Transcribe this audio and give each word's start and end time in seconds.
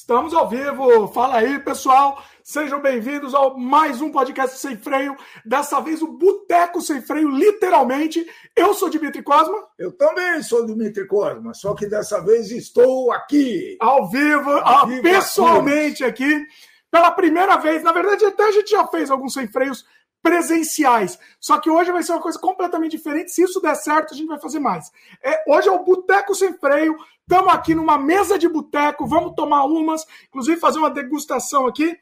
Estamos 0.00 0.32
ao 0.32 0.48
vivo. 0.48 1.06
Fala 1.08 1.36
aí, 1.36 1.58
pessoal. 1.58 2.24
Sejam 2.42 2.80
bem-vindos 2.80 3.34
ao 3.34 3.58
mais 3.58 4.00
um 4.00 4.10
podcast 4.10 4.58
sem 4.58 4.74
freio. 4.74 5.14
Dessa 5.44 5.78
vez 5.78 6.00
o 6.00 6.08
Boteco 6.08 6.80
Sem 6.80 7.02
Freio, 7.02 7.28
literalmente. 7.28 8.26
Eu 8.56 8.72
sou 8.72 8.88
Dimitri 8.88 9.22
Cosma. 9.22 9.62
Eu 9.78 9.92
também 9.92 10.42
sou 10.42 10.64
Dimitri 10.64 11.06
Cosma, 11.06 11.52
só 11.52 11.74
que 11.74 11.86
dessa 11.86 12.18
vez 12.18 12.50
estou 12.50 13.12
aqui. 13.12 13.76
Ao 13.78 14.08
vivo, 14.08 14.50
ao 14.50 14.86
vivo 14.86 15.02
pessoalmente 15.02 16.02
aqui. 16.02 16.46
Pela 16.90 17.10
primeira 17.10 17.58
vez. 17.58 17.82
Na 17.82 17.92
verdade, 17.92 18.24
até 18.24 18.44
a 18.44 18.52
gente 18.52 18.70
já 18.70 18.86
fez 18.86 19.10
alguns 19.10 19.34
sem 19.34 19.46
freios 19.46 19.84
presenciais. 20.22 21.18
Só 21.38 21.58
que 21.58 21.70
hoje 21.70 21.92
vai 21.92 22.02
ser 22.02 22.12
uma 22.12 22.20
coisa 22.20 22.38
completamente 22.38 22.92
diferente. 22.92 23.30
Se 23.30 23.42
isso 23.42 23.60
der 23.60 23.74
certo, 23.74 24.12
a 24.12 24.16
gente 24.16 24.28
vai 24.28 24.38
fazer 24.38 24.60
mais. 24.60 24.90
É, 25.22 25.44
hoje 25.46 25.68
é 25.68 25.72
o 25.72 25.84
Boteco 25.84 26.34
Sem 26.34 26.52
Freio. 26.54 26.96
Estamos 27.20 27.52
aqui 27.52 27.74
numa 27.74 27.96
mesa 27.96 28.36
de 28.36 28.48
boteco, 28.48 29.06
vamos 29.06 29.34
tomar 29.36 29.64
umas, 29.64 30.04
inclusive 30.28 30.58
fazer 30.58 30.80
uma 30.80 30.90
degustação 30.90 31.64
aqui 31.64 31.96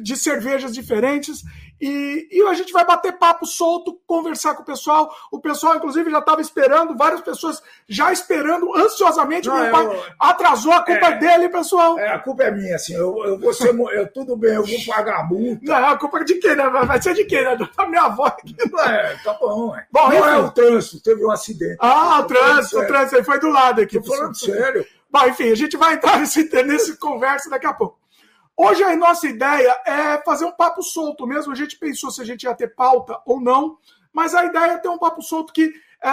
de 0.00 0.16
cervejas 0.16 0.72
diferentes. 0.72 1.42
E, 1.80 2.28
e, 2.30 2.42
a 2.42 2.54
gente 2.54 2.72
vai 2.72 2.84
bater 2.84 3.18
papo 3.18 3.44
solto, 3.44 4.00
conversar 4.06 4.54
com 4.54 4.62
o 4.62 4.64
pessoal. 4.64 5.14
O 5.30 5.40
pessoal, 5.40 5.76
inclusive, 5.76 6.10
já 6.10 6.20
estava 6.20 6.40
esperando, 6.40 6.96
várias 6.96 7.20
pessoas 7.20 7.62
já 7.88 8.12
esperando 8.12 8.74
ansiosamente. 8.76 9.48
Não, 9.48 9.60
meu 9.60 9.70
pai 9.70 9.86
eu, 9.86 10.02
atrasou, 10.18 10.72
a 10.72 10.82
culpa 10.82 11.08
é, 11.08 11.12
é, 11.12 11.18
dele, 11.18 11.48
pessoal. 11.48 11.98
É, 11.98 12.08
a 12.08 12.18
culpa 12.18 12.44
é 12.44 12.50
minha, 12.50 12.76
assim. 12.76 12.94
Eu, 12.94 13.22
eu 13.24 13.38
vou 13.38 13.52
ser, 13.52 13.74
eu, 13.74 14.10
tudo 14.12 14.36
bem, 14.36 14.54
eu 14.54 14.64
vou 14.64 14.78
pagar 14.86 15.20
a 15.20 15.24
multa. 15.24 15.60
Não, 15.62 15.88
a 15.88 15.98
culpa 15.98 16.20
é 16.20 16.24
de 16.24 16.34
quem, 16.36 16.56
né? 16.56 16.70
Vai 16.70 17.02
ser 17.02 17.14
de 17.14 17.24
quem, 17.24 17.44
né? 17.44 17.56
Da 17.56 17.68
minha 17.86 18.02
avó 18.02 18.24
aqui. 18.26 18.54
É, 18.86 19.16
tá 19.22 19.34
bom, 19.34 19.76
é. 19.76 19.84
Bom, 19.90 20.08
não 20.08 20.28
é 20.28 20.38
o 20.38 20.50
trânsito, 20.50 21.02
teve 21.02 21.24
um 21.24 21.30
acidente. 21.30 21.76
Ah, 21.80 22.20
o 22.20 22.24
trânsito, 22.24 22.78
o 22.78 22.86
trânsito 22.86 23.16
aí 23.16 23.24
foi 23.24 23.38
do 23.40 23.48
lado 23.48 23.80
aqui. 23.80 24.00
Tô 24.00 24.14
falando 24.14 24.38
sério. 24.38 24.86
Bom, 25.10 25.26
enfim, 25.26 25.50
a 25.50 25.54
gente 25.54 25.76
vai 25.76 25.94
entrar 25.94 26.18
nesse, 26.18 26.48
nesse 26.64 26.96
conversa 26.96 27.50
daqui 27.50 27.66
a 27.66 27.72
pouco. 27.72 28.03
Hoje 28.56 28.84
a 28.84 28.96
nossa 28.96 29.26
ideia 29.26 29.76
é 29.84 30.18
fazer 30.22 30.44
um 30.44 30.52
papo 30.52 30.82
solto 30.82 31.26
mesmo. 31.26 31.52
A 31.52 31.56
gente 31.56 31.76
pensou 31.76 32.10
se 32.10 32.22
a 32.22 32.24
gente 32.24 32.44
ia 32.44 32.54
ter 32.54 32.74
pauta 32.74 33.20
ou 33.26 33.40
não, 33.40 33.78
mas 34.12 34.34
a 34.34 34.44
ideia 34.44 34.72
é 34.72 34.78
ter 34.78 34.88
um 34.88 34.98
papo 34.98 35.20
solto 35.22 35.52
que 35.52 35.72
é, 36.04 36.08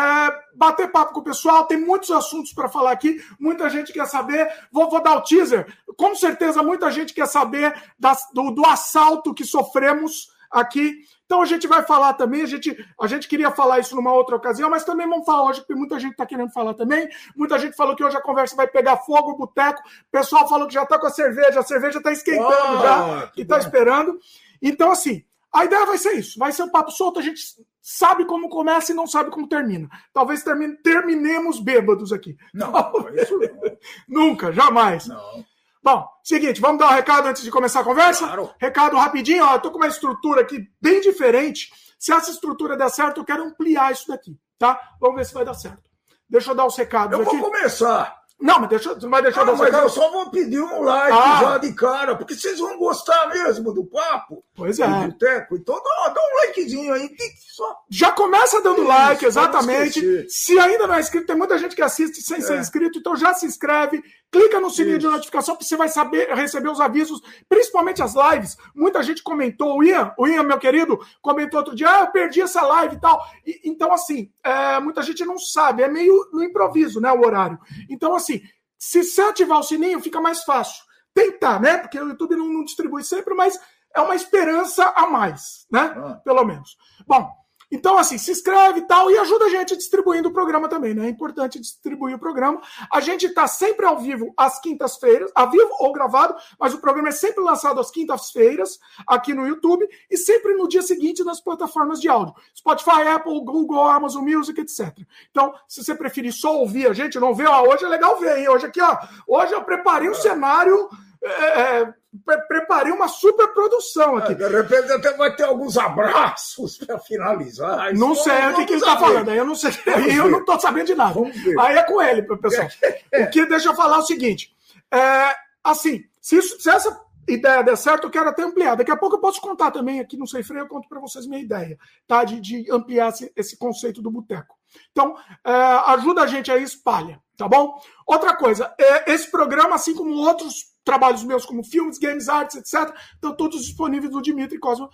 bater 0.56 0.92
papo 0.92 1.14
com 1.14 1.20
o 1.20 1.24
pessoal. 1.24 1.66
Tem 1.66 1.78
muitos 1.78 2.10
assuntos 2.10 2.52
para 2.52 2.70
falar 2.70 2.92
aqui. 2.92 3.24
Muita 3.40 3.70
gente 3.70 3.94
quer 3.94 4.08
saber. 4.08 4.52
Vou, 4.72 4.90
vou, 4.90 5.04
dar 5.04 5.18
o 5.18 5.22
teaser. 5.22 5.68
Com 5.98 6.16
certeza, 6.16 6.64
muita 6.64 6.90
gente 6.90 7.14
quer 7.14 7.28
saber 7.28 7.74
das, 8.00 8.28
do, 8.34 8.50
do 8.52 8.66
assalto 8.66 9.34
que 9.34 9.44
sofremos 9.44 10.32
aqui 10.52 11.06
então 11.32 11.42
a 11.42 11.46
gente 11.46 11.66
vai 11.66 11.82
falar 11.82 12.16
também, 12.16 12.42
a 12.42 12.46
gente, 12.46 12.78
a 13.00 13.08
gente 13.08 13.26
queria 13.26 13.50
falar 13.50 13.80
isso 13.80 13.96
numa 13.96 14.12
outra 14.12 14.36
ocasião, 14.36 14.70
mas 14.70 14.84
também 14.84 15.08
vamos 15.08 15.26
falar 15.26 15.46
hoje, 15.46 15.62
porque 15.62 15.74
muita 15.74 15.98
gente 15.98 16.12
está 16.12 16.26
querendo 16.26 16.52
falar 16.52 16.74
também. 16.74 17.08
Muita 17.34 17.58
gente 17.58 17.74
falou 17.74 17.96
que 17.96 18.04
hoje 18.04 18.18
a 18.18 18.22
conversa 18.22 18.54
vai 18.54 18.68
pegar 18.68 18.98
fogo, 18.98 19.38
boteco. 19.38 19.80
O 19.80 20.12
pessoal 20.12 20.46
falou 20.50 20.68
que 20.68 20.74
já 20.74 20.84
está 20.84 21.00
com 21.00 21.08
a 21.08 21.10
cerveja, 21.10 21.62
a 21.62 21.64
cerveja 21.64 22.00
está 22.00 22.12
esquentando 22.12 22.80
oh, 22.80 22.82
já, 22.82 23.32
e 23.38 23.44
está 23.44 23.58
esperando. 23.58 24.20
Então, 24.62 24.92
assim, 24.92 25.24
a 25.54 25.64
ideia 25.64 25.86
vai 25.86 25.98
ser 25.98 26.16
isso, 26.16 26.38
vai 26.38 26.52
ser 26.52 26.64
um 26.64 26.70
papo 26.70 26.92
solto, 26.92 27.22
a 27.22 27.24
gente 27.24 27.42
sabe 27.82 28.26
como 28.26 28.50
começa 28.50 28.92
e 28.92 28.96
não 28.96 29.08
sabe 29.08 29.32
como 29.32 29.48
termina. 29.48 29.90
Talvez 30.14 30.44
termine, 30.44 30.76
terminemos 30.84 31.62
bêbados 31.62 32.12
aqui. 32.12 32.36
Não, 32.54 32.74
isso 33.16 33.40
não. 33.40 33.78
Nunca, 34.06 34.52
jamais. 34.52 35.08
Não. 35.08 35.46
Bom, 35.84 36.08
seguinte, 36.24 36.62
vamos 36.62 36.80
dar 36.80 36.90
um 36.90 36.94
recado 36.94 37.28
antes 37.28 37.42
de 37.42 37.50
começar 37.50 37.80
a 37.80 37.84
conversa? 37.84 38.26
Claro. 38.26 38.54
Recado 38.60 38.98
rapidinho, 38.98 39.44
ó, 39.44 39.56
eu 39.56 39.60
tô 39.60 39.72
com 39.72 39.78
uma 39.78 39.88
estrutura 39.88 40.42
aqui 40.42 40.68
bem 40.80 41.02
diferente. 41.02 41.72
Se 41.98 42.14
essa 42.14 42.30
estrutura 42.30 42.78
der 42.78 42.90
certo, 42.90 43.20
eu 43.20 43.26
quero 43.26 43.44
ampliar 43.44 43.92
isso 43.92 44.08
daqui, 44.08 44.38
tá? 44.60 44.80
Vamos 45.00 45.16
ver 45.16 45.26
se 45.26 45.34
vai 45.34 45.44
dar 45.44 45.56
certo. 45.56 45.90
Deixa 46.30 46.52
eu 46.52 46.56
dar 46.56 46.66
os 46.66 46.78
recados 46.78 47.18
eu 47.18 47.26
aqui. 47.26 47.36
Eu 47.36 47.42
vou 47.42 47.52
começar. 47.52 48.22
Não, 48.42 48.60
mas 48.60 48.70
deixa, 48.70 48.96
não 48.96 49.10
vai 49.10 49.22
deixar 49.22 49.42
ah, 49.42 49.56
mas 49.56 49.72
eu 49.72 49.90
só 49.90 50.10
vou 50.10 50.32
pedir 50.32 50.60
um 50.60 50.82
like 50.82 51.16
ah. 51.16 51.40
já 51.42 51.58
de 51.60 51.74
cara, 51.74 52.16
porque 52.16 52.34
vocês 52.34 52.58
vão 52.58 52.76
gostar 52.80 53.30
mesmo 53.30 53.72
do 53.72 53.86
papo. 53.86 54.44
Pois 54.56 54.80
é. 54.80 54.88
Do 54.88 55.12
boteco. 55.12 55.58
Então 55.58 55.76
dá, 55.76 56.10
dá, 56.10 56.20
um 56.20 56.48
likezinho 56.48 56.92
aí. 56.92 57.08
Só... 57.56 57.78
Já 57.88 58.12
começa 58.12 58.60
dando 58.64 58.80
Isso, 58.80 58.88
like, 58.88 59.26
exatamente. 59.26 60.26
Se 60.28 60.58
ainda 60.58 60.88
não 60.88 60.96
é 60.96 61.00
inscrito, 61.00 61.28
tem 61.28 61.36
muita 61.36 61.60
gente 61.60 61.76
que 61.76 61.84
assiste 61.84 62.20
sem 62.24 62.38
é. 62.38 62.42
ser 62.42 62.60
inscrito, 62.60 62.98
então 62.98 63.16
já 63.16 63.32
se 63.36 63.46
inscreve, 63.46 64.02
clica 64.32 64.60
no 64.60 64.70
sininho 64.72 64.98
Isso. 64.98 65.08
de 65.08 65.14
notificação, 65.14 65.56
você 65.60 65.76
vai 65.76 65.90
saber 65.90 66.34
receber 66.34 66.70
os 66.70 66.80
avisos, 66.80 67.22
principalmente 67.48 68.02
as 68.02 68.16
lives. 68.16 68.58
Muita 68.74 69.04
gente 69.04 69.22
comentou, 69.22 69.78
o 69.78 69.84
Ian, 69.84 70.14
o 70.18 70.28
Ian, 70.28 70.44
meu 70.44 70.58
querido, 70.58 71.00
comentou 71.22 71.60
outro 71.60 71.76
dia, 71.76 71.90
ah, 71.90 72.00
eu 72.02 72.08
perdi 72.08 72.42
essa 72.42 72.62
live 72.62 72.96
e 72.96 73.00
tal. 73.00 73.24
E, 73.46 73.62
então, 73.66 73.94
assim, 73.94 74.32
é, 74.44 74.80
muita 74.80 75.04
gente 75.04 75.24
não 75.26 75.38
sabe, 75.38 75.84
é 75.84 75.88
meio 75.88 76.30
no 76.34 76.44
improviso, 76.44 77.00
né, 77.00 77.12
o 77.12 77.24
horário. 77.24 77.60
Então, 77.90 78.16
assim, 78.16 78.32
assim, 78.32 78.42
se 78.78 79.04
você 79.04 79.22
ativar 79.22 79.60
o 79.60 79.64
sininho, 79.64 80.02
fica 80.02 80.20
mais 80.22 80.44
fácil. 80.44 80.84
Tentar, 81.14 81.60
né? 81.60 81.78
Porque 81.78 82.00
o 82.00 82.08
YouTube 82.08 82.36
não, 82.36 82.48
não 82.48 82.64
distribui 82.64 83.04
sempre, 83.04 83.34
mas 83.34 83.60
é 83.94 84.00
uma 84.00 84.16
esperança 84.16 84.94
a 84.96 85.08
mais, 85.08 85.68
né? 85.70 85.94
Ah. 85.96 86.22
Pelo 86.24 86.46
menos. 86.46 86.78
Bom, 87.06 87.30
então, 87.72 87.98
assim, 87.98 88.18
se 88.18 88.32
inscreve 88.32 88.80
e 88.80 88.82
tal, 88.82 89.10
e 89.10 89.18
ajuda 89.18 89.46
a 89.46 89.50
gente 89.50 89.78
distribuindo 89.78 90.28
o 90.28 90.34
programa 90.34 90.68
também, 90.68 90.94
né? 90.94 91.06
É 91.06 91.10
importante 91.10 91.60
distribuir 91.60 92.16
o 92.16 92.20
programa. 92.20 92.62
A 92.92 93.00
gente 93.00 93.28
está 93.28 93.48
sempre 93.48 93.86
ao 93.86 93.98
vivo 93.98 94.34
às 94.36 94.60
quintas-feiras, 94.60 95.32
ao 95.34 95.50
vivo 95.50 95.70
ou 95.80 95.94
gravado, 95.94 96.36
mas 96.60 96.74
o 96.74 96.80
programa 96.80 97.10
é 97.10 97.14
sempre 97.14 97.42
lançado 97.42 97.80
às 97.80 97.90
quintas-feiras 97.90 98.78
aqui 99.08 99.34
no 99.34 99.48
YouTube 99.48 99.88
e 100.10 100.18
sempre 100.18 100.54
no 100.56 100.68
dia 100.68 100.82
seguinte 100.82 101.24
nas 101.24 101.40
plataformas 101.40 102.02
de 102.02 102.10
áudio. 102.10 102.36
Spotify, 102.56 103.08
Apple, 103.08 103.40
Google, 103.46 103.86
Amazon 103.86 104.24
Music, 104.24 104.60
etc. 104.60 104.98
Então, 105.30 105.54
se 105.68 105.84
você 105.84 105.96
preferir 105.96 106.34
só 106.34 106.58
ouvir 106.58 106.88
a 106.88 106.94
gente, 106.94 107.20
não 107.20 107.34
ver, 107.34 107.48
ó, 107.48 107.64
hoje 107.64 107.86
é 107.86 107.88
legal 107.88 108.20
ver, 108.20 108.40
hein? 108.40 108.50
Hoje 108.50 108.66
aqui, 108.66 108.82
ó, 108.82 108.98
hoje 109.28 109.54
eu 109.54 109.64
preparei 109.64 110.10
um 110.10 110.14
cenário. 110.14 110.90
É, 111.24 112.01
é 112.30 112.38
preparei 112.38 112.92
uma 112.92 113.08
super 113.08 113.48
produção 113.50 114.18
aqui. 114.18 114.36
de 114.36 114.48
repente 114.48 114.92
até 114.92 115.14
vai 115.14 115.34
ter 115.36 115.44
alguns 115.44 115.78
abraços 115.78 116.78
para 116.78 117.00
finalizar. 117.00 117.94
Não 117.94 118.14
sei 118.16 118.48
o 118.48 118.56
que, 118.56 118.66
que 118.66 118.74
ele 118.74 118.82
está 118.82 118.98
falando, 118.98 119.30
aí 119.30 119.38
eu 119.38 119.46
não 119.46 119.56
sei. 119.56 119.72
Eu 120.18 120.30
não 120.30 120.40
estou 120.40 120.60
sabendo 120.60 120.88
de 120.88 120.96
nada. 120.96 121.20
Aí 121.60 121.78
é 121.78 121.84
com 121.84 122.02
ele, 122.02 122.22
pessoal. 122.24 122.68
o 123.14 123.30
que 123.30 123.46
deixa 123.46 123.70
eu 123.70 123.76
falar 123.76 123.98
é 123.98 124.00
o 124.00 124.06
seguinte: 124.06 124.54
é, 124.92 125.36
assim, 125.64 126.04
se, 126.22 126.38
isso, 126.38 126.60
se 126.60 126.70
essa 126.70 127.00
ideia 127.28 127.64
der 127.64 127.78
certo, 127.78 128.06
eu 128.06 128.12
quero 128.12 128.30
até 128.30 128.44
ampliar. 128.44 128.76
Daqui 128.76 128.92
a 128.92 128.98
pouco 128.98 129.16
eu 129.16 129.22
posso 129.22 129.40
contar 129.40 129.72
também 129.72 130.00
aqui 130.00 130.18
no 130.18 130.28
Sem 130.28 130.44
Freio, 130.44 130.64
eu 130.64 130.68
conto 130.68 130.90
para 130.90 131.00
vocês 131.00 131.26
minha 131.26 131.42
ideia, 131.42 131.78
tá? 132.08 132.24
De, 132.24 132.40
de 132.40 132.72
ampliar 132.72 133.10
esse, 133.10 133.32
esse 133.36 133.58
conceito 133.58 134.02
do 134.02 134.12
boteco. 134.12 134.56
Então, 134.92 135.16
é, 135.46 135.52
ajuda 135.88 136.22
a 136.22 136.28
gente 136.28 136.52
aí, 136.52 136.64
espalha, 136.64 137.22
tá 137.42 137.48
bom? 137.48 137.82
Outra 138.06 138.36
coisa, 138.36 138.72
é, 138.80 139.12
esse 139.12 139.32
programa, 139.32 139.74
assim 139.74 139.96
como 139.96 140.14
outros 140.14 140.72
trabalhos 140.84 141.24
meus 141.24 141.44
como 141.44 141.64
filmes, 141.64 141.98
games, 141.98 142.30
artes, 142.30 142.56
etc., 142.56 142.96
estão 143.16 143.36
todos 143.36 143.66
disponíveis 143.66 144.14
no 144.14 144.22
Dimitri 144.22 144.60
Cosmo. 144.60 144.90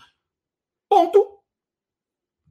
Ponto. 0.90 1.38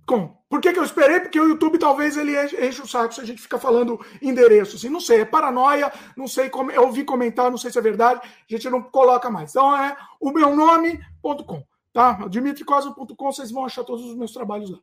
Com. 0.06 0.36
Por 0.48 0.60
que, 0.60 0.72
que 0.72 0.78
eu 0.78 0.84
esperei? 0.84 1.18
Porque 1.18 1.40
o 1.40 1.48
YouTube 1.48 1.78
talvez 1.78 2.16
ele 2.16 2.36
enche 2.40 2.80
o 2.82 2.86
saco 2.86 3.14
se 3.14 3.20
a 3.20 3.24
gente 3.24 3.40
fica 3.40 3.58
falando 3.58 3.98
endereço. 4.20 4.76
Assim, 4.76 4.88
não 4.88 5.00
sei, 5.00 5.22
é 5.22 5.24
paranoia, 5.24 5.90
não 6.16 6.28
sei 6.28 6.50
como. 6.50 6.70
Eu 6.70 6.82
ouvi 6.82 7.02
comentar, 7.02 7.50
não 7.50 7.58
sei 7.58 7.70
se 7.70 7.78
é 7.78 7.82
verdade, 7.82 8.20
a 8.22 8.28
gente 8.48 8.70
não 8.70 8.82
coloca 8.82 9.30
mais. 9.30 9.50
Então 9.50 9.74
é 9.76 9.96
o 10.20 10.30
meu 10.30 10.54
nome.com. 10.54 11.64
Tá? 11.92 12.28
dimitricosmo.com, 12.28 13.32
vocês 13.32 13.50
vão 13.50 13.64
achar 13.64 13.82
todos 13.82 14.04
os 14.04 14.14
meus 14.14 14.30
trabalhos 14.30 14.70
lá. 14.70 14.78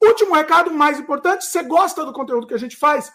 Último 0.00 0.34
recado, 0.34 0.72
mais 0.72 1.00
importante: 1.00 1.44
você 1.44 1.64
gosta 1.64 2.06
do 2.06 2.12
conteúdo 2.12 2.46
que 2.46 2.54
a 2.54 2.58
gente 2.58 2.76
faz? 2.76 3.12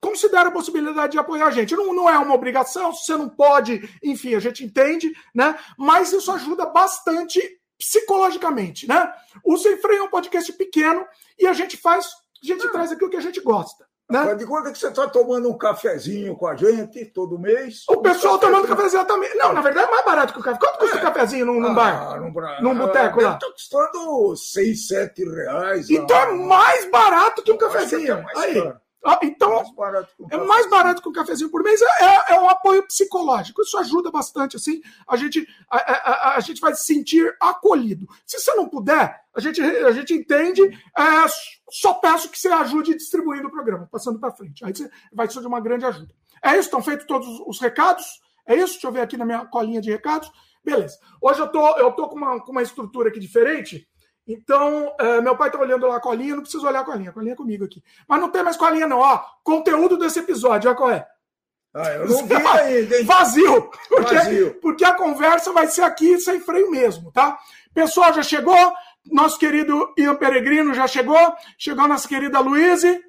Considera 0.00 0.48
a 0.48 0.52
possibilidade 0.52 1.12
de 1.12 1.18
apoiar 1.18 1.46
a 1.46 1.50
gente. 1.50 1.74
Não, 1.74 1.92
não 1.92 2.08
é 2.08 2.18
uma 2.18 2.34
obrigação, 2.34 2.92
você 2.92 3.16
não 3.16 3.28
pode, 3.28 3.88
enfim, 4.02 4.34
a 4.34 4.40
gente 4.40 4.64
entende, 4.64 5.12
né? 5.34 5.58
Mas 5.76 6.12
isso 6.12 6.30
ajuda 6.30 6.66
bastante 6.66 7.40
psicologicamente, 7.78 8.88
né? 8.88 9.12
O 9.44 9.56
Sem 9.56 9.76
Freio 9.78 10.00
é 10.00 10.02
um 10.04 10.10
podcast 10.10 10.52
pequeno 10.52 11.06
e 11.38 11.46
a 11.46 11.52
gente 11.52 11.76
faz, 11.76 12.06
a 12.42 12.46
gente 12.46 12.66
ah. 12.66 12.70
traz 12.70 12.92
aquilo 12.92 13.10
que 13.10 13.16
a 13.16 13.20
gente 13.22 13.40
gosta. 13.40 13.86
Né? 14.08 14.36
De 14.36 14.46
conta 14.46 14.70
que 14.70 14.78
você 14.78 14.86
está 14.86 15.08
tomando 15.08 15.50
um 15.50 15.58
cafezinho 15.58 16.36
com 16.36 16.46
a 16.46 16.54
gente 16.54 17.04
todo 17.06 17.40
mês. 17.40 17.82
O 17.88 17.96
pessoal 17.96 18.38
tomando 18.38 18.68
cafezinho 18.68 19.04
também. 19.04 19.36
Não, 19.36 19.52
na 19.52 19.60
verdade 19.60 19.88
é 19.88 19.90
mais 19.90 20.04
barato 20.04 20.32
que 20.32 20.38
o 20.38 20.42
café. 20.42 20.58
Quanto 20.60 20.78
custa 20.78 20.94
o 20.94 20.98
é. 20.98 21.02
um 21.02 21.04
cafezinho 21.04 21.46
num, 21.46 21.60
num 21.60 21.70
ah, 21.70 21.74
bar? 21.74 22.20
Num, 22.20 22.32
num 22.62 22.78
boteco 22.78 23.20
lá? 23.20 23.34
Está 23.34 23.50
custando 23.50 24.36
6, 24.36 24.86
7 24.86 25.24
reais. 25.24 25.90
Então 25.90 26.16
é 26.16 26.32
mais 26.32 26.88
barato 26.88 27.42
que 27.42 27.50
um 27.50 27.58
cafezinho. 27.58 28.12
É 28.12 28.22
mais 28.22 28.38
Aí. 28.38 28.54
Caro. 28.54 28.80
Então, 29.22 29.50
mais 29.50 29.74
é 30.30 30.36
mais 30.36 30.70
barato 30.70 31.00
que 31.00 31.08
um 31.08 31.12
cafezinho 31.12 31.50
por 31.50 31.62
mês, 31.62 31.80
é, 31.80 32.04
é, 32.04 32.34
é, 32.34 32.40
um 32.40 32.48
apoio 32.48 32.86
psicológico. 32.86 33.62
Isso 33.62 33.78
ajuda 33.78 34.10
bastante, 34.10 34.56
assim, 34.56 34.80
a 35.08 35.16
gente, 35.16 35.46
a, 35.70 35.76
a, 35.76 36.36
a, 36.36 36.40
gente 36.40 36.60
vai 36.60 36.74
se 36.74 36.84
sentir 36.84 37.34
acolhido. 37.40 38.06
Se 38.26 38.38
você 38.38 38.54
não 38.54 38.68
puder, 38.68 39.22
a 39.34 39.40
gente, 39.40 39.60
a 39.60 39.92
gente 39.92 40.12
entende, 40.12 40.62
é, 40.62 41.02
só 41.70 41.94
peço 41.94 42.28
que 42.28 42.38
você 42.38 42.48
ajude 42.48 42.96
distribuindo 42.96 43.48
o 43.48 43.50
programa, 43.50 43.88
passando 43.90 44.18
para 44.18 44.32
frente. 44.32 44.64
Aí 44.64 44.74
você 44.74 44.90
vai 45.12 45.30
ser 45.30 45.40
de 45.40 45.46
uma 45.46 45.60
grande 45.60 45.84
ajuda. 45.84 46.12
É 46.42 46.50
isso? 46.52 46.62
Estão 46.62 46.82
feitos 46.82 47.06
todos 47.06 47.28
os 47.46 47.60
recados? 47.60 48.04
É 48.46 48.54
isso? 48.54 48.74
Deixa 48.74 48.86
eu 48.86 48.92
ver 48.92 49.00
aqui 49.00 49.16
na 49.16 49.24
minha 49.24 49.44
colinha 49.46 49.80
de 49.80 49.90
recados. 49.90 50.30
Beleza. 50.64 50.98
Hoje 51.20 51.40
eu 51.40 51.48
tô, 51.48 51.78
eu 51.78 51.92
tô 51.92 52.08
com, 52.08 52.16
uma, 52.16 52.40
com 52.40 52.50
uma 52.50 52.62
estrutura 52.62 53.08
aqui 53.08 53.20
diferente. 53.20 53.88
Então, 54.26 54.92
é, 54.98 55.20
meu 55.20 55.36
pai 55.36 55.48
está 55.48 55.60
olhando 55.60 55.86
lá 55.86 55.96
a 55.96 56.00
colinha, 56.00 56.34
não 56.34 56.42
preciso 56.42 56.66
olhar 56.66 56.80
a 56.80 56.84
colinha, 56.84 57.10
a 57.10 57.12
colinha 57.12 57.34
é 57.34 57.36
comigo 57.36 57.64
aqui. 57.64 57.82
Mas 58.08 58.20
não 58.20 58.28
tem 58.28 58.42
mais 58.42 58.56
colinha, 58.56 58.86
não. 58.86 58.98
Ó, 58.98 59.18
conteúdo 59.44 59.96
desse 59.96 60.18
episódio, 60.18 60.68
olha 60.68 60.76
qual 60.76 60.90
é. 60.90 61.06
Ah, 61.72 61.90
eu 61.90 62.08
não 62.08 62.26
vi 62.26 62.34
ainda, 62.34 62.98
hein? 62.98 63.04
Vazio. 63.04 63.70
Porque, 63.88 64.14
Vazio. 64.14 64.54
Porque 64.60 64.84
a 64.84 64.94
conversa 64.94 65.52
vai 65.52 65.68
ser 65.68 65.82
aqui 65.82 66.18
sem 66.18 66.40
freio 66.40 66.70
mesmo, 66.70 67.12
tá? 67.12 67.38
Pessoal, 67.72 68.12
já 68.14 68.22
chegou? 68.22 68.72
Nosso 69.12 69.38
querido 69.38 69.94
Ian 69.96 70.16
Peregrino 70.16 70.74
já 70.74 70.88
chegou? 70.88 71.34
Chegou 71.56 71.86
nossa 71.86 72.08
querida 72.08 72.40
Luíse 72.40 73.00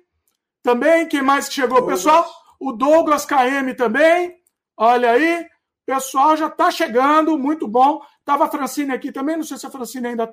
também. 0.62 1.08
Quem 1.08 1.22
mais 1.22 1.48
que 1.48 1.56
chegou, 1.56 1.80
Douglas. 1.80 2.04
pessoal? 2.04 2.30
O 2.60 2.74
Douglas 2.74 3.26
KM 3.26 3.74
também. 3.76 4.36
Olha 4.76 5.12
aí. 5.12 5.48
Pessoal 5.86 6.36
já 6.36 6.48
está 6.48 6.70
chegando, 6.70 7.40
muito 7.40 7.66
bom. 7.66 8.02
Tava 8.26 8.46
a 8.46 8.50
Francine 8.50 8.92
aqui 8.92 9.10
também, 9.10 9.38
não 9.38 9.46
sei 9.46 9.58
se 9.58 9.66
a 9.66 9.70
Francine 9.70 10.08
ainda 10.08 10.28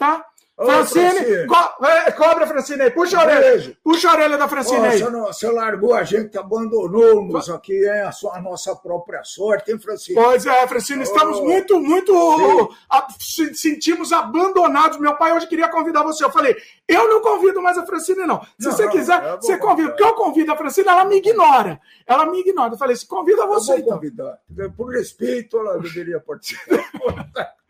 está. 0.58 0.72
Francine, 0.72 1.10
Francine. 1.10 1.46
Co 1.46 1.86
é, 1.86 2.12
cobra, 2.12 2.46
Francine 2.46 2.82
aí. 2.82 2.90
Puxa 2.90 3.18
a 3.18 3.24
orelha. 3.24 3.40
Beijo. 3.40 3.76
Puxa 3.82 4.08
a 4.08 4.12
orelha 4.12 4.38
da 4.38 4.48
Francine 4.48 4.86
aí. 4.86 5.02
Você, 5.02 5.50
largou 5.50 5.94
a 5.94 6.04
gente, 6.04 6.38
abandonou-nos 6.38 7.50
aqui, 7.50 7.84
é 7.84 8.02
a, 8.02 8.12
sua, 8.12 8.36
a, 8.36 8.40
nossa 8.40 8.74
própria 8.76 9.22
sorte, 9.24 9.72
hein, 9.72 9.78
Francine? 9.78 10.20
Pois 10.20 10.46
é, 10.46 10.66
Francine, 10.66 11.02
estamos 11.02 11.40
muito, 11.40 11.80
muito. 11.80 12.74
A, 12.88 13.06
sentimos 13.18 14.12
abandonados. 14.12 14.98
Meu 14.98 15.16
pai 15.16 15.32
hoje 15.32 15.46
queria 15.46 15.68
convidar 15.68 16.02
você. 16.02 16.24
Eu 16.24 16.30
falei, 16.30 16.56
eu 16.86 17.08
não 17.08 17.20
convido 17.20 17.60
mais 17.60 17.76
a 17.76 17.84
Francine, 17.84 18.26
não. 18.26 18.42
Se 18.58 18.66
não, 18.66 18.72
você 18.72 18.84
não, 18.84 18.92
quiser, 18.92 19.36
você 19.36 19.58
convida. 19.58 19.88
Porque 19.88 20.04
eu 20.04 20.14
convido 20.14 20.52
a 20.52 20.56
Francine, 20.56 20.88
ela 20.88 21.04
me 21.04 21.16
ignora. 21.16 21.80
Ela 22.06 22.26
me 22.26 22.40
ignora. 22.40 22.74
Eu 22.74 22.78
falei, 22.78 22.96
se 22.96 23.06
convida 23.06 23.46
você. 23.46 23.72
Eu 23.72 23.76
vou 23.76 23.84
então. 23.84 23.94
convidar. 23.96 24.38
Por 24.76 24.92
respeito, 24.92 25.58
ela 25.58 25.78
deveria 25.78 26.20
participar. 26.20 27.54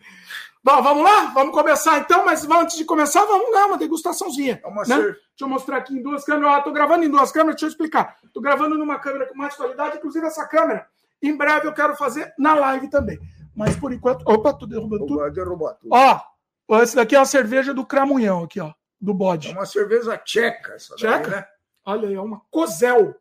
Bom, 0.65 0.83
vamos 0.83 1.05
lá? 1.05 1.27
Vamos 1.27 1.53
começar 1.53 1.99
então, 1.99 2.25
mas 2.25 2.49
antes 2.49 2.79
de 2.79 2.87
começar, 2.87 3.23
vamos 3.27 3.53
lá, 3.53 3.67
uma 3.67 3.77
degustaçãozinha. 3.77 4.59
Vamos 4.63 4.89
né? 4.89 4.97
Deixa 4.97 5.19
eu 5.43 5.49
mostrar 5.49 5.77
aqui 5.77 5.93
em 5.93 6.03
duas 6.03 6.25
câmeras. 6.25 6.57
Estou 6.57 6.73
gravando 6.73 7.05
em 7.05 7.11
duas 7.11 7.31
câmeras, 7.31 7.57
deixa 7.57 7.67
eu 7.67 7.69
explicar. 7.69 8.17
Estou 8.25 8.43
gravando 8.43 8.79
numa 8.79 8.99
câmera 8.99 9.27
com 9.27 9.37
mais 9.37 9.55
qualidade, 9.55 9.99
inclusive 9.99 10.27
essa 10.27 10.49
câmera, 10.49 10.89
em 11.21 11.37
breve 11.37 11.67
eu 11.67 11.75
quero 11.75 11.95
fazer 11.95 12.33
na 12.39 12.55
live 12.55 12.89
também. 12.89 13.21
Mas 13.55 13.77
por 13.77 13.93
enquanto. 13.93 14.27
Opa, 14.27 14.55
tu 14.55 14.67
derrubou 14.67 15.07
tudo. 15.07 15.31
Derrubou 15.31 15.75
tudo. 15.75 15.91
Ó, 15.93 16.81
esse 16.83 16.97
daqui 16.97 17.15
é 17.15 17.19
uma 17.19 17.27
cerveja 17.27 17.75
do 17.75 17.85
Cramunhão, 17.85 18.45
aqui, 18.45 18.59
ó, 18.59 18.73
do 18.99 19.13
bode. 19.13 19.51
É 19.51 19.53
uma 19.53 19.67
cerveja 19.67 20.17
tcheca, 20.17 20.73
essa 20.73 20.97
Tcheca? 20.97 21.31
Daí, 21.31 21.31
né? 21.31 21.47
Olha 21.85 22.09
aí, 22.09 22.15
é 22.15 22.21
uma 22.21 22.41
Cozel. 22.51 23.15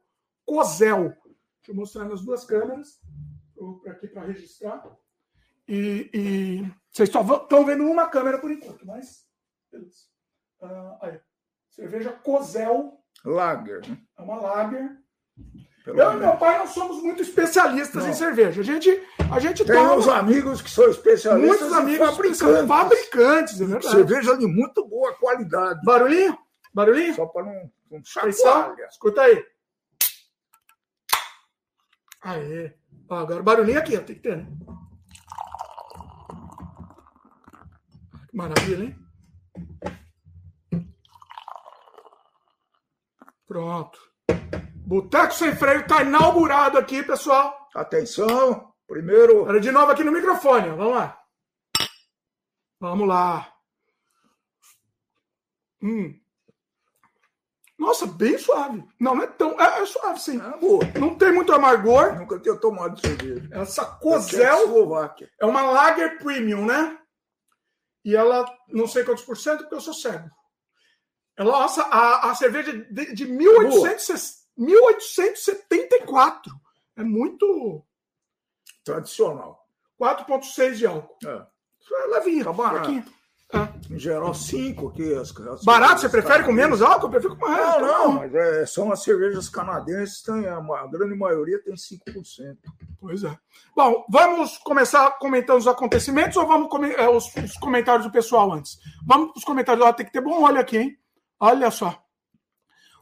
Cozel. 0.46 1.10
Deixa 1.10 1.72
eu 1.72 1.76
mostrar 1.76 2.06
nas 2.06 2.22
duas 2.22 2.46
câmeras. 2.46 3.02
Vou 3.54 3.82
aqui 3.86 4.08
para 4.08 4.22
registrar. 4.22 4.82
E, 5.68 6.10
e, 6.14 6.72
vocês 6.92 7.10
só 7.10 7.22
estão 7.22 7.66
vendo 7.66 7.86
uma 7.86 8.08
câmera 8.08 8.38
por 8.38 8.52
enquanto, 8.52 8.86
mas 8.86 9.24
beleza. 9.72 9.96
Uh, 10.62 10.98
aí. 11.02 11.20
Cerveja 11.70 12.12
Cozel. 12.12 13.00
Lager. 13.26 13.82
É 14.18 14.22
uma 14.22 14.36
lager. 14.36 14.92
Pelo 15.84 16.00
eu 16.00 16.14
e 16.14 16.18
meu 16.18 16.38
pai 16.38 16.60
não 16.60 16.68
somos 16.68 17.02
muito 17.02 17.22
especialistas 17.22 18.04
não. 18.04 18.12
em 18.12 18.14
cerveja. 18.14 18.62
A 18.62 18.64
gente, 18.64 19.04
a 19.32 19.40
gente 19.40 19.66
Tem 19.66 19.76
toma... 19.76 19.96
uns 19.96 20.08
amigos 20.08 20.62
que 20.62 20.70
são 20.70 20.90
especialistas 20.90 21.60
Muitos 21.60 21.78
amigos 21.78 22.10
fabricantes. 22.10 22.68
fabricantes, 22.68 23.62
é 23.62 23.66
verdade. 23.66 23.96
Cerveja 23.96 24.38
de 24.38 24.48
muito 24.48 24.88
boa 24.88 25.14
qualidade. 25.16 25.82
Barulhinho? 25.84 26.38
Barulhinho? 26.74 27.16
Só 27.16 27.26
para 27.26 27.44
não, 27.44 27.72
não 27.92 28.02
chacoalha. 28.06 28.88
Escuta 28.90 29.22
aí. 29.24 29.46
Aê. 32.22 32.74
Ó, 33.10 33.16
agora 33.16 33.44
barulhinho 33.44 33.80
aqui, 33.80 33.98
ó, 33.98 34.02
tem 34.02 34.16
que 34.16 34.22
ter, 34.22 34.38
né? 34.38 34.48
Maravilha, 38.34 38.86
hein? 38.86 38.96
Pronto. 43.46 44.00
Boteco 44.88 45.34
Sem 45.34 45.56
Freio 45.56 45.82
está 45.82 46.02
inaugurado 46.02 46.80
aqui, 46.80 47.04
pessoal. 47.04 47.70
Atenção. 47.76 48.74
Primeiro. 48.88 49.44
Olha 49.44 49.60
de 49.60 49.72
novo 49.72 49.92
aqui 49.92 50.04
no 50.04 50.12
microfone. 50.12 50.70
Vamos 50.70 50.96
lá. 50.96 51.20
Vamos 52.80 53.08
lá. 53.08 53.54
Hum. 55.82 56.20
Nossa, 57.78 58.08
bem 58.08 58.38
suave. 58.38 58.84
Não, 59.00 59.16
não 59.16 59.24
é 59.24 59.28
tão. 59.28 59.60
É, 59.62 59.82
é 59.82 59.86
suave, 59.86 60.20
sim. 60.20 60.42
É 60.42 60.58
boa. 60.58 60.84
Não 61.00 61.16
tem 61.16 61.32
muito 61.32 61.54
amargor. 61.54 62.16
Nunca 62.16 62.40
tinha 62.40 62.56
tomado 62.56 63.00
cerveja. 63.00 63.48
Essa 63.52 63.86
Cozel. 63.86 64.96
É 65.40 65.46
uma 65.46 65.62
Lager 65.62 66.18
Premium, 66.18 66.66
né? 66.66 66.98
E 68.04 68.16
ela, 68.16 68.46
não 68.68 68.88
sei 68.88 69.04
quantos 69.04 69.24
por 69.24 69.38
cento, 69.38 69.60
porque 69.60 69.76
eu 69.76 69.82
sou 69.82 69.94
cego. 69.94 70.30
Ela, 71.38 71.52
nossa, 71.52 71.84
a, 71.84 72.32
a 72.32 72.36
cerveja 72.36 72.74
de, 72.74 73.14
de 73.14 73.26
1800, 73.26 74.44
1874 74.58 76.54
é 76.96 77.04
muito. 77.04 77.84
Tradicional. 78.84 79.68
4,6 80.00 80.74
de 80.76 80.86
álcool. 80.86 81.18
É. 81.26 81.48
É 81.92 82.06
levinho. 82.08 82.46
Tá 82.46 82.54
barato. 82.54 82.90
É. 83.54 83.94
Em 83.94 84.00
geral, 84.00 84.34
5 84.34 84.88
aqui. 84.88 85.14
As, 85.14 85.30
as 85.38 85.64
Barato? 85.64 86.02
Você 86.02 86.10
prefere 86.10 86.44
com 86.44 86.52
menos 86.52 86.82
álcool? 86.82 87.06
Eu 87.06 87.12
prefiro 87.12 87.36
com 87.36 87.48
mais. 87.48 87.82
Não, 87.82 87.82
não, 87.82 88.14
mas 88.14 88.34
é, 88.34 88.66
são 88.66 88.92
as 88.92 89.04
cervejas 89.04 89.48
canadenses, 89.48 90.24
tem, 90.24 90.48
a, 90.48 90.58
a 90.58 90.88
grande 90.88 91.16
maioria 91.16 91.62
tem 91.62 91.76
5%. 91.76 92.58
Pois 93.00 93.24
é. 93.24 93.38
Bom, 93.76 94.04
vamos 94.10 94.58
começar 94.58 95.12
comentando 95.20 95.60
os 95.60 95.68
acontecimentos 95.68 96.36
ou 96.38 96.48
vamos 96.48 96.68
é, 96.98 97.08
os, 97.08 97.26
os, 97.36 97.54
comentários 97.58 98.06
do 98.06 98.12
pessoal 98.12 98.52
antes? 98.52 98.80
Vamos 99.06 99.32
para 99.32 99.38
os 99.38 99.46
comentários. 99.46 99.86
Ó, 99.86 99.94
tem 99.94 100.06
que 100.06 100.12
ter 100.12 100.22
bom 100.22 100.42
olho 100.42 100.60
aqui, 100.60 100.78
hein? 100.78 100.98
Olha 101.40 101.70
só. 101.70 102.02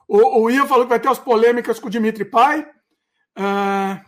O, 0.08 0.42
o 0.42 0.50
Ian 0.50 0.68
falou 0.68 0.84
que 0.84 0.90
vai 0.90 1.00
ter 1.00 1.08
as 1.08 1.20
polêmicas 1.20 1.80
com 1.80 1.88
o 1.88 1.92
Dimitri 1.92 2.26
Pai. 2.26 2.68
Uh, 3.40 4.04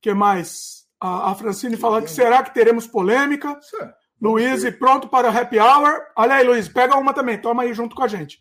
que 0.00 0.14
mais? 0.14 0.86
A, 0.98 1.32
a 1.32 1.34
Francine 1.34 1.76
falou 1.76 2.00
que 2.00 2.10
será 2.10 2.42
que 2.42 2.54
teremos 2.54 2.86
polêmica? 2.86 3.58
Luiz, 4.22 4.64
pronto 4.76 5.08
para 5.08 5.28
o 5.28 5.36
happy 5.36 5.58
hour. 5.58 6.00
Olha 6.16 6.36
aí, 6.36 6.46
Luiz, 6.46 6.68
pega 6.68 6.96
uma 6.96 7.12
também, 7.12 7.36
toma 7.38 7.64
aí 7.64 7.74
junto 7.74 7.96
com 7.96 8.04
a 8.04 8.08
gente 8.08 8.40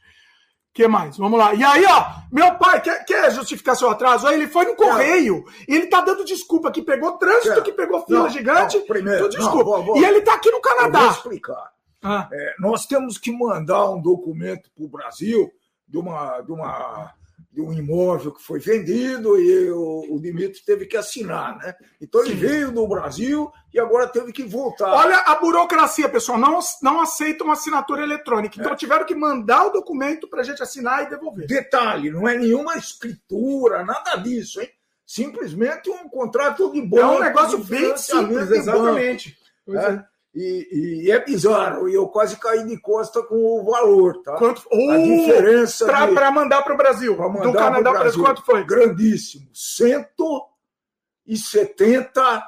que 0.74 0.88
mais? 0.88 1.18
Vamos 1.18 1.38
lá. 1.38 1.54
E 1.54 1.64
aí, 1.64 1.86
ó, 1.86 2.06
meu 2.32 2.56
pai 2.56 2.82
quer, 2.82 3.04
quer 3.06 3.32
justificar 3.32 3.76
seu 3.76 3.90
atraso? 3.90 4.28
Aí 4.28 4.36
ele 4.36 4.48
foi 4.48 4.66
no 4.66 4.76
correio 4.76 5.44
e 5.68 5.76
ele 5.76 5.88
tá 5.88 6.02
dando 6.02 6.24
desculpa 6.24 6.72
que 6.72 6.82
pegou 6.82 7.18
trânsito, 7.18 7.60
é. 7.60 7.62
que 7.62 7.74
pegou 7.74 8.06
fila 8.06 8.24
não, 8.24 8.30
gigante. 8.30 8.78
Não, 8.78 8.86
primeiro, 8.86 9.30
desculpa. 9.30 9.58
Não, 9.58 9.64
vou, 9.64 9.86
vou, 9.86 9.98
e 9.98 10.06
ele 10.06 10.22
tá 10.22 10.36
aqui 10.36 10.50
no 10.50 10.62
Canadá. 10.62 11.00
Eu 11.00 11.04
vou 11.06 11.12
explicar. 11.12 11.72
Ah. 12.04 12.28
É, 12.32 12.56
nós 12.60 12.86
temos 12.86 13.18
que 13.18 13.32
mandar 13.32 13.90
um 13.90 14.02
documento 14.02 14.72
para 14.74 14.86
o 14.86 14.90
Brasil 14.90 15.52
de 15.88 15.98
uma, 15.98 16.42
de 16.42 16.52
uma 16.52 17.14
de 17.52 17.60
um 17.60 17.74
imóvel 17.74 18.32
que 18.32 18.42
foi 18.42 18.60
vendido 18.60 19.38
e 19.38 19.70
o, 19.70 20.16
o 20.16 20.20
Dimitri 20.22 20.64
teve 20.66 20.86
que 20.86 20.96
assinar, 20.96 21.58
né? 21.58 21.76
Então 22.00 22.22
ele 22.22 22.32
Sim. 22.32 22.40
veio 22.40 22.72
do 22.72 22.88
Brasil 22.88 23.52
e 23.74 23.80
agora 23.80 24.08
teve 24.08 24.32
que 24.32 24.44
voltar. 24.44 24.90
Olha 24.90 25.18
a 25.18 25.36
burocracia, 25.36 26.08
pessoal, 26.08 26.38
não, 26.38 26.60
não 26.82 27.02
aceitam 27.02 27.52
assinatura 27.52 28.04
eletrônica. 28.04 28.56
Então 28.58 28.72
é. 28.72 28.76
tiveram 28.76 29.06
que 29.06 29.14
mandar 29.14 29.66
o 29.66 29.72
documento 29.72 30.30
para 30.30 30.42
a 30.42 30.44
gente 30.44 30.64
assinar 30.64 31.04
e 31.04 31.10
devolver. 31.10 31.46
Detalhe, 31.46 32.10
não 32.10 32.28
é 32.28 32.38
nenhuma 32.38 32.78
escritura, 32.78 33.84
nada 33.84 34.16
disso, 34.16 34.62
hein? 34.62 34.70
Simplesmente 35.06 35.90
um 35.90 36.08
contrato 36.08 36.72
de 36.72 36.82
banco. 36.82 37.04
É 37.04 37.18
um 37.18 37.20
negócio 37.20 37.58
bem 37.58 37.98
simples, 37.98 38.50
exatamente. 38.50 39.38
É. 39.68 40.11
E, 40.34 41.04
e, 41.04 41.12
é 41.12 41.22
bizarro, 41.24 41.88
e 41.90 41.94
eu 41.94 42.08
quase 42.08 42.38
caí 42.38 42.66
de 42.66 42.80
costa 42.80 43.22
com 43.22 43.36
o 43.36 43.66
valor, 43.66 44.24
tá? 44.24 44.38
Quanto? 44.38 44.62
Uh, 44.72 44.92
a 44.92 44.98
diferença. 44.98 45.86
Para 45.86 46.32
mandar 46.32 46.62
para 46.62 46.74
o 46.74 46.78
Brasil. 46.78 47.18
Mandar 47.18 47.44
do 47.44 47.52
Canadá 47.54 47.92
para 47.92 48.14
quanto 48.14 48.42
foi? 48.46 48.64
Grandíssimo. 48.64 49.50
170 49.54 52.48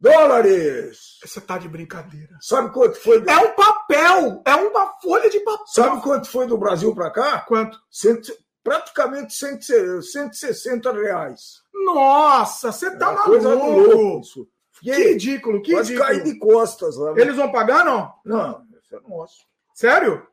dólares. 0.00 1.18
Você 1.24 1.40
tá 1.40 1.58
de 1.58 1.68
brincadeira. 1.68 2.38
Sabe 2.40 2.72
quanto 2.72 3.00
foi? 3.00 3.20
Do... 3.20 3.28
É 3.28 3.36
um 3.36 3.52
papel! 3.52 4.40
É 4.46 4.54
uma 4.54 4.92
folha 5.02 5.28
de 5.28 5.40
papel. 5.40 5.66
Sabe 5.66 6.00
quanto 6.02 6.28
foi 6.28 6.46
do 6.46 6.56
Brasil 6.56 6.94
para 6.94 7.10
cá? 7.10 7.40
Quanto? 7.40 7.76
Cento... 7.90 8.32
Praticamente 8.62 9.34
160 9.34 10.92
reais. 10.92 11.62
Nossa, 11.72 12.70
você 12.70 12.96
tá 12.96 13.10
é 13.10 13.14
maluco. 13.14 13.30
Coisa 13.30 13.54
louco 13.54 14.20
isso. 14.20 14.46
Que 14.80 14.92
ridículo, 14.92 15.62
que 15.62 15.72
Quase 15.72 15.92
ridículo. 15.92 16.08
cair 16.08 16.24
de 16.24 16.38
costas 16.38 16.96
lá. 16.96 17.12
Eles 17.16 17.36
vão 17.36 17.50
pagar, 17.52 17.84
não? 17.84 18.12
Não, 18.24 18.64
isso 18.82 18.96
é 18.96 19.08
nosso. 19.08 19.44
Sério? 19.74 20.26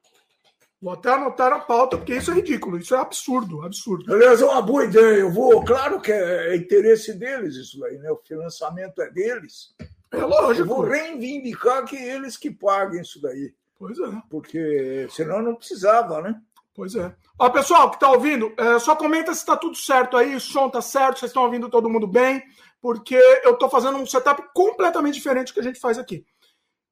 Vou 0.80 0.94
até 0.94 1.12
anotar 1.12 1.52
a 1.52 1.60
pauta, 1.60 1.98
porque 1.98 2.16
isso 2.16 2.30
é 2.30 2.36
ridículo, 2.36 2.78
isso 2.78 2.94
é 2.94 3.00
absurdo, 3.00 3.64
absurdo. 3.64 4.14
Aliás, 4.14 4.42
é 4.42 4.46
uma 4.46 4.62
boa 4.62 4.86
ideia. 4.86 5.22
Eu 5.22 5.32
vou, 5.32 5.66
claro 5.66 6.00
que 6.00 6.12
é 6.12 6.56
interesse 6.56 7.14
deles 7.14 7.56
isso 7.56 7.84
aí, 7.84 7.98
né? 7.98 8.12
O 8.12 8.18
financiamento 8.18 9.02
é 9.02 9.10
deles. 9.10 9.74
É 10.12 10.24
lógico. 10.24 10.70
Eu 10.70 10.76
vou 10.76 10.86
reivindicar 10.86 11.84
que 11.84 11.96
eles 11.96 12.38
que 12.38 12.52
paguem 12.52 13.02
isso 13.02 13.20
daí. 13.22 13.54
Pois 13.80 13.98
é. 13.98 14.22
Porque 14.30 15.08
senão 15.10 15.42
não 15.42 15.56
precisava, 15.56 16.22
né? 16.22 16.40
Pois 16.76 16.96
é. 16.96 17.12
Ó, 17.40 17.50
pessoal 17.50 17.90
que 17.90 17.96
está 17.96 18.12
ouvindo, 18.12 18.54
é, 18.56 18.78
só 18.78 18.96
comenta 18.96 19.34
se 19.34 19.40
está 19.40 19.58
tudo 19.58 19.76
certo 19.76 20.16
aí, 20.16 20.36
o 20.36 20.40
som 20.40 20.68
está 20.68 20.80
certo, 20.80 21.20
vocês 21.20 21.32
estão 21.32 21.44
ouvindo 21.44 21.70
todo 21.70 21.90
mundo 21.90 22.08
bem 22.08 22.44
porque 22.82 23.16
eu 23.44 23.54
estou 23.54 23.70
fazendo 23.70 23.98
um 23.98 24.06
setup 24.06 24.42
completamente 24.54 25.16
diferente 25.16 25.48
do 25.48 25.54
que 25.54 25.60
a 25.60 25.64
gente 25.64 25.80
faz 25.80 25.98
aqui. 25.98 26.26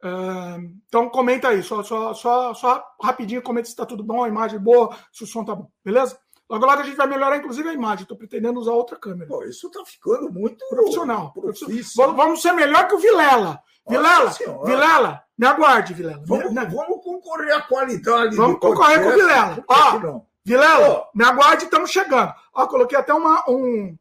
Uh, 0.04 0.74
então 0.88 1.10
comenta 1.10 1.50
aí, 1.50 1.64
só, 1.64 1.82
só, 1.82 2.14
só, 2.14 2.54
só 2.54 2.84
rapidinho 3.02 3.42
comenta 3.42 3.66
se 3.66 3.72
está 3.72 3.86
tudo 3.86 4.04
bom, 4.04 4.24
a 4.24 4.28
imagem 4.28 4.60
boa, 4.60 4.96
se 5.12 5.24
o 5.24 5.28
som 5.28 5.44
tá 5.44 5.56
bom, 5.56 5.68
beleza? 5.84 6.20
Logo, 6.50 6.66
logo 6.66 6.82
a 6.82 6.84
gente 6.84 6.96
vai 6.96 7.08
melhorar, 7.08 7.38
inclusive, 7.38 7.68
a 7.68 7.74
imagem. 7.74 8.04
Estou 8.04 8.18
pretendendo 8.18 8.60
usar 8.60 8.72
outra 8.72 8.98
câmera. 8.98 9.28
Pô, 9.28 9.44
isso 9.44 9.68
está 9.68 9.84
ficando 9.84 10.32
muito 10.32 10.64
profissional. 10.70 11.34
profissional. 11.34 12.16
Vamos 12.16 12.42
ser 12.42 12.52
melhor 12.52 12.88
que 12.88 12.96
o 12.96 13.00
Vilela. 13.00 13.60
Vilela, 13.88 14.32
Vilela, 14.64 15.24
me 15.38 15.46
aguarde, 15.46 15.94
Vilela. 15.94 16.24
Vamos, 16.26 16.52
me, 16.52 16.66
vamos 16.66 17.04
concorrer 17.04 17.56
à 17.56 17.62
qualidade. 17.62 18.36
Vamos 18.36 18.60
concorrer 18.60 19.02
com 19.02 19.10
o 19.10 19.14
Vilela. 19.14 19.64
Ó, 19.68 20.22
Vilela, 20.44 21.08
me 21.14 21.26
aguarde, 21.26 21.66
estamos 21.66 21.90
chegando. 21.90 22.32
Ó, 22.54 22.68
coloquei 22.68 22.98
até 22.98 23.14
uma, 23.14 23.44
um, 23.50 23.96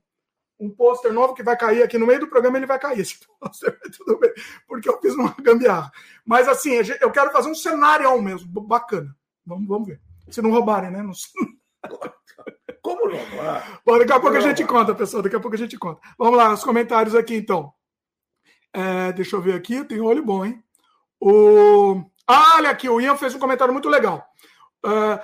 um 0.59 0.71
pôster 0.71 1.13
novo 1.13 1.35
que 1.35 1.43
vai 1.43 1.57
cair 1.57 1.83
aqui 1.83 1.99
no 1.99 2.07
meio 2.07 2.21
do 2.21 2.29
programa, 2.29 2.57
ele 2.57 2.67
vai 2.67 2.79
cair 2.79 3.01
esse 3.01 3.19
pôster, 3.41 3.79
tudo 3.97 4.19
bem, 4.19 4.33
porque 4.67 4.89
eu 4.89 5.01
fiz 5.01 5.15
uma 5.15 5.35
gambiarra. 5.41 5.91
Mas 6.25 6.49
assim, 6.49 6.73
eu 7.01 7.11
quero 7.11 7.31
fazer 7.31 7.51
um 7.51 7.55
cenário 7.55 8.21
mesmo, 8.23 8.49
bacana. 8.61 9.15
Vamos, 9.47 9.69
vamos 9.69 9.89
ver. 9.89 10.01
Se 10.31 10.41
não 10.41 10.51
roubarem, 10.51 10.91
né? 10.91 11.03
Não... 11.03 11.13
Como 12.83 13.11
roubar? 13.11 13.81
Bom, 13.85 13.99
daqui 13.99 14.13
a 14.13 14.21
pouco 14.21 14.37
a 14.37 14.41
gente 14.41 14.65
conta, 14.65 14.95
pessoal. 14.95 15.23
Daqui 15.23 15.37
a 15.37 15.41
pouco 15.41 15.55
a 15.55 15.59
gente 15.59 15.79
conta. 15.79 16.01
Vamos 16.19 16.37
lá, 16.37 16.53
os 16.53 16.65
comentários 16.65 17.15
aqui, 17.15 17.37
então. 17.37 17.73
É, 18.73 19.13
deixa 19.13 19.37
eu 19.37 19.41
ver 19.41 19.55
aqui, 19.55 19.85
tem 19.85 20.01
olho 20.01 20.25
bom, 20.25 20.45
hein? 20.45 20.63
O... 21.21 22.03
Ah, 22.27 22.57
olha 22.57 22.71
aqui, 22.71 22.89
o 22.89 23.01
Ian 23.01 23.17
fez 23.17 23.35
um 23.35 23.39
comentário 23.39 23.73
muito 23.73 23.89
legal. 23.89 24.27
Uh, 24.85 25.19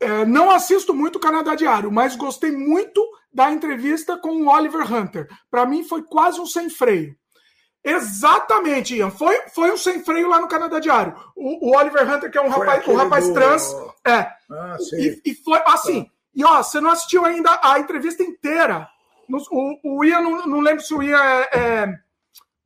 é, 0.00 0.24
não 0.24 0.50
assisto 0.50 0.94
muito 0.94 1.16
o 1.16 1.20
Canadá 1.20 1.54
Diário, 1.54 1.90
mas 1.90 2.16
gostei 2.16 2.52
muito 2.52 3.04
da 3.32 3.50
entrevista 3.50 4.16
com 4.16 4.30
o 4.30 4.48
Oliver 4.48 4.92
Hunter. 4.92 5.28
Para 5.50 5.66
mim 5.66 5.84
foi 5.84 6.02
quase 6.02 6.40
um 6.40 6.46
sem 6.46 6.70
freio. 6.70 7.16
Exatamente, 7.84 8.96
Ian. 8.96 9.10
Foi, 9.10 9.36
foi 9.54 9.72
um 9.72 9.76
sem 9.76 10.04
freio 10.04 10.28
lá 10.28 10.40
no 10.40 10.48
Canadá 10.48 10.78
Diário. 10.78 11.14
O, 11.34 11.70
o 11.70 11.76
Oliver 11.76 12.08
Hunter, 12.08 12.30
que 12.30 12.38
é 12.38 12.42
um 12.42 12.48
rapaz, 12.48 12.86
um 12.86 12.94
rapaz 12.94 13.26
do... 13.26 13.34
trans. 13.34 13.74
É. 14.04 14.30
Ah, 14.50 14.76
e, 14.92 15.20
e, 15.24 15.34
foi 15.34 15.60
assim. 15.66 16.04
Tá. 16.04 16.10
E 16.34 16.44
ó, 16.44 16.62
você 16.62 16.80
não 16.80 16.90
assistiu 16.90 17.24
ainda 17.24 17.58
a 17.62 17.78
entrevista 17.78 18.22
inteira. 18.22 18.88
o, 19.28 19.98
o 19.98 20.04
Ian, 20.04 20.20
não, 20.20 20.46
não 20.46 20.60
lembro 20.60 20.82
se 20.82 20.94
o 20.94 21.02
Ian 21.02 21.18
é, 21.18 21.48
é, 21.52 21.94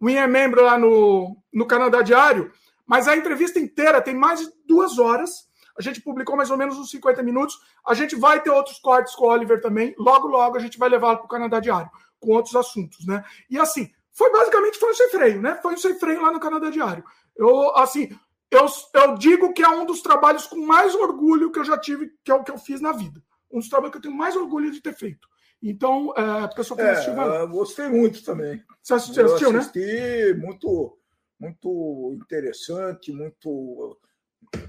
o 0.01 0.11
Ian 0.11 0.23
é 0.23 0.27
membro 0.27 0.65
lá 0.65 0.77
no, 0.77 1.37
no 1.53 1.67
Canadá 1.67 2.03
Diário, 2.03 2.51
mas 2.87 3.07
a 3.07 3.17
entrevista 3.17 3.59
inteira 3.59 4.03
tem 4.03 4.15
mais 4.15 4.41
de 4.41 4.53
duas 4.67 4.99
horas 4.99 5.47
a 5.79 5.83
gente 5.83 6.00
publicou 6.00 6.37
mais 6.37 6.50
ou 6.50 6.57
menos 6.57 6.79
uns 6.79 6.91
50 6.91 7.23
minutos. 7.23 7.59
A 7.87 7.95
gente 7.95 8.17
vai 8.17 8.41
ter 8.43 8.50
outros 8.50 8.79
cortes 8.79 9.14
com 9.14 9.26
o 9.26 9.29
Oliver 9.29 9.61
também. 9.61 9.95
Logo, 9.99 10.29
logo 10.29 10.57
a 10.57 10.61
gente 10.61 10.79
vai 10.79 10.88
levá-lo 10.88 11.19
para 11.19 11.26
o 11.26 11.29
Canadá 11.29 11.61
Diário, 11.61 11.91
com 12.21 12.33
outros 12.33 12.55
assuntos, 12.55 13.07
né? 13.07 13.25
E 13.49 13.59
assim, 13.59 13.91
foi 14.12 14.31
basicamente 14.31 14.79
foi 14.79 14.91
um 14.91 14.95
sem 14.95 15.11
freio, 15.11 15.41
né? 15.41 15.59
Foi 15.62 15.75
um 15.75 15.79
sem 15.79 15.99
freio 15.99 16.23
lá 16.23 16.31
no 16.31 16.41
Canadá 16.41 16.71
Diário. 16.71 17.05
Eu, 17.37 17.75
assim, 17.76 18.11
eu, 18.50 18.67
eu 18.95 19.14
digo 19.14 19.52
que 19.52 19.62
é 19.62 19.69
um 19.69 19.87
dos 19.87 20.02
trabalhos 20.02 20.47
com 20.47 20.64
mais 20.64 20.95
orgulho 20.95 21.50
que 21.50 21.59
eu 21.59 21.64
já 21.64 21.79
tive, 21.79 22.12
que 22.23 22.31
é 22.31 22.35
o 22.35 22.45
que 22.45 22.50
eu 22.50 22.59
fiz 22.59 22.81
na 22.81 22.93
vida. 22.93 23.23
Um 23.50 23.59
dos 23.59 23.69
trabalhos 23.69 23.93
que 23.93 23.99
eu 23.99 24.02
tenho 24.02 24.14
mais 24.14 24.37
orgulho 24.37 24.71
de 24.71 24.81
ter 24.81 24.95
feito. 24.95 25.26
Então, 25.62 26.12
é, 26.17 26.45
a 26.45 26.49
pessoa 26.49 26.76
que 26.76 26.83
é, 26.83 26.91
assistiu, 26.91 27.14
vai 27.14 27.47
Gostei 27.47 27.88
muito 27.88 28.25
também. 28.25 28.62
Você 28.83 28.95
assistiu, 28.95 29.25
assistiu 29.26 29.52
né? 29.52 29.61
Assisti, 29.61 30.35
muito, 30.38 30.99
muito 31.38 32.12
interessante, 32.14 33.12
muito 33.12 33.97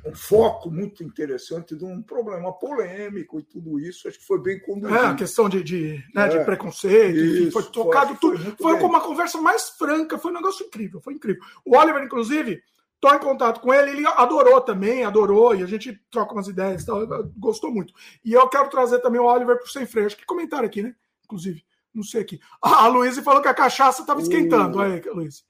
um 0.06 0.16
foco 0.16 0.70
muito 0.70 1.04
interessante 1.04 1.76
de 1.76 1.84
um 1.84 2.02
problema 2.02 2.52
polêmico 2.54 3.40
e 3.40 3.44
tudo 3.44 3.80
isso. 3.80 4.08
Acho 4.08 4.20
que 4.20 4.26
foi 4.26 4.40
bem 4.40 4.60
conduzido. 4.60 4.96
É, 4.96 5.08
a 5.08 5.16
questão 5.16 5.50
de, 5.50 5.64
de, 5.64 6.04
né, 6.14 6.26
é, 6.26 6.28
de 6.28 6.46
preconceito, 6.46 7.18
isso, 7.18 7.52
foi 7.52 7.64
tocado 7.64 8.18
tudo. 8.20 8.38
Foi, 8.58 8.78
foi 8.78 8.90
uma 8.90 9.02
conversa 9.02 9.42
mais 9.42 9.70
franca, 9.70 10.18
foi 10.18 10.32
um 10.32 10.36
negócio 10.36 10.66
incrível, 10.66 11.02
foi 11.02 11.14
incrível. 11.14 11.42
O 11.66 11.78
Oliver, 11.78 12.04
inclusive, 12.04 12.62
estou 12.96 13.14
em 13.14 13.20
contato 13.20 13.60
com 13.60 13.74
ele, 13.74 13.92
ele 13.92 14.08
adorou 14.08 14.62
também, 14.62 15.04
adorou, 15.04 15.56
e 15.56 15.64
a 15.64 15.68
gente 15.68 16.00
troca 16.10 16.34
umas 16.34 16.48
ideias, 16.48 16.86
tal, 16.86 17.06
gostou 17.38 17.72
muito. 17.72 17.94
E 18.24 18.34
eu 18.34 18.48
quero 18.48 18.70
trazer 18.70 19.00
também 19.00 19.20
o 19.20 19.26
Oliver 19.26 19.58
para 19.58 19.66
o 19.66 19.70
Sem 19.70 19.86
Freio. 19.86 20.08
Acho 20.08 20.18
que 20.18 20.26
comentaram 20.26 20.66
aqui, 20.66 20.82
né? 20.82 20.96
Inclusive, 21.26 21.64
não 21.94 22.04
sei 22.04 22.22
aqui. 22.22 22.40
Ah, 22.62 22.84
a 22.86 22.88
Luísa 22.88 23.22
falou 23.22 23.42
que 23.42 23.48
a 23.48 23.54
cachaça 23.54 24.02
estava 24.02 24.22
esquentando. 24.22 24.78
Uh. 24.78 24.82
Aí, 24.82 25.02
Luísa. 25.14 25.44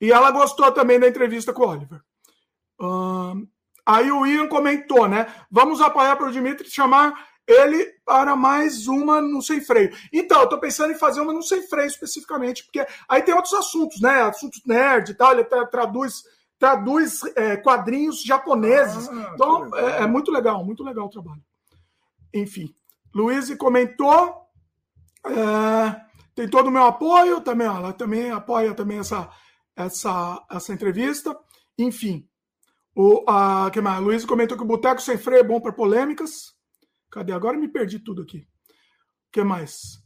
E 0.00 0.12
ela 0.12 0.30
gostou 0.30 0.70
também 0.72 0.98
da 0.98 1.08
entrevista 1.08 1.52
com 1.52 1.62
o 1.62 1.68
Oliver 1.68 2.00
aí 3.86 4.10
o 4.10 4.26
Ian 4.26 4.48
comentou, 4.48 5.08
né? 5.08 5.26
Vamos 5.50 5.80
apoiar 5.80 6.16
para 6.16 6.26
o 6.26 6.32
Dimitri 6.32 6.70
chamar 6.70 7.14
ele 7.46 7.92
para 8.04 8.34
mais 8.34 8.86
uma 8.86 9.20
no 9.20 9.42
sem 9.42 9.60
freio. 9.60 9.94
Então, 10.12 10.40
eu 10.42 10.48
tô 10.48 10.58
pensando 10.58 10.92
em 10.92 10.98
fazer 10.98 11.20
uma 11.20 11.32
no 11.32 11.42
sem 11.42 11.66
freio 11.66 11.86
especificamente, 11.86 12.64
porque 12.64 12.86
aí 13.08 13.22
tem 13.22 13.34
outros 13.34 13.54
assuntos, 13.54 14.00
né? 14.00 14.22
Assuntos 14.22 14.62
nerd 14.66 15.10
e 15.10 15.14
tal, 15.14 15.32
ele 15.32 15.44
traduz, 15.44 16.22
traduz 16.58 17.20
é, 17.36 17.56
quadrinhos 17.56 18.22
japoneses. 18.22 19.08
Ah, 19.08 19.32
então, 19.34 19.76
é, 19.76 20.02
é, 20.02 20.06
muito 20.06 20.30
legal, 20.30 20.64
muito 20.64 20.82
legal 20.82 21.06
o 21.06 21.10
trabalho. 21.10 21.42
Enfim, 22.32 22.74
Luiz 23.14 23.54
comentou. 23.56 24.42
É, 25.26 26.04
tem 26.34 26.48
todo 26.48 26.66
o 26.66 26.70
meu 26.70 26.84
apoio 26.84 27.40
também, 27.40 27.66
ela 27.66 27.92
também 27.92 28.30
apoia 28.30 28.74
também 28.74 28.98
essa, 28.98 29.30
essa, 29.76 30.44
essa 30.50 30.72
entrevista. 30.72 31.38
Enfim, 31.78 32.28
o, 32.94 33.24
a, 33.28 33.70
que 33.72 33.80
mais? 33.80 34.00
Luiz 34.00 34.24
comentou 34.24 34.56
que 34.56 34.62
o 34.62 34.66
Boteco 34.66 35.02
Sem 35.02 35.18
Freio 35.18 35.40
é 35.40 35.44
bom 35.44 35.60
para 35.60 35.72
polêmicas. 35.72 36.54
Cadê? 37.10 37.32
Agora 37.32 37.56
me 37.56 37.68
perdi 37.68 37.98
tudo 37.98 38.22
aqui. 38.22 38.38
O 38.38 39.32
que 39.32 39.42
mais? 39.42 39.98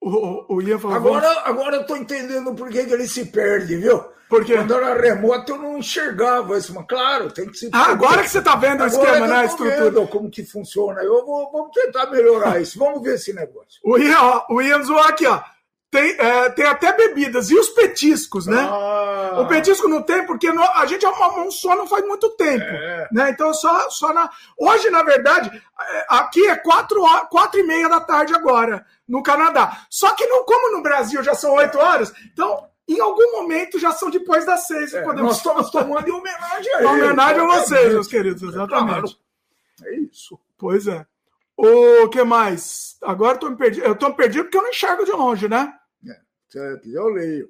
O, 0.00 0.08
o, 0.10 0.56
o 0.56 0.62
Ian 0.62 0.78
falou. 0.78 0.96
Agora, 0.96 1.40
agora 1.44 1.76
eu 1.76 1.86
tô 1.86 1.96
entendendo 1.96 2.54
por 2.54 2.68
que, 2.70 2.84
que 2.84 2.92
ele 2.92 3.06
se 3.06 3.26
perde, 3.26 3.76
viu? 3.76 4.02
Porque 4.30 4.54
quando 4.54 4.74
era 4.74 4.94
remoto 4.94 5.52
eu 5.52 5.58
não 5.58 5.78
enxergava 5.78 6.56
isso, 6.56 6.72
mas 6.72 6.86
claro, 6.86 7.32
tem 7.32 7.48
que 7.48 7.58
se. 7.58 7.68
Ah, 7.72 7.90
agora 7.90 8.22
que 8.22 8.28
você 8.28 8.40
tá 8.40 8.54
vendo 8.54 8.84
o 8.84 8.86
esquema, 8.86 9.26
né? 9.26 9.38
A 9.38 9.44
estrutura. 9.44 10.06
como 10.06 10.30
que 10.30 10.44
funciona. 10.44 11.02
Eu 11.02 11.26
vou, 11.26 11.50
vamos 11.50 11.72
tentar 11.72 12.08
melhorar 12.10 12.62
isso. 12.62 12.78
Vamos 12.78 13.02
ver 13.02 13.16
esse 13.16 13.32
negócio. 13.32 13.80
O 13.84 13.98
Ian, 13.98 14.20
ó, 14.20 14.46
o 14.50 14.62
Ian 14.62 14.84
zoou 14.84 15.00
aqui, 15.00 15.26
ó. 15.26 15.42
Tem, 15.90 16.14
é, 16.18 16.48
tem 16.50 16.66
até 16.66 16.92
bebidas. 16.92 17.50
E 17.50 17.58
os 17.58 17.68
petiscos, 17.70 18.46
né? 18.46 18.60
Ah. 18.60 19.40
O 19.40 19.48
petisco 19.48 19.88
não 19.88 20.02
tem, 20.02 20.24
porque 20.24 20.52
no, 20.52 20.62
a 20.62 20.86
gente 20.86 21.04
almoçou 21.04 21.50
só 21.50 21.76
não 21.76 21.86
faz 21.86 22.06
muito 22.06 22.30
tempo. 22.36 22.64
É. 22.64 23.08
Né? 23.10 23.30
Então, 23.30 23.52
só, 23.52 23.90
só 23.90 24.12
na. 24.14 24.30
Hoje, 24.56 24.88
na 24.88 25.02
verdade, 25.02 25.50
é, 25.80 26.06
aqui 26.08 26.46
é 26.46 26.54
quatro, 26.54 27.02
quatro 27.28 27.58
e 27.58 27.64
meia 27.64 27.88
da 27.88 27.98
tarde 28.00 28.32
agora, 28.32 28.86
no 29.08 29.20
Canadá. 29.20 29.84
Só 29.90 30.12
que, 30.12 30.26
não, 30.26 30.44
como 30.44 30.76
no 30.76 30.82
Brasil 30.82 31.24
já 31.24 31.34
são 31.34 31.54
oito 31.54 31.76
horas, 31.76 32.12
então 32.32 32.68
em 32.86 33.00
algum 33.00 33.32
momento 33.32 33.78
já 33.78 33.90
são 33.90 34.10
depois 34.10 34.46
das 34.46 34.68
seis. 34.68 34.94
É, 34.94 35.02
podemos... 35.02 35.28
Nós 35.28 35.36
estamos 35.38 35.70
tomando 35.70 36.08
em 36.08 36.12
homenagem 36.12 36.74
a 36.74 36.78
ele. 36.78 36.86
Homenagem 36.86 37.40
a 37.40 37.46
vocês, 37.46 37.92
meus 37.92 38.06
queridos, 38.06 38.42
exatamente. 38.42 39.18
É 39.84 39.96
isso. 39.96 40.38
Pois 40.56 40.86
é. 40.86 41.04
O 41.56 42.08
que 42.08 42.22
mais? 42.22 42.96
Agora 43.02 43.34
eu 43.34 43.38
tô 43.38 43.50
me 43.50 43.56
perdido. 43.56 43.84
Eu 43.84 43.94
tô 43.94 44.08
me 44.08 44.14
perdido 44.14 44.44
porque 44.44 44.56
eu 44.56 44.62
não 44.62 44.70
enxergo 44.70 45.04
de 45.04 45.12
longe, 45.12 45.48
né? 45.48 45.74
Certo, 46.50 46.88
eu 46.88 47.08
leio. 47.08 47.48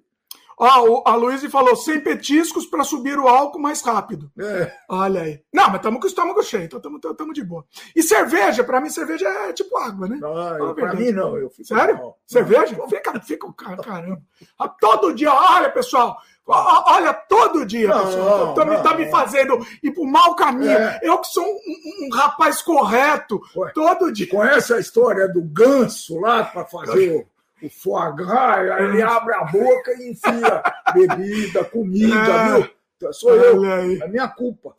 Ó, 0.63 1.03
a 1.07 1.15
Luísa 1.15 1.49
falou 1.49 1.75
sem 1.75 1.99
petiscos 2.01 2.67
para 2.67 2.85
subir 2.85 3.19
o 3.19 3.27
álcool 3.27 3.59
mais 3.59 3.81
rápido. 3.81 4.31
É. 4.39 4.71
Olha 4.91 5.23
aí. 5.23 5.41
Não, 5.51 5.69
mas 5.69 5.77
estamos 5.77 6.01
com 6.01 6.05
o 6.05 6.09
estômago 6.09 6.43
cheio, 6.43 6.65
então 6.65 6.79
estamos 6.79 7.33
de 7.35 7.43
boa. 7.43 7.65
E 7.97 8.03
cerveja, 8.03 8.63
para 8.63 8.79
mim, 8.79 8.91
cerveja 8.91 9.27
é 9.27 9.55
tipo 9.55 9.75
água, 9.79 10.07
né? 10.07 10.19
Não, 10.21 10.75
para 10.75 10.93
mim 10.93 11.13
não. 11.13 11.35
Eu 11.39 11.49
fico 11.49 11.67
Sério? 11.67 11.97
Mal. 11.97 12.19
Cerveja? 12.27 12.77
Não. 12.77 12.87
Fica, 12.91 13.19
fica, 13.21 13.51
caramba. 13.55 14.21
Ah, 14.59 14.69
todo 14.69 15.15
dia, 15.15 15.33
olha, 15.33 15.71
pessoal. 15.71 16.19
Olha, 16.47 17.15
todo 17.15 17.65
dia, 17.65 17.89
não, 17.89 18.05
pessoal. 18.05 18.55
Tá, 18.55 18.65
não, 18.67 18.83
tá 18.83 18.95
me 18.95 19.09
fazendo 19.09 19.67
ir 19.83 19.93
pro 19.93 20.05
mau 20.05 20.35
caminho. 20.35 20.73
É. 20.73 21.01
Eu 21.03 21.17
que 21.19 21.29
sou 21.29 21.43
um, 21.43 21.49
um, 21.49 22.07
um 22.07 22.15
rapaz 22.15 22.61
correto, 22.61 23.41
Ué, 23.57 23.73
todo 23.73 24.13
dia. 24.13 24.29
Conhece 24.29 24.75
a 24.75 24.79
história 24.79 25.27
do 25.27 25.41
ganso 25.41 26.21
lá 26.21 26.45
para 26.45 26.67
fazer 26.67 27.27
o 27.63 27.71
foie 27.71 28.15
gras, 28.17 28.71
aí 28.71 28.85
ele 28.85 29.03
abre 29.03 29.35
a 29.35 29.45
boca 29.45 29.93
e 29.93 30.11
enfia 30.11 30.63
bebida, 30.95 31.65
comida, 31.65 32.15
é. 32.15 32.55
viu? 32.57 33.13
Sou 33.13 33.35
eu, 33.35 33.65
é 33.65 34.09
minha 34.09 34.29
culpa. 34.29 34.75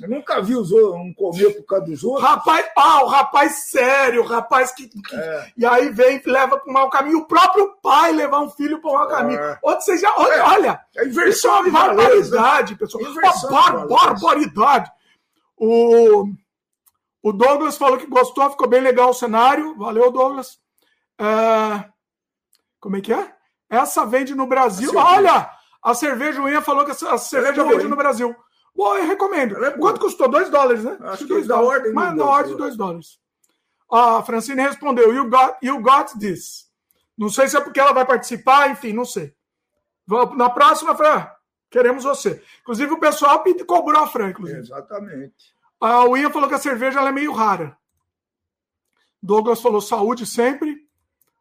Eu 0.00 0.08
nunca 0.08 0.40
vi 0.40 0.56
os 0.56 0.72
outros, 0.72 0.94
um 0.94 1.14
comer 1.14 1.54
por 1.56 1.64
causa 1.64 1.84
dos 1.86 2.02
outros. 2.02 2.28
Rapaz, 2.28 2.66
ah, 2.76 3.04
o 3.04 3.06
rapaz 3.06 3.70
sério, 3.70 4.22
o 4.22 4.26
rapaz 4.26 4.72
que. 4.72 4.88
que 4.88 5.16
é. 5.16 5.52
E 5.56 5.64
aí 5.64 5.90
vem 5.90 6.20
e 6.24 6.30
leva 6.30 6.58
para 6.58 6.70
o 6.70 6.72
mau 6.72 6.90
caminho. 6.90 7.18
O 7.18 7.26
próprio 7.26 7.76
pai 7.82 8.12
levar 8.12 8.40
um 8.40 8.50
filho 8.50 8.80
para 8.80 8.90
o 8.90 8.94
mau 8.94 9.08
caminho. 9.08 9.40
É. 9.40 9.58
Você 9.62 9.96
já, 9.96 10.12
olha, 10.16 10.34
é. 10.34 10.42
olha 10.42 10.80
é 10.96 11.04
isso 11.06 11.46
é 11.46 11.50
uma 11.50 11.70
barbaridade, 11.70 12.74
pessoal. 12.74 13.04
Uma 13.04 13.48
bar 13.50 13.86
barbaridade. 13.86 14.90
O, 15.56 16.26
o 17.22 17.32
Douglas 17.32 17.76
falou 17.76 17.98
que 17.98 18.06
gostou, 18.06 18.50
ficou 18.50 18.68
bem 18.68 18.80
legal 18.80 19.10
o 19.10 19.14
cenário. 19.14 19.76
Valeu, 19.76 20.10
Douglas. 20.10 20.58
É, 21.20 21.88
como 22.80 22.96
é 22.96 23.00
que 23.00 23.12
é? 23.12 23.36
Essa 23.68 24.06
vende 24.06 24.34
no 24.34 24.46
Brasil. 24.46 24.90
Olha! 24.96 25.50
A 25.82 25.94
cerveja, 25.94 26.40
Ian 26.48 26.60
falou 26.60 26.84
que 26.84 26.90
a 26.90 27.18
cerveja 27.18 27.62
é 27.62 27.64
vende 27.64 27.88
no 27.88 27.96
Brasil. 27.96 28.34
Bom, 28.74 28.96
eu 28.96 29.06
recomendo. 29.06 29.62
É 29.64 29.70
Quanto 29.72 30.00
custou? 30.00 30.28
2 30.28 30.50
dólares, 30.50 30.84
né? 30.84 30.96
Acho 31.02 31.24
que 31.24 31.28
dois 31.28 31.46
da 31.46 31.60
ordem. 31.60 31.92
Mas 31.92 32.14
na 32.14 32.24
ordem 32.24 32.52
de 32.52 32.58
2 32.58 32.76
dólares. 32.76 33.18
A 33.90 34.22
Francine 34.22 34.62
respondeu: 34.62 35.12
you 35.14 35.28
got, 35.28 35.56
you 35.62 35.80
got 35.80 36.18
this. 36.18 36.70
Não 37.16 37.28
sei 37.28 37.48
se 37.48 37.56
é 37.56 37.60
porque 37.60 37.80
ela 37.80 37.92
vai 37.92 38.06
participar, 38.06 38.70
enfim, 38.70 38.92
não 38.92 39.04
sei. 39.04 39.34
Na 40.36 40.48
próxima, 40.48 40.94
Fran, 40.94 41.28
queremos 41.70 42.04
você. 42.04 42.42
Inclusive, 42.62 42.92
o 42.92 43.00
pessoal 43.00 43.44
cobrou 43.66 44.02
a 44.02 44.06
Fran, 44.06 44.30
inclusive. 44.30 44.58
Exatamente. 44.58 45.54
A 45.80 46.04
Uia 46.04 46.30
falou 46.30 46.48
que 46.48 46.54
a 46.54 46.58
cerveja 46.58 47.00
é 47.00 47.12
meio 47.12 47.32
rara. 47.32 47.76
Douglas 49.22 49.60
falou 49.60 49.80
saúde 49.80 50.26
sempre. 50.26 50.88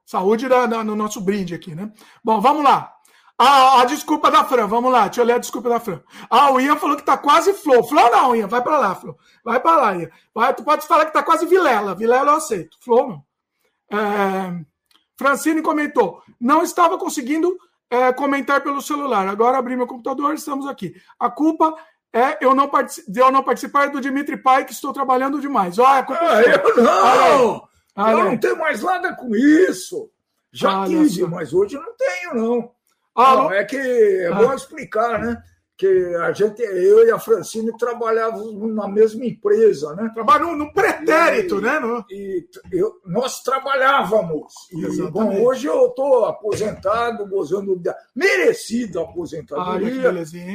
Saúde 0.09 0.47
no 0.83 0.95
nosso 0.95 1.21
brinde 1.21 1.53
aqui, 1.53 1.75
né? 1.75 1.91
Bom, 2.23 2.41
vamos 2.41 2.63
lá. 2.63 2.91
A, 3.37 3.81
a, 3.81 3.85
desculpa 3.85 4.31
da 4.31 4.43
Fran, 4.43 4.65
vamos 4.65 4.91
lá, 4.91 5.05
deixa 5.05 5.21
eu 5.21 5.25
ler 5.25 5.33
a 5.33 5.37
desculpa 5.37 5.69
da 5.69 5.79
Fran. 5.79 6.01
Ah, 6.27 6.51
o 6.51 6.59
Ian 6.59 6.77
falou 6.77 6.97
que 6.97 7.03
tá 7.03 7.15
quase 7.15 7.53
flow. 7.53 7.83
Flow 7.83 8.09
não, 8.09 8.35
Ian, 8.35 8.47
vai 8.47 8.59
pra 8.59 8.79
lá, 8.79 8.95
Flow. 8.95 9.15
Vai 9.45 9.59
pra 9.59 9.77
lá, 9.77 9.95
Ian. 9.95 10.09
Vai, 10.33 10.51
tu 10.55 10.63
pode 10.63 10.87
falar 10.87 11.05
que 11.05 11.13
tá 11.13 11.21
quase 11.21 11.45
Vilela. 11.45 11.93
Vilela 11.93 12.31
eu 12.31 12.37
aceito. 12.37 12.75
Flow 12.81 13.07
não. 13.07 13.23
É, 13.99 14.65
Francine 15.15 15.61
comentou: 15.61 16.23
não 16.41 16.63
estava 16.63 16.97
conseguindo 16.97 17.55
é, 17.87 18.11
comentar 18.11 18.61
pelo 18.61 18.81
celular. 18.81 19.27
Agora 19.27 19.59
abri 19.59 19.75
meu 19.75 19.85
computador, 19.85 20.33
estamos 20.33 20.65
aqui. 20.65 20.95
A 21.19 21.29
culpa 21.29 21.75
é 22.11 22.43
eu 22.43 22.55
não, 22.55 22.67
eu 23.15 23.31
não 23.31 23.43
participar 23.43 23.91
do 23.91 24.01
Dimitri 24.01 24.37
Pai, 24.37 24.65
que 24.65 24.71
estou 24.71 24.91
trabalhando 24.91 25.39
demais. 25.39 25.77
Olha, 25.77 26.03
ah, 26.09 26.41
eu 26.41 26.83
não! 26.83 27.68
Olha, 28.03 28.11
eu 28.11 28.25
não 28.25 28.37
tenho 28.37 28.57
mais 28.57 28.81
nada 28.81 29.13
com 29.13 29.35
isso. 29.35 30.09
Já 30.51 30.81
Olha 30.81 31.07
tive, 31.07 31.27
mas 31.27 31.53
hoje 31.53 31.75
não 31.75 31.95
tenho, 31.95 32.33
não. 32.35 32.71
Ah, 33.15 33.35
não, 33.35 33.51
é 33.51 33.63
que 33.63 33.77
é 33.77 34.31
bom 34.31 34.53
explicar, 34.53 35.19
né? 35.19 35.43
que 35.79 35.87
a 36.17 36.33
gente, 36.33 36.61
eu 36.61 37.07
e 37.07 37.09
a 37.09 37.17
Francine 37.17 37.71
trabalhávamos 37.77 38.75
na 38.75 38.85
mesma 38.85 39.25
empresa, 39.25 39.95
né? 39.95 40.11
Trabalham 40.13 40.53
no 40.53 40.73
pretérito, 40.73 41.55
e, 41.55 41.61
né? 41.61 41.79
No... 41.79 42.05
E 42.11 42.45
eu, 42.69 42.99
nós 43.05 43.41
trabalhávamos. 43.41 44.53
E, 44.73 45.09
bom, 45.09 45.41
hoje 45.41 45.67
eu 45.67 45.87
estou 45.87 46.25
aposentado, 46.25 47.25
gozando 47.25 47.77
da 47.77 47.95
merecida 48.13 49.01
aposentadoria, 49.01 50.11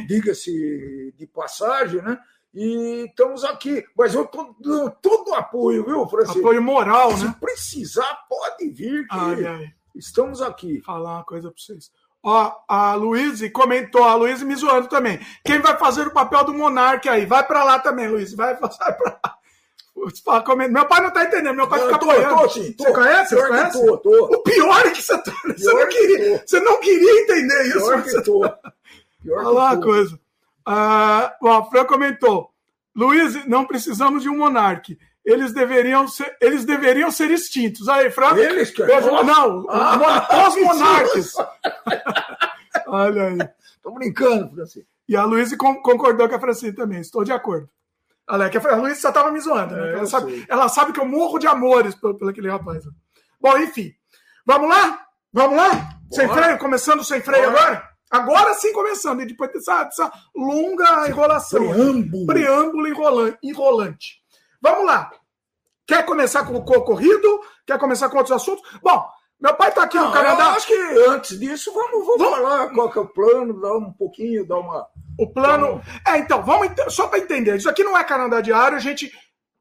diga-se 0.06 1.14
de 1.16 1.26
passagem, 1.26 2.02
né? 2.02 2.18
E 2.54 3.06
estamos 3.08 3.44
aqui. 3.44 3.84
Mas 3.96 4.14
eu 4.14 4.22
estou 4.22 4.54
dando 4.60 4.90
todo 5.02 5.30
o 5.30 5.34
apoio, 5.34 5.84
viu, 5.84 6.06
Francine? 6.06 6.38
Apoio 6.38 6.62
moral, 6.62 7.16
Se 7.16 7.24
né? 7.24 7.32
Se 7.32 7.40
precisar, 7.40 8.18
pode 8.28 8.70
vir. 8.70 9.06
Ai, 9.10 9.44
ai. 9.44 9.72
Estamos 9.94 10.40
aqui. 10.40 10.80
Falar 10.80 11.16
uma 11.16 11.24
coisa 11.24 11.50
para 11.50 11.60
vocês. 11.60 11.90
Ó, 12.22 12.52
a 12.66 12.94
Luíse 12.94 13.50
comentou, 13.50 14.02
a 14.02 14.14
Luíse 14.14 14.44
me 14.44 14.54
zoando 14.54 14.88
também. 14.88 15.20
Quem 15.44 15.60
vai 15.60 15.76
fazer 15.76 16.06
o 16.06 16.12
papel 16.12 16.44
do 16.44 16.54
monarca 16.54 17.10
aí? 17.10 17.26
Vai 17.26 17.46
para 17.46 17.62
lá 17.64 17.78
também, 17.78 18.08
Luíse. 18.08 18.34
Vai, 18.34 18.54
vai 18.56 18.70
para 18.70 19.20
lá. 19.22 19.38
Meu 20.68 20.86
pai 20.86 21.00
não 21.02 21.10
tá 21.10 21.24
entendendo, 21.24 21.54
meu 21.54 21.68
pai 21.68 21.80
não, 21.80 21.86
fica 21.86 21.98
tô, 21.98 22.10
apoiando. 22.10 22.42
Tô, 22.42 22.48
sim, 22.48 22.72
tô. 22.72 22.84
Você 22.84 22.92
conhece? 22.92 23.34
Você 23.34 23.48
conhece? 23.48 23.86
Tô, 23.86 23.96
tô. 23.98 24.24
O 24.24 24.42
pior 24.42 24.86
é 24.86 24.90
que 24.90 25.02
você, 25.02 25.18
tá, 25.18 25.32
você, 25.44 25.72
não 25.72 25.88
queria, 25.88 26.44
você 26.46 26.60
não 26.60 26.80
queria 26.80 27.22
entender 27.22 27.62
isso. 27.68 27.78
Pior 27.78 28.02
que 28.02 28.22
tô. 28.22 28.40
Pior 29.22 29.38
Olha 29.38 29.48
lá 29.48 29.70
a 29.72 29.76
coisa. 29.80 30.18
Ah, 30.66 31.34
o 31.40 31.64
Fran 31.64 31.84
comentou. 31.84 32.50
Luiz, 32.94 33.44
não 33.46 33.66
precisamos 33.66 34.22
de 34.22 34.28
um 34.28 34.38
monarca 34.38 34.96
eles 35.24 35.52
deveriam 35.54 36.06
ser, 36.06 36.36
eles 36.40 36.64
deveriam 36.64 37.10
ser 37.10 37.30
extintos. 37.30 37.88
Aí, 37.88 38.10
Franco. 38.10 38.38
Eles 38.38 38.70
que 38.70 38.84
beijo, 38.84 39.10
Não, 39.10 39.66
ah, 39.70 40.48
os 40.48 40.56
monarcas. 40.56 41.32
Olha 42.86 43.28
aí. 43.28 43.38
Estou 43.76 43.94
brincando, 43.94 44.54
Francisco. 44.54 44.88
E 45.08 45.16
a 45.16 45.24
Luísa 45.24 45.56
concordou 45.56 46.28
com 46.28 46.34
a 46.34 46.40
Francine 46.40 46.72
também, 46.72 47.00
estou 47.00 47.24
de 47.24 47.32
acordo. 47.32 47.68
Olha, 48.28 48.48
que 48.48 48.56
a 48.56 48.76
Luísa 48.76 49.00
só 49.00 49.08
estava 49.08 49.30
me 49.30 49.40
zoando, 49.40 49.74
né? 49.74 49.90
É, 49.90 49.92
ela, 49.94 50.06
sabe, 50.06 50.46
ela, 50.48 50.68
sabe, 50.68 50.92
que 50.92 51.00
eu 51.00 51.04
morro 51.04 51.38
de 51.38 51.46
amores 51.46 51.94
por, 51.94 52.14
por 52.14 52.30
aquele 52.30 52.48
rapaz. 52.48 52.84
Bom, 53.38 53.58
enfim. 53.58 53.92
Vamos 54.46 54.68
lá? 54.70 55.06
Vamos 55.30 55.56
lá? 55.56 55.68
Bora. 55.68 55.98
Sem 56.10 56.28
freio? 56.28 56.58
Começando 56.58 57.04
sem 57.04 57.20
freio 57.20 57.50
Bora. 57.50 57.60
agora? 57.60 57.93
Agora 58.10 58.54
sim 58.54 58.72
começando, 58.72 59.22
e 59.22 59.26
depois 59.26 59.52
dessa, 59.52 59.84
dessa 59.84 60.12
longa 60.34 61.08
enrolação. 61.08 61.60
Preâmbulo. 61.60 62.26
Preâmbulo 62.26 63.36
enrolante. 63.42 64.22
Vamos 64.60 64.86
lá. 64.86 65.10
Quer 65.86 66.04
começar 66.04 66.44
com 66.44 66.56
o 66.56 66.64
corrido? 66.64 67.40
Quer 67.66 67.78
começar 67.78 68.08
com 68.08 68.16
outros 68.16 68.34
assuntos? 68.34 68.62
Bom, 68.82 69.06
meu 69.40 69.54
pai 69.54 69.68
está 69.68 69.82
aqui 69.82 69.96
Não, 69.96 70.06
no 70.06 70.12
Canadá. 70.12 70.44
Eu 70.44 70.50
acho 70.50 70.66
que 70.66 70.74
antes 71.08 71.38
disso, 71.38 71.72
vamos, 71.72 72.06
vamos, 72.06 72.18
vamos, 72.18 72.38
falar 72.38 72.70
qual 72.70 72.90
que 72.90 72.98
é 72.98 73.02
o 73.02 73.08
plano, 73.08 73.60
dar 73.60 73.76
um 73.76 73.92
pouquinho, 73.92 74.46
dar 74.46 74.58
uma. 74.58 74.86
O 75.18 75.30
plano. 75.30 75.82
É, 76.06 76.16
então, 76.18 76.42
vamos 76.42 76.68
só 76.88 77.08
para 77.08 77.18
entender. 77.18 77.56
Isso 77.56 77.68
aqui 77.68 77.84
não 77.84 77.96
é 77.96 78.02
Canadá 78.04 78.40
Diário, 78.40 78.76
a 78.76 78.80
gente 78.80 79.12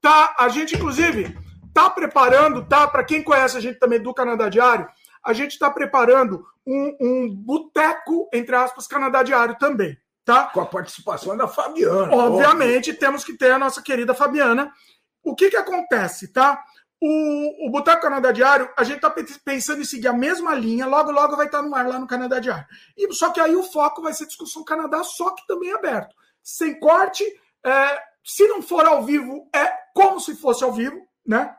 tá. 0.01 0.35
A 0.39 0.47
gente, 0.47 0.75
inclusive, 0.75 1.37
tá 1.73 1.89
preparando, 1.89 2.63
tá? 2.65 2.87
Para 2.87 3.03
quem 3.03 3.23
conhece 3.23 3.57
a 3.57 3.59
gente 3.59 3.79
também 3.79 3.99
do 3.99 4.13
Canadá 4.13 4.47
Diário, 4.47 4.87
a 5.25 5.33
gente 5.33 5.51
está 5.51 5.69
preparando 5.69 6.45
um, 6.65 6.97
um 6.99 7.35
boteco, 7.35 8.29
entre 8.33 8.55
aspas, 8.55 8.87
Canadá 8.87 9.23
Diário 9.23 9.57
também. 9.57 9.97
Tá? 10.25 10.45
Com 10.45 10.61
a 10.61 10.65
participação 10.65 11.35
da 11.35 11.47
Fabiana. 11.47 12.15
Obviamente, 12.15 12.91
óbvio. 12.91 12.99
temos 12.99 13.23
que 13.25 13.37
ter 13.37 13.51
a 13.51 13.59
nossa 13.59 13.81
querida 13.81 14.13
Fabiana, 14.13 14.71
o 15.21 15.35
que 15.35 15.49
que 15.49 15.57
acontece, 15.57 16.31
tá? 16.31 16.63
O, 17.01 17.67
o 17.67 17.69
Boteco 17.69 18.01
Canadá 18.01 18.31
Diário, 18.31 18.69
a 18.77 18.83
gente 18.85 19.01
tá 19.01 19.13
pensando 19.43 19.81
em 19.81 19.85
seguir 19.85 20.07
a 20.07 20.13
mesma 20.13 20.55
linha, 20.55 20.85
logo, 20.85 21.11
logo 21.11 21.35
vai 21.35 21.47
estar 21.47 21.61
no 21.61 21.75
ar 21.75 21.85
lá 21.85 21.99
no 21.99 22.07
Canadá 22.07 22.39
Diário. 22.39 22.65
E, 22.97 23.13
só 23.13 23.31
que 23.31 23.41
aí 23.41 23.53
o 23.53 23.63
foco 23.63 24.01
vai 24.01 24.13
ser 24.13 24.25
discussão 24.25 24.63
Canadá, 24.63 25.03
só 25.03 25.31
que 25.31 25.45
também 25.45 25.73
aberto. 25.73 26.15
Sem 26.41 26.79
corte, 26.79 27.23
é, 27.65 27.99
se 28.23 28.47
não 28.47 28.61
for 28.61 28.85
ao 28.85 29.03
vivo, 29.03 29.49
é 29.53 29.69
como 29.93 30.21
se 30.21 30.35
fosse 30.35 30.63
ao 30.63 30.71
vivo, 30.71 30.97
né? 31.25 31.53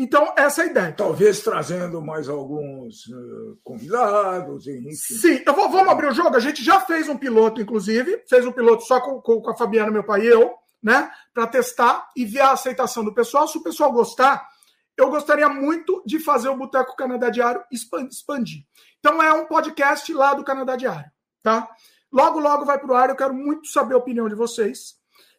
Então, 0.00 0.32
essa 0.36 0.62
é 0.62 0.64
a 0.64 0.70
ideia. 0.70 0.92
Talvez 0.92 1.40
trazendo 1.40 2.00
mais 2.00 2.28
alguns 2.28 3.06
uh, 3.08 3.58
convidados, 3.64 4.66
enfim. 4.68 4.94
Sim, 4.94 5.32
então 5.32 5.54
vamos 5.54 5.88
abrir 5.88 6.06
o 6.06 6.14
jogo. 6.14 6.36
A 6.36 6.40
gente 6.40 6.62
já 6.62 6.80
fez 6.80 7.08
um 7.08 7.16
piloto, 7.16 7.60
inclusive, 7.60 8.22
fez 8.28 8.46
um 8.46 8.52
piloto 8.52 8.84
só 8.84 9.00
com, 9.00 9.20
com 9.20 9.50
a 9.50 9.56
Fabiana, 9.56 9.90
meu 9.90 10.04
pai 10.04 10.22
e 10.22 10.26
eu 10.28 10.54
né, 10.82 11.10
para 11.34 11.46
testar 11.46 12.10
e 12.16 12.24
ver 12.24 12.40
a 12.40 12.52
aceitação 12.52 13.04
do 13.04 13.14
pessoal. 13.14 13.48
Se 13.48 13.58
o 13.58 13.62
pessoal 13.62 13.92
gostar, 13.92 14.48
eu 14.96 15.10
gostaria 15.10 15.48
muito 15.48 16.02
de 16.06 16.18
fazer 16.18 16.48
o 16.48 16.56
Boteco 16.56 16.96
Canadá 16.96 17.30
Diário 17.30 17.62
expandir. 17.70 18.64
Então 18.98 19.22
é 19.22 19.32
um 19.32 19.46
podcast 19.46 20.12
lá 20.12 20.34
do 20.34 20.44
Canadá 20.44 20.76
Diário, 20.76 21.10
tá? 21.42 21.68
Logo, 22.10 22.38
logo 22.38 22.64
vai 22.64 22.78
para 22.78 22.90
o 22.90 22.94
ar. 22.94 23.10
Eu 23.10 23.16
quero 23.16 23.34
muito 23.34 23.68
saber 23.68 23.94
a 23.94 23.98
opinião 23.98 24.28
de 24.28 24.34
vocês, 24.34 24.96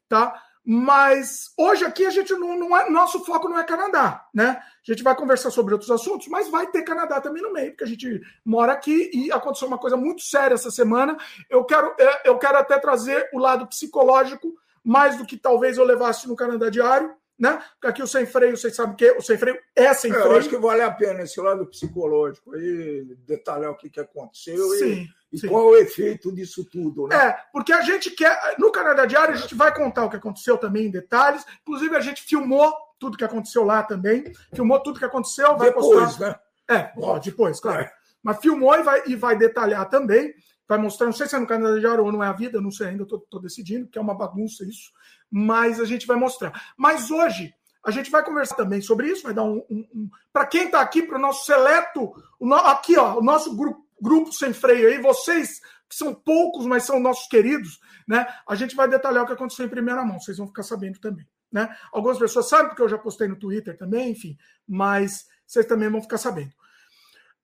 tá? 0.08 0.42
Mas 0.66 1.52
hoje 1.58 1.84
aqui 1.86 2.06
a 2.06 2.10
gente 2.10 2.34
não, 2.34 2.58
não 2.58 2.78
é 2.78 2.90
nosso 2.90 3.24
foco 3.26 3.50
não 3.50 3.58
é 3.58 3.64
Canadá, 3.64 4.26
né? 4.34 4.62
A 4.88 4.92
gente 4.92 5.04
vai 5.04 5.16
conversar 5.16 5.52
sobre 5.52 5.74
outros 5.74 5.90
assuntos, 5.90 6.28
mas 6.28 6.50
vai 6.50 6.68
ter 6.68 6.84
Canadá 6.84 7.20
também 7.20 7.42
no 7.42 7.52
meio, 7.52 7.72
porque 7.72 7.86
a 7.86 7.88
gente 7.88 8.22
mora 8.46 8.74
aqui 8.74 9.10
e 9.14 9.32
aconteceu 9.32 9.68
uma 9.68 9.78
coisa 9.78 9.98
muito 9.98 10.22
séria 10.22 10.56
essa 10.56 10.70
semana. 10.70 11.18
Eu 11.50 11.64
quero 11.64 11.96
é, 12.00 12.30
eu 12.30 12.38
quero 12.38 12.58
até 12.58 12.78
trazer 12.78 13.30
o 13.34 13.40
lado 13.40 13.66
psicológico 13.68 14.54
mais 14.84 15.18
do 15.18 15.26
que 15.26 15.38
talvez 15.38 15.78
eu 15.78 15.84
levasse 15.84 16.28
no 16.28 16.36
Canadá 16.36 16.70
Diário, 16.70 17.14
né? 17.40 17.64
Porque 17.74 17.88
aqui 17.88 18.04
o 18.04 18.08
sem 18.08 18.26
freio, 18.26 18.58
vocês 18.58 18.76
sabem 18.76 18.96
que 18.96 19.12
o 19.12 19.22
sem 19.22 19.38
freio 19.38 19.58
é 19.76 19.94
sem 19.94 20.12
freio. 20.12 20.26
É, 20.26 20.28
eu 20.28 20.38
acho 20.38 20.50
que 20.50 20.58
vale 20.58 20.82
a 20.82 20.92
pena 20.92 21.22
esse 21.22 21.40
lado 21.40 21.66
psicológico 21.66 22.54
aí, 22.54 23.06
detalhar 23.26 23.72
o 23.72 23.78
que, 23.78 23.90
que 23.90 24.00
aconteceu 24.00 24.58
sim, 24.78 25.08
e, 25.32 25.40
sim. 25.40 25.48
e 25.48 25.50
qual 25.50 25.64
é 25.64 25.68
o 25.68 25.76
efeito 25.78 26.34
disso 26.34 26.66
tudo, 26.66 27.08
né? 27.08 27.16
É, 27.16 27.38
porque 27.54 27.72
a 27.72 27.82
gente 27.82 28.12
quer. 28.12 28.38
No 28.60 28.72
Canadá 28.72 29.06
Diário, 29.06 29.36
a 29.36 29.38
gente 29.38 29.56
vai 29.56 29.74
contar 29.74 30.06
o 30.06 30.10
que 30.10 30.18
aconteceu 30.18 30.58
também 30.58 30.88
em 30.88 30.92
detalhes. 30.92 31.46
Inclusive, 31.62 31.96
a 31.96 32.02
gente 32.02 32.22
filmou 32.24 32.74
tudo 33.00 33.18
que 33.18 33.24
aconteceu 33.24 33.64
lá 33.64 33.82
também. 33.84 34.34
Filmou 34.54 34.80
tudo 34.82 35.00
que 35.00 35.06
aconteceu, 35.06 35.56
vai 35.56 35.70
depois, 35.70 36.10
postar. 36.10 36.28
né? 36.68 36.78
É, 36.78 36.92
ó, 36.98 37.18
depois, 37.18 37.60
claro. 37.62 37.84
É. 37.84 37.92
Mas 38.22 38.40
filmou 38.40 38.76
e 38.76 38.84
vai, 38.84 39.04
e 39.08 39.16
vai 39.16 39.38
detalhar 39.38 39.90
também 39.90 40.36
vai 40.70 40.78
mostrar, 40.78 41.08
não 41.08 41.14
sei 41.14 41.28
se 41.28 41.36
é 41.36 41.40
no 41.40 41.48
Canadá 41.48 41.80
Diário 41.80 42.06
ou 42.06 42.12
não 42.12 42.24
é 42.24 42.28
a 42.28 42.32
vida, 42.34 42.62
não 42.62 42.70
sei 42.70 42.90
ainda, 42.90 43.02
estou 43.02 43.42
decidindo, 43.42 43.88
que 43.88 43.98
é 43.98 44.02
uma 44.02 44.14
bagunça 44.14 44.64
isso, 44.64 44.92
mas 45.30 45.80
a 45.80 45.86
gente 45.86 46.06
vai 46.06 46.16
mostrar. 46.16 46.54
Mas 46.78 47.10
hoje 47.10 47.52
a 47.84 47.90
gente 47.90 48.12
vai 48.12 48.24
conversar 48.24 48.56
também 48.56 48.80
sobre 48.80 49.08
isso, 49.08 49.24
vai 49.24 49.34
dar 49.34 49.44
um. 49.44 49.66
um, 49.70 49.88
um 49.94 50.10
para 50.32 50.46
quem 50.46 50.66
está 50.66 50.80
aqui, 50.80 51.02
para 51.02 51.18
o 51.18 51.22
nosso 51.22 51.44
seleto, 51.44 52.14
o 52.40 52.46
no, 52.46 52.56
aqui, 52.56 52.96
ó, 52.98 53.18
o 53.18 53.24
nosso 53.24 53.56
grupo, 53.56 53.84
grupo 54.00 54.32
sem 54.32 54.54
freio 54.54 54.90
aí, 54.90 55.02
vocês 55.02 55.60
que 55.90 55.96
são 55.96 56.14
poucos, 56.14 56.68
mas 56.68 56.84
são 56.84 57.00
nossos 57.00 57.28
queridos, 57.28 57.80
né? 58.08 58.28
A 58.48 58.54
gente 58.54 58.76
vai 58.76 58.88
detalhar 58.88 59.24
o 59.24 59.26
que 59.26 59.34
aconteceu 59.34 59.66
em 59.66 59.70
primeira 59.70 60.06
mão, 60.06 60.20
vocês 60.20 60.38
vão 60.38 60.46
ficar 60.46 60.62
sabendo 60.62 61.00
também, 61.00 61.28
né? 61.52 61.76
Algumas 61.92 62.20
pessoas 62.20 62.48
sabem 62.48 62.68
porque 62.68 62.84
eu 62.84 62.90
já 62.90 62.98
postei 63.00 63.28
no 63.28 63.36
Twitter 63.36 63.76
também, 63.76 64.12
enfim, 64.12 64.38
mas 64.68 65.26
vocês 65.48 65.66
também 65.66 65.90
vão 65.90 66.00
ficar 66.00 66.20
sabendo. 66.20 66.52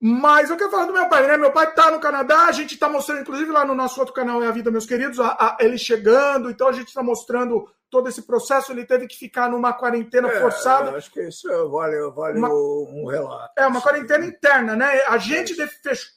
Mas 0.08 0.52
eu 0.52 0.56
quero 0.56 0.70
falar 0.70 0.86
do 0.86 0.94
meu 0.94 1.10
pai, 1.10 1.26
né? 1.26 1.36
Meu 1.36 1.52
pai 1.52 1.74
tá 1.74 1.90
no 1.90 2.00
Canadá, 2.00 2.46
a 2.46 2.52
gente 2.52 2.78
tá 2.78 2.88
mostrando, 2.88 3.22
inclusive 3.22 3.50
lá 3.50 3.66
no 3.66 3.74
nosso 3.74 4.00
outro 4.00 4.14
canal 4.14 4.44
É 4.44 4.46
a 4.46 4.52
Vida, 4.52 4.70
meus 4.70 4.86
queridos, 4.86 5.20
a, 5.20 5.30
a, 5.30 5.58
ele 5.60 5.80
chegando, 5.80 6.52
então 6.52 6.68
a 6.68 6.72
gente 6.72 6.94
tá 6.94 7.02
mostrando 7.02 7.68
todo 7.90 8.08
esse 8.08 8.22
processo, 8.22 8.72
ele 8.72 8.86
teve 8.86 9.08
que 9.08 9.18
ficar 9.18 9.50
numa 9.50 9.74
quarentena 9.74 10.28
é, 10.28 10.40
forçada. 10.40 10.96
Acho 10.96 11.12
que 11.12 11.24
isso 11.24 11.48
vale, 11.72 11.98
vale 12.12 12.38
uma, 12.38 12.54
um 12.54 13.08
relato. 13.08 13.52
É, 13.58 13.66
uma 13.66 13.82
quarentena 13.82 14.24
interna, 14.28 14.76
né? 14.76 14.86
A 15.08 15.18
gente 15.18 15.60
é. 15.60 15.68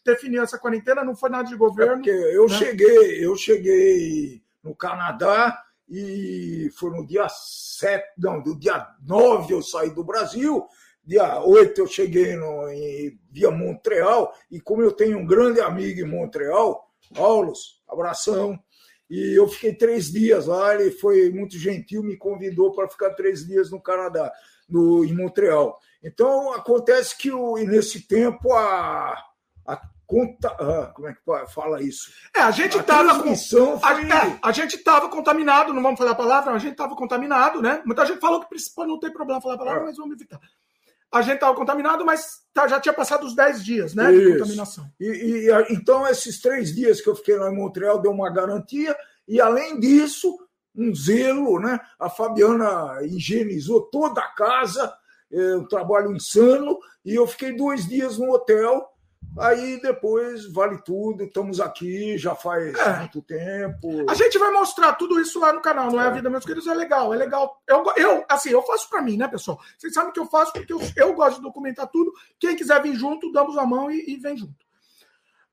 definiu 0.05 0.42
essa 0.42 0.59
quarentena, 0.59 1.03
não 1.03 1.16
foi 1.16 1.31
nada 1.31 1.48
de 1.48 1.57
governo. 1.57 2.03
É 2.07 2.37
eu 2.37 2.46
né? 2.46 2.55
cheguei, 2.57 3.24
eu 3.24 3.35
cheguei 3.37 4.42
no 4.62 4.77
Canadá 4.77 5.62
e 5.88 6.70
foi 6.79 6.90
no 6.90 7.07
dia 7.07 7.27
7, 7.27 8.05
não, 8.18 8.42
do 8.42 8.55
dia 8.55 8.87
9 9.03 9.55
eu 9.55 9.62
saí 9.62 9.88
do 9.88 10.05
Brasil 10.05 10.68
dia 11.08 11.42
8 11.42 11.80
eu 11.80 11.86
cheguei 11.86 12.36
no, 12.36 12.68
em, 12.68 13.18
via 13.30 13.50
Montreal, 13.50 14.30
e 14.50 14.60
como 14.60 14.82
eu 14.82 14.92
tenho 14.92 15.18
um 15.18 15.26
grande 15.26 15.58
amigo 15.58 16.00
em 16.00 16.04
Montreal, 16.04 16.86
Paulos, 17.14 17.82
abração, 17.88 18.58
E 19.10 19.34
eu 19.34 19.48
fiquei 19.48 19.74
três 19.74 20.12
dias 20.12 20.44
lá, 20.44 20.74
ele 20.74 20.90
foi 20.90 21.30
muito 21.30 21.56
gentil, 21.56 22.02
me 22.02 22.14
convidou 22.14 22.74
para 22.74 22.90
ficar 22.90 23.14
três 23.14 23.46
dias 23.46 23.70
no 23.70 23.80
Canadá, 23.80 24.30
no, 24.68 25.02
em 25.02 25.14
Montreal. 25.14 25.78
Então, 26.04 26.52
acontece 26.52 27.16
que 27.16 27.32
o, 27.32 27.56
nesse 27.56 28.06
tempo 28.06 28.52
a, 28.52 29.16
a 29.66 29.80
conta, 30.06 30.48
ah, 30.60 30.92
como 30.94 31.08
é 31.08 31.14
que 31.14 31.52
fala 31.54 31.82
isso? 31.82 32.12
É, 32.36 32.40
a 32.40 32.50
gente 32.50 32.76
estava 32.78 33.22
com 33.22 33.34
foi... 33.34 33.60
a, 33.82 34.26
é, 34.26 34.38
a, 34.42 34.52
gente 34.52 34.76
estava 34.76 35.08
contaminado, 35.08 35.72
não 35.72 35.82
vamos 35.82 35.98
falar 35.98 36.10
a 36.10 36.14
palavra, 36.14 36.52
a 36.52 36.58
gente 36.58 36.72
estava 36.72 36.94
contaminado, 36.94 37.62
né? 37.62 37.82
Muita 37.86 38.04
gente 38.04 38.20
falou 38.20 38.44
que 38.44 38.54
não 38.78 39.00
tem 39.00 39.10
problema 39.10 39.40
falar 39.40 39.54
a 39.54 39.58
palavra, 39.58 39.80
é. 39.80 39.84
mas 39.84 39.96
vamos 39.96 40.14
evitar. 40.14 40.38
A 41.10 41.22
gente 41.22 41.36
estava 41.36 41.54
contaminado, 41.54 42.04
mas 42.04 42.42
tá, 42.52 42.68
já 42.68 42.78
tinha 42.78 42.92
passado 42.92 43.26
os 43.26 43.34
10 43.34 43.64
dias, 43.64 43.94
né, 43.94 44.12
isso. 44.12 44.24
de 44.24 44.38
contaminação. 44.38 44.90
E, 45.00 45.06
e, 45.06 45.72
então 45.72 46.06
esses 46.06 46.40
três 46.40 46.74
dias 46.74 47.00
que 47.00 47.08
eu 47.08 47.16
fiquei 47.16 47.36
lá 47.36 47.50
em 47.50 47.56
Montreal 47.56 48.00
deu 48.00 48.12
uma 48.12 48.30
garantia 48.30 48.96
e 49.26 49.40
além 49.40 49.80
disso 49.80 50.38
um 50.74 50.94
zelo, 50.94 51.58
né? 51.58 51.80
A 51.98 52.08
Fabiana 52.08 53.00
higienizou 53.02 53.82
toda 53.82 54.20
a 54.20 54.28
casa, 54.28 54.94
é 55.30 55.56
um 55.56 55.66
trabalho 55.66 56.14
insano 56.14 56.78
e 57.04 57.14
eu 57.14 57.26
fiquei 57.26 57.56
dois 57.56 57.86
dias 57.86 58.16
no 58.16 58.30
hotel 58.30 58.88
Aí 59.38 59.81
depois 59.81 60.50
vale 60.52 60.83
tudo, 60.83 61.22
estamos 61.22 61.61
aqui 61.61 62.18
já 62.18 62.35
faz 62.35 62.76
é. 62.76 62.98
muito 62.98 63.22
tempo. 63.22 64.11
A 64.11 64.14
gente 64.14 64.37
vai 64.37 64.50
mostrar 64.50 64.94
tudo 64.94 65.20
isso 65.20 65.38
lá 65.38 65.52
no 65.52 65.61
canal, 65.61 65.90
não 65.90 66.00
é, 66.00 66.04
é. 66.04 66.07
a 66.09 66.11
vida, 66.11 66.28
meus 66.28 66.44
queridos? 66.44 66.66
É 66.66 66.74
legal, 66.74 67.14
é 67.14 67.16
legal. 67.16 67.62
Eu, 67.66 67.85
eu 67.96 68.24
assim, 68.28 68.50
eu 68.50 68.62
faço 68.62 68.88
para 68.90 69.00
mim, 69.00 69.16
né, 69.16 69.28
pessoal? 69.28 69.61
Vocês 69.76 69.94
sabem 69.94 70.12
que 70.12 70.18
eu 70.18 70.26
faço 70.26 70.52
porque 70.52 70.72
eu, 70.72 70.81
eu 70.96 71.14
gosto 71.14 71.37
de 71.37 71.42
documentar 71.42 71.87
tudo. 71.87 72.12
Quem 72.38 72.57
quiser 72.57 72.83
vir 72.83 72.94
junto, 72.96 73.31
damos 73.31 73.57
a 73.57 73.64
mão 73.64 73.90
e, 73.90 74.12
e 74.12 74.16
vem 74.16 74.37
junto. 74.37 74.66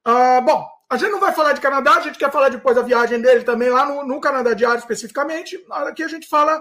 Uh, 0.08 0.42
bom, 0.44 0.68
a 0.90 0.98
gente 0.98 1.12
não 1.12 1.20
vai 1.20 1.34
falar 1.34 1.54
de 1.54 1.62
Canadá, 1.62 1.96
a 1.96 2.02
gente 2.02 2.18
quer 2.18 2.32
falar 2.32 2.50
depois 2.50 2.76
da 2.76 2.82
viagem 2.82 3.22
dele 3.22 3.44
também 3.44 3.70
lá 3.70 3.86
no, 3.86 4.04
no 4.06 4.20
Canadá 4.20 4.54
Diário 4.54 4.80
especificamente. 4.80 5.64
Aqui 5.70 6.04
a 6.04 6.08
gente 6.08 6.28
fala, 6.28 6.60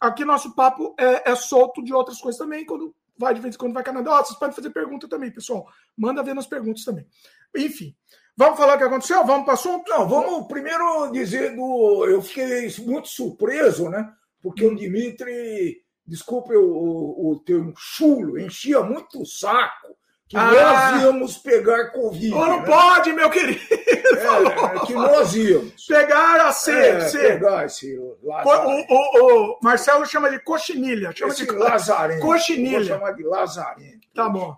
aqui 0.00 0.24
nosso 0.24 0.54
papo 0.54 0.94
é, 0.98 1.30
é 1.30 1.34
solto 1.34 1.82
de 1.82 1.94
outras 1.94 2.20
coisas 2.20 2.38
também, 2.38 2.66
quando 2.66 2.94
vai 3.18 3.34
de 3.34 3.40
vez 3.40 3.54
em 3.54 3.58
quando 3.58 3.74
vai 3.74 3.82
Canadá. 3.82 4.20
Oh, 4.20 4.24
vocês 4.24 4.38
podem 4.38 4.54
fazer 4.54 4.70
pergunta 4.70 5.08
também, 5.08 5.30
pessoal. 5.30 5.66
Manda 5.96 6.22
ver 6.22 6.34
nas 6.34 6.46
perguntas 6.46 6.84
também. 6.84 7.06
Enfim, 7.56 7.94
vamos 8.36 8.58
falar 8.58 8.74
o 8.74 8.78
que 8.78 8.84
aconteceu? 8.84 9.24
Vamos 9.24 9.44
para 9.44 9.52
o 9.52 9.54
assunto? 9.54 9.88
Não, 9.88 10.08
vamos 10.08 10.48
primeiro 10.48 11.10
dizer 11.12 11.54
do. 11.54 12.04
Eu 12.06 12.20
fiquei 12.22 12.72
muito 12.84 13.08
surpreso, 13.08 13.88
né? 13.88 14.12
Porque 14.42 14.64
o 14.64 14.76
Dimitri, 14.76 15.82
desculpe 16.06 16.54
o, 16.54 16.64
o, 16.64 17.32
o 17.32 17.40
termo 17.40 17.72
chulo, 17.76 18.38
enchia 18.38 18.80
muito 18.82 19.22
o 19.22 19.26
saco 19.26 19.95
que 20.28 20.36
ah, 20.36 20.50
nós 20.50 21.02
íamos 21.02 21.38
pegar 21.38 21.90
Covid. 21.92 22.30
Não 22.30 22.60
né? 22.60 22.66
pode, 22.66 23.12
meu 23.12 23.30
querido. 23.30 23.60
É, 23.70 24.76
é, 24.76 24.86
que 24.86 24.92
nós 24.92 25.34
íamos. 25.34 25.86
Pegar 25.86 26.46
a 26.46 26.52
C. 26.52 26.72
É, 26.72 27.00
C. 27.08 27.18
Pegar 27.18 27.66
esse 27.66 27.96
o, 27.96 28.16
o, 28.22 29.52
o, 29.54 29.58
Marcelo 29.62 30.04
chama 30.04 30.28
de 30.28 30.40
coxinilha. 30.40 31.12
Chama 31.14 31.32
esse 31.32 31.46
de 31.46 31.52
lazarento. 31.52 32.22
Coxinilha. 32.22 32.78
Vou 32.78 32.88
chamar 32.88 33.12
de 33.12 33.22
lazarento. 33.22 34.08
Tá 34.12 34.28
bom. 34.28 34.56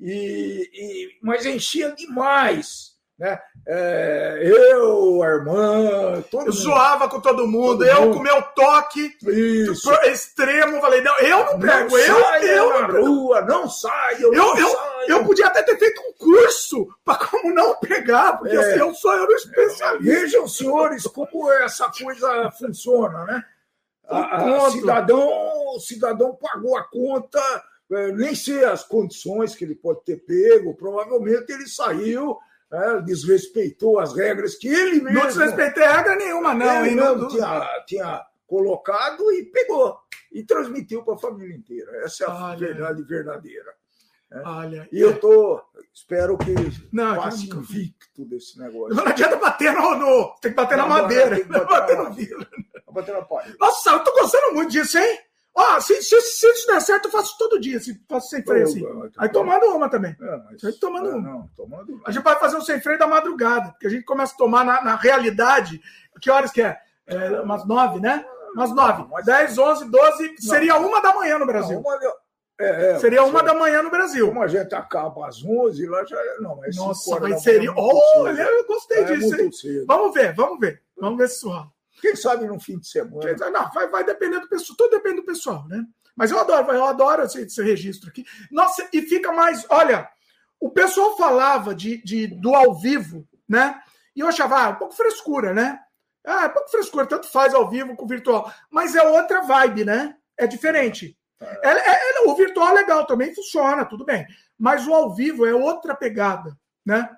E, 0.00 0.70
e, 0.72 1.08
mas 1.22 1.44
enchia 1.44 1.92
demais. 1.92 2.92
Né? 3.18 3.38
É, 3.68 4.40
eu, 4.42 5.22
a 5.22 5.26
irmã, 5.28 6.24
todo 6.30 6.40
eu 6.40 6.46
mundo. 6.46 6.52
zoava 6.52 7.08
com 7.08 7.20
todo 7.20 7.46
mundo, 7.46 7.78
todo 7.78 7.86
eu 7.86 8.02
mundo. 8.02 8.16
com 8.16 8.22
meu 8.22 8.42
toque 8.42 9.14
Isso. 9.22 9.92
extremo, 10.06 10.80
falei, 10.80 11.02
não, 11.02 11.16
eu 11.18 11.38
não 11.44 11.60
pego, 11.60 11.90
não 11.90 11.98
eu, 11.98 12.42
eu 12.42 12.80
na 12.80 12.86
rua, 12.86 13.40
não 13.42 13.68
saio, 13.68 14.22
eu, 14.22 14.34
eu, 14.34 14.56
eu, 14.56 14.76
podia 15.24 15.46
até 15.46 15.62
ter 15.62 15.78
feito 15.78 16.00
um 16.00 16.12
curso 16.12 16.88
para 17.04 17.26
como 17.26 17.54
não 17.54 17.76
pegar, 17.76 18.38
porque 18.38 18.56
é. 18.56 18.58
assim, 18.58 18.78
eu 18.78 18.94
sou 18.94 19.12
eu 19.12 19.30
especialista. 19.30 19.98
Vejam, 19.98 20.48
senhores, 20.48 21.04
como 21.04 21.50
essa 21.52 21.90
coisa 21.90 22.50
funciona, 22.52 23.24
né? 23.24 23.44
A 24.08 24.70
cidadão, 24.70 25.28
o 25.74 25.80
cidadão 25.80 26.34
pagou 26.34 26.76
a 26.76 26.84
conta, 26.84 27.40
é, 27.90 28.12
nem 28.12 28.34
sei 28.34 28.64
as 28.64 28.84
condições 28.84 29.54
que 29.54 29.64
ele 29.64 29.74
pode 29.74 30.04
ter 30.04 30.16
pego, 30.16 30.74
provavelmente 30.74 31.50
ele 31.50 31.66
saiu 31.66 32.36
é, 32.72 33.02
desrespeitou 33.02 34.00
as 34.00 34.16
regras 34.16 34.54
que 34.54 34.66
ele 34.66 35.02
mesmo. 35.02 35.12
Não 35.12 35.26
desrespeitei 35.26 35.84
regra 35.84 36.16
nenhuma, 36.16 36.54
não. 36.54 36.86
Ele 36.86 36.94
não, 36.94 37.28
tinha, 37.28 37.84
tinha 37.86 38.26
colocado 38.46 39.30
e 39.32 39.44
pegou. 39.44 39.98
E 40.32 40.42
transmitiu 40.42 41.04
para 41.04 41.14
a 41.14 41.18
família 41.18 41.54
inteira. 41.54 41.90
Essa 42.02 42.24
é 42.24 42.30
a 42.30 42.54
verdade 42.54 43.02
verdadeira. 43.02 43.74
É. 44.34 44.42
Olha, 44.48 44.88
e 44.90 44.98
eu 44.98 45.20
tô, 45.20 45.60
espero 45.92 46.38
que 46.38 46.54
não, 46.90 47.16
passe 47.16 47.48
não, 47.48 47.58
invicto 47.58 48.24
desse 48.24 48.58
negócio. 48.58 48.96
Não 48.96 49.06
adianta 49.06 49.36
bater 49.36 49.72
no, 49.74 49.94
no 49.94 50.34
tem 50.40 50.52
que 50.52 50.56
bater 50.56 50.78
não, 50.78 50.88
na 50.88 51.02
madeira, 51.02 51.36
tem 51.36 51.44
que 51.44 51.50
bater, 51.50 51.68
bater 51.68 51.98
no 51.98 52.12
vidro. 52.12 52.46
Bater 52.90 53.14
na 53.14 53.22
parede. 53.22 53.56
Nossa, 53.58 53.90
eu 53.90 54.00
tô 54.00 54.12
gostando 54.12 54.54
muito 54.54 54.70
disso, 54.70 54.98
hein? 54.98 55.18
Ó, 55.54 55.80
se, 55.80 56.02
se, 56.02 56.18
se, 56.22 56.46
isso 56.46 56.66
der 56.66 56.80
certo, 56.80 57.06
eu 57.06 57.10
faço 57.10 57.36
todo 57.36 57.60
dia, 57.60 57.78
se 57.78 58.02
faço 58.08 58.28
sem 58.28 58.42
freio 58.42 58.64
assim. 58.64 58.82
Aí 59.18 59.28
tomando 59.28 59.66
uma 59.66 59.88
também. 59.88 60.16
É, 60.18 60.36
mas, 60.44 60.64
Aí 60.64 60.72
tomando 60.72 61.08
é, 61.08 61.14
uma. 61.14 61.30
Não, 61.30 61.50
tomando... 61.54 62.00
A 62.06 62.10
gente 62.10 62.22
vai 62.22 62.38
fazer 62.38 62.56
um 62.56 62.62
sem 62.62 62.80
freio 62.80 62.98
da 62.98 63.06
madrugada, 63.06 63.70
porque 63.70 63.86
a 63.86 63.90
gente 63.90 64.04
começa 64.04 64.32
a 64.34 64.36
tomar 64.38 64.64
na, 64.64 64.82
na 64.82 64.96
realidade. 64.96 65.80
Que 66.20 66.30
horas 66.30 66.50
que 66.50 66.62
é? 66.62 66.78
é 67.06 67.40
umas 67.40 67.66
nove, 67.66 68.00
né? 68.00 68.24
Umas 68.54 68.74
nove. 68.74 69.04
Dez, 69.24 69.58
onze, 69.58 69.90
doze. 69.90 70.34
Seria 70.38 70.76
uma 70.76 71.02
da 71.02 71.14
manhã 71.14 71.38
no 71.38 71.46
Brasil. 71.46 71.82
Não, 71.82 71.90
uma... 71.90 71.98
É, 72.60 72.92
é, 72.92 72.98
seria 72.98 73.24
uma 73.24 73.42
da 73.42 73.54
manhã 73.54 73.82
no 73.82 73.90
Brasil. 73.90 74.28
Como 74.28 74.42
a 74.42 74.46
gente 74.46 74.74
acaba 74.74 75.26
às 75.26 75.42
11, 75.42 75.86
lá 75.86 76.04
já. 76.04 76.16
É, 76.16 76.40
não, 76.40 76.64
é 76.64 76.70
Nossa, 76.74 77.18
mas 77.20 77.42
seria. 77.42 77.72
Olha, 77.74 78.42
eu 78.42 78.66
gostei 78.66 78.98
é 78.98 79.04
disso. 79.04 79.84
Vamos 79.86 80.14
ver, 80.14 80.34
vamos 80.34 80.60
ver. 80.60 80.82
Vamos 80.96 81.18
ver 81.18 81.28
se 81.28 81.44
rola. 81.44 81.72
Quem 82.00 82.16
sabe 82.16 82.46
no 82.46 82.58
fim 82.60 82.78
de 82.78 82.86
semana. 82.86 83.50
Não, 83.50 83.70
vai, 83.72 83.88
vai 83.88 84.04
depender 84.04 84.40
do 84.40 84.48
pessoal, 84.48 84.76
tudo 84.76 84.90
depende 84.90 85.16
do 85.16 85.24
pessoal, 85.24 85.66
né? 85.68 85.84
Mas 86.16 86.30
eu 86.30 86.38
adoro, 86.38 86.70
eu 86.72 86.84
adoro 86.84 87.22
esse, 87.22 87.42
esse 87.42 87.62
registro 87.62 88.10
aqui. 88.10 88.24
Nossa, 88.50 88.88
e 88.92 89.02
fica 89.02 89.32
mais. 89.32 89.64
Olha, 89.68 90.08
o 90.60 90.70
pessoal 90.70 91.16
falava 91.16 91.74
de, 91.74 92.02
de, 92.04 92.26
do 92.26 92.54
ao 92.54 92.74
vivo, 92.74 93.26
né? 93.48 93.80
E 94.14 94.20
eu 94.20 94.28
achava, 94.28 94.62
ah, 94.62 94.68
um 94.70 94.74
pouco 94.76 94.94
frescura, 94.94 95.54
né? 95.54 95.78
Ah, 96.24 96.46
um 96.46 96.50
pouco 96.50 96.70
frescura, 96.70 97.06
tanto 97.06 97.28
faz 97.28 97.54
ao 97.54 97.68
vivo 97.68 97.96
com 97.96 98.04
o 98.04 98.08
virtual. 98.08 98.52
Mas 98.70 98.94
é 98.94 99.02
outra 99.02 99.40
vibe, 99.42 99.84
né? 99.84 100.16
É 100.36 100.46
diferente. 100.46 101.16
É, 101.62 101.70
é, 101.70 102.20
o 102.26 102.34
virtual 102.34 102.70
é 102.70 102.80
legal, 102.80 103.06
também 103.06 103.34
funciona, 103.34 103.84
tudo 103.84 104.04
bem. 104.04 104.26
Mas 104.58 104.86
o 104.86 104.94
ao 104.94 105.14
vivo 105.14 105.46
é 105.46 105.54
outra 105.54 105.94
pegada, 105.94 106.56
né? 106.84 107.08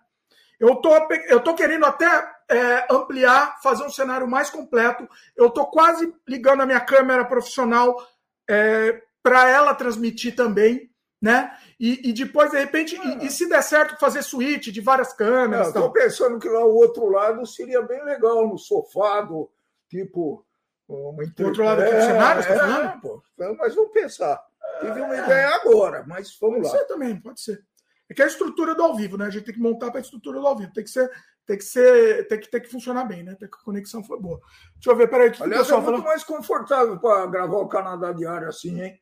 Eu 0.59 0.77
tô, 0.77 0.91
eu 1.29 1.41
tô 1.41 1.55
querendo 1.55 1.85
até 1.85 2.07
é, 2.49 2.87
ampliar, 2.91 3.61
fazer 3.63 3.85
um 3.85 3.91
cenário 3.91 4.27
mais 4.27 4.51
completo. 4.51 5.09
Eu 5.37 5.51
tô 5.51 5.67
quase 5.67 6.15
ligando 6.27 6.63
a 6.63 6.67
minha 6.67 6.81
câmera 6.81 7.25
profissional 7.25 7.97
é, 8.49 9.03
para 9.23 9.49
ela 9.49 9.75
transmitir 9.75 10.35
também, 10.35 10.91
né? 11.21 11.57
E, 11.81 12.11
e 12.11 12.13
depois, 12.13 12.51
de 12.51 12.59
repente, 12.59 12.99
ah. 13.03 13.19
e, 13.23 13.27
e, 13.27 13.31
se 13.31 13.49
der 13.49 13.63
certo, 13.63 13.99
fazer 13.99 14.23
suíte 14.23 14.71
de 14.71 14.81
várias 14.81 15.13
câmeras. 15.13 15.69
Estou 15.69 15.91
pensando 15.91 16.39
que 16.39 16.49
lá 16.49 16.65
o 16.65 16.75
outro 16.75 17.09
lado 17.09 17.45
seria 17.47 17.83
bem 17.83 18.05
legal, 18.05 18.47
no 18.47 18.59
sofá, 18.59 19.23
do, 19.23 19.51
tipo. 19.89 20.45
Outro 20.89 21.65
lado 21.65 21.83
do 21.83 21.91
cenário, 21.91 22.43
é, 22.43 22.85
é, 22.85 23.01
pô, 23.01 23.23
mas 23.59 23.75
vamos 23.75 23.93
pensar. 23.93 24.41
Tive 24.81 25.01
uma 25.01 25.17
ideia 25.17 25.49
agora, 25.57 26.05
mas 26.07 26.37
vamos 26.39 26.57
pode 26.57 26.67
lá. 26.67 26.71
Pode 26.73 26.83
ser 26.83 26.85
também, 26.87 27.21
pode 27.21 27.41
ser. 27.41 27.65
É 28.11 28.15
que 28.15 28.21
é 28.21 28.25
a 28.27 28.29
estrutura 28.29 28.75
do 28.75 28.83
ao 28.83 28.95
vivo, 28.95 29.17
né? 29.17 29.27
A 29.27 29.31
gente 29.31 29.45
tem 29.45 29.55
que 29.55 29.61
montar 29.61 29.91
para 29.91 30.01
a 30.01 30.03
estrutura 30.03 30.39
do 30.39 30.47
ao 30.47 30.57
vivo. 30.57 30.73
Tem 30.73 30.85
que 30.85 30.91
ser, 30.91 31.11
tem 31.47 31.57
que 31.57 31.65
ser, 31.65 32.29
tem 32.29 32.39
que, 32.39 32.51
tem 32.51 32.61
que 32.61 32.71
funcionar 32.71 33.05
bem, 33.05 33.23
né? 33.23 33.35
Tem 33.39 33.49
que 33.49 33.57
a 33.57 33.65
conexão 33.65 34.05
foi 34.05 34.21
boa. 34.21 34.41
Deixa 34.75 34.91
eu 34.91 34.97
ver, 34.97 35.09
peraí. 35.09 35.31
Que 35.31 35.43
Aliás, 35.43 35.63
pessoal 35.63 35.81
é 35.81 35.91
muito 35.91 36.05
mais 36.05 36.23
confortável 36.23 36.99
para 36.99 37.27
gravar 37.27 37.57
o 37.59 37.69
Canadá 37.69 38.13
Diário 38.13 38.49
assim, 38.49 38.83
hein? 38.83 39.01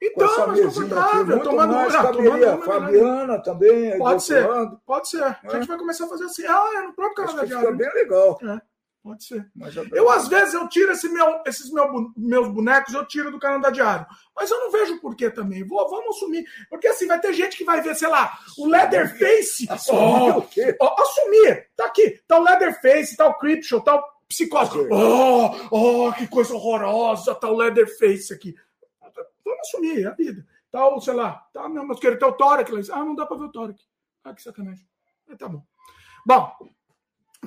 Então, 0.00 0.52
mesinha 0.52 1.00
aqui, 1.00 1.16
muito 1.24 1.44
tomando, 1.44 1.72
mais 1.72 1.92
caberia. 1.94 2.58
Fabiana 2.58 3.42
também. 3.42 3.98
Pode 3.98 4.22
ser, 4.22 4.46
pode 4.84 5.08
ser. 5.08 5.22
É. 5.22 5.38
A 5.44 5.48
gente 5.54 5.66
vai 5.66 5.78
começar 5.78 6.04
a 6.04 6.08
fazer 6.08 6.24
assim. 6.24 6.44
Ah, 6.46 6.70
é 6.76 6.82
no 6.82 6.94
próprio 6.94 7.26
Canadá 7.26 7.44
Diário. 7.44 7.72
Fica 7.72 7.78
bem 7.78 7.94
legal. 7.94 8.38
É. 8.42 8.73
Pode 9.04 9.22
ser. 9.22 9.46
eu, 9.92 10.08
às 10.08 10.28
vezes, 10.28 10.54
eu 10.54 10.66
tiro 10.66 10.90
esse 10.90 11.10
meu, 11.10 11.42
esses 11.44 11.70
meu, 11.70 12.10
meus 12.16 12.48
bonecos, 12.48 12.94
eu 12.94 13.06
tiro 13.06 13.30
do 13.30 13.38
Canadá 13.38 13.68
Diário. 13.68 14.06
Mas 14.34 14.50
eu 14.50 14.58
não 14.58 14.72
vejo 14.72 14.98
porquê 14.98 15.30
também. 15.30 15.62
Vou, 15.62 15.86
vamos 15.90 16.16
assumir. 16.16 16.42
Porque 16.70 16.88
assim, 16.88 17.06
vai 17.06 17.20
ter 17.20 17.34
gente 17.34 17.54
que 17.54 17.64
vai 17.64 17.82
ver, 17.82 17.94
sei 17.94 18.08
lá, 18.08 18.32
o 18.56 18.66
Leatherface. 18.66 19.66
Assumir 19.68 20.00
oh, 20.00 20.38
o 20.38 20.42
quê? 20.48 20.74
Oh, 20.80 21.02
assumir. 21.02 21.68
Tá 21.76 21.84
aqui. 21.84 22.18
Tá 22.26 22.38
o 22.38 22.42
Leatherface, 22.42 23.14
tá 23.14 23.26
o 23.26 23.34
Creepshow, 23.34 23.82
tá 23.82 23.94
o 23.94 24.02
Psicose. 24.26 24.88
Oh, 24.90 25.50
oh, 25.70 26.12
que 26.14 26.26
coisa 26.26 26.54
horrorosa. 26.54 27.34
Tá 27.34 27.50
o 27.50 27.56
Leatherface 27.58 28.32
aqui. 28.32 28.54
Vamos 29.44 29.60
assumir, 29.68 30.02
é 30.02 30.06
a 30.06 30.12
vida. 30.12 30.46
Tá 30.70 30.88
o, 30.88 30.98
sei 30.98 31.12
lá, 31.12 31.46
tá, 31.52 31.68
não, 31.68 31.86
mas 31.86 32.00
querer 32.00 32.18
ter 32.18 32.24
o 32.24 32.32
Tórax. 32.32 32.88
Ah, 32.88 33.04
não 33.04 33.14
dá 33.14 33.26
pra 33.26 33.36
ver 33.36 33.44
o 33.44 33.52
Tórax. 33.52 33.86
Ah, 34.24 34.32
que 34.32 34.42
sacanagem. 34.42 34.88
Tá 35.38 35.46
bom. 35.46 35.62
Bom, 36.24 36.50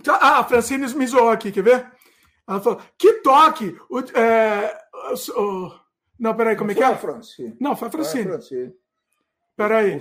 ah, 0.10 0.40
a 0.40 0.44
Francine 0.44 0.88
me 0.96 1.08
zoou 1.08 1.30
aqui, 1.30 1.52
quer 1.52 1.64
ver? 1.64 1.92
Ela 2.48 2.62
falou: 2.62 2.82
que 2.98 3.14
toque! 3.14 3.78
O, 3.90 4.00
é, 4.00 4.78
o, 5.36 5.72
não, 6.20 6.36
peraí, 6.36 6.56
como 6.56 6.72
é 6.72 6.76
que 6.76 6.84
é? 6.84 6.96
Francine. 6.96 7.56
Não, 7.60 7.76
foi 7.76 7.88
a 7.88 7.92
Francine. 7.92 8.24
É 8.24 8.28
a 8.28 8.32
Francine. 8.32 8.74
Peraí. 9.56 10.00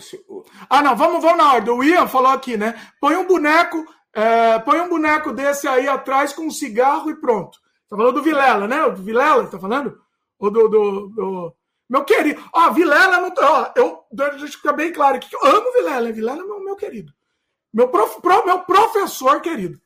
Ah, 0.68 0.82
não, 0.82 0.96
vamos, 0.96 1.22
vamos 1.22 1.38
na 1.38 1.54
ordem. 1.54 1.72
O 1.72 1.82
Ian 1.82 2.06
falou 2.06 2.30
aqui, 2.30 2.56
né? 2.56 2.74
Põe 3.00 3.16
um 3.16 3.26
boneco, 3.26 3.84
é, 4.12 4.58
põe 4.58 4.80
um 4.80 4.88
boneco 4.88 5.32
desse 5.32 5.66
aí 5.66 5.88
atrás 5.88 6.32
com 6.32 6.42
um 6.42 6.50
cigarro 6.50 7.10
e 7.10 7.16
pronto. 7.16 7.58
Tá 7.88 7.96
falando 7.96 8.16
do 8.16 8.22
Vilela, 8.22 8.66
né? 8.66 8.84
O 8.84 8.92
do 8.92 9.02
Vilela, 9.02 9.46
tá 9.46 9.58
falando? 9.58 9.98
Ou 10.38 10.50
do, 10.50 10.68
do, 10.68 11.08
do... 11.08 11.54
Meu 11.88 12.04
querido. 12.04 12.42
Ó, 12.52 12.70
Vilela 12.70 13.18
não. 13.20 13.32
Ó, 13.38 13.72
eu, 13.76 14.04
deixa 14.12 14.58
ficar 14.58 14.72
bem 14.72 14.92
claro 14.92 15.16
aqui 15.16 15.28
que 15.28 15.36
eu 15.36 15.44
amo 15.44 15.72
Vilela. 15.72 16.12
Vilela 16.12 16.42
é 16.42 16.44
meu, 16.44 16.60
meu 16.62 16.76
querido. 16.76 17.12
Meu, 17.72 17.88
prof, 17.88 18.20
pro, 18.20 18.44
meu 18.44 18.60
professor 18.60 19.40
querido. 19.40 19.80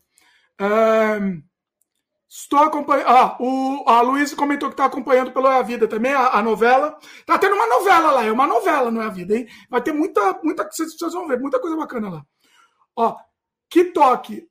Estou 2.29 2.61
acompanhando. 2.61 3.09
Ah, 3.09 3.37
o, 3.41 3.85
a 3.89 4.01
Luísa 4.03 4.37
comentou 4.37 4.69
que 4.69 4.75
está 4.75 4.85
acompanhando 4.85 5.33
pelo 5.33 5.49
É 5.49 5.59
a 5.59 5.63
Vida 5.63 5.89
também, 5.89 6.13
a, 6.13 6.39
a, 6.39 6.43
novela. 6.43 6.97
Tá 7.27 7.37
tendo 7.37 7.57
uma 7.57 7.67
novela 7.67 8.13
lá, 8.13 8.25
é 8.25 8.31
uma 8.31 8.47
novela, 8.47 8.91
não 8.91 9.03
é 9.03 9.07
a 9.07 9.11
vida, 9.11 9.37
hein? 9.37 9.49
Vai 9.69 9.83
ter 9.83 9.93
muita, 9.93 10.39
muita. 10.43 10.69
Vocês, 10.71 10.97
vocês 10.97 11.13
vão 11.13 11.27
ver, 11.27 11.41
muita 11.41 11.59
coisa 11.59 11.77
bacana 11.77 12.09
lá. 12.09 12.23
Ó, 12.97 13.17
que 13.69 13.87
toque. 13.87 14.49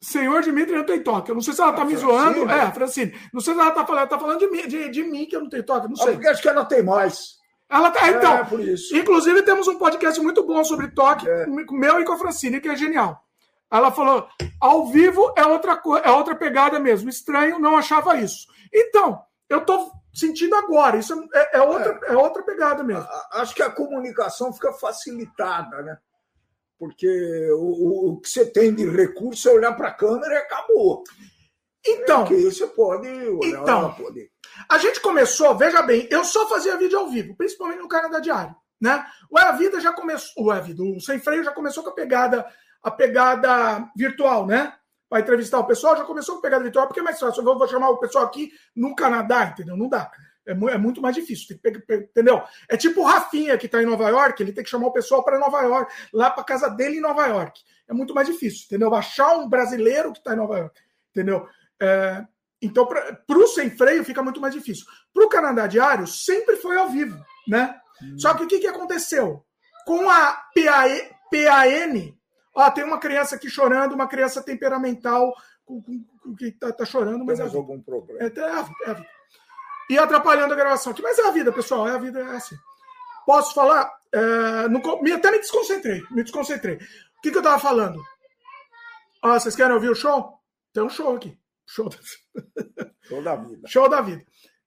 Senhor 0.00 0.42
Dimitri 0.42 0.76
não 0.76 0.84
tem 0.84 1.02
toque. 1.02 1.32
Eu 1.32 1.34
não 1.34 1.42
sei 1.42 1.54
se 1.54 1.60
ela 1.60 1.72
tá 1.72 1.82
a 1.82 1.84
me 1.84 1.96
Francine, 1.96 2.12
zoando. 2.12 2.50
É, 2.50 2.70
Francine. 2.70 3.14
Não 3.32 3.40
sei 3.40 3.52
se 3.52 3.60
ela 3.60 3.72
tá 3.72 3.84
falando, 3.84 3.98
ela 4.02 4.06
tá 4.06 4.18
falando 4.18 4.38
de 4.38 4.46
mim, 4.48 4.68
de, 4.68 4.88
de 4.88 5.02
mim 5.02 5.26
que 5.26 5.34
eu 5.34 5.40
não 5.40 5.48
tenho 5.48 5.66
toque. 5.66 5.88
Não 5.88 5.96
sei. 5.96 6.10
Ah, 6.10 6.12
porque 6.12 6.28
acho 6.28 6.42
que 6.42 6.48
ela 6.48 6.64
tem 6.64 6.84
mais. 6.84 7.36
Ela 7.68 7.90
tá. 7.90 8.08
Então, 8.08 8.34
é, 8.36 8.44
por 8.44 8.60
isso. 8.60 8.96
inclusive, 8.96 9.42
temos 9.42 9.66
um 9.66 9.76
podcast 9.76 10.20
muito 10.20 10.44
bom 10.46 10.62
sobre 10.62 10.88
toque, 10.92 11.28
é. 11.28 11.46
meu 11.46 12.00
e 12.00 12.04
com 12.04 12.12
a 12.12 12.18
Francine, 12.18 12.60
que 12.60 12.68
é 12.68 12.76
genial. 12.76 13.27
Ela 13.70 13.90
falou: 13.90 14.28
ao 14.60 14.86
vivo 14.86 15.32
é 15.36 15.44
outra, 15.44 15.80
é 16.04 16.10
outra 16.10 16.34
pegada 16.34 16.78
mesmo. 16.78 17.08
Estranho, 17.08 17.58
não 17.58 17.76
achava 17.76 18.16
isso. 18.16 18.46
Então, 18.72 19.20
eu 19.48 19.58
estou 19.58 19.90
sentindo 20.12 20.54
agora. 20.54 20.96
Isso 20.96 21.14
é, 21.34 21.58
é 21.58 21.62
outra, 21.62 22.00
é. 22.04 22.12
é. 22.12 22.16
outra 22.16 22.42
pegada 22.42 22.82
mesmo. 22.82 23.06
Acho 23.32 23.54
que 23.54 23.62
a 23.62 23.70
comunicação 23.70 24.52
fica 24.52 24.72
facilitada, 24.72 25.82
né? 25.82 25.98
Porque 26.78 27.50
o, 27.52 28.12
o 28.12 28.20
que 28.20 28.28
você 28.28 28.46
tem 28.46 28.74
de 28.74 28.88
recurso 28.88 29.48
é 29.48 29.52
olhar 29.52 29.74
para 29.74 29.88
a 29.88 29.94
câmera 29.94 30.34
e 30.34 30.38
acabou. 30.38 31.02
Então. 31.86 32.22
É 32.24 32.28
que 32.28 32.50
você 32.50 32.66
pode 32.66 33.08
olhar 33.08 33.62
então, 33.62 33.94
pode. 33.94 34.30
A 34.68 34.78
gente 34.78 35.00
começou, 35.00 35.56
veja 35.56 35.82
bem, 35.82 36.08
eu 36.10 36.24
só 36.24 36.48
fazia 36.48 36.76
vídeo 36.76 36.98
ao 36.98 37.08
vivo, 37.08 37.36
principalmente 37.36 37.80
no 37.80 37.88
Canadá 37.88 38.20
Diário. 38.20 38.54
Né? 38.80 39.04
O 39.30 39.38
É 39.38 39.42
a 39.42 39.52
Vida 39.52 39.80
já 39.80 39.92
começou. 39.92 40.44
O, 40.44 40.52
é 40.52 40.60
Vida, 40.60 40.82
o 40.82 41.00
Sem 41.00 41.18
Freio 41.18 41.42
já 41.42 41.52
começou 41.52 41.82
com 41.82 41.90
a 41.90 41.94
pegada 41.94 42.46
a 42.82 42.90
pegada 42.90 43.90
virtual, 43.96 44.46
né? 44.46 44.74
Para 45.08 45.20
entrevistar 45.20 45.58
o 45.58 45.66
pessoal, 45.66 45.96
já 45.96 46.04
começou 46.04 46.36
com 46.36 46.42
pegada 46.42 46.62
virtual, 46.62 46.86
porque 46.86 47.00
é 47.00 47.02
mais 47.02 47.18
fácil. 47.18 47.42
Eu 47.42 47.58
vou 47.58 47.68
chamar 47.68 47.90
o 47.90 47.98
pessoal 47.98 48.24
aqui 48.24 48.52
no 48.76 48.94
Canadá, 48.94 49.44
entendeu? 49.44 49.76
Não 49.76 49.88
dá. 49.88 50.10
É, 50.46 50.52
é 50.52 50.78
muito 50.78 51.00
mais 51.02 51.14
difícil, 51.14 51.58
entendeu? 51.90 52.42
É 52.68 52.76
tipo 52.76 53.00
o 53.00 53.04
Rafinha 53.04 53.56
que 53.58 53.66
está 53.66 53.82
em 53.82 53.86
Nova 53.86 54.08
York, 54.08 54.42
ele 54.42 54.52
tem 54.52 54.64
que 54.64 54.70
chamar 54.70 54.88
o 54.88 54.92
pessoal 54.92 55.22
para 55.22 55.38
Nova 55.38 55.60
York, 55.62 55.92
lá 56.12 56.30
para 56.30 56.44
casa 56.44 56.68
dele 56.68 56.96
em 56.96 57.02
Nova 57.02 57.26
York. 57.26 57.60
É 57.86 57.92
muito 57.92 58.14
mais 58.14 58.26
difícil, 58.26 58.64
entendeu? 58.66 58.94
Achar 58.94 59.36
um 59.36 59.48
brasileiro 59.48 60.12
que 60.12 60.18
está 60.18 60.32
em 60.32 60.36
Nova 60.36 60.58
York, 60.58 60.80
entendeu? 61.10 61.46
É, 61.80 62.24
então, 62.60 62.86
para 62.86 63.38
o 63.38 63.46
sem 63.46 63.70
freio 63.70 64.04
fica 64.04 64.22
muito 64.22 64.40
mais 64.40 64.54
difícil. 64.54 64.84
Para 65.12 65.24
o 65.24 65.28
Canadá 65.28 65.66
Diário, 65.66 66.06
sempre 66.06 66.56
foi 66.56 66.76
ao 66.76 66.88
vivo, 66.88 67.22
né? 67.46 67.78
Hum. 68.02 68.18
Só 68.18 68.34
que 68.34 68.44
o 68.44 68.46
que, 68.48 68.58
que 68.58 68.66
aconteceu? 68.66 69.44
Com 69.86 70.08
a 70.10 70.42
PAE, 70.54 71.10
PAN, 71.30 72.14
Ó, 72.58 72.68
tem 72.72 72.82
uma 72.82 72.98
criança 72.98 73.36
aqui 73.36 73.48
chorando, 73.48 73.94
uma 73.94 74.08
criança 74.08 74.42
temperamental 74.42 75.32
com, 75.64 75.80
com, 75.80 76.04
com 76.20 76.34
que 76.34 76.50
tá, 76.50 76.72
tá, 76.72 76.84
chorando, 76.84 77.24
mas. 77.24 77.38
Temos 77.38 77.54
é 77.54 77.56
algum 77.56 77.80
problema. 77.80 78.20
É, 78.20 78.26
é, 78.26 78.90
é, 78.90 79.06
e 79.88 79.96
atrapalhando 79.96 80.54
a 80.54 80.56
gravação 80.56 80.90
aqui. 80.90 81.00
Mas 81.00 81.16
é 81.20 81.28
a 81.28 81.30
vida, 81.30 81.52
pessoal, 81.52 81.86
é 81.86 81.92
a 81.92 81.98
vida, 81.98 82.18
é 82.18 82.34
assim. 82.34 82.56
Posso 83.24 83.54
falar? 83.54 83.88
É, 84.10 84.68
no, 84.68 84.80
me, 85.00 85.12
até 85.12 85.30
me 85.30 85.38
desconcentrei, 85.38 86.02
me 86.10 86.24
desconcentrei. 86.24 86.74
O 86.74 87.20
que, 87.22 87.30
que 87.30 87.38
eu 87.38 87.42
tava 87.42 87.60
falando? 87.60 88.02
Ah, 89.22 89.38
vocês 89.38 89.54
querem 89.54 89.74
ouvir 89.74 89.90
o 89.90 89.94
show? 89.94 90.40
Tem 90.72 90.82
um 90.82 90.88
show 90.88 91.14
aqui. 91.14 91.38
Show, 91.64 91.88
show 93.02 93.22
da 93.22 93.36
vida. 93.36 93.68
Show 93.68 93.88
da 93.88 94.00
vida. 94.00 94.24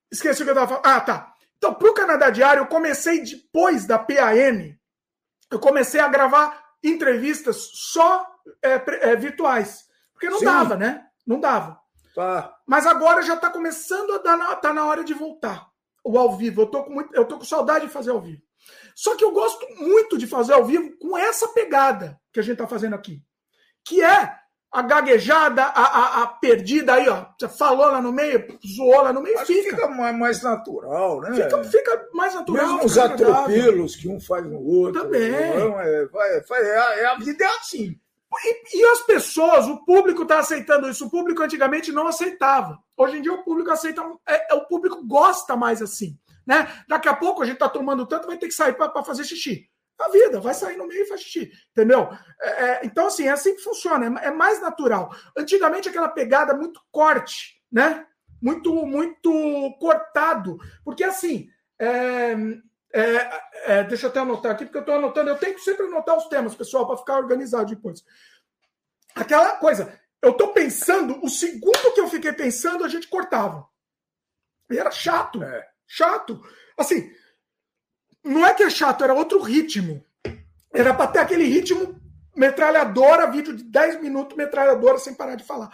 Esqueci 0.10 0.44
o 0.44 0.46
que 0.46 0.52
eu 0.52 0.56
tava 0.56 0.68
falando. 0.68 0.86
Ah, 0.86 1.02
tá. 1.02 1.34
Então, 1.58 1.74
pro 1.74 1.94
Canadá 1.94 2.30
Diário, 2.30 2.62
eu 2.62 2.68
comecei 2.68 3.22
depois 3.22 3.86
da 3.86 4.00
PAN, 4.00 4.78
eu 5.52 5.60
comecei 5.60 6.00
a 6.00 6.08
gravar 6.08 6.61
entrevistas 6.84 7.70
só 7.74 8.26
é, 8.64 9.12
é, 9.12 9.16
virtuais. 9.16 9.86
Porque 10.14 10.30
não 10.30 10.40
Sim. 10.40 10.46
dava, 10.46 10.76
né? 10.76 11.06
Não 11.26 11.40
dava. 11.40 11.80
Tá. 12.16 12.56
Mas 12.66 12.86
agora 12.86 13.22
já 13.22 13.36
está 13.36 13.50
começando 13.50 14.14
a 14.14 14.18
dar 14.18 14.38
na, 14.38 14.56
tá 14.56 14.74
na 14.74 14.86
hora 14.86 15.04
de 15.04 15.14
voltar. 15.14 15.70
O 16.04 16.18
ao 16.18 16.36
vivo. 16.36 16.64
Eu 16.64 16.68
tô, 16.68 16.84
com 16.84 16.92
muito, 16.92 17.16
eu 17.16 17.26
tô 17.26 17.38
com 17.38 17.46
saudade 17.46 17.86
de 17.86 17.92
fazer 17.92 18.12
ao 18.12 18.22
vivo. 18.22 18.42
Só 18.96 19.16
que 19.16 19.24
eu 19.24 19.32
gosto 19.32 19.66
muito 19.76 20.18
de 20.18 20.28
fazer 20.28 20.54
ao 20.54 20.66
vivo 20.66 20.98
com 20.98 21.18
essa 21.18 21.48
pegada 21.50 22.20
que 22.32 22.40
a 22.40 22.44
gente 22.44 22.54
está 22.54 22.68
fazendo 22.68 22.96
aqui. 22.96 23.24
Que 23.86 24.04
é 24.04 24.41
a 24.72 24.82
gaguejada, 24.82 25.64
a, 25.66 25.82
a, 25.82 26.24
a, 26.24 26.28
perdida 26.28 26.94
aí, 26.94 27.10
ó. 27.10 27.26
Você 27.38 27.50
falou 27.50 27.88
lá 27.88 28.02
no 28.02 28.14
meio, 28.14 28.58
zoou 28.66 29.02
lá 29.02 29.12
no 29.12 29.22
meio, 29.22 29.38
fica. 29.40 29.72
Fica 29.72 29.88
mais, 29.90 30.18
mais 30.18 30.42
natural, 30.42 31.20
né? 31.20 31.34
Fica, 31.34 31.64
fica 31.66 32.08
mais 32.14 32.34
natural. 32.34 32.66
Mesmo 32.66 32.86
os 32.86 32.98
atropelos 32.98 33.98
que 33.98 34.08
um 34.08 34.20
faz 34.20 34.46
no 34.46 34.64
outro. 34.64 35.04
Também. 35.04 35.30
Não, 35.60 35.80
é, 35.80 36.06
vai, 36.06 36.42
vai, 36.42 36.62
é, 36.62 37.06
a 37.06 37.16
vida 37.16 37.44
é 37.44 37.48
assim. 37.48 38.00
E, 38.46 38.80
e, 38.80 38.86
as 38.86 39.02
pessoas, 39.02 39.68
o 39.68 39.84
público 39.84 40.24
está 40.24 40.40
aceitando 40.40 40.90
isso. 40.90 41.06
O 41.06 41.12
público 41.12 41.44
antigamente 41.44 41.92
não 41.92 42.08
aceitava. 42.08 42.80
Hoje 42.96 43.18
em 43.18 43.22
dia 43.22 43.34
o 43.34 43.44
público 43.44 43.70
aceita, 43.70 44.02
é, 44.26 44.54
é 44.54 44.56
o 44.56 44.66
público 44.68 45.06
gosta 45.06 45.58
mais 45.58 45.82
assim. 45.82 46.18
Né? 46.48 46.66
Daqui 46.88 47.10
a 47.10 47.14
pouco 47.14 47.42
a 47.42 47.46
gente 47.46 47.56
está 47.56 47.68
tomando 47.68 48.06
tanto, 48.06 48.28
vai 48.28 48.38
ter 48.38 48.48
que 48.48 48.54
sair 48.54 48.74
para 48.74 49.04
fazer 49.04 49.26
xixi 49.26 49.70
a 50.04 50.10
vida, 50.10 50.40
vai 50.40 50.54
sair 50.54 50.78
no 50.78 50.88
meio 50.88 51.04
e 51.04 51.08
faz 51.08 51.22
xixi, 51.22 51.52
entendeu? 51.72 52.10
É, 52.40 52.50
é, 52.50 52.82
então, 52.84 53.08
assim, 53.08 53.28
é 53.28 53.32
assim 53.32 53.56
que 53.56 53.62
funciona, 53.62 54.20
é, 54.22 54.28
é, 54.28 54.32
mais 54.32 54.62
natural. 54.62 55.16
Antigamente, 55.38 55.90
aquela 55.90 56.10
pegada 56.10 56.54
muito 56.54 56.82
corte, 56.92 57.62
né? 57.72 58.06
Muito, 58.42 58.74
muito 58.86 59.32
cortado. 59.80 60.58
Porque, 60.84 61.04
assim, 61.04 61.48
é, 61.80 62.34
é, 62.94 63.42
é 63.66 63.84
deixa 63.84 64.08
eu 64.08 64.10
até 64.10 64.20
anotar 64.20 64.52
aqui, 64.54 64.66
porque 64.66 64.78
eu 64.78 64.82
estou 64.82 64.96
anotando, 64.96 65.30
eu 65.30 65.38
tenho 65.38 65.56
que 65.56 65.62
sempre 65.62 65.86
anotar 65.86 66.18
os 66.18 66.28
temas, 66.28 66.56
pessoal, 66.56 66.88
para 66.88 66.98
ficar 66.98 67.18
organizado 67.18 67.74
depois. 67.74 68.04
Aquela 69.16 69.58
coisa, 69.58 70.00
eu 70.22 70.32
estou 70.32 70.54
pensando, 70.54 71.20
o 71.24 71.30
segundo 71.30 71.94
que 71.94 72.00
eu 72.00 72.08
fiquei 72.08 72.34
pensando, 72.34 72.84
a 72.84 72.88
gente 72.88 73.08
cortava. 73.08 73.68
E 74.70 74.78
era 74.78 74.92
chato, 74.92 75.40
chato. 75.86 76.42
Assim, 76.78 77.12
não 78.24 78.46
é 78.46 78.54
que 78.54 78.64
é 78.64 78.70
chato, 78.70 79.04
era 79.04 79.14
outro 79.14 79.40
ritmo. 79.42 80.04
Era 80.74 80.94
para 80.94 81.08
ter 81.08 81.20
aquele 81.20 81.44
ritmo 81.44 82.00
metralhadora, 82.36 83.30
vídeo 83.30 83.56
de 83.56 83.64
10 83.64 84.02
minutos, 84.02 84.38
metralhadora 84.38 84.98
sem 84.98 85.14
parar 85.14 85.36
de 85.36 85.44
falar. 85.44 85.70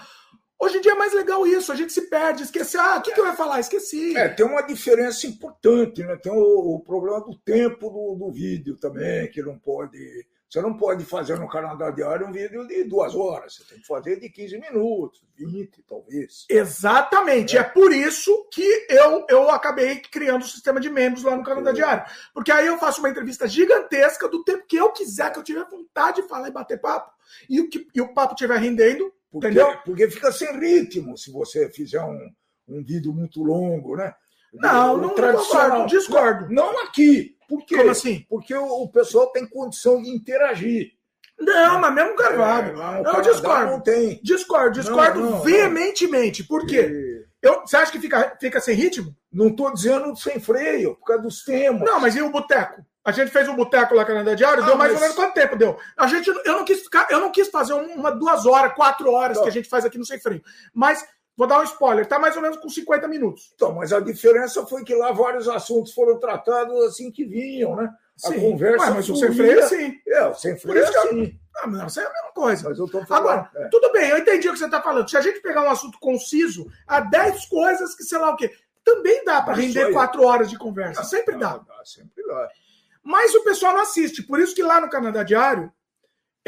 Hoje 0.60 0.77
em 0.77 0.81
dia 0.81 0.93
é 0.93 0.95
mais 0.95 1.13
legal 1.13 1.45
isso, 1.45 1.71
a 1.71 1.75
gente 1.75 1.93
se 1.93 2.10
perde, 2.10 2.41
esquece. 2.41 2.77
Ah, 2.77 2.97
o 2.97 3.01
que, 3.01 3.12
que 3.12 3.19
eu 3.19 3.27
ia 3.27 3.33
falar? 3.33 3.60
Esqueci. 3.60 4.17
É, 4.17 4.27
tem 4.27 4.43
uma 4.43 4.63
diferença 4.63 5.27
importante, 5.27 6.03
né? 6.03 6.15
Tem 6.15 6.31
o, 6.31 6.75
o 6.75 6.79
problema 6.79 7.21
do 7.21 7.38
tempo 7.38 7.89
do, 7.89 8.25
do 8.25 8.31
vídeo 8.31 8.75
também, 8.75 9.29
que 9.29 9.43
não 9.43 9.60
pode 9.60 10.25
você 10.49 10.62
não 10.62 10.77
pode 10.77 11.03
fazer 11.03 11.38
no 11.38 11.47
Canadá 11.47 11.91
Diário 11.91 12.25
um 12.25 12.31
vídeo 12.31 12.65
de 12.65 12.86
duas 12.86 13.13
horas, 13.13 13.55
você 13.55 13.63
tem 13.65 13.79
que 13.79 13.86
fazer 13.86 14.17
de 14.17 14.29
15 14.29 14.57
minutos, 14.60 15.21
20 15.36 15.83
talvez. 15.83 16.45
Exatamente, 16.49 17.57
é, 17.57 17.60
é 17.60 17.63
por 17.63 17.91
isso 17.91 18.47
que 18.51 18.88
eu, 18.89 19.25
eu 19.29 19.49
acabei 19.49 19.99
criando 19.99 20.43
o 20.43 20.47
sistema 20.47 20.79
de 20.79 20.89
membros 20.89 21.23
lá 21.23 21.36
no 21.36 21.43
Canadá 21.43 21.71
é. 21.71 21.73
Diário. 21.73 22.05
Porque 22.33 22.51
aí 22.51 22.65
eu 22.65 22.77
faço 22.77 22.99
uma 23.01 23.10
entrevista 23.10 23.45
gigantesca 23.47 24.29
do 24.29 24.43
tempo 24.43 24.65
que 24.65 24.77
eu 24.77 24.91
quiser, 24.91 25.31
que 25.33 25.39
eu 25.39 25.43
tiver 25.43 25.65
vontade 25.69 26.21
de 26.21 26.27
falar 26.29 26.47
e 26.47 26.53
bater 26.53 26.79
papo, 26.79 27.12
e 27.49 27.60
o, 27.60 27.69
que, 27.69 27.86
e 27.93 28.01
o 28.01 28.13
papo 28.13 28.33
estiver 28.33 28.57
rendendo, 28.57 29.13
porque, 29.29 29.47
entendeu? 29.47 29.77
Porque 29.83 30.10
fica 30.10 30.31
sem 30.31 30.57
ritmo 30.57 31.17
se 31.17 31.29
você 31.29 31.69
fizer 31.69 32.01
um, 32.01 32.31
um 32.69 32.83
vídeo 32.83 33.12
muito 33.12 33.43
longo, 33.43 33.97
né? 33.97 34.13
Não, 34.53 34.97
não, 34.97 35.13
não 35.13 35.86
discordo. 35.86 36.47
Não, 36.49 36.73
não 36.73 36.83
aqui. 36.86 37.37
Por 37.47 37.65
quê? 37.65 37.77
Como 37.77 37.89
assim? 37.89 38.25
Porque 38.29 38.53
o, 38.53 38.65
o 38.65 38.89
pessoal 38.89 39.27
tem 39.27 39.47
condição 39.47 40.01
de 40.01 40.10
interagir. 40.10 40.91
Não, 41.39 41.79
mas 41.79 41.93
mesmo 41.93 42.15
gravado. 42.15 42.81
É, 42.81 43.03
não, 43.03 43.21
discordo. 43.21 43.71
Não 43.71 43.79
tem. 43.79 44.19
Discordo, 44.23 44.79
discordo 44.79 45.19
não, 45.19 45.31
não, 45.31 45.39
veementemente. 45.41 46.43
Por 46.43 46.65
quê? 46.65 47.25
Eu, 47.41 47.62
você 47.62 47.77
acha 47.77 47.91
que 47.91 47.99
fica, 47.99 48.36
fica 48.39 48.60
sem 48.60 48.75
ritmo? 48.75 49.15
Não 49.31 49.47
estou 49.47 49.71
dizendo 49.71 50.15
sem 50.15 50.39
freio, 50.39 50.95
por 50.95 51.05
causa 51.05 51.23
dos 51.23 51.43
temas. 51.43 51.83
Não, 51.83 51.99
mas 51.99 52.15
e 52.15 52.21
o 52.21 52.31
boteco? 52.31 52.83
A 53.05 53.12
gente 53.12 53.31
fez 53.31 53.47
um 53.47 53.55
boteco 53.55 53.95
lá 53.95 54.03
Canadá 54.03 54.33
Diário, 54.33 54.63
ah, 54.63 54.65
deu 54.65 54.75
mais 54.75 54.91
mas... 54.91 55.01
ou 55.01 55.07
menos 55.07 55.15
quanto 55.15 55.33
tempo 55.33 55.55
deu? 55.55 55.79
A 55.95 56.07
gente, 56.07 56.27
eu 56.27 56.53
não 56.57 56.65
quis 56.65 56.81
ficar, 56.81 57.07
eu 57.10 57.21
não 57.21 57.31
quis 57.31 57.47
fazer 57.47 57.73
uma, 57.73 58.12
duas 58.12 58.45
horas, 58.45 58.73
quatro 58.73 59.10
horas 59.10 59.39
que 59.39 59.47
a 59.47 59.51
gente 59.51 59.69
faz 59.69 59.86
aqui 59.86 59.97
no 59.97 60.05
Sem 60.05 60.19
Freio. 60.19 60.43
Mas 60.73 61.07
Vou 61.38 61.45
dar 61.45 61.60
um 61.60 61.63
spoiler, 61.63 62.04
está 62.04 62.17
mais 62.17 62.36
ou 62.36 62.41
menos 62.41 62.58
com 62.58 62.67
50 62.67 63.08
minutos. 63.08 63.52
Então, 63.54 63.71
mas 63.76 63.93
a 63.93 64.00
diferença 64.00 64.65
foi 64.65 64.84
que 64.84 64.95
lá 64.95 65.12
vários 65.12 65.47
assuntos 65.47 65.93
foram 65.93 66.19
tratados 66.19 66.84
assim 66.86 67.12
que 67.12 67.23
vinham, 67.23 67.76
né? 67.76 67.93
A 68.26 68.30
sim. 68.30 68.39
conversa. 68.39 68.88
Ué, 68.88 68.93
mas 68.95 69.08
o 69.08 69.15
sem 69.15 69.32
freio 69.32 69.60
é 69.60 69.67
sim. 69.67 69.93
É, 70.08 70.26
o 70.26 70.34
sem 70.34 70.58
freio 70.58 70.84
é 70.84 70.88
assim. 70.88 71.39
Ah, 71.58 71.67
não, 71.67 71.86
isso 71.86 72.00
é 72.00 72.06
a 72.06 72.12
mesma 72.12 72.32
coisa. 72.34 72.67
Mas 72.67 72.80
eu 72.80 72.88
tô 72.88 73.06
falando. 73.06 73.30
Agora, 73.30 73.52
é. 73.56 73.67
tudo 73.69 73.91
bem, 73.91 74.10
eu 74.10 74.17
entendi 74.17 74.50
o 74.50 74.54
que 74.54 74.58
você 74.58 74.65
está 74.65 74.82
falando. 74.82 75.08
Se 75.08 75.15
a 75.15 75.21
gente 75.21 75.39
pegar 75.39 75.62
um 75.62 75.69
assunto 75.69 76.00
conciso, 76.00 76.65
há 76.88 77.02
10 77.02 77.45
coisas 77.45 77.93
que 77.93 78.04
sei 78.04 78.17
lá 78.17 78.32
o 78.32 78.36
quê, 78.36 78.52
também 78.84 79.23
dá 79.23 79.39
para 79.39 79.54
render 79.54 79.93
quatro 79.93 80.23
horas 80.23 80.50
de 80.50 80.58
conversa. 80.58 81.04
sempre 81.04 81.38
dá. 81.38 81.58
dá. 81.58 81.86
Sempre 81.86 82.26
dá. 82.26 82.50
Mas 83.04 83.36
o 83.36 83.43
pessoal 83.43 83.73
não 83.73 83.82
assiste. 83.82 84.23
Por 84.23 84.39
isso 84.39 84.56
que 84.56 84.63
lá 84.63 84.82
no 84.82 84.89
Canadá 84.89 85.21
Diário, 85.21 85.71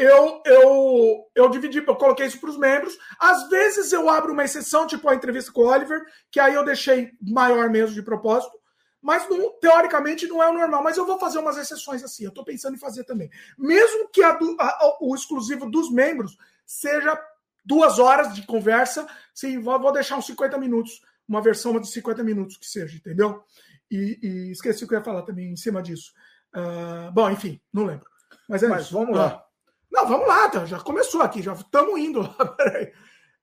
eu, 0.00 0.42
eu, 0.46 1.30
eu 1.34 1.50
dividi, 1.50 1.76
eu 1.76 1.94
coloquei 1.94 2.24
isso 2.24 2.40
para 2.40 2.48
os 2.48 2.56
membros. 2.56 2.96
Às 3.18 3.50
vezes 3.50 3.92
eu 3.92 4.08
abro 4.08 4.32
uma 4.32 4.44
exceção, 4.44 4.86
tipo 4.86 5.06
a 5.06 5.14
entrevista 5.14 5.52
com 5.52 5.60
o 5.60 5.66
Oliver, 5.66 6.02
que 6.30 6.40
aí 6.40 6.54
eu 6.54 6.64
deixei 6.64 7.12
maior 7.20 7.68
mesmo 7.68 7.94
de 7.94 8.02
propósito. 8.02 8.58
Mas 9.02 9.28
não, 9.28 9.52
teoricamente 9.60 10.26
não 10.26 10.42
é 10.42 10.48
o 10.48 10.54
normal. 10.54 10.82
Mas 10.82 10.96
eu 10.96 11.04
vou 11.04 11.18
fazer 11.18 11.38
umas 11.38 11.58
exceções 11.58 12.02
assim. 12.02 12.24
Eu 12.24 12.30
estou 12.30 12.42
pensando 12.42 12.76
em 12.76 12.78
fazer 12.78 13.04
também. 13.04 13.28
Mesmo 13.58 14.08
que 14.08 14.22
a 14.22 14.32
do, 14.32 14.56
a, 14.58 14.96
o 15.02 15.14
exclusivo 15.14 15.70
dos 15.70 15.92
membros 15.92 16.38
seja 16.64 17.22
duas 17.62 17.98
horas 17.98 18.34
de 18.34 18.46
conversa, 18.46 19.06
sim, 19.34 19.58
vou, 19.60 19.78
vou 19.78 19.92
deixar 19.92 20.16
uns 20.16 20.24
50 20.26 20.56
minutos, 20.56 21.02
uma 21.28 21.42
versão 21.42 21.78
de 21.78 21.90
50 21.90 22.24
minutos 22.24 22.56
que 22.56 22.66
seja, 22.66 22.96
entendeu? 22.96 23.44
E, 23.90 24.18
e 24.22 24.50
esqueci 24.50 24.82
o 24.82 24.88
que 24.88 24.94
eu 24.94 24.98
ia 24.98 25.04
falar 25.04 25.22
também 25.22 25.52
em 25.52 25.56
cima 25.56 25.82
disso. 25.82 26.14
Uh, 26.54 27.12
bom, 27.12 27.28
enfim, 27.28 27.60
não 27.70 27.84
lembro. 27.84 28.06
Mas 28.48 28.62
é 28.62 28.68
Mas 28.68 28.84
isso. 28.86 28.94
vamos 28.94 29.14
lá. 29.14 29.26
Ah. 29.26 29.49
Não, 29.90 30.06
vamos 30.06 30.28
lá, 30.28 30.48
tá, 30.48 30.64
já 30.64 30.78
começou 30.78 31.20
aqui, 31.22 31.42
já 31.42 31.52
estamos 31.52 31.98
indo 31.98 32.20
lá. 32.20 32.34
Peraí. 32.56 32.92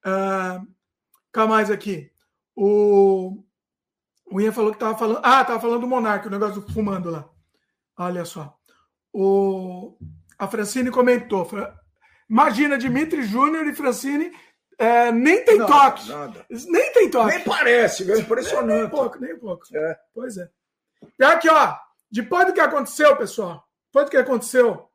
Uh, 0.05 0.67
cá 1.31 1.45
mais 1.45 1.69
aqui. 1.69 2.11
O, 2.55 3.43
o 4.31 4.41
Ian 4.41 4.51
falou 4.51 4.71
que 4.71 4.77
estava 4.77 4.97
falando. 4.97 5.19
Ah, 5.23 5.41
estava 5.41 5.59
falando 5.59 5.81
do 5.81 5.87
Monarca, 5.87 6.27
o 6.27 6.31
negócio 6.31 6.61
do 6.61 6.73
fumando 6.73 7.09
lá. 7.09 7.29
Olha 7.97 8.23
só. 8.25 8.57
O, 9.13 9.97
a 10.37 10.47
Francine 10.47 10.89
comentou. 10.91 11.47
Imagina, 12.29 12.77
Dimitri 12.77 13.23
Júnior 13.23 13.67
e 13.67 13.75
Francine 13.75 14.31
é, 14.77 15.11
nem 15.11 15.43
tem 15.43 15.57
nada, 15.57 15.71
toque. 15.71 16.09
Nada. 16.09 16.45
Nem 16.49 16.93
tem 16.93 17.09
toque. 17.09 17.35
Nem 17.35 17.43
parece, 17.43 18.11
é 18.11 18.19
impressionante. 18.19 18.67
Nem, 18.67 18.77
nem 18.77 18.85
um 18.85 18.89
pouco, 18.89 19.19
nem 19.19 19.33
um 19.33 19.39
pouco. 19.39 19.63
É. 19.75 19.99
Pois 20.13 20.37
é. 20.37 20.49
E 21.19 21.23
aqui, 21.23 21.49
ó, 21.49 21.75
depois 22.11 22.45
do 22.45 22.53
que 22.53 22.59
aconteceu, 22.59 23.15
pessoal, 23.17 23.67
depois 23.87 24.05
do 24.05 24.11
que 24.11 24.17
aconteceu, 24.17 24.86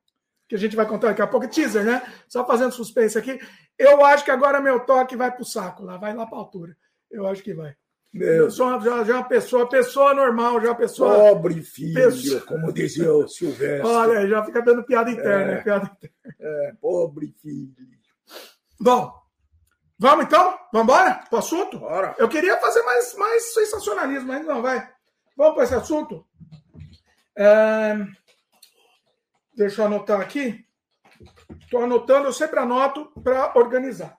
que 0.53 0.57
a 0.57 0.59
gente 0.59 0.77
vai 0.77 0.85
contar 0.85 1.09
daqui 1.09 1.23
a 1.23 1.27
pouco, 1.27 1.49
teaser, 1.49 1.83
né? 1.83 2.03
Só 2.29 2.47
fazendo 2.47 2.73
suspense 2.73 3.17
aqui, 3.17 3.41
eu 3.79 4.05
acho 4.05 4.23
que 4.23 4.31
agora 4.31 4.61
meu 4.61 4.81
toque 4.81 5.17
vai 5.17 5.35
pro 5.35 5.47
saco 5.47 5.83
lá, 5.83 5.97
vai 5.97 6.15
lá 6.15 6.27
pra 6.27 6.37
altura. 6.37 6.77
Eu 7.11 7.27
acho 7.27 7.43
que 7.43 7.55
vai. 7.55 7.75
Meu. 8.13 8.35
Eu 8.35 8.51
sou 8.51 8.67
uma, 8.67 8.79
já, 8.79 9.03
já 9.03 9.15
uma 9.15 9.25
pessoa, 9.25 9.67
pessoa 9.67 10.13
normal, 10.13 10.61
já 10.61 10.75
pessoa. 10.75 11.15
Pobre 11.15 11.63
filho, 11.63 11.95
pessoa... 11.95 12.43
como 12.43 12.71
dizia 12.71 13.11
o 13.11 13.27
Silvestre. 13.27 13.81
Olha, 13.81 14.29
já 14.29 14.45
fica 14.45 14.61
dando 14.61 14.85
piada 14.85 15.11
interna, 15.11 15.53
é, 15.53 15.63
piada 15.63 15.91
interna. 15.97 16.15
É, 16.39 16.75
pobre 16.79 17.35
filho. 17.41 17.73
Bom, 18.79 19.11
vamos 19.99 20.27
então? 20.27 20.59
Vamos 20.71 20.93
embora 20.93 21.25
pro 21.31 21.39
assunto? 21.39 21.79
Bora. 21.79 22.15
Eu 22.19 22.29
queria 22.29 22.61
fazer 22.61 22.83
mais, 22.83 23.17
mais 23.17 23.55
sensacionalismo, 23.55 24.29
mas 24.29 24.45
não, 24.45 24.61
vai. 24.61 24.87
Vamos 25.35 25.55
para 25.55 25.65
esse 25.65 25.75
assunto? 25.75 26.27
É... 27.35 27.97
Deixa 29.55 29.83
eu 29.83 29.87
anotar 29.87 30.21
aqui. 30.21 30.65
Estou 31.61 31.83
anotando, 31.83 32.27
eu 32.27 32.33
sempre 32.33 32.59
anoto 32.59 33.13
para 33.23 33.53
organizar. 33.57 34.17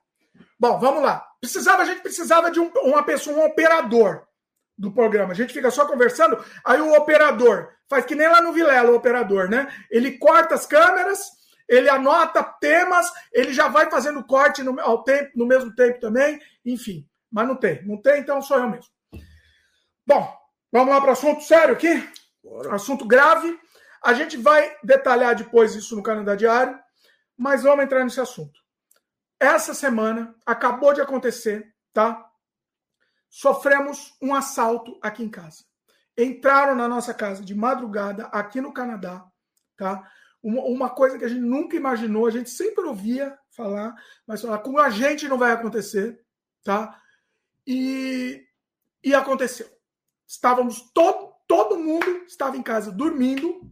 Bom, 0.60 0.80
vamos 0.80 1.04
lá. 1.04 1.26
Precisava, 1.41 1.82
a 1.82 1.86
gente 1.86 2.02
precisava 2.02 2.50
de 2.50 2.60
um, 2.60 2.72
uma 2.84 3.04
pessoa, 3.04 3.38
um 3.38 3.46
operador 3.46 4.26
do 4.78 4.91
programa. 4.91 5.32
A 5.32 5.36
gente 5.36 5.54
fica 5.54 5.69
só 5.69 5.86
conversando, 5.86 6.43
aí 6.65 6.80
o 6.80 6.93
operador 6.93 7.69
faz 7.89 8.06
que 8.06 8.15
nem 8.15 8.28
lá 8.28 8.41
no 8.41 8.54
Vilela, 8.54 8.91
o 8.91 8.96
operador, 8.96 9.50
né? 9.50 9.67
Ele 9.91 10.17
corta 10.17 10.56
as 10.56 10.65
câmeras, 10.65 11.19
ele 11.67 11.89
anota 11.89 12.43
temas, 12.43 13.12
ele 13.32 13.54
já 13.54 13.67
vai 13.67 13.89
fazendo 13.89 14.24
corte 14.24 14.63
no, 14.63 14.80
ao 14.80 15.04
tempo, 15.04 15.32
no 15.36 15.46
mesmo 15.46 15.74
tempo 15.76 16.00
também, 16.00 16.39
enfim. 16.65 17.08
Mas 17.32 17.48
não 17.48 17.56
tem, 17.56 17.84
não 17.86 18.02
tem, 18.02 18.19
então 18.19 18.41
sou 18.41 18.58
eu 18.58 18.69
mesmo. 18.69 18.91
Bom, 20.06 20.34
vamos 20.72 20.93
lá 20.93 21.02
para 21.02 21.10
o 21.10 21.13
assunto 21.13 21.43
sério 21.43 21.74
aqui? 21.74 22.08
Bora. 22.43 22.76
Assunto 22.76 23.06
grave. 23.06 23.60
A 24.04 24.13
gente 24.13 24.38
vai 24.38 24.76
detalhar 24.84 25.36
depois 25.36 25.76
isso 25.76 25.96
no 25.96 26.04
Canadá 26.04 26.36
Diário, 26.36 26.78
mas 27.38 27.63
vamos 27.63 27.86
entrar 27.86 28.04
nesse 28.04 28.20
assunto 28.20 28.63
essa 29.44 29.74
semana 29.74 30.34
acabou 30.46 30.94
de 30.94 31.02
acontecer, 31.02 31.76
tá? 31.92 32.26
Sofremos 33.30 34.16
um 34.22 34.34
assalto 34.34 34.98
aqui 35.02 35.22
em 35.22 35.30
casa. 35.30 35.66
Entraram 36.18 36.76
na 36.76 36.88
nossa 36.88 37.13
casa 37.13 37.44
de 37.44 37.54
madrugada 37.54 38.28
aqui 38.28 38.62
no 38.62 38.72
Canadá, 38.72 39.26
tá? 39.76 40.10
Uma, 40.42 40.89
coisa 40.89 41.18
que 41.18 41.26
a 41.26 41.28
gente 41.28 41.42
nunca 41.42 41.76
imaginou, 41.76 42.26
a 42.26 42.32
gente 42.32 42.50
sempre 42.50 42.86
ouvia 42.86 43.38
falar, 43.52 43.94
mas 44.26 44.42
falar 44.42 44.60
com 44.60 44.78
a 44.78 44.89
gente 44.89 45.28
não 45.28 45.38
vai 45.38 45.52
acontecer, 45.52 46.22
tá? 46.63 46.98
E, 47.68 48.46
e 49.04 49.13
aconteceu. 49.13 49.68
Estávamos 50.26 50.89
todo 50.94 51.34
todo 51.46 51.78
mundo 51.78 52.24
estava 52.26 52.56
em 52.56 52.63
casa 52.63 52.92
dormindo, 52.92 53.70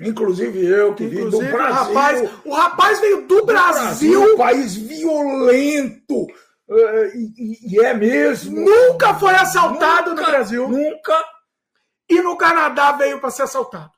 Inclusive 0.00 0.64
eu, 0.64 0.94
que 0.94 1.06
vim 1.06 1.28
do 1.28 1.38
Brasil. 1.38 1.58
Rapaz, 1.58 2.30
o 2.44 2.52
rapaz 2.52 3.00
veio 3.00 3.22
do, 3.22 3.40
do 3.40 3.46
Brasil. 3.46 4.20
Brasil. 4.20 4.34
Um 4.34 4.36
país 4.36 4.76
violento. 4.76 6.26
Uh, 6.68 7.06
e, 7.14 7.74
e, 7.74 7.84
é 7.84 7.94
mesmo. 7.94 8.60
Nunca 8.60 9.14
foi 9.14 9.34
assaltado 9.34 10.10
nunca, 10.10 10.22
no 10.22 10.28
Brasil. 10.30 10.68
Nunca. 10.68 11.24
E 12.08 12.20
no 12.20 12.36
Canadá 12.36 12.92
veio 12.92 13.20
para 13.20 13.30
ser 13.30 13.42
assaltado. 13.42 13.90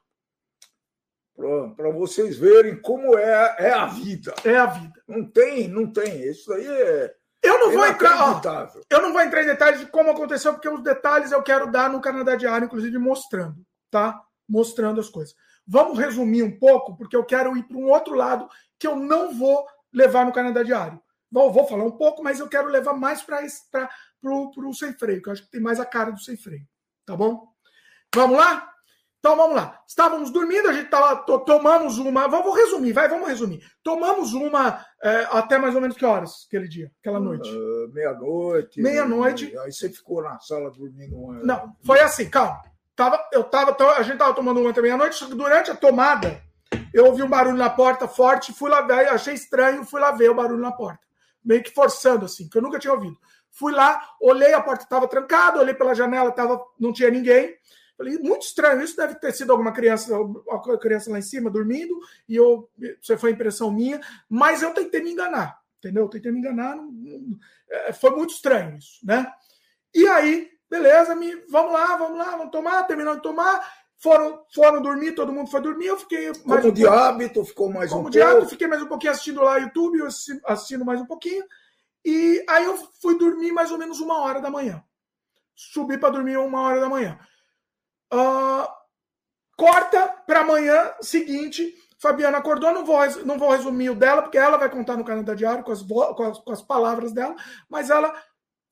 Para 1.76 1.90
vocês 1.90 2.36
verem 2.36 2.80
como 2.80 3.16
é, 3.18 3.56
é 3.58 3.72
a 3.72 3.86
vida. 3.86 4.34
É 4.44 4.56
a 4.56 4.66
vida. 4.66 5.02
Não 5.08 5.24
tem, 5.24 5.68
não 5.68 5.90
tem. 5.90 6.22
Isso 6.22 6.52
aí 6.52 6.66
é. 6.66 7.14
Eu 7.42 7.58
não 7.58 7.72
vou 7.72 7.86
entrar. 7.86 8.42
Ó, 8.44 8.68
eu 8.90 9.02
não 9.02 9.12
vou 9.12 9.22
entrar 9.22 9.42
em 9.42 9.46
detalhes 9.46 9.80
de 9.80 9.86
como 9.86 10.10
aconteceu, 10.10 10.52
porque 10.52 10.68
os 10.68 10.82
detalhes 10.82 11.32
eu 11.32 11.42
quero 11.42 11.70
dar 11.70 11.88
no 11.88 12.00
Canadá 12.00 12.36
Diário, 12.36 12.66
inclusive 12.66 12.98
mostrando, 12.98 13.56
tá? 13.90 14.20
Mostrando 14.46 15.00
as 15.00 15.08
coisas. 15.08 15.34
Vamos 15.72 15.96
resumir 15.96 16.42
um 16.42 16.58
pouco, 16.58 16.96
porque 16.96 17.14
eu 17.14 17.24
quero 17.24 17.56
ir 17.56 17.62
para 17.62 17.76
um 17.76 17.88
outro 17.88 18.16
lado 18.16 18.48
que 18.76 18.88
eu 18.88 18.96
não 18.96 19.32
vou 19.32 19.64
levar 19.92 20.26
no 20.26 20.32
Canadá 20.32 20.64
Diário. 20.64 21.00
Vou, 21.30 21.52
vou 21.52 21.64
falar 21.64 21.84
um 21.84 21.96
pouco, 21.96 22.24
mas 22.24 22.40
eu 22.40 22.48
quero 22.48 22.66
levar 22.66 22.92
mais 22.92 23.22
para 23.22 23.88
o 24.20 24.74
sem 24.74 24.92
freio, 24.94 25.22
que 25.22 25.28
eu 25.28 25.32
acho 25.32 25.44
que 25.44 25.50
tem 25.52 25.60
mais 25.60 25.78
a 25.78 25.84
cara 25.86 26.10
do 26.10 26.18
sem 26.18 26.36
freio. 26.36 26.66
Tá 27.06 27.14
bom? 27.14 27.46
Vamos 28.12 28.36
lá? 28.36 28.68
Então 29.20 29.36
vamos 29.36 29.54
lá. 29.54 29.80
Estávamos 29.86 30.32
dormindo, 30.32 30.68
a 30.68 30.72
gente 30.72 30.90
tava, 30.90 31.22
tomamos 31.38 31.98
uma. 31.98 32.26
Vamos 32.26 32.56
resumir, 32.56 32.92
vai, 32.92 33.08
vamos 33.08 33.28
resumir. 33.28 33.62
Tomamos 33.80 34.32
uma 34.32 34.84
é, 35.00 35.28
até 35.30 35.56
mais 35.56 35.76
ou 35.76 35.80
menos 35.80 35.96
que 35.96 36.04
horas 36.04 36.46
aquele 36.48 36.66
dia, 36.66 36.90
aquela 36.98 37.20
noite? 37.20 37.48
Uh, 37.48 37.92
Meia-noite. 37.92 38.82
Meia-noite. 38.82 39.56
Aí 39.58 39.70
você 39.70 39.88
ficou 39.88 40.20
na 40.20 40.40
sala 40.40 40.68
dormindo. 40.72 41.14
Uma... 41.14 41.44
Não, 41.44 41.76
foi 41.84 42.00
assim, 42.00 42.28
calma. 42.28 42.60
Tava, 43.00 43.18
eu 43.32 43.42
tava, 43.44 43.74
a 43.96 44.02
gente 44.02 44.18
tava 44.18 44.34
tomando 44.34 44.60
uma 44.60 44.74
também 44.74 44.90
à 44.92 44.96
noite, 44.98 45.16
só 45.16 45.26
que 45.26 45.34
durante 45.34 45.70
a 45.70 45.74
tomada, 45.74 46.38
eu 46.92 47.06
ouvi 47.06 47.22
um 47.22 47.28
barulho 47.30 47.56
na 47.56 47.70
porta 47.70 48.06
forte, 48.06 48.52
fui 48.52 48.68
lá 48.68 48.82
ver, 48.82 49.08
achei 49.08 49.32
estranho, 49.32 49.86
fui 49.86 49.98
lá 49.98 50.12
ver 50.12 50.28
o 50.28 50.34
barulho 50.34 50.60
na 50.60 50.70
porta. 50.70 51.00
Meio 51.42 51.62
que 51.62 51.70
forçando, 51.70 52.26
assim, 52.26 52.46
que 52.46 52.58
eu 52.58 52.60
nunca 52.60 52.78
tinha 52.78 52.92
ouvido. 52.92 53.16
Fui 53.50 53.72
lá, 53.72 54.06
olhei, 54.20 54.52
a 54.52 54.60
porta 54.60 54.84
estava 54.84 55.08
trancada, 55.08 55.60
olhei 55.60 55.72
pela 55.72 55.94
janela, 55.94 56.30
tava, 56.30 56.62
não 56.78 56.92
tinha 56.92 57.10
ninguém. 57.10 57.56
Falei, 57.96 58.18
muito 58.18 58.42
estranho, 58.42 58.82
isso 58.82 58.98
deve 58.98 59.14
ter 59.14 59.32
sido 59.32 59.50
alguma 59.50 59.72
criança, 59.72 60.14
alguma 60.14 60.78
criança 60.78 61.10
lá 61.10 61.18
em 61.18 61.22
cima 61.22 61.48
dormindo, 61.48 61.98
e 62.28 62.36
eu, 62.36 62.68
isso 63.00 63.16
foi 63.16 63.30
impressão 63.30 63.72
minha, 63.72 63.98
mas 64.28 64.60
eu 64.60 64.74
tentei 64.74 65.02
me 65.02 65.12
enganar, 65.12 65.58
entendeu? 65.78 66.02
Eu 66.02 66.10
tentei 66.10 66.30
me 66.30 66.40
enganar, 66.40 66.76
não, 66.76 66.92
não, 66.92 67.38
é, 67.70 67.94
foi 67.94 68.10
muito 68.10 68.34
estranho 68.34 68.76
isso, 68.76 68.98
né? 69.02 69.26
E 69.94 70.06
aí, 70.06 70.50
Beleza, 70.70 71.16
me, 71.16 71.34
vamos 71.48 71.72
lá, 71.72 71.96
vamos 71.96 72.16
lá, 72.16 72.36
vamos 72.36 72.52
tomar, 72.52 72.84
terminou 72.84 73.16
de 73.16 73.22
tomar. 73.22 73.60
Foram, 73.98 74.44
foram 74.54 74.80
dormir, 74.80 75.12
todo 75.12 75.32
mundo 75.32 75.50
foi 75.50 75.60
dormir. 75.60 75.86
Eu 75.86 75.98
fiquei 75.98 76.28
mais. 76.44 76.62
Como 76.62 76.68
um 76.68 76.72
de 76.72 76.82
pouco, 76.82 76.96
hábito, 76.96 77.44
ficou 77.44 77.72
mais 77.72 77.90
como 77.90 78.06
um 78.06 78.10
de 78.10 78.22
hábito, 78.22 78.48
fiquei 78.48 78.68
mais 78.68 78.80
um 78.80 78.86
pouquinho 78.86 79.12
assistindo 79.12 79.42
lá 79.42 79.58
YouTube, 79.58 79.98
assistindo 80.46 80.84
mais 80.84 81.00
um 81.00 81.06
pouquinho. 81.06 81.44
E 82.04 82.42
aí 82.48 82.64
eu 82.64 82.76
fui 83.02 83.18
dormir 83.18 83.52
mais 83.52 83.70
ou 83.70 83.78
menos 83.78 84.00
uma 84.00 84.20
hora 84.20 84.40
da 84.40 84.50
manhã. 84.50 84.82
Subi 85.54 85.98
para 85.98 86.10
dormir 86.10 86.38
uma 86.38 86.62
hora 86.62 86.80
da 86.80 86.88
manhã. 86.88 87.18
Uh, 88.12 88.66
corta 89.56 90.08
para 90.26 90.40
amanhã 90.40 90.94
seguinte. 91.02 91.74
Fabiana 91.98 92.38
acordou, 92.38 92.72
não 92.72 92.86
vou, 92.86 92.98
não 93.26 93.38
vou 93.38 93.50
resumir 93.50 93.90
o 93.90 93.94
dela, 93.94 94.22
porque 94.22 94.38
ela 94.38 94.56
vai 94.56 94.70
contar 94.70 94.96
no 94.96 95.04
Canadá 95.04 95.34
Diário 95.34 95.62
com 95.62 95.70
as, 95.70 95.82
com 95.82 96.22
as, 96.22 96.38
com 96.38 96.52
as 96.52 96.62
palavras 96.62 97.12
dela, 97.12 97.36
mas 97.68 97.90
ela 97.90 98.14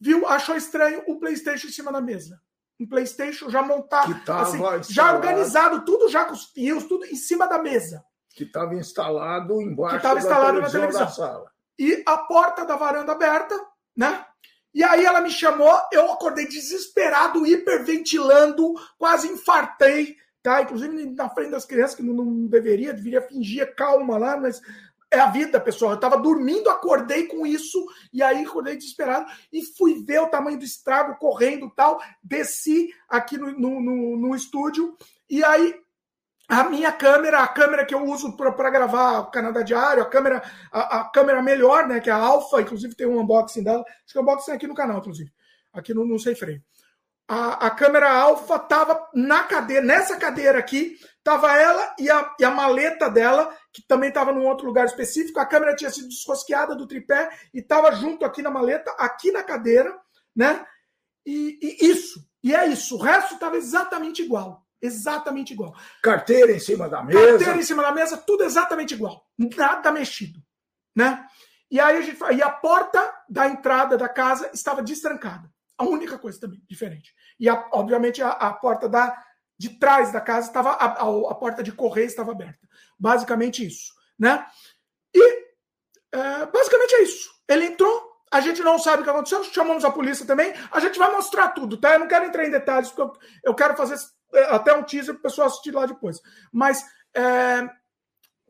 viu, 0.00 0.26
achou 0.26 0.56
estranho 0.56 1.02
o 1.06 1.18
PlayStation 1.18 1.66
em 1.66 1.72
cima 1.72 1.92
da 1.92 2.00
mesa. 2.00 2.40
Um 2.80 2.86
PlayStation 2.86 3.50
já 3.50 3.60
montado, 3.62 4.14
assim, 4.32 4.58
já 4.92 5.12
organizado, 5.12 5.84
tudo 5.84 6.08
já 6.08 6.24
com 6.24 6.32
os 6.32 6.44
fios, 6.46 6.84
tudo 6.84 7.04
em 7.06 7.16
cima 7.16 7.46
da 7.46 7.58
mesa. 7.58 8.04
Que 8.30 8.44
estava 8.44 8.74
instalado 8.74 9.60
embaixo 9.60 9.92
que 9.92 9.96
estava 9.96 10.18
instalado 10.20 10.60
na 10.60 10.70
televisão. 10.70 11.02
Da 11.02 11.08
sala. 11.10 11.50
E 11.76 12.02
a 12.06 12.18
porta 12.18 12.64
da 12.64 12.76
varanda 12.76 13.12
aberta, 13.12 13.54
né? 13.96 14.24
E 14.72 14.84
aí 14.84 15.04
ela 15.04 15.20
me 15.20 15.30
chamou, 15.30 15.76
eu 15.92 16.12
acordei 16.12 16.46
desesperado, 16.46 17.44
hiperventilando, 17.44 18.74
quase 18.96 19.26
infartei, 19.26 20.16
tá? 20.40 20.62
Inclusive 20.62 21.06
na 21.10 21.28
frente 21.30 21.50
das 21.50 21.64
crianças, 21.64 21.96
que 21.96 22.02
não, 22.02 22.14
não 22.14 22.46
deveria, 22.46 22.92
deveria 22.92 23.22
fingir 23.22 23.74
calma 23.74 24.16
lá, 24.18 24.36
mas 24.36 24.60
é 25.10 25.18
a 25.18 25.30
vida, 25.30 25.60
pessoal. 25.60 25.92
Eu 25.92 25.96
estava 25.96 26.18
dormindo, 26.18 26.68
acordei 26.68 27.26
com 27.26 27.46
isso, 27.46 27.84
e 28.12 28.22
aí 28.22 28.44
acordei 28.44 28.76
desesperado 28.76 29.26
e 29.52 29.62
fui 29.62 30.02
ver 30.04 30.20
o 30.20 30.28
tamanho 30.28 30.58
do 30.58 30.64
estrago 30.64 31.16
correndo 31.18 31.70
tal. 31.70 32.00
Desci 32.22 32.88
aqui 33.08 33.38
no, 33.38 33.52
no, 33.52 33.80
no, 33.80 34.16
no 34.16 34.34
estúdio, 34.34 34.96
e 35.28 35.42
aí 35.44 35.74
a 36.48 36.64
minha 36.64 36.90
câmera, 36.90 37.40
a 37.40 37.48
câmera 37.48 37.84
que 37.84 37.94
eu 37.94 38.02
uso 38.04 38.34
para 38.34 38.70
gravar 38.70 39.20
o 39.20 39.30
Canadá 39.30 39.60
Diário, 39.60 40.02
a 40.02 40.06
câmera, 40.06 40.42
a, 40.72 41.00
a, 41.00 41.04
câmera 41.10 41.42
melhor, 41.42 41.86
né, 41.86 42.00
que 42.00 42.08
é 42.08 42.12
a 42.12 42.16
Alpha, 42.16 42.62
inclusive 42.62 42.94
tem 42.94 43.06
um 43.06 43.20
unboxing 43.20 43.62
dela, 43.62 43.82
acho 43.82 44.12
que 44.12 44.18
é 44.18 44.20
um 44.20 44.24
unboxing 44.24 44.52
aqui 44.52 44.66
no 44.66 44.74
canal, 44.74 44.98
inclusive, 44.98 45.30
aqui 45.74 45.92
no, 45.92 46.06
no 46.06 46.18
Sem 46.18 46.34
Freio. 46.34 46.62
A, 47.28 47.66
a 47.66 47.70
câmera 47.70 48.10
Alpha 48.10 48.58
tava 48.58 49.06
na 49.14 49.44
cadeira, 49.44 49.84
nessa 49.84 50.16
cadeira 50.16 50.58
aqui, 50.58 50.96
tava 51.22 51.54
ela 51.56 51.94
e 51.98 52.10
a, 52.10 52.34
e 52.40 52.44
a 52.44 52.50
maleta 52.50 53.10
dela, 53.10 53.54
que 53.72 53.86
também 53.86 54.08
estava 54.08 54.32
num 54.32 54.46
outro 54.46 54.66
lugar 54.66 54.86
específico, 54.86 55.38
a 55.38 55.44
câmera 55.44 55.76
tinha 55.76 55.90
sido 55.90 56.08
desrosqueada 56.08 56.74
do 56.74 56.86
tripé 56.86 57.28
e 57.52 57.58
estava 57.58 57.92
junto 57.92 58.24
aqui 58.24 58.40
na 58.40 58.50
maleta, 58.50 58.90
aqui 58.98 59.30
na 59.30 59.42
cadeira, 59.42 59.94
né, 60.34 60.64
e, 61.26 61.58
e 61.60 61.90
isso, 61.90 62.26
e 62.42 62.54
é 62.54 62.66
isso, 62.66 62.96
o 62.96 63.02
resto 63.02 63.34
estava 63.34 63.56
exatamente 63.56 64.22
igual. 64.22 64.66
Exatamente 64.80 65.52
igual. 65.52 65.74
Carteira 66.02 66.52
em 66.52 66.60
cima 66.60 66.88
da 66.88 67.02
mesa. 67.02 67.20
Carteira 67.20 67.58
em 67.58 67.62
cima 67.62 67.82
da 67.82 67.92
mesa, 67.92 68.16
tudo 68.16 68.44
exatamente 68.44 68.94
igual. 68.94 69.26
Nada 69.36 69.90
mexido. 69.90 70.40
Né? 70.94 71.26
E 71.70 71.80
aí 71.80 71.96
a 71.96 72.00
gente 72.00 72.18
e 72.32 72.42
a 72.42 72.48
porta 72.48 73.12
da 73.28 73.48
entrada 73.48 73.98
da 73.98 74.08
casa 74.08 74.50
estava 74.54 74.82
destrancada. 74.82 75.52
A 75.78 75.84
única 75.84 76.18
coisa 76.18 76.40
também 76.40 76.60
diferente. 76.68 77.14
E 77.38 77.48
a, 77.48 77.68
obviamente 77.72 78.20
a, 78.20 78.30
a, 78.30 78.52
porta 78.52 78.88
da 78.88 79.16
de 79.56 79.70
trás 79.70 80.12
da 80.12 80.20
casa 80.20 80.48
estava 80.48 80.70
a, 80.70 80.84
a, 80.86 81.34
porta 81.34 81.62
de 81.62 81.72
correio 81.72 82.06
estava 82.06 82.32
aberta. 82.32 82.68
Basicamente 82.98 83.64
isso, 83.66 83.92
né? 84.18 84.44
E 85.14 85.48
é, 86.12 86.46
basicamente 86.46 86.94
é 86.94 87.02
isso. 87.02 87.30
Ele 87.48 87.66
entrou, 87.66 88.12
a 88.30 88.40
gente 88.40 88.62
não 88.62 88.78
sabe 88.78 89.02
o 89.02 89.04
que 89.04 89.10
aconteceu, 89.10 89.42
chamamos 89.44 89.84
a 89.84 89.90
polícia 89.90 90.26
também. 90.26 90.52
A 90.70 90.80
gente 90.80 90.98
vai 90.98 91.10
mostrar 91.12 91.48
tudo, 91.48 91.76
tá? 91.76 91.94
Eu 91.94 92.00
não 92.00 92.08
quero 92.08 92.26
entrar 92.26 92.44
em 92.44 92.50
detalhes, 92.50 92.90
porque 92.90 93.02
eu, 93.02 93.12
eu 93.44 93.54
quero 93.54 93.76
fazer 93.76 93.96
é, 94.34 94.54
até 94.54 94.72
um 94.72 94.82
teaser 94.82 95.14
para 95.14 95.20
o 95.20 95.22
pessoal 95.22 95.46
assistir 95.48 95.72
lá 95.72 95.86
depois. 95.86 96.20
Mas 96.52 96.84
é, 97.14 97.68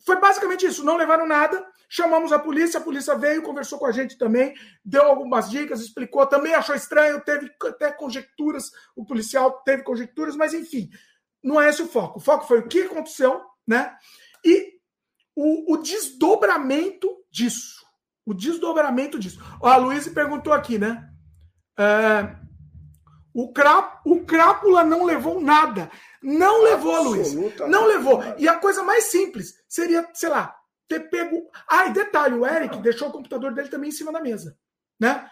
foi 0.05 0.19
basicamente 0.21 0.67
isso. 0.67 0.85
Não 0.85 0.97
levaram 0.97 1.27
nada. 1.27 1.65
Chamamos 1.89 2.33
a 2.33 2.39
polícia, 2.39 2.79
a 2.79 2.83
polícia 2.83 3.15
veio, 3.17 3.43
conversou 3.43 3.79
com 3.79 3.87
a 3.87 3.93
gente 3.93 4.19
também, 4.19 4.55
deu 4.85 5.03
algumas 5.05 5.49
dicas, 5.49 5.81
explicou. 5.81 6.27
Também 6.27 6.55
achou 6.55 6.75
estranho, 6.75 7.21
teve 7.25 7.51
até 7.63 7.91
conjecturas. 7.91 8.71
O 8.95 9.07
policial 9.07 9.63
teve 9.65 9.83
conjecturas, 9.83 10.37
mas 10.37 10.53
enfim, 10.53 10.91
não 11.43 11.61
é 11.61 11.71
esse 11.71 11.81
o 11.81 11.89
foco. 11.89 12.19
O 12.19 12.23
foco 12.23 12.47
foi 12.47 12.59
o 12.59 12.69
que 12.69 12.83
aconteceu, 12.83 13.41
né? 13.67 13.97
E 14.45 14.79
o, 15.35 15.75
o 15.75 15.77
desdobramento 15.79 17.09
disso. 17.31 17.79
O 18.27 18.35
desdobramento 18.35 19.19
disso. 19.19 19.41
Ó, 19.61 19.69
a 19.69 19.77
Luiz 19.77 20.07
perguntou 20.09 20.53
aqui, 20.53 20.79
né? 20.79 21.09
É, 21.79 22.37
o, 23.33 23.53
crap, 23.53 24.01
o 24.05 24.25
Crápula 24.27 24.85
não 24.85 25.05
levou 25.05 25.41
nada. 25.41 25.91
Não 26.23 26.63
levou, 26.63 27.03
Luiz. 27.03 27.33
Não 27.69 27.87
levou. 27.87 28.21
E 28.37 28.47
a 28.49 28.59
coisa 28.59 28.83
mais 28.83 29.05
simples 29.05 29.55
seria, 29.69 30.07
sei 30.13 30.29
lá, 30.29 30.58
ter 30.89 31.09
pego. 31.11 31.49
Ah, 31.69 31.87
e 31.87 31.93
detalhe: 31.93 32.35
o 32.35 32.47
Eric 32.47 32.79
deixou 32.79 33.09
o 33.09 33.13
computador 33.13 33.53
dele 33.53 33.69
também 33.69 33.91
em 33.91 33.93
cima 33.93 34.13
da 34.13 34.21
mesa. 34.21 34.59
Né? 34.99 35.31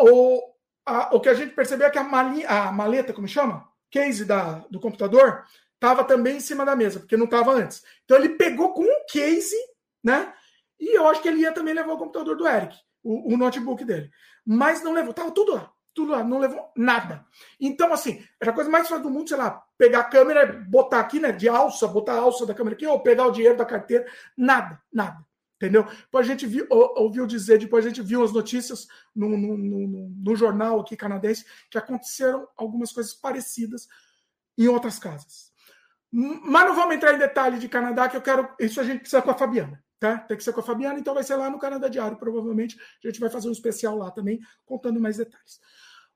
O, 0.00 0.40
a, 0.86 1.14
o 1.16 1.20
que 1.20 1.28
a 1.28 1.34
gente 1.34 1.54
percebeu 1.54 1.86
é 1.86 1.90
que 1.90 1.98
a, 1.98 2.04
malinha, 2.04 2.48
a 2.48 2.72
maleta, 2.72 3.12
como 3.12 3.26
chama? 3.26 3.66
Case 3.90 4.24
da, 4.24 4.58
do 4.70 4.78
computador, 4.78 5.44
estava 5.74 6.04
também 6.04 6.36
em 6.36 6.40
cima 6.40 6.64
da 6.64 6.76
mesa, 6.76 7.00
porque 7.00 7.16
não 7.16 7.24
estava 7.24 7.52
antes. 7.52 7.82
Então 8.04 8.16
ele 8.16 8.30
pegou 8.30 8.74
com 8.74 8.82
um 8.82 9.06
case, 9.10 9.56
né? 10.04 10.32
E 10.78 10.96
eu 10.96 11.08
acho 11.08 11.22
que 11.22 11.28
ele 11.28 11.40
ia 11.40 11.52
também 11.52 11.74
levar 11.74 11.92
o 11.92 11.98
computador 11.98 12.36
do 12.36 12.46
Eric, 12.46 12.76
o, 13.02 13.34
o 13.34 13.36
notebook 13.36 13.84
dele. 13.84 14.10
Mas 14.46 14.82
não 14.82 14.92
levou, 14.92 15.12
tava 15.12 15.32
tudo 15.32 15.54
lá 15.54 15.72
tudo 15.98 16.12
lá, 16.12 16.22
não 16.22 16.38
levou 16.38 16.70
nada. 16.76 17.26
Então, 17.60 17.92
assim, 17.92 18.24
era 18.40 18.52
a 18.52 18.54
coisa 18.54 18.70
mais 18.70 18.88
fácil 18.88 19.02
do 19.02 19.10
mundo, 19.10 19.28
sei 19.28 19.36
lá, 19.36 19.64
pegar 19.76 19.98
a 19.98 20.04
câmera, 20.04 20.46
botar 20.68 21.00
aqui, 21.00 21.18
né, 21.18 21.32
de 21.32 21.48
alça, 21.48 21.88
botar 21.88 22.12
a 22.12 22.20
alça 22.20 22.46
da 22.46 22.54
câmera 22.54 22.76
aqui, 22.76 22.86
ou 22.86 23.00
pegar 23.00 23.26
o 23.26 23.32
dinheiro 23.32 23.56
da 23.56 23.64
carteira, 23.64 24.06
nada, 24.36 24.80
nada. 24.92 25.26
Entendeu? 25.56 25.82
Depois 25.82 26.24
a 26.24 26.30
gente 26.30 26.46
viu, 26.46 26.68
ouviu 26.70 27.26
dizer, 27.26 27.58
depois 27.58 27.84
a 27.84 27.88
gente 27.88 28.00
viu 28.00 28.22
as 28.22 28.32
notícias 28.32 28.86
no, 29.12 29.28
no, 29.28 29.58
no, 29.58 30.08
no 30.08 30.36
jornal 30.36 30.78
aqui 30.78 30.96
canadense 30.96 31.44
que 31.68 31.76
aconteceram 31.76 32.46
algumas 32.56 32.92
coisas 32.92 33.12
parecidas 33.12 33.88
em 34.56 34.68
outras 34.68 35.00
casas. 35.00 35.52
Mas 36.12 36.64
não 36.64 36.76
vamos 36.76 36.94
entrar 36.94 37.12
em 37.12 37.18
detalhe 37.18 37.58
de 37.58 37.68
Canadá, 37.68 38.08
que 38.08 38.16
eu 38.16 38.22
quero. 38.22 38.48
Isso 38.60 38.80
a 38.80 38.84
gente 38.84 39.00
precisa 39.00 39.20
com 39.20 39.32
a 39.32 39.34
Fabiana. 39.34 39.82
Tá? 39.98 40.16
Tem 40.16 40.36
que 40.36 40.44
ser 40.44 40.52
com 40.52 40.60
a 40.60 40.62
Fabiana, 40.62 41.00
então 41.00 41.12
vai 41.12 41.24
ser 41.24 41.34
lá 41.34 41.50
no 41.50 41.58
Canadá 41.58 41.88
Diário, 41.88 42.16
provavelmente. 42.16 42.78
A 43.02 43.08
gente 43.08 43.18
vai 43.18 43.28
fazer 43.28 43.48
um 43.48 43.52
especial 43.52 43.98
lá 43.98 44.12
também, 44.12 44.38
contando 44.64 45.00
mais 45.00 45.16
detalhes. 45.16 45.60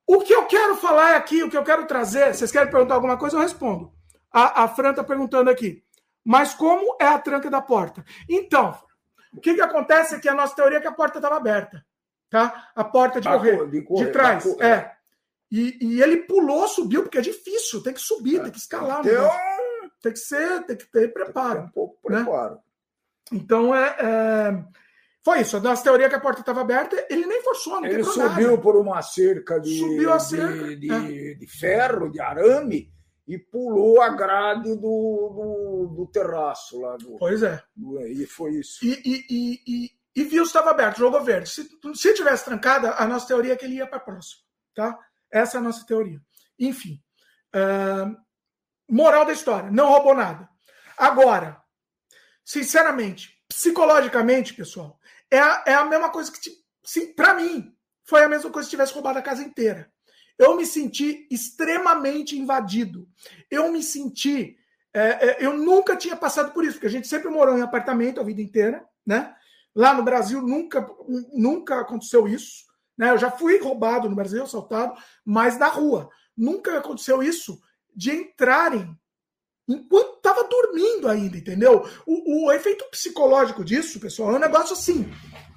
O 0.06 0.20
que 0.20 0.32
eu 0.32 0.46
quero 0.46 0.76
falar 0.76 1.16
aqui, 1.16 1.42
o 1.42 1.50
que 1.50 1.56
eu 1.56 1.64
quero 1.64 1.86
trazer, 1.86 2.34
vocês 2.34 2.50
querem 2.50 2.70
perguntar 2.70 2.94
alguma 2.94 3.16
coisa, 3.16 3.36
eu 3.36 3.40
respondo. 3.40 3.92
A, 4.30 4.64
a 4.64 4.68
Fran 4.68 4.90
está 4.90 5.04
perguntando 5.04 5.50
aqui. 5.50 5.84
Mas 6.24 6.54
como 6.54 6.96
é 7.00 7.06
a 7.06 7.18
tranca 7.18 7.50
da 7.50 7.60
porta? 7.60 8.04
Então, 8.28 8.76
o 9.32 9.40
que, 9.40 9.54
que 9.54 9.60
acontece 9.60 10.14
é 10.14 10.20
que 10.20 10.28
a 10.28 10.34
nossa 10.34 10.54
teoria 10.54 10.78
é 10.78 10.80
que 10.80 10.88
a 10.88 10.92
porta 10.92 11.18
estava 11.18 11.36
aberta. 11.36 11.84
Tá? 12.30 12.70
A 12.74 12.84
porta 12.84 13.20
de, 13.20 13.28
correr, 13.28 13.68
de, 13.68 13.82
correr, 13.82 14.06
de 14.06 14.12
trás. 14.12 14.46
é. 14.60 14.68
é. 14.68 14.92
E, 15.50 15.76
e, 15.82 16.02
ele 16.02 16.22
pulou, 16.22 16.66
subiu, 16.66 17.02
porque 17.02 17.18
é 17.18 17.20
difícil, 17.20 17.82
tem 17.82 17.92
que 17.92 18.00
subir, 18.00 18.40
é. 18.40 18.44
tem 18.44 18.52
que 18.52 18.58
escalar. 18.58 19.02
Tem, 19.02 19.12
tem 20.00 20.12
que 20.12 20.18
ser, 20.18 20.64
tem 20.64 20.74
que 20.74 20.90
ter 20.90 21.12
preparo. 21.12 21.58
Tem 21.58 21.64
um 21.64 21.68
pouco 21.68 21.98
preparo. 22.02 22.54
Né? 22.54 22.60
Então, 23.32 23.74
é, 23.74 23.96
é, 24.00 24.64
foi 25.24 25.40
isso. 25.40 25.56
A 25.56 25.60
nossa 25.60 25.84
teoria 25.84 26.06
é 26.06 26.08
que 26.08 26.14
a 26.14 26.20
porta 26.20 26.40
estava 26.40 26.60
aberta, 26.60 27.06
ele 27.08 27.26
nem 27.26 27.42
forçou, 27.42 27.80
não 27.80 27.86
Ele 27.86 28.02
subiu 28.02 28.50
nada. 28.50 28.62
por 28.62 28.76
uma 28.76 29.00
cerca 29.02 29.60
de, 29.60 29.78
subiu 29.78 30.12
a 30.12 30.18
cerca, 30.18 30.68
de, 30.68 30.76
de, 30.76 30.90
é. 30.90 31.34
de 31.34 31.46
ferro, 31.46 32.10
de 32.10 32.20
arame, 32.20 32.92
e 33.26 33.38
pulou 33.38 34.02
a 34.02 34.08
grade 34.08 34.74
do, 34.74 34.80
do, 34.80 35.94
do 35.96 36.06
terraço 36.12 36.80
lá. 36.80 36.96
Do, 36.96 37.16
pois 37.18 37.42
é. 37.42 37.62
Do, 37.74 38.00
e 38.06 38.26
foi 38.26 38.56
isso. 38.56 38.84
E, 38.84 39.00
e, 39.04 39.26
e, 39.30 39.62
e, 39.66 39.90
e 40.16 40.24
viu 40.24 40.44
se 40.44 40.50
estava 40.50 40.70
aberto, 40.70 40.98
jogou 40.98 41.22
verde. 41.22 41.48
Se, 41.48 41.68
se 41.94 42.14
tivesse 42.14 42.44
trancada, 42.44 42.94
a 42.94 43.06
nossa 43.06 43.28
teoria 43.28 43.52
é 43.52 43.56
que 43.56 43.64
ele 43.64 43.76
ia 43.76 43.86
para 43.86 44.00
próximo. 44.00 44.42
Tá? 44.74 44.98
Essa 45.30 45.58
é 45.58 45.60
a 45.60 45.62
nossa 45.62 45.86
teoria. 45.86 46.20
Enfim. 46.58 47.00
Uh, 47.54 48.16
moral 48.88 49.24
da 49.24 49.32
história: 49.32 49.70
não 49.70 49.88
roubou 49.88 50.14
nada. 50.14 50.48
Agora, 50.98 51.62
sinceramente, 52.44 53.38
psicologicamente, 53.48 54.54
pessoal, 54.54 54.98
é 55.32 55.40
a, 55.40 55.64
é 55.66 55.74
a 55.74 55.84
mesma 55.86 56.10
coisa 56.10 56.30
que, 56.30 56.50
sim, 56.84 57.14
para 57.14 57.32
mim, 57.32 57.74
foi 58.04 58.22
a 58.22 58.28
mesma 58.28 58.50
coisa 58.50 58.66
se 58.66 58.70
tivesse 58.70 58.92
roubado 58.92 59.18
a 59.18 59.22
casa 59.22 59.42
inteira. 59.42 59.90
Eu 60.38 60.56
me 60.56 60.66
senti 60.66 61.26
extremamente 61.30 62.38
invadido. 62.38 63.08
Eu 63.50 63.72
me 63.72 63.82
senti. 63.82 64.56
É, 64.92 65.00
é, 65.00 65.36
eu 65.40 65.56
nunca 65.56 65.96
tinha 65.96 66.14
passado 66.14 66.52
por 66.52 66.64
isso, 66.64 66.74
porque 66.74 66.86
a 66.86 66.90
gente 66.90 67.08
sempre 67.08 67.30
morou 67.30 67.56
em 67.56 67.62
apartamento 67.62 68.20
a 68.20 68.24
vida 68.24 68.42
inteira, 68.42 68.84
né? 69.06 69.34
Lá 69.74 69.94
no 69.94 70.02
Brasil 70.02 70.42
nunca, 70.42 70.86
nunca 71.32 71.80
aconteceu 71.80 72.28
isso. 72.28 72.64
Né? 72.98 73.10
Eu 73.10 73.16
já 73.16 73.30
fui 73.30 73.58
roubado 73.58 74.10
no 74.10 74.14
Brasil, 74.14 74.42
assaltado, 74.42 74.94
mas 75.24 75.58
na 75.58 75.68
rua. 75.68 76.10
Nunca 76.36 76.76
aconteceu 76.76 77.22
isso 77.22 77.58
de 77.94 78.10
entrarem 78.10 78.94
enquanto 79.68 80.16
estava 80.16 80.44
dormindo 80.44 81.08
ainda, 81.08 81.36
entendeu? 81.36 81.86
O, 82.06 82.46
o, 82.46 82.52
efeito 82.52 82.84
psicológico 82.90 83.64
disso, 83.64 84.00
pessoal, 84.00 84.32
é 84.32 84.36
um 84.36 84.40
negócio 84.40 84.72
assim. 84.72 85.10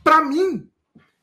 Para 0.04 0.24
mim, 0.24 0.70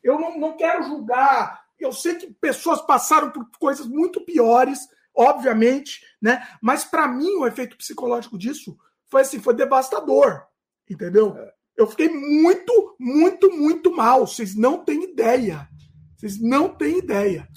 eu 0.03 0.19
não, 0.19 0.39
não 0.39 0.57
quero 0.57 0.83
julgar. 0.85 1.63
Eu 1.79 1.93
sei 1.93 2.15
que 2.15 2.33
pessoas 2.35 2.81
passaram 2.83 3.31
por 3.31 3.49
coisas 3.59 3.87
muito 3.87 4.25
piores, 4.25 4.81
obviamente, 5.15 6.01
né? 6.21 6.47
Mas 6.61 6.85
para 6.85 7.09
mim 7.09 7.37
o 7.37 7.47
efeito 7.47 7.77
psicológico 7.77 8.39
disso 8.39 8.77
foi 9.07 9.23
assim, 9.23 9.41
foi 9.41 9.55
devastador, 9.55 10.43
entendeu? 10.89 11.37
É. 11.37 11.53
Eu 11.77 11.87
fiquei 11.87 12.09
muito, 12.09 12.97
muito, 12.99 13.51
muito 13.51 13.95
mal. 13.95 14.27
Vocês 14.27 14.55
não 14.55 14.85
têm 14.85 15.05
ideia. 15.05 15.69
Vocês 16.17 16.41
não 16.41 16.69
têm 16.69 16.99
ideia. 16.99 17.49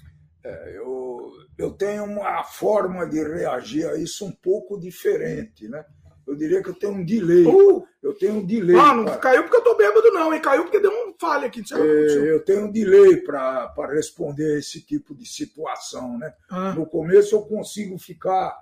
É, 0.44 0.78
eu 0.78 1.05
eu 1.58 1.72
tenho 1.72 2.04
uma 2.04 2.44
forma 2.44 3.08
de 3.08 3.24
reagir 3.24 3.88
a 3.88 3.96
isso 3.96 4.26
um 4.26 4.32
pouco 4.32 4.80
diferente, 4.80 5.68
né? 5.68 5.86
Eu 6.28 6.36
diria 6.36 6.62
que 6.62 6.70
eu 6.70 6.74
tenho 6.74 6.94
um 6.94 7.06
delay. 7.06 7.46
Uh! 7.46 7.86
Eu 8.02 8.14
tenho 8.14 8.36
um 8.36 8.46
delay. 8.46 8.76
Ah, 8.76 8.94
não 8.94 9.06
pra... 9.06 9.18
caiu 9.18 9.44
porque 9.44 9.58
eu 9.58 9.64
tô 9.64 9.76
bêbado, 9.76 10.12
não, 10.12 10.34
hein? 10.34 10.42
Caiu 10.42 10.64
porque 10.64 10.80
deu 10.80 10.92
um 10.92 11.14
falha 11.20 11.48
aqui. 11.48 11.64
É, 11.72 12.32
eu 12.32 12.44
tenho 12.44 12.66
um 12.66 12.72
delay 12.72 13.18
para 13.18 13.74
responder 13.94 14.58
esse 14.58 14.82
tipo 14.82 15.16
de 15.16 15.26
situação, 15.26 16.18
né? 16.18 16.34
Ah. 16.50 16.74
No 16.74 16.86
começo 16.86 17.36
eu 17.36 17.44
consigo 17.44 17.98
ficar 17.98 18.56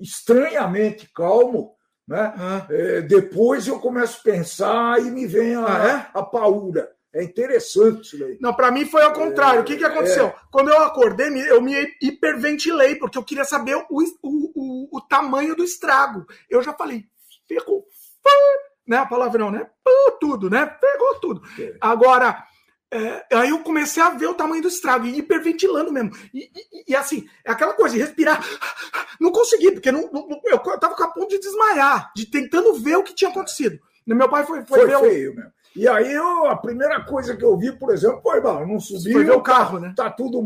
estranhamente 0.00 1.10
calmo, 1.12 1.74
né? 2.08 2.32
Ah. 2.36 2.66
É, 2.70 3.02
depois 3.02 3.66
eu 3.66 3.78
começo 3.78 4.20
a 4.20 4.32
pensar 4.32 5.00
e 5.00 5.10
me 5.10 5.26
vem 5.26 5.54
a, 5.54 5.64
ah, 5.64 5.88
é? 5.88 6.18
a 6.18 6.22
paura. 6.22 6.90
É 7.14 7.22
interessante 7.22 8.06
isso 8.06 8.18
daí. 8.18 8.38
Não, 8.40 8.54
para 8.54 8.70
mim 8.70 8.86
foi 8.86 9.02
ao 9.02 9.12
contrário. 9.12 9.58
É, 9.58 9.60
o 9.62 9.64
que, 9.64 9.76
que 9.76 9.84
aconteceu? 9.84 10.28
É. 10.28 10.34
Quando 10.50 10.70
eu 10.70 10.78
acordei, 10.78 11.28
eu 11.50 11.60
me 11.60 11.74
hiperventilei, 12.00 12.96
porque 12.96 13.18
eu 13.18 13.24
queria 13.24 13.44
saber 13.44 13.76
o, 13.76 13.86
o, 13.90 14.52
o, 14.54 14.96
o 14.96 15.00
tamanho 15.00 15.54
do 15.54 15.62
estrago. 15.62 16.26
Eu 16.48 16.62
já 16.62 16.72
falei, 16.72 17.04
ferrou, 17.46 17.86
né? 18.86 18.96
A 18.96 19.06
palavra 19.06 19.38
não, 19.38 19.50
né? 19.50 19.68
Tudo, 20.20 20.48
né? 20.48 20.64
Pegou 20.66 21.14
tudo. 21.16 21.42
É. 21.58 21.76
Agora, 21.80 22.44
é, 22.90 23.26
aí 23.32 23.50
eu 23.50 23.58
comecei 23.60 24.02
a 24.02 24.10
ver 24.10 24.26
o 24.26 24.34
tamanho 24.34 24.62
do 24.62 24.68
estrago, 24.68 25.06
e 25.06 25.18
hiperventilando 25.18 25.92
mesmo. 25.92 26.12
E, 26.32 26.50
e, 26.54 26.92
e, 26.92 26.96
assim, 26.96 27.28
é 27.44 27.50
aquela 27.50 27.74
coisa 27.74 27.94
de 27.94 28.02
respirar. 28.02 28.42
Não 29.20 29.32
consegui, 29.32 29.72
porque 29.72 29.90
não, 29.90 30.10
não, 30.12 30.40
eu 30.44 30.58
tava 30.78 30.94
com 30.94 31.04
a 31.04 31.08
ponto 31.08 31.28
de 31.28 31.38
desmaiar, 31.38 32.12
de 32.14 32.26
tentando 32.26 32.74
ver 32.74 32.96
o 32.96 33.02
que 33.02 33.14
tinha 33.14 33.30
acontecido. 33.30 33.78
Meu 34.06 34.28
pai 34.28 34.44
foi, 34.44 34.64
foi, 34.64 34.80
foi 34.80 34.88
ver 34.88 34.98
feio 34.98 35.32
o... 35.32 35.36
mesmo. 35.36 35.52
E 35.74 35.88
aí 35.88 36.12
eu, 36.12 36.46
a 36.46 36.56
primeira 36.56 37.02
coisa 37.04 37.36
que 37.36 37.44
eu 37.44 37.56
vi, 37.56 37.72
por 37.72 37.92
exemplo, 37.92 38.20
foi, 38.22 38.40
bom, 38.40 38.66
não 38.66 38.78
subi. 38.78 39.12
Foi 39.12 39.24
ver 39.24 39.32
o 39.32 39.42
carro, 39.42 39.78
né? 39.78 39.92
Tá 39.96 40.10
tudo. 40.10 40.42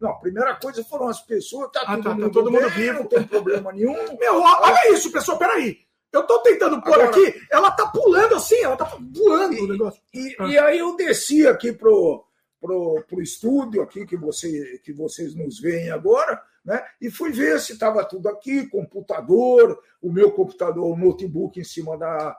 Não, 0.00 0.10
a 0.10 0.18
primeira 0.18 0.54
coisa 0.54 0.84
foram 0.84 1.08
as 1.08 1.20
pessoas, 1.20 1.70
tá, 1.72 1.82
ah, 1.86 1.96
tudo, 1.96 2.04
tá, 2.04 2.16
tá 2.16 2.30
todo 2.30 2.50
mundo 2.50 2.68
vivo. 2.70 3.00
Não 3.00 3.06
tem 3.06 3.26
problema 3.26 3.72
nenhum. 3.72 3.94
Meu, 4.18 4.40
olha 4.40 4.92
isso, 4.92 5.10
pessoal, 5.10 5.38
peraí. 5.38 5.78
Eu 6.12 6.24
tô 6.24 6.40
tentando 6.40 6.80
pôr 6.82 6.94
Agora, 6.94 7.10
aqui, 7.10 7.40
ela 7.50 7.70
tá 7.70 7.86
pulando 7.86 8.34
assim, 8.34 8.56
ela 8.56 8.76
tá 8.76 8.84
voando 8.84 9.54
e, 9.54 9.60
o 9.60 9.68
negócio. 9.68 10.02
E, 10.12 10.36
ah. 10.38 10.46
e, 10.46 10.58
aí 10.58 10.78
eu 10.78 10.96
desci 10.96 11.46
aqui 11.46 11.72
pro, 11.72 12.24
pro, 12.60 13.04
pro 13.08 13.22
estúdio 13.22 13.82
aqui 13.82 14.04
que, 14.04 14.16
você, 14.16 14.80
que 14.84 14.92
vocês 14.92 15.34
nos 15.36 15.60
veem 15.60 15.90
agora, 15.90 16.42
né? 16.64 16.84
E 17.00 17.10
fui 17.10 17.30
ver 17.30 17.60
se 17.60 17.74
estava 17.74 18.04
tudo 18.04 18.28
aqui, 18.28 18.66
computador, 18.66 19.80
o 20.02 20.12
meu 20.12 20.32
computador, 20.32 20.84
o 20.84 20.96
notebook 20.96 21.60
em 21.60 21.64
cima 21.64 21.96
da, 21.96 22.36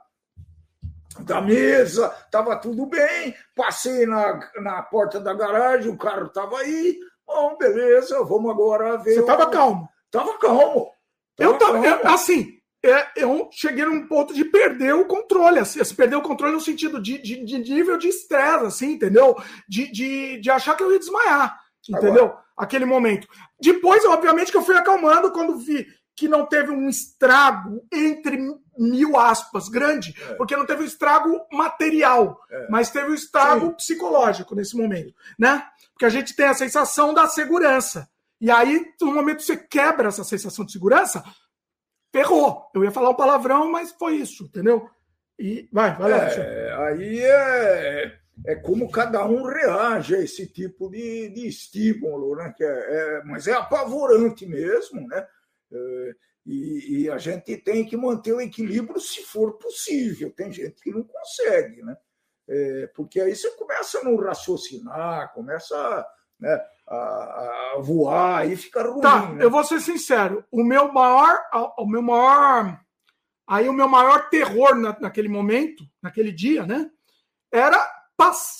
da 1.19 1.41
mesa, 1.41 2.13
estava 2.25 2.55
tudo 2.55 2.85
bem. 2.85 3.35
Passei 3.55 4.05
na, 4.05 4.39
na 4.61 4.81
porta 4.81 5.19
da 5.19 5.33
garagem, 5.33 5.91
o 5.91 5.97
carro 5.97 6.27
estava 6.27 6.59
aí. 6.59 6.97
Bom, 7.25 7.57
beleza, 7.57 8.23
vamos 8.23 8.51
agora 8.51 8.97
ver. 8.97 9.13
Você 9.13 9.19
estava 9.19 9.49
calmo? 9.49 9.89
Estava 10.05 10.37
calmo. 10.37 10.91
Tava 11.37 11.49
eu 11.49 11.53
estava, 11.53 12.13
assim, 12.13 12.61
é, 12.83 13.07
eu 13.15 13.47
cheguei 13.51 13.85
num 13.85 14.07
ponto 14.07 14.33
de 14.33 14.43
perder 14.45 14.93
o 14.93 15.05
controle, 15.05 15.59
assim, 15.59 15.79
assim 15.79 15.95
perder 15.95 16.15
o 16.15 16.21
controle 16.21 16.53
no 16.53 16.61
sentido 16.61 17.01
de, 17.01 17.17
de, 17.19 17.45
de 17.45 17.73
nível 17.73 17.97
de 17.97 18.07
estresse, 18.07 18.65
assim, 18.65 18.91
entendeu? 18.93 19.35
De, 19.67 19.91
de, 19.91 20.41
de 20.41 20.49
achar 20.49 20.75
que 20.75 20.83
eu 20.83 20.91
ia 20.91 20.99
desmaiar, 20.99 21.57
entendeu? 21.87 22.25
Agora. 22.25 22.41
Aquele 22.57 22.85
momento. 22.85 23.27
Depois, 23.59 24.05
obviamente, 24.05 24.51
que 24.51 24.57
eu 24.57 24.61
fui 24.61 24.75
acalmando 24.75 25.31
quando 25.31 25.57
vi 25.57 25.87
que 26.21 26.27
não 26.27 26.45
teve 26.45 26.69
um 26.69 26.87
estrago 26.87 27.83
entre 27.91 28.37
mil 28.77 29.17
aspas 29.17 29.67
grande, 29.67 30.13
é. 30.29 30.35
porque 30.35 30.55
não 30.55 30.67
teve 30.67 30.83
um 30.83 30.85
estrago 30.85 31.47
material, 31.51 32.39
é. 32.47 32.67
mas 32.69 32.91
teve 32.91 33.09
um 33.09 33.15
estrago 33.15 33.69
Sim. 33.69 33.73
psicológico 33.73 34.53
nesse 34.53 34.77
momento, 34.77 35.15
né? 35.39 35.65
Porque 35.91 36.05
a 36.05 36.09
gente 36.09 36.35
tem 36.35 36.45
a 36.45 36.53
sensação 36.53 37.11
da 37.11 37.27
segurança. 37.27 38.07
E 38.39 38.51
aí, 38.51 38.85
no 39.01 39.11
momento 39.11 39.37
que 39.37 39.45
você 39.45 39.57
quebra 39.57 40.09
essa 40.09 40.23
sensação 40.23 40.63
de 40.63 40.73
segurança, 40.73 41.23
ferrou. 42.13 42.69
Eu 42.75 42.83
ia 42.83 42.91
falar 42.91 43.09
um 43.09 43.15
palavrão, 43.15 43.71
mas 43.71 43.91
foi 43.91 44.17
isso, 44.17 44.43
entendeu? 44.43 44.87
E 45.39 45.67
vai, 45.73 45.97
vai 45.97 46.11
lá. 46.11 46.17
É, 46.17 46.73
aí 46.85 47.19
é, 47.19 48.13
é 48.45 48.55
como 48.57 48.91
cada 48.91 49.25
um 49.25 49.41
reage 49.41 50.13
a 50.13 50.21
esse 50.21 50.45
tipo 50.45 50.87
de, 50.87 51.29
de 51.29 51.47
estímulo, 51.47 52.35
né? 52.35 52.53
Que 52.55 52.63
é, 52.63 52.67
é 52.67 53.23
mas 53.23 53.47
é 53.47 53.53
apavorante 53.53 54.45
mesmo, 54.45 55.07
né? 55.07 55.25
E, 56.45 57.03
e, 57.03 57.09
a 57.09 57.17
gente 57.17 57.55
tem 57.57 57.85
que 57.85 57.95
manter 57.95 58.33
o 58.33 58.41
equilíbrio 58.41 58.99
se 58.99 59.23
for 59.23 59.53
possível. 59.53 60.31
Tem 60.31 60.51
gente 60.51 60.81
que 60.81 60.91
não 60.91 61.03
consegue, 61.03 61.83
né? 61.83 61.95
É, 62.49 62.87
porque 62.95 63.21
aí 63.21 63.35
você 63.35 63.49
começa 63.51 63.99
a 63.99 64.03
não 64.03 64.17
raciocinar, 64.17 65.31
começa 65.33 66.05
né, 66.39 66.59
a, 66.87 66.95
a 67.75 67.79
voar 67.79 68.49
e 68.49 68.55
fica 68.55 68.83
ruim. 68.83 69.01
Tá, 69.01 69.31
né? 69.31 69.45
eu 69.45 69.51
vou 69.51 69.63
ser 69.63 69.79
sincero. 69.79 70.43
O 70.51 70.63
meu 70.63 70.91
maior, 70.91 71.39
o 71.77 71.85
meu 71.85 72.01
maior, 72.01 72.79
aí 73.47 73.69
o 73.69 73.73
meu 73.73 73.87
maior 73.87 74.29
terror 74.29 74.75
na, 74.75 74.97
naquele 74.99 75.29
momento, 75.29 75.83
naquele 76.01 76.31
dia, 76.31 76.65
né? 76.65 76.89
Era 77.51 78.01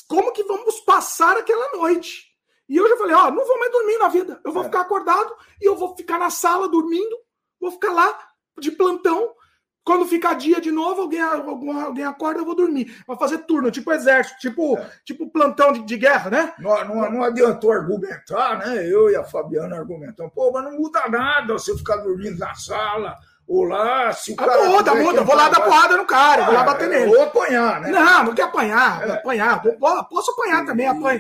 como 0.08 0.32
que 0.32 0.44
vamos 0.44 0.80
passar 0.82 1.38
aquela 1.38 1.78
noite. 1.78 2.31
E 2.72 2.78
eu 2.78 2.88
já 2.88 2.96
falei, 2.96 3.14
ó, 3.14 3.30
não 3.30 3.46
vou 3.46 3.60
mais 3.60 3.70
dormir 3.70 3.98
na 3.98 4.08
vida. 4.08 4.40
Eu 4.46 4.54
vou 4.54 4.62
é. 4.62 4.66
ficar 4.66 4.80
acordado 4.80 5.36
e 5.62 5.68
eu 5.68 5.76
vou 5.76 5.94
ficar 5.94 6.18
na 6.18 6.30
sala 6.30 6.70
dormindo, 6.70 7.18
vou 7.60 7.70
ficar 7.70 7.92
lá 7.92 8.18
de 8.58 8.72
plantão 8.72 9.36
quando 9.84 10.08
ficar 10.08 10.36
dia 10.36 10.62
de 10.62 10.72
novo, 10.72 11.02
alguém, 11.02 11.20
alguém 11.20 12.06
acorda, 12.06 12.40
eu 12.40 12.46
vou 12.46 12.56
dormir. 12.56 12.96
Vai 13.06 13.18
fazer 13.18 13.40
turno, 13.40 13.70
tipo 13.72 13.92
exército, 13.92 14.40
tipo, 14.40 14.78
é. 14.78 14.90
tipo 15.04 15.30
plantão 15.30 15.74
de, 15.74 15.82
de, 15.82 15.98
guerra, 15.98 16.30
né? 16.30 16.54
Não, 16.60 16.86
não, 16.86 17.12
não, 17.12 17.24
adiantou 17.24 17.74
argumentar, 17.74 18.60
né? 18.60 18.88
Eu 18.88 19.10
e 19.10 19.18
a 19.18 19.24
Fabiana 19.26 19.76
argumentamos. 19.76 20.32
Pô, 20.34 20.50
mas 20.54 20.64
não 20.64 20.78
muda 20.80 21.10
nada 21.10 21.54
você 21.54 21.76
ficar 21.76 21.98
dormindo 21.98 22.38
na 22.38 22.54
sala. 22.54 23.18
Ou 23.46 23.64
lá, 23.64 24.14
se 24.14 24.32
o 24.32 24.36
ah, 24.38 24.46
cara. 24.46 24.70
Muda, 24.70 24.96
muda. 24.96 25.24
Vou 25.26 25.36
lá 25.36 25.50
dar 25.50 25.60
porrada 25.60 25.98
no 25.98 26.06
cara, 26.06 26.44
ah, 26.44 26.46
vou 26.46 26.54
lá 26.54 26.62
ah, 26.62 26.66
bater 26.66 26.88
nele. 26.88 27.14
Ou 27.14 27.24
apanhar, 27.24 27.82
né? 27.82 27.90
Não, 27.90 28.24
não 28.24 28.36
quer 28.36 28.44
apanhar. 28.44 29.10
É. 29.10 29.12
apanhar. 29.14 29.62
Posso 30.10 30.32
apanhar 30.32 30.66
também, 30.66 30.88
apanho. 30.88 31.20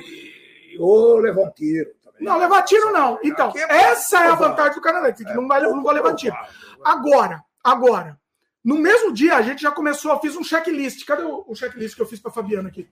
Ou 0.79 1.17
levar 1.17 1.41
um 1.41 1.51
tiro. 1.51 1.91
Também. 2.03 2.23
Não, 2.23 2.37
levar 2.37 2.63
tiro 2.63 2.91
não. 2.91 3.19
Então, 3.23 3.51
é 3.55 3.91
essa 3.91 4.23
é 4.23 4.27
a 4.27 4.35
vantagem 4.35 4.75
do 4.75 4.81
Canadá. 4.81 5.11
Que 5.11 5.27
é, 5.27 5.33
não, 5.33 5.47
vai, 5.47 5.61
não 5.61 5.81
vou 5.83 5.91
levar 5.91 6.15
tiro. 6.15 6.35
Agora, 6.83 7.43
agora 7.63 8.19
no 8.63 8.77
mesmo 8.77 9.11
dia, 9.11 9.35
a 9.35 9.41
gente 9.41 9.61
já 9.61 9.71
começou, 9.71 10.19
fiz 10.19 10.35
um 10.35 10.43
checklist. 10.43 11.03
Cadê 11.05 11.23
o, 11.23 11.53
checklist 11.55 11.95
que 11.95 12.01
eu 12.01 12.05
fiz 12.05 12.19
para 12.19 12.31
Fabiana 12.31 12.69
aqui? 12.69 12.87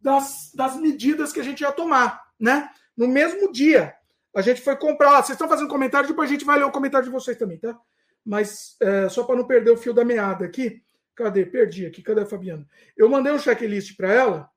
Das, 0.00 0.50
das 0.52 0.76
medidas 0.76 1.32
que 1.32 1.38
a 1.38 1.44
gente 1.44 1.60
ia 1.60 1.70
tomar, 1.70 2.20
né? 2.38 2.68
No 2.96 3.06
mesmo 3.06 3.52
dia, 3.52 3.94
a 4.34 4.42
gente 4.42 4.60
foi 4.60 4.76
comprar. 4.76 5.22
Vocês 5.22 5.30
estão 5.36 5.48
fazendo 5.48 5.68
comentário, 5.68 6.08
depois 6.08 6.28
a 6.28 6.32
gente 6.32 6.44
vai 6.44 6.58
ler 6.58 6.64
o 6.64 6.72
comentário 6.72 7.06
de 7.06 7.12
vocês 7.12 7.36
também, 7.36 7.58
tá? 7.58 7.78
Mas 8.24 8.76
é, 8.80 9.08
só 9.08 9.22
para 9.22 9.36
não 9.36 9.46
perder 9.46 9.70
o 9.70 9.76
fio 9.76 9.94
da 9.94 10.04
meada 10.04 10.44
aqui. 10.44 10.82
Cadê? 11.14 11.46
Perdi 11.46 11.86
aqui. 11.86 12.02
Cadê 12.02 12.22
a 12.22 12.26
Fabiana? 12.26 12.66
Eu 12.96 13.08
mandei 13.08 13.32
um 13.32 13.38
checklist 13.38 13.96
para 13.96 14.12
ela 14.12 14.50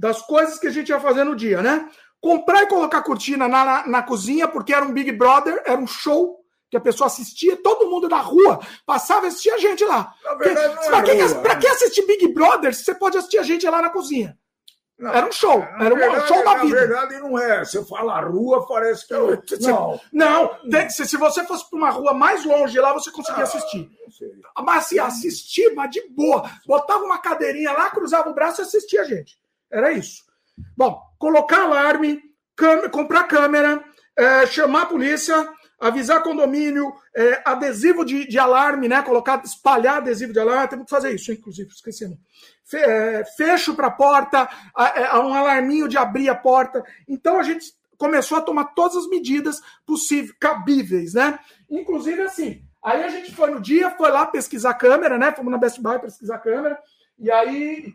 das 0.00 0.22
coisas 0.22 0.58
que 0.58 0.66
a 0.66 0.70
gente 0.70 0.88
ia 0.88 0.98
fazer 0.98 1.24
no 1.24 1.36
dia, 1.36 1.60
né? 1.60 1.86
Comprar 2.20 2.62
e 2.62 2.66
colocar 2.66 3.02
cortina 3.02 3.46
na, 3.46 3.64
na, 3.64 3.86
na 3.86 4.02
cozinha, 4.02 4.48
porque 4.48 4.72
era 4.72 4.84
um 4.84 4.92
Big 4.92 5.12
Brother, 5.12 5.62
era 5.66 5.78
um 5.78 5.86
show 5.86 6.40
que 6.70 6.76
a 6.76 6.80
pessoa 6.80 7.06
assistia, 7.06 7.56
todo 7.62 7.90
mundo 7.90 8.08
da 8.08 8.18
rua 8.18 8.60
passava 8.86 9.26
e 9.26 9.28
assistia 9.28 9.54
a 9.54 9.58
gente 9.58 9.84
lá. 9.84 10.14
Na 10.24 10.34
verdade, 10.34 10.74
não 10.74 10.82
pra, 10.84 11.02
que, 11.02 11.12
rua, 11.12 11.34
pra 11.42 11.56
que 11.56 11.66
assistir 11.66 12.06
Big 12.06 12.28
Brother 12.28 12.74
se 12.74 12.84
você 12.84 12.94
pode 12.94 13.18
assistir 13.18 13.38
a 13.38 13.42
gente 13.42 13.68
lá 13.68 13.82
na 13.82 13.90
cozinha? 13.90 14.38
Não, 14.98 15.12
era 15.12 15.26
um 15.26 15.32
show, 15.32 15.62
era 15.62 15.94
verdade, 15.94 16.24
um 16.24 16.26
show 16.26 16.44
da 16.44 16.54
vida. 16.56 16.74
Na 16.74 16.86
verdade, 16.86 17.20
não 17.20 17.38
é. 17.38 17.64
Você 17.64 17.84
fala 17.84 18.20
rua, 18.20 18.66
parece 18.66 19.06
que. 19.06 19.14
Eu... 19.14 19.42
Não, 19.60 19.98
não 20.12 20.70
tem, 20.70 20.88
se, 20.90 21.06
se 21.06 21.16
você 21.16 21.44
fosse 21.44 21.68
para 21.68 21.78
uma 21.78 21.90
rua 21.90 22.14
mais 22.14 22.44
longe 22.44 22.78
lá, 22.78 22.92
você 22.92 23.10
conseguia 23.10 23.42
ah, 23.42 23.46
assistir. 23.46 23.90
Mas 24.62 24.84
assim, 24.84 24.98
assistir, 24.98 25.74
mas 25.74 25.90
de 25.90 26.06
boa. 26.10 26.48
Botava 26.66 27.02
uma 27.02 27.18
cadeirinha 27.18 27.72
lá, 27.72 27.90
cruzava 27.90 28.30
o 28.30 28.34
braço 28.34 28.60
e 28.60 28.64
assistia 28.64 29.00
a 29.02 29.04
gente. 29.04 29.38
Era 29.70 29.92
isso. 29.92 30.24
Bom, 30.76 31.00
colocar 31.18 31.62
alarme, 31.62 32.20
comprar 32.90 33.24
câmera, 33.24 33.82
é, 34.16 34.46
chamar 34.46 34.82
a 34.82 34.86
polícia, 34.86 35.48
avisar 35.80 36.22
condomínio, 36.22 36.92
é, 37.16 37.42
adesivo 37.44 38.04
de, 38.04 38.26
de, 38.26 38.38
alarme, 38.38 38.86
né? 38.86 39.02
Colocar, 39.02 39.42
espalhar 39.42 39.96
adesivo 39.96 40.32
de 40.32 40.38
alarme, 40.38 40.68
temos 40.68 40.84
que 40.84 40.90
fazer 40.90 41.14
isso, 41.14 41.32
inclusive, 41.32 41.70
esquecendo. 41.70 42.18
Fe, 42.64 42.76
é, 42.76 43.24
fecho 43.36 43.74
para 43.74 43.86
a 43.86 43.90
porta, 43.90 44.48
é, 44.94 45.16
um 45.16 45.32
alarminho 45.32 45.88
de 45.88 45.96
abrir 45.96 46.28
a 46.28 46.34
porta. 46.34 46.84
Então 47.08 47.38
a 47.38 47.42
gente 47.42 47.72
começou 47.96 48.38
a 48.38 48.42
tomar 48.42 48.66
todas 48.74 48.96
as 48.96 49.08
medidas 49.08 49.60
possíveis, 49.86 50.34
cabíveis, 50.38 51.14
né? 51.14 51.38
Inclusive 51.68 52.22
assim. 52.22 52.62
Aí 52.82 53.02
a 53.04 53.08
gente 53.08 53.34
foi 53.34 53.50
no 53.50 53.60
dia, 53.60 53.90
foi 53.90 54.10
lá 54.10 54.26
pesquisar 54.26 54.70
a 54.70 54.74
câmera, 54.74 55.18
né? 55.18 55.32
Fomos 55.32 55.50
na 55.52 55.58
Best 55.58 55.80
Buy 55.80 55.98
pesquisar 55.98 56.36
a 56.36 56.38
câmera. 56.38 56.78
E 57.18 57.30
aí 57.30 57.94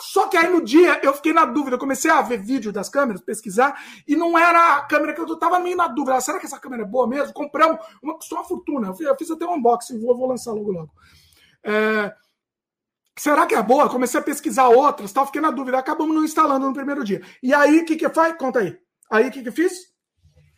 só 0.00 0.26
que 0.28 0.36
aí 0.36 0.48
no 0.48 0.62
dia 0.62 1.00
eu 1.02 1.12
fiquei 1.14 1.32
na 1.32 1.44
dúvida, 1.44 1.76
eu 1.76 1.80
comecei 1.80 2.10
a 2.10 2.20
ver 2.20 2.38
vídeo 2.38 2.72
das 2.72 2.88
câmeras, 2.88 3.20
pesquisar, 3.20 3.80
e 4.06 4.16
não 4.16 4.36
era 4.38 4.76
a 4.76 4.82
câmera 4.82 5.14
que 5.14 5.20
eu 5.20 5.36
tava 5.36 5.60
meio 5.60 5.76
na 5.76 5.88
dúvida. 5.88 6.16
Ah, 6.16 6.20
será 6.20 6.38
que 6.38 6.46
essa 6.46 6.58
câmera 6.58 6.82
é 6.82 6.86
boa 6.86 7.06
mesmo? 7.06 7.32
Comprei 7.32 7.66
uma, 8.02 8.14
custou 8.16 8.38
uma 8.38 8.44
fortuna. 8.44 8.88
Eu 8.88 9.16
fiz, 9.16 9.30
até 9.30 9.46
um 9.46 9.54
unboxing, 9.54 10.00
vou, 10.00 10.16
vou 10.16 10.28
lançar 10.28 10.52
logo 10.52 10.72
logo. 10.72 10.90
É, 11.62 12.12
será 13.16 13.46
que 13.46 13.54
é 13.54 13.62
boa? 13.62 13.88
Comecei 13.88 14.18
a 14.18 14.22
pesquisar 14.22 14.68
outras, 14.68 15.12
tal, 15.12 15.26
fiquei 15.26 15.40
na 15.40 15.50
dúvida. 15.50 15.78
Acabamos 15.78 16.14
não 16.14 16.24
instalando 16.24 16.66
no 16.66 16.74
primeiro 16.74 17.04
dia. 17.04 17.22
E 17.42 17.54
aí, 17.54 17.80
o 17.80 17.84
que 17.84 17.96
que 17.96 18.08
faz? 18.08 18.36
Conta 18.36 18.58
aí. 18.60 18.76
Aí, 19.10 19.28
o 19.28 19.30
que 19.30 19.42
que 19.42 19.52
fiz? 19.52 19.97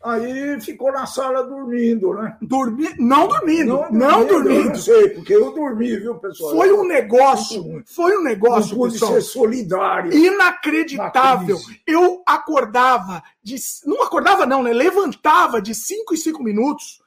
Aí 0.02 0.58
ficou 0.62 0.90
na 0.90 1.04
sala 1.04 1.42
dormindo, 1.42 2.14
né? 2.14 2.34
Dormi... 2.40 2.88
Não 2.98 3.28
dormindo, 3.28 3.66
não, 3.66 3.90
não 3.90 4.26
dormindo. 4.26 4.70
não 4.70 4.74
sei, 4.74 5.10
porque 5.10 5.34
eu 5.34 5.52
dormi, 5.52 5.94
viu, 5.98 6.14
pessoal? 6.14 6.52
Foi 6.52 6.72
um 6.72 6.84
negócio, 6.84 7.82
foi 7.84 8.16
um 8.16 8.22
negócio, 8.22 8.78
não 8.78 8.90
pessoal, 8.90 9.12
ser 9.12 9.20
solidário. 9.20 10.10
Inacreditável. 10.10 11.58
Eu 11.86 12.22
acordava, 12.26 13.22
de... 13.42 13.56
não 13.84 14.02
acordava 14.02 14.46
não, 14.46 14.62
né? 14.62 14.72
Levantava 14.72 15.60
de 15.60 15.74
5 15.74 16.14
em 16.14 16.16
5 16.16 16.42
minutos 16.42 17.02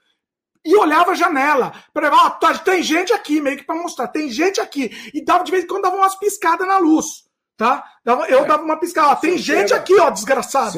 e 0.64 0.76
olhava 0.76 1.12
a 1.12 1.16
janela 1.16 1.74
para 1.92 2.12
ver, 2.12 2.16
ó, 2.16 2.30
tem 2.60 2.84
gente 2.84 3.12
aqui, 3.12 3.42
meio 3.42 3.58
que 3.58 3.64
para 3.64 3.76
mostrar, 3.76 4.08
tem 4.08 4.30
gente 4.30 4.62
aqui. 4.62 4.92
E 5.16 5.26
dava 5.26 5.44
de 5.44 5.52
vez 5.52 5.64
em 5.64 5.68
quando 5.68 5.82
dava 5.82 5.96
umas 5.96 6.16
piscadas 6.16 6.68
na 6.68 6.78
luz 6.78 7.24
tá? 7.58 7.84
Eu 8.06 8.22
é. 8.22 8.46
dava 8.46 8.64
uma 8.64 8.80
piscada. 8.80 9.16
Tem 9.18 9.38
Você 9.38 9.44
gente 9.44 9.74
aqui, 9.74 9.98
ó, 10.00 10.10
desgraçado. 10.10 10.74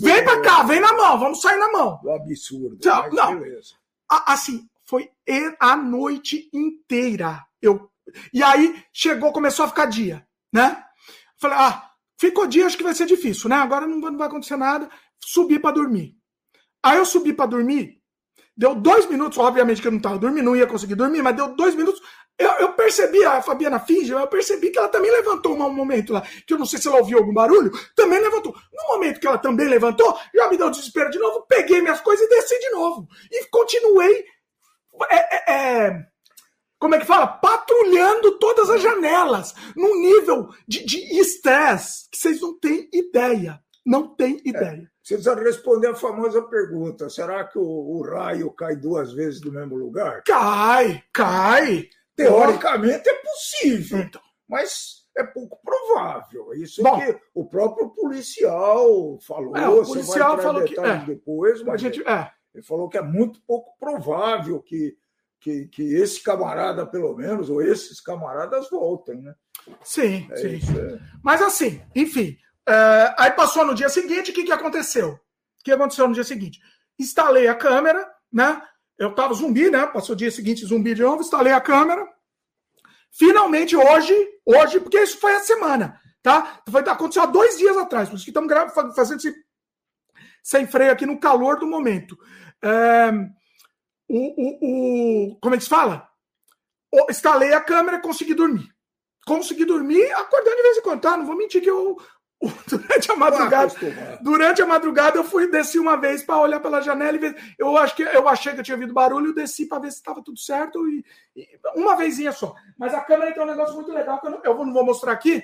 Vem 0.00 0.24
pra 0.24 0.40
cá, 0.40 0.62
vem 0.62 0.80
na 0.80 0.92
mão, 0.92 1.18
vamos 1.18 1.40
sair 1.40 1.58
na 1.58 1.70
mão. 1.70 2.00
O 2.02 2.10
absurdo. 2.10 2.76
Então, 2.78 3.10
não. 3.10 3.42
Assim, 4.08 4.68
foi 4.84 5.10
a 5.60 5.76
noite 5.76 6.48
inteira. 6.52 7.44
Eu... 7.60 7.90
E 8.32 8.42
aí 8.42 8.82
chegou, 8.92 9.32
começou 9.32 9.64
a 9.64 9.68
ficar 9.68 9.86
dia, 9.86 10.26
né? 10.52 10.82
Falei, 11.38 11.58
ah, 11.58 11.90
ficou 12.18 12.46
dia, 12.46 12.66
acho 12.66 12.76
que 12.76 12.82
vai 12.82 12.94
ser 12.94 13.06
difícil, 13.06 13.50
né? 13.50 13.56
Agora 13.56 13.86
não 13.86 14.00
vai 14.16 14.26
acontecer 14.26 14.56
nada. 14.56 14.88
Subi 15.20 15.58
para 15.58 15.74
dormir. 15.74 16.16
Aí 16.82 16.96
eu 16.96 17.04
subi 17.04 17.32
para 17.32 17.46
dormir, 17.46 18.00
deu 18.56 18.74
dois 18.74 19.06
minutos, 19.08 19.36
obviamente 19.38 19.80
que 19.80 19.86
eu 19.86 19.92
não 19.92 19.98
estava 19.98 20.18
dormindo, 20.18 20.44
não 20.44 20.56
ia 20.56 20.66
conseguir 20.66 20.94
dormir, 20.94 21.22
mas 21.22 21.36
deu 21.36 21.54
dois 21.54 21.74
minutos. 21.74 22.00
Eu, 22.38 22.50
eu, 22.60 22.72
percebi, 22.72 23.24
a 23.24 23.42
Fabiana 23.42 23.80
finge, 23.80 24.12
eu 24.12 24.26
percebi 24.28 24.70
que 24.70 24.78
ela 24.78 24.88
também 24.88 25.10
levantou 25.10 25.54
um 25.54 25.70
momento 25.70 26.12
lá, 26.12 26.22
que 26.46 26.54
eu 26.54 26.58
não 26.58 26.66
sei 26.66 26.78
se 26.78 26.86
ela 26.86 26.98
ouviu 26.98 27.18
algum 27.18 27.34
barulho, 27.34 27.72
também 27.96 28.20
levantou. 28.20 28.54
No 28.72 28.94
momento 28.94 29.18
que 29.18 29.26
ela 29.26 29.38
também 29.38 29.66
levantou, 29.66 30.16
já 30.32 30.48
me 30.48 30.56
deu 30.56 30.70
desespero 30.70 31.10
de 31.10 31.18
novo, 31.18 31.44
peguei 31.48 31.80
minhas 31.80 32.00
coisas 32.00 32.24
e 32.24 32.28
desci 32.28 32.56
de 32.60 32.70
novo. 32.70 33.08
E 33.30 33.44
continuei. 33.46 34.24
É, 35.10 35.16
é, 35.16 35.54
é, 35.86 36.06
como 36.78 36.94
é 36.94 37.00
que 37.00 37.06
fala? 37.06 37.26
Patrulhando 37.26 38.38
todas 38.38 38.70
as 38.70 38.80
janelas, 38.80 39.52
num 39.74 40.00
nível 40.00 40.48
de 40.66 40.80
estresse 41.20 42.08
que 42.08 42.18
vocês 42.18 42.40
não 42.40 42.56
têm 42.58 42.88
ideia. 42.92 43.60
Não 43.84 44.14
tem 44.14 44.40
é, 44.44 44.48
ideia. 44.48 44.82
É, 44.82 44.98
você 45.02 45.14
precisa 45.14 45.34
responder 45.34 45.88
a 45.88 45.94
famosa 45.94 46.42
pergunta: 46.42 47.08
será 47.08 47.44
que 47.44 47.58
o, 47.58 47.62
o 47.62 48.02
raio 48.02 48.52
cai 48.52 48.76
duas 48.76 49.12
vezes 49.12 49.40
no 49.40 49.50
mesmo 49.50 49.74
lugar? 49.76 50.22
Cai, 50.24 51.02
cai. 51.12 51.88
Teoricamente 52.18 53.08
é 53.08 53.14
possível, 53.14 54.00
então. 54.00 54.20
mas 54.48 55.06
é 55.16 55.24
pouco 55.24 55.60
provável. 55.62 56.52
Isso 56.54 56.82
Bom, 56.82 56.98
que 56.98 57.18
o 57.34 57.44
próprio 57.44 57.90
policial 57.90 59.18
falou. 59.20 59.56
É, 59.56 59.68
o 59.68 59.84
policial 59.84 60.38
falou 60.38 60.64
que 60.64 60.78
é, 60.78 60.96
depois, 61.04 61.62
mas 61.62 61.80
gente, 61.80 62.02
é. 62.06 62.30
ele 62.54 62.64
falou 62.64 62.88
que 62.88 62.98
é 62.98 63.02
muito 63.02 63.40
pouco 63.46 63.76
provável 63.78 64.60
que, 64.60 64.96
que, 65.40 65.66
que 65.68 65.94
esse 65.94 66.22
camarada, 66.22 66.84
pelo 66.86 67.14
menos, 67.14 67.48
ou 67.48 67.62
esses 67.62 68.00
camaradas 68.00 68.68
voltem, 68.68 69.22
né? 69.22 69.34
Sim, 69.82 70.26
é 70.30 70.36
sim. 70.36 70.54
Isso, 70.56 70.78
é. 70.78 71.00
Mas 71.22 71.40
assim, 71.40 71.80
enfim. 71.94 72.36
Uh, 72.68 73.14
aí 73.16 73.30
passou 73.30 73.64
no 73.64 73.74
dia 73.74 73.88
seguinte, 73.88 74.30
o 74.30 74.34
que, 74.34 74.44
que 74.44 74.52
aconteceu? 74.52 75.12
O 75.12 75.64
que 75.64 75.72
aconteceu 75.72 76.06
no 76.06 76.14
dia 76.14 76.24
seguinte? 76.24 76.60
Instalei 76.98 77.48
a 77.48 77.54
câmera, 77.54 78.08
né? 78.32 78.60
Eu 78.98 79.14
tava 79.14 79.32
zumbi, 79.34 79.70
né? 79.70 79.86
Passou 79.86 80.14
o 80.14 80.18
dia 80.18 80.30
seguinte, 80.30 80.66
zumbi 80.66 80.94
de 80.94 81.02
novo, 81.02 81.22
instalei 81.22 81.52
a 81.52 81.60
câmera. 81.60 82.06
Finalmente, 83.12 83.76
hoje, 83.76 84.14
hoje, 84.44 84.80
porque 84.80 85.00
isso 85.00 85.18
foi 85.18 85.34
a 85.34 85.40
semana, 85.40 85.98
tá? 86.22 86.62
Foi, 86.70 86.82
aconteceu 86.82 87.22
há 87.22 87.26
dois 87.26 87.56
dias 87.56 87.76
atrás, 87.76 88.08
por 88.08 88.16
isso 88.16 88.24
que 88.24 88.30
estamos 88.30 88.52
fazendo 88.94 89.18
esse 89.18 89.34
sem 90.42 90.66
freio 90.66 90.92
aqui 90.92 91.04
no 91.04 91.20
calor 91.20 91.58
do 91.58 91.66
momento. 91.66 92.18
É, 92.62 93.10
o, 94.08 94.16
o, 94.16 95.32
o, 95.32 95.38
como 95.40 95.54
é 95.54 95.58
que 95.58 95.64
se 95.64 95.70
fala? 95.70 96.08
O, 96.92 97.10
instalei 97.10 97.52
a 97.52 97.60
câmera, 97.60 98.00
consegui 98.00 98.34
dormir. 98.34 98.66
Consegui 99.26 99.64
dormir, 99.66 100.10
acordando 100.12 100.56
de 100.56 100.62
vez 100.62 100.78
em 100.78 100.82
quando, 100.82 101.02
tá? 101.02 101.16
Não 101.16 101.26
vou 101.26 101.36
mentir 101.36 101.60
que 101.60 101.68
eu 101.68 101.98
durante 102.68 103.10
a 103.10 103.16
madrugada, 103.16 103.74
durante 104.20 104.62
a 104.62 104.66
madrugada 104.66 105.18
eu 105.18 105.24
fui 105.24 105.50
desci 105.50 105.78
uma 105.78 105.96
vez 105.96 106.22
para 106.22 106.40
olhar 106.40 106.60
pela 106.60 106.80
janela 106.80 107.16
e 107.16 107.20
ver, 107.20 107.54
eu 107.58 107.76
acho 107.76 107.96
que 107.96 108.02
eu 108.02 108.28
achei 108.28 108.54
que 108.54 108.60
eu 108.60 108.64
tinha 108.64 108.76
ouvido 108.76 108.94
barulho, 108.94 109.30
e 109.30 109.34
desci 109.34 109.66
para 109.66 109.80
ver 109.80 109.90
se 109.90 109.96
estava 109.96 110.22
tudo 110.22 110.38
certo 110.38 110.88
e, 110.88 111.04
e, 111.34 111.48
uma 111.74 111.96
vezinha 111.96 112.30
só. 112.30 112.54
Mas 112.78 112.94
a 112.94 113.00
câmera 113.00 113.34
tem 113.34 113.42
um 113.42 113.46
negócio 113.46 113.74
muito 113.74 113.90
legal 113.92 114.20
que 114.20 114.28
eu 114.28 114.30
não, 114.30 114.40
eu 114.44 114.54
não 114.66 114.72
vou 114.72 114.84
mostrar 114.84 115.12
aqui, 115.12 115.42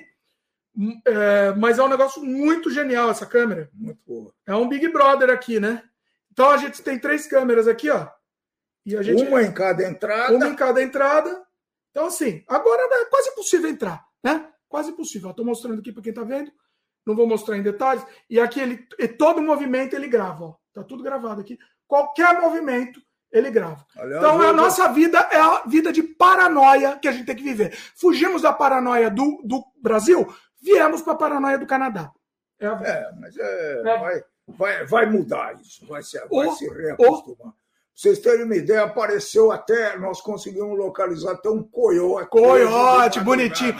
hum, 0.75 1.01
é, 1.05 1.53
mas 1.57 1.77
é 1.77 1.83
um 1.83 1.89
negócio 1.89 2.23
muito 2.23 2.71
genial 2.71 3.09
essa 3.09 3.25
câmera. 3.25 3.69
Muito 3.73 3.99
boa. 4.07 4.33
É 4.47 4.55
um 4.55 4.69
Big 4.69 4.87
Brother 4.87 5.29
aqui, 5.29 5.59
né? 5.59 5.83
Então 6.31 6.49
a 6.49 6.57
gente 6.57 6.81
tem 6.81 6.97
três 6.97 7.27
câmeras 7.27 7.67
aqui, 7.67 7.89
ó. 7.89 8.07
E 8.85 8.95
a 8.95 9.01
gente, 9.01 9.23
uma 9.23 9.43
em 9.43 9.51
cada 9.51 9.83
entrada. 9.83 10.33
Uma 10.33 10.47
em 10.47 10.55
cada 10.55 10.81
entrada. 10.81 11.43
Então 11.91 12.05
assim, 12.05 12.41
agora 12.47 12.81
é 13.01 13.05
quase 13.05 13.29
impossível 13.31 13.69
entrar, 13.69 14.05
né? 14.23 14.49
Quase 14.69 14.91
impossível. 14.91 15.31
Estou 15.31 15.45
mostrando 15.45 15.79
aqui 15.79 15.91
para 15.91 16.01
quem 16.01 16.11
está 16.11 16.23
vendo 16.23 16.51
não 17.05 17.15
vou 17.15 17.27
mostrar 17.27 17.57
em 17.57 17.63
detalhes. 17.63 18.05
E 18.29 18.39
aqui 18.39 18.59
ele, 18.59 18.87
e 18.97 19.07
todo 19.07 19.41
movimento 19.41 19.95
ele 19.95 20.07
grava, 20.07 20.45
ó. 20.45 20.55
Tá 20.73 20.83
tudo 20.83 21.03
gravado 21.03 21.39
aqui. 21.39 21.57
Qualquer 21.87 22.41
movimento 22.41 23.01
ele 23.31 23.49
grava. 23.49 23.85
Então 23.95 24.41
a 24.41 24.51
nossa 24.51 24.91
vida 24.91 25.19
é 25.31 25.37
a 25.37 25.63
vida 25.65 25.91
de 25.91 26.03
paranoia 26.03 26.97
que 26.97 27.07
a 27.07 27.11
gente 27.11 27.25
tem 27.25 27.35
que 27.35 27.43
viver. 27.43 27.75
Fugimos 27.95 28.41
da 28.41 28.51
paranoia 28.51 29.09
do, 29.09 29.41
do 29.43 29.63
Brasil, 29.81 30.27
viemos 30.61 31.01
para 31.01 31.13
a 31.13 31.17
paranoia 31.17 31.57
do 31.57 31.65
Canadá. 31.65 32.11
É, 32.59 32.67
é 32.67 33.11
mas 33.19 33.37
é, 33.37 33.81
é. 33.81 33.99
Vai, 33.99 34.23
vai, 34.47 34.85
vai 34.85 35.05
mudar 35.05 35.55
isso, 35.61 35.85
vai, 35.85 36.01
ser, 36.01 36.27
vai 36.27 36.49
se 36.51 36.67
reacostumar 36.67 37.53
vocês 37.95 38.19
terem 38.19 38.43
uma 38.43 38.57
ideia, 38.57 38.83
apareceu 38.83 39.53
até, 39.53 39.97
nós 39.97 40.19
conseguimos 40.19 40.77
localizar 40.77 41.31
até 41.31 41.49
um 41.49 41.63
coiote. 41.63 42.27
Coiote, 42.27 43.21
bonitinho. 43.21 43.73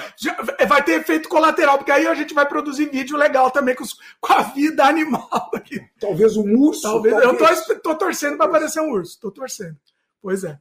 Vai 0.69 0.81
ter 0.81 1.01
efeito 1.01 1.27
colateral, 1.27 1.77
porque 1.77 1.91
aí 1.91 2.07
a 2.07 2.13
gente 2.13 2.33
vai 2.33 2.47
produzir 2.47 2.85
vídeo 2.85 3.17
legal 3.17 3.51
também 3.51 3.75
com, 3.75 3.83
com 4.21 4.31
a 4.31 4.41
vida 4.41 4.85
animal 4.85 5.51
aqui. 5.53 5.81
Talvez 5.99 6.37
um 6.37 6.49
urso. 6.57 6.83
Talvez, 6.83 7.13
talvez. 7.13 7.69
eu 7.69 7.81
tô, 7.81 7.89
tô 7.91 7.95
torcendo 7.95 8.37
para 8.37 8.45
aparecer 8.45 8.79
um 8.79 8.89
urso, 8.91 9.19
tô 9.19 9.29
torcendo. 9.31 9.75
Pois 10.21 10.45
é. 10.45 10.57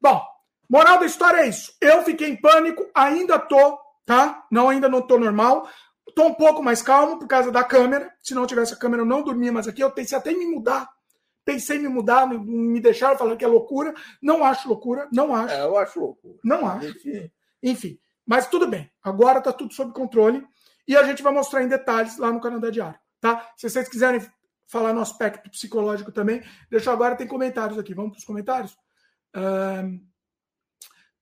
Bom, 0.00 0.22
moral 0.70 1.00
da 1.00 1.06
história 1.06 1.38
é 1.38 1.48
isso. 1.48 1.72
Eu 1.80 2.04
fiquei 2.04 2.28
em 2.28 2.40
pânico, 2.40 2.88
ainda 2.94 3.36
tô, 3.36 3.80
tá? 4.06 4.46
Não, 4.48 4.68
ainda 4.68 4.88
não 4.88 5.02
tô 5.02 5.18
normal. 5.18 5.68
Tô 6.14 6.26
um 6.26 6.34
pouco 6.34 6.62
mais 6.62 6.80
calmo 6.82 7.18
por 7.18 7.26
causa 7.26 7.50
da 7.50 7.64
câmera. 7.64 8.12
Se 8.22 8.32
não 8.32 8.46
tivesse 8.46 8.74
a 8.74 8.76
câmera, 8.76 9.02
eu 9.02 9.06
não 9.06 9.24
dormia 9.24 9.50
mais 9.50 9.66
aqui. 9.66 9.82
Eu 9.82 9.90
pensei 9.90 10.16
até 10.16 10.30
em 10.30 10.38
me 10.38 10.46
mudar 10.46 10.88
Pensei 11.44 11.78
em 11.78 11.82
me 11.82 11.88
mudar, 11.88 12.26
me 12.26 12.80
deixaram 12.80 13.18
falando 13.18 13.36
que 13.36 13.44
é 13.44 13.48
loucura. 13.48 13.92
Não 14.20 14.44
acho 14.44 14.68
loucura, 14.68 15.08
não 15.12 15.34
acho. 15.34 15.54
É, 15.54 15.62
eu 15.62 15.76
acho 15.76 15.98
loucura. 15.98 16.38
Não 16.44 16.66
acho. 16.66 16.88
Enfim. 16.88 17.30
Enfim. 17.62 17.98
Mas 18.26 18.46
tudo 18.46 18.66
bem. 18.66 18.90
Agora 19.02 19.38
está 19.38 19.52
tudo 19.52 19.74
sob 19.74 19.92
controle. 19.92 20.46
E 20.86 20.96
a 20.96 21.02
gente 21.04 21.22
vai 21.22 21.32
mostrar 21.32 21.62
em 21.62 21.68
detalhes 21.68 22.18
lá 22.18 22.32
no 22.32 22.40
Canadá 22.40 22.70
Diário. 22.70 22.98
Tá? 23.20 23.52
Se 23.56 23.68
vocês 23.68 23.88
quiserem 23.88 24.20
falar 24.66 24.92
no 24.92 25.00
aspecto 25.00 25.50
psicológico 25.50 26.10
também, 26.10 26.42
deixa 26.70 26.92
agora, 26.92 27.16
tem 27.16 27.26
comentários 27.26 27.78
aqui. 27.78 27.94
Vamos 27.94 28.12
para 28.12 28.18
os 28.18 28.24
comentários? 28.24 28.76
O 29.34 29.40
um, 29.40 30.00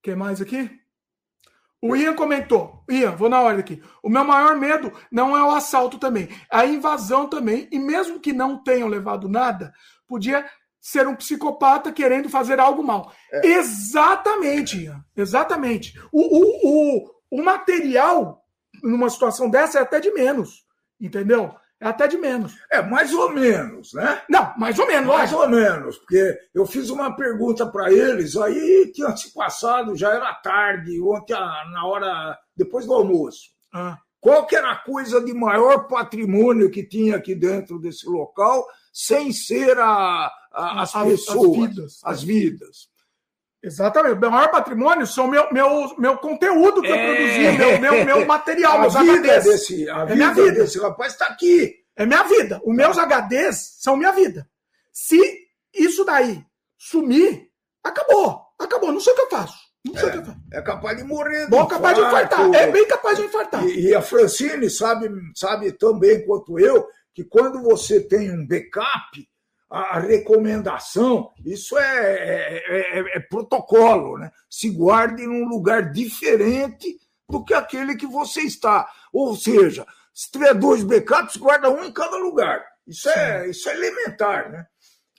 que 0.02 0.14
mais 0.14 0.40
aqui? 0.40 0.80
O 1.82 1.96
Ian 1.96 2.14
comentou. 2.14 2.84
Ian, 2.90 3.16
vou 3.16 3.28
na 3.28 3.40
ordem 3.40 3.60
aqui. 3.60 3.82
O 4.02 4.10
meu 4.10 4.22
maior 4.22 4.56
medo 4.56 4.92
não 5.10 5.36
é 5.36 5.42
o 5.42 5.50
assalto 5.50 5.98
também, 5.98 6.28
é 6.52 6.58
a 6.58 6.66
invasão 6.66 7.28
também. 7.28 7.68
E 7.72 7.78
mesmo 7.78 8.20
que 8.20 8.32
não 8.32 8.62
tenham 8.62 8.88
levado 8.88 9.28
nada, 9.28 9.72
podia 10.10 10.44
ser 10.80 11.06
um 11.06 11.14
psicopata 11.14 11.92
querendo 11.92 12.28
fazer 12.28 12.58
algo 12.58 12.82
mal. 12.82 13.12
É. 13.32 13.46
Exatamente. 13.46 14.90
Exatamente. 15.16 15.96
O, 16.10 16.20
o, 16.20 17.04
o, 17.04 17.10
o 17.38 17.44
material, 17.44 18.42
numa 18.82 19.08
situação 19.08 19.48
dessa, 19.48 19.78
é 19.78 19.82
até 19.82 20.00
de 20.00 20.10
menos. 20.10 20.64
Entendeu? 21.00 21.54
É 21.78 21.86
até 21.86 22.08
de 22.08 22.18
menos. 22.18 22.58
É, 22.70 22.82
mais 22.82 23.14
ou 23.14 23.30
menos, 23.32 23.94
né? 23.94 24.20
Não, 24.28 24.52
mais 24.58 24.78
ou 24.78 24.86
menos. 24.86 25.06
Mais 25.06 25.32
ou 25.32 25.48
menos, 25.48 25.96
porque 25.96 26.38
eu 26.52 26.66
fiz 26.66 26.90
uma 26.90 27.16
pergunta 27.16 27.66
para 27.66 27.90
eles, 27.90 28.36
aí 28.36 28.92
tinha 28.92 29.16
se 29.16 29.32
passado, 29.32 29.96
já 29.96 30.10
era 30.10 30.34
tarde, 30.34 31.00
ontem 31.00 31.32
na 31.32 31.86
hora, 31.86 32.38
depois 32.54 32.84
do 32.84 32.92
almoço. 32.92 33.48
Ah. 33.72 33.96
Qual 34.20 34.46
que 34.46 34.54
era 34.54 34.72
a 34.72 34.76
coisa 34.76 35.24
de 35.24 35.32
maior 35.32 35.88
patrimônio 35.88 36.70
que 36.70 36.86
tinha 36.86 37.16
aqui 37.16 37.34
dentro 37.34 37.78
desse 37.78 38.06
local, 38.06 38.66
sem 38.92 39.32
ser 39.32 39.78
a, 39.78 40.30
a 40.52 40.82
as, 40.82 40.94
as 40.94 41.08
pessoas, 41.08 41.46
as 41.46 41.68
vidas. 41.68 42.00
As 42.04 42.22
vidas. 42.22 42.90
Exatamente. 43.62 44.24
O 44.24 44.30
maior 44.30 44.50
patrimônio 44.50 45.06
são 45.06 45.28
meu, 45.28 45.52
meu, 45.52 45.94
meu 45.98 46.16
conteúdo 46.16 46.80
que 46.80 46.88
é. 46.88 46.92
eu 46.92 47.14
produzi, 47.14 47.58
meu, 47.58 47.80
meu, 47.80 48.04
meu 48.04 48.26
material, 48.26 48.78
a 48.78 48.80
meus 48.80 48.94
vida 48.94 49.18
HDs. 49.18 49.44
Desse, 49.44 49.90
a 49.90 49.98
é 49.98 50.06
vida 50.06 50.14
minha 50.14 50.32
vida. 50.32 50.52
desse 50.52 50.78
rapaz 50.80 51.12
está 51.12 51.26
aqui. 51.26 51.74
É 51.96 52.06
minha 52.06 52.22
vida. 52.22 52.60
Os 52.64 52.74
meus 52.74 52.96
HDs 52.96 53.76
são 53.80 53.96
minha 53.96 54.12
vida. 54.12 54.48
Se 54.92 55.20
isso 55.74 56.04
daí 56.04 56.42
sumir, 56.78 57.48
acabou. 57.84 58.40
Acabou. 58.58 58.92
Não 58.92 59.00
sei 59.00 59.12
o 59.12 59.16
que 59.16 59.22
eu 59.22 59.30
faço. 59.30 59.58
Não 59.84 59.94
sei 59.94 60.04
é, 60.04 60.08
o 60.08 60.12
que 60.12 60.18
eu 60.18 60.24
faço. 60.24 60.40
É 60.52 60.62
capaz 60.62 60.96
de 60.96 61.04
morrer. 61.04 61.46
Bom, 61.48 61.66
capaz 61.66 61.96
de 61.96 62.02
infartar. 62.02 62.54
É 62.54 62.70
bem 62.70 62.88
capaz 62.88 63.18
de 63.18 63.24
infartar. 63.24 63.66
E, 63.66 63.88
e 63.88 63.94
a 63.94 64.00
Francine 64.00 64.70
sabe, 64.70 65.10
sabe 65.34 65.72
tão 65.72 65.98
bem 65.98 66.24
quanto 66.24 66.58
eu 66.58 66.88
que 67.14 67.24
quando 67.24 67.62
você 67.62 68.00
tem 68.00 68.30
um 68.30 68.46
backup, 68.46 69.28
a 69.70 70.00
recomendação, 70.00 71.30
isso 71.44 71.78
é, 71.78 71.82
é, 71.84 72.98
é, 72.98 73.16
é, 73.16 73.20
protocolo, 73.20 74.18
né? 74.18 74.32
Se 74.48 74.68
guarde 74.68 75.24
num 75.24 75.48
lugar 75.48 75.92
diferente 75.92 76.98
do 77.28 77.44
que 77.44 77.54
aquele 77.54 77.94
que 77.96 78.06
você 78.06 78.40
está. 78.40 78.90
Ou 79.12 79.36
seja, 79.36 79.86
se 80.12 80.28
tiver 80.30 80.54
dois 80.54 80.82
backups, 80.82 81.36
guarda 81.36 81.70
um 81.70 81.84
em 81.84 81.92
cada 81.92 82.16
lugar. 82.16 82.64
Isso, 82.84 83.08
é, 83.08 83.48
isso 83.48 83.68
é 83.70 83.74
elementar, 83.76 84.50
né? 84.50 84.66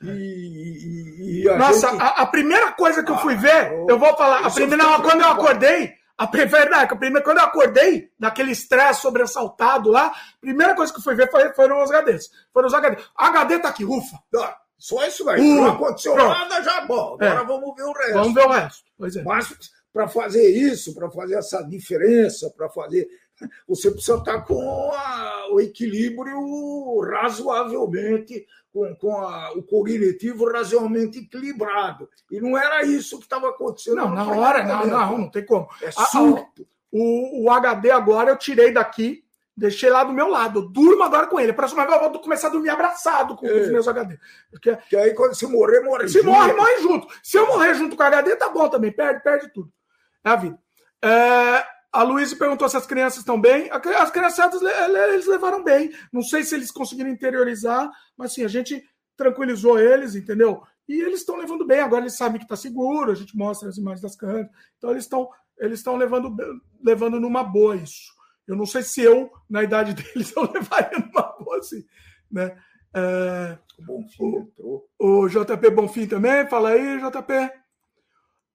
E, 0.03 0.09
e, 0.09 1.43
e 1.43 1.49
a 1.49 1.57
Nossa, 1.57 1.89
gente... 1.91 2.01
a, 2.01 2.07
a, 2.07 2.25
primeira 2.25 2.71
coisa 2.73 3.03
que 3.03 3.11
eu 3.11 3.17
fui 3.19 3.35
ver, 3.35 3.67
ah, 3.67 3.85
eu 3.87 3.99
vou 3.99 4.17
falar, 4.17 4.45
a 4.45 4.49
primeira, 4.49 4.83
quando 4.99 5.21
eu 5.21 5.29
acordei, 5.29 5.93
a 6.21 6.45
verdade, 6.45 6.93
a 6.93 6.95
primeira, 6.95 7.23
quando 7.23 7.39
eu 7.39 7.45
acordei 7.45 8.11
daquele 8.19 8.51
estresse 8.51 9.01
sobressaltado 9.01 9.89
lá, 9.89 10.07
a 10.07 10.13
primeira 10.39 10.75
coisa 10.75 10.93
que 10.93 10.99
eu 10.99 11.03
fui 11.03 11.15
ver 11.15 11.29
foi, 11.31 11.51
foram 11.53 11.83
os 11.83 11.89
HDs. 11.89 12.29
Foram 12.53 12.67
os 12.67 12.73
HDs. 12.73 13.03
HD 13.15 13.59
tá 13.59 13.69
aqui, 13.69 13.83
ufa. 13.83 14.19
Só 14.77 15.05
isso 15.05 15.27
aí. 15.29 15.39
Uh, 15.39 15.55
não 15.55 15.71
aconteceu 15.71 16.13
pronto. 16.13 16.29
nada, 16.29 16.61
já 16.63 16.85
bom. 16.85 17.15
Agora 17.19 17.41
é. 17.41 17.45
vamos 17.45 17.75
ver 17.75 17.83
o 17.83 17.93
resto. 17.93 18.13
Vamos 18.13 18.33
ver 18.33 18.45
o 18.45 18.49
resto. 18.49 18.83
Pois 18.97 19.15
é. 19.15 19.23
Mas 19.23 19.71
para 19.91 20.07
fazer 20.07 20.47
isso, 20.47 20.93
para 20.93 21.09
fazer 21.09 21.35
essa 21.35 21.63
diferença, 21.63 22.49
para 22.55 22.69
fazer. 22.69 23.07
Você 23.67 23.89
precisa 23.89 24.17
estar 24.17 24.41
com 24.41 24.91
a, 24.93 25.47
o 25.51 25.59
equilíbrio 25.59 26.99
razoavelmente, 27.01 28.45
com, 28.71 28.95
com 28.95 29.17
a, 29.17 29.51
o 29.53 29.63
cognitivo 29.63 30.49
razoavelmente 30.49 31.19
equilibrado. 31.19 32.09
E 32.31 32.39
não 32.39 32.57
era 32.57 32.83
isso 32.83 33.17
que 33.17 33.23
estava 33.23 33.49
acontecendo. 33.49 33.97
Não, 33.97 34.13
na 34.13 34.25
hora, 34.31 34.63
não, 34.63 34.85
não, 34.85 35.17
não 35.17 35.29
tem 35.29 35.45
como. 35.45 35.67
É 35.81 35.91
surto. 35.91 36.65
O, 36.91 37.45
o 37.45 37.51
HD 37.51 37.91
agora 37.91 38.31
eu 38.31 38.37
tirei 38.37 38.71
daqui, 38.71 39.23
deixei 39.55 39.89
lá 39.89 40.03
do 40.03 40.13
meu 40.13 40.27
lado. 40.27 40.69
Durmo 40.69 41.03
agora 41.03 41.27
com 41.27 41.39
ele. 41.39 41.53
Próxima 41.53 41.85
vez 41.85 42.01
eu 42.01 42.11
vou 42.11 42.21
começar 42.21 42.47
a 42.47 42.51
dormir 42.51 42.69
abraçado 42.69 43.35
com 43.35 43.45
é. 43.45 43.53
os 43.53 43.69
meus 43.69 43.87
HD. 43.87 44.17
Porque, 44.49 44.75
que 44.89 44.95
aí 44.95 45.13
quando 45.13 45.35
se 45.35 45.45
morrer, 45.47 45.81
morre 45.81 46.07
se 46.07 46.21
junto. 46.21 46.23
Se 46.23 46.31
morre, 46.31 46.53
morre 46.53 46.81
junto. 46.81 47.07
Se 47.21 47.37
eu 47.37 47.47
morrer 47.47 47.75
junto 47.75 47.95
com 47.95 48.03
o 48.03 48.05
HD, 48.05 48.35
tá 48.35 48.49
bom 48.49 48.69
também. 48.69 48.91
Perde, 48.91 49.21
perde 49.21 49.53
tudo. 49.53 49.71
É 50.23 50.29
a 50.29 50.35
vida. 50.35 50.59
É, 51.03 51.65
a 51.91 52.03
Luísa 52.03 52.35
perguntou 52.35 52.69
se 52.69 52.77
as 52.77 52.85
crianças 52.85 53.19
estão 53.19 53.39
bem. 53.39 53.69
As 53.71 54.11
criançadas 54.11 54.61
eles 54.61 55.27
levaram 55.27 55.63
bem. 55.63 55.91
Não 56.11 56.21
sei 56.21 56.43
se 56.43 56.55
eles 56.55 56.71
conseguiram 56.71 57.09
interiorizar, 57.09 57.89
mas 58.17 58.33
sim, 58.33 58.43
a 58.43 58.47
gente 58.47 58.81
tranquilizou 59.17 59.77
eles, 59.77 60.15
entendeu? 60.15 60.63
E 60.87 61.01
eles 61.01 61.19
estão 61.19 61.37
levando 61.37 61.65
bem. 61.65 61.79
Agora 61.79 62.03
eles 62.03 62.15
sabem 62.15 62.37
que 62.37 62.45
está 62.45 62.55
seguro, 62.55 63.11
a 63.11 63.15
gente 63.15 63.35
mostra 63.37 63.67
as 63.67 63.77
imagens 63.77 64.01
das 64.01 64.15
câmeras. 64.15 64.49
Então 64.77 64.91
eles 64.91 65.03
estão 65.03 65.29
eles 65.59 65.79
estão 65.79 65.95
levando, 65.95 66.35
levando 66.83 67.19
numa 67.19 67.43
boa 67.43 67.75
isso. 67.75 68.11
Eu 68.47 68.55
não 68.55 68.65
sei 68.65 68.81
se 68.81 69.01
eu, 69.01 69.31
na 69.47 69.61
idade 69.61 69.93
deles, 69.93 70.33
eu 70.35 70.51
levaria 70.51 70.97
numa 70.97 71.21
boa 71.39 71.57
assim. 71.59 71.85
Né? 72.31 72.57
É, 72.93 73.57
o, 73.79 73.85
Bonfim 73.85 74.51
o, 74.57 74.83
o 74.99 75.27
JP 75.29 75.69
Bonfim 75.69 76.07
também, 76.07 76.47
fala 76.47 76.69
aí, 76.71 76.97
JP. 76.97 77.60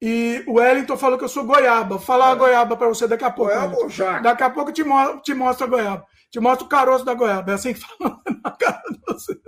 E 0.00 0.44
o 0.46 0.54
Wellington 0.54 0.96
falou 0.96 1.18
que 1.18 1.24
eu 1.24 1.28
sou 1.28 1.44
goiaba. 1.44 1.96
Vou 1.96 1.98
falar 1.98 2.28
é. 2.28 2.32
a 2.32 2.34
goiaba 2.34 2.76
para 2.76 2.88
você 2.88 3.08
daqui 3.08 3.24
a 3.24 3.30
pouco. 3.30 3.52
Goiaba. 3.52 4.20
Daqui 4.20 4.42
a 4.42 4.50
pouco 4.50 4.70
eu 4.70 4.74
te, 4.74 4.84
mo 4.84 5.20
te 5.20 5.34
mostro 5.34 5.66
a 5.66 5.68
goiaba. 5.68 6.06
Te 6.30 6.40
mostro 6.40 6.66
o 6.66 6.68
caroço 6.68 7.04
da 7.04 7.14
goiaba. 7.14 7.52
É 7.52 7.54
assim 7.54 7.72
que 7.72 7.80
fala 7.98 8.20
na 8.44 8.50
cara 8.50 8.82
de 8.90 9.00
você. 9.06 9.38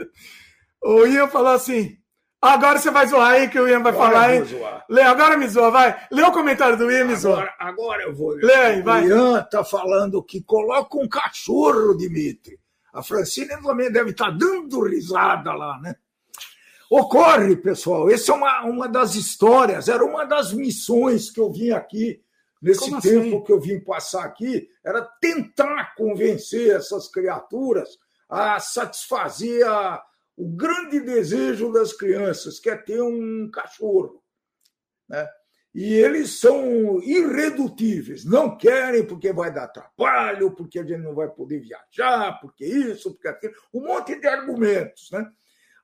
O 0.83 1.07
Ian 1.07 1.29
falou 1.29 1.53
assim: 1.53 1.99
Agora 2.41 2.79
você 2.79 2.91
vai 2.91 3.07
zoar 3.07 3.33
aí 3.33 3.49
que 3.49 3.59
o 3.59 3.69
Ian 3.69 3.83
vai 3.83 3.93
agora 3.93 4.11
falar, 4.11 4.35
hein? 4.35 4.45
Lê, 4.89 5.03
agora 5.03 5.37
me 5.37 5.49
zoa, 5.49 5.73
vai. 5.73 6.07
Lê 6.11 6.23
o 6.23 6.31
comentário 6.31 6.77
do 6.77 6.91
Ian, 6.91 7.05
me 7.05 7.17
zoa. 7.17 7.35
Agora, 7.35 7.55
agora 7.59 8.03
eu 8.05 8.15
vou. 8.15 8.31
Lê 8.37 8.55
aí, 8.55 8.83
vai. 8.83 9.05
O 9.05 9.09
Ian 9.09 9.43
tá 9.51 9.65
falando 9.65 10.23
que 10.23 10.43
coloca 10.45 10.97
um 10.97 11.09
cachorro, 11.09 11.97
Dimitri. 11.97 12.59
A 12.95 13.03
Francine 13.03 13.61
também 13.61 13.91
deve 13.91 14.11
estar 14.11 14.27
tá 14.27 14.31
dando 14.31 14.85
risada 14.85 15.53
lá, 15.53 15.81
né? 15.81 15.95
Ocorre, 16.91 17.55
pessoal, 17.57 18.11
essa 18.11 18.33
é 18.33 18.35
uma, 18.35 18.65
uma 18.65 18.89
das 18.89 19.15
histórias, 19.15 19.89
era 19.89 20.05
uma 20.05 20.25
das 20.25 20.53
missões 20.53 21.31
que 21.31 21.39
eu 21.39 21.53
vim 21.53 21.71
aqui, 21.71 22.23
nesse 22.63 22.81
Como 22.81 23.01
tempo 23.01 23.19
assim? 23.19 23.45
que 23.45 23.53
eu 23.53 23.61
vim 23.61 23.81
passar 23.81 24.25
aqui, 24.25 24.69
era 24.83 25.03
tentar 25.03 25.95
convencer 25.95 26.75
essas 26.75 27.09
criaturas 27.09 27.99
a 28.29 28.59
satisfazer 28.59 29.67
a, 29.67 30.03
o 30.37 30.49
grande 30.49 31.01
desejo 31.01 31.71
das 31.73 31.93
crianças, 31.93 32.59
que 32.59 32.71
é 32.71 32.77
ter 32.77 33.03
um 33.03 33.51
cachorro. 33.51 34.23
Né? 35.09 35.29
E 35.75 35.95
eles 35.95 36.41
são 36.41 37.01
irredutíveis, 37.03 38.25
não 38.25 38.57
querem 38.57 39.05
porque 39.05 39.33
vai 39.33 39.53
dar 39.53 39.69
trabalho, 39.69 40.53
porque 40.53 40.79
a 40.79 40.85
gente 40.85 41.03
não 41.03 41.15
vai 41.15 41.29
poder 41.29 41.61
viajar, 41.61 42.41
porque 42.41 42.65
isso, 42.65 43.13
porque 43.13 43.29
aquilo, 43.29 43.55
um 43.75 43.83
monte 43.83 44.19
de 44.19 44.27
argumentos. 44.27 45.11
Né? 45.13 45.31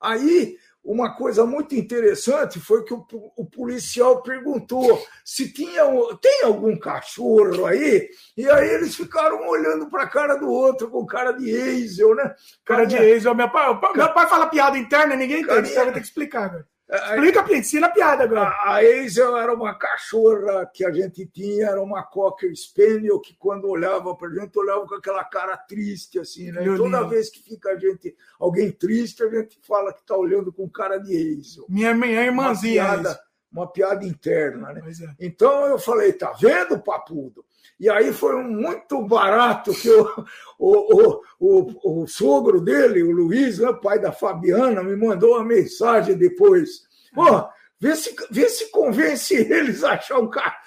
Aí 0.01 0.59
uma 0.85 1.17
coisa 1.17 1.47
muito 1.47 1.75
interessante 1.75 2.61
foi 2.61 2.85
que 2.85 2.93
o, 2.93 3.07
o, 3.37 3.47
policial 3.47 4.23
perguntou 4.23 5.03
se 5.25 5.51
tinha 5.51 5.83
tem 6.21 6.43
algum 6.45 6.79
cachorro 6.79 7.65
aí 7.65 8.07
e 8.37 8.49
aí 8.51 8.69
eles 8.69 8.95
ficaram 8.95 9.49
olhando 9.49 9.89
para 9.89 10.03
a 10.03 10.09
cara 10.09 10.37
do 10.37 10.49
outro 10.51 10.91
com 10.91 11.07
cara 11.07 11.33
de 11.33 11.49
Eisel, 11.49 12.15
né? 12.15 12.25
Cara, 12.25 12.37
cara 12.65 12.85
de 12.87 12.97
Eisel. 12.97 13.35
Meu 13.35 13.51
pai, 13.51 13.81
meu 13.95 14.13
pai 14.13 14.29
fala 14.29 14.47
piada 14.47 14.77
interna, 14.77 15.17
ninguém 15.17 15.41
entende. 15.41 15.69
Você 15.69 15.75
vai 15.77 15.93
ter 15.93 16.01
que 16.01 16.07
explicar. 16.07 16.51
Velho. 16.53 16.67
Explica, 16.91 17.57
ensina 17.57 17.87
a 17.87 17.91
piada 17.91 18.25
agora. 18.25 18.43
A, 18.43 18.75
a 18.75 18.79
Hazel 18.79 19.37
era 19.39 19.55
uma 19.55 19.75
cachorra 19.75 20.71
que 20.73 20.85
a 20.85 20.93
gente 20.93 21.27
tinha, 21.27 21.69
era 21.69 21.83
uma 21.83 22.03
Cocker 22.03 22.55
Spaniel 22.55 23.19
que 23.21 23.35
quando 23.35 23.69
olhava 23.69 24.15
para 24.15 24.29
a 24.29 24.35
gente, 24.35 24.59
olhava 24.59 24.87
com 24.87 24.95
aquela 24.95 25.25
cara 25.25 25.57
triste, 25.57 26.19
assim, 26.19 26.53
né? 26.53 26.63
E 26.63 26.77
toda 26.77 27.09
vez 27.09 27.31
que 27.31 27.43
fica 27.43 27.71
a 27.71 27.79
gente, 27.79 28.15
alguém 28.39 28.71
triste, 28.71 29.23
a 29.23 29.31
gente 29.31 29.59
fala 29.63 29.95
que 29.95 30.01
está 30.01 30.15
olhando 30.15 30.53
com 30.53 30.69
cara 30.69 30.99
de 30.99 31.17
Hazel. 31.17 31.65
Minha, 31.69 31.95
minha 31.95 32.23
irmãzinha. 32.23 32.85
Uma 32.85 32.93
piada, 32.93 33.21
uma 33.55 33.69
piada 33.69 34.05
interna, 34.05 34.73
né? 34.73 34.83
É. 34.85 35.27
Então 35.27 35.67
eu 35.67 35.79
falei, 35.79 36.13
tá 36.13 36.33
vendo, 36.39 36.79
papudo? 36.81 37.45
E 37.79 37.89
aí 37.89 38.13
foi 38.13 38.43
muito 38.43 39.01
barato 39.03 39.73
que 39.73 39.91
o, 39.91 40.25
o, 40.59 41.21
o, 41.39 42.03
o, 42.03 42.07
sogro 42.07 42.61
dele, 42.61 43.03
o 43.03 43.11
Luiz, 43.11 43.59
né, 43.59 43.73
pai 43.73 43.99
da 43.99 44.13
Fabiana, 44.13 44.83
me 44.83 44.97
mandou 44.97 45.35
uma 45.35 45.45
mensagem 45.45 46.17
depois. 46.17 46.83
Pô, 47.15 47.49
vê 47.81 47.97
se, 47.97 48.15
vê 48.31 48.49
se 48.49 48.71
convence 48.71 49.35
eles 49.35 49.83
a 49.85 49.93
achar 49.93 50.19
um 50.19 50.29
carro 50.29 50.65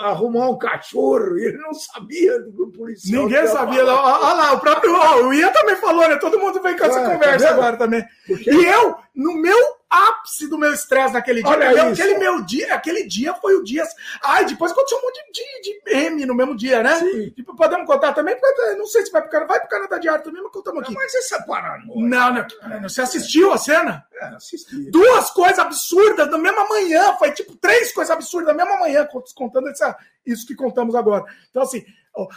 arrumar 0.00 0.48
um 0.50 0.58
cachorro. 0.58 1.36
Ele 1.36 1.58
não 1.58 1.74
sabia 1.74 2.38
do 2.40 2.68
policial. 2.68 3.24
Ninguém 3.24 3.46
sabia. 3.48 3.82
Olha 3.82 3.92
lá, 3.92 4.52
o 4.52 4.60
próprio 4.60 4.92
o 5.26 5.32
Ian 5.32 5.52
também 5.52 5.76
falou, 5.76 6.08
né? 6.08 6.16
Todo 6.16 6.38
mundo 6.38 6.62
vem 6.62 6.76
com 6.76 6.84
essa 6.84 7.00
ah, 7.00 7.10
conversa 7.10 7.48
tá 7.48 7.54
agora 7.54 7.76
também. 7.76 8.04
E 8.28 8.64
eu, 8.64 8.96
no 9.14 9.34
meu 9.34 9.77
ápice 9.90 10.48
do 10.48 10.58
meu 10.58 10.72
estresse 10.72 11.14
naquele 11.14 11.42
dia. 11.42 11.50
Olha. 11.50 11.88
Aquele 11.88 12.18
meu 12.18 12.42
dia, 12.42 12.74
aquele 12.74 13.04
dia 13.04 13.34
foi 13.34 13.54
o 13.54 13.64
dia. 13.64 13.84
Ai, 14.22 14.44
depois 14.44 14.72
aconteceu 14.72 14.98
um 14.98 15.02
monte 15.02 15.24
de, 15.32 15.62
de, 15.62 15.82
de 15.82 15.96
M 15.96 16.26
no 16.26 16.34
mesmo 16.34 16.56
dia, 16.56 16.82
né? 16.82 16.96
Sim. 16.96 17.30
Tipo, 17.30 17.56
podemos 17.56 17.86
contar 17.86 18.12
também, 18.12 18.38
porque 18.38 18.74
não 18.74 18.86
sei 18.86 19.04
se 19.04 19.12
vai 19.12 19.22
pro 19.22 19.30
Canadá, 19.30 19.52
vai 19.52 19.60
pro 19.60 19.68
Canadá 19.68 19.98
Diário 19.98 20.24
também, 20.24 20.42
mas 20.42 20.52
contamos 20.52 20.82
aqui. 20.82 20.92
Não, 20.92 21.00
mas 21.00 21.14
essa 21.14 21.42
paranoia. 21.42 22.08
Não, 22.08 22.34
não, 22.34 22.88
você 22.88 23.00
assistiu 23.00 23.52
a 23.52 23.58
cena? 23.58 24.04
É, 24.14 24.26
assisti. 24.26 24.90
Duas 24.90 25.30
coisas 25.30 25.58
absurdas 25.58 26.30
na 26.30 26.38
mesma 26.38 26.68
manhã, 26.68 27.14
foi 27.18 27.32
tipo 27.32 27.56
três 27.56 27.92
coisas 27.92 28.14
absurdas 28.14 28.54
na 28.54 28.64
mesma 28.64 28.80
manhã, 28.80 29.08
contando 29.34 29.68
essa, 29.68 29.96
isso 30.26 30.46
que 30.46 30.54
contamos 30.54 30.94
agora. 30.94 31.24
Então, 31.50 31.62
assim, 31.62 31.84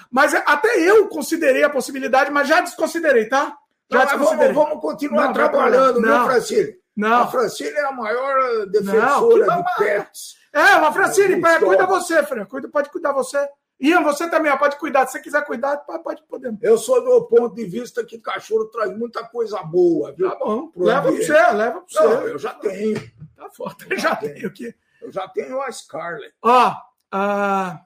mas 0.09 0.33
até 0.33 0.79
eu 0.79 1.07
considerei 1.07 1.63
a 1.63 1.69
possibilidade, 1.69 2.31
mas 2.31 2.47
já 2.47 2.61
desconsiderei, 2.61 3.25
tá? 3.25 3.57
Já 3.91 3.99
não, 3.99 4.05
desconsiderei. 4.05 4.53
Vamos, 4.53 4.69
vamos 4.69 4.81
continuar 4.81 5.25
não, 5.25 5.33
trabalhando, 5.33 5.99
não, 5.99 6.19
não 6.19 6.25
Francine? 6.25 6.80
Não. 6.95 7.23
A 7.23 7.27
Francine 7.27 7.71
é 7.71 7.85
a 7.85 7.91
maior 7.91 8.65
defensora 8.67 9.45
não, 9.45 9.63
de 9.63 9.75
pets. 9.77 10.35
É, 10.53 10.75
uma 10.75 10.91
Francine, 10.91 11.41
cuida 11.59 11.85
você, 11.85 12.23
Fran. 12.23 12.45
Cuida, 12.45 12.67
pode 12.67 12.89
cuidar 12.89 13.13
você. 13.13 13.47
Ian, 13.79 14.03
você 14.03 14.29
também 14.29 14.55
pode 14.57 14.77
cuidar. 14.77 15.07
Se 15.07 15.13
você 15.13 15.21
quiser 15.21 15.43
cuidar, 15.43 15.77
pode 15.77 16.21
poder. 16.27 16.55
Eu 16.61 16.77
sou 16.77 17.03
do 17.03 17.25
ponto 17.25 17.55
de 17.55 17.65
vista 17.65 18.03
que 18.03 18.19
cachorro 18.19 18.65
traz 18.65 18.95
muita 18.95 19.23
coisa 19.23 19.63
boa, 19.63 20.11
viu? 20.11 20.29
Tá 20.29 20.35
bom. 20.35 20.71
Leva 20.75 21.01
para 21.01 21.11
você, 21.11 21.33
leva 21.33 21.81
para 21.81 21.87
você. 21.87 22.03
Não, 22.03 22.27
eu 22.27 22.37
já 22.37 22.53
tenho. 22.53 23.11
Tá 23.35 23.49
forte. 23.49 23.87
Eu 23.89 23.97
já 23.97 24.15
tenho 24.15 24.47
aqui. 24.47 24.75
Eu 25.01 25.11
já 25.11 25.27
tenho 25.29 25.59
a 25.59 25.71
Scarlett. 25.71 26.31
Ó, 26.43 26.69
uh, 26.69 27.79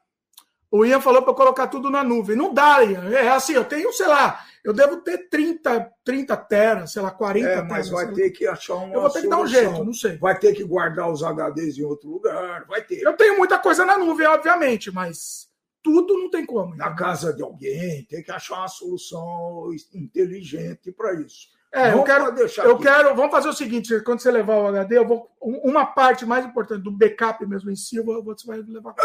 o 0.69 0.85
Ian 0.85 0.99
falou 0.99 1.21
para 1.21 1.33
colocar 1.33 1.67
tudo 1.67 1.89
na 1.89 2.03
nuvem. 2.03 2.35
Não 2.35 2.53
dá, 2.53 2.83
Ian. 2.83 3.09
É 3.11 3.29
assim, 3.29 3.53
eu 3.53 3.63
tenho, 3.63 3.93
sei 3.93 4.07
lá, 4.07 4.43
eu 4.65 4.73
devo 4.73 4.97
ter 4.97 5.29
30, 5.29 5.91
30 6.03 6.37
teras, 6.37 6.91
sei 6.91 7.01
lá, 7.01 7.11
40 7.11 7.47
é, 7.47 7.61
mas 7.61 7.87
teras, 7.87 7.89
vai 7.89 8.13
ter 8.13 8.31
que 8.31 8.47
achar 8.47 8.73
uma 8.73 8.95
Eu 8.95 9.01
vou 9.01 9.09
ter 9.11 9.21
que 9.21 9.29
dar 9.29 9.39
um 9.39 9.45
jeito, 9.45 9.83
não 9.83 9.93
sei. 9.93 10.17
Vai 10.17 10.39
ter 10.39 10.55
que 10.55 10.63
guardar 10.63 11.11
os 11.11 11.21
HDs 11.21 11.77
em 11.77 11.83
outro 11.83 12.09
lugar, 12.09 12.65
vai 12.65 12.81
ter. 12.81 13.03
Eu 13.03 13.13
tenho 13.13 13.37
muita 13.37 13.59
coisa 13.59 13.85
na 13.85 13.95
nuvem, 13.95 14.25
obviamente, 14.25 14.91
mas 14.91 15.47
tudo 15.83 16.17
não 16.17 16.31
tem 16.31 16.43
como. 16.43 16.75
Na 16.75 16.95
casa 16.95 17.31
de 17.31 17.43
alguém, 17.43 18.05
tem 18.05 18.23
que 18.23 18.31
achar 18.31 18.57
uma 18.57 18.67
solução 18.67 19.69
inteligente 19.93 20.91
para 20.91 21.13
isso. 21.13 21.53
É, 21.71 21.91
eu 21.91 22.03
quero, 22.03 22.31
deixar 22.31 22.65
eu 22.65 22.79
quero. 22.79 23.13
Vamos 23.13 23.31
fazer 23.31 23.49
o 23.49 23.53
seguinte: 23.53 23.99
quando 23.99 24.21
você 24.21 24.31
levar 24.31 24.55
o 24.55 24.67
HD, 24.67 24.97
eu 24.97 25.05
vou. 25.05 25.29
Uma 25.41 25.85
parte 25.85 26.25
mais 26.25 26.45
importante 26.45 26.81
do 26.81 26.89
backup 26.89 27.45
mesmo 27.45 27.69
em 27.69 27.75
si, 27.75 27.99
você 27.99 28.47
vai 28.47 28.61
levar. 28.61 28.95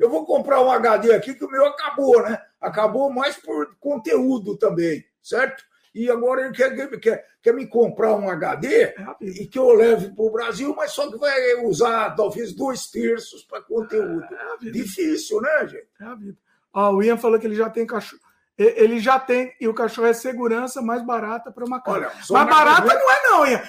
Eu 0.00 0.08
vou 0.08 0.24
comprar 0.24 0.62
um 0.62 0.70
HD 0.70 1.12
aqui 1.12 1.34
que 1.34 1.44
o 1.44 1.50
meu 1.50 1.66
acabou, 1.66 2.22
né? 2.22 2.40
Acabou 2.60 3.10
mais 3.10 3.36
por 3.36 3.76
conteúdo 3.78 4.56
também, 4.56 5.04
certo? 5.22 5.64
E 5.94 6.10
agora 6.10 6.42
ele 6.42 6.52
quer, 6.52 6.98
quer, 7.00 7.26
quer 7.42 7.54
me 7.54 7.66
comprar 7.66 8.14
um 8.14 8.28
HD 8.28 8.82
é 8.82 8.94
e 9.20 9.46
que 9.46 9.58
eu 9.58 9.72
leve 9.72 10.10
para 10.10 10.24
o 10.24 10.30
Brasil, 10.30 10.74
mas 10.76 10.92
só 10.92 11.10
que 11.10 11.16
vai 11.16 11.54
usar 11.64 12.14
talvez 12.14 12.52
dois 12.54 12.86
terços 12.86 13.42
para 13.44 13.62
conteúdo. 13.62 14.24
É 14.62 14.70
Difícil, 14.70 15.40
né, 15.40 15.66
gente? 15.66 15.88
É 16.00 16.04
a 16.04 16.14
vida. 16.14 16.36
Ó, 16.72 16.92
o 16.92 17.02
Ian 17.02 17.16
falou 17.16 17.38
que 17.38 17.46
ele 17.46 17.56
já 17.56 17.70
tem 17.70 17.86
cachorro 17.86 18.22
ele 18.58 18.98
já 18.98 19.20
tem, 19.20 19.54
e 19.60 19.68
o 19.68 19.74
cachorro 19.74 20.08
é 20.08 20.12
segurança 20.12 20.82
mais 20.82 21.00
barata 21.00 21.52
para 21.52 21.64
uma 21.64 21.80
casa. 21.80 22.10
mais 22.28 22.48
barata 22.48 22.92
não 22.92 23.10
é, 23.10 23.22
não, 23.22 23.46
Ian. 23.46 23.62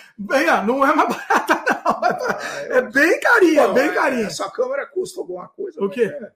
Não 0.64 0.84
é 0.86 0.96
mais 0.96 1.10
barata, 1.16 1.64
não. 1.86 2.06
É, 2.06 2.78
é 2.80 2.82
bem 2.82 3.20
carinha, 3.20 3.68
bem 3.68 3.94
carinha. 3.94 4.26
Essa 4.26 4.50
câmera 4.50 4.88
custa 4.88 5.20
alguma 5.22 5.48
coisa? 5.48 5.80
O 5.84 5.90
quê? 5.90 6.06
É. 6.06 6.32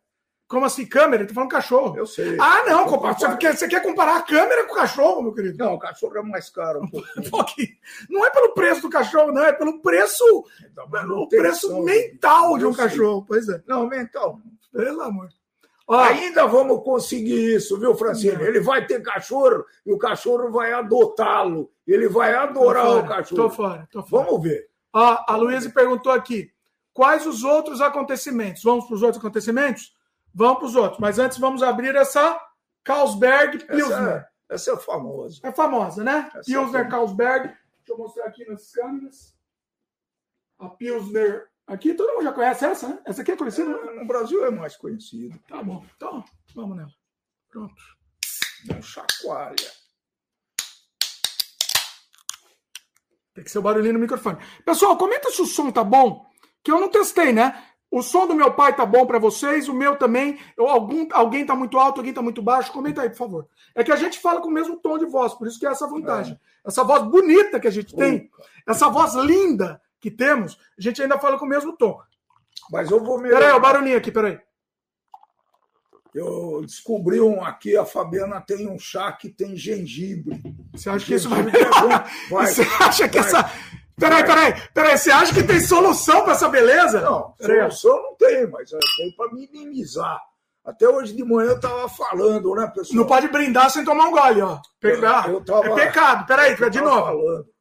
Como 0.54 0.68
assim, 0.68 0.86
câmera? 0.86 1.24
Ele 1.24 1.30
tá 1.30 1.34
falando 1.34 1.50
cachorro. 1.50 1.98
Eu 1.98 2.06
sei. 2.06 2.38
Ah, 2.40 2.64
não, 2.68 2.86
compadre. 2.86 3.20
Você, 3.20 3.38
quer, 3.38 3.58
você 3.58 3.68
quer 3.68 3.82
comparar 3.82 4.18
a 4.18 4.22
câmera 4.22 4.66
com 4.66 4.74
o 4.74 4.76
cachorro, 4.76 5.24
meu 5.24 5.34
querido? 5.34 5.58
Não, 5.58 5.74
o 5.74 5.80
cachorro 5.80 6.16
é 6.16 6.22
mais 6.22 6.48
caro 6.52 6.84
um 6.84 6.88
pouquinho. 7.32 7.70
não 8.08 8.24
é 8.24 8.30
pelo 8.30 8.54
preço 8.54 8.84
do 8.84 8.90
cachorro, 8.90 9.32
não, 9.32 9.44
é 9.44 9.52
pelo 9.52 9.82
preço. 9.82 10.46
Pelo 10.92 11.28
preço 11.28 11.82
mental 11.82 12.60
de 12.60 12.68
um 12.68 12.74
cachorro. 12.74 13.26
Pois 13.28 13.50
é. 13.50 13.64
Não, 13.66 13.88
mental. 13.88 14.40
Pelo 14.72 15.02
amor. 15.02 15.30
Ó, 15.88 15.98
Ainda 15.98 16.46
vamos 16.46 16.84
conseguir 16.84 17.56
isso, 17.56 17.80
viu, 17.80 17.96
Francine? 17.96 18.44
Ele 18.44 18.60
vai 18.60 18.86
ter 18.86 19.02
cachorro 19.02 19.66
e 19.84 19.92
o 19.92 19.98
cachorro 19.98 20.52
vai 20.52 20.72
adotá-lo. 20.72 21.72
Ele 21.88 22.08
vai 22.08 22.36
adorar 22.36 22.98
o 23.00 23.08
cachorro. 23.08 23.42
Tô 23.42 23.50
fora, 23.50 23.90
tô 23.92 24.04
fora. 24.04 24.24
Vamos 24.24 24.44
ver. 24.44 24.70
Ó, 24.94 25.18
a 25.28 25.36
Luísa 25.36 25.68
perguntou 25.72 26.12
aqui: 26.12 26.52
quais 26.94 27.26
os 27.26 27.44
outros 27.44 27.82
acontecimentos? 27.82 28.62
Vamos 28.62 28.86
para 28.86 28.94
os 28.94 29.02
outros 29.02 29.20
acontecimentos? 29.20 29.96
Vamos 30.34 30.58
para 30.58 30.68
os 30.68 30.76
outros. 30.76 31.00
Mas 31.00 31.20
antes 31.20 31.38
vamos 31.38 31.62
abrir 31.62 31.96
essa 31.96 32.40
Carlsberg 32.84 33.66
Pilsner. 33.66 34.00
Essa, 34.00 34.30
é, 34.50 34.56
essa 34.56 34.72
é 34.72 34.78
famosa. 34.78 35.40
É 35.44 35.52
famosa, 35.52 36.04
né? 36.04 36.30
Essa 36.36 36.40
é 36.40 36.44
Pilsner 36.44 36.86
é 36.86 36.90
Carlsberg. 36.90 37.48
Deixa 37.48 37.90
eu 37.90 37.98
mostrar 37.98 38.26
aqui 38.26 38.46
nas 38.46 38.72
câmeras. 38.72 39.36
A 40.60 40.70
Pilsner. 40.70 41.48
Aqui 41.66 41.94
todo 41.94 42.14
mundo 42.14 42.24
já 42.24 42.34
conhece 42.34 42.66
essa, 42.66 42.90
né? 42.90 43.00
Essa 43.06 43.22
aqui 43.22 43.32
é 43.32 43.38
conhecida? 43.38 43.72
É, 43.72 44.00
no 44.00 44.06
Brasil 44.06 44.46
é 44.46 44.52
mais 44.52 44.76
conhecida. 44.76 45.40
Tá 45.48 45.64
bom. 45.64 45.86
Então, 45.96 46.24
vamos 46.54 46.76
nela. 46.76 46.92
Pronto. 47.50 47.82
Não 48.66 48.82
chacoalha. 48.82 49.84
Tem 53.34 53.44
que 53.44 53.50
ser 53.50 53.60
o 53.60 53.62
barulhinho 53.62 53.94
no 53.94 54.00
microfone. 54.00 54.38
Pessoal, 54.66 54.98
comenta 54.98 55.32
se 55.32 55.42
o 55.42 55.46
som 55.46 55.72
tá 55.72 55.84
bom, 55.84 56.26
que 56.64 56.72
eu 56.72 56.80
não 56.80 56.90
testei, 56.90 57.34
né? 57.34 57.73
O 57.94 58.02
som 58.02 58.26
do 58.26 58.34
meu 58.34 58.52
pai 58.52 58.76
tá 58.76 58.88
bom 58.88 59.06
para 59.06 59.20
vocês, 59.20 59.70
o 59.70 59.74
meu 59.74 59.96
também. 59.96 60.40
Eu, 60.58 60.68
algum, 60.68 61.08
alguém 61.12 61.46
tá 61.46 61.56
muito 61.56 61.78
alto, 61.78 62.00
alguém 62.00 62.12
tá 62.12 62.24
muito 62.24 62.42
baixo. 62.42 62.72
Comenta 62.72 63.04
aí, 63.04 63.10
por 63.12 63.18
favor. 63.18 63.48
É 63.76 63.84
que 63.84 63.92
a 63.92 63.96
gente 63.96 64.18
fala 64.18 64.42
com 64.42 64.48
o 64.48 64.52
mesmo 64.52 64.78
tom 64.78 64.98
de 64.98 65.06
voz, 65.06 65.36
por 65.36 65.46
isso 65.46 65.60
que 65.60 65.68
é 65.68 65.70
essa 65.70 65.88
vantagem. 65.88 66.34
É. 66.34 66.70
Essa 66.70 66.84
voz 66.84 67.04
bonita 67.04 67.60
que 67.60 67.68
a 67.68 67.72
gente 67.72 67.96
tem, 67.96 68.32
essa 68.68 68.90
voz 68.90 69.14
linda 69.14 69.80
que 70.00 70.10
temos, 70.10 70.58
a 70.76 70.82
gente 70.82 71.04
ainda 71.04 71.20
fala 71.20 71.38
com 71.38 71.46
o 71.46 71.48
mesmo 71.48 71.78
tom. 71.78 72.00
Mas 72.72 72.90
eu 72.90 73.00
vou 73.00 73.20
melhorar. 73.20 73.42
Peraí, 73.42 73.56
o 73.56 73.62
barulhinho 73.62 73.98
aqui, 74.00 74.12
peraí. 74.12 74.40
Eu 76.16 76.62
descobri 76.66 77.22
um 77.22 77.44
aqui, 77.44 77.78
a 77.78 77.86
Fabiana 77.86 78.42
tem 78.42 78.68
um 78.68 78.80
chá 78.80 79.12
que 79.12 79.30
tem 79.30 79.56
gengibre. 79.56 80.42
Você 80.74 80.90
acha 80.90 81.06
que 81.06 81.14
isso 81.14 81.30
vai... 81.30 81.42
É 81.42 81.44
vai 82.34 82.48
Você 82.48 82.64
acha 82.80 83.08
que 83.08 83.20
vai. 83.20 83.28
essa 83.28 83.52
Peraí, 84.00 84.26
peraí, 84.26 84.54
peraí, 84.74 84.98
você 84.98 85.12
acha 85.12 85.34
que 85.34 85.44
tem 85.44 85.60
solução 85.60 86.24
para 86.24 86.34
essa 86.34 86.50
beleza? 86.50 87.02
Não, 87.02 87.36
solução 87.40 88.02
não 88.02 88.16
tem, 88.16 88.48
mas 88.48 88.72
é, 88.74 88.80
tem 88.98 89.16
para 89.16 89.32
minimizar. 89.32 90.20
Até 90.66 90.88
hoje 90.88 91.14
de 91.14 91.24
manhã 91.24 91.52
eu 91.52 91.60
tava 91.60 91.90
falando, 91.90 92.56
né, 92.56 92.72
pessoal? 92.74 92.96
Não 92.96 93.06
pode 93.06 93.28
brindar 93.28 93.70
sem 93.70 93.84
tomar 93.84 94.08
um 94.08 94.12
gole, 94.12 94.42
ó. 94.42 94.60
Pegar. 94.80 95.28
Eu, 95.28 95.36
eu 95.36 95.46
tava, 95.46 95.68
é 95.68 95.76
pecado. 95.76 96.26
Peraí, 96.26 96.56
de 96.56 96.82
novo. 96.82 97.06
Falando. 97.06 97.54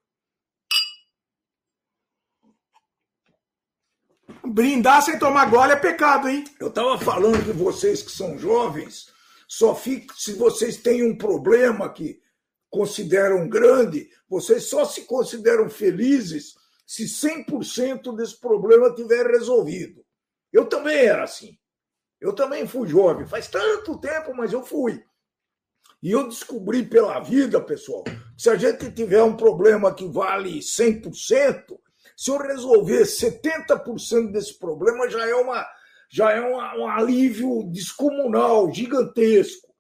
Brindar 4.45 5.03
sem 5.03 5.19
tomar 5.19 5.51
gole 5.51 5.73
é 5.73 5.77
pecado, 5.77 6.29
hein? 6.29 6.45
Eu 6.61 6.71
tava 6.71 6.97
falando 6.99 7.45
que 7.45 7.53
vocês 7.53 8.03
que 8.03 8.11
são 8.11 8.39
jovens, 8.39 9.07
só 9.49 9.75
fica 9.75 10.15
se 10.17 10.35
vocês 10.35 10.77
têm 10.77 11.03
um 11.03 11.17
problema 11.17 11.89
que 11.89 12.22
consideram 12.73 13.47
grande, 13.51 14.09
vocês 14.27 14.65
só 14.65 14.87
se 14.87 15.03
consideram 15.03 15.69
felizes 15.69 16.55
se 16.87 17.05
100% 17.05 18.17
desse 18.17 18.41
problema 18.41 18.95
tiver 18.95 19.27
resolvido. 19.27 20.03
Eu 20.51 20.65
também 20.65 20.97
era 20.97 21.23
assim. 21.23 21.59
Eu 22.19 22.35
também 22.35 22.67
fui 22.67 22.89
jovem. 22.89 23.27
Faz 23.27 23.47
tanto 23.47 23.99
tempo, 24.01 24.35
mas 24.35 24.55
eu 24.55 24.65
fui. 24.65 25.05
E 26.03 26.13
eu 26.13 26.27
descobri 26.27 26.83
pela 26.83 27.21
vida, 27.21 27.61
pessoal, 27.61 28.03
que 28.05 28.19
se 28.39 28.49
a 28.49 28.57
gente 28.57 28.91
tiver 28.91 29.23
um 29.23 29.37
problema 29.37 29.95
que 29.95 30.09
vale 30.09 30.59
100%, 30.59 31.79
se 32.17 32.31
eu 32.31 32.39
resolver 32.39 33.03
70% 33.03 34.33
desse 34.33 34.59
problema, 34.59 35.11
já 35.11 35.29
é, 35.29 35.35
uma, 35.35 35.67
já 36.11 36.33
é 36.33 36.41
um 36.41 36.89
alívio 36.89 37.65
descomunal, 37.71 38.73
gigantesco 38.73 39.72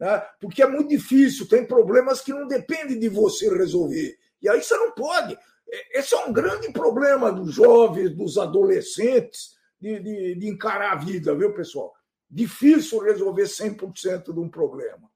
né? 0.00 0.26
porque 0.40 0.62
é 0.62 0.66
muito 0.66 0.88
difícil, 0.88 1.46
tem 1.46 1.66
problemas 1.66 2.22
que 2.22 2.32
não 2.32 2.48
dependem 2.48 2.98
de 2.98 3.08
você 3.08 3.54
resolver. 3.54 4.18
E 4.40 4.48
aí 4.48 4.62
você 4.62 4.74
não 4.76 4.92
pode. 4.92 5.38
É, 5.68 5.98
esse 5.98 6.14
é 6.14 6.24
um 6.24 6.32
grande 6.32 6.72
problema 6.72 7.30
dos 7.30 7.54
jovens, 7.54 8.16
dos 8.16 8.38
adolescentes, 8.38 9.58
de, 9.78 10.00
de, 10.00 10.34
de 10.36 10.48
encarar 10.48 10.92
a 10.92 10.96
vida, 10.96 11.34
viu, 11.34 11.52
pessoal? 11.52 11.92
Difícil 12.28 13.00
resolver 13.00 13.44
100% 13.44 14.32
de 14.32 14.40
um 14.40 14.48
problema. 14.48 15.10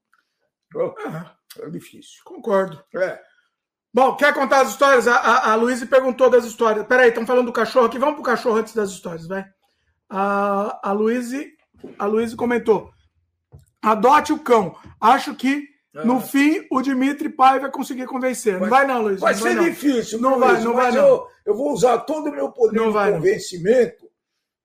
É, 0.75 1.65
é 1.65 1.69
difícil. 1.69 2.21
Concordo. 2.23 2.83
É. 2.95 3.19
Bom, 3.93 4.15
quer 4.17 4.33
contar 4.33 4.61
as 4.61 4.71
histórias? 4.71 5.07
A, 5.07 5.15
a, 5.15 5.51
a 5.53 5.55
Luísa 5.55 5.85
perguntou 5.85 6.29
das 6.29 6.43
histórias. 6.43 6.85
Peraí, 6.85 7.09
estão 7.09 7.25
falando 7.25 7.45
do 7.45 7.53
cachorro 7.53 7.85
aqui. 7.85 7.97
Vamos 7.97 8.15
pro 8.15 8.23
cachorro 8.23 8.57
antes 8.57 8.73
das 8.73 8.89
histórias, 8.89 9.25
vai. 9.25 9.45
A, 10.09 10.89
a 10.89 10.91
Luísa 10.91 11.37
a 11.97 12.05
Luísa 12.05 12.35
comentou. 12.35 12.91
Adote 13.85 14.33
o 14.33 14.39
cão. 14.39 14.75
Acho 14.99 15.35
que 15.35 15.69
no 15.93 16.17
ah. 16.17 16.21
fim, 16.21 16.65
o 16.71 16.81
Dimitri 16.81 17.29
Pai 17.29 17.59
vai 17.59 17.71
conseguir 17.71 18.05
convencer. 18.05 18.59
Não 18.59 18.67
vai, 18.67 18.85
não, 18.85 19.03
Luiz. 19.03 19.21
Vai 19.21 19.33
não 19.33 19.41
ser 19.41 19.55
vai, 19.55 19.69
difícil, 19.69 20.19
não, 20.19 20.39
vai, 20.39 20.59
não 20.59 20.73
vai, 20.73 20.91
não. 20.91 21.07
Eu, 21.07 21.27
eu, 21.45 21.55
vou 21.55 21.71
usar 21.71 21.99
todo 21.99 22.29
o 22.29 22.31
meu 22.33 22.51
poder 22.51 22.75
não 22.75 22.87
de 22.87 22.93
vai, 22.93 23.13
convencimento. 23.13 24.05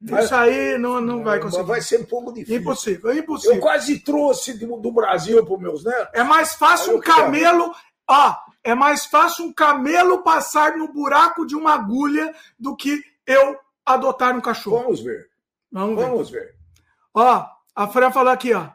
Mas... 0.01 0.25
Isso 0.25 0.35
aí 0.35 0.79
não, 0.79 1.01
não 1.01 1.23
vai 1.23 1.39
conseguir. 1.39 1.64
Vai 1.64 1.83
ser 1.83 2.01
um 2.01 2.05
pouco 2.05 2.33
difícil. 2.33 2.61
Impossível, 2.61 3.16
impossível. 3.16 3.57
Eu 3.57 3.61
quase 3.61 4.01
trouxe 4.01 4.59
do, 4.59 4.79
do 4.79 4.91
Brasil 4.91 5.45
para 5.45 5.55
os 5.55 5.61
meus 5.61 5.85
netos. 5.85 6.09
É 6.14 6.25
mais 6.25 6.55
fácil 6.55 6.97
um 6.97 7.01
camelo. 7.01 7.73
Ó, 8.09 8.35
é 8.64 8.75
mais 8.75 9.05
fácil 9.05 9.45
um 9.45 9.53
camelo 9.53 10.23
passar 10.23 10.77
no 10.77 10.93
buraco 10.93 11.47
de 11.47 11.55
uma 11.55 11.75
agulha 11.75 12.35
do 12.59 12.75
que 12.75 13.01
eu 13.27 13.57
adotar 13.85 14.35
um 14.35 14.41
cachorro. 14.41 14.83
Vamos 14.83 15.01
ver. 15.01 15.29
Vamos 15.71 15.97
ver. 15.97 16.07
Vamos 16.09 16.31
ver. 16.31 16.55
Ó, 17.14 17.47
a 17.77 17.87
Fran 17.87 18.11
falou 18.11 18.33
aqui, 18.33 18.53
ó. 18.53 18.68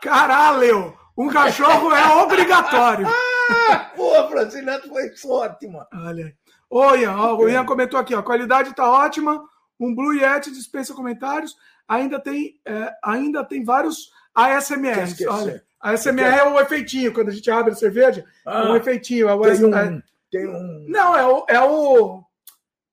Caralho! 0.00 0.96
Um 1.16 1.28
cachorro 1.28 1.92
é 1.92 2.22
obrigatório. 2.22 3.06
Pô, 3.96 4.28
Francineto 4.28 4.88
foi 4.88 5.10
ótima. 5.24 5.86
Olha. 5.92 6.34
Oi, 6.68 7.00
Ian, 7.00 7.16
ó, 7.16 7.36
o 7.36 7.48
Ian 7.48 7.64
comentou 7.64 7.98
aqui, 7.98 8.14
ó, 8.14 8.18
a 8.18 8.22
qualidade 8.22 8.70
está 8.70 8.90
ótima. 8.90 9.42
Um 9.78 9.94
Blue 9.94 10.12
Yeti 10.12 10.50
dispensa 10.50 10.92
comentários. 10.92 11.56
Ainda 11.88 12.18
tem, 12.18 12.60
é, 12.64 12.92
ainda 13.02 13.44
tem 13.44 13.64
vários 13.64 14.10
ASMR. 14.34 15.06
Olha, 15.28 15.64
a 15.80 15.90
ASMR 15.92 16.38
é 16.38 16.44
o 16.44 16.60
efeitinho, 16.60 17.12
quando 17.12 17.28
a 17.28 17.32
gente 17.32 17.50
abre 17.50 17.72
a 17.72 17.76
cerveja, 17.76 18.24
ah, 18.44 18.64
é 18.64 18.68
um 18.68 18.72
ah, 18.72 18.76
efeitinho. 18.76 19.28
É 19.28 19.34
o, 19.34 19.40
tem, 19.42 19.64
um, 19.64 20.02
tem 20.30 20.48
um. 20.48 20.86
Não, 20.88 21.16
é 21.16 21.26
o. 21.26 21.46
É 21.48 21.60
o 21.60 22.24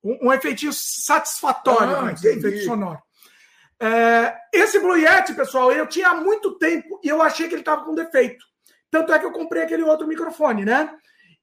um, 0.04 0.28
um 0.28 0.34
efeitinho 0.34 0.72
satisfatório, 0.72 1.96
ah, 1.96 2.02
né, 2.04 2.14
efeito 2.14 2.64
sonoro. 2.66 3.00
É, 3.84 4.38
esse 4.54 4.80
Blue 4.80 4.96
Yeti, 4.96 5.34
pessoal, 5.34 5.70
eu 5.70 5.86
tinha 5.86 6.08
há 6.08 6.16
muito 6.16 6.58
tempo 6.58 7.02
e 7.04 7.10
eu 7.10 7.22
achei 7.22 7.50
que 7.50 7.54
ele 7.54 7.64
estava 7.64 7.84
com 7.84 7.94
defeito. 7.94 8.46
Tanto 8.90 9.12
é 9.12 9.20
que 9.20 9.26
eu 9.26 9.32
comprei 9.34 9.64
aquele 9.64 9.84
outro 9.84 10.08
microfone, 10.08 10.64
né? 10.64 10.90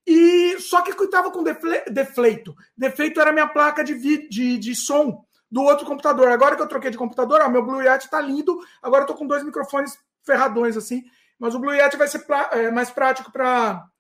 E 0.07 0.59
só 0.59 0.81
que 0.81 0.91
estava 0.91 1.31
com 1.31 1.43
defle, 1.43 1.83
defleito. 1.91 2.55
Defeito 2.75 3.21
era 3.21 3.31
minha 3.31 3.47
placa 3.47 3.85
de, 3.85 4.27
de, 4.31 4.57
de 4.57 4.75
som 4.75 5.23
do 5.51 5.63
outro 5.63 5.85
computador. 5.85 6.29
Agora 6.29 6.57
que 6.57 6.63
eu 6.63 6.67
troquei 6.67 6.91
de 6.91 6.97
computador, 6.97 7.43
ó, 7.43 7.49
meu 7.51 7.63
Blue 7.63 7.83
Yeti 7.83 8.09
tá 8.09 8.19
lindo. 8.23 8.59
Agora 8.81 9.03
eu 9.03 9.07
tô 9.07 9.15
com 9.15 9.27
dois 9.27 9.45
microfones 9.45 9.99
ferradões 10.25 10.79
assim. 10.79 11.03
Mas 11.39 11.55
o 11.55 11.59
Blue 11.59 11.75
Yeti 11.75 11.99
vai 11.99 12.09
ser 12.09 12.25
é, 12.53 12.71
mais 12.71 12.91
prático 12.91 13.31
para 13.31 13.91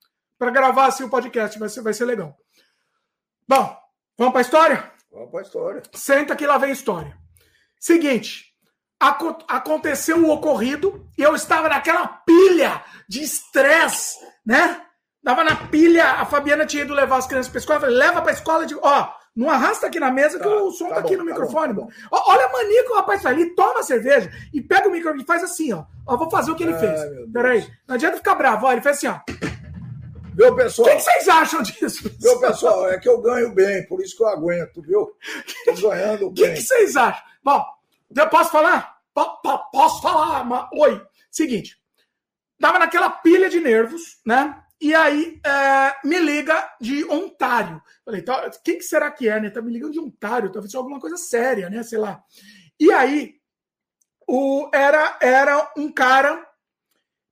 gravar 0.51 0.86
assim, 0.86 1.05
o 1.05 1.11
podcast. 1.11 1.59
Vai 1.59 1.68
ser, 1.68 1.82
vai 1.82 1.93
ser 1.93 2.07
legal. 2.07 2.34
Bom, 3.47 3.76
vamos 4.16 4.32
para 4.32 4.41
a 4.41 4.49
história? 4.49 4.93
Vamos 5.12 5.30
para 5.30 5.41
a 5.41 5.43
história. 5.43 5.82
Senta 5.93 6.34
que 6.34 6.47
lá 6.47 6.57
vem 6.57 6.70
a 6.70 6.72
história. 6.72 7.20
Seguinte, 7.81 8.45
aconteceu 9.49 10.18
o 10.18 10.31
ocorrido 10.31 11.09
e 11.16 11.22
eu 11.22 11.35
estava 11.35 11.66
naquela 11.66 12.07
pilha 12.07 12.85
de 13.09 13.22
estresse, 13.22 14.18
né? 14.45 14.83
Tava 15.24 15.43
na 15.43 15.57
pilha, 15.57 16.12
a 16.12 16.26
Fabiana 16.26 16.66
tinha 16.66 16.83
ido 16.83 16.93
levar 16.93 17.16
as 17.16 17.26
crianças 17.26 17.51
para 17.51 17.59
escola, 17.59 17.76
eu 17.78 17.81
falei, 17.81 17.97
leva 17.97 18.22
para 18.22 18.33
escola 18.33 18.66
de, 18.66 18.74
ó, 18.76 19.09
não 19.35 19.49
arrasta 19.49 19.87
aqui 19.87 19.99
na 19.99 20.11
mesa 20.11 20.39
que 20.39 20.45
tá, 20.45 20.55
o 20.55 20.70
som 20.72 20.89
tá, 20.89 20.97
tá 20.97 21.01
aqui 21.01 21.16
bom, 21.16 21.22
no 21.22 21.28
tá 21.28 21.35
microfone. 21.35 21.72
Bom, 21.72 21.87
tá 21.87 21.93
Olha 22.11 22.47
a 22.47 22.53
mania 22.53 22.85
que 22.85 22.93
o 22.93 22.97
rapaz 22.97 23.22
faz. 23.22 23.39
Ele 23.39 23.51
toma 23.55 23.81
a 23.81 23.83
cerveja 23.83 24.31
e 24.53 24.61
pega 24.61 24.89
o 24.89 24.93
microfone 24.93 25.22
e 25.22 25.26
faz 25.26 25.43
assim, 25.43 25.72
ó. 25.72 25.85
Ó, 26.07 26.16
vou 26.16 26.31
fazer 26.31 26.51
o 26.51 26.57
que 26.57 26.64
ele 26.64 26.74
Ai, 26.74 26.81
fez. 26.81 27.01
Peraí. 27.33 27.66
Não 27.87 27.95
adianta 27.95 28.16
ficar 28.16 28.35
bravo. 28.35 28.66
Ó, 28.66 28.72
ele 28.72 28.83
fez 28.83 28.97
assim, 28.97 29.07
ó. 29.07 29.20
Meu 30.35 30.55
pessoal. 30.55 30.89
O 30.89 30.91
que, 30.91 30.97
que, 30.97 31.03
vocês 31.03 31.28
acham 31.28 31.62
disso? 31.62 32.11
Meu 32.20 32.41
pessoal, 32.41 32.89
é 32.91 32.99
que 32.99 33.09
eu 33.09 33.20
ganho 33.20 33.55
bem, 33.55 33.87
por 33.87 34.03
isso 34.03 34.16
que 34.16 34.22
eu 34.22 34.28
aguento, 34.28 34.83
viu? 34.83 35.16
Tô 35.64 35.89
ganhando 35.89 36.31
bem. 36.31 36.31
O 36.31 36.33
que, 36.35 36.55
que, 36.55 36.62
vocês 36.62 36.97
acham? 36.97 37.22
Bom, 37.43 37.64
eu 38.14 38.28
posso 38.28 38.51
falar? 38.51 38.99
P 39.14 39.20
-p 39.20 39.70
posso 39.72 40.03
falar? 40.03 40.45
Mas... 40.45 40.68
Oi. 40.74 41.03
Seguinte. 41.31 41.78
Tava 42.59 42.78
naquela 42.78 43.11
pilha 43.11 43.49
de 43.49 43.61
nervos, 43.61 44.18
né? 44.26 44.62
E 44.81 44.95
aí 44.95 45.41
é, 45.45 46.07
me 46.07 46.18
liga 46.18 46.74
de 46.81 47.05
Ontário. 47.05 47.83
Falei, 48.05 48.22
tá, 48.22 48.51
quem 48.64 48.78
que 48.78 48.85
será 48.85 49.11
que 49.11 49.28
é, 49.28 49.39
né? 49.41 49.51
Tá 49.51 49.61
me 49.61 49.70
ligando 49.70 49.93
de 49.93 50.01
Ontário, 50.01 50.51
talvez 50.51 50.74
alguma 50.74 50.99
coisa 50.99 51.16
séria, 51.16 51.68
né? 51.68 51.83
Sei 51.83 51.99
lá. 51.99 52.22
E 52.78 52.91
aí, 52.91 53.35
o, 54.26 54.70
era, 54.72 55.18
era 55.20 55.72
um 55.76 55.93
cara 55.93 56.49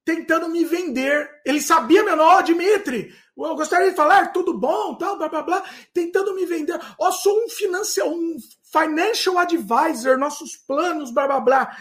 tentando 0.08 0.48
me 0.48 0.64
vender. 0.64 1.28
Ele 1.44 1.60
sabia 1.60 2.02
meu 2.02 2.16
nome, 2.16 2.42
Dimitri. 2.44 3.14
Eu 3.36 3.54
gostaria 3.54 3.90
de 3.90 3.96
falar, 3.96 4.32
tudo 4.32 4.58
bom, 4.58 4.94
tal, 4.94 5.18
blá 5.18 5.28
blá 5.28 5.42
blá, 5.42 5.62
tentando 5.92 6.34
me 6.34 6.46
vender. 6.46 6.80
Ó, 6.98 7.08
oh, 7.08 7.12
sou 7.12 7.44
um 7.44 7.48
financial, 7.50 8.08
um 8.08 8.36
financial 8.72 9.36
advisor, 9.36 10.16
nossos 10.16 10.56
planos, 10.56 11.10
blá 11.10 11.26
blá 11.26 11.40
blá. 11.40 11.76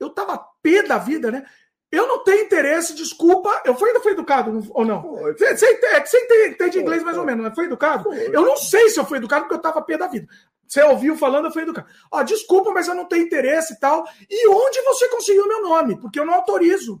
Eu 0.00 0.10
tava 0.10 0.44
pé 0.60 0.82
da 0.82 0.98
vida, 0.98 1.30
né? 1.30 1.46
Eu 1.90 2.08
não 2.08 2.24
tenho 2.24 2.44
interesse, 2.44 2.94
desculpa. 2.94 3.62
Eu 3.64 3.76
fui, 3.76 3.96
fui 4.00 4.12
educado 4.12 4.60
ou 4.70 4.84
não? 4.84 5.02
Você, 5.02 5.56
você, 5.56 5.66
é 5.84 6.04
você 6.04 6.18
entende, 6.18 6.54
entende 6.54 6.78
inglês 6.80 7.04
mais 7.04 7.16
ou 7.16 7.24
menos, 7.24 7.44
não 7.44 7.54
foi 7.54 7.66
educado? 7.66 8.12
Eu 8.12 8.42
não 8.42 8.56
sei 8.56 8.90
se 8.90 8.98
eu 8.98 9.06
fui 9.06 9.18
educado 9.18 9.42
porque 9.42 9.54
eu 9.54 9.62
tava 9.62 9.80
pé 9.82 9.96
da 9.96 10.08
vida. 10.08 10.26
Você 10.66 10.82
ouviu 10.82 11.16
falando, 11.16 11.46
eu 11.46 11.52
fui 11.52 11.62
educado. 11.62 11.88
Ó, 12.10 12.24
desculpa, 12.24 12.72
mas 12.72 12.88
eu 12.88 12.94
não 12.94 13.06
tenho 13.06 13.24
interesse 13.24 13.74
e 13.74 13.78
tal. 13.78 14.04
E 14.28 14.48
onde 14.48 14.82
você 14.82 15.08
conseguiu 15.08 15.46
meu 15.46 15.62
nome? 15.62 15.98
Porque 15.98 16.18
eu 16.18 16.26
não 16.26 16.34
autorizo. 16.34 17.00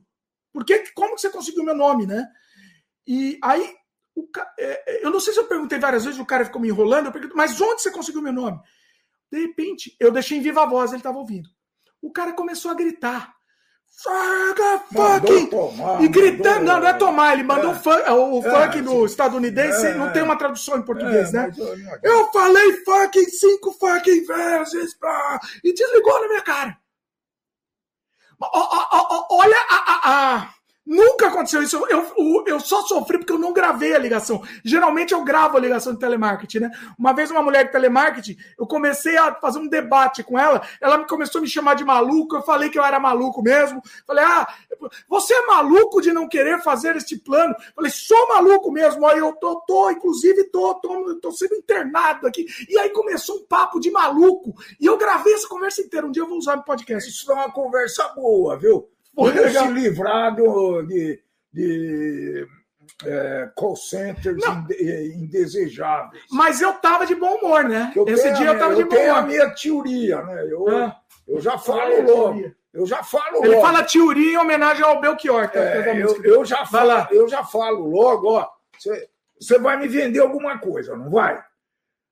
Porque 0.52 0.92
como 0.94 1.14
que 1.14 1.20
você 1.20 1.30
conseguiu 1.30 1.64
meu 1.64 1.74
nome, 1.74 2.06
né? 2.06 2.26
E 3.06 3.38
aí, 3.42 3.74
o, 4.14 4.28
é, 4.58 4.82
é, 4.86 5.06
eu 5.06 5.10
não 5.10 5.20
sei 5.20 5.32
se 5.32 5.40
eu 5.40 5.46
perguntei 5.46 5.78
várias 5.78 6.04
vezes, 6.04 6.20
o 6.20 6.26
cara 6.26 6.44
ficou 6.44 6.60
me 6.60 6.68
enrolando, 6.68 7.06
eu 7.06 7.12
pergunto, 7.12 7.36
mas 7.36 7.60
onde 7.60 7.82
você 7.82 7.90
conseguiu 7.90 8.20
meu 8.20 8.32
nome? 8.32 8.60
De 9.30 9.40
repente, 9.40 9.94
eu 10.00 10.10
deixei 10.10 10.38
em 10.38 10.42
viva 10.42 10.66
voz, 10.66 10.90
ele 10.90 11.00
estava 11.00 11.18
ouvindo. 11.18 11.48
O 12.00 12.10
cara 12.10 12.32
começou 12.32 12.70
a 12.70 12.74
gritar. 12.74 13.34
Saga 13.86 14.78
fucking! 14.92 15.46
Tomar, 15.46 16.02
e 16.02 16.08
gritando, 16.08 16.64
não, 16.64 16.80
não 16.80 16.86
é 16.86 16.92
tomar, 16.92 17.32
ele 17.32 17.42
mandou 17.42 17.72
é, 17.72 17.74
funk, 17.74 18.10
o 18.10 18.46
é, 18.46 18.50
funk 18.50 18.82
no 18.82 19.04
estadunidense, 19.06 19.86
é, 19.86 19.94
não 19.94 20.12
tem 20.12 20.22
uma 20.22 20.36
tradução 20.36 20.78
em 20.78 20.82
português, 20.82 21.34
é, 21.34 21.48
né? 21.48 21.52
Eu, 22.02 22.12
eu 22.12 22.32
falei 22.32 22.84
fucking 22.84 23.24
cinco 23.24 23.72
fucking 23.72 24.24
vezes, 24.24 24.94
pra... 24.94 25.40
e 25.64 25.72
desligou 25.72 26.20
na 26.20 26.28
minha 26.28 26.42
cara. 26.42 26.78
Olha 28.40 29.56
a, 29.70 29.78
a, 29.92 29.96
a 30.04 30.54
Nunca 30.88 31.26
aconteceu 31.26 31.62
isso. 31.62 31.76
Eu, 31.90 32.14
eu, 32.16 32.44
eu, 32.46 32.58
só 32.58 32.80
sofri 32.86 33.18
porque 33.18 33.32
eu 33.34 33.38
não 33.38 33.52
gravei 33.52 33.94
a 33.94 33.98
ligação. 33.98 34.42
Geralmente 34.64 35.12
eu 35.12 35.22
gravo 35.22 35.58
a 35.58 35.60
ligação 35.60 35.92
de 35.92 35.98
telemarketing, 35.98 36.60
né? 36.60 36.70
Uma 36.98 37.12
vez 37.12 37.30
uma 37.30 37.42
mulher 37.42 37.66
de 37.66 37.72
telemarketing, 37.72 38.38
eu 38.58 38.66
comecei 38.66 39.14
a 39.18 39.34
fazer 39.34 39.58
um 39.58 39.68
debate 39.68 40.24
com 40.24 40.38
ela, 40.38 40.66
ela 40.80 41.04
começou 41.04 41.40
a 41.40 41.42
me 41.42 41.48
chamar 41.48 41.74
de 41.74 41.84
maluco, 41.84 42.36
eu 42.36 42.42
falei 42.42 42.70
que 42.70 42.78
eu 42.78 42.84
era 42.84 42.98
maluco 42.98 43.42
mesmo. 43.42 43.82
Falei, 44.06 44.24
ah, 44.24 44.48
você 45.06 45.34
é 45.34 45.44
maluco 45.44 46.00
de 46.00 46.10
não 46.10 46.26
querer 46.26 46.62
fazer 46.62 46.96
este 46.96 47.18
plano? 47.18 47.54
Falei, 47.74 47.90
sou 47.90 48.28
maluco 48.28 48.72
mesmo, 48.72 49.06
aí 49.06 49.18
eu 49.18 49.34
tô, 49.34 49.60
tô 49.66 49.90
inclusive 49.90 50.44
tô, 50.44 50.74
tô, 50.76 51.16
tô 51.16 51.30
sendo 51.32 51.54
internado 51.54 52.26
aqui. 52.26 52.46
E 52.66 52.78
aí 52.78 52.88
começou 52.88 53.36
um 53.36 53.44
papo 53.44 53.78
de 53.78 53.90
maluco. 53.90 54.54
E 54.80 54.86
eu 54.86 54.96
gravei 54.96 55.34
essa 55.34 55.48
conversa 55.48 55.82
inteira. 55.82 56.06
Um 56.06 56.10
dia 56.10 56.22
eu 56.22 56.28
vou 56.28 56.38
usar 56.38 56.56
no 56.56 56.64
podcast. 56.64 57.10
Isso 57.10 57.30
é 57.30 57.34
uma 57.34 57.52
conversa 57.52 58.08
boa, 58.14 58.56
viu? 58.56 58.88
Poder 59.18 59.50
se 59.50 59.66
livrar 59.68 60.36
do, 60.36 60.82
de, 60.82 61.20
de 61.52 62.46
é, 63.04 63.50
call 63.56 63.74
centers 63.74 64.40
indesejáveis. 65.16 66.22
Mas 66.30 66.60
eu 66.60 66.72
tava 66.74 67.04
de 67.04 67.16
bom 67.16 67.34
humor, 67.34 67.64
né? 67.64 67.92
Esse 68.06 68.32
dia 68.34 68.46
eu 68.46 68.58
tava 68.58 68.76
de 68.76 68.84
bom 68.84 68.90
humor. 68.90 69.00
Eu 69.00 69.06
tenho 69.06 69.14
a 69.16 69.22
minha 69.22 69.50
teoria, 69.50 70.22
né? 70.22 70.46
Eu, 70.48 70.68
ah. 70.68 70.96
eu 71.26 71.40
já 71.40 71.58
falo 71.58 72.00
logo. 72.02 72.52
Eu 72.72 72.86
já 72.86 73.02
falo 73.02 73.38
Ele 73.38 73.56
logo. 73.56 73.62
fala 73.62 73.82
teoria 73.82 74.34
em 74.34 74.36
homenagem 74.36 74.84
ao 74.84 75.00
Belchior. 75.00 75.50
Tá? 75.50 75.58
É, 75.58 76.00
eu, 76.00 76.22
eu, 76.22 76.44
já 76.44 76.64
falo, 76.64 77.08
eu 77.10 77.28
já 77.28 77.42
falo 77.42 77.88
logo, 77.88 78.30
ó. 78.34 78.48
Você 79.40 79.58
vai 79.58 79.76
me 79.76 79.88
vender 79.88 80.20
alguma 80.20 80.58
coisa, 80.58 80.96
não 80.96 81.10
vai? 81.10 81.42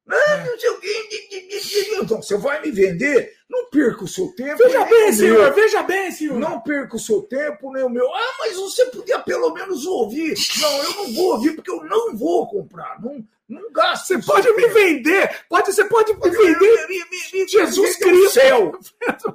Não, 0.07 0.47
não 0.47 0.59
sei 0.59 0.71
o 0.71 0.81
que. 0.81 1.97
Então, 2.01 2.23
você 2.23 2.37
vai 2.37 2.63
me 2.63 2.71
vender, 2.71 3.35
não 3.49 3.69
perca 3.71 4.05
o 4.05 4.09
seu 4.09 4.29
tempo. 4.37 4.59
Veja 4.59 4.85
bem, 4.85 5.13
senhor, 5.13 5.43
meu. 5.43 5.55
veja 5.55 5.83
bem, 5.83 6.11
senhor. 6.13 6.39
Não 6.39 6.61
perca 6.61 6.95
o 6.95 7.01
seu 7.01 7.23
tempo, 7.23 7.73
nem 7.73 7.83
o 7.83 7.91
meu. 7.91 8.07
Ah, 8.15 8.35
mas 8.39 8.57
você 8.57 8.87
podia 8.87 9.19
pelo 9.19 9.53
menos 9.53 9.85
ouvir. 9.85 10.35
Não, 10.61 10.83
eu 10.85 10.95
não 10.95 11.13
vou 11.13 11.33
ouvir 11.33 11.57
porque 11.57 11.71
eu 11.71 11.83
não 11.85 12.17
vou 12.17 12.49
comprar. 12.49 13.03
Não, 13.03 13.25
não 13.49 13.73
gasta. 13.73 14.15
Você 14.15 14.25
pode 14.25 14.49
me 14.53 14.69
vender. 14.69 15.45
Pode, 15.49 15.73
você 15.73 15.85
pode 15.85 16.15
me 16.15 16.21
vender. 16.31 16.89
Me, 16.89 16.99
me, 16.99 17.41
me, 17.41 17.49
Jesus 17.49 17.97
Cristo. 17.97 18.27
O 18.27 18.31
céu. 18.31 18.73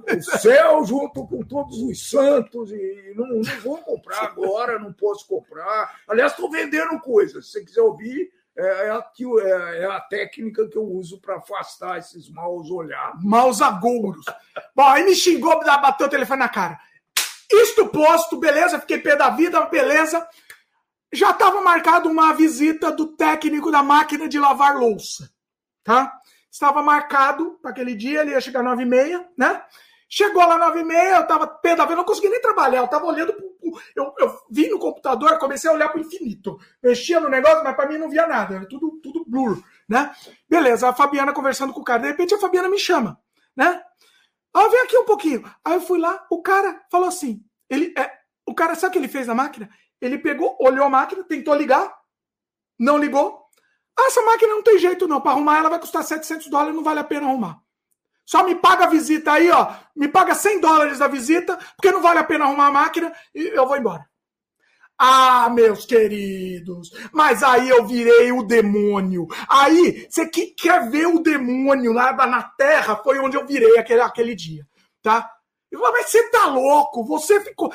o 0.08 0.38
céu 0.40 0.86
junto 0.86 1.28
com 1.28 1.44
todos 1.44 1.78
os 1.80 2.10
santos. 2.10 2.72
E 2.72 3.14
não, 3.14 3.28
não 3.28 3.60
vou 3.62 3.78
comprar 3.80 4.24
agora, 4.24 4.80
não 4.80 4.94
posso 4.94 5.28
comprar. 5.28 6.00
Aliás, 6.08 6.32
estou 6.32 6.50
vendendo 6.50 6.98
coisas. 7.02 7.48
Se 7.48 7.52
você 7.52 7.66
quiser 7.66 7.82
ouvir 7.82 8.32
é, 8.58 8.88
é, 8.88 8.90
a, 8.92 9.06
é, 9.42 9.84
é 9.84 9.86
a 9.86 10.00
técnica 10.02 10.68
que 10.68 10.78
eu 10.78 10.84
uso 10.84 11.20
para 11.22 11.38
afastar 11.38 11.98
esses 12.00 12.30
maus 12.30 12.70
olhados. 12.70 13.24
Maus 13.24 13.62
agouros. 13.62 14.26
Bom, 14.76 14.84
aí 14.84 15.04
me 15.04 15.16
xingou, 15.16 15.60
bateu 15.60 16.08
o 16.08 16.10
telefone 16.10 16.40
na 16.40 16.50
cara. 16.50 16.80
Isto 17.52 17.88
posto, 17.88 18.38
beleza, 18.38 18.80
fiquei 18.80 18.98
pé 18.98 19.16
da 19.16 19.30
vida, 19.30 19.60
beleza. 19.66 20.26
Já 21.14 21.32
estava 21.32 21.62
marcado 21.62 22.10
uma 22.10 22.34
visita 22.34 22.92
do 22.92 23.08
técnico 23.16 23.72
da 23.72 23.84
máquina 23.84 24.30
de 24.30 24.40
lavar 24.40 24.78
louça, 24.78 25.30
tá? 25.84 26.14
Estava 26.50 26.82
marcado 26.82 27.60
para 27.62 27.72
aquele 27.72 27.96
dia, 27.96 28.22
ele 28.22 28.32
ia 28.32 28.42
chegar 28.42 28.64
e 28.80 28.86
meia, 28.86 29.28
né? 29.38 29.62
Chegou 30.08 30.46
lá 30.46 30.78
e 30.78 30.84
meia, 30.84 31.18
eu 31.18 31.28
tava 31.28 31.48
pé 31.48 31.76
da 31.76 31.84
vida, 31.86 31.96
não 31.96 32.04
consegui 32.04 32.30
nem 32.30 32.42
trabalhar, 32.42 32.80
eu 32.80 32.88
tava 32.88 33.06
olhando 33.06 33.34
pro 33.34 33.51
eu, 33.96 34.14
eu 34.18 34.40
vi 34.50 34.70
no 34.70 34.80
computador, 34.80 35.38
comecei 35.38 35.70
a 35.70 35.74
olhar 35.74 35.90
para 35.90 36.00
o 36.00 36.02
infinito. 36.02 36.58
Mexia 36.82 37.20
no 37.20 37.30
negócio, 37.30 37.64
mas 37.64 37.76
para 37.76 37.88
mim 37.88 37.98
não 37.98 38.10
via 38.10 38.28
nada. 38.28 38.56
Era 38.56 38.68
tudo, 38.68 39.00
tudo 39.02 39.26
blur, 39.26 39.62
né? 39.88 40.14
Beleza, 40.50 40.90
a 40.90 40.94
Fabiana 40.94 41.34
conversando 41.34 41.74
com 41.74 41.82
o 41.82 41.84
cara. 41.84 42.02
De 42.02 42.08
repente 42.08 42.34
a 42.34 42.40
Fabiana 42.40 42.70
me 42.70 42.80
chama, 42.80 43.20
né? 43.56 43.82
Ah, 44.54 44.68
vem 44.68 44.82
aqui 44.82 44.98
um 44.98 45.06
pouquinho. 45.06 45.44
Aí 45.64 45.74
eu 45.74 45.82
fui 45.82 46.00
lá, 46.00 46.26
o 46.30 46.42
cara 46.42 46.82
falou 46.92 47.08
assim. 47.08 47.44
Ele, 47.70 47.94
é, 47.98 48.12
o 48.46 48.54
cara, 48.54 48.76
sabe 48.76 48.90
o 48.90 48.92
que 48.92 48.98
ele 49.00 49.08
fez 49.08 49.28
na 49.28 49.36
máquina? 49.36 49.70
Ele 50.02 50.18
pegou, 50.18 50.58
olhou 50.60 50.86
a 50.86 50.90
máquina, 50.90 51.24
tentou 51.24 51.54
ligar, 51.56 51.94
não 52.78 52.98
ligou. 52.98 53.46
Ah, 53.98 54.08
essa 54.08 54.22
máquina 54.24 54.54
não 54.54 54.64
tem 54.64 54.78
jeito 54.80 55.08
não. 55.08 55.22
Para 55.22 55.32
arrumar 55.32 55.60
ela 55.60 55.70
vai 55.70 55.80
custar 55.80 56.04
700 56.04 56.48
dólares, 56.48 56.76
não 56.76 56.84
vale 56.84 57.00
a 57.00 57.04
pena 57.04 57.28
arrumar. 57.28 57.62
Só 58.26 58.44
me 58.44 58.56
paga 58.56 58.86
a 58.86 58.90
visita 58.90 59.34
aí, 59.34 59.50
ó. 59.52 59.74
Me 59.96 60.08
paga 60.08 60.36
100 60.36 60.62
dólares 60.62 61.00
da 61.00 61.08
visita, 61.08 61.58
porque 61.76 61.92
não 61.92 62.02
vale 62.02 62.20
a 62.20 62.24
pena 62.24 62.46
arrumar 62.46 62.68
a 62.68 62.72
máquina 62.72 63.12
e 63.34 63.48
eu 63.48 63.68
vou 63.68 63.78
embora. 63.78 64.06
Ah, 65.04 65.50
meus 65.50 65.84
queridos, 65.84 66.92
mas 67.12 67.42
aí 67.42 67.68
eu 67.70 67.88
virei 67.88 68.32
o 68.32 68.44
demônio. 68.44 69.28
Aí, 69.50 70.08
você 70.08 70.28
que 70.28 70.54
quer 70.54 70.92
ver 70.92 71.08
o 71.08 71.24
demônio 71.24 71.92
lá 71.92 72.14
na 72.28 72.44
terra, 72.44 72.96
foi 72.98 73.18
onde 73.18 73.36
eu 73.36 73.46
virei 73.46 73.80
aquele, 73.80 74.02
aquele 74.02 74.36
dia, 74.36 74.64
tá? 75.02 75.28
Eu 75.72 75.80
falei, 75.80 76.02
mas 76.02 76.12
você 76.12 76.30
tá 76.30 76.46
louco? 76.46 77.04
Você 77.06 77.42
ficou. 77.42 77.74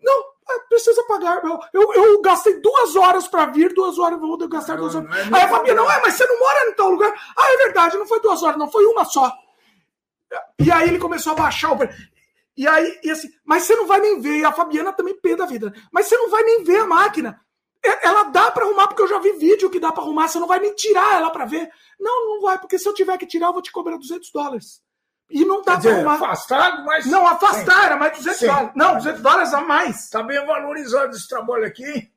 Não, 0.00 0.20
ah, 0.48 0.60
precisa 0.68 1.02
pagar. 1.08 1.42
Eu, 1.72 1.92
eu 1.92 2.20
gastei 2.20 2.60
duas 2.60 2.94
horas 2.94 3.26
para 3.26 3.46
vir, 3.46 3.74
duas 3.74 3.98
horas 3.98 4.20
eu 4.20 4.26
vou 4.26 4.48
gastar 4.48 4.76
duas 4.76 4.94
horas. 4.94 5.10
É 5.10 5.34
aí 5.34 5.42
a 5.42 5.48
família, 5.48 5.74
não, 5.74 5.90
é, 5.90 6.00
mas 6.02 6.14
você 6.14 6.24
não 6.24 6.38
mora 6.38 6.70
em 6.70 6.74
tal 6.74 6.90
lugar. 6.90 7.12
Ah, 7.36 7.52
é 7.52 7.56
verdade, 7.56 7.96
não 7.96 8.06
foi 8.06 8.20
duas 8.20 8.42
horas, 8.42 8.56
não, 8.56 8.70
foi 8.70 8.84
uma 8.84 9.04
só. 9.04 9.32
E 10.58 10.70
aí 10.70 10.88
ele 10.88 10.98
começou 10.98 11.32
a 11.32 11.36
baixar 11.36 11.72
o 11.72 11.78
E 12.56 12.66
aí, 12.66 13.00
e 13.02 13.10
assim, 13.10 13.28
mas 13.44 13.64
você 13.64 13.74
não 13.74 13.86
vai 13.86 14.00
nem 14.00 14.20
ver. 14.20 14.38
E 14.38 14.44
a 14.44 14.52
Fabiana 14.52 14.92
também 14.92 15.18
pé 15.20 15.36
da 15.36 15.46
vida. 15.46 15.72
Mas 15.92 16.06
você 16.06 16.16
não 16.16 16.30
vai 16.30 16.42
nem 16.42 16.64
ver 16.64 16.80
a 16.80 16.86
máquina. 16.86 17.40
Ela 17.82 18.24
dá 18.24 18.50
para 18.50 18.66
arrumar, 18.66 18.88
porque 18.88 19.02
eu 19.02 19.08
já 19.08 19.18
vi 19.18 19.32
vídeo 19.32 19.70
que 19.70 19.80
dá 19.80 19.90
para 19.90 20.02
arrumar. 20.02 20.28
Você 20.28 20.38
não 20.38 20.46
vai 20.46 20.60
nem 20.60 20.74
tirar 20.74 21.16
ela 21.16 21.30
para 21.30 21.46
ver. 21.46 21.70
Não, 21.98 22.28
não 22.28 22.40
vai, 22.42 22.58
porque 22.58 22.78
se 22.78 22.86
eu 22.86 22.94
tiver 22.94 23.16
que 23.16 23.26
tirar, 23.26 23.46
eu 23.46 23.52
vou 23.54 23.62
te 23.62 23.72
cobrar 23.72 23.96
200 23.96 24.30
dólares. 24.32 24.82
E 25.30 25.44
não 25.44 25.62
dá 25.62 25.78
para 25.78 25.92
arrumar. 25.92 26.14
Afastado, 26.14 26.84
mas. 26.84 27.06
Não, 27.06 27.26
afastar 27.26 27.86
era 27.86 27.96
mais 27.96 28.16
200 28.18 28.38
Sim. 28.38 28.46
dólares. 28.46 28.72
Não, 28.74 28.96
200 28.96 29.22
dólares 29.22 29.54
a 29.54 29.60
mais. 29.62 30.08
Tá 30.10 30.22
bem 30.22 30.44
valorizado 30.44 31.16
esse 31.16 31.28
trabalho 31.28 31.64
aqui. 31.64 32.10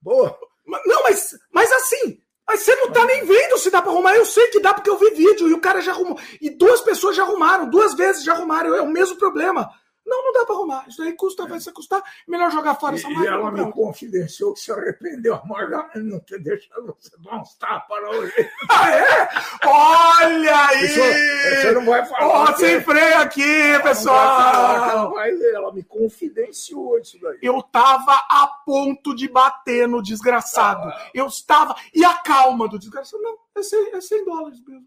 Boa. 0.00 0.38
Não, 0.86 1.02
mas, 1.02 1.30
mas 1.52 1.72
assim, 1.72 2.20
mas 2.48 2.62
você 2.62 2.74
não 2.76 2.90
tá 2.90 3.04
nem 3.04 3.26
vendo 3.26 3.58
se 3.58 3.70
dá 3.70 3.82
pra 3.82 3.92
arrumar. 3.92 4.16
Eu 4.16 4.24
sei 4.24 4.46
que 4.46 4.58
dá 4.58 4.72
porque 4.72 4.88
eu 4.88 4.96
vi 4.96 5.10
vídeo 5.10 5.48
e 5.48 5.52
o 5.52 5.60
cara 5.60 5.82
já 5.82 5.92
arrumou. 5.92 6.18
E 6.40 6.48
duas 6.48 6.80
pessoas 6.80 7.14
já 7.14 7.22
arrumaram, 7.22 7.68
duas 7.68 7.94
vezes 7.94 8.24
já 8.24 8.32
arrumaram. 8.32 8.74
É 8.74 8.80
o 8.80 8.90
mesmo 8.90 9.18
problema. 9.18 9.68
Não, 10.08 10.24
não 10.24 10.32
dá 10.32 10.46
para 10.46 10.54
arrumar. 10.54 10.84
Isso 10.88 11.02
aí 11.02 11.12
custa, 11.12 11.46
vai 11.46 11.60
se 11.60 11.70
custar. 11.70 12.02
Melhor 12.26 12.50
jogar 12.50 12.74
fora 12.76 12.96
essa 12.96 13.08
máquina. 13.08 13.26
E 13.26 13.28
ela 13.28 13.50
me 13.52 13.70
confidenciou 13.70 14.54
que 14.54 14.60
se 14.60 14.72
arrependeu 14.72 15.34
a 15.34 15.44
Morgana 15.44 15.90
não 15.96 16.18
ter 16.20 16.42
deixado 16.42 16.96
você 16.98 17.10
dar 17.18 17.40
uns 17.40 17.54
tapas 17.56 17.98
hoje. 18.08 18.32
Ah, 18.70 18.90
é? 18.90 19.28
Olha 19.64 20.66
aí! 20.68 20.84
Isso, 20.84 21.00
você 21.00 21.72
não 21.72 21.84
vai 21.84 22.04
falar. 22.04 22.26
Ó, 22.26 22.54
sem 22.54 22.80
freio 22.80 23.18
aqui, 23.18 23.78
pessoal! 23.82 25.18
Ela 25.18 25.72
me 25.72 25.82
confidenciou 25.82 26.98
isso 26.98 27.18
daí. 27.20 27.38
Eu 27.42 27.62
tava 27.62 28.12
a 28.30 28.46
ponto 28.64 29.14
de 29.14 29.28
bater 29.28 29.88
no 29.88 30.02
desgraçado. 30.02 30.88
Ah. 30.88 31.10
Eu 31.14 31.26
estava. 31.26 31.74
E 31.94 32.04
a 32.04 32.14
calma 32.14 32.68
do 32.68 32.78
desgraçado? 32.78 33.22
Não, 33.22 33.36
é 33.56 33.62
100, 33.62 33.94
é 33.94 34.00
100 34.00 34.24
dólares 34.24 34.62
mesmo. 34.64 34.86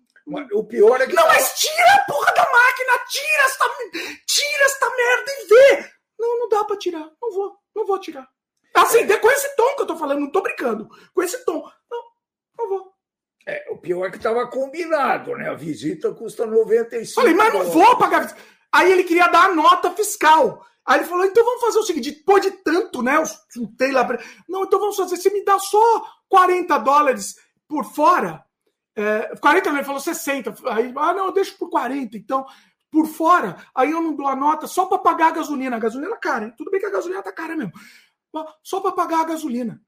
O 0.54 0.64
pior 0.64 1.02
é 1.02 1.08
que. 1.08 1.14
Não, 1.14 1.28
mas 1.28 1.54
tira 1.54 1.96
a 1.96 2.06
porra 2.06 2.34
da 2.34 2.44
máquina! 2.44 3.06
Tira 3.10 3.44
esta, 3.44 3.66
tira 4.26 4.66
esta 4.66 4.90
merda 4.96 5.32
e 5.32 5.46
vê! 5.48 5.92
Não, 6.20 6.40
não 6.40 6.50
dá 6.50 6.64
pra 6.64 6.78
tirar. 6.78 7.10
Não 7.22 7.32
vou, 7.32 7.58
não 7.76 7.86
vou 7.86 8.00
tirar. 8.00 8.28
Assim, 8.76 9.00
é. 9.00 9.18
com 9.18 9.30
esse 9.30 9.56
tom 9.56 9.76
que 9.76 9.82
eu 9.82 9.88
tô 9.88 9.98
falando, 9.98 10.20
não 10.20 10.32
tô 10.32 10.42
brincando. 10.42 10.88
Com 11.14 11.24
esse 11.24 11.44
tom. 11.44 11.68
Não, 11.90 12.04
não 12.60 12.70
vou. 12.70 12.92
É, 13.48 13.72
o 13.72 13.78
pior 13.78 14.06
é 14.06 14.12
que 14.12 14.20
tava 14.20 14.48
combinado, 14.48 15.36
né? 15.36 15.50
A 15.50 15.56
visita 15.56 16.14
custa 16.14 16.46
95 16.46 17.20
Falei, 17.20 17.34
mas 17.34 17.54
não 17.54 17.64
vou 17.66 17.98
pagar. 17.98 18.36
Aí 18.72 18.92
ele 18.92 19.04
queria 19.04 19.28
dar 19.28 19.50
a 19.50 19.56
nota 19.56 19.92
fiscal. 19.92 20.66
Aí 20.86 21.00
ele 21.00 21.08
falou: 21.08 21.26
então 21.26 21.44
vamos 21.44 21.62
fazer 21.62 21.80
o 21.80 21.84
seguinte, 21.84 22.12
depois 22.12 22.44
de 22.44 22.52
tanto, 22.52 23.02
né? 23.02 23.18
Eu 23.18 23.24
chutei 23.52 23.92
lá. 23.92 24.08
Não, 24.48 24.64
então 24.64 24.80
vamos 24.80 24.96
fazer, 24.96 25.18
você 25.18 25.30
me 25.32 25.44
dá 25.44 25.58
só 25.60 26.06
40 26.30 26.78
dólares 26.80 27.36
por 27.68 27.84
fora. 27.84 28.44
É, 28.96 29.36
40 29.38 29.70
não, 29.70 29.78
ele 29.78 29.86
falou 29.86 30.02
60. 30.02 30.56
Aí, 30.70 30.94
ah, 30.96 31.14
não, 31.14 31.26
eu 31.28 31.32
deixo 31.32 31.58
por 31.58 31.70
40, 31.70 32.18
então, 32.18 32.46
por 32.92 33.08
fora. 33.08 33.58
Aí 33.74 33.92
eu 33.92 34.02
não 34.02 34.16
dou 34.16 34.28
a 34.28 34.36
nota 34.36 34.68
só 34.68 34.86
para 34.86 34.98
pagar 34.98 35.28
a 35.28 35.36
gasolina. 35.36 35.76
A 35.76 35.80
gasolina 35.80 36.14
é 36.14 36.18
cara, 36.18 36.46
hein? 36.46 36.54
Tudo 36.58 36.72
bem 36.72 36.80
que 36.80 36.86
a 36.86 36.92
gasolina 36.92 37.24
tá 37.24 37.32
cara 37.32 37.56
mesmo. 37.56 37.74
Só 38.64 38.80
para 38.82 38.92
pagar 38.92 39.22
a 39.22 39.26
gasolina. 39.26 39.82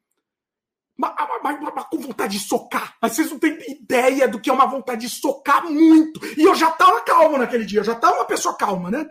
Mas, 0.95 1.12
mas, 1.43 1.60
mas, 1.76 1.86
com 1.86 1.97
vontade 1.97 2.38
de 2.38 2.45
socar. 2.45 2.95
Mas 3.01 3.14
vocês 3.14 3.32
não 3.32 3.39
têm 3.39 3.58
ideia 3.72 4.28
do 4.28 4.39
que 4.39 4.49
é 4.49 4.54
uma 4.54 4.68
vontade 4.68 5.01
de 5.01 5.10
socar 5.10 5.66
muito. 5.70 6.20
E 6.38 6.43
eu 6.43 6.54
já 6.54 6.72
tava 6.72 7.01
calmo 7.01 7.38
naquele 7.38 7.66
dia, 7.66 7.80
eu 7.80 7.84
já 7.84 7.95
tava 7.95 8.18
uma 8.18 8.26
pessoa 8.26 8.56
calma, 8.56 8.91
né? 8.91 9.10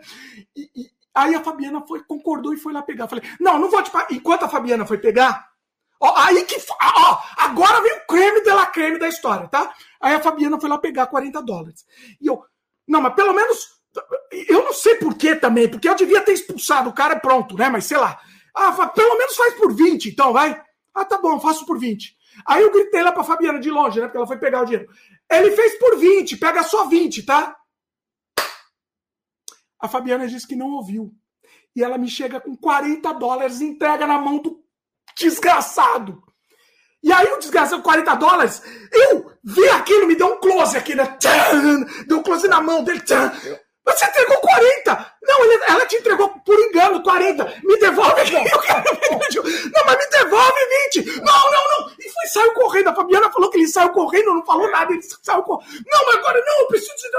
E, 0.55 0.69
e, 0.75 0.89
aí 1.13 1.35
a 1.35 1.43
Fabiana 1.43 1.81
foi, 1.81 2.01
concordou 2.03 2.53
e 2.53 2.57
foi 2.57 2.71
lá 2.71 2.81
pegar. 2.81 3.07
falei, 3.07 3.23
não, 3.39 3.59
não 3.59 3.69
vou 3.69 3.83
te 3.83 3.91
pagar. 3.91 4.11
Enquanto 4.11 4.43
a 4.43 4.49
Fabiana 4.49 4.85
foi 4.85 4.97
pegar, 4.97 5.52
ó, 6.03 6.13
aí 6.17 6.43
que. 6.43 6.57
Ó, 6.95 7.17
agora 7.37 7.81
vem 7.81 7.93
o 7.93 8.07
creme 8.07 8.41
de 8.41 8.51
la 8.51 8.65
creme 8.65 8.99
da 8.99 9.07
história, 9.07 9.47
tá? 9.47 9.73
Aí 10.01 10.13
a 10.13 10.21
Fabiana 10.21 10.59
foi 10.59 10.69
lá 10.69 10.77
pegar 10.77 11.07
40 11.07 11.41
dólares. 11.41 11.85
E 12.19 12.27
eu, 12.27 12.43
não, 12.87 13.01
mas 13.01 13.13
pelo 13.13 13.33
menos. 13.33 13.81
Eu 14.47 14.63
não 14.63 14.73
sei 14.73 14.95
por 14.95 15.15
que 15.15 15.35
também, 15.35 15.69
porque 15.69 15.87
eu 15.87 15.93
devia 15.93 16.21
ter 16.21 16.33
expulsado 16.33 16.89
o 16.89 16.93
cara 16.93 17.19
pronto, 17.19 17.55
né? 17.55 17.69
Mas 17.69 17.85
sei 17.85 17.97
lá. 17.97 18.19
Ah, 18.55 18.87
pelo 18.87 19.17
menos 19.17 19.35
faz 19.35 19.53
por 19.55 19.73
20, 19.73 20.09
então, 20.09 20.33
vai. 20.33 20.59
Ah, 20.93 21.05
tá 21.05 21.17
bom, 21.17 21.39
faço 21.39 21.65
por 21.65 21.79
20. 21.79 22.15
Aí 22.45 22.61
eu 22.63 22.71
gritei 22.71 23.01
lá 23.01 23.11
pra 23.11 23.23
Fabiana 23.23 23.59
de 23.59 23.69
longe, 23.69 23.99
né? 23.99 24.07
Porque 24.07 24.17
ela 24.17 24.27
foi 24.27 24.37
pegar 24.37 24.61
o 24.61 24.65
dinheiro. 24.65 24.89
Ele 25.29 25.51
fez 25.51 25.77
por 25.77 25.97
20, 25.97 26.37
pega 26.37 26.63
só 26.63 26.85
20, 26.85 27.23
tá? 27.23 27.55
A 29.79 29.87
Fabiana 29.87 30.27
disse 30.27 30.47
que 30.47 30.55
não 30.55 30.71
ouviu. 30.71 31.13
E 31.75 31.83
ela 31.83 31.97
me 31.97 32.07
chega 32.07 32.39
com 32.39 32.55
40 32.55 33.11
dólares 33.13 33.61
entrega 33.61 34.05
na 34.05 34.17
mão 34.17 34.37
do 34.37 34.62
desgraçado. 35.17 36.21
E 37.03 37.11
aí 37.11 37.27
o 37.33 37.37
desgraçado, 37.37 37.81
40 37.81 38.15
dólares, 38.15 38.61
eu 38.91 39.31
vi 39.43 39.67
aquilo, 39.69 40.07
me 40.07 40.15
deu 40.15 40.27
um 40.27 40.39
close 40.39 40.77
aqui, 40.77 40.95
né? 40.95 41.05
Tchan, 41.19 41.85
deu 42.07 42.19
um 42.19 42.23
close 42.23 42.47
na 42.47 42.61
mão 42.61 42.83
dele. 42.83 43.01
Tchan. 43.01 43.31
Você 43.85 44.05
entregou 44.05 44.37
40! 44.37 45.13
Não, 45.23 45.43
ele, 45.43 45.63
ela 45.67 45.85
te 45.85 45.97
entregou 45.97 46.29
por 46.45 46.57
engano 46.57 47.03
40. 47.03 47.61
Me 47.63 47.77
devolve 47.79 48.21
aqui. 48.21 48.33
Eu 48.33 48.59
quero 48.59 48.83
Não, 49.75 49.85
mas 49.85 49.97
me 49.97 50.07
devolve 50.09 50.59
20. 50.95 51.05
Não, 51.17 51.51
não, 51.51 51.63
não. 51.79 51.91
E 51.99 52.09
foi, 52.09 52.27
saiu 52.27 52.53
correndo. 52.53 52.89
A 52.89 52.95
Fabiana 52.95 53.31
falou 53.31 53.49
que 53.49 53.57
ele 53.57 53.67
saiu 53.67 53.89
correndo, 53.89 54.33
não 54.33 54.45
falou 54.45 54.71
nada. 54.71 54.93
Ele 54.93 55.01
saiu 55.01 55.43
correndo. 55.43 55.83
Não, 55.85 56.05
mas 56.05 56.15
agora 56.15 56.41
não, 56.45 56.59
eu 56.61 56.67
preciso 56.67 56.95
de 56.95 57.11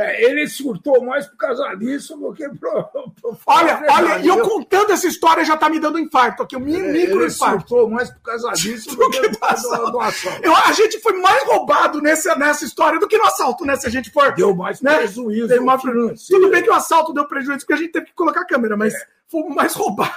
é, 0.00 0.24
ele 0.24 0.48
surtou 0.48 1.04
mais 1.04 1.26
por 1.26 1.36
causa 1.36 1.74
disso 1.74 2.16
do 2.16 2.32
que 2.32 2.48
pro. 2.48 2.84
pro 3.20 3.38
olha, 3.46 3.82
olha, 3.90 4.18
e 4.20 4.28
eu 4.28 4.40
contando 4.40 4.92
essa 4.92 5.06
história 5.06 5.44
já 5.44 5.58
tá 5.58 5.68
me 5.68 5.78
dando 5.78 5.98
infarto 5.98 6.42
aqui, 6.42 6.56
um 6.56 6.60
micro 6.60 7.20
ele 7.20 7.30
surtou 7.30 7.88
mais 7.90 8.08
por 8.10 8.22
causa 8.22 8.50
disso 8.56 8.96
do, 8.96 9.10
que 9.10 9.28
do, 9.28 9.38
assalto. 9.42 9.92
Do 9.92 10.00
assalto. 10.00 10.42
Eu, 10.42 10.56
a 10.56 10.72
gente 10.72 10.98
foi 11.00 11.12
mais 11.20 11.44
roubado 11.44 12.00
nessa, 12.00 12.34
nessa 12.34 12.64
história 12.64 12.98
do 12.98 13.06
que 13.06 13.18
no 13.18 13.26
assalto, 13.26 13.66
né? 13.66 13.76
Se 13.76 13.86
a 13.86 13.90
gente 13.90 14.10
for. 14.10 14.32
Deu 14.32 14.54
mais 14.54 14.80
né? 14.80 14.96
prejuízo. 14.96 15.48
Deu 15.48 15.62
mais 15.62 15.82
Tudo 16.26 16.48
bem 16.48 16.62
que 16.62 16.70
o 16.70 16.74
assalto 16.74 17.12
deu 17.12 17.26
prejuízo 17.26 17.60
porque 17.60 17.74
a 17.74 17.76
gente 17.76 17.92
teve 17.92 18.06
que 18.06 18.14
colocar 18.14 18.40
a 18.40 18.46
câmera, 18.46 18.78
mas 18.78 18.94
é. 18.94 18.98
fomos 19.28 19.54
mais 19.54 19.74
roubados. 19.76 20.16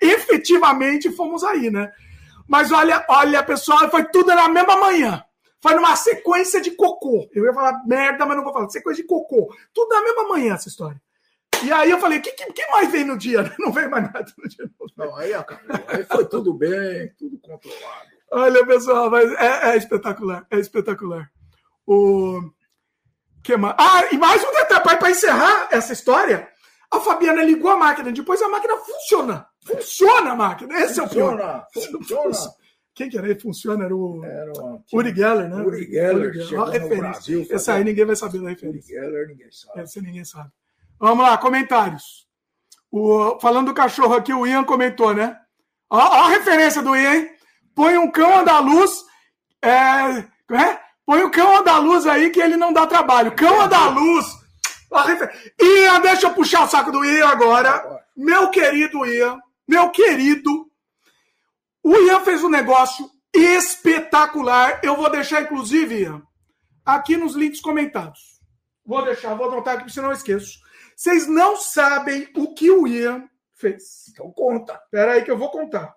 Efetivamente 0.00 1.10
fomos 1.10 1.42
aí, 1.42 1.72
né? 1.72 1.90
Mas 2.46 2.70
olha, 2.70 3.04
olha, 3.08 3.42
pessoal, 3.42 3.90
foi 3.90 4.04
tudo 4.04 4.28
na 4.28 4.48
mesma 4.48 4.76
manhã. 4.76 5.24
Foi 5.60 5.74
numa 5.74 5.96
sequência 5.96 6.60
de 6.60 6.70
cocô. 6.72 7.28
Eu 7.32 7.44
ia 7.44 7.52
falar 7.52 7.84
merda, 7.84 8.24
mas 8.24 8.36
não 8.36 8.44
vou 8.44 8.52
falar. 8.52 8.68
Sequência 8.70 9.02
de 9.02 9.08
cocô. 9.08 9.52
Tudo 9.74 9.88
na 9.88 10.02
mesma 10.02 10.28
manhã 10.28 10.54
essa 10.54 10.68
história. 10.68 11.00
E 11.64 11.72
aí 11.72 11.90
eu 11.90 11.98
falei, 11.98 12.18
o 12.18 12.22
que, 12.22 12.32
que, 12.32 12.52
que, 12.52 12.66
mais 12.68 12.90
vem 12.90 13.04
no 13.04 13.18
dia? 13.18 13.52
Não 13.58 13.72
veio 13.72 13.90
mais 13.90 14.04
nada 14.04 14.32
no 14.38 14.48
dia. 14.48 14.70
Não, 14.96 15.16
aí 15.16 15.34
acabou. 15.34 15.76
Aí 15.88 16.04
foi 16.04 16.24
tudo 16.26 16.54
bem, 16.54 17.12
tudo 17.18 17.36
controlado. 17.38 18.08
Olha, 18.30 18.64
pessoal, 18.64 19.10
mas 19.10 19.28
é, 19.32 19.70
é 19.70 19.76
espetacular. 19.76 20.46
É 20.50 20.58
espetacular. 20.58 21.30
O 21.86 22.52
que 23.42 23.56
mais? 23.56 23.74
Ah, 23.78 24.04
e 24.12 24.18
mais 24.18 24.42
um 24.44 24.52
detalhe 24.52 24.98
para 24.98 25.10
encerrar 25.10 25.68
essa 25.72 25.92
história. 25.92 26.48
A 26.90 27.00
Fabiana 27.00 27.42
ligou 27.42 27.70
a 27.70 27.76
máquina, 27.76 28.12
depois 28.12 28.40
a 28.40 28.48
máquina 28.48 28.76
funciona. 28.76 29.46
Funciona 29.64 30.32
a 30.32 30.36
máquina. 30.36 30.78
Esse 30.78 31.00
funciona, 31.00 31.42
é 31.42 31.44
o 31.44 31.44
pior. 31.44 31.66
Funciona. 31.72 32.54
Quem 32.98 33.08
que 33.08 33.16
era 33.16 33.28
ele? 33.30 33.38
Funciona? 33.38 33.84
Era 33.84 33.94
o 33.94 34.24
era 34.24 34.52
uma, 34.56 34.82
Uri 34.92 35.14
Geller, 35.14 35.48
né? 35.48 35.62
Uri 35.62 35.88
Geller. 35.88 36.30
Uri 36.30 36.42
Geller. 36.42 36.98
Brasil, 36.98 37.46
Esse 37.48 37.70
aí 37.70 37.84
ninguém 37.84 38.04
vai 38.04 38.16
saber 38.16 38.40
da 38.40 38.48
referência. 38.48 38.68
Uri 38.68 39.06
Geller, 39.06 39.28
ninguém 39.28 39.46
sabe. 39.52 39.80
Esse 39.82 40.00
ninguém 40.00 40.24
sabe. 40.24 40.50
Vamos 40.98 41.24
lá, 41.24 41.38
comentários. 41.38 42.26
O, 42.90 43.38
falando 43.38 43.66
do 43.68 43.74
cachorro 43.74 44.14
aqui, 44.14 44.34
o 44.34 44.44
Ian 44.44 44.64
comentou, 44.64 45.14
né? 45.14 45.38
Ó, 45.88 45.96
ó 45.96 46.24
a 46.24 46.28
referência 46.30 46.82
do 46.82 46.96
Ian, 46.96 47.14
hein? 47.14 47.30
Põe 47.72 47.96
um 47.98 48.10
cão 48.10 48.40
andaluz. 48.40 48.90
É, 49.62 49.70
é? 50.56 50.80
Põe 51.06 51.22
o 51.22 51.30
cão 51.30 51.56
andaluz 51.56 52.04
aí 52.04 52.30
que 52.30 52.40
ele 52.40 52.56
não 52.56 52.72
dá 52.72 52.84
trabalho. 52.84 53.36
Cão 53.36 53.60
andaluz. 53.60 54.26
Refer... 54.92 55.52
Ian, 55.62 56.00
deixa 56.00 56.26
eu 56.26 56.34
puxar 56.34 56.64
o 56.64 56.68
saco 56.68 56.90
do 56.90 57.04
Ian 57.04 57.28
agora. 57.28 58.02
Meu 58.16 58.50
querido 58.50 59.06
Ian, 59.06 59.38
meu 59.68 59.88
querido 59.90 60.67
o 61.88 61.96
Ian 61.96 62.20
fez 62.20 62.44
um 62.44 62.50
negócio 62.50 63.10
espetacular. 63.34 64.78
Eu 64.82 64.94
vou 64.94 65.08
deixar, 65.08 65.40
inclusive, 65.40 66.02
Ian, 66.02 66.22
aqui 66.84 67.16
nos 67.16 67.34
links 67.34 67.62
comentados. 67.62 68.42
Vou 68.84 69.02
deixar, 69.02 69.34
vou 69.34 69.50
anotar 69.50 69.78
aqui, 69.78 69.90
senão 69.90 70.08
eu 70.08 70.14
esqueço. 70.14 70.58
Vocês 70.94 71.26
não 71.26 71.56
sabem 71.56 72.30
o 72.36 72.52
que 72.52 72.70
o 72.70 72.86
Ian 72.86 73.26
fez. 73.54 74.06
Então 74.10 74.30
conta. 74.32 74.74
Espera 74.84 75.12
aí 75.12 75.24
que 75.24 75.30
eu 75.30 75.38
vou 75.38 75.50
contar. 75.50 75.94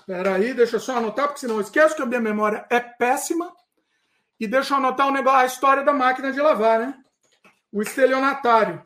Espera 0.00 0.30
uh, 0.30 0.34
aí, 0.34 0.54
deixa 0.54 0.76
eu 0.76 0.80
só 0.80 0.96
anotar, 0.96 1.26
porque 1.26 1.40
senão 1.40 1.56
eu 1.56 1.60
esqueço 1.60 1.94
que 1.94 2.00
a 2.00 2.06
minha 2.06 2.20
memória 2.20 2.66
é 2.70 2.80
péssima. 2.80 3.52
E 4.40 4.46
deixa 4.46 4.72
eu 4.72 4.78
anotar 4.78 5.06
o 5.06 5.12
negócio, 5.12 5.40
a 5.40 5.44
história 5.44 5.84
da 5.84 5.92
máquina 5.92 6.32
de 6.32 6.40
lavar, 6.40 6.78
né? 6.78 6.94
O 7.70 7.82
estelionatário 7.82 8.82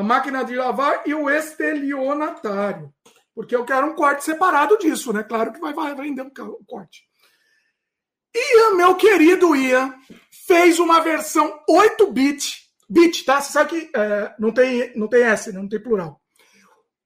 a 0.00 0.02
máquina 0.02 0.44
de 0.44 0.56
lavar 0.56 1.02
e 1.06 1.14
o 1.14 1.28
estelionatário. 1.28 2.92
Porque 3.34 3.54
eu 3.54 3.64
quero 3.64 3.86
um 3.86 3.94
corte 3.94 4.24
separado 4.24 4.78
disso, 4.78 5.12
né? 5.12 5.22
Claro 5.22 5.52
que 5.52 5.60
vai, 5.60 5.94
vender 5.94 6.22
um 6.22 6.64
corte. 6.66 7.04
Ian, 8.34 8.76
meu 8.76 8.94
querido 8.96 9.54
Ian, 9.54 9.94
fez 10.46 10.78
uma 10.78 11.00
versão 11.00 11.60
8-bit. 11.68 12.68
Bit, 12.88 13.24
tá? 13.24 13.40
Você 13.40 13.52
sabe 13.52 13.70
que 13.70 13.90
é, 13.96 14.34
não, 14.38 14.52
tem, 14.52 14.92
não 14.96 15.06
tem 15.06 15.22
S, 15.22 15.52
né? 15.52 15.58
não 15.58 15.68
tem 15.68 15.80
plural. 15.80 16.20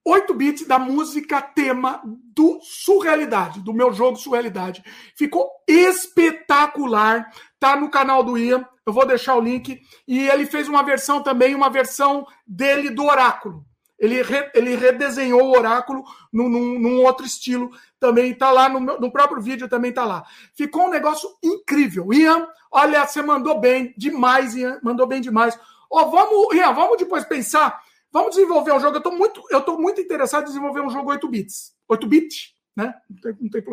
8 0.07 0.35
bits 0.35 0.67
da 0.67 0.79
música 0.79 1.41
tema 1.41 2.03
do 2.05 2.61
Surrealidade, 2.63 3.61
do 3.61 3.73
meu 3.73 3.93
jogo 3.93 4.19
Surrealidade. 4.19 4.85
Ficou 5.17 5.51
espetacular. 5.67 7.31
Tá 7.65 7.77
no 7.77 7.89
canal 7.89 8.23
do 8.23 8.37
Ian. 8.37 8.63
Eu 8.85 8.93
vou 8.93 9.07
deixar 9.07 9.35
o 9.37 9.41
link. 9.41 9.81
E 10.07 10.29
ele 10.29 10.45
fez 10.45 10.69
uma 10.69 10.83
versão 10.83 11.23
também, 11.23 11.55
uma 11.55 11.71
versão 11.71 12.27
dele 12.47 12.91
do 12.91 13.05
Oráculo. 13.05 13.65
Ele, 13.99 14.21
re, 14.21 14.51
ele 14.55 14.77
redesenhou 14.77 15.43
o 15.43 15.57
Oráculo 15.57 16.05
num, 16.31 16.47
num, 16.47 16.79
num 16.79 17.03
outro 17.03 17.25
estilo. 17.25 17.71
Também 17.99 18.35
tá 18.35 18.51
lá 18.51 18.69
no, 18.69 18.81
no 18.81 19.11
próprio 19.11 19.41
vídeo, 19.41 19.67
também 19.67 19.93
tá 19.93 20.05
lá. 20.05 20.25
Ficou 20.55 20.89
um 20.89 20.91
negócio 20.91 21.27
incrível. 21.43 22.13
Ian, 22.13 22.47
olha, 22.71 23.07
você 23.07 23.23
mandou 23.23 23.59
bem 23.59 23.95
demais, 23.97 24.55
Ian. 24.55 24.79
Mandou 24.83 25.07
bem 25.07 25.23
demais. 25.23 25.59
Oh, 25.89 26.11
vamos, 26.11 26.55
Ian, 26.55 26.75
vamos 26.75 26.99
depois 26.99 27.25
pensar 27.25 27.81
Vamos 28.13 28.37
desenvolver 28.37 28.73
um 28.73 28.79
jogo. 28.79 28.95
Eu 28.95 28.99
estou 28.99 29.13
muito, 29.13 29.43
eu 29.51 29.79
muito 29.81 30.01
interessado 30.01 30.43
em 30.43 30.47
desenvolver 30.47 30.83
um 30.83 30.89
jogo 30.91 31.11
8 31.11 31.27
bits. 31.29 31.75
8 31.89 32.07
bits, 32.07 32.55
né? 32.77 32.95
Não 33.11 33.21
tem, 33.21 33.37
não 33.41 33.51
tem. 33.51 33.65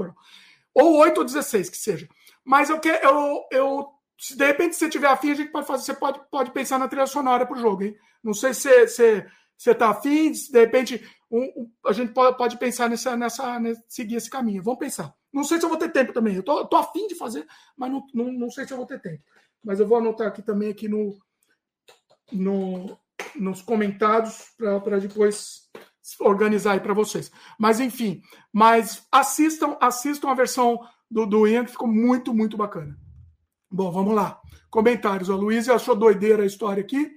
Ou 0.74 0.98
8 0.98 1.18
ou 1.20 1.24
16, 1.24 1.70
que 1.70 1.78
seja. 1.78 2.10
Mas 2.44 2.70
eu 2.70 2.80
quero. 2.80 3.06
Eu, 3.08 3.46
eu, 3.52 3.88
se 4.18 4.36
de 4.36 4.46
repente 4.46 4.76
você 4.76 4.90
tiver 4.90 5.08
afim, 5.08 5.32
a 5.32 5.36
gente 5.36 5.52
pode 5.52 5.68
fazer. 5.68 5.84
Você 5.84 5.94
pode, 5.94 6.20
pode 6.30 6.52
pensar 6.52 6.78
na 6.78 6.88
trilha 6.88 7.08
sonora 7.08 7.46
para 7.46 7.58
o 7.58 7.60
jogo, 7.60 7.84
hein? 7.84 7.96
Não 8.24 8.34
sei 8.34 8.54
se 8.54 8.88
você 8.88 9.26
afim, 9.80 10.34
se 10.34 10.52
de 10.52 10.60
repente 10.60 11.08
um, 11.30 11.44
um, 11.56 11.72
a 11.86 11.94
gente 11.94 12.14
pode, 12.14 12.38
pode 12.38 12.58
pensar 12.58 12.90
nessa, 12.90 13.16
nessa, 13.16 13.60
nessa, 13.60 13.84
seguir 13.88 14.16
esse 14.16 14.30
caminho. 14.30 14.64
Vamos 14.64 14.80
pensar. 14.80 15.14
Não 15.32 15.44
sei 15.44 15.60
se 15.60 15.66
eu 15.66 15.70
vou 15.70 15.78
ter 15.78 15.92
tempo 15.92 16.12
também. 16.12 16.36
Eu 16.36 16.44
tô, 16.44 16.66
tô 16.66 16.76
afim 16.76 17.08
de 17.08 17.16
fazer, 17.16 17.48
mas 17.78 17.92
não, 17.92 18.06
não, 18.14 18.32
não 18.32 18.50
sei 18.50 18.66
se 18.66 18.74
eu 18.74 18.78
vou 18.78 18.86
ter 18.86 19.00
tempo. 19.00 19.24
Mas 19.64 19.80
eu 19.80 19.88
vou 19.88 19.98
anotar 19.98 20.28
aqui 20.28 20.42
também 20.42 20.70
aqui 20.70 20.88
no, 20.88 21.18
no, 22.32 23.00
nos 23.36 23.62
comentários 23.62 24.52
para 24.58 25.00
depois 25.00 25.70
organizar 26.20 26.74
aí 26.74 26.80
para 26.80 26.94
vocês. 26.94 27.32
Mas 27.58 27.80
enfim, 27.80 28.22
mas 28.52 29.08
assistam, 29.12 29.78
assistam 29.80 30.30
a 30.30 30.36
versão 30.36 30.80
do, 31.12 31.26
do 31.26 31.46
Ian, 31.46 31.66
que 31.66 31.72
ficou 31.72 31.90
muito, 31.90 32.34
muito 32.34 32.56
bacana. 32.56 32.98
Bom, 33.70 33.92
vamos 33.92 34.16
lá. 34.16 34.40
Comentários. 34.70 35.30
A 35.30 35.36
Luísa 35.36 35.76
achou 35.76 35.96
doideira 35.96 36.44
a 36.44 36.46
história 36.46 36.82
aqui. 36.82 37.12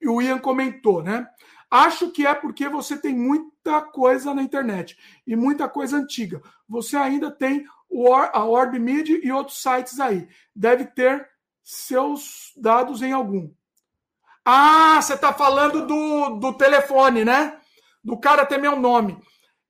E 0.00 0.08
o 0.08 0.20
Ian 0.20 0.38
comentou, 0.38 1.02
né? 1.02 1.26
Acho 1.70 2.10
que 2.10 2.26
é 2.26 2.34
porque 2.34 2.68
você 2.68 2.96
tem 2.96 3.14
muita 3.14 3.82
coisa 3.82 4.34
na 4.34 4.42
internet 4.42 4.96
e 5.26 5.36
muita 5.36 5.68
coisa 5.68 5.96
antiga. 5.96 6.42
Você 6.68 6.96
ainda 6.96 7.30
tem 7.30 7.64
a 8.32 8.44
Orb 8.44 8.78
Media 8.78 9.20
e 9.22 9.30
outros 9.30 9.62
sites 9.62 10.00
aí. 10.00 10.28
Deve 10.54 10.84
ter 10.86 11.28
seus 11.62 12.52
dados 12.56 13.02
em 13.02 13.12
algum. 13.12 13.50
Ah, 14.44 15.00
você 15.00 15.14
está 15.14 15.32
falando 15.32 15.86
do, 15.86 16.38
do 16.38 16.54
telefone, 16.54 17.24
né? 17.24 17.58
Do 18.02 18.18
cara 18.18 18.46
ter 18.46 18.58
meu 18.58 18.76
nome. 18.76 19.20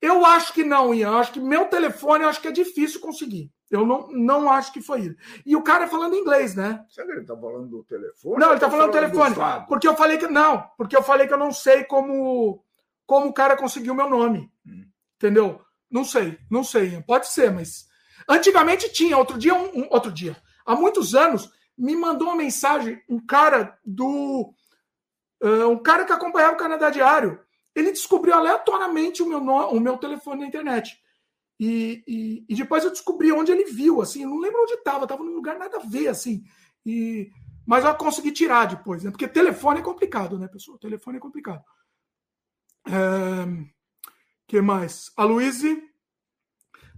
Eu 0.01 0.25
acho 0.25 0.53
que 0.53 0.63
não, 0.63 0.95
Ian. 0.95 1.17
Acho 1.17 1.33
que 1.33 1.41
meu 1.41 1.67
telefone 1.67 2.25
acho 2.25 2.41
que 2.41 2.49
é 2.49 2.53
difícil 2.53 3.01
conseguir. 3.01 3.51
Eu 3.71 3.85
não, 3.85 4.09
não 4.11 4.51
acho 4.51 4.73
que 4.73 4.81
foi 4.81 5.03
ele. 5.03 5.17
E 5.45 5.55
o 5.55 5.63
cara 5.63 5.87
falando 5.87 6.17
inglês, 6.17 6.55
né? 6.55 6.85
Será 6.89 7.07
que 7.07 7.13
ele 7.13 7.21
está 7.21 7.37
falando 7.37 7.69
do 7.69 7.85
telefone? 7.85 8.41
Não, 8.41 8.49
ele 8.49 8.55
está 8.55 8.71
falando, 8.71 8.93
falando 8.93 9.11
do 9.11 9.19
telefone. 9.19 9.67
Porque 9.69 9.87
eu 9.87 9.95
falei 9.95 10.17
que. 10.17 10.27
Não, 10.27 10.71
porque 10.77 10.97
eu 10.97 11.03
falei 11.03 11.27
que 11.27 11.35
eu 11.35 11.39
não 11.39 11.53
sei 11.53 11.85
como, 11.85 12.65
como 13.07 13.27
o 13.27 13.33
cara 13.33 13.57
conseguiu 13.57 13.95
meu 13.95 14.09
nome. 14.09 14.51
Hum. 14.67 14.87
Entendeu? 15.17 15.61
Não 15.91 16.03
sei, 16.03 16.39
não 16.51 16.65
sei. 16.65 17.03
Pode 17.03 17.29
ser, 17.29 17.51
mas. 17.51 17.87
Antigamente 18.27 18.91
tinha, 18.91 19.17
outro 19.17 19.39
dia, 19.39 19.55
um, 19.55 19.81
um, 19.81 19.87
outro 19.91 20.11
dia. 20.13 20.37
Há 20.65 20.75
muitos 20.75 21.15
anos, 21.15 21.51
me 21.77 21.95
mandou 21.95 22.29
uma 22.29 22.37
mensagem, 22.37 23.03
um 23.09 23.19
cara 23.19 23.79
do. 23.85 24.53
Uh, 25.43 25.69
um 25.69 25.79
cara 25.79 26.05
que 26.05 26.13
acompanhava 26.13 26.55
o 26.55 26.59
Canadá 26.59 26.89
Diário. 26.89 27.41
Ele 27.75 27.93
descobriu 27.93 28.35
aleatoriamente 28.35 29.23
o 29.23 29.29
meu, 29.29 29.41
no, 29.41 29.69
o 29.69 29.79
meu 29.79 29.99
telefone 29.99 30.41
na 30.41 30.47
internet. 30.47 30.99
E, 31.59 32.05
e, 32.07 32.45
e, 32.49 32.55
depois 32.55 32.85
eu 32.85 32.91
descobri 32.91 33.33
onde 33.33 33.51
ele 33.51 33.65
viu, 33.65 34.01
assim, 34.01 34.25
não 34.25 34.39
lembro 34.39 34.63
onde 34.63 34.75
estava, 34.75 35.05
estava 35.05 35.25
num 35.25 35.35
lugar 35.35 35.59
nada 35.59 35.79
a 35.79 35.81
ver, 35.81 36.07
assim. 36.09 36.45
E, 36.87 37.31
mas 37.67 37.85
eu 37.85 37.95
consegui 37.97 38.33
tirar 38.33 38.67
depois, 38.67 39.03
né? 39.03 39.11
Porque 39.11 39.27
telefone 39.27 39.81
é 39.81 39.83
complicado, 39.83 40.39
né, 40.39 40.49
pessoal? 40.49 40.79
Telefone 40.79 41.19
é 41.19 41.21
complicado. 41.21 41.63
É... 42.87 42.93
que 44.47 44.61
mais? 44.61 45.11
A 45.17 45.25
Luíse. 45.25 45.83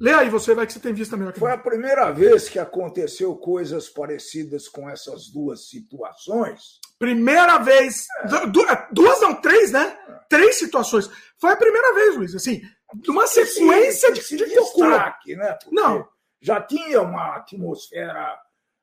Lê 0.01 0.13
aí, 0.13 0.31
você 0.31 0.55
vai 0.55 0.67
que 0.67 0.73
você 0.73 0.81
tem 0.81 0.95
visto 0.95 1.11
também. 1.11 1.31
Foi 1.35 1.51
a 1.51 1.59
primeira 1.59 2.11
vez 2.11 2.49
que 2.49 2.59
aconteceu 2.59 3.35
coisas 3.37 3.89
parecidas 3.89 4.69
com 4.69 4.89
essas 4.89 5.29
duas 5.29 5.69
situações. 5.69 6.81
Primeira 6.99 7.59
vez. 7.59 8.07
É. 8.23 8.47
Duas, 8.93 9.21
não, 9.21 9.41
três, 9.41 9.73
né? 9.73 9.99
É. 10.09 10.21
Três 10.29 10.57
situações. 10.57 11.11
Foi 11.37 11.51
a 11.51 11.57
primeira 11.57 11.93
vez, 11.95 12.17
Luiz. 12.17 12.35
Assim, 12.35 12.63
uma 13.09 13.27
sequência 13.27 14.13
de, 14.13 14.21
de 14.21 14.45
destaque, 14.47 15.37
né? 15.37 15.53
Porque 15.53 15.75
não. 15.75 16.09
Já 16.41 16.61
tinha 16.61 17.03
uma 17.03 17.37
atmosfera 17.37 18.39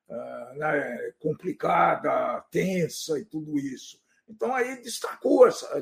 uh, 0.09 0.57
né, 0.57 1.11
complicada, 1.19 2.43
tensa 2.51 3.17
e 3.19 3.25
tudo 3.25 3.57
isso. 3.57 3.99
Então 4.29 4.53
aí 4.53 4.81
destacou 4.81 5.47
essa, 5.47 5.81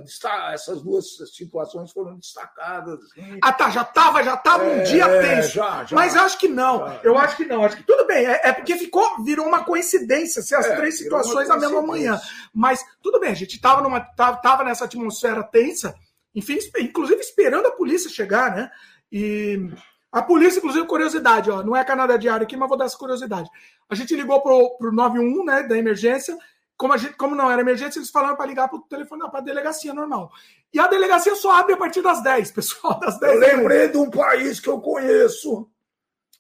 essas 0.54 0.84
duas 0.84 1.18
situações 1.36 1.92
foram 1.92 2.16
destacadas. 2.16 3.00
Assim. 3.06 3.40
Ah, 3.42 3.52
tá, 3.52 3.72
já 3.72 3.82
estava 3.82 4.24
já 4.24 4.38
tava 4.38 4.66
é, 4.66 4.76
um 4.76 4.84
dia 4.84 5.08
tenso. 5.20 5.56
Já, 5.56 5.84
já, 5.84 5.96
mas 5.96 6.16
acho 6.16 6.38
que 6.38 6.48
não. 6.48 6.78
Já, 6.78 7.00
eu 7.04 7.18
acho 7.18 7.38
que 7.38 7.46
não. 7.46 7.64
Acho 7.64 7.78
que 7.78 7.84
tudo 7.84 8.06
bem. 8.06 8.24
É, 8.24 8.50
é 8.50 8.54
porque 8.54 8.78
ficou, 8.78 9.24
virou 9.24 9.48
uma 9.48 9.66
coincidência 9.66 10.44
se 10.44 10.54
as 10.54 10.68
é, 10.68 10.76
três 10.76 11.00
situações 11.00 11.48
na 11.48 11.58
mesma 11.58 11.82
manhã. 11.82 12.22
Mas 12.54 12.86
tudo 13.02 13.20
bem, 13.20 13.32
a 13.32 13.36
gente 13.36 13.56
estava 13.56 13.82
numa 13.82 14.00
tava, 14.00 14.38
tava 14.38 14.64
nessa 14.64 14.86
atmosfera 14.86 15.44
tensa 15.44 15.96
enfim, 16.36 16.58
inclusive 16.80 17.22
esperando 17.22 17.68
a 17.68 17.72
polícia 17.72 18.10
chegar, 18.10 18.54
né? 18.56 18.70
E 19.12 19.70
a 20.12 20.22
polícia, 20.22 20.60
inclusive, 20.60 20.86
curiosidade, 20.86 21.50
ó, 21.50 21.64
não 21.64 21.76
é 21.76 21.84
Canadá 21.84 22.18
Diário 22.18 22.44
aqui, 22.44 22.56
mas 22.56 22.70
vou 22.70 22.78
dar 22.78 22.86
essa 22.86 22.98
curiosidade. 22.98 23.50
A 23.90 23.96
gente 23.96 24.16
ligou 24.16 24.42
pro, 24.42 24.78
pro 24.78 24.92
91, 24.92 25.44
né, 25.44 25.64
da 25.64 25.78
emergência, 25.78 26.38
como, 26.78 26.94
a 26.94 26.98
gente, 26.98 27.14
como 27.16 27.36
não 27.36 27.50
era 27.50 27.62
emergência, 27.62 28.00
eles 28.00 28.10
falaram 28.10 28.36
para 28.36 28.46
ligar 28.46 28.68
para 28.68 28.78
o 28.78 28.82
telefone, 28.82 29.30
para 29.30 29.40
a 29.40 29.44
delegacia 29.44 29.94
normal. 29.94 30.32
E 30.74 30.80
a 30.80 30.88
delegacia 30.88 31.36
só 31.36 31.52
abre 31.52 31.74
a 31.74 31.78
partir 31.78 32.02
das 32.02 32.22
10, 32.22 32.52
pessoal, 32.52 33.00
das 33.02 33.20
10. 33.20 33.34
Eu 33.34 33.40
lembrei 33.40 33.88
de 33.88 33.98
um 33.98 34.10
país 34.10 34.60
que 34.60 34.70
eu 34.70 34.80
conheço. 34.82 35.70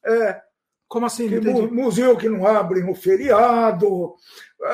É, 0.05 0.41
como 0.88 1.06
assim? 1.06 1.28
Que 1.28 1.40
museu 1.41 2.16
que 2.16 2.30
não 2.30 2.45
abre 2.45 2.82
no 2.84 2.94
feriado. 2.94 4.16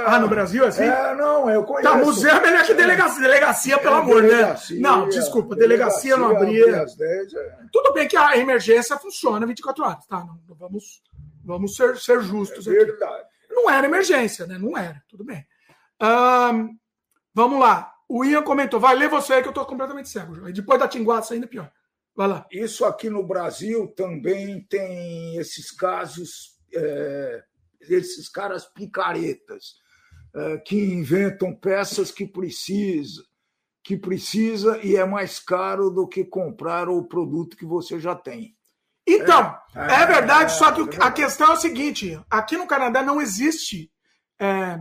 Ah, 0.06 0.20
no 0.20 0.28
Brasil 0.28 0.64
é 0.64 0.68
assim? 0.68 0.84
É, 0.84 1.16
não, 1.16 1.50
eu 1.50 1.64
conheço. 1.64 1.90
Tá, 1.90 1.98
museu 1.98 2.32
é 2.32 2.42
melhor 2.42 2.66
que 2.66 2.74
delegacia. 2.74 3.22
Delegacia, 3.22 3.78
pelo 3.80 3.96
é, 3.96 4.00
amor, 4.00 4.22
né? 4.22 4.30
delegacia, 4.30 4.76
né? 4.76 4.82
Não, 4.82 5.10
desculpa, 5.10 5.56
delegacia, 5.56 6.16
delegacia 6.16 6.18
não 6.18 6.38
abria. 6.38 6.86
10, 6.86 7.34
é. 7.34 7.58
Tudo 7.72 7.94
bem 7.94 8.08
que 8.08 8.18
a 8.18 8.38
emergência 8.38 8.98
funciona 8.98 9.46
24 9.46 9.84
horas, 9.84 10.06
tá? 10.06 10.20
Não, 10.20 10.40
vamos, 10.56 11.02
vamos 11.44 11.76
ser, 11.76 11.98
ser 11.98 12.22
justos 12.22 12.68
é 12.68 12.72
verdade. 12.72 13.14
Aqui. 13.14 13.26
Não 13.50 13.70
era 13.70 13.88
emergência, 13.88 14.46
né? 14.46 14.58
Não 14.58 14.78
era, 14.78 15.02
tudo 15.10 15.24
bem. 15.24 15.46
Um, 16.02 16.78
vamos 17.34 17.60
lá. 17.60 17.92
O 18.08 18.26
Ian 18.26 18.44
comentou, 18.44 18.80
vai 18.80 18.96
ler 18.96 19.10
você 19.10 19.34
aí 19.34 19.42
que 19.42 19.48
eu 19.48 19.54
tô 19.54 19.66
completamente 19.66 20.10
cego. 20.10 20.48
E 20.48 20.54
depois 20.54 20.80
da 20.80 20.88
tinguaça 20.88 21.34
ainda 21.34 21.48
pior. 21.48 21.72
Vai 22.22 22.28
lá. 22.28 22.46
Isso 22.52 22.86
aqui 22.86 23.10
no 23.10 23.26
Brasil 23.26 23.88
também 23.98 24.62
tem 24.70 25.38
esses 25.38 25.72
casos, 25.72 26.56
é, 26.72 27.44
esses 27.90 28.30
caras 28.30 28.64
picaretas, 28.64 29.78
é, 30.36 30.58
que 30.60 30.76
inventam 30.76 31.52
peças 31.52 32.12
que 32.12 32.28
precisa, 32.28 33.24
que 33.84 33.98
precisa 33.98 34.78
e 34.84 34.96
é 34.96 35.04
mais 35.04 35.40
caro 35.40 35.90
do 35.90 36.08
que 36.08 36.24
comprar 36.24 36.90
o 36.90 37.08
produto 37.08 37.58
que 37.58 37.66
você 37.66 38.00
já 38.00 38.14
tem. 38.14 38.56
Então, 39.08 39.58
é, 39.74 40.04
é 40.04 40.06
verdade, 40.06 40.52
só 40.52 40.72
que 40.72 40.96
é 40.96 41.04
a 41.04 41.12
questão 41.12 41.48
é 41.48 41.54
o 41.54 41.60
seguinte: 41.60 42.22
aqui 42.30 42.56
no 42.56 42.68
Canadá 42.68 43.02
não 43.02 43.20
existe. 43.20 43.92
É, 44.40 44.80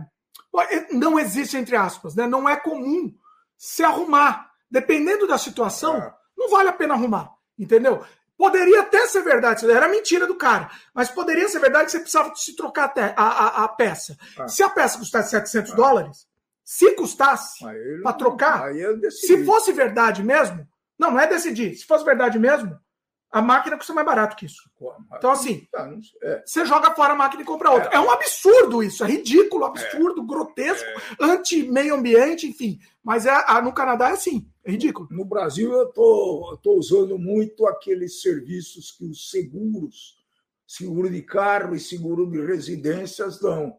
não 0.91 1.19
existe, 1.19 1.57
entre 1.57 1.75
aspas, 1.75 2.13
né? 2.13 2.27
não 2.27 2.47
é 2.47 2.55
comum 2.55 3.11
se 3.57 3.81
arrumar. 3.81 4.51
Dependendo 4.69 5.25
da 5.25 5.39
situação, 5.39 5.97
é 5.97 6.20
não 6.41 6.49
vale 6.49 6.69
a 6.69 6.73
pena 6.73 6.95
arrumar, 6.95 7.33
entendeu? 7.57 8.03
Poderia 8.35 8.81
até 8.81 9.07
ser 9.07 9.21
verdade, 9.21 9.69
era 9.69 9.87
mentira 9.87 10.25
do 10.25 10.35
cara, 10.35 10.71
mas 10.93 11.09
poderia 11.09 11.47
ser 11.47 11.59
verdade 11.59 11.85
que 11.85 11.91
você 11.91 11.99
precisava 11.99 12.33
se 12.35 12.55
trocar 12.55 12.85
até 12.85 13.13
a, 13.15 13.23
a, 13.23 13.63
a 13.65 13.67
peça. 13.67 14.17
Ah. 14.37 14.47
Se 14.47 14.63
a 14.63 14.69
peça 14.69 14.97
custasse 14.97 15.29
700 15.29 15.71
ah. 15.71 15.75
dólares, 15.75 16.27
se 16.63 16.91
custasse 16.95 17.63
para 18.01 18.13
trocar, 18.13 18.71
se 19.11 19.45
fosse 19.45 19.71
verdade 19.71 20.23
mesmo, 20.23 20.67
não, 20.97 21.11
não 21.11 21.19
é 21.19 21.27
decidir, 21.27 21.75
se 21.75 21.85
fosse 21.85 22.03
verdade 22.03 22.39
mesmo, 22.39 22.79
a 23.31 23.41
máquina 23.41 23.77
custa 23.77 23.93
mais 23.93 24.05
barato 24.05 24.35
que 24.35 24.45
isso. 24.45 24.69
Então, 25.17 25.31
assim, 25.31 25.65
tá, 25.71 25.89
é. 26.21 26.43
você 26.45 26.65
joga 26.65 26.93
fora 26.93 27.13
a 27.13 27.15
máquina 27.15 27.41
e 27.41 27.45
compra 27.45 27.71
outra. 27.71 27.89
É, 27.91 27.95
é 27.95 27.99
um 27.99 28.11
absurdo 28.11 28.83
isso, 28.83 29.05
é 29.05 29.07
ridículo, 29.07 29.63
absurdo, 29.63 30.21
é. 30.21 30.25
grotesco, 30.25 30.85
anti-meio 31.19 31.95
ambiente, 31.95 32.47
enfim. 32.47 32.77
Mas 33.01 33.25
é, 33.25 33.61
no 33.61 33.73
Canadá 33.73 34.09
é 34.09 34.13
assim, 34.13 34.45
é 34.65 34.71
ridículo. 34.71 35.07
No 35.09 35.23
Brasil, 35.23 35.71
eu 35.71 35.87
tô, 35.93 36.59
tô 36.61 36.73
usando 36.73 37.17
muito 37.17 37.65
aqueles 37.65 38.21
serviços 38.21 38.91
que 38.91 39.05
os 39.05 39.31
seguros, 39.31 40.17
seguro 40.67 41.09
de 41.09 41.21
carro 41.21 41.73
e 41.73 41.79
seguro 41.79 42.29
de 42.29 42.45
residências 42.45 43.39
dão, 43.39 43.77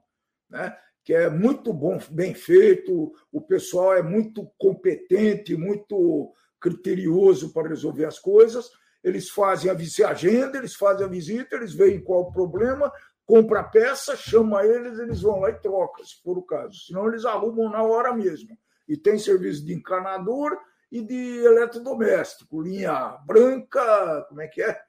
né? 0.49 0.74
que 1.05 1.12
é 1.12 1.29
muito 1.29 1.73
bom, 1.73 1.99
bem 2.11 2.33
feito, 2.33 3.12
o 3.31 3.41
pessoal 3.41 3.93
é 3.93 4.03
muito 4.03 4.49
competente, 4.57 5.57
muito 5.57 6.33
criterioso 6.61 7.53
para 7.53 7.69
resolver 7.69 8.05
as 8.05 8.20
coisas 8.20 8.70
eles 9.03 9.29
fazem 9.31 9.70
a 9.70 10.09
agenda, 10.09 10.59
eles 10.59 10.74
fazem 10.74 11.07
a 11.07 11.09
visita, 11.09 11.57
eles 11.57 11.74
veem 11.74 12.03
qual 12.03 12.23
o 12.23 12.33
problema, 12.33 12.93
compra 13.27 13.61
a 13.61 13.65
peça, 13.65 14.16
chama 14.16 14.65
eles, 14.65 14.99
eles 14.99 15.23
vão 15.23 15.41
lá 15.41 15.51
e 15.51 15.55
trocam, 15.55 16.05
se 16.05 16.23
for 16.23 16.39
o 16.39 16.43
caso. 16.43 16.79
Senão 16.87 17.09
eles 17.09 17.24
arrumam 17.24 17.70
na 17.70 17.83
hora 17.83 18.15
mesmo. 18.15 18.57
E 18.89 18.97
tem 18.97 19.19
serviço 19.19 19.65
de 19.65 19.74
encanador 19.74 20.59
e 20.91 21.01
de 21.01 21.45
eletrodoméstico, 21.45 22.61
linha 22.61 23.16
branca, 23.24 24.27
como 24.29 24.43
é 24.43 24.49
que 24.49 24.62
é? 24.62 24.81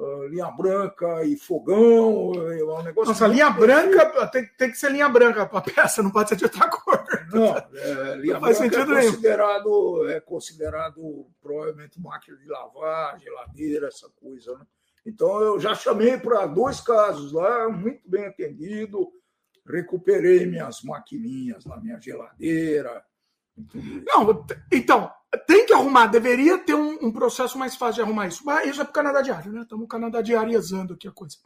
Uh, 0.00 0.28
linha 0.28 0.50
branca 0.50 1.22
e 1.26 1.36
fogão, 1.36 2.32
é 2.34 2.64
um 2.64 2.82
negócio. 2.82 3.12
Nossa, 3.12 3.26
linha 3.26 3.50
branca 3.50 4.26
tem, 4.28 4.46
tem 4.56 4.70
que 4.70 4.78
ser 4.78 4.90
linha 4.90 5.10
branca 5.10 5.44
para 5.44 5.58
a 5.58 5.60
peça, 5.60 6.02
não 6.02 6.10
pode 6.10 6.30
ser 6.30 6.36
de 6.36 6.44
outra 6.44 6.70
cor. 6.70 7.04
Não, 7.30 7.54
é, 7.76 8.16
linha 8.16 8.34
não 8.34 8.40
faz 8.40 8.58
branca 8.58 8.76
sentido 8.76 8.96
é 8.96 9.04
considerado, 9.04 10.08
é 10.08 10.20
considerado 10.20 11.26
provavelmente 11.42 12.00
máquina 12.00 12.34
de 12.38 12.48
lavar, 12.48 13.20
geladeira, 13.20 13.88
essa 13.88 14.08
coisa. 14.08 14.54
Né? 14.54 14.64
Então 15.04 15.38
eu 15.42 15.60
já 15.60 15.74
chamei 15.74 16.16
para 16.16 16.46
dois 16.46 16.80
casos 16.80 17.32
lá, 17.32 17.68
muito 17.68 18.00
bem 18.08 18.24
atendido, 18.24 19.06
recuperei 19.66 20.46
minhas 20.46 20.80
maquininhas 20.80 21.66
lá, 21.66 21.78
minha 21.78 22.00
geladeira. 22.00 23.04
Não, 24.06 24.46
então, 24.72 25.12
tem 25.46 25.64
que 25.64 25.72
arrumar, 25.72 26.06
deveria 26.06 26.58
ter 26.58 26.74
um, 26.74 26.98
um, 27.02 27.12
processo 27.12 27.56
mais 27.56 27.76
fácil 27.76 27.96
de 27.96 28.02
arrumar 28.02 28.26
isso. 28.26 28.42
Mas 28.44 28.68
isso 28.68 28.80
é 28.80 28.84
para 28.84 28.90
o 28.90 28.94
Canadá 28.94 29.22
Diário, 29.22 29.52
né? 29.52 29.60
Estamos 29.62 29.88
Canadá 29.88 30.20
Diariezando 30.20 30.94
aqui 30.94 31.06
a 31.06 31.12
coisa. 31.12 31.36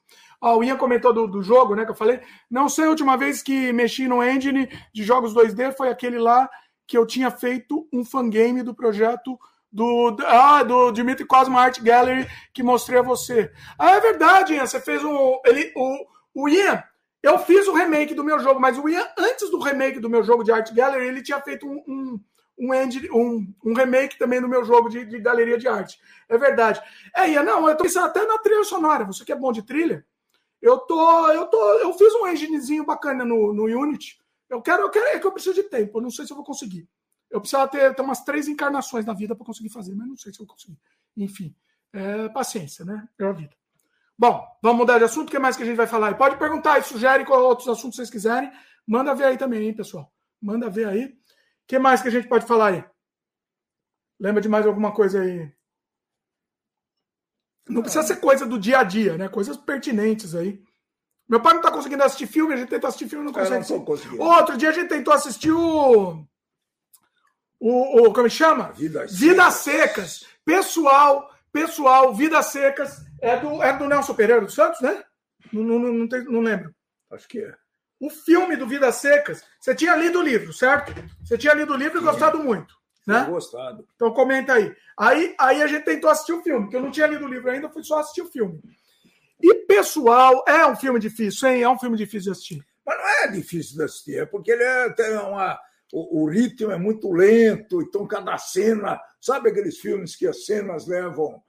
Ó, 0.40 0.59
o 0.59 0.65
Ian 0.65 0.77
comentou 0.77 1.12
do, 1.12 1.27
do, 1.27 1.43
jogo, 1.43 1.74
né? 1.74 1.85
Que 1.85 1.90
eu 1.90 1.94
falei. 1.94 2.20
Não 2.51 2.69
sei 2.69 2.86
a 2.86 2.90
última 2.90 3.16
vez 3.16 3.43
que 3.43 3.73
mexi 3.73 4.09
no 4.09 4.23
engine 4.23 4.69
de 4.93 5.02
jogos 5.02 5.35
2D 5.35 5.77
foi 5.77 5.90
aquele 5.90 6.19
lá 6.19 6.48
que 6.86 6.97
eu 6.97 7.06
tinha 7.06 7.31
feito 7.31 7.86
um 7.93 8.05
fangame 8.05 8.62
do 8.62 8.74
projeto 8.74 9.39
do, 9.70 10.16
ah, 10.24 10.62
do 10.62 10.90
Dimitri 10.93 11.27
Cosmo 11.27 11.59
Art 11.59 11.81
Gallery 11.81 12.27
que 12.55 12.62
mostrei 12.62 13.01
a 13.01 13.02
você. 13.02 13.52
Ah, 13.78 13.97
é 13.97 14.01
verdade, 14.01 14.55
Ian. 14.55 14.66
Você 14.66 14.81
fez 14.81 15.05
um. 15.05 15.40
Ele, 15.44 15.73
o, 15.77 16.06
o 16.43 16.48
Ian, 16.48 16.82
eu 17.23 17.39
fiz 17.39 17.66
o 17.66 17.74
remake 17.74 18.15
do 18.15 18.24
meu 18.24 18.39
jogo, 18.39 18.59
mas 18.59 18.78
o 18.78 18.89
Ian, 18.89 19.06
antes 19.19 19.51
do 19.51 19.59
remake 19.59 20.01
do 20.01 20.09
meu 20.09 20.23
jogo 20.23 20.43
de 20.43 20.52
Art 20.52 20.73
Gallery, 20.73 21.06
ele 21.06 21.23
tinha 21.23 21.40
feito 21.40 21.66
um, 21.66 21.82
um 21.86 22.20
um, 22.59 22.73
engine, 22.73 23.11
um, 23.11 23.55
um 23.65 23.75
remake 23.75 24.19
também 24.19 24.41
no 24.41 24.49
meu 24.49 24.65
jogo 24.65 24.89
de, 24.89 25.05
de, 25.05 25.19
galeria 25.19 25.59
de 25.59 25.69
arte. 25.69 25.99
É 26.29 26.39
verdade. 26.39 26.81
É, 27.15 27.29
Ian, 27.29 27.43
não, 27.43 27.69
eu 27.69 27.77
tô 27.77 27.85
pensando 27.85 28.07
até 28.07 28.25
na 28.27 28.39
trilha 28.39 28.65
sonora. 28.65 29.05
Você 29.05 29.25
que 29.25 29.33
é 29.33 29.37
bom 29.37 29.53
de 29.53 29.63
trilha, 29.63 30.07
Eu 30.61 30.79
tô, 30.79 31.29
eu 31.31 31.47
tô, 31.47 31.79
eu 31.79 31.93
fiz 31.95 32.15
um 32.15 32.27
enginezinho 32.27 32.85
bacana 32.85 33.25
no, 33.25 33.53
no 33.53 33.65
Unity. 33.65 34.19
Eu 34.49 34.63
quero, 34.63 34.83
eu 34.83 34.91
quero, 34.91 35.07
é 35.07 35.19
que 35.19 35.27
eu 35.27 35.33
preciso 35.33 35.55
de 35.55 35.65
tempo. 35.65 35.99
Eu 35.99 36.03
não 36.03 36.11
sei 36.11 36.27
se 36.27 36.33
eu 36.33 36.37
vou 36.37 36.45
conseguir. 36.45 36.89
Eu 37.31 37.41
precisava 37.41 37.69
ter, 37.69 37.95
ter 37.95 38.03
umas 38.03 38.23
três 38.23 38.47
encarnações 38.47 39.05
na 39.05 39.13
vida 39.13 39.35
para 39.35 39.45
conseguir 39.45 39.71
fazer, 39.71 39.95
mas 39.95 40.07
não 40.07 40.17
sei 40.17 40.33
se 40.33 40.41
eu 40.41 40.47
vou 40.47 40.55
conseguir. 40.55 40.79
Enfim, 41.17 41.55
é, 41.93 42.29
paciência, 42.29 42.85
né? 42.85 43.09
É 43.19 43.25
a 43.25 43.33
vida. 43.33 43.55
Bom, 44.17 44.47
vamos 44.63 44.79
mudar 44.79 44.99
de 44.99 45.05
assunto. 45.05 45.29
O 45.29 45.31
que 45.31 45.39
mais 45.39 45.57
que 45.57 45.65
a 45.65 45.67
gente 45.67 45.77
vai 45.77 45.89
falar? 45.89 46.17
Pode 46.17 46.37
perguntar 46.37 46.79
e 46.79 46.83
sugere 46.83 47.25
qual 47.25 47.43
outros 47.43 47.69
assuntos 47.69 47.97
vocês 47.97 48.11
quiserem. 48.11 48.51
Manda 48.87 49.15
ver 49.15 49.25
aí 49.25 49.37
também, 49.37 49.65
hein, 49.65 49.75
pessoal? 49.75 50.13
Manda 50.41 50.71
ver 50.71 50.87
aí. 50.87 51.19
O 51.65 51.66
que 51.66 51.78
mais 51.78 52.03
que 52.03 52.09
a 52.09 52.11
gente 52.11 52.28
pode 52.28 52.47
falar 52.47 52.69
aí? 52.69 52.85
Lembra 54.20 54.41
de 54.41 54.49
mais 54.49 54.66
alguma 54.66 54.93
coisa 54.93 55.20
aí? 55.20 55.51
Não 57.69 57.81
precisa 57.81 58.03
ser 58.03 58.16
coisa 58.16 58.45
do 58.45 58.59
dia 58.59 58.78
a 58.78 58.85
dia, 58.85 59.16
né? 59.16 59.28
Coisas 59.28 59.57
pertinentes 59.57 60.35
aí. 60.35 60.62
Meu 61.27 61.41
pai 61.41 61.55
não 61.55 61.62
tá 61.62 61.70
conseguindo 61.70 62.03
assistir 62.03 62.27
filme, 62.27 62.53
a 62.53 62.57
gente 62.59 62.69
tenta 62.69 62.86
assistir 62.86 63.09
filme 63.09 63.24
e 63.24 63.27
não 63.27 63.32
consegue. 63.32 63.55
Não 63.55 63.62
Outro 64.20 64.59
dia 64.59 64.69
a 64.69 64.73
gente 64.73 64.89
tentou 64.89 65.15
assistir 65.15 65.51
o. 65.51 66.27
O, 67.59 68.09
o 68.09 68.12
como 68.12 68.28
chama? 68.28 68.73
Vidas, 68.73 69.19
Vidas 69.19 69.55
secas. 69.55 70.19
secas. 70.19 70.35
Pessoal, 70.45 71.35
pessoal, 71.51 72.15
Vidas 72.15 72.47
Secas 72.47 73.03
é 73.23 73.39
do, 73.39 73.62
é 73.62 73.74
do 73.74 73.89
Nelson 73.89 74.15
Pereira 74.15 74.43
dos 74.43 74.55
Santos, 74.55 74.82
né? 74.82 75.03
Não, 75.51 75.62
não, 75.62 75.78
não, 75.78 76.09
tem, 76.09 76.24
não 76.24 76.41
lembro. 76.41 76.74
Acho 77.11 77.27
que 77.27 77.39
é. 77.39 77.57
O 78.01 78.11
filme 78.11 78.57
do 78.57 78.66
Vidas 78.66 78.97
Secas, 78.97 79.43
você 79.61 79.75
tinha 79.75 79.97
lido 79.97 80.19
o 80.19 80.23
livro, 80.23 80.53
certo? 80.53 80.93
Você 81.25 81.39
tinha 81.39 81.55
lido 81.55 81.73
o 81.73 81.77
livro 81.77 81.99
e 81.99 82.03
gostado 82.03 82.39
muito. 82.39 82.75
Né? 83.07 83.25
Gostado. 83.25 83.87
Então 83.95 84.12
comenta 84.12 84.55
aí. 84.55 84.75
aí. 84.99 85.35
Aí 85.39 85.62
a 85.62 85.66
gente 85.66 85.85
tentou 85.85 86.11
assistir 86.11 86.33
o 86.33 86.43
filme, 86.43 86.69
que 86.69 86.77
eu 86.77 86.83
não 86.83 86.91
tinha 86.91 87.07
lido 87.07 87.25
o 87.25 87.29
livro 87.29 87.51
ainda, 87.51 87.69
fui 87.69 87.85
só 87.85 87.99
assistir 87.99 88.23
o 88.23 88.31
filme. 88.31 88.61
E 89.41 89.55
pessoal, 89.66 90.43
é 90.49 90.66
um 90.66 90.77
filme 90.77 90.99
difícil, 90.99 91.49
hein? 91.49 91.62
É 91.62 91.69
um 91.69 91.79
filme 91.79 91.97
difícil 91.97 92.25
de 92.25 92.31
assistir. 92.31 92.66
Mas 92.87 92.99
não 92.99 93.09
é 93.09 93.29
difícil 93.29 93.77
de 93.77 93.85
assistir, 93.85 94.19
é 94.19 94.27
porque 94.27 94.53
ele 94.53 94.62
é, 94.62 94.91
tem 94.91 95.16
uma. 95.16 95.59
O, 95.93 96.23
o, 96.23 96.29
ritmo 96.29 96.73
é 96.73 96.79
muito 96.79 97.12
lento, 97.12 97.81
então 97.81 98.07
cada 98.07 98.37
cena. 98.39 99.01
Sabe 99.21 99.51
aqueles 99.51 99.79
filmes 99.79 100.16
que 100.16 100.27
as 100.27 100.45
cenas 100.45 100.87
levam 100.87 101.41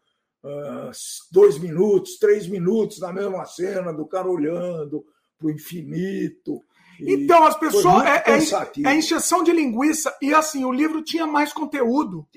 uh, 0.43 0.91
dois 1.31 1.57
minutos, 1.57 2.17
três 2.19 2.47
minutos 2.47 2.99
na 2.99 3.11
mesma 3.11 3.45
cena, 3.45 3.91
do 3.91 4.05
cara 4.05 4.27
olhando 4.27 5.05
para 5.37 5.47
o 5.47 5.51
infinito. 5.51 6.61
Então, 6.99 7.43
as 7.43 7.57
pessoas. 7.57 8.05
É, 8.05 8.23
é, 8.31 8.91
é 8.91 8.95
encheção 8.95 9.43
de 9.43 9.51
linguiça. 9.51 10.15
E 10.21 10.33
assim, 10.33 10.63
o 10.65 10.71
livro 10.71 11.03
tinha 11.03 11.27
mais 11.27 11.51
conteúdo 11.51 12.27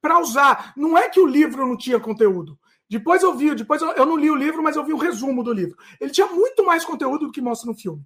para 0.00 0.18
usar. 0.18 0.72
Não 0.76 0.96
é 0.96 1.08
que 1.08 1.20
o 1.20 1.26
livro 1.26 1.66
não 1.66 1.76
tinha 1.76 2.00
conteúdo. 2.00 2.58
Depois 2.88 3.22
eu 3.22 3.34
vi, 3.36 3.54
depois 3.54 3.80
eu, 3.80 3.92
eu, 3.92 4.04
não 4.04 4.16
li 4.16 4.28
o 4.28 4.34
livro, 4.34 4.62
mas 4.62 4.74
eu 4.74 4.84
vi 4.84 4.92
o 4.92 4.98
resumo 4.98 5.44
do 5.44 5.52
livro. 5.52 5.76
Ele 6.00 6.10
tinha 6.10 6.26
muito 6.26 6.64
mais 6.64 6.84
conteúdo 6.84 7.26
do 7.26 7.32
que 7.32 7.40
mostra 7.40 7.70
no 7.70 7.78
filme. 7.78 8.02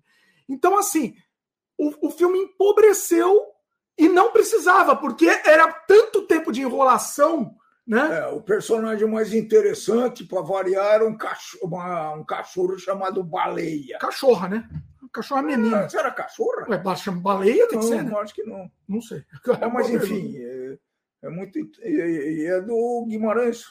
Então, 0.47 0.79
assim, 0.79 1.15
o, 1.79 2.09
o 2.09 2.11
filme 2.11 2.39
empobreceu 2.39 3.47
e 3.97 4.09
não 4.09 4.31
precisava, 4.31 4.95
porque 4.95 5.27
era 5.27 5.73
tanto 5.73 6.27
tempo 6.27 6.53
de 6.53 6.61
enrolação. 6.61 7.55
Né? 7.87 8.19
É, 8.19 8.27
o 8.29 8.41
personagem 8.41 9.07
mais 9.07 9.35
interessante, 9.35 10.25
para 10.25 10.41
variar, 10.41 10.95
era 10.95 11.07
um 11.07 11.17
cachorro, 11.17 11.67
uma, 11.67 12.15
um 12.15 12.25
cachorro 12.25 12.79
chamado 12.79 13.23
Baleia. 13.23 13.99
Cachorra, 13.99 14.49
né? 14.49 14.69
Cachorra 15.15 15.43
menina. 15.43 15.85
Ah, 15.85 15.89
você 15.89 15.97
era 15.97 16.11
cachorra? 16.11 16.67
Ué, 16.69 16.97
chama 16.97 17.21
baleia, 17.21 17.69
tem 17.69 17.79
não, 17.79 17.89
que 17.89 17.95
ser, 17.95 18.03
né? 18.03 18.19
acho 18.19 18.35
que 18.35 18.43
não. 18.43 18.69
Não 18.89 19.01
sei. 19.01 19.25
É, 19.61 19.67
mas 19.71 19.89
enfim, 19.89 20.35
é, 20.37 20.79
é 21.23 21.31
muito. 21.31 21.57
E 21.83 22.47
é, 22.51 22.61
do 22.61 23.07
Guimarães. 23.09 23.65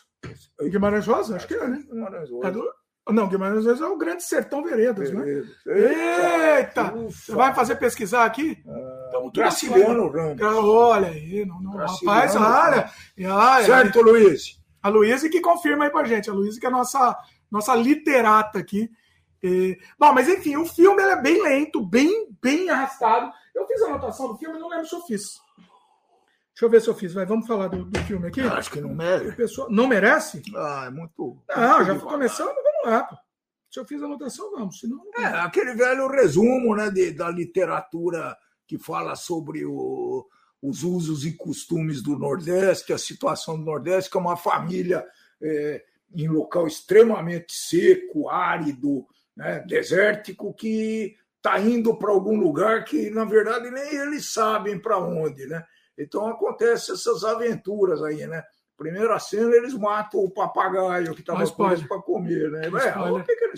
Guimarães 0.61 1.05
Rosa? 1.05 1.35
Acho 1.35 1.45
que 1.45 1.55
é, 1.55 1.67
né? 1.67 1.83
Guimarães 1.85 2.29
Rosa. 2.29 2.47
É 2.47 2.51
do... 2.51 2.73
Não, 3.09 3.27
Guimarães 3.27 3.65
Rosa 3.65 3.83
é 3.83 3.87
o 3.89 3.97
Grande 3.97 4.23
Sertão 4.23 4.63
Veredas, 4.63 5.11
né? 5.11 5.43
Eita! 5.67 6.91
Você 6.91 7.33
vai 7.33 7.53
fazer 7.53 7.75
pesquisar 7.75 8.23
aqui? 8.23 8.63
Ah, 8.65 9.02
então, 9.19 9.31
Graciliano 9.31 10.09
Ramos. 10.09 10.41
Olha 10.41 11.09
aí, 11.09 11.45
não, 11.45 11.61
não, 11.61 11.71
rapaz, 11.71 12.35
olha. 12.35 12.89
certo, 13.65 14.01
Luiz. 14.01 14.59
A 14.81 14.89
Luísa 14.89 15.29
que 15.29 15.39
confirma 15.39 15.85
aí 15.85 15.89
pra 15.89 16.03
gente. 16.03 16.29
A 16.29 16.33
Luísa 16.33 16.59
que 16.59 16.65
é 16.65 16.69
a 16.69 16.71
nossa, 16.71 17.17
nossa 17.49 17.75
literata 17.75 18.59
aqui. 18.59 18.89
E... 19.41 19.77
Bom, 19.99 20.13
mas 20.13 20.27
enfim, 20.27 20.55
o 20.57 20.65
filme 20.65 21.01
é 21.01 21.21
bem 21.21 21.41
lento, 21.41 21.85
bem, 21.85 22.27
bem 22.41 22.69
arrastado. 22.69 23.31
Eu 23.55 23.67
fiz 23.67 23.81
a 23.81 23.87
anotação 23.87 24.27
do 24.27 24.37
filme, 24.37 24.59
não 24.59 24.69
lembro 24.69 24.87
se 24.87 24.95
eu 24.95 25.01
fiz. 25.01 25.41
Deixa 26.53 26.65
eu 26.65 26.69
ver 26.69 26.81
se 26.81 26.87
eu 26.87 26.95
fiz. 26.95 27.13
Vai, 27.13 27.25
vamos 27.25 27.47
falar 27.47 27.67
do, 27.67 27.83
do 27.83 27.99
filme 28.01 28.27
aqui? 28.27 28.41
acho 28.41 28.71
que 28.71 28.79
não 28.79 28.93
merece. 28.93 29.35
Pessoa... 29.35 29.67
Não 29.69 29.87
merece? 29.87 30.41
Ah, 30.55 30.85
é 30.87 30.89
muito. 30.89 31.37
Não, 31.49 31.83
já 31.83 31.99
começando, 31.99 32.53
vamos 32.55 32.85
lá. 32.85 33.09
Se 33.71 33.79
eu 33.79 33.85
fiz 33.85 34.01
a 34.03 34.05
anotação, 34.05 34.51
vamos. 34.51 34.79
Senão, 34.79 35.01
não... 35.03 35.23
É, 35.23 35.39
aquele 35.39 35.73
velho 35.73 36.07
resumo 36.07 36.75
né, 36.75 36.91
de, 36.91 37.11
da 37.11 37.29
literatura 37.29 38.37
que 38.73 38.77
fala 38.79 39.15
sobre 39.15 39.63
o, 39.67 40.25
os 40.59 40.81
usos 40.81 41.25
e 41.25 41.33
costumes 41.33 42.01
do 42.01 42.17
Nordeste, 42.17 42.91
a 42.91 42.97
situação 42.97 43.55
do 43.55 43.63
Nordeste, 43.63 44.09
que 44.09 44.17
é 44.17 44.19
uma 44.19 44.35
família 44.35 45.05
é, 45.39 45.83
em 46.15 46.27
local 46.27 46.65
extremamente 46.65 47.53
seco, 47.53 48.29
árido, 48.29 49.05
né, 49.37 49.63
desértico, 49.67 50.55
que 50.55 51.15
está 51.37 51.59
indo 51.59 51.95
para 51.95 52.09
algum 52.09 52.35
lugar 52.35 52.83
que, 52.83 53.11
na 53.11 53.25
verdade, 53.25 53.69
nem 53.69 53.95
eles 53.95 54.33
sabem 54.33 54.79
para 54.79 54.97
onde. 54.97 55.45
Né? 55.45 55.63
Então, 55.95 56.25
acontecem 56.25 56.95
essas 56.95 57.23
aventuras 57.23 58.01
aí. 58.01 58.25
Né? 58.25 58.43
Primeira 58.75 59.19
cena, 59.19 59.55
eles 59.55 59.75
matam 59.75 60.19
o 60.21 60.31
papagaio 60.31 61.13
que 61.13 61.21
estava 61.21 61.45
preso 61.45 61.87
para 61.87 62.01
comer. 62.01 62.49
Né? 62.49 62.61
É, 62.65 62.89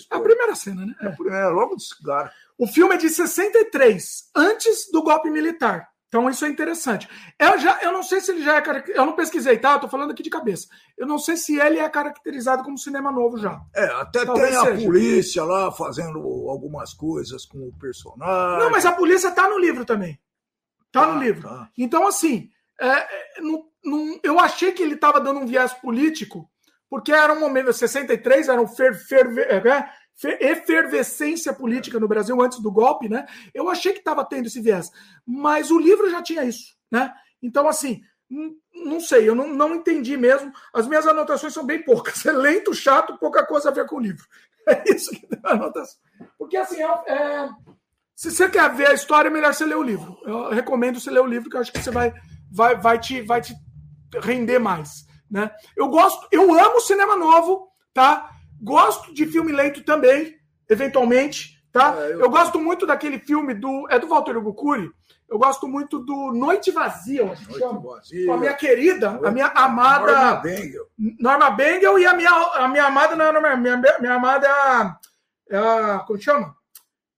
a 0.09 0.19
primeira 0.19 0.55
cena, 0.55 0.85
né? 0.85 0.93
É, 0.99 1.07
a 1.07 1.11
primeira, 1.11 1.47
logo 1.49 1.77
de 1.77 1.83
cigarro. 1.83 2.29
O 2.57 2.67
filme 2.67 2.95
é 2.95 2.97
de 2.97 3.09
63, 3.09 4.29
antes 4.35 4.89
do 4.91 5.03
golpe 5.03 5.29
militar. 5.29 5.89
Então 6.07 6.29
isso 6.29 6.45
é 6.45 6.47
interessante. 6.47 7.09
Eu 7.37 7.59
já, 7.59 7.77
eu 7.81 7.91
não 7.91 8.01
sei 8.01 8.21
se 8.21 8.31
ele 8.31 8.41
já 8.41 8.57
é 8.57 8.63
eu 8.87 9.05
não 9.05 9.17
pesquisei, 9.17 9.57
tá? 9.57 9.73
Eu 9.73 9.79
tô 9.81 9.89
falando 9.89 10.11
aqui 10.11 10.23
de 10.23 10.29
cabeça. 10.29 10.67
Eu 10.97 11.05
não 11.05 11.19
sei 11.19 11.35
se 11.35 11.59
ele 11.59 11.77
é 11.77 11.89
caracterizado 11.89 12.63
como 12.63 12.77
cinema 12.77 13.11
novo 13.11 13.37
já. 13.37 13.59
É, 13.75 13.85
até 13.85 14.23
Talvez 14.23 14.49
tem 14.49 14.57
a 14.57 14.63
seja. 14.63 14.85
polícia 14.85 15.43
lá 15.43 15.71
fazendo 15.73 16.19
algumas 16.47 16.93
coisas 16.93 17.45
com 17.45 17.57
o 17.57 17.77
personagem. 17.77 18.59
Não, 18.59 18.71
mas 18.71 18.85
a 18.85 18.93
polícia 18.93 19.29
tá 19.31 19.49
no 19.49 19.59
livro 19.59 19.83
também. 19.83 20.17
Tá, 20.89 21.01
tá 21.01 21.13
no 21.13 21.19
livro. 21.19 21.49
Tá. 21.49 21.69
Então 21.77 22.07
assim, 22.07 22.49
é, 22.79 22.87
é, 22.87 23.41
não, 23.41 23.65
não, 23.83 24.19
eu 24.23 24.39
achei 24.39 24.71
que 24.71 24.81
ele 24.81 24.95
estava 24.95 25.19
dando 25.19 25.41
um 25.41 25.45
viés 25.45 25.73
político, 25.73 26.49
porque 26.89 27.11
era 27.11 27.33
um 27.33 27.39
momento 27.41 27.73
63, 27.73 28.47
era 28.47 28.61
um 28.61 28.67
fer, 28.67 28.95
fer, 28.95 29.37
é, 29.37 29.89
efervescência 30.23 31.53
política 31.53 31.99
no 31.99 32.07
Brasil 32.07 32.39
antes 32.41 32.59
do 32.59 32.71
golpe, 32.71 33.09
né? 33.09 33.25
Eu 33.53 33.69
achei 33.69 33.91
que 33.91 33.99
estava 33.99 34.23
tendo 34.23 34.47
esse 34.47 34.61
viés, 34.61 34.91
mas 35.25 35.71
o 35.71 35.79
livro 35.79 36.09
já 36.09 36.21
tinha 36.21 36.43
isso, 36.43 36.75
né? 36.91 37.13
Então, 37.41 37.67
assim, 37.67 38.01
não 38.73 38.99
sei, 38.99 39.27
eu 39.29 39.35
não, 39.35 39.47
não 39.47 39.75
entendi 39.75 40.17
mesmo. 40.17 40.51
As 40.73 40.87
minhas 40.87 41.05
anotações 41.05 41.53
são 41.53 41.65
bem 41.65 41.83
poucas. 41.83 42.25
É 42.25 42.31
lento, 42.31 42.73
chato, 42.73 43.17
pouca 43.17 43.45
coisa 43.45 43.69
a 43.69 43.73
ver 43.73 43.85
com 43.85 43.97
o 43.97 44.01
livro. 44.01 44.25
É 44.67 44.83
isso 44.91 45.11
que 45.11 45.27
a 45.43 45.51
anotação. 45.51 45.99
Porque, 46.39 46.57
assim, 46.57 46.81
é, 46.81 46.87
é, 47.07 47.49
se 48.15 48.31
você 48.31 48.49
quer 48.49 48.67
ver 48.73 48.87
a 48.87 48.93
história, 48.93 49.29
é 49.29 49.31
melhor 49.31 49.53
você 49.53 49.63
ler 49.63 49.77
o 49.77 49.83
livro. 49.83 50.17
Eu 50.23 50.49
recomendo 50.49 50.99
você 50.99 51.11
ler 51.11 51.19
o 51.19 51.27
livro, 51.27 51.51
que 51.51 51.55
eu 51.55 51.61
acho 51.61 51.71
que 51.71 51.77
você 51.77 51.91
vai, 51.91 52.11
vai, 52.51 52.75
vai, 52.75 52.99
te, 52.99 53.21
vai 53.21 53.41
te 53.41 53.53
render 54.23 54.57
mais. 54.57 55.05
Né? 55.29 55.51
Eu 55.77 55.87
gosto, 55.87 56.27
eu 56.31 56.51
amo 56.51 56.81
cinema 56.81 57.15
novo, 57.15 57.67
tá? 57.93 58.34
Gosto 58.61 59.13
de 59.13 59.25
filme 59.25 59.51
lento 59.51 59.83
também, 59.83 60.35
eventualmente, 60.69 61.63
tá? 61.71 61.95
É, 61.97 62.13
eu... 62.13 62.21
eu... 62.21 62.29
gosto 62.29 62.59
muito 62.59 62.85
daquele 62.85 63.19
filme 63.19 63.53
do. 63.53 63.87
É 63.89 63.99
do 63.99 64.07
Walter 64.07 64.39
Gucuri. 64.39 64.91
Eu 65.27 65.39
gosto 65.39 65.67
muito 65.67 65.99
do 65.99 66.31
Noite 66.31 66.71
Vazia, 66.71 67.21
eu 67.21 67.31
acho 67.31 67.47
que 67.47 67.57
chama. 67.57 67.79
Vazia. 67.79 68.27
Com 68.27 68.33
a 68.33 68.37
minha 68.37 68.53
querida, 68.53 69.11
Noite... 69.11 69.27
a 69.27 69.31
minha 69.31 69.47
amada. 69.47 70.11
Norma 70.11 70.35
Bengel. 70.35 70.87
Norma 71.19 71.51
Bengel 71.51 71.99
e 71.99 72.05
a 72.05 72.13
minha, 72.13 72.29
a 72.29 72.67
minha 72.67 72.85
amada, 72.85 73.15
não, 73.15 73.33
não, 73.33 73.57
minha, 73.57 73.77
minha 73.99 74.13
amada 74.13 74.47
é 74.47 74.51
a, 74.51 74.99
é 75.49 75.57
a. 75.57 75.99
Como 75.99 76.21
chama? 76.21 76.55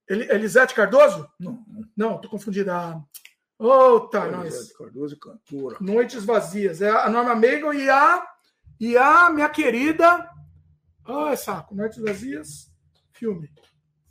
Elisete 0.10 0.74
Cardoso? 0.74 1.30
Não. 1.38 1.60
Não, 1.96 2.18
tô 2.22 2.30
confundida. 2.30 2.98
Ô, 3.60 4.00
tá, 4.02 4.26
nós. 4.28 4.72
Cardoso 4.74 5.20
cantora. 5.20 5.78
Noites 5.82 6.24
Vazias. 6.24 6.82
É 6.82 6.90
a 6.90 7.10
Norma 7.10 7.36
Bengel 7.36 7.74
e 7.74 7.90
a. 7.90 8.26
E 8.80 8.98
a 8.98 9.30
minha 9.30 9.50
querida. 9.50 10.30
Ai, 11.08 11.38
saco. 11.38 11.76
Noites 11.76 12.02
Vazias, 12.02 12.72
filme. 13.14 13.50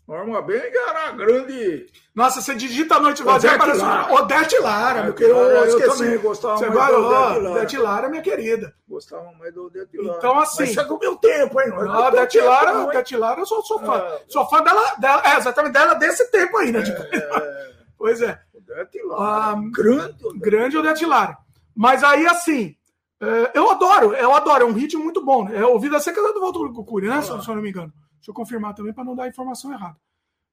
Norma 0.06 0.40
Bang 0.40 0.70
era 0.73 1.10
grande. 1.10 1.86
Nossa, 2.14 2.40
você 2.40 2.55
digita 2.55 2.94
a 2.94 3.01
Noite 3.01 3.24
Vazia, 3.24 3.59
parece 3.59 3.81
Lara. 3.81 4.14
Odete 4.14 4.59
Lara, 4.60 5.02
meu 5.02 5.12
querido. 5.12 5.36
Eu, 5.36 5.51
eu 5.51 5.66
esqueci. 5.66 5.98
também 5.98 6.18
gostava 6.18 6.56
você 6.56 6.66
mais 6.66 6.78
vai, 6.78 6.93
do 6.93 6.98
Odete 6.98 7.10
Lara. 7.10 7.51
Odete 7.51 7.77
Lara, 7.77 8.09
minha 8.09 8.23
querida. 8.23 8.74
Gostava 8.89 9.32
mais 9.32 9.52
do 9.52 9.66
Odete 9.66 9.98
Lara. 9.98 10.18
Então, 10.18 10.39
assim... 10.39 10.62
Mas 10.62 10.73
chegou 10.74 10.97
o 10.97 11.01
meu 11.01 11.16
tempo, 11.16 11.60
hein? 11.60 11.70
Não, 11.70 11.90
a 11.90 12.06
Odete 12.06 12.40
Lara, 12.40 12.85
Odete 12.85 13.16
Lara, 13.16 13.40
eu 13.40 13.47
sou, 13.47 13.62
sou 13.64 13.81
fã. 13.81 13.97
É. 13.97 14.23
Sou 14.28 14.48
fã 14.48 14.62
dela, 14.62 14.94
dela, 14.97 15.23
é, 15.24 15.39
exatamente, 15.39 15.73
dela 15.73 15.94
desse 15.94 16.31
tempo 16.31 16.56
aí, 16.56 16.70
né? 16.70 16.85
É. 16.85 17.73
pois 17.98 18.23
é. 18.23 18.40
Odete 18.55 19.02
Lara. 19.02 19.23
Ah, 19.24 19.60
grande. 19.73 20.24
Odete. 20.24 20.39
Grande 20.39 20.78
Odete 20.78 21.05
Lara. 21.05 21.36
Mas 21.74 22.05
aí, 22.05 22.28
assim... 22.28 22.77
É, 23.20 23.59
eu 23.59 23.70
adoro, 23.70 24.14
eu 24.14 24.34
adoro, 24.34 24.64
é 24.64 24.66
um 24.66 24.72
ritmo 24.72 25.02
muito 25.02 25.24
bom. 25.24 25.44
Né? 25.44 25.56
É 25.56 25.64
o 25.64 25.78
Vida 25.78 25.98
Seca 26.01 26.20
do 26.20 26.40
Walter 26.40 26.72
Cucuri, 26.72 27.09
né? 27.09 27.16
Ah. 27.16 27.22
Se, 27.22 27.30
eu 27.30 27.55
não 27.55 27.62
me 27.62 27.70
engano. 27.70 27.93
Deixa 28.16 28.30
eu 28.30 28.34
confirmar 28.34 28.74
também 28.74 28.93
para 28.93 29.05
não 29.05 29.14
dar 29.14 29.28
informação 29.28 29.72
errada. 29.72 29.97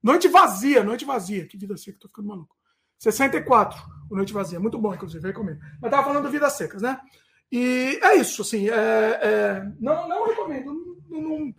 Noite 0.02 0.28
Vazia, 0.28 0.84
Noite 0.84 1.06
Vazia. 1.06 1.48
Que 1.48 1.58
vida 1.58 1.76
seca, 1.78 1.98
tô 2.00 2.08
ficando 2.08 2.28
maluco. 2.28 2.56
64, 3.00 3.82
o 4.10 4.16
Noite 4.16 4.32
Vazia. 4.32 4.60
Muito 4.60 4.78
bom, 4.78 4.94
inclusive, 4.94 5.34
comigo. 5.34 5.60
Mas 5.82 5.90
tava 5.90 6.04
falando 6.04 6.24
do 6.24 6.30
Vidas 6.30 6.54
Secas, 6.54 6.82
né? 6.82 7.00
E 7.52 8.00
é 8.02 8.16
isso, 8.16 8.42
assim. 8.42 8.70
É, 8.70 8.74
é, 8.76 9.72
não, 9.80 10.08
não 10.08 10.28
recomendo. 10.28 11.02
Não, 11.10 11.22
não, 11.22 11.56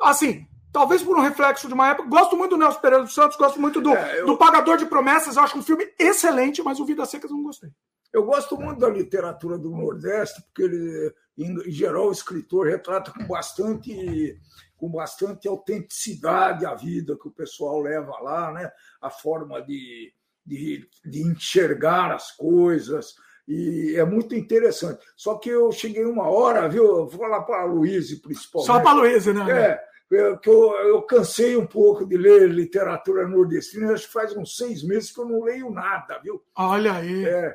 assim, 0.00 0.47
talvez 0.78 1.02
por 1.02 1.18
um 1.18 1.20
reflexo 1.20 1.66
de 1.66 1.74
uma 1.74 1.88
época. 1.88 2.08
Gosto 2.08 2.36
muito 2.36 2.50
do 2.52 2.56
Nelson 2.56 2.80
Pereira 2.80 3.02
dos 3.02 3.12
Santos, 3.12 3.36
gosto 3.36 3.60
muito 3.60 3.80
do, 3.80 3.90
é, 3.90 4.20
eu... 4.20 4.26
do 4.26 4.36
Pagador 4.36 4.76
de 4.76 4.86
Promessas. 4.86 5.34
Eu 5.34 5.42
acho 5.42 5.58
um 5.58 5.62
filme 5.62 5.92
excelente, 5.98 6.62
mas 6.62 6.78
o 6.78 6.84
Vidas 6.84 7.10
Secas 7.10 7.28
eu 7.28 7.36
não 7.36 7.42
gostei. 7.42 7.70
Eu 8.12 8.24
gosto 8.24 8.56
muito 8.56 8.78
da 8.78 8.88
literatura 8.88 9.58
do 9.58 9.70
Nordeste, 9.70 10.40
porque 10.42 10.62
ele, 10.62 11.12
em 11.36 11.70
geral, 11.72 12.06
o 12.06 12.12
escritor 12.12 12.68
retrata 12.68 13.12
com 13.12 13.26
bastante 13.26 14.40
com 14.76 14.88
bastante 14.88 15.48
autenticidade 15.48 16.64
a 16.64 16.72
vida 16.72 17.18
que 17.20 17.26
o 17.26 17.32
pessoal 17.32 17.80
leva 17.80 18.12
lá, 18.20 18.52
né? 18.52 18.70
a 19.02 19.10
forma 19.10 19.60
de, 19.60 20.12
de, 20.46 20.88
de 21.04 21.20
enxergar 21.20 22.12
as 22.12 22.30
coisas, 22.30 23.16
e 23.48 23.96
é 23.96 24.04
muito 24.04 24.36
interessante. 24.36 25.04
Só 25.16 25.34
que 25.36 25.48
eu 25.48 25.72
cheguei 25.72 26.04
uma 26.04 26.28
hora, 26.28 26.68
viu? 26.68 27.08
Vou 27.08 27.08
falar 27.08 27.42
para 27.42 27.62
a 27.62 27.64
Luiz, 27.64 28.14
principalmente. 28.20 28.66
Só 28.66 28.78
para 28.78 28.90
a 28.90 28.94
Luiz, 28.94 29.26
né? 29.26 29.50
É, 29.50 29.87
eu, 30.10 30.38
eu, 30.44 31.02
cansei 31.02 31.56
um 31.56 31.66
pouco 31.66 32.06
de 32.06 32.16
ler 32.16 32.48
literatura 32.48 33.28
nordestina, 33.28 33.92
acho 33.92 34.06
que 34.06 34.12
faz 34.12 34.34
uns 34.36 34.56
seis 34.56 34.82
meses 34.82 35.12
que 35.12 35.20
eu 35.20 35.26
não 35.26 35.42
leio 35.42 35.70
nada, 35.70 36.18
viu? 36.22 36.42
Olha 36.56 36.94
aí. 36.94 37.26
É, 37.26 37.54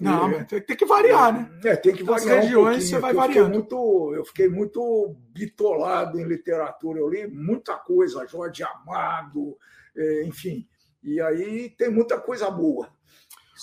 não, 0.00 0.30
é, 0.30 0.44
tem, 0.44 0.60
tem, 0.60 0.76
que 0.76 0.84
variar, 0.84 1.32
né? 1.32 1.50
É, 1.64 1.76
tem 1.76 1.94
que 1.94 2.02
variar. 2.02 2.38
As 2.38 2.44
regiões 2.44 2.84
um 2.84 2.86
você 2.88 2.98
vai 2.98 3.14
variando. 3.14 3.54
Eu 3.54 3.60
fiquei, 3.60 3.68
muito, 3.68 4.14
eu 4.14 4.24
fiquei 4.24 4.48
muito 4.48 5.16
bitolado 5.30 6.18
em 6.18 6.24
literatura. 6.24 6.98
Eu 6.98 7.08
li 7.08 7.26
muita 7.28 7.76
coisa, 7.76 8.26
Jorge 8.26 8.62
Amado, 8.62 9.56
é, 9.96 10.24
enfim. 10.24 10.66
E 11.02 11.20
aí 11.20 11.70
tem 11.70 11.88
muita 11.88 12.20
coisa 12.20 12.50
boa. 12.50 12.88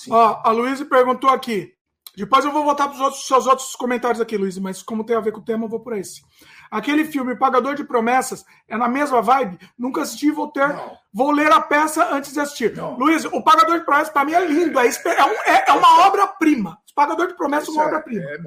Ó, 0.09 0.41
a 0.43 0.51
Luísa 0.51 0.85
perguntou 0.85 1.29
aqui. 1.29 1.73
Depois 2.15 2.45
eu 2.45 2.51
vou 2.51 2.63
voltar 2.63 2.87
para 2.87 2.95
os 2.95 3.01
outros, 3.01 3.27
seus 3.27 3.47
outros 3.47 3.75
comentários 3.75 4.21
aqui, 4.21 4.37
Luiz, 4.37 4.57
mas 4.59 4.83
como 4.83 5.03
tem 5.03 5.15
a 5.15 5.19
ver 5.19 5.31
com 5.31 5.39
o 5.39 5.45
tema, 5.45 5.65
eu 5.65 5.69
vou 5.69 5.79
por 5.79 5.97
esse. 5.97 6.21
Aquele 6.73 7.05
filme 7.05 7.35
Pagador 7.35 7.75
de 7.75 7.83
Promessas 7.83 8.43
é 8.67 8.75
na 8.75 8.87
mesma 8.87 9.21
vibe? 9.21 9.59
Nunca 9.77 10.01
assisti, 10.01 10.31
vou 10.31 10.47
ter. 10.47 10.69
Não. 10.69 10.97
Vou 11.13 11.29
ler 11.29 11.51
a 11.51 11.61
peça 11.61 12.11
antes 12.11 12.33
de 12.33 12.39
assistir. 12.39 12.75
Não. 12.75 12.97
Luiz, 12.97 13.25
o 13.25 13.43
Pagador 13.43 13.77
de 13.77 13.85
Promessas, 13.85 14.11
para 14.11 14.25
mim, 14.25 14.33
é 14.33 14.43
lindo. 14.43 14.79
É, 14.79 14.87
é, 14.87 15.51
é, 15.51 15.65
é 15.67 15.73
uma 15.73 16.07
obra-prima. 16.07 16.79
O 16.89 16.95
Pagador 16.95 17.27
de 17.27 17.35
Promessas 17.35 17.69
é 17.69 17.71
uma 17.73 17.85
obra-prima. 17.85 18.23
É, 18.23 18.39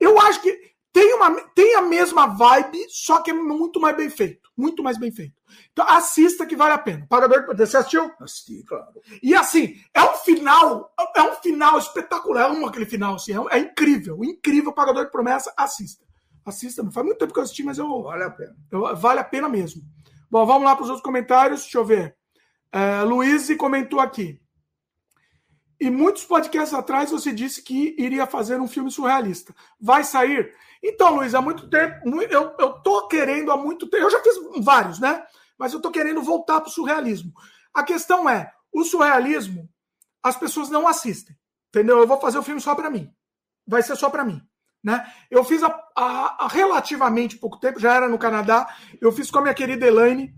eu 0.00 0.18
acho 0.18 0.42
que 0.42 0.58
tem, 0.92 1.14
uma, 1.14 1.40
tem 1.54 1.76
a 1.76 1.82
mesma 1.82 2.26
vibe, 2.26 2.84
só 2.88 3.20
que 3.20 3.30
é 3.30 3.34
muito 3.34 3.78
mais 3.80 3.96
bem 3.96 4.10
feito. 4.10 4.50
Muito 4.56 4.82
mais 4.82 4.98
bem 4.98 5.12
feito. 5.12 5.34
Então 5.72 5.88
assista 5.88 6.44
que 6.44 6.56
vale 6.56 6.74
a 6.74 6.78
pena. 6.78 7.06
Pagador 7.08 7.46
de 7.54 7.64
Você 7.64 7.76
assistiu? 7.76 8.10
Assisti, 8.18 8.64
claro. 8.64 8.88
E 9.22 9.36
assim, 9.36 9.76
é 9.94 10.02
um 10.02 10.14
final, 10.14 10.92
é 11.14 11.22
um 11.22 11.36
final 11.36 11.78
espetacular. 11.78 12.42
É 12.42 12.52
um 12.52 12.66
aquele 12.66 12.86
final, 12.86 13.14
assim, 13.14 13.34
é, 13.34 13.56
é 13.56 13.58
incrível, 13.60 14.24
incrível. 14.24 14.72
Pagador 14.72 15.04
de 15.04 15.12
Promessa, 15.12 15.54
assista. 15.56 16.02
Assista, 16.44 16.82
faz 16.90 17.06
muito 17.06 17.18
tempo 17.18 17.32
que 17.32 17.38
eu 17.38 17.42
assisti, 17.42 17.62
mas 17.62 17.78
eu. 17.78 18.02
Vale 18.02 18.24
a 18.24 18.30
pena. 18.30 18.56
Eu, 18.70 18.96
vale 18.96 19.20
a 19.20 19.24
pena 19.24 19.48
mesmo. 19.48 19.82
Bom, 20.30 20.44
vamos 20.44 20.64
lá 20.64 20.74
para 20.74 20.82
os 20.84 20.88
outros 20.88 21.04
comentários. 21.04 21.62
Deixa 21.62 21.78
eu 21.78 21.84
ver. 21.84 22.16
É, 22.72 23.02
Luiz 23.02 23.54
comentou 23.56 24.00
aqui. 24.00 24.40
E 25.80 25.90
muitos 25.90 26.24
podcasts 26.24 26.72
atrás 26.72 27.10
você 27.10 27.32
disse 27.32 27.60
que 27.60 27.94
iria 27.98 28.26
fazer 28.26 28.60
um 28.60 28.68
filme 28.68 28.90
surrealista. 28.90 29.54
Vai 29.80 30.04
sair? 30.04 30.54
Então, 30.82 31.16
Luiz, 31.16 31.34
há 31.34 31.42
muito 31.42 31.68
tempo. 31.68 32.08
Eu, 32.30 32.54
eu 32.58 32.72
tô 32.82 33.08
querendo 33.08 33.50
há 33.50 33.56
muito 33.56 33.88
tempo. 33.88 34.04
Eu 34.04 34.10
já 34.10 34.22
fiz 34.22 34.34
vários, 34.64 34.98
né? 34.98 35.24
Mas 35.58 35.72
eu 35.72 35.80
tô 35.80 35.90
querendo 35.90 36.22
voltar 36.22 36.60
para 36.60 36.68
o 36.68 36.72
surrealismo. 36.72 37.32
A 37.74 37.82
questão 37.82 38.28
é: 38.28 38.52
o 38.72 38.84
surrealismo, 38.84 39.68
as 40.22 40.36
pessoas 40.36 40.70
não 40.70 40.88
assistem. 40.88 41.36
Entendeu? 41.68 41.98
Eu 41.98 42.06
vou 42.06 42.20
fazer 42.20 42.38
o 42.38 42.42
filme 42.42 42.60
só 42.60 42.74
para 42.74 42.90
mim. 42.90 43.12
Vai 43.66 43.82
ser 43.82 43.96
só 43.96 44.08
para 44.08 44.24
mim. 44.24 44.40
Né? 44.82 45.04
Eu 45.30 45.44
fiz 45.44 45.62
há, 45.62 46.48
relativamente 46.50 47.38
pouco 47.38 47.58
tempo, 47.58 47.78
já 47.78 47.94
era 47.94 48.08
no 48.08 48.18
Canadá, 48.18 48.66
eu 49.00 49.12
fiz 49.12 49.30
com 49.30 49.38
a 49.38 49.42
minha 49.42 49.54
querida 49.54 49.86
Elaine. 49.86 50.34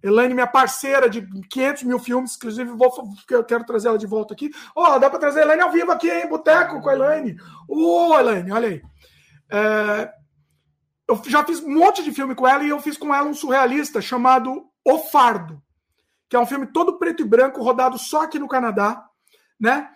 Elaine, 0.00 0.32
minha 0.32 0.46
parceira 0.46 1.10
de 1.10 1.26
500 1.48 1.82
mil 1.82 1.98
filmes, 1.98 2.36
inclusive 2.36 2.70
vou, 2.70 2.92
eu 3.30 3.42
quero 3.42 3.64
trazer 3.64 3.88
ela 3.88 3.98
de 3.98 4.06
volta 4.06 4.32
aqui. 4.32 4.50
Ó, 4.76 4.94
oh, 4.94 4.98
dá 5.00 5.10
para 5.10 5.18
trazer 5.18 5.40
a 5.40 5.42
Elaine 5.42 5.62
ao 5.62 5.72
vivo 5.72 5.90
aqui, 5.90 6.08
hein? 6.08 6.28
Boteco 6.28 6.80
com 6.80 6.88
a 6.88 6.94
Elaine. 6.94 7.36
Ô, 7.68 8.10
oh, 8.10 8.18
Elaine, 8.18 8.52
olha 8.52 8.68
aí. 8.68 8.82
É, 9.50 10.12
eu 11.08 11.20
já 11.26 11.42
fiz 11.44 11.60
um 11.60 11.74
monte 11.74 12.04
de 12.04 12.12
filme 12.12 12.34
com 12.34 12.46
ela 12.46 12.62
e 12.62 12.68
eu 12.68 12.80
fiz 12.80 12.98
com 12.98 13.14
ela 13.14 13.26
um 13.26 13.34
surrealista 13.34 14.00
chamado 14.00 14.66
O 14.84 14.98
Fardo, 14.98 15.60
que 16.28 16.36
é 16.36 16.38
um 16.38 16.46
filme 16.46 16.66
todo 16.66 16.98
preto 16.98 17.22
e 17.22 17.26
branco, 17.26 17.62
rodado 17.62 17.98
só 17.98 18.22
aqui 18.22 18.38
no 18.38 18.46
Canadá, 18.46 19.04
né? 19.58 19.90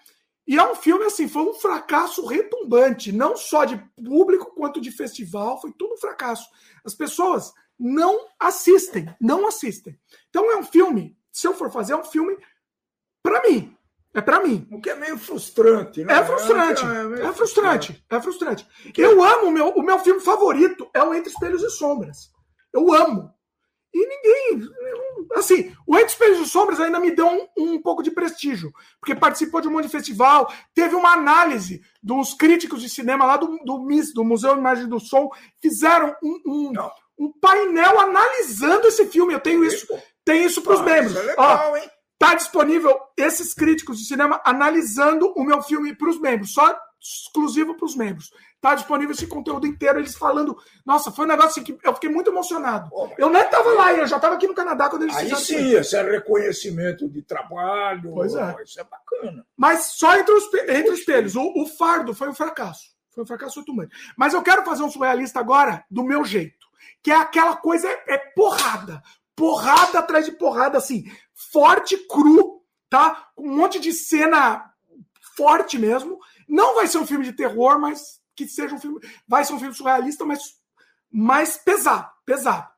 E 0.47 0.59
é 0.59 0.71
um 0.71 0.75
filme 0.75 1.05
assim, 1.05 1.29
foi 1.29 1.43
um 1.43 1.55
fracasso 1.55 2.27
retumbante, 2.27 3.13
não 3.13 3.37
só 3.37 3.65
de 3.65 3.77
público 4.05 4.55
quanto 4.55 4.81
de 4.81 4.91
festival, 4.91 5.61
foi 5.61 5.73
tudo 5.73 5.95
um 5.95 5.99
fracasso. 5.99 6.49
As 6.85 6.95
pessoas 6.95 7.53
não 7.79 8.27
assistem, 8.39 9.07
não 9.21 9.47
assistem. 9.47 9.99
Então 10.29 10.51
é 10.51 10.57
um 10.57 10.65
filme, 10.65 11.17
se 11.31 11.47
eu 11.47 11.55
for 11.55 11.71
fazer, 11.71 11.93
é 11.93 11.97
um 11.97 12.05
filme 12.05 12.37
para 13.23 13.43
mim. 13.43 13.77
É 14.15 14.21
para 14.21 14.41
mim. 14.41 14.69
O 14.71 14.81
que 14.81 14.91
é 14.91 14.95
meio 14.95 15.17
frustrante, 15.17 16.05
né? 16.05 16.15
É 16.15 16.25
frustrante. 16.25 16.85
É, 16.85 17.23
é, 17.23 17.27
é 17.27 17.33
frustrante. 17.33 18.05
É 18.11 18.21
frustrante. 18.21 18.69
Eu 18.97 19.23
amo 19.25 19.47
o 19.47 19.51
meu, 19.51 19.69
o 19.71 19.83
meu 19.83 19.99
filme 20.01 20.21
favorito 20.21 20.89
é 20.93 21.03
o 21.03 21.15
Entre 21.15 21.33
Espelhos 21.33 21.63
e 21.63 21.71
Sombras. 21.71 22.31
Eu 22.73 22.93
amo. 22.93 23.33
E 23.95 24.07
ninguém. 24.07 24.69
Assim, 25.35 25.75
o 25.87 25.97
Entre 25.97 26.09
Espelhos 26.09 26.47
e 26.47 26.51
Sombras 26.51 26.81
ainda 26.81 27.01
me 27.01 27.11
deu 27.11 27.27
um, 27.27 27.47
um, 27.57 27.83
pouco 27.83 28.03
de 28.03 28.11
prestígio, 28.11 28.73
porque 29.01 29.15
participou 29.15 29.61
de 29.61 29.69
um 29.69 29.73
monte 29.73 29.85
de 29.85 29.91
festival. 29.91 30.53
Teve 30.75 30.95
uma 30.95 31.13
análise 31.13 31.83
dos 32.03 32.35
críticos 32.35 32.83
de 32.83 32.89
cinema 32.89 33.25
lá 33.25 33.37
do, 33.37 33.59
do 33.65 33.79
MIS, 33.79 34.13
do 34.13 34.25
Museu 34.25 34.55
de 34.55 34.61
Imagem 34.61 34.87
do 34.87 35.01
Som, 35.01 35.31
fizeram 35.61 36.15
um, 36.23 36.41
um, 36.47 36.73
um, 37.19 37.33
painel 37.41 37.99
analisando 37.99 38.87
esse 38.89 39.07
filme. 39.07 39.33
Eu 39.33 39.41
tenho 39.41 39.65
isso, 39.65 39.87
tenho 40.25 40.47
isso 40.47 40.63
para 40.63 40.75
os 40.75 40.81
ah, 40.81 40.85
membros. 40.85 41.17
É 41.17 41.23
legal, 41.23 41.73
Ó? 41.75 42.03
Tá 42.19 42.37
disponível 42.37 42.97
esses 43.17 43.53
críticos 43.53 43.99
de 43.99 44.07
cinema 44.07 44.41
analisando 44.45 45.33
o 45.37 45.43
meu 45.43 45.61
filme 45.61 45.93
para 45.93 46.09
os 46.09 46.21
membros, 46.21 46.53
só 46.53 46.79
exclusivo 47.01 47.75
para 47.75 47.85
os 47.85 47.97
membros. 47.97 48.31
Tá 48.63 48.77
disponível 48.77 49.13
esse 49.13 49.27
conteúdo 49.27 49.67
inteiro, 49.67 49.99
eles 49.99 50.15
falando. 50.15 50.57
Nossa, 50.87 51.11
foi 51.11 51.25
um 51.25 51.29
negócio 51.29 51.51
assim 51.51 51.65
que 51.65 51.77
eu 51.83 51.95
fiquei 51.95 52.09
muito 52.09 52.31
emocionado. 52.31 52.89
eu 53.19 53.29
nem 53.29 53.43
estava 53.43 53.73
lá, 53.73 53.93
eu 53.93 54.07
já 54.07 54.15
estava 54.15 54.37
aqui 54.37 54.47
no 54.47 54.55
Canadá 54.55 54.89
quando 54.89 55.03
eles 55.03 55.17
Aí 55.17 55.25
fizeram. 55.25 55.43
sim, 55.43 55.57
assim. 55.57 55.75
esse 55.75 55.97
é 55.97 56.03
reconhecimento 56.03 57.09
de 57.09 57.23
trabalho. 57.23 58.13
Pois 58.15 58.37
é. 58.37 58.55
Isso 58.65 58.81
é 58.81 58.85
bacana. 58.85 59.45
Mas 59.57 59.87
só 59.95 60.17
entre 60.17 60.33
os, 60.33 60.45
entre 60.55 60.91
os 60.91 61.01
espelhos. 61.01 61.35
O, 61.35 61.43
o 61.57 61.67
fardo 61.67 62.15
foi 62.15 62.29
um 62.29 62.35
fracasso. 62.35 62.93
Foi 63.11 63.25
um 63.25 63.27
fracasso 63.27 63.59
retumbante. 63.59 63.97
Mas 64.17 64.33
eu 64.33 64.41
quero 64.43 64.65
fazer 64.65 64.85
um 64.85 64.91
surrealista 64.91 65.41
agora 65.41 65.85
do 65.91 66.05
meu 66.05 66.25
jeito. 66.25 66.69
Que 67.03 67.11
é 67.11 67.17
aquela 67.17 67.57
coisa, 67.57 67.89
é, 67.89 68.15
é 68.15 68.19
porrada. 68.19 69.03
Porrada 69.35 69.99
atrás 69.99 70.25
de 70.25 70.31
porrada, 70.31 70.79
assim. 70.79 71.11
Forte, 71.35 71.97
cru, 72.07 72.63
tá? 72.89 73.27
Com 73.35 73.49
um 73.49 73.57
monte 73.57 73.81
de 73.81 73.93
cena 73.93 74.71
forte 75.37 75.81
mesmo. 75.81 76.21
Não 76.49 76.77
vai 76.77 76.87
ser 76.87 76.99
um 76.99 77.07
filme 77.09 77.25
de 77.25 77.33
terror, 77.33 77.81
mas 77.81 78.22
que 78.35 78.47
seja 78.47 78.75
um 78.75 78.79
filme. 78.79 79.01
Vai 79.27 79.45
ser 79.45 79.53
um 79.53 79.59
filme 79.59 79.75
surrealista, 79.75 80.25
mas 80.25 80.41
mais 81.11 81.57
pesado. 81.57 82.11
Pesado. 82.25 82.69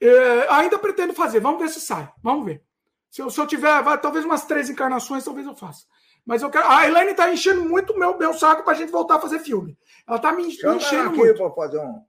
É, 0.00 0.46
ainda 0.50 0.78
pretendo 0.78 1.14
fazer. 1.14 1.40
Vamos 1.40 1.60
ver 1.60 1.68
se 1.68 1.80
sai. 1.80 2.10
Vamos 2.22 2.44
ver. 2.44 2.62
Se 3.10 3.22
eu, 3.22 3.30
se 3.30 3.40
eu 3.40 3.46
tiver, 3.46 3.82
vai, 3.82 4.00
talvez 4.00 4.24
umas 4.24 4.44
três 4.44 4.68
encarnações, 4.68 5.24
talvez 5.24 5.46
eu 5.46 5.54
faça. 5.54 5.84
Mas 6.26 6.42
eu 6.42 6.50
quero. 6.50 6.66
A 6.68 6.86
Elaine 6.86 7.14
tá 7.14 7.32
enchendo 7.32 7.64
muito 7.64 7.96
meu, 7.98 8.18
meu 8.18 8.34
saco 8.34 8.64
pra 8.64 8.74
gente 8.74 8.90
voltar 8.90 9.16
a 9.16 9.20
fazer 9.20 9.38
filme. 9.40 9.78
Ela 10.06 10.18
tá 10.18 10.32
me, 10.32 10.42
me 10.42 10.52
enchendo 10.52 11.12
muito. 11.12 11.36
Pra 11.36 11.50
fazer 11.52 11.78
um... 11.78 12.02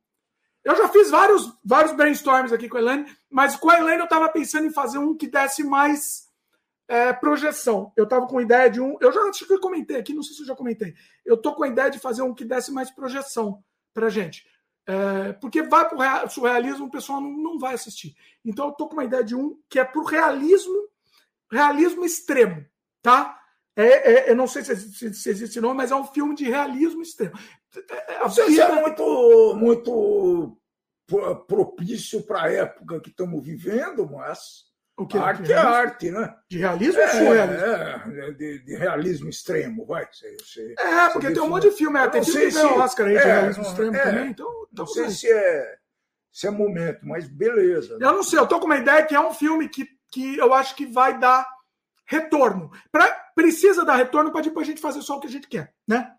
Eu 0.64 0.76
já 0.76 0.88
fiz 0.90 1.12
vários, 1.12 1.54
vários 1.64 1.94
brainstorms 1.94 2.52
aqui 2.52 2.68
com 2.68 2.78
a 2.78 2.80
Elaine, 2.80 3.06
mas 3.30 3.56
com 3.56 3.70
a 3.70 3.78
Elaine 3.78 4.02
eu 4.02 4.08
tava 4.08 4.28
pensando 4.30 4.66
em 4.66 4.74
fazer 4.74 4.98
um 4.98 5.16
que 5.16 5.28
desse 5.28 5.64
mais 5.64 6.25
é, 6.88 7.14
projeção. 7.14 7.92
Eu 7.96 8.04
estava 8.04 8.28
com 8.28 8.38
a 8.38 8.42
ideia 8.42 8.70
de 8.70 8.80
um. 8.80 8.98
Eu 9.02 9.12
já 9.12 9.22
acho 9.22 9.46
que 9.46 9.54
eu 9.54 9.60
comentei 9.60 9.98
aqui, 9.98 10.14
não 10.14 10.24
sei 10.24 10.36
se 10.36 10.42
eu 10.42 10.48
já 10.48 10.56
comentei. 10.56 10.94
Eu 11.26 11.38
tô 11.38 11.54
com 11.54 11.64
a 11.64 11.68
ideia 11.68 11.90
de 11.90 12.00
fazer 12.00 12.22
um 12.22 12.34
que 12.34 12.46
desse 12.46 12.72
mais 12.72 12.92
projeção 12.92 13.64
para 13.94 14.10
gente. 14.10 14.46
É, 14.88 15.34
porque 15.34 15.64
vai 15.64 15.90
para 15.90 16.26
o 16.26 16.30
surrealismo, 16.30 16.86
o 16.86 16.92
pessoal 16.92 17.20
não, 17.20 17.32
não 17.32 17.60
vai 17.60 17.74
assistir. 17.74 18.16
Então 18.44 18.68
eu 18.68 18.74
tô 18.74 18.88
com 18.88 18.94
uma 18.94 19.06
ideia 19.06 19.24
de 19.24 19.36
um 19.36 19.60
que 19.68 19.80
é 19.80 19.84
para 19.84 20.00
o 20.00 20.06
realismo, 20.06 20.88
realismo 21.52 22.06
extremo, 22.06 22.64
tá? 23.02 23.40
É, 23.76 24.14
é, 24.14 24.32
eu 24.32 24.36
não 24.36 24.48
sei 24.48 24.64
se, 24.64 24.76
se, 24.76 25.14
se 25.14 25.30
existe 25.30 25.60
nome, 25.60 25.76
mas 25.76 25.92
é 25.92 25.96
um 25.96 26.06
filme 26.06 26.36
de 26.36 26.46
realismo 26.46 27.02
extremo. 27.02 27.38
É, 27.90 28.14
é, 28.14 28.18
a 28.18 28.28
vida... 28.28 28.64
é 28.64 28.82
muito, 28.82 29.56
muito 29.56 30.58
propício 31.48 32.22
para 32.24 32.44
a 32.44 32.52
época 32.52 33.02
que 33.02 33.10
estamos 33.10 33.44
vivendo, 33.44 34.10
mas 34.10 34.66
o 34.98 35.06
que? 35.06 35.18
Arte 35.18 35.52
é 35.52 35.56
arte, 35.58 36.12
né? 36.12 36.34
De 36.50 36.58
realismo 36.58 37.02
é, 37.02 37.06
ou 37.06 37.12
surrealismo? 37.12 37.66
É, 37.66 38.32
de, 38.32 38.60
de, 38.60 38.76
realismo 38.78 39.30
extremo, 39.30 39.86
vai. 39.86 40.08
Você, 40.12 40.38
você, 40.40 40.76
é, 40.80 41.10
porque 41.10 41.32
tem 41.32 41.42
um 41.42 41.50
monte 41.50 41.70
de 41.70 41.76
filme, 41.76 42.00
é, 42.00 42.08
tem 42.08 42.24
filme 42.24 42.52
se, 42.52 42.64
Oscar 42.64 43.08
aí 43.08 43.18
de 43.18 43.20
é, 43.20 43.26
realismo 43.26 43.64
extremo 43.64 43.96
é, 43.96 44.04
também, 44.04 44.30
então... 44.30 44.68
Não 44.72 44.88
sei 44.88 45.10
se 45.10 45.30
é, 45.30 45.78
se 46.32 46.48
é 46.48 46.52
momento, 46.52 47.06
mas 47.06 47.28
beleza. 47.28 47.98
Eu 48.00 48.14
não 48.14 48.24
sei, 48.24 48.40
eu 48.40 48.48
tô 48.48 48.60
com 48.60 48.66
uma 48.66 48.78
ideia 48.78 49.06
que 49.06 49.14
é 49.16 49.20
um 49.20 49.34
filme 49.34 49.68
que, 49.68 49.86
que 50.12 50.38
eu 50.38 50.54
acho 50.54 50.76
que 50.76 50.86
vai 50.86 51.20
dar 51.20 51.46
retorno. 52.06 52.72
Pra, 52.92 53.08
precisa 53.36 53.84
dar 53.84 53.96
retorno 53.96 54.32
para 54.32 54.42
depois 54.42 54.66
a 54.66 54.70
gente 54.70 54.82
fazer 54.82 55.02
só 55.02 55.18
o 55.18 55.20
que 55.20 55.28
a 55.28 55.32
gente 55.32 55.48
quer, 55.48 55.74
né? 55.88 56.10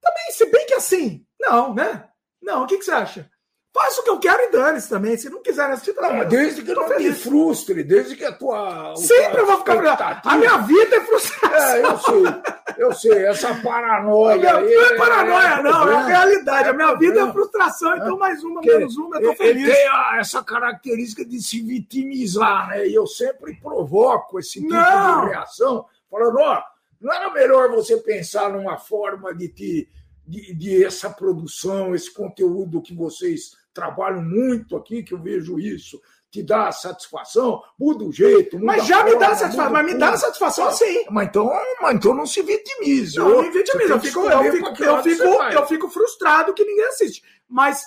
Também, 0.00 0.32
se 0.32 0.46
bem 0.46 0.66
que 0.66 0.74
assim, 0.74 1.26
não, 1.40 1.74
né? 1.74 2.08
Não, 2.40 2.62
o 2.62 2.66
que, 2.66 2.78
que 2.78 2.84
você 2.84 2.92
acha? 2.92 3.30
Faça 3.72 4.00
o 4.00 4.04
que 4.04 4.10
eu 4.10 4.18
quero 4.18 4.42
e 4.42 4.50
dane-se 4.50 4.88
também. 4.88 5.16
Se 5.16 5.30
não 5.30 5.40
quiser 5.40 5.70
assistir, 5.70 5.92
tá 5.92 6.12
não, 6.12 6.28
desde 6.28 6.62
que 6.62 6.74
não 6.74 6.88
feliz. 6.88 7.06
me 7.06 7.14
frustre, 7.14 7.84
desde 7.84 8.16
que 8.16 8.24
a 8.24 8.32
tua. 8.32 8.96
Sempre 8.96 9.40
eu 9.40 9.46
vou 9.46 9.58
ficar. 9.58 10.20
A 10.24 10.36
minha 10.36 10.56
vida 10.58 10.96
é 10.96 11.00
frustração. 11.00 11.56
É, 11.56 11.84
eu 11.84 11.98
sei. 11.98 12.60
Eu 12.76 12.92
sei, 12.92 13.26
essa 13.26 13.54
paranoia. 13.62 14.38
Minha, 14.38 14.56
aí, 14.56 14.74
não 14.74 14.82
é 14.82 14.96
paranoia, 14.96 15.62
não, 15.62 15.88
é 15.88 15.94
a 15.94 16.06
realidade. 16.06 16.68
A 16.68 16.72
minha 16.72 16.94
vida 16.94 17.20
é 17.20 17.32
frustração, 17.32 17.96
então 17.96 18.18
mais 18.18 18.42
uma, 18.42 18.60
menos 18.60 18.96
uma, 18.96 19.18
eu 19.18 19.30
tô 19.30 19.36
feliz. 19.36 19.64
Ele 19.64 19.72
tem 19.72 20.18
essa 20.18 20.42
característica 20.42 21.24
de 21.24 21.40
se 21.40 21.60
vitimizar, 21.60 22.70
né? 22.70 22.88
E 22.88 22.94
eu 22.94 23.06
sempre 23.06 23.54
provoco 23.54 24.38
esse 24.40 24.60
tipo 24.60 24.72
não. 24.72 25.26
de 25.26 25.30
reação, 25.30 25.84
falando, 26.10 26.38
ó, 26.38 26.62
não 27.00 27.12
era 27.12 27.30
melhor 27.30 27.70
você 27.70 27.98
pensar 27.98 28.50
numa 28.50 28.78
forma 28.78 29.32
de 29.32 29.48
te. 29.48 29.88
De, 30.26 30.54
de 30.54 30.84
essa 30.84 31.10
produção, 31.10 31.92
esse 31.92 32.14
conteúdo 32.14 32.80
que 32.80 32.94
vocês 32.94 33.56
trabalho 33.72 34.20
muito 34.22 34.76
aqui, 34.76 35.02
que 35.02 35.14
eu 35.14 35.22
vejo 35.22 35.58
isso, 35.58 36.00
te 36.30 36.42
dá 36.42 36.70
satisfação, 36.70 37.62
muda 37.78 38.04
o 38.04 38.12
jeito. 38.12 38.58
Muda 38.58 38.66
mas 38.66 38.86
já 38.86 39.02
me 39.02 39.16
dá 39.16 39.34
satisfação, 39.34 39.72
mas 39.72 39.86
me 39.86 39.94
dá 39.94 40.16
satisfação 40.16 40.70
sim. 40.72 41.04
Mas 41.10 41.28
então, 41.28 41.50
mas 41.80 41.96
então 41.96 42.14
não 42.14 42.26
se 42.26 42.40
vitimize. 42.42 43.16
Não, 43.16 43.28
não 43.28 43.42
me 43.42 43.50
vitimize. 43.50 43.90
Eu 43.90 44.00
fico, 44.00 44.20
eu, 44.20 44.52
fico, 44.52 44.84
eu, 44.84 45.02
fico, 45.02 45.24
eu 45.24 45.66
fico 45.66 45.88
frustrado 45.88 46.54
que 46.54 46.64
ninguém 46.64 46.86
assiste. 46.86 47.22
Mas 47.48 47.82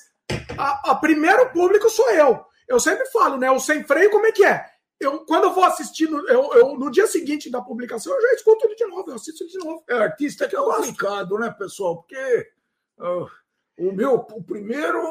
a, 0.58 0.92
a 0.92 0.96
primeiro 0.96 1.50
público 1.52 1.90
sou 1.90 2.10
eu. 2.12 2.44
Eu 2.68 2.80
sempre 2.80 3.06
falo, 3.08 3.38
né? 3.38 3.50
O 3.50 3.60
sem 3.60 3.84
freio, 3.84 4.12
como 4.12 4.26
é 4.26 4.32
que 4.32 4.44
é? 4.44 4.66
Eu, 5.00 5.26
quando 5.26 5.46
eu 5.46 5.54
vou 5.54 5.64
assistir, 5.64 6.10
no, 6.10 6.28
eu, 6.30 6.54
eu, 6.54 6.78
no 6.78 6.90
dia 6.90 7.08
seguinte 7.08 7.50
da 7.50 7.62
publicação, 7.62 8.14
eu 8.14 8.22
já 8.22 8.34
escuto 8.34 8.66
ele 8.66 8.76
de 8.76 8.86
novo, 8.86 9.10
eu 9.10 9.16
assisto 9.16 9.44
ele 9.44 9.52
de 9.52 9.58
novo. 9.58 9.84
É 9.90 9.96
artista 9.96 10.48
que 10.48 10.56
é 10.56 10.60
complicado, 10.60 11.38
né, 11.38 11.54
pessoal? 11.58 11.98
Porque 11.98 12.50
uh, 13.00 13.28
o 13.78 13.92
meu, 13.92 14.16
o 14.16 14.44
primeiro 14.44 15.02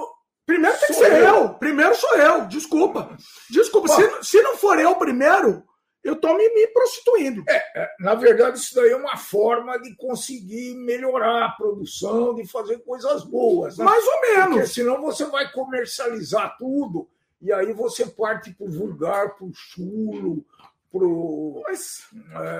Primeiro 0.46 0.78
tem 0.78 0.88
que 0.88 0.94
ser 0.94 1.12
eu. 1.12 1.34
eu. 1.36 1.48
Primeiro 1.54 1.94
sou 1.94 2.16
eu. 2.16 2.46
Desculpa. 2.46 3.16
Desculpa. 3.50 3.88
Se, 3.88 4.30
se 4.30 4.42
não 4.42 4.56
for 4.56 4.78
eu 4.78 4.94
primeiro, 4.96 5.62
eu 6.02 6.14
estou 6.14 6.36
me, 6.36 6.48
me, 6.52 6.66
prostituindo. 6.68 7.44
É, 7.48 7.82
é, 7.82 7.90
na 8.00 8.14
verdade, 8.14 8.58
isso 8.58 8.74
daí 8.74 8.90
é 8.90 8.96
uma 8.96 9.16
forma 9.16 9.78
de 9.78 9.94
conseguir 9.94 10.74
melhorar 10.74 11.44
a 11.44 11.50
produção, 11.50 12.34
de 12.34 12.46
fazer 12.46 12.78
coisas 12.78 13.22
boas. 13.22 13.78
Né? 13.78 13.84
Mais 13.84 14.04
ou 14.04 14.20
menos. 14.20 14.54
Porque 14.54 14.66
senão 14.66 15.00
você 15.00 15.24
vai 15.26 15.50
comercializar 15.52 16.56
tudo 16.58 17.08
e 17.40 17.52
aí 17.52 17.72
você 17.72 18.06
parte 18.06 18.52
para 18.52 18.66
o 18.66 18.70
vulgar, 18.70 19.36
para 19.36 19.46
o 19.46 19.52
chulo, 19.54 20.44
para 20.90 21.06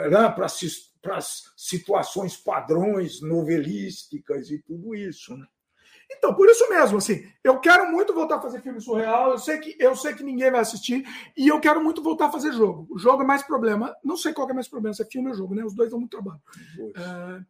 é, 0.05 0.09
né, 0.09 0.35
as 1.13 1.53
situações 1.57 2.37
padrões 2.37 3.21
novelísticas 3.21 4.51
e 4.51 4.59
tudo 4.59 4.95
isso. 4.95 5.37
Né? 5.37 5.47
Então, 6.17 6.35
por 6.35 6.49
isso 6.49 6.69
mesmo, 6.69 6.99
assim, 6.99 7.27
eu 7.43 7.59
quero 7.59 7.91
muito 7.91 8.15
voltar 8.15 8.37
a 8.37 8.41
fazer 8.41 8.61
filme 8.61 8.81
surreal. 8.81 9.31
Eu 9.31 9.39
sei 9.39 9.59
que 9.59 9.77
eu 9.79 9.95
sei 9.97 10.15
que 10.15 10.23
ninguém 10.23 10.51
vai 10.51 10.61
assistir 10.61 11.05
e 11.37 11.49
eu 11.49 11.61
quero 11.61 11.83
muito 11.83 12.03
voltar 12.03 12.27
a 12.27 12.33
fazer 12.33 12.53
jogo. 12.53 12.87
O 12.91 12.99
jogo 12.99 13.23
é 13.23 13.27
mais 13.27 13.43
problema. 13.43 13.95
Não 14.05 14.17
sei 14.17 14.33
qual 14.33 14.49
é 14.49 14.53
mais 14.53 14.69
problema, 14.69 14.95
se 14.95 15.03
é 15.03 15.07
filme 15.07 15.29
ou 15.29 15.35
jogo, 15.35 15.55
né? 15.55 15.65
Os 15.65 15.75
dois 15.75 15.91
dão 15.91 15.99
muito 15.99 16.13
trabalho. 16.13 16.41
É, 16.97 17.43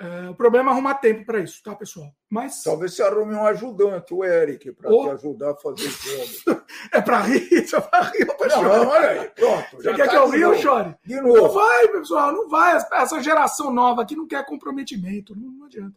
é, 0.00 0.30
o 0.30 0.34
problema 0.34 0.70
é 0.70 0.72
arrumar 0.72 0.94
tempo 0.94 1.24
para 1.24 1.40
isso, 1.40 1.60
tá, 1.60 1.74
pessoal? 1.74 2.14
Mas 2.30 2.62
talvez 2.62 2.94
você 2.94 3.02
arrume 3.02 3.34
um 3.34 3.44
ajudante, 3.44 4.14
o 4.14 4.24
Eric, 4.24 4.70
para 4.70 4.90
te 4.90 5.10
ajudar 5.10 5.50
a 5.50 5.56
fazer 5.56 5.88
jogo. 5.88 6.62
é 6.94 7.00
para 7.00 7.20
rir, 7.20 7.48
é 7.74 7.80
para 7.80 8.02
rir 8.04 8.28
ou 8.28 8.36
para 8.36 8.50
chorar? 8.50 8.78
Não, 8.78 8.88
olha 8.88 9.10
aí, 9.10 9.28
pronto. 9.30 9.76
Você 9.76 9.94
quer 9.94 10.04
tá 10.04 10.10
que 10.10 10.16
eu 10.16 10.30
ria 10.30 10.48
ou 10.48 10.54
chore? 10.54 10.94
De 11.04 11.20
novo. 11.20 11.36
Não 11.36 11.48
vai, 11.50 11.88
pessoal, 11.88 12.32
não 12.32 12.48
vai. 12.48 12.76
Essa 12.92 13.20
geração 13.20 13.72
nova 13.72 14.02
aqui 14.02 14.14
não 14.14 14.28
quer 14.28 14.46
comprometimento, 14.46 15.34
não, 15.34 15.50
não 15.50 15.66
adianta. 15.66 15.96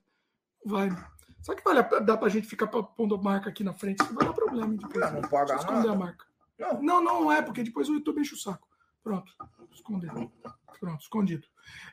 Não 0.65 0.73
vai. 0.73 0.89
Só 1.41 1.55
que 1.55 1.63
vale, 1.63 1.81
dá 2.01 2.15
pra 2.15 2.29
gente 2.29 2.47
ficar 2.47 2.67
pondo 2.67 3.15
a 3.15 3.17
marca 3.17 3.49
aqui 3.49 3.63
na 3.63 3.73
frente, 3.73 4.03
vai 4.13 4.25
dar 4.25 4.33
problema 4.33 4.75
depois. 4.75 5.11
Não, 5.11 5.21
não 5.21 5.29
paga 5.29 5.55
esconder 5.55 5.87
nada. 5.87 5.91
a 5.91 5.95
marca. 5.95 6.25
Não. 6.59 6.81
não, 6.81 7.03
não 7.03 7.31
é, 7.31 7.41
porque 7.41 7.63
depois 7.63 7.89
o 7.89 7.93
YouTube 7.93 8.21
enche 8.21 8.35
o 8.35 8.37
saco. 8.37 8.67
Pronto, 9.03 9.33
esconder. 9.73 10.11
Pronto, 10.79 11.01
escondido. 11.01 11.47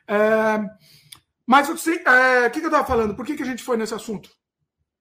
É, 0.07 0.59
mas 1.45 1.67
o 1.67 1.75
que, 1.75 2.07
é, 2.07 2.49
que, 2.51 2.59
que 2.59 2.65
eu 2.67 2.71
tava 2.71 2.85
falando? 2.85 3.15
Por 3.15 3.25
que, 3.25 3.35
que 3.35 3.41
a 3.41 3.45
gente 3.45 3.63
foi 3.63 3.75
nesse 3.75 3.93
assunto? 3.93 4.29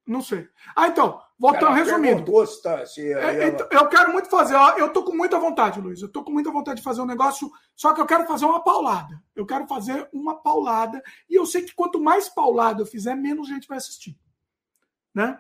Não 0.07 0.23
sei. 0.23 0.49
Ah, 0.75 0.89
então, 0.89 1.21
voltando, 1.39 1.75
resumindo. 1.75 2.25
Tá, 2.63 2.87
se 2.87 3.13
é, 3.13 3.13
ela... 3.13 3.47
Então, 3.47 3.69
eu 3.71 3.87
quero 3.89 4.11
muito 4.11 4.31
fazer, 4.31 4.57
eu 4.79 4.91
tô 4.91 5.05
com 5.05 5.15
muita 5.15 5.39
vontade, 5.39 5.79
Luiz. 5.79 6.01
Eu 6.01 6.09
tô 6.09 6.25
com 6.25 6.33
muita 6.33 6.51
vontade 6.51 6.79
de 6.79 6.83
fazer 6.83 7.03
um 7.03 7.07
negócio, 7.07 7.51
só 7.77 7.93
que 7.93 8.01
eu 8.01 8.07
quero 8.07 8.27
fazer 8.27 8.47
uma 8.47 8.65
paulada. 8.65 9.23
Eu 9.37 9.45
quero 9.45 9.67
fazer 9.67 10.09
uma 10.11 10.41
paulada. 10.41 11.03
E 11.29 11.35
eu 11.35 11.45
sei 11.45 11.63
que 11.63 11.75
quanto 11.75 12.01
mais 12.01 12.31
paulada 12.31 12.81
eu 12.81 12.87
fizer, 12.87 13.15
menos 13.15 13.47
gente 13.47 13.69
vai 13.69 13.77
assistir 13.77 14.19
né? 15.19 15.37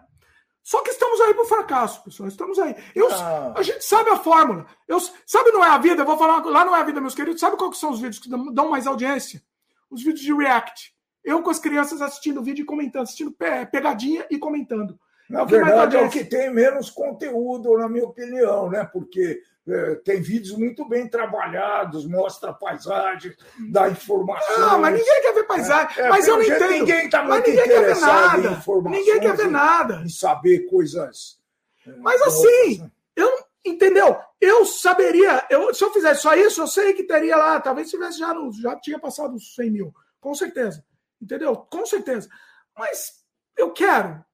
Só 0.62 0.82
que 0.82 0.90
estamos 0.90 1.18
aí 1.20 1.32
para 1.32 1.44
o 1.44 1.46
fracasso, 1.46 2.04
pessoal. 2.04 2.28
Estamos 2.28 2.58
aí. 2.58 2.74
Eu, 2.94 3.08
ah. 3.10 3.54
A 3.56 3.62
gente 3.62 3.82
sabe 3.82 4.10
a 4.10 4.18
fórmula. 4.18 4.66
Eu, 4.86 4.98
sabe, 5.24 5.50
não 5.50 5.64
é 5.64 5.70
a 5.70 5.78
vida? 5.78 6.02
Eu 6.02 6.06
vou 6.06 6.18
falar 6.18 6.44
lá, 6.44 6.64
não 6.64 6.76
é 6.76 6.80
a 6.80 6.84
vida, 6.84 7.00
meus 7.00 7.14
queridos. 7.14 7.40
Sabe 7.40 7.56
quais 7.56 7.78
são 7.78 7.90
os 7.90 8.00
vídeos 8.00 8.18
que 8.18 8.28
dão 8.28 8.68
mais 8.68 8.86
audiência? 8.86 9.42
Os 9.88 10.02
vídeos 10.02 10.20
de 10.20 10.34
React. 10.34 10.92
Eu 11.24 11.42
com 11.42 11.50
as 11.50 11.58
crianças 11.58 12.02
assistindo 12.02 12.42
vídeo 12.42 12.62
e 12.62 12.66
comentando, 12.66 13.04
assistindo 13.04 13.34
pegadinha 13.70 14.26
e 14.30 14.38
comentando. 14.38 14.98
Na 15.28 15.42
é 15.42 15.44
verdade, 15.44 15.96
é 15.96 16.00
o 16.00 16.10
que 16.10 16.24
tem 16.24 16.52
menos 16.52 16.88
conteúdo, 16.90 17.76
na 17.76 17.88
minha 17.88 18.04
opinião, 18.04 18.70
né? 18.70 18.88
Porque 18.90 19.42
é, 19.68 19.94
tem 19.96 20.22
vídeos 20.22 20.56
muito 20.56 20.88
bem 20.88 21.06
trabalhados, 21.06 22.06
mostra 22.06 22.50
a 22.50 22.54
paisagem, 22.54 23.36
dá 23.70 23.90
informação. 23.90 24.58
Não, 24.58 24.78
mas 24.80 24.94
ninguém 24.94 25.22
quer 25.22 25.34
ver 25.34 25.44
paisagem. 25.44 26.02
É, 26.02 26.08
mas 26.08 26.26
eu 26.26 26.36
não 26.36 26.42
entendo. 26.42 26.70
Ninguém 26.70 27.04
está 27.06 27.22
muito 27.22 27.50
interessado 27.50 28.46
em 28.46 28.52
informações. 28.52 28.98
Ninguém 28.98 29.20
quer 29.20 29.36
ver 29.36 29.50
nada. 29.50 30.02
Em 30.02 30.08
saber 30.08 30.60
coisas. 30.70 31.38
É, 31.86 31.90
mas 31.96 32.22
assim, 32.22 32.78
né? 32.78 32.90
eu 33.14 33.48
entendeu? 33.64 34.16
Eu 34.40 34.64
saberia, 34.64 35.44
eu, 35.50 35.74
se 35.74 35.84
eu 35.84 35.92
fizesse 35.92 36.22
só 36.22 36.34
isso, 36.34 36.60
eu 36.60 36.66
sei 36.66 36.94
que 36.94 37.02
teria 37.02 37.36
lá, 37.36 37.60
talvez 37.60 37.90
tivesse 37.90 38.18
já, 38.18 38.32
no, 38.32 38.52
já 38.52 38.76
tinha 38.76 38.98
passado 38.98 39.34
os 39.34 39.54
100 39.54 39.70
mil, 39.70 39.94
com 40.20 40.34
certeza. 40.34 40.82
Entendeu? 41.20 41.56
Com 41.56 41.84
certeza. 41.84 42.28
Mas 42.76 43.24
eu 43.56 43.72
quero, 43.72 44.24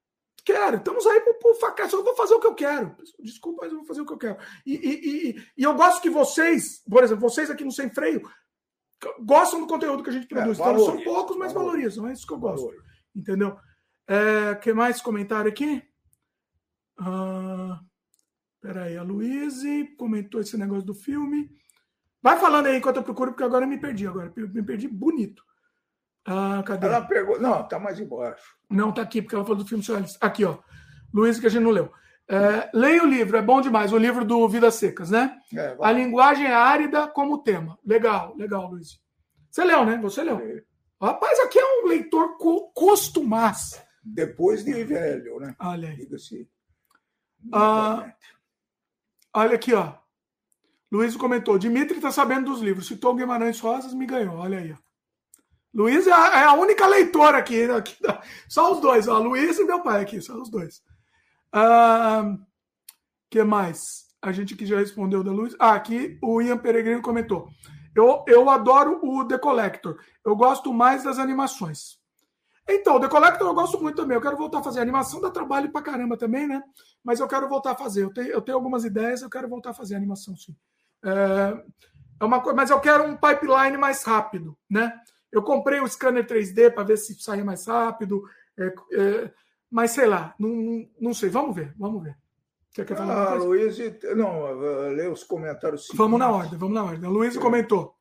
Quero, 0.45 0.77
estamos 0.77 1.07
aí 1.07 1.21
para 1.21 1.51
o 1.51 1.55
fracasso. 1.55 1.97
Eu 1.97 2.05
vou 2.05 2.15
fazer 2.15 2.35
o 2.35 2.41
que 2.41 2.47
eu 2.47 2.55
quero. 2.55 2.95
Desculpa, 3.21 3.63
mas 3.63 3.73
eu 3.73 3.79
vou 3.79 3.87
fazer 3.87 4.03
o 4.03 4.07
que 4.07 4.13
eu 4.13 4.19
quero. 4.19 4.39
E, 4.67 4.75
e, 4.75 5.31
e, 5.31 5.45
e, 5.57 5.63
eu 5.63 5.75
gosto 5.75 6.03
que 6.03 6.11
vocês, 6.11 6.83
por 6.89 7.03
exemplo, 7.03 7.29
vocês 7.29 7.49
aqui 7.51 7.65
no 7.65 7.73
Sem 7.73 7.89
Freio, 7.89 8.21
gostam 9.21 9.61
do 9.61 9.67
conteúdo 9.67 10.03
que 10.03 10.11
a 10.11 10.13
gente 10.13 10.27
produz. 10.27 10.61
É, 10.61 10.63
então, 10.63 10.79
são 10.79 11.03
poucos, 11.03 11.37
mas 11.37 11.53
valorizam. 11.53 12.07
É 12.09 12.13
isso 12.13 12.27
que 12.27 12.33
eu 12.35 12.39
gosto. 12.39 12.71
Entendeu? 13.17 13.57
É, 14.07 14.55
que 14.57 14.75
mais 14.75 15.01
comentário 15.01 15.51
aqui? 15.51 15.83
Ah, 16.99 17.81
peraí, 18.61 18.99
a 18.99 19.03
Luíse 19.03 19.95
comentou 19.97 20.43
esse 20.43 20.59
negócio 20.59 20.85
do 20.85 20.95
filme. 20.95 21.51
Vai 22.23 22.39
falando 22.39 22.67
aí 22.67 22.77
enquanto 22.77 22.97
eu 22.97 23.03
procuro, 23.03 23.31
porque 23.31 23.45
agora 23.45 23.65
eu 23.65 23.69
me 23.69 23.81
perdi. 23.81 24.07
Agora 24.07 24.31
me 24.37 24.63
perdi 24.63 24.89
bonito. 24.89 25.43
Ah, 26.27 26.63
cadê? 26.65 26.87
Ela 26.87 27.03
pegou. 27.03 27.41
Não, 27.41 27.63
tá 27.69 27.79
mais 27.79 28.01
embaixo. 28.01 28.55
Não, 28.71 28.93
tá 28.93 29.03
aqui, 29.03 29.21
porque 29.21 29.35
ela 29.35 29.45
falou 29.45 29.59
do 29.59 29.69
filme 29.69 29.85
socialista. 29.85 30.19
Aqui, 30.25 30.45
ó. 30.45 30.59
Luiz, 31.13 31.39
que 31.39 31.47
a 31.47 31.51
gente 31.51 31.63
não 31.63 31.71
leu. 31.71 31.93
É, 32.27 32.71
leia 32.73 33.03
o 33.03 33.07
livro, 33.07 33.37
é 33.37 33.43
bom 33.43 33.61
demais. 33.61 33.93
O 33.93 33.99
livro 33.99 34.25
do 34.25 34.49
Vidas 34.49 34.77
Secas, 34.77 35.11
né? 35.11 35.39
É, 35.55 35.77
a 35.81 35.93
linguagem 35.93 36.47
é 36.47 36.55
árida 36.55 37.07
como 37.07 37.43
tema. 37.43 37.79
Legal, 37.85 38.35
legal, 38.37 38.71
Luiz. 38.71 38.99
Você 39.51 39.63
leu, 39.63 39.85
né? 39.85 39.99
Você 39.99 40.25
leu. 40.25 40.39
É. 40.39 40.63
Rapaz, 41.01 41.39
aqui 41.41 41.59
é 41.59 41.83
um 41.83 41.87
leitor 41.87 42.39
co 42.39 42.73
costumaz. 42.73 43.83
Depois 44.03 44.65
de 44.65 44.85
velho, 44.85 45.39
né? 45.39 45.55
Olha 45.61 45.91
aí. 45.91 45.97
Diga-se. 45.97 46.49
Ah, 47.53 48.13
olha 49.35 49.55
aqui, 49.55 49.75
ó. 49.75 49.95
Luiz 50.91 51.15
comentou: 51.17 51.59
Dimitri 51.59 51.97
está 51.97 52.11
sabendo 52.11 52.51
dos 52.51 52.61
livros. 52.61 52.87
Citou 52.87 53.15
Guimarães 53.15 53.61
Rosas, 53.61 53.93
me 53.93 54.07
ganhou. 54.07 54.37
Olha 54.37 54.59
aí. 54.59 54.73
Ó. 54.73 54.77
Luiz 55.75 56.07
é 56.07 56.13
a, 56.13 56.41
é 56.41 56.45
a 56.45 56.53
única 56.53 56.87
leitora 56.87 57.39
aqui, 57.39 57.65
aqui, 57.65 57.97
Só 58.49 58.73
os 58.73 58.81
dois, 58.81 59.09
ó. 59.09 59.19
Luiz 59.19 59.59
e 59.59 59.65
meu 59.65 59.83
pai 59.83 60.03
aqui, 60.03 60.21
só 60.21 60.35
os 60.41 60.49
dois. 60.49 60.83
O 61.53 62.39
que 63.29 63.43
mais? 63.43 64.05
A 64.23 64.31
gente 64.31 64.55
que 64.55 64.65
já 64.65 64.79
respondeu 64.79 65.25
da 65.25 65.33
Luiz. 65.33 65.57
Ah, 65.59 65.75
aqui 65.75 66.17
o 66.23 66.41
Ian 66.41 66.59
Peregrino 66.59 67.03
comentou. 67.03 67.49
Eu, 67.95 68.25
eu 68.27 68.49
adoro 68.49 69.01
o 69.03 69.27
The 69.27 69.37
Collector. 69.39 69.99
Eu 70.25 70.37
gosto 70.37 70.73
mais 70.73 71.03
das 71.03 71.19
animações. 71.19 71.99
Então, 72.69 72.99
The 72.99 73.09
Collector 73.09 73.47
eu 73.47 73.55
gosto 73.55 73.81
muito 73.81 73.97
também. 73.97 74.17
Eu 74.17 74.23
quero 74.23 74.37
voltar 74.37 74.61
a 74.61 74.63
fazer. 74.63 74.79
A 74.79 74.83
animação 74.83 75.21
dá 75.21 75.31
trabalho 75.31 75.71
pra 75.71 75.83
caramba 75.83 76.17
também, 76.17 76.47
né? 76.47 76.63
Mas 77.03 77.21
eu 77.21 77.29
quero 77.29 77.49
voltar 77.49 77.73
a 77.73 77.77
fazer. 77.77 78.05
Eu 78.05 78.13
tenho, 78.13 78.29
eu 78.29 78.41
tenho 78.41 78.57
algumas 78.57 78.85
ideias, 78.85 79.23
eu 79.23 79.29
quero 79.29 79.49
voltar 79.49 79.71
a 79.71 79.75
fazer 79.75 79.97
animação, 79.97 80.37
sim. 80.37 80.57
É, 81.05 81.63
é 82.21 82.25
uma 82.25 82.41
coisa, 82.41 82.57
mas 82.57 82.71
eu 82.71 82.81
quero 82.81 83.05
um 83.05 83.17
pipeline 83.17 83.77
mais 83.77 84.03
rápido, 84.05 84.57
né? 84.71 84.99
Eu 85.35 85.43
comprei 85.43 85.81
o 85.81 85.89
scanner 85.89 86.25
3D 86.25 86.73
para 86.73 86.85
ver 86.85 86.97
se 86.97 87.21
saia 87.21 87.45
mais 87.45 87.67
rápido, 87.67 88.23
é, 88.57 88.73
é, 88.93 89.31
mas 89.69 89.91
sei 89.91 90.07
lá, 90.07 90.33
não, 90.39 90.89
não 91.01 91.13
sei. 91.13 91.29
Vamos 91.29 91.57
ver, 91.57 91.75
vamos 91.77 92.05
ver. 92.05 92.17
Você 92.71 92.85
quer 92.85 92.97
falar? 92.97 93.33
Ah, 93.33 93.35
Luiz, 93.35 93.77
não, 94.17 94.53
lê 94.93 95.09
os 95.09 95.25
comentários. 95.25 95.83
Seguintes. 95.83 95.99
Vamos 95.99 96.21
na 96.21 96.31
ordem, 96.31 96.57
vamos 96.57 96.75
na 96.75 96.85
ordem. 96.85 97.11
Luiz 97.11 97.37
é. 97.37 97.41
comentou. 97.41 97.97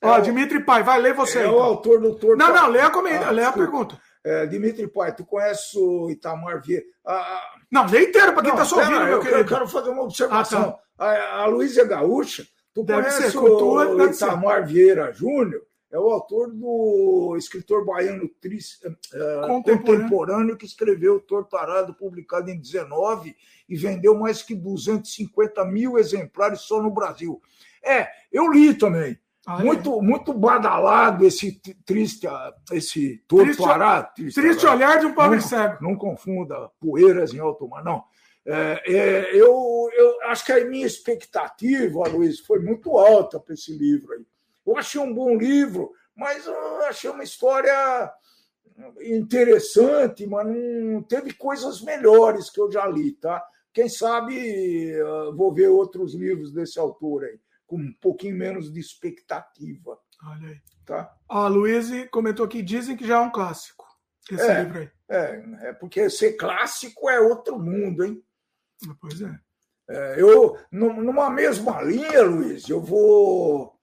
É 0.00 0.08
Ó. 0.08 0.18
Dimitri 0.20 0.64
Pai, 0.64 0.82
vai 0.82 0.98
ler 0.98 1.12
você. 1.12 1.40
É 1.40 1.42
então. 1.42 1.56
o 1.56 1.60
autor 1.60 2.00
do 2.00 2.14
Torto. 2.14 2.38
Não, 2.38 2.54
não, 2.54 2.68
lê 2.68 2.80
a, 2.80 2.88
comenta, 2.88 3.26
ah, 3.26 3.30
lê 3.30 3.44
a 3.44 3.52
pergunta. 3.52 4.00
É, 4.24 4.46
Dimitri 4.46 4.88
Pai, 4.88 5.14
tu 5.14 5.26
conhece 5.26 5.78
o 5.78 6.10
Itamar 6.10 6.62
Vieira? 6.62 6.86
Ah, 7.06 7.42
não, 7.70 7.86
lê 7.86 8.04
inteiro 8.04 8.32
para 8.32 8.42
quem 8.42 8.52
está 8.52 8.64
só 8.64 8.78
ouvindo. 8.78 9.00
Eu, 9.02 9.22
eu, 9.22 9.44
quero 9.44 9.68
fazer 9.68 9.90
uma 9.90 10.04
observação. 10.04 10.78
Ah, 10.98 11.12
tá. 11.12 11.38
A, 11.38 11.42
a 11.42 11.46
Luísa 11.46 11.84
Gaúcha, 11.84 12.46
tu 12.74 12.82
deve 12.82 13.02
conhece 13.02 13.30
ser, 13.30 13.38
o, 13.38 13.96
o 13.96 14.04
Itamar 14.06 14.66
Vieira 14.66 15.12
Júnior? 15.12 15.62
É 15.96 15.98
o 15.98 16.10
autor 16.10 16.52
do 16.52 17.34
escritor 17.38 17.84
baiano 17.84 18.28
tris, 18.40 18.78
uh, 18.84 19.62
contemporâneo 19.64 20.56
que 20.56 20.66
escreveu 20.66 21.18
Torturado, 21.20 21.94
publicado 21.94 22.50
em 22.50 22.60
19 22.60 23.34
e 23.66 23.76
vendeu 23.76 24.14
mais 24.14 24.42
que 24.42 24.54
250 24.54 25.64
mil 25.64 25.98
exemplares 25.98 26.60
só 26.60 26.82
no 26.82 26.90
Brasil. 26.90 27.40
É, 27.82 28.08
eu 28.30 28.52
li 28.52 28.74
também. 28.74 29.18
Ah, 29.46 29.58
muito, 29.62 29.98
é? 29.98 30.02
muito 30.02 30.34
badalado 30.34 31.24
esse 31.24 31.60
triste, 31.84 32.26
esse 32.72 33.22
torturado. 33.26 34.12
Triste, 34.14 34.34
triste, 34.34 34.58
triste 34.58 34.66
olhar 34.66 34.98
de 34.98 35.06
um 35.06 35.14
pobre 35.14 35.40
cego. 35.40 35.78
Não 35.80 35.96
confunda 35.96 36.68
poeiras 36.80 37.32
em 37.32 37.38
alto 37.38 37.66
mar, 37.68 37.82
não. 37.82 38.04
É, 38.44 38.82
é, 38.86 39.34
eu, 39.34 39.88
eu 39.92 40.22
acho 40.24 40.44
que 40.44 40.52
a 40.52 40.64
minha 40.64 40.86
expectativa, 40.86 42.08
Luiz, 42.08 42.40
foi 42.40 42.60
muito 42.60 42.98
alta 42.98 43.40
para 43.40 43.54
esse 43.54 43.72
livro 43.72 44.12
aí. 44.12 44.26
Eu 44.66 44.76
achei 44.76 45.00
um 45.00 45.14
bom 45.14 45.36
livro, 45.36 45.92
mas 46.14 46.46
eu 46.46 46.84
achei 46.86 47.08
uma 47.10 47.24
história 47.24 48.12
interessante, 49.00 50.26
mas 50.26 50.46
não 50.46 51.02
teve 51.02 51.32
coisas 51.32 51.80
melhores 51.80 52.50
que 52.50 52.60
eu 52.60 52.70
já 52.70 52.86
li, 52.86 53.12
tá? 53.12 53.42
Quem 53.72 53.88
sabe 53.88 54.94
vou 55.36 55.52
ver 55.52 55.68
outros 55.68 56.14
livros 56.14 56.52
desse 56.52 56.78
autor 56.78 57.24
aí, 57.24 57.38
com 57.66 57.76
um 57.76 57.92
pouquinho 58.00 58.36
menos 58.36 58.72
de 58.72 58.80
expectativa. 58.80 59.98
Olha 60.24 60.48
aí. 60.48 60.60
Tá? 60.84 61.14
A 61.28 61.48
Luísa 61.48 62.06
comentou 62.08 62.46
aqui, 62.46 62.62
dizem 62.62 62.96
que 62.96 63.06
já 63.06 63.16
é 63.16 63.20
um 63.20 63.30
clássico. 63.30 63.84
Esse 64.30 64.48
é, 64.48 64.62
livro 64.62 64.78
aí. 64.78 64.90
É, 65.08 65.68
é 65.68 65.72
porque 65.72 66.08
ser 66.08 66.34
clássico 66.34 67.10
é 67.10 67.20
outro 67.20 67.58
mundo, 67.58 68.04
hein? 68.04 68.22
Pois 69.00 69.20
é. 69.20 69.38
é 69.90 70.20
eu, 70.20 70.56
numa 70.70 71.30
mesma 71.30 71.82
linha, 71.82 72.22
Luiz, 72.22 72.68
eu 72.68 72.80
vou 72.80 73.75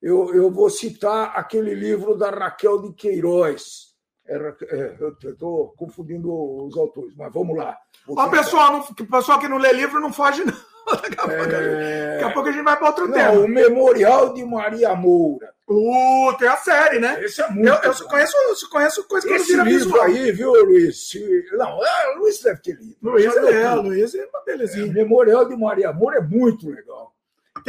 eu, 0.00 0.34
eu 0.34 0.50
vou 0.50 0.70
citar 0.70 1.32
aquele 1.34 1.74
livro 1.74 2.16
da 2.16 2.30
Raquel 2.30 2.82
de 2.82 2.92
Queiroz. 2.92 3.88
É, 4.26 4.36
é, 4.36 4.96
eu 5.00 5.32
estou 5.32 5.74
confundindo 5.76 6.30
os 6.66 6.76
autores, 6.76 7.14
mas 7.16 7.32
vamos 7.32 7.56
lá. 7.56 7.76
Ó, 8.08 8.28
pessoal, 8.28 8.72
não, 8.72 9.06
pessoal 9.06 9.38
que 9.38 9.48
não 9.48 9.56
lê 9.56 9.72
livro 9.72 10.00
não 10.00 10.12
foge, 10.12 10.44
não. 10.44 10.54
Daqui 10.88 11.20
a, 11.20 11.24
é... 11.24 11.36
pouco, 11.36 11.52
daqui 11.52 12.24
a 12.24 12.32
pouco 12.32 12.48
a 12.48 12.52
gente 12.52 12.64
vai 12.64 12.76
para 12.76 12.86
outro 12.86 13.06
não, 13.06 13.12
tema. 13.12 13.32
O 13.32 13.48
Memorial 13.48 14.32
de 14.32 14.44
Maria 14.44 14.94
Moura. 14.94 15.52
Uh, 15.68 16.34
tem 16.38 16.48
a 16.48 16.56
série, 16.56 16.98
né? 16.98 17.22
Esse 17.22 17.42
é 17.42 17.50
muito. 17.50 17.68
Eu, 17.68 17.92
eu 17.92 18.08
conheço, 18.08 18.34
eu 18.36 18.70
conheço 18.70 19.06
coisa 19.06 19.28
que 19.28 19.34
Esse 19.34 19.54
não 19.54 19.64
vira 19.64 19.76
livro 19.76 19.84
visual. 19.84 20.02
aí, 20.02 20.32
viu, 20.32 20.64
Luiz? 20.64 21.10
Não, 21.52 21.84
é, 21.84 22.14
Luiz 22.16 22.40
deve 22.40 22.62
ter 22.62 22.72
lido. 22.76 22.96
Luiz 23.02 23.36
é, 23.36 23.74
Luiz 23.74 24.14
é 24.14 24.24
uma 24.24 24.44
belezinha. 24.44 24.86
É, 24.86 24.94
Memorial 24.94 25.46
de 25.46 25.56
Maria 25.56 25.92
Moura 25.92 26.18
é 26.18 26.22
muito 26.22 26.70
legal. 26.70 27.07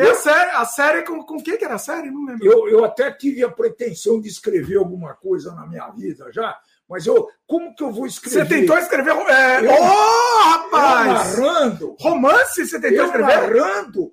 Tem 0.01 0.11
a 0.11 0.15
série, 0.15 0.51
a 0.51 0.65
série 0.65 1.03
com, 1.03 1.23
com 1.23 1.41
quem 1.41 1.57
que 1.57 1.65
era 1.65 1.75
a 1.75 1.79
séére? 1.79 2.09
Não 2.09 2.25
lembro. 2.25 2.45
Eu, 2.45 2.69
eu 2.69 2.85
até 2.85 3.11
tive 3.11 3.43
a 3.43 3.49
pretensão 3.49 4.19
de 4.19 4.27
escrever 4.27 4.77
alguma 4.77 5.13
coisa 5.13 5.53
na 5.53 5.67
minha 5.67 5.89
vida 5.89 6.31
já, 6.31 6.57
mas 6.89 7.05
eu, 7.05 7.27
como 7.45 7.75
que 7.75 7.83
eu 7.83 7.91
vou 7.91 8.07
escrever? 8.07 8.47
Você 8.47 8.55
tentou 8.55 8.77
escrever. 8.77 9.11
É... 9.11 9.65
Eu, 9.65 9.71
oh, 9.71 10.49
rapaz! 10.49 11.37
Eu 11.37 11.43
narrando. 11.43 11.95
Romance 11.99 12.65
você 12.65 12.79
tentou 12.79 12.97
eu 12.97 13.05
escrever? 13.05 13.35
narrando. 13.35 14.11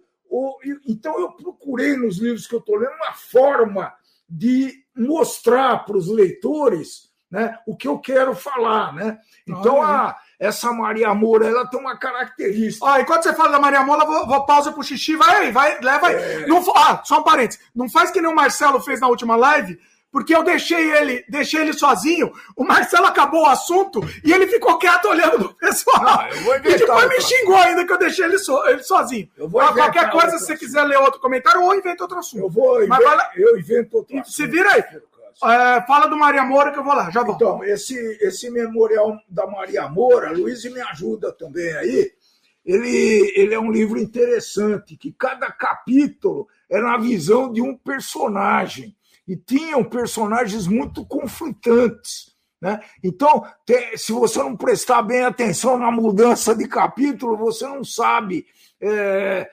Então 0.86 1.18
eu 1.18 1.32
procurei 1.32 1.96
nos 1.96 2.18
livros 2.18 2.46
que 2.46 2.54
eu 2.54 2.58
estou 2.58 2.76
lendo 2.76 2.94
uma 2.94 3.12
forma 3.12 3.94
de 4.28 4.74
mostrar 4.94 5.84
para 5.84 5.96
os 5.96 6.08
leitores 6.08 7.06
né, 7.30 7.58
o 7.66 7.76
que 7.76 7.88
eu 7.88 7.98
quero 7.98 8.34
falar. 8.34 8.94
Né? 8.94 9.18
Então, 9.46 9.82
a, 9.82 10.16
essa 10.38 10.72
Maria 10.72 11.12
Moura, 11.14 11.46
ela 11.46 11.66
tem 11.66 11.80
uma 11.80 11.96
característica. 11.96 12.84
Ó, 12.84 12.98
enquanto 12.98 13.22
você 13.22 13.32
fala 13.32 13.52
da 13.52 13.58
Maria 13.58 13.82
Moura, 13.82 14.04
vou, 14.04 14.26
vou 14.26 14.44
pausa 14.44 14.70
pro 14.70 14.82
xixi, 14.82 15.16
vai 15.16 15.46
aí, 15.46 15.52
vai, 15.52 15.80
leva 15.80 16.08
aí. 16.08 16.14
É... 16.14 16.46
Não, 16.46 16.62
ah, 16.74 17.02
só 17.04 17.20
um 17.20 17.22
parênteses. 17.22 17.62
Não 17.74 17.88
faz 17.88 18.10
que 18.10 18.20
nem 18.20 18.30
o 18.30 18.34
Marcelo 18.34 18.80
fez 18.80 19.00
na 19.00 19.08
última 19.08 19.34
live, 19.34 19.78
porque 20.12 20.34
eu 20.34 20.42
deixei 20.42 20.92
ele, 20.92 21.24
deixei 21.28 21.60
ele 21.60 21.72
sozinho, 21.72 22.32
o 22.56 22.64
Marcelo 22.64 23.06
acabou 23.06 23.42
o 23.42 23.48
assunto 23.48 24.00
e 24.24 24.32
ele 24.32 24.46
ficou 24.46 24.78
quieto 24.78 25.08
olhando 25.08 25.48
pro 25.48 25.54
pessoal. 25.54 26.02
Não, 26.02 26.56
e 26.56 26.78
depois 26.78 27.08
me 27.08 27.20
xingou 27.20 27.56
ainda 27.56 27.84
que 27.84 27.92
eu 27.92 27.98
deixei 27.98 28.24
ele, 28.24 28.38
so, 28.38 28.66
ele 28.66 28.82
sozinho. 28.82 29.28
Eu 29.36 29.48
vou 29.48 29.60
ah, 29.60 29.74
qualquer 29.74 30.10
coisa, 30.10 30.38
se 30.38 30.46
você 30.46 30.56
quiser 30.56 30.84
ler 30.84 30.98
outro 30.98 31.20
comentário, 31.20 31.62
ou 31.62 31.74
inventa 31.74 32.04
outro 32.04 32.18
assunto. 32.18 32.44
Eu 32.44 32.50
vou, 32.50 32.86
Mas 32.86 32.98
invento, 32.98 33.22
eu 33.36 33.58
invento 33.58 33.96
outro 33.96 34.18
assunto. 34.18 34.34
Se 34.34 34.46
vira 34.46 34.72
aí. 34.72 34.84
É, 35.44 35.82
fala 35.86 36.06
do 36.06 36.16
Maria 36.16 36.44
Moura 36.44 36.72
que 36.72 36.78
eu 36.78 36.84
vou 36.84 36.94
lá, 36.94 37.10
já 37.10 37.22
vou. 37.22 37.34
Então, 37.34 37.62
esse, 37.62 37.94
esse 38.22 38.50
memorial 38.50 39.18
da 39.28 39.46
Maria 39.46 39.86
Moura, 39.88 40.32
Luiz 40.32 40.64
me 40.64 40.80
ajuda 40.80 41.30
também 41.32 41.70
aí. 41.76 42.12
Ele, 42.64 43.32
ele 43.36 43.54
é 43.54 43.60
um 43.60 43.70
livro 43.70 43.98
interessante, 43.98 44.96
que 44.96 45.12
cada 45.12 45.52
capítulo 45.52 46.48
é 46.68 46.80
na 46.80 46.96
visão 46.96 47.52
de 47.52 47.60
um 47.60 47.76
personagem. 47.76 48.96
E 49.28 49.36
tinham 49.36 49.84
personagens 49.84 50.66
muito 50.66 51.04
conflitantes. 51.04 52.34
Né? 52.60 52.80
Então, 53.04 53.44
se 53.96 54.12
você 54.12 54.38
não 54.38 54.56
prestar 54.56 55.02
bem 55.02 55.22
atenção 55.22 55.78
na 55.78 55.90
mudança 55.90 56.54
de 56.54 56.66
capítulo, 56.66 57.36
você 57.36 57.66
não 57.66 57.84
sabe 57.84 58.46
é, 58.80 59.48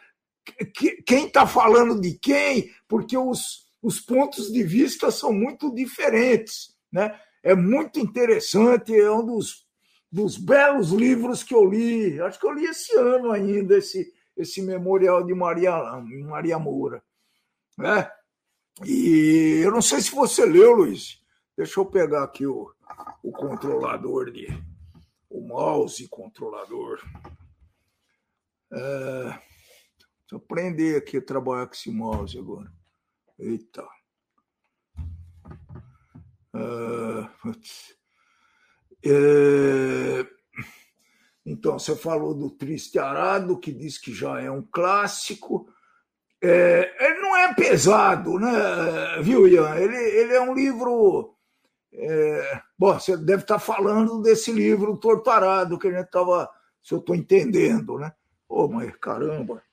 quem 1.05 1.27
está 1.27 1.45
falando 1.45 1.99
de 1.99 2.13
quem, 2.13 2.71
porque 2.87 3.17
os, 3.17 3.62
os 3.83 3.99
pontos 3.99 4.49
de 4.49 4.63
vista 4.63 5.11
são 5.11 5.33
muito 5.33 5.69
diferentes. 5.75 6.73
Né? 6.89 7.19
É 7.43 7.53
muito 7.53 7.99
interessante, 7.99 8.95
é 8.95 9.11
um 9.11 9.25
dos, 9.25 9.67
dos 10.09 10.37
belos 10.37 10.91
livros 10.91 11.43
que 11.43 11.53
eu 11.53 11.65
li. 11.65 12.19
Acho 12.21 12.39
que 12.39 12.47
eu 12.47 12.53
li 12.53 12.65
esse 12.65 12.97
ano 12.97 13.29
ainda, 13.29 13.77
esse, 13.77 14.09
esse 14.37 14.61
memorial 14.61 15.25
de 15.25 15.33
Maria, 15.33 15.77
Maria 16.01 16.57
Moura. 16.57 17.03
Né? 17.77 18.09
E 18.85 19.61
eu 19.63 19.71
não 19.71 19.81
sei 19.81 19.99
se 19.99 20.11
você 20.11 20.45
leu, 20.45 20.71
Luiz. 20.71 21.21
Deixa 21.57 21.79
eu 21.79 21.85
pegar 21.85 22.23
aqui 22.23 22.47
o, 22.47 22.73
o 23.21 23.31
controlador 23.33 24.31
de. 24.31 24.47
O 25.29 25.41
mouse 25.41 26.07
controlador. 26.09 27.01
É, 28.71 29.23
deixa 29.23 29.39
eu 30.31 30.37
aprender 30.37 30.95
aqui 30.95 31.17
a 31.17 31.21
trabalhar 31.21 31.67
com 31.67 31.73
esse 31.73 31.91
mouse 31.91 32.37
agora. 32.37 32.71
Eita. 33.39 33.87
Uh, 36.53 37.27
é... 39.05 40.27
Então, 41.45 41.77
você 41.77 41.95
falou 41.95 42.33
do 42.33 42.49
Triste 42.49 42.97
Arado, 42.97 43.59
que 43.59 43.71
diz 43.71 43.97
que 43.97 44.13
já 44.13 44.39
é 44.39 44.49
um 44.49 44.61
clássico. 44.61 45.67
É, 46.41 46.95
ele 47.05 47.21
não 47.21 47.35
é 47.35 47.53
pesado, 47.53 48.39
né, 48.39 49.21
viu, 49.21 49.47
Ian? 49.47 49.75
Ele, 49.75 49.95
ele 49.95 50.33
é 50.33 50.41
um 50.41 50.53
livro. 50.53 51.35
É... 51.91 52.61
Bom, 52.77 52.93
você 52.93 53.17
deve 53.17 53.43
estar 53.43 53.59
falando 53.59 54.21
desse 54.21 54.51
livro 54.51 54.97
Torturado, 54.97 55.77
que 55.77 55.87
a 55.87 55.91
gente 55.91 56.05
estava. 56.05 56.49
Se 56.81 56.93
eu 56.93 56.99
estou 56.99 57.15
entendendo, 57.15 57.97
né? 57.97 58.11
Ô, 58.47 58.65
oh, 58.65 58.67
mas 58.67 58.95
caramba. 58.97 59.63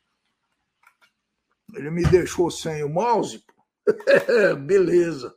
Ele 1.75 1.91
me 1.91 2.03
deixou 2.05 2.51
sem 2.51 2.83
o 2.85 2.89
mouse. 2.89 3.43
Beleza. 4.67 5.35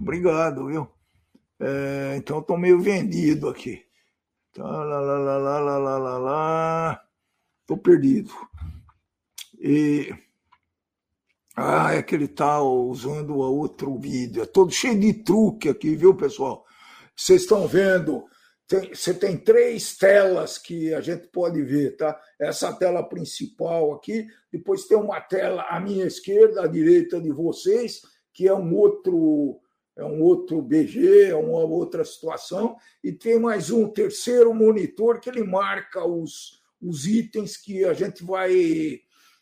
Obrigado, 0.00 0.66
viu? 0.66 0.88
É, 1.58 2.14
então 2.16 2.40
estou 2.40 2.58
meio 2.58 2.80
vendido 2.80 3.48
aqui. 3.48 3.82
Tá, 4.52 4.64
lá, 4.64 5.00
lá, 5.00 5.18
lá, 5.18 5.38
lá, 5.38 5.58
lá, 5.58 5.78
lá, 5.78 5.98
lá, 5.98 6.18
lá. 6.18 7.02
Tô 7.66 7.76
perdido. 7.76 8.32
E. 9.58 10.14
Ah, 11.54 11.94
é 11.94 12.02
que 12.02 12.14
ele 12.14 12.28
tá 12.28 12.60
usando 12.60 13.36
outro 13.36 13.98
vídeo. 13.98 14.42
É 14.42 14.46
todo 14.46 14.70
cheio 14.70 14.98
de 15.00 15.12
truque 15.14 15.68
aqui, 15.68 15.96
viu, 15.96 16.14
pessoal? 16.14 16.66
Vocês 17.16 17.42
estão 17.42 17.66
vendo 17.66 18.26
tem, 18.68 18.94
você 18.94 19.14
tem 19.14 19.36
três 19.36 19.96
telas 19.96 20.58
que 20.58 20.92
a 20.92 21.00
gente 21.00 21.28
pode 21.28 21.62
ver, 21.62 21.96
tá? 21.96 22.20
Essa 22.38 22.72
tela 22.72 23.02
principal 23.02 23.92
aqui, 23.92 24.26
depois 24.52 24.86
tem 24.86 24.98
uma 24.98 25.20
tela 25.20 25.62
à 25.68 25.78
minha 25.78 26.04
esquerda, 26.04 26.62
à 26.62 26.66
direita 26.66 27.20
de 27.20 27.30
vocês, 27.30 28.02
que 28.32 28.48
é 28.48 28.54
um 28.54 28.74
outro 28.74 29.60
é 29.96 30.04
um 30.04 30.20
outro 30.20 30.60
BG, 30.60 31.30
é 31.30 31.34
uma 31.34 31.60
outra 31.60 32.04
situação, 32.04 32.76
e 33.02 33.10
tem 33.12 33.38
mais 33.38 33.70
um 33.70 33.88
terceiro 33.88 34.52
monitor 34.52 35.20
que 35.20 35.30
ele 35.30 35.42
marca 35.42 36.04
os, 36.04 36.60
os 36.82 37.06
itens 37.06 37.56
que 37.56 37.82
a 37.82 37.94
gente 37.94 38.22
vai 38.22 39.00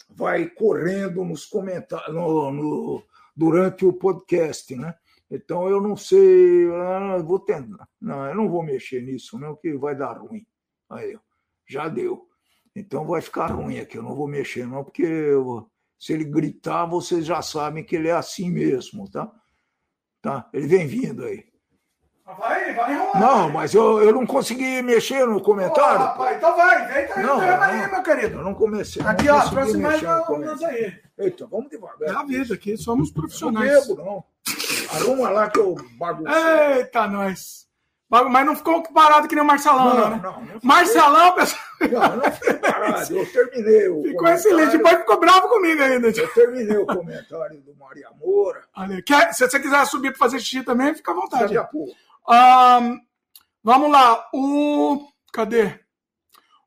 vai 0.09 0.49
correndo 0.49 1.25
nos 1.25 1.45
comentários 1.45 2.15
no, 2.15 2.53
no, 2.53 3.03
durante 3.35 3.85
o 3.85 3.93
podcast, 3.93 4.77
né? 4.77 4.95
Então 5.35 5.69
eu 5.69 5.81
não 5.81 5.97
sei, 5.97 6.67
eu 6.67 7.25
vou 7.25 7.41
tentar. 7.41 7.89
Não, 8.01 8.25
eu 8.29 8.35
não 8.37 8.49
vou 8.49 8.63
mexer 8.63 9.03
nisso, 9.03 9.37
não, 9.39 9.57
que 9.57 9.73
vai 9.75 9.97
dar 9.97 10.13
ruim. 10.13 10.47
Aí, 10.89 11.19
já 11.69 11.89
deu. 11.89 12.29
Então 12.75 13.05
vai 13.05 13.21
ficar 13.21 13.47
ruim 13.47 13.81
aqui. 13.81 13.99
Eu 13.99 14.05
não 14.05 14.15
vou 14.15 14.29
mexer, 14.29 14.65
não, 14.65 14.85
porque 14.85 15.03
eu, 15.03 15.69
se 15.99 16.13
ele 16.13 16.25
gritar, 16.25 16.87
vocês 16.87 17.27
já 17.27 17.43
sabem 17.43 17.83
que 17.83 17.97
ele 17.97 18.09
é 18.09 18.13
assim 18.13 18.49
mesmo, 18.49 19.11
tá? 19.11 19.29
Tá? 20.23 20.49
Ele 20.53 20.69
vem 20.69 20.87
vindo 20.87 21.25
aí. 21.25 21.45
Vai, 22.25 22.73
vai 22.73 22.95
enrolar. 22.95 23.21
Não, 23.21 23.51
mas 23.51 23.75
eu, 23.75 24.03
eu 24.03 24.13
não 24.13 24.25
consegui 24.25 24.81
mexer 24.83 25.27
no 25.27 25.43
comentário. 25.43 26.01
Oh, 26.01 26.05
rapaz, 26.05 26.37
então 26.37 26.57
vai, 26.57 26.93
vem 26.93 27.09
tá 27.09 27.23
não, 27.23 27.37
não, 27.37 27.63
aí, 27.63 27.91
meu 27.91 28.03
querido. 28.03 28.39
Eu 28.39 28.45
não 28.45 28.55
comecei. 28.55 29.03
Aqui, 29.03 29.27
não 29.27 29.37
ó, 29.37 29.51
trouxe 29.51 29.77
mais 29.77 30.03
aí. 30.63 31.03
Eita, 31.19 31.47
vamos 31.47 31.69
devagar. 31.69 32.09
É 32.09 32.13
a 32.13 32.25
vida 32.25 32.55
aqui, 32.55 32.77
somos 32.77 33.11
profissionais. 33.11 33.89
Não 33.89 33.97
bebo, 33.97 34.05
não. 34.05 34.34
Arruma 34.97 35.31
lá 35.31 35.51
que 35.51 35.59
eu 35.59 35.77
baguncei. 35.99 36.79
Eita, 36.79 37.07
nós. 37.07 37.65
Mas 38.09 38.47
não 38.47 38.55
ficou 38.55 38.83
parado 38.93 39.27
que 39.27 39.35
nem 39.35 39.43
o 39.43 39.47
Marcelão, 39.47 39.89
não, 39.89 39.99
não 39.99 40.11
né? 40.11 40.21
Não, 40.23 40.41
não 40.41 40.61
Marcelão, 40.63 41.33
pessoal. 41.35 41.63
Não, 41.81 42.17
não 42.17 42.33
fiquei 42.33 42.55
parado, 42.55 43.17
eu 43.17 43.33
terminei 43.33 43.89
o. 43.89 44.03
Ficou 44.03 44.29
excelente, 44.29 44.77
depois 44.77 44.99
ficou 44.99 45.19
bravo 45.19 45.49
comigo 45.49 45.83
ainda. 45.83 46.09
Eu 46.09 46.29
terminei 46.33 46.77
o 46.77 46.87
comentário 46.87 47.61
do 47.63 47.75
Maria 47.77 48.09
Moura. 48.21 48.63
Olha, 48.77 49.03
quer, 49.03 49.33
se 49.33 49.49
você 49.49 49.59
quiser 49.59 49.85
subir 49.87 50.11
para 50.11 50.19
fazer 50.19 50.39
xixi 50.39 50.63
também, 50.63 50.95
fica 50.95 51.11
à 51.11 51.15
vontade. 51.15 51.43
Daqui 51.45 51.57
a 51.57 51.65
pouco. 51.65 51.93
Um, 52.29 53.01
vamos 53.63 53.91
lá. 53.91 54.29
O. 54.33 55.09
Cadê? 55.33 55.81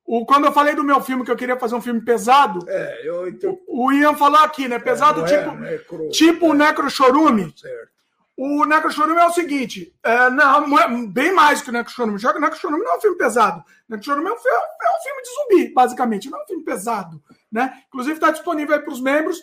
O, 0.06 0.26
quando 0.26 0.46
eu 0.46 0.54
falei 0.54 0.74
do 0.74 0.84
meu 0.84 1.02
filme, 1.02 1.24
que 1.24 1.32
eu 1.32 1.36
queria 1.36 1.60
fazer 1.60 1.76
um 1.76 1.82
filme 1.82 2.00
pesado, 2.02 2.66
é, 2.70 3.02
eu, 3.08 3.28
então... 3.28 3.60
o 3.68 3.92
Ian 3.92 4.16
falou 4.16 4.40
aqui, 4.40 4.68
né? 4.68 4.80
Pesado 4.80 5.22
é, 5.22 5.26
tipo, 5.26 5.50
é 5.50 5.72
necro... 5.72 6.10
tipo 6.10 6.48
o 6.48 6.54
Necro 6.54 6.90
Chorume. 6.90 7.54
Certo. 7.58 7.97
O 8.38 8.66
Necro 8.66 8.92
Chorume 8.92 9.20
é 9.20 9.26
o 9.26 9.34
seguinte: 9.34 9.92
é, 10.04 10.30
não, 10.30 10.78
é 10.78 10.88
bem 11.08 11.34
mais 11.34 11.62
que 11.62 11.70
o 11.70 11.74
Necro 11.74 11.92
Chorume. 11.92 12.20
Já 12.20 12.32
que 12.32 12.38
o 12.38 12.42
Necro 12.42 12.60
Chorume 12.60 12.84
não 12.84 12.94
é 12.94 12.98
um 12.98 13.02
filme 13.02 13.18
pesado. 13.18 13.62
O 13.62 13.64
Necro 13.90 14.06
Chorume 14.06 14.30
é 14.30 14.32
um, 14.32 14.36
é 14.36 14.38
um 14.38 15.04
filme 15.04 15.22
de 15.24 15.30
zumbi, 15.30 15.74
basicamente. 15.74 16.30
Não 16.30 16.40
é 16.40 16.44
um 16.44 16.48
filme 16.48 16.64
pesado. 16.64 17.20
Né? 17.52 17.82
Inclusive, 17.88 18.14
está 18.16 18.30
disponível 18.30 18.80
para 18.80 18.94
os 18.94 19.02
membros. 19.02 19.42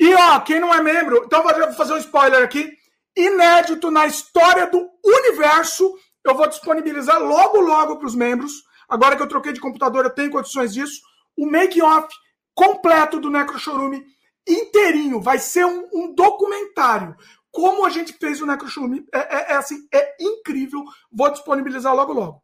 E, 0.00 0.14
ó, 0.14 0.40
quem 0.40 0.58
não 0.58 0.74
é 0.74 0.82
membro, 0.82 1.22
então 1.26 1.42
vou 1.42 1.72
fazer 1.74 1.92
um 1.92 1.98
spoiler 1.98 2.42
aqui 2.42 2.72
inédito 3.14 3.90
na 3.90 4.06
história 4.06 4.66
do 4.66 4.88
universo. 5.04 5.94
Eu 6.24 6.34
vou 6.34 6.48
disponibilizar 6.48 7.22
logo, 7.22 7.60
logo 7.60 7.98
para 7.98 8.06
os 8.06 8.14
membros. 8.14 8.52
Agora 8.88 9.14
que 9.14 9.22
eu 9.22 9.28
troquei 9.28 9.52
de 9.52 9.60
computador, 9.60 10.04
eu 10.04 10.10
tenho 10.10 10.30
condições 10.30 10.72
disso. 10.72 11.02
O 11.36 11.46
make-off 11.46 12.08
completo 12.54 13.20
do 13.20 13.30
Necrochorume 13.30 14.04
inteirinho. 14.46 15.20
Vai 15.20 15.38
ser 15.38 15.64
um, 15.64 15.88
um, 15.92 16.14
documentário. 16.14 17.16
Como 17.52 17.84
a 17.84 17.90
gente 17.90 18.14
fez 18.14 18.40
o 18.40 18.46
Necrochorume. 18.46 19.04
É, 19.12 19.18
é, 19.18 19.52
é, 19.52 19.56
assim, 19.56 19.86
é 19.92 20.16
incrível. 20.18 20.82
Vou 21.12 21.30
disponibilizar 21.30 21.94
logo, 21.94 22.12
logo. 22.12 22.42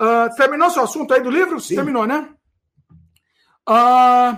Uh, 0.00 0.34
terminou 0.34 0.70
seu 0.70 0.82
assunto 0.82 1.12
aí 1.12 1.20
do 1.20 1.30
livro? 1.30 1.60
Sim. 1.60 1.76
Terminou, 1.76 2.06
né? 2.06 2.28
Uh, 3.68 4.36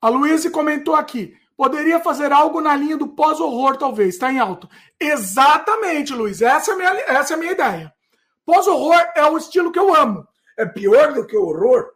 a 0.00 0.08
Luísa 0.08 0.50
comentou 0.50 0.94
aqui. 0.94 1.34
Poderia 1.56 1.98
fazer 2.00 2.32
algo 2.32 2.60
na 2.60 2.76
linha 2.76 2.96
do 2.96 3.08
pós-horror, 3.08 3.76
talvez. 3.76 4.14
Está 4.14 4.30
em 4.30 4.38
alto. 4.38 4.68
Exatamente, 5.00 6.12
Luiz. 6.12 6.42
Essa 6.42 6.72
é 6.72 6.74
a 6.74 6.76
minha, 6.76 6.90
essa 7.06 7.32
é 7.32 7.36
a 7.36 7.38
minha 7.38 7.52
ideia. 7.52 7.92
Pós-horror 8.44 9.02
é 9.16 9.24
o 9.24 9.38
estilo 9.38 9.72
que 9.72 9.78
eu 9.78 9.94
amo. 9.94 10.26
É 10.58 10.66
pior 10.66 11.12
do 11.14 11.26
que 11.26 11.36
o 11.36 11.46
horror? 11.46 11.90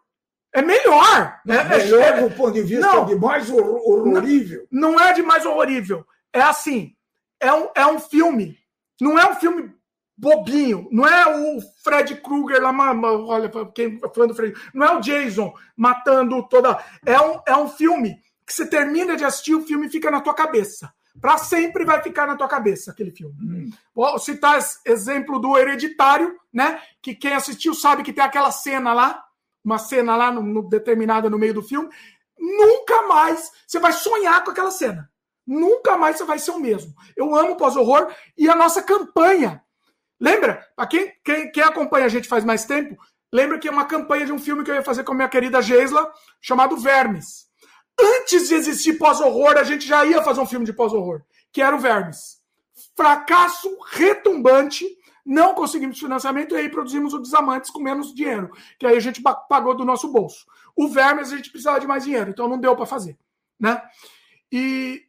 É 0.55 0.63
melhor. 0.63 1.39
é, 1.47 1.65
melhor 1.65 2.01
é, 2.01 2.23
do 2.23 2.35
ponto 2.35 2.53
de 2.53 2.63
vista 2.63 2.87
não, 2.87 3.05
de 3.05 3.15
mais 3.15 3.51
horrorível. 3.51 4.67
Não, 4.71 4.93
não, 4.93 5.01
é 5.01 5.13
de 5.13 5.23
mais 5.23 5.45
horrorível. 5.45 6.07
É 6.39 6.43
assim. 6.43 6.95
É 7.41 7.53
um, 7.53 7.69
é 7.75 7.87
um 7.87 7.99
filme. 7.99 8.59
Não 9.01 9.19
é 9.19 9.31
um 9.31 9.37
filme 9.37 9.73
bobinho. 10.17 10.89
Não 10.91 11.07
é 11.07 11.27
o 11.27 11.61
Fred 11.85 12.17
Krueger 12.17 12.63
lá. 12.63 12.73
Olha, 12.73 13.51
quem 13.75 13.99
falando 14.15 14.31
do 14.31 14.35
Fred. 14.35 14.55
Não 14.75 14.87
é 14.87 14.97
o 14.97 15.01
Jason 15.01 15.55
matando 15.77 16.47
toda. 16.49 16.83
É 17.07 17.21
um, 17.21 17.41
é 17.47 17.57
um 17.57 17.69
filme 17.69 18.21
que 18.49 18.55
você 18.55 18.67
termina 18.67 19.15
de 19.15 19.25
assistir, 19.25 19.55
o 19.55 19.67
filme 19.67 19.91
fica 19.91 20.11
na 20.11 20.23
tua 20.23 20.33
cabeça. 20.33 20.91
Para 21.21 21.37
sempre 21.37 21.85
vai 21.85 22.03
ficar 22.03 22.27
na 22.27 22.37
tua 22.37 22.49
cabeça 22.49 22.91
aquele 22.91 23.11
filme. 23.11 23.35
Hum. 23.41 23.71
Vou 23.95 24.19
citar 24.19 24.59
exemplo 24.87 25.39
do 25.39 25.59
Hereditário, 25.59 26.35
né? 26.53 26.81
Que 27.03 27.15
quem 27.15 27.35
assistiu 27.35 27.75
sabe 27.75 28.03
que 28.03 28.13
tem 28.13 28.25
aquela 28.25 28.51
cena 28.51 28.95
lá, 28.95 29.23
uma 29.63 29.79
cena 29.79 30.17
lá 30.17 30.33
no, 30.33 30.43
no, 30.43 30.69
determinada 30.69 31.29
no 31.29 31.39
meio 31.39 31.55
do 31.55 31.63
filme. 31.63 31.89
Nunca 32.39 33.03
mais 33.03 33.51
você 33.67 33.79
vai 33.79 33.93
sonhar 33.93 34.43
com 34.45 34.51
aquela 34.53 34.71
cena. 34.71 35.08
Nunca 35.49 35.97
mais 35.97 36.19
você 36.19 36.25
vai 36.25 36.39
ser 36.39 36.51
o 36.51 36.61
mesmo. 36.61 36.93
Eu 37.17 37.35
amo 37.35 37.57
pós-horror 37.57 38.15
e 38.37 38.51
a 38.51 38.55
nossa 38.55 38.83
campanha. 38.83 39.65
Lembra? 40.21 40.63
Para 40.77 40.87
quem, 40.87 41.11
quem, 41.25 41.51
quem 41.51 41.63
acompanha 41.63 42.05
a 42.05 42.11
gente 42.11 42.29
faz 42.29 42.45
mais 42.45 42.67
tempo, 42.67 42.99
lembra 43.33 43.59
que 43.59 43.67
é 43.67 43.71
uma 43.71 43.87
campanha 43.87 44.27
de 44.27 44.33
um 44.33 44.39
filme 44.39 44.63
que 44.63 44.71
eu 44.71 44.75
ia 44.75 44.83
fazer 44.83 45.05
com 45.05 45.13
a 45.13 45.15
minha 45.15 45.29
querida 45.29 45.63
Geisla, 45.63 46.13
chamado 46.39 46.77
Vermes. 46.77 47.47
Antes 47.99 48.49
de 48.49 48.57
existir 48.57 48.99
pós-horror, 48.99 49.57
a 49.57 49.65
gente 49.65 49.87
já 49.87 50.05
ia 50.05 50.23
fazer 50.23 50.39
um 50.39 50.47
filme 50.47 50.67
de 50.67 50.73
pós-horror, 50.75 51.23
que 51.51 51.63
era 51.63 51.75
o 51.75 51.81
Vermes. 51.81 52.43
Fracasso 52.95 53.75
retumbante, 53.93 54.87
não 55.25 55.55
conseguimos 55.55 55.99
financiamento 55.99 56.55
e 56.55 56.59
aí 56.59 56.69
produzimos 56.69 57.15
o 57.15 57.19
Desamantes 57.21 57.71
com 57.71 57.81
menos 57.81 58.15
dinheiro, 58.15 58.51
que 58.79 58.87
aí 58.87 58.99
a 58.99 59.01
gente 59.01 59.23
pagou 59.23 59.75
do 59.75 59.85
nosso 59.85 60.09
bolso. 60.13 60.45
O 60.77 60.89
Vermes 60.89 61.33
a 61.33 61.37
gente 61.37 61.51
precisava 61.51 61.81
de 61.81 61.87
mais 61.87 62.05
dinheiro, 62.05 62.29
então 62.29 62.47
não 62.49 62.59
deu 62.59 62.77
para 62.77 62.85
fazer, 62.85 63.17
né? 63.59 63.83
E, 64.53 65.08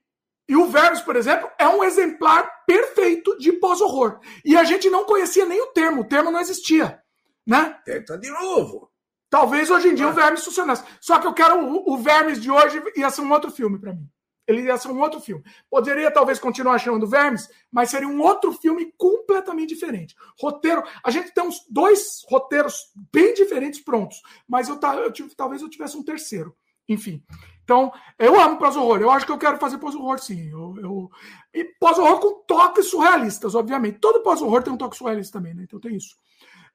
e 0.49 0.55
o 0.55 0.65
Vermes, 0.65 0.99
por 1.01 1.15
exemplo, 1.15 1.47
é 1.59 1.67
um 1.67 1.83
exemplar 1.83 2.65
perfeito 2.65 3.37
de 3.37 3.53
pós-horror. 3.53 4.19
E 4.43 4.57
a 4.57 4.63
gente 4.63 4.89
não 4.89 5.05
conhecia 5.05 5.45
nem 5.45 5.61
o 5.61 5.67
termo, 5.67 6.01
o 6.01 6.05
termo 6.05 6.31
não 6.31 6.39
existia, 6.39 6.99
né? 7.45 7.79
Tenta 7.85 8.17
de 8.17 8.31
novo. 8.31 8.89
Talvez 9.29 9.69
hoje 9.69 9.89
em 9.89 9.93
dia 9.93 10.07
o 10.07 10.11
Vermes 10.13 10.43
funcionasse. 10.43 10.83
Só 10.99 11.19
que 11.19 11.27
eu 11.27 11.33
quero 11.35 11.63
o, 11.63 11.93
o 11.93 11.97
Vermes 11.97 12.41
de 12.41 12.49
hoje 12.49 12.81
ia 12.95 13.11
ser 13.11 13.21
um 13.21 13.31
outro 13.31 13.51
filme 13.51 13.77
para 13.77 13.93
mim. 13.93 14.09
Ele 14.47 14.63
ia 14.63 14.75
ser 14.79 14.87
um 14.87 14.99
outro 14.99 15.21
filme. 15.21 15.43
Poderia 15.69 16.09
talvez 16.09 16.39
continuar 16.39 16.79
chamando 16.79 17.05
Vermes, 17.05 17.47
mas 17.71 17.91
seria 17.91 18.07
um 18.07 18.19
outro 18.19 18.51
filme 18.51 18.91
completamente 18.97 19.69
diferente. 19.69 20.15
Roteiro, 20.41 20.83
a 21.03 21.11
gente 21.11 21.31
tem 21.31 21.43
uns 21.43 21.63
dois 21.69 22.23
roteiros 22.27 22.91
bem 23.13 23.35
diferentes 23.35 23.79
prontos, 23.79 24.19
mas 24.47 24.67
eu, 24.67 24.79
eu 24.81 25.35
talvez 25.37 25.61
eu 25.61 25.69
tivesse 25.69 25.95
um 25.95 26.03
terceiro. 26.03 26.55
Enfim. 26.89 27.23
Então, 27.63 27.93
eu 28.17 28.39
amo 28.39 28.57
pós-horror. 28.57 28.99
Eu 28.99 29.11
acho 29.11 29.27
que 29.27 29.31
eu 29.31 29.37
quero 29.37 29.59
fazer 29.59 29.77
pós-horror, 29.77 30.17
sim. 30.17 30.49
Eu, 30.49 30.75
eu... 30.81 31.11
E 31.53 31.63
pós-horror 31.79 32.19
com 32.19 32.43
toques 32.47 32.87
surrealistas, 32.87 33.53
obviamente. 33.53 33.99
Todo 33.99 34.23
pós-horror 34.23 34.63
tem 34.63 34.73
um 34.73 34.77
toque 34.77 34.97
surrealista 34.97 35.37
também, 35.37 35.53
né? 35.53 35.63
Então 35.63 35.79
tem 35.79 35.95
isso. 35.95 36.15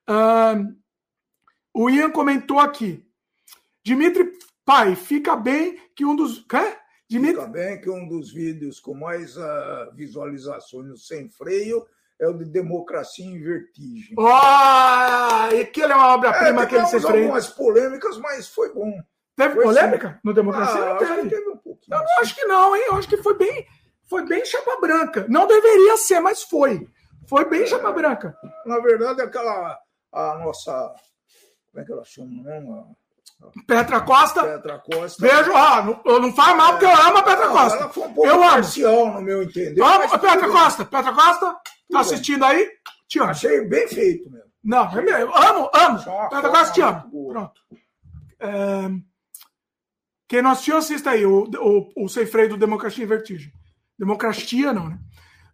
Uh, 0.08 0.72
o 1.74 1.90
Ian 1.90 2.10
comentou 2.10 2.60
aqui. 2.60 3.04
Dimitri, 3.82 4.38
pai, 4.64 4.94
fica 4.94 5.34
bem 5.34 5.80
que 5.96 6.04
um 6.04 6.14
dos. 6.14 6.38
Quê? 6.48 6.76
Dimitri... 7.10 7.40
Fica 7.40 7.48
bem 7.48 7.80
que 7.80 7.90
um 7.90 8.06
dos 8.06 8.32
vídeos 8.32 8.78
com 8.78 8.94
mais 8.94 9.36
uh, 9.36 9.92
visualizações 9.94 11.08
sem 11.08 11.28
freio 11.28 11.84
é 12.20 12.28
o 12.28 12.38
de 12.38 12.44
Democracia 12.44 13.26
em 13.26 13.42
Vertigem. 13.42 14.14
Ah, 14.18 15.48
oh, 15.52 15.60
aquele 15.60 15.92
é 15.92 15.96
uma 15.96 16.14
obra-prima, 16.14 16.60
é, 16.60 16.64
aquele 16.64 16.86
sem 16.86 17.00
freio. 17.00 17.24
algumas 17.24 17.48
polêmicas, 17.48 18.16
mas 18.18 18.46
foi 18.46 18.72
bom. 18.72 18.96
Teve 19.36 19.54
foi 19.54 19.64
polêmica 19.64 20.10
sim. 20.10 20.18
no 20.22 20.34
Democracia? 20.34 20.92
Ah, 20.92 20.96
teve. 20.96 21.12
Acho 21.12 21.22
que 21.22 21.28
teve 21.28 21.48
um. 21.48 21.60
Eu 21.90 22.20
acho 22.20 22.34
que 22.34 22.44
não, 22.44 22.76
hein? 22.76 22.84
Eu 22.86 22.94
acho 22.94 23.08
que 23.08 23.16
foi 23.18 23.36
bem, 23.36 23.66
foi 24.08 24.26
bem 24.26 24.44
chapa 24.44 24.80
branca. 24.80 25.26
Não 25.28 25.46
deveria 25.46 25.96
ser, 25.96 26.20
mas 26.20 26.42
foi. 26.42 26.88
Foi 27.28 27.48
bem 27.48 27.62
é, 27.62 27.66
chapa 27.66 27.92
branca. 27.92 28.36
Na 28.64 28.78
verdade, 28.78 29.22
aquela 29.22 29.78
a 30.12 30.38
nossa 30.38 30.94
como 31.74 31.82
é 31.82 31.84
que 31.84 31.92
ela 31.92 32.04
chama? 32.04 32.30
Não? 32.60 32.96
Petra 33.66 34.00
Costa. 34.02 34.44
Petra 34.44 34.78
Costa. 34.78 35.20
Beijo, 35.20 35.52
ah, 35.56 35.82
não, 35.82 36.20
não 36.20 36.32
faz 36.32 36.56
mal, 36.56 36.70
porque 36.70 36.84
eu 36.84 36.90
amo 36.90 37.18
a 37.18 37.22
Petra 37.24 37.48
Costa. 37.48 37.78
Ela 37.78 37.88
foi 37.88 38.02
um 38.04 38.14
pouco 38.14 38.30
eu 38.30 38.38
parcial, 38.38 39.06
amo. 39.06 39.14
no 39.14 39.22
meu 39.22 39.42
entender. 39.42 39.82
Amo 39.82 40.14
a 40.14 40.18
Petra 40.18 40.48
Costa. 40.48 40.84
Petra 40.84 41.12
Costa, 41.12 41.56
tá 41.90 42.00
assistindo 42.00 42.44
aí? 42.44 42.70
Te 43.08 43.18
amo. 43.18 43.30
Achei 43.30 43.66
bem 43.66 43.88
feito 43.88 44.30
mesmo. 44.30 44.48
Não, 44.62 44.88
é 44.88 45.02
mesmo. 45.02 45.36
Amo, 45.36 45.70
amo. 45.74 45.98
Petra 46.30 46.48
Costa, 46.48 46.72
te 46.72 46.80
amo. 46.80 47.28
Pronto. 47.28 47.60
É... 48.38 48.88
Quem 50.28 50.42
não 50.42 50.50
assistiu, 50.50 50.76
assista 50.76 51.10
aí 51.10 51.26
o, 51.26 51.44
o, 51.44 52.04
o 52.04 52.08
Sem 52.08 52.26
Freio 52.26 52.50
do 52.50 52.56
Democracia 52.56 53.04
em 53.04 53.08
Vertigem. 53.08 53.52
Democracia, 53.98 54.72
não, 54.72 54.88
né? 54.88 54.98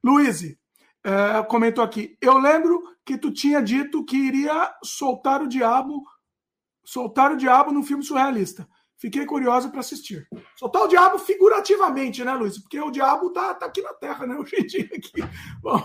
Luiz, 0.02 0.42
é, 1.04 1.42
comentou 1.48 1.82
aqui. 1.82 2.16
Eu 2.20 2.38
lembro 2.38 2.82
que 3.04 3.18
tu 3.18 3.32
tinha 3.32 3.60
dito 3.60 4.04
que 4.04 4.16
iria 4.16 4.74
soltar 4.82 5.42
o 5.42 5.48
diabo, 5.48 6.02
soltar 6.84 7.32
o 7.32 7.36
diabo 7.36 7.72
num 7.72 7.82
filme 7.82 8.04
surrealista. 8.04 8.68
Fiquei 8.96 9.24
curiosa 9.24 9.70
para 9.70 9.80
assistir. 9.80 10.28
Soltar 10.54 10.82
o 10.82 10.88
diabo 10.88 11.18
figurativamente, 11.18 12.22
né, 12.22 12.34
Luiz? 12.34 12.58
Porque 12.58 12.78
o 12.78 12.90
diabo 12.90 13.30
tá, 13.30 13.54
tá 13.54 13.64
aqui 13.64 13.80
na 13.80 13.94
Terra, 13.94 14.26
né? 14.26 14.36
Hoje 14.38 14.56
em 14.58 14.66
dia 14.66 14.84
aqui. 14.84 15.22
Bom, 15.62 15.82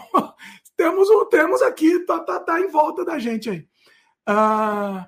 temos, 0.75 1.07
temos 1.29 1.61
aqui, 1.61 1.99
tá, 1.99 2.19
tá, 2.19 2.39
tá 2.41 2.59
em 2.59 2.67
volta 2.67 3.05
da 3.05 3.17
gente 3.17 3.49
aí. 3.49 3.67
Ah, 4.27 5.07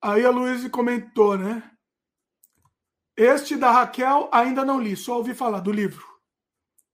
aí 0.00 0.24
a 0.24 0.30
Luiz 0.30 0.66
comentou, 0.68 1.36
né? 1.36 1.62
Este 3.16 3.56
da 3.56 3.70
Raquel 3.70 4.28
ainda 4.32 4.64
não 4.64 4.80
li, 4.80 4.96
só 4.96 5.18
ouvi 5.18 5.34
falar 5.34 5.60
do 5.60 5.70
livro. 5.70 6.04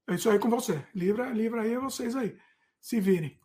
É 0.09 0.15
isso 0.15 0.29
aí 0.29 0.39
com 0.39 0.51
você. 0.51 0.85
Livra, 0.95 1.31
livra 1.31 1.63
aí 1.63 1.77
vocês 1.79 2.15
aí. 2.15 2.37
Se 2.81 3.01
virem. 3.01 3.39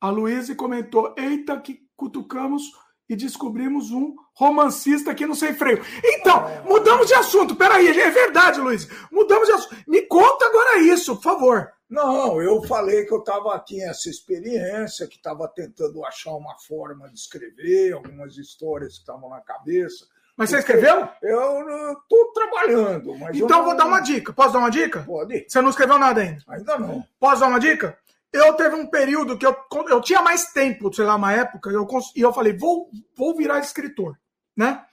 A 0.00 0.10
Luísa 0.10 0.54
comentou: 0.54 1.14
Eita, 1.16 1.60
que 1.60 1.80
cutucamos 1.96 2.70
e 3.08 3.16
descobrimos 3.16 3.90
um 3.90 4.14
romancista 4.34 5.10
aqui 5.10 5.26
no 5.26 5.34
Sem 5.34 5.52
Freio. 5.52 5.84
Então, 6.04 6.44
mudamos 6.64 7.08
de 7.08 7.14
assunto. 7.14 7.56
Peraí, 7.56 7.88
é 7.88 8.10
verdade, 8.10 8.60
Luiz. 8.60 8.88
Mudamos 9.10 9.48
de 9.48 9.52
assunto. 9.54 9.76
Me 9.88 10.02
conta 10.02 10.46
agora 10.46 10.78
isso, 10.78 11.16
por 11.16 11.22
favor. 11.22 11.72
Não, 11.88 12.40
eu 12.40 12.62
falei 12.62 13.04
que 13.04 13.12
eu 13.12 13.18
estava 13.18 13.52
aqui 13.52 13.82
essa 13.82 14.08
experiência, 14.08 15.08
que 15.08 15.16
estava 15.16 15.48
tentando 15.48 16.04
achar 16.04 16.36
uma 16.36 16.56
forma 16.60 17.08
de 17.08 17.18
escrever, 17.18 17.94
algumas 17.94 18.36
histórias 18.36 18.92
que 18.92 19.00
estavam 19.00 19.28
na 19.28 19.40
cabeça. 19.40 20.06
Mas 20.36 20.50
você 20.50 20.58
escreveu? 20.58 21.08
Eu 21.22 21.92
estou 21.92 22.32
trabalhando. 22.32 23.14
então 23.34 23.58
não... 23.58 23.64
vou 23.64 23.76
dar 23.76 23.86
uma 23.86 24.00
dica. 24.00 24.32
Posso 24.32 24.52
dar 24.52 24.60
uma 24.60 24.70
dica? 24.70 25.02
Pode. 25.02 25.46
Você 25.48 25.60
não 25.60 25.70
escreveu 25.70 25.98
nada 25.98 26.20
ainda? 26.20 26.42
Ainda 26.48 26.78
não. 26.78 27.04
Posso 27.18 27.40
dar 27.40 27.48
uma 27.48 27.60
dica? 27.60 27.98
Eu 28.32 28.54
teve 28.54 28.76
um 28.76 28.86
período 28.86 29.36
que 29.36 29.44
eu, 29.44 29.56
eu 29.88 30.00
tinha 30.00 30.22
mais 30.22 30.52
tempo, 30.52 30.92
sei 30.92 31.04
lá, 31.04 31.16
uma 31.16 31.32
época, 31.32 31.68
eu, 31.70 31.86
e 32.14 32.20
eu 32.20 32.32
falei, 32.32 32.56
vou, 32.56 32.88
vou 33.16 33.36
virar 33.36 33.58
escritor, 33.58 34.16
né? 34.56 34.84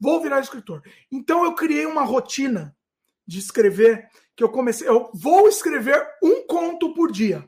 Vou 0.00 0.20
virar 0.20 0.40
escritor. 0.40 0.82
Então 1.12 1.44
eu 1.44 1.54
criei 1.54 1.84
uma 1.84 2.04
rotina 2.04 2.74
de 3.26 3.38
escrever 3.38 4.08
que 4.34 4.42
eu 4.42 4.48
comecei. 4.48 4.88
Eu 4.88 5.10
vou 5.14 5.48
escrever 5.48 6.06
um 6.22 6.46
conto 6.46 6.94
por 6.94 7.10
dia. 7.10 7.46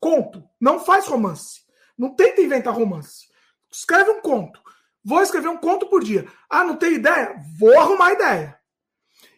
Conto. 0.00 0.44
Não 0.60 0.78
faz 0.78 1.06
romance. 1.06 1.62
Não 1.96 2.14
tenta 2.14 2.42
inventar 2.42 2.74
romance. 2.74 3.28
Escreve 3.72 4.10
um 4.10 4.20
conto. 4.20 4.60
Vou 5.06 5.22
escrever 5.22 5.48
um 5.48 5.56
conto 5.56 5.86
por 5.86 6.02
dia. 6.02 6.26
Ah, 6.50 6.64
não 6.64 6.74
tem 6.74 6.94
ideia? 6.94 7.40
Vou 7.60 7.78
arrumar 7.78 8.12
ideia. 8.12 8.58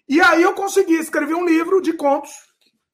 E 0.08 0.18
aí 0.18 0.42
eu 0.42 0.54
consegui 0.54 0.94
escrever 0.94 1.34
um 1.34 1.44
livro 1.44 1.82
de 1.82 1.92
contos. 1.92 2.30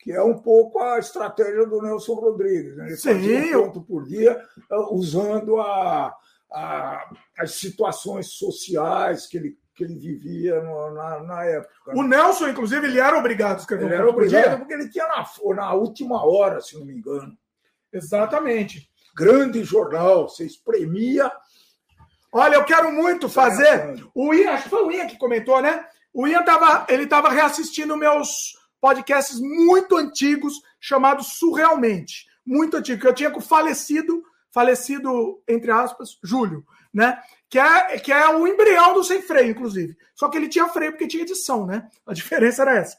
Que 0.01 0.11
é 0.11 0.21
um 0.21 0.37
pouco 0.37 0.81
a 0.81 0.99
estratégia 0.99 1.65
do 1.67 1.81
Nelson 1.81 2.15
Rodrigues. 2.15 2.77
Né? 2.77 2.87
Ele 2.87 2.97
Sim, 2.97 3.55
um 3.55 3.63
conto 3.63 3.81
por 3.81 4.05
dia, 4.05 4.43
usando 4.91 5.61
a, 5.61 6.13
a, 6.51 7.11
as 7.39 7.53
situações 7.53 8.33
sociais 8.33 9.29
que 9.29 9.37
ele 9.37 9.57
que 9.77 9.83
ele 9.83 9.99
vivia 9.99 10.63
no, 10.63 10.95
na, 10.95 11.21
na, 11.25 11.45
época. 11.45 11.97
O 11.97 12.05
Nelson, 12.05 12.47
inclusive, 12.47 12.87
ele 12.87 13.01
era 13.01 13.19
obrigado 13.19 13.57
a 13.57 13.61
escrever 13.61 13.87
ele 13.87 13.95
um 13.95 13.99
era 13.99 14.09
obrigado 14.09 14.59
porque 14.59 14.73
ele 14.73 14.89
tinha 14.89 15.05
na, 15.09 15.27
na 15.57 15.75
última 15.75 16.25
hora, 16.25 16.61
se 16.61 16.79
não 16.79 16.87
me 16.87 16.95
engano. 16.95 17.37
Exatamente. 17.93 18.89
Grande 19.17 19.65
jornal, 19.65 20.29
você 20.29 20.45
espremia. 20.45 21.29
Olha, 22.37 22.57
eu 22.57 22.65
quero 22.65 22.91
muito 22.91 23.29
fazer. 23.29 24.05
O 24.13 24.35
Ian, 24.35 24.51
acho 24.51 24.65
que 24.65 24.71
foi 24.71 24.85
o 24.85 24.91
Ian 24.91 25.07
que 25.07 25.17
comentou, 25.17 25.63
né? 25.63 25.87
O 26.13 26.27
Ian 26.27 26.43
tava, 26.43 26.85
ele 26.89 27.05
estava 27.05 27.29
reassistindo 27.29 27.97
meus 27.97 28.29
podcasts 28.81 29.39
muito 29.41 29.97
antigos, 29.97 30.55
chamados 30.81 31.39
Surrealmente. 31.39 32.27
Muito 32.45 32.77
antigo, 32.77 33.01
que 33.01 33.07
eu 33.07 33.15
tinha 33.15 33.31
com 33.31 33.39
o 33.39 33.43
falecido, 33.43 34.21
falecido, 34.53 35.41
entre 35.47 35.71
aspas, 35.71 36.19
Júlio, 36.25 36.67
né? 36.93 37.23
que 37.49 37.59
é, 37.61 38.01
que 38.01 38.13
é 38.13 38.29
o 38.29 38.49
embrião 38.49 38.95
do 38.95 39.05
sem 39.05 39.23
freio, 39.23 39.53
inclusive. 39.53 39.97
Só 40.13 40.29
que 40.29 40.37
ele 40.37 40.49
tinha 40.49 40.67
freio 40.67 40.91
porque 40.91 41.07
tinha 41.07 41.23
edição, 41.23 41.65
né? 41.65 41.89
A 42.05 42.13
diferença 42.13 42.63
era 42.63 42.75
essa. 42.75 42.97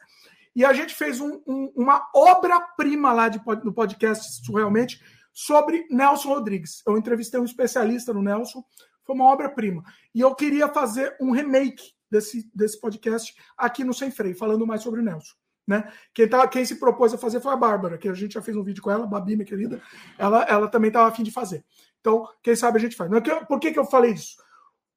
E 0.55 0.63
a 0.63 0.71
gente 0.71 0.95
fez 0.95 1.19
um, 1.19 1.41
um, 1.45 1.73
uma 1.75 2.09
obra-prima 2.15 3.11
lá 3.11 3.27
de, 3.27 3.41
no 3.65 3.73
podcast 3.73 4.45
Surrealmente 4.45 5.01
sobre 5.33 5.85
Nelson 5.89 6.29
Rodrigues. 6.29 6.81
Eu 6.87 6.97
entrevistei 6.97 7.37
um 7.37 7.43
especialista 7.43 8.13
no 8.13 8.23
Nelson, 8.23 8.63
foi 9.05 9.15
uma 9.15 9.25
obra-prima. 9.25 9.83
E 10.13 10.21
eu 10.21 10.33
queria 10.33 10.67
fazer 10.67 11.15
um 11.21 11.31
remake 11.31 11.93
desse, 12.09 12.49
desse 12.53 12.79
podcast 12.79 13.35
aqui 13.57 13.83
no 13.83 13.93
Sem 13.93 14.11
Freio, 14.11 14.37
falando 14.37 14.65
mais 14.65 14.81
sobre 14.81 15.01
o 15.01 15.03
Nelson. 15.03 15.35
Né? 15.67 15.91
Quem, 16.13 16.27
tá, 16.27 16.47
quem 16.47 16.63
se 16.63 16.79
propôs 16.79 17.13
a 17.13 17.17
fazer 17.17 17.39
foi 17.39 17.51
a 17.51 17.57
Bárbara, 17.57 17.97
que 17.97 18.07
a 18.07 18.13
gente 18.13 18.33
já 18.33 18.41
fez 18.41 18.55
um 18.55 18.63
vídeo 18.63 18.83
com 18.83 18.91
ela, 18.91 19.07
Babi, 19.07 19.35
minha 19.35 19.45
querida. 19.45 19.81
Ela, 20.17 20.43
ela 20.43 20.67
também 20.67 20.89
estava 20.89 21.07
afim 21.07 21.23
de 21.23 21.31
fazer. 21.31 21.63
Então, 21.99 22.27
quem 22.43 22.55
sabe 22.55 22.77
a 22.77 22.81
gente 22.81 22.95
faz. 22.95 23.09
Por 23.47 23.59
que, 23.59 23.71
que 23.71 23.79
eu 23.79 23.85
falei 23.85 24.11
isso? 24.11 24.35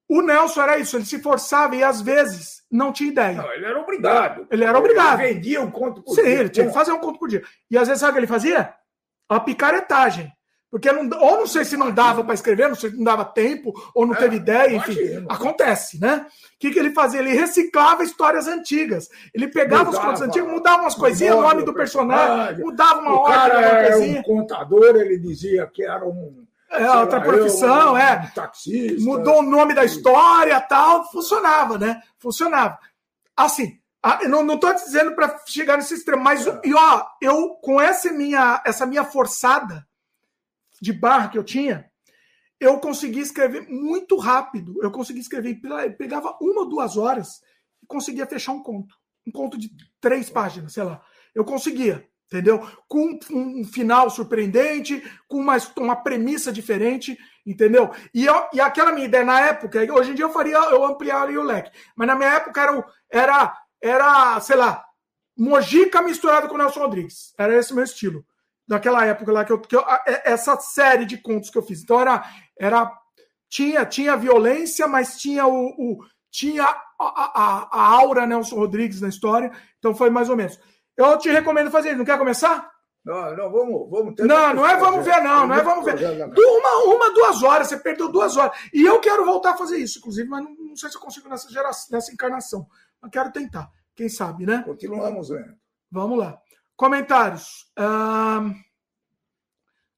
O 0.09 0.23
Nelson 0.23 0.63
era 0.63 0.79
isso, 0.79 0.97
ele 0.97 1.05
se 1.05 1.21
forçava 1.21 1.77
e 1.77 1.83
às 1.83 2.01
vezes 2.01 2.63
não 2.71 2.93
tinha 2.93 3.11
ideia. 3.11 3.43
Não, 3.43 3.53
ele 3.53 3.67
era 3.67 3.79
obrigado. 3.79 4.47
Ele 4.51 4.65
era 4.65 4.79
obrigado. 4.79 5.21
Ele 5.21 5.35
vendia 5.35 5.61
um 5.61 5.71
conto 5.71 6.03
por 6.03 6.15
Sim, 6.15 6.23
dia. 6.23 6.33
Sim, 6.33 6.41
ele 6.41 6.49
tinha 6.49 6.67
que 6.67 6.73
fazer 6.73 6.93
um 6.93 6.99
conto 6.99 7.19
por 7.19 7.29
dia. 7.29 7.43
E 7.71 7.77
às 7.77 7.89
vezes 7.89 8.01
sabe 8.01 8.13
o 8.13 8.15
que 8.15 8.21
ele 8.21 8.27
fazia? 8.27 8.75
A 9.29 9.39
picaretagem. 9.39 10.33
Porque 10.71 10.93
não, 10.93 11.09
ou 11.19 11.39
não 11.39 11.47
sei 11.47 11.65
se 11.65 11.77
não 11.77 11.91
dava 11.91 12.23
para 12.23 12.35
escrever, 12.35 12.69
não 12.69 12.75
sei 12.75 12.91
se 12.91 12.97
não 12.97 13.05
dava 13.05 13.25
tempo, 13.25 13.73
ou 13.95 14.07
não 14.07 14.15
é, 14.15 14.19
teve 14.19 14.37
ideia, 14.37 14.77
enfim. 14.77 14.93
Imagino. 14.93 15.27
Acontece, 15.31 15.99
né? 15.99 16.27
O 16.27 16.59
que, 16.59 16.71
que 16.71 16.79
ele 16.79 16.91
fazia? 16.91 17.21
Ele 17.21 17.33
reciclava 17.33 18.05
histórias 18.05 18.47
antigas. 18.47 19.09
Ele 19.33 19.49
pegava 19.49 19.85
mudava, 19.85 19.99
os 19.99 20.05
contos 20.05 20.23
antigos, 20.23 20.51
mudava 20.51 20.83
umas 20.83 20.95
coisinhas, 20.95 21.37
o 21.37 21.41
nome 21.41 21.63
do 21.63 21.73
personagem, 21.73 22.63
mudava 22.63 23.01
uma 23.01 23.15
o 23.15 23.19
hora. 23.21 23.35
Cara 23.35 23.61
era 23.61 23.99
um 23.99 24.23
contador, 24.23 24.97
ele 24.97 25.19
dizia 25.19 25.67
que 25.67 25.83
era 25.83 26.05
um 26.05 26.47
é, 26.71 26.91
outra 26.91 27.21
profissão, 27.21 27.91
eu, 27.91 27.97
é. 27.97 28.27
Um 28.27 28.35
taxista. 28.35 29.01
Mudou 29.01 29.39
o 29.39 29.43
nome 29.43 29.75
da 29.75 29.87
história 29.87 30.61
tal, 30.61 31.11
funcionava, 31.11 31.79
né? 31.79 32.03
Funcionava. 32.19 32.79
Assim, 33.35 33.79
não 34.29 34.55
estou 34.55 34.75
dizendo 34.75 35.15
para 35.15 35.41
chegar 35.47 35.79
nesse 35.79 35.95
extremo, 35.95 36.23
mas 36.23 36.47
é. 36.47 36.61
e, 36.63 36.75
ó, 36.75 37.07
eu 37.23 37.55
com 37.63 37.81
essa 37.81 38.13
minha, 38.13 38.63
essa 38.67 38.85
minha 38.85 39.05
forçada 39.05 39.88
de 40.81 40.93
barra 40.93 41.29
que 41.29 41.39
eu 41.39 41.45
tinha, 41.45 41.91
eu 42.61 42.79
consegui 42.81 43.21
escrever 43.21 43.69
muito 43.69 44.17
rápido. 44.17 44.83
Eu 44.83 44.91
consegui 44.91 45.21
escrever, 45.21 45.61
pegava 45.97 46.37
uma 46.41 46.63
ou 46.63 46.69
duas 46.69 46.97
horas 46.97 47.41
e 47.83 47.87
conseguia 47.87 48.27
fechar 48.27 48.53
um 48.53 48.63
conto. 48.63 48.95
Um 49.27 49.31
conto 49.31 49.59
de 49.59 49.71
três 50.01 50.31
páginas, 50.31 50.73
sei 50.73 50.83
lá. 50.83 51.03
Eu 51.35 51.45
conseguia 51.45 52.09
entendeu? 52.29 52.61
Com 52.87 53.19
um 53.31 53.65
final 53.65 54.11
surpreendente, 54.11 55.03
com 55.27 55.39
uma, 55.39 55.57
uma 55.79 55.97
premissa 55.97 56.53
diferente, 56.53 57.19
entendeu? 57.45 57.91
E, 58.13 58.27
eu, 58.27 58.47
e 58.53 58.61
aquela 58.61 58.93
minha 58.93 59.07
ideia 59.07 59.25
na 59.25 59.41
época, 59.41 59.81
hoje 59.95 60.11
em 60.11 60.15
dia 60.15 60.27
eu 60.27 60.31
faria, 60.31 60.59
eu 60.71 60.85
ampliaria 60.85 61.41
o 61.41 61.45
leque, 61.45 61.71
mas 61.97 62.07
na 62.07 62.15
minha 62.15 62.29
época 62.35 62.61
era, 62.61 62.85
era, 63.11 63.63
era 63.83 64.41
sei 64.41 64.57
lá, 64.57 64.85
Mojica 65.39 66.03
misturado 66.03 66.49
com 66.49 66.59
Nelson 66.59 66.81
Rodrigues. 66.81 67.33
Era 67.39 67.57
esse 67.57 67.73
meu 67.73 67.85
estilo. 67.85 68.27
Daquela 68.69 69.05
época 69.07 69.33
lá 69.33 69.45
que 69.45 69.53
eu, 69.53 69.59
que 69.59 69.75
eu, 69.75 69.83
essa 70.25 70.57
série 70.61 71.07
de 71.07 71.17
contos 71.17 71.49
que 71.49 71.57
eu 71.57 71.63
fiz. 71.63 71.83
Então 71.83 72.01
era, 72.01 72.23
era 72.59 72.93
tinha, 73.49 73.87
tinha 73.87 74.17
violência, 74.17 74.87
mas 74.87 75.17
tinha 75.17 75.47
o, 75.47 75.69
o 75.69 75.99
tinha 76.31 76.65
a, 76.65 76.79
a, 77.01 77.69
a 77.73 77.83
aura 77.95 78.27
Nelson 78.27 78.57
Rodrigues 78.57 79.01
na 79.01 79.09
história. 79.09 79.51
Então 79.79 79.95
foi 79.95 80.11
mais 80.11 80.29
ou 80.29 80.37
menos. 80.37 80.61
Eu 80.97 81.17
te 81.17 81.31
recomendo 81.31 81.71
fazer. 81.71 81.97
Não 81.97 82.05
quer 82.05 82.19
começar? 82.19 82.71
Não, 83.05 83.35
não, 83.35 83.51
vamos, 83.51 83.91
vamos 83.91 84.15
ter. 84.15 84.27
Não, 84.27 84.53
não 84.53 84.67
é 84.67 84.77
vamos 84.77 85.03
ver, 85.03 85.23
não, 85.23 85.47
não 85.47 85.55
é 85.55 85.63
vamos 85.63 85.85
ver. 85.85 85.97
Uma, 86.37 86.95
uma, 86.95 87.15
duas 87.15 87.43
horas, 87.43 87.69
você 87.69 87.79
perdeu 87.79 88.13
duas 88.13 88.37
horas. 88.37 88.59
E 88.71 88.85
eu 88.85 89.01
quero 89.01 89.25
voltar 89.25 89.53
a 89.53 89.57
fazer 89.57 89.79
isso, 89.79 89.99
inclusive, 89.99 90.29
mas 90.29 90.45
não, 90.45 90.55
não 90.55 90.77
sei 90.77 90.91
se 90.91 90.97
eu 90.97 91.01
consigo 91.01 91.27
nessa 91.27 91.49
geração, 91.49 91.89
nessa 91.91 92.13
encarnação. 92.13 92.67
Mas 93.01 93.11
quero 93.11 93.33
tentar. 93.33 93.71
Quem 93.95 94.11
sabe, 94.11 94.45
né? 94.45 94.63
Continuamos 94.65 95.31
vendo. 95.31 95.55
Vamos 95.91 96.19
lá. 96.19 96.39
Comentários. 96.79 97.67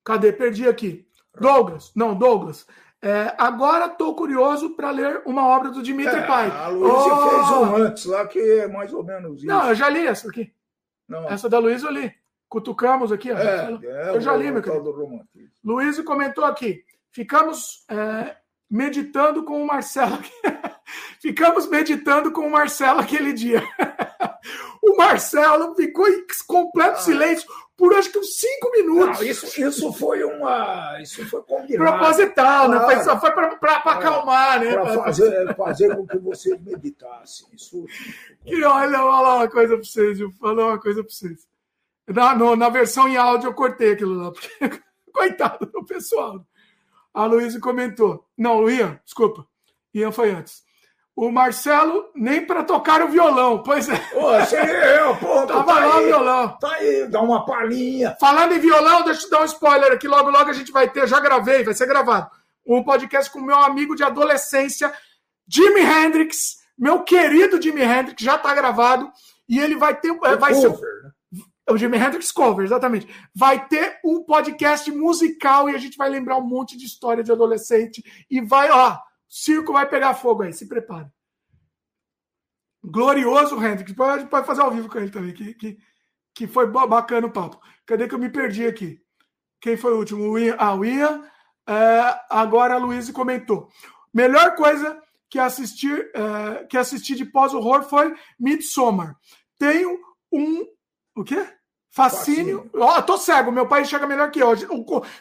Cadê? 0.02 0.32
Perdi 0.32 0.66
aqui. 0.66 1.06
Douglas. 1.38 1.92
Não, 1.94 2.14
Douglas. 2.14 2.66
É, 3.02 3.34
agora 3.38 3.86
estou 3.86 4.14
curioso 4.14 4.70
para 4.70 4.90
ler 4.90 5.22
uma 5.26 5.46
obra 5.46 5.70
do 5.70 5.82
Dimitri 5.82 6.18
é, 6.18 6.26
Pai. 6.26 6.50
A 6.50 6.68
Luísa 6.68 7.14
oh! 7.14 7.28
fez 7.28 7.50
um 7.50 7.76
antes 7.76 8.04
lá 8.06 8.26
que 8.26 8.38
é 8.38 8.66
mais 8.66 8.92
ou 8.92 9.04
menos 9.04 9.38
isso. 9.38 9.46
Não, 9.46 9.68
eu 9.68 9.74
já 9.74 9.88
li 9.88 10.06
essa 10.06 10.28
aqui. 10.28 10.52
Não. 11.06 11.28
Essa 11.28 11.48
da 11.48 11.58
Luísa 11.58 11.86
eu 11.86 11.92
li. 11.92 12.12
Cutucamos 12.48 13.12
aqui. 13.12 13.30
É, 13.30 13.78
é, 13.82 14.16
eu 14.16 14.20
já 14.20 14.34
li, 14.34 14.50
meu 14.50 14.62
querido. 14.62 15.22
Luiz 15.62 16.00
comentou 16.00 16.44
aqui. 16.44 16.82
Ficamos 17.12 17.84
é, 17.88 18.36
meditando 18.70 19.44
com 19.44 19.62
o 19.62 19.66
Marcelo. 19.66 20.18
Ficamos 21.20 21.68
meditando 21.68 22.32
com 22.32 22.46
o 22.46 22.50
Marcelo 22.50 23.00
aquele 23.00 23.32
dia. 23.34 23.62
o 24.82 24.96
Marcelo 24.96 25.74
ficou 25.74 26.08
em 26.08 26.24
completo 26.46 26.98
ah. 26.98 27.02
silêncio 27.02 27.48
por 27.80 27.94
acho 27.94 28.12
que 28.12 28.18
uns 28.18 28.36
cinco 28.36 28.70
minutos. 28.72 29.20
Não, 29.20 29.26
isso, 29.26 29.60
isso 29.60 29.90
foi 29.94 30.22
uma. 30.22 31.00
Isso 31.00 31.24
foi 31.26 31.42
combinado. 31.42 31.98
Proposital, 31.98 32.68
né? 32.68 32.80
Foi, 32.80 33.02
só 33.02 33.18
foi 33.18 33.30
para 33.30 33.76
acalmar, 33.76 34.60
né? 34.60 34.74
Para 34.74 35.02
fazer, 35.02 35.56
fazer 35.56 35.96
com 35.96 36.06
que 36.06 36.18
vocês 36.18 36.60
meditassem. 36.60 37.46
Isso, 37.54 37.86
e 38.44 38.62
olha, 38.62 38.98
falar 38.98 39.36
uma 39.36 39.48
coisa 39.48 39.76
para 39.76 39.84
vocês, 39.84 40.18
vou 40.18 40.30
falar 40.32 40.66
uma 40.66 40.78
coisa 40.78 41.02
para 41.02 41.10
vocês. 41.10 41.48
Na, 42.06 42.34
no, 42.34 42.54
na 42.54 42.68
versão 42.68 43.08
em 43.08 43.16
áudio 43.16 43.48
eu 43.48 43.54
cortei 43.54 43.92
aquilo 43.92 44.14
lá, 44.14 44.30
porque, 44.58 44.82
coitado 45.10 45.64
do 45.64 45.82
pessoal. 45.84 46.44
A 47.14 47.24
Luísa 47.24 47.58
comentou. 47.60 48.26
Não, 48.36 48.58
o 48.58 48.70
Ian, 48.70 49.00
desculpa. 49.04 49.46
Ian 49.94 50.12
foi 50.12 50.32
antes. 50.32 50.62
O 51.16 51.30
Marcelo 51.30 52.10
nem 52.14 52.46
para 52.46 52.62
tocar 52.62 53.02
o 53.02 53.08
violão, 53.08 53.62
pois 53.62 53.88
é. 53.88 53.96
Pô, 53.96 54.32
é, 54.32 54.44
pô, 55.20 55.46
Tava 55.46 55.64
tá 55.64 55.74
lá 55.74 55.96
aí, 55.96 56.02
o 56.02 56.06
violão. 56.06 56.58
Tá 56.58 56.72
aí, 56.72 57.06
dá 57.08 57.20
uma 57.20 57.44
palhinha. 57.44 58.16
Falando 58.18 58.52
em 58.54 58.58
violão, 58.58 59.02
deixa 59.02 59.22
eu 59.22 59.24
te 59.24 59.30
dar 59.30 59.42
um 59.42 59.44
spoiler 59.44 59.92
aqui. 59.92 60.08
Logo, 60.08 60.30
logo 60.30 60.48
a 60.48 60.54
gente 60.54 60.72
vai 60.72 60.88
ter, 60.88 61.06
já 61.06 61.20
gravei, 61.20 61.62
vai 61.62 61.74
ser 61.74 61.86
gravado, 61.86 62.30
um 62.66 62.82
podcast 62.82 63.30
com 63.30 63.40
o 63.40 63.44
meu 63.44 63.58
amigo 63.58 63.94
de 63.94 64.04
adolescência, 64.04 64.92
Jimi 65.46 65.80
Hendrix, 65.80 66.58
meu 66.78 67.02
querido 67.02 67.60
Jimi 67.60 67.82
Hendrix, 67.82 68.22
já 68.22 68.38
tá 68.38 68.54
gravado. 68.54 69.10
E 69.48 69.58
ele 69.58 69.76
vai 69.76 69.98
ter. 69.98 70.12
O 70.12 70.20
vai 70.20 70.54
cover, 70.54 70.78
ser, 70.78 71.02
né? 71.02 71.10
O 71.68 71.76
Jimi 71.76 71.98
Hendrix 71.98 72.30
Cover, 72.32 72.64
exatamente. 72.64 73.06
Vai 73.34 73.66
ter 73.66 73.98
um 74.04 74.22
podcast 74.22 74.90
musical 74.90 75.68
e 75.68 75.74
a 75.74 75.78
gente 75.78 75.96
vai 75.96 76.08
lembrar 76.08 76.38
um 76.38 76.46
monte 76.46 76.76
de 76.78 76.86
história 76.86 77.22
de 77.22 77.32
adolescente. 77.32 78.02
E 78.30 78.40
vai, 78.40 78.70
ó 78.70 78.96
circo 79.30 79.72
vai 79.72 79.88
pegar 79.88 80.14
fogo 80.14 80.42
aí, 80.42 80.52
se 80.52 80.68
prepare. 80.68 81.08
Glorioso 82.82 83.62
Hendrick. 83.64 83.94
Pode, 83.94 84.26
pode 84.26 84.46
fazer 84.46 84.62
ao 84.62 84.70
vivo 84.70 84.88
com 84.88 84.98
ele 84.98 85.10
também, 85.10 85.32
que, 85.32 85.54
que, 85.54 85.78
que 86.34 86.46
foi 86.46 86.66
bacana 86.66 87.26
o 87.26 87.32
papo. 87.32 87.60
Cadê 87.86 88.08
que 88.08 88.14
eu 88.14 88.18
me 88.18 88.28
perdi 88.28 88.66
aqui? 88.66 89.00
Quem 89.60 89.76
foi 89.76 89.92
o 89.92 89.98
último? 89.98 90.24
O 90.24 90.38
Ian. 90.38 90.56
Ah, 90.58 90.74
o 90.74 90.84
Ian. 90.84 91.22
É, 91.68 92.20
agora 92.28 92.74
a 92.74 92.78
Luísa 92.78 93.12
comentou. 93.12 93.68
Melhor 94.12 94.56
coisa 94.56 95.00
que 95.28 95.38
assistir, 95.38 96.10
é, 96.14 96.64
que 96.64 96.76
assistir 96.76 97.14
de 97.14 97.24
pós-horror 97.24 97.84
foi 97.84 98.14
Midsommar. 98.38 99.16
Tenho 99.58 99.98
um. 100.32 100.66
O 101.14 101.22
quê? 101.22 101.46
Fascínio. 101.90 102.70
Ó, 102.74 102.98
oh, 102.98 103.02
tô 103.02 103.18
cego, 103.18 103.52
meu 103.52 103.66
pai 103.66 103.82
enxerga 103.82 104.06
melhor 104.06 104.30
que 104.30 104.40
eu. 104.40 104.54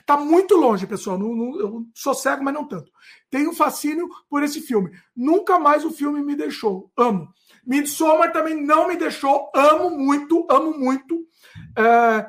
Tá 0.05 0.17
muito 0.17 0.55
longe, 0.55 0.87
pessoal. 0.87 1.17
Não, 1.17 1.35
não, 1.35 1.59
eu 1.59 1.85
sou 1.95 2.13
cego, 2.13 2.43
mas 2.43 2.53
não 2.53 2.67
tanto. 2.67 2.91
Tenho 3.29 3.53
fascínio 3.53 4.09
por 4.29 4.43
esse 4.43 4.61
filme. 4.61 4.91
Nunca 5.15 5.59
mais 5.59 5.85
o 5.85 5.91
filme 5.91 6.21
me 6.21 6.35
deixou. 6.35 6.91
Amo. 6.97 7.31
Midsommar 7.65 8.31
também 8.31 8.61
não 8.63 8.87
me 8.87 8.95
deixou. 8.95 9.51
Amo 9.55 9.91
muito, 9.91 10.47
amo 10.49 10.77
muito. 10.77 11.25
É, 11.77 12.25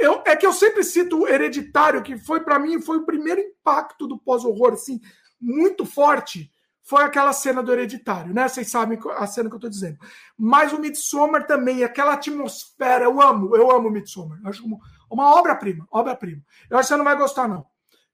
eu, 0.00 0.22
é 0.26 0.36
que 0.36 0.46
eu 0.46 0.52
sempre 0.52 0.84
cito 0.84 1.18
o 1.18 1.28
Hereditário, 1.28 2.02
que 2.02 2.18
foi 2.18 2.40
para 2.40 2.58
mim 2.58 2.80
foi 2.80 2.98
o 2.98 3.06
primeiro 3.06 3.40
impacto 3.40 4.06
do 4.06 4.18
pós-horror, 4.18 4.74
assim, 4.74 5.00
muito 5.40 5.86
forte 5.86 6.52
foi 6.86 7.02
aquela 7.02 7.32
cena 7.32 7.64
do 7.64 7.72
Hereditário, 7.72 8.32
né? 8.32 8.46
Vocês 8.48 8.70
sabem 8.70 8.96
a 9.16 9.26
cena 9.26 9.48
que 9.48 9.54
eu 9.54 9.58
estou 9.58 9.68
dizendo. 9.68 9.98
Mas 10.38 10.72
o 10.72 10.78
Midsommar 10.78 11.44
também, 11.44 11.82
aquela 11.82 12.12
atmosfera, 12.12 13.04
eu 13.04 13.20
amo, 13.20 13.56
eu 13.56 13.72
amo 13.72 13.90
Midsommar. 13.90 14.38
Eu 14.40 14.48
acho 14.48 14.64
uma 15.10 15.34
obra-prima, 15.34 15.84
obra-prima. 15.90 16.40
Eu 16.70 16.78
acho 16.78 16.86
que 16.86 16.94
você 16.94 16.96
não 16.96 17.04
vai 17.04 17.16
gostar, 17.16 17.48
não. 17.48 17.66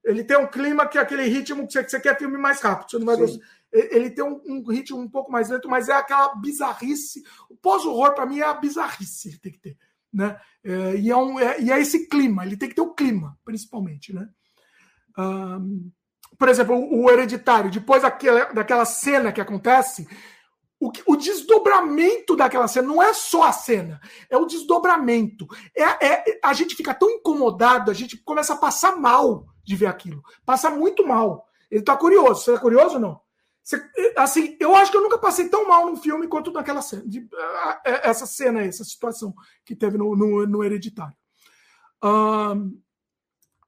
Ele 0.05 0.25
tem 0.25 0.37
um 0.37 0.47
clima 0.47 0.87
que 0.87 0.99
é 0.99 1.01
aquele 1.01 1.25
ritmo 1.25 1.67
que 1.67 1.73
você, 1.73 1.85
que 1.85 1.91
você 1.91 2.01
quer 2.01 2.19
filme 2.19 2.37
mais 2.37 2.61
rápido, 2.61 2.91
você 2.91 2.99
não 2.99 3.07
vai 3.07 3.17
gostar. 3.17 3.45
Ele 3.73 4.11
tem 4.11 4.25
um, 4.25 4.41
um, 4.45 4.69
ritmo 4.69 4.99
um 4.99 5.09
pouco 5.09 5.33
mais 5.33 5.49
lento, 5.49 5.69
mas 5.69 5.89
é 5.89 5.95
aquela 5.95 6.35
bizarrice. 6.35 7.23
O 7.49 7.57
pós-horror, 7.57 8.15
para 8.15 8.27
mim, 8.27 8.41
é 8.41 8.45
a 8.45 8.53
bizarrice 8.53 9.31
que 9.31 9.41
tem 9.41 9.53
que 9.53 9.61
ter. 9.61 9.79
Né? 10.13 10.39
É, 10.63 10.97
e, 10.97 11.11
é 11.11 11.17
um, 11.17 11.41
é, 11.41 11.61
e 11.61 11.73
é 11.73 11.81
esse 11.81 12.07
clima, 12.07 12.45
ele 12.45 12.57
tem 12.57 12.69
que 12.69 12.75
ter 12.75 12.83
o 12.83 12.95
clima, 12.95 13.39
principalmente. 13.45 14.13
Né? 14.13 14.29
Um, 15.17 15.91
por 16.39 16.49
exemplo, 16.49 16.77
o 16.77 17.09
hereditário, 17.11 17.71
depois 17.71 18.03
daquela, 18.03 18.45
daquela 18.53 18.85
cena 18.85 19.33
que 19.33 19.41
acontece, 19.41 20.07
o, 20.79 20.91
o, 21.07 21.17
desdobramento 21.17 22.37
daquela 22.37 22.69
cena 22.69 22.89
não 22.89 23.03
é 23.03 23.15
só 23.15 23.45
a 23.45 23.53
cena, 23.53 24.01
é 24.29 24.37
o 24.37 24.45
desdobramento. 24.45 25.47
É, 25.75 26.07
é, 26.07 26.41
a 26.43 26.53
gente 26.53 26.75
fica 26.75 26.93
tão 26.93 27.09
incomodado, 27.09 27.91
a 27.91 27.95
gente 27.95 28.19
começa 28.19 28.53
a 28.53 28.59
passar 28.59 28.97
mal 28.97 29.47
de 29.65 29.77
ver 29.77 29.87
aquilo. 29.87 30.23
Passa 30.45 30.71
muito 30.71 31.07
mal. 31.07 31.47
Ele 31.71 31.83
tá 31.83 31.97
curioso. 31.97 32.43
Você 32.43 32.53
tá 32.53 32.61
curioso 32.61 32.95
ou 32.95 33.01
não? 33.01 33.21
Você, 33.63 33.81
assim, 34.17 34.57
eu 34.59 34.75
acho 34.75 34.91
que 34.91 34.97
eu 34.97 35.03
nunca 35.03 35.19
passei 35.19 35.49
tão 35.49 35.69
mal 35.69 35.87
num 35.87 35.97
filme 35.97 36.27
quanto 36.27 36.51
naquela 36.53 36.83
cena. 36.83 37.03
De, 37.07 37.29
essa 37.85 38.27
cena, 38.27 38.63
essa 38.63 38.85
situação 38.85 39.35
que 39.65 39.77
teve 39.77 39.97
no, 39.97 40.17
no, 40.17 40.47
no 40.47 40.65
Hereditário. 40.65 41.17
Um, 42.03 42.81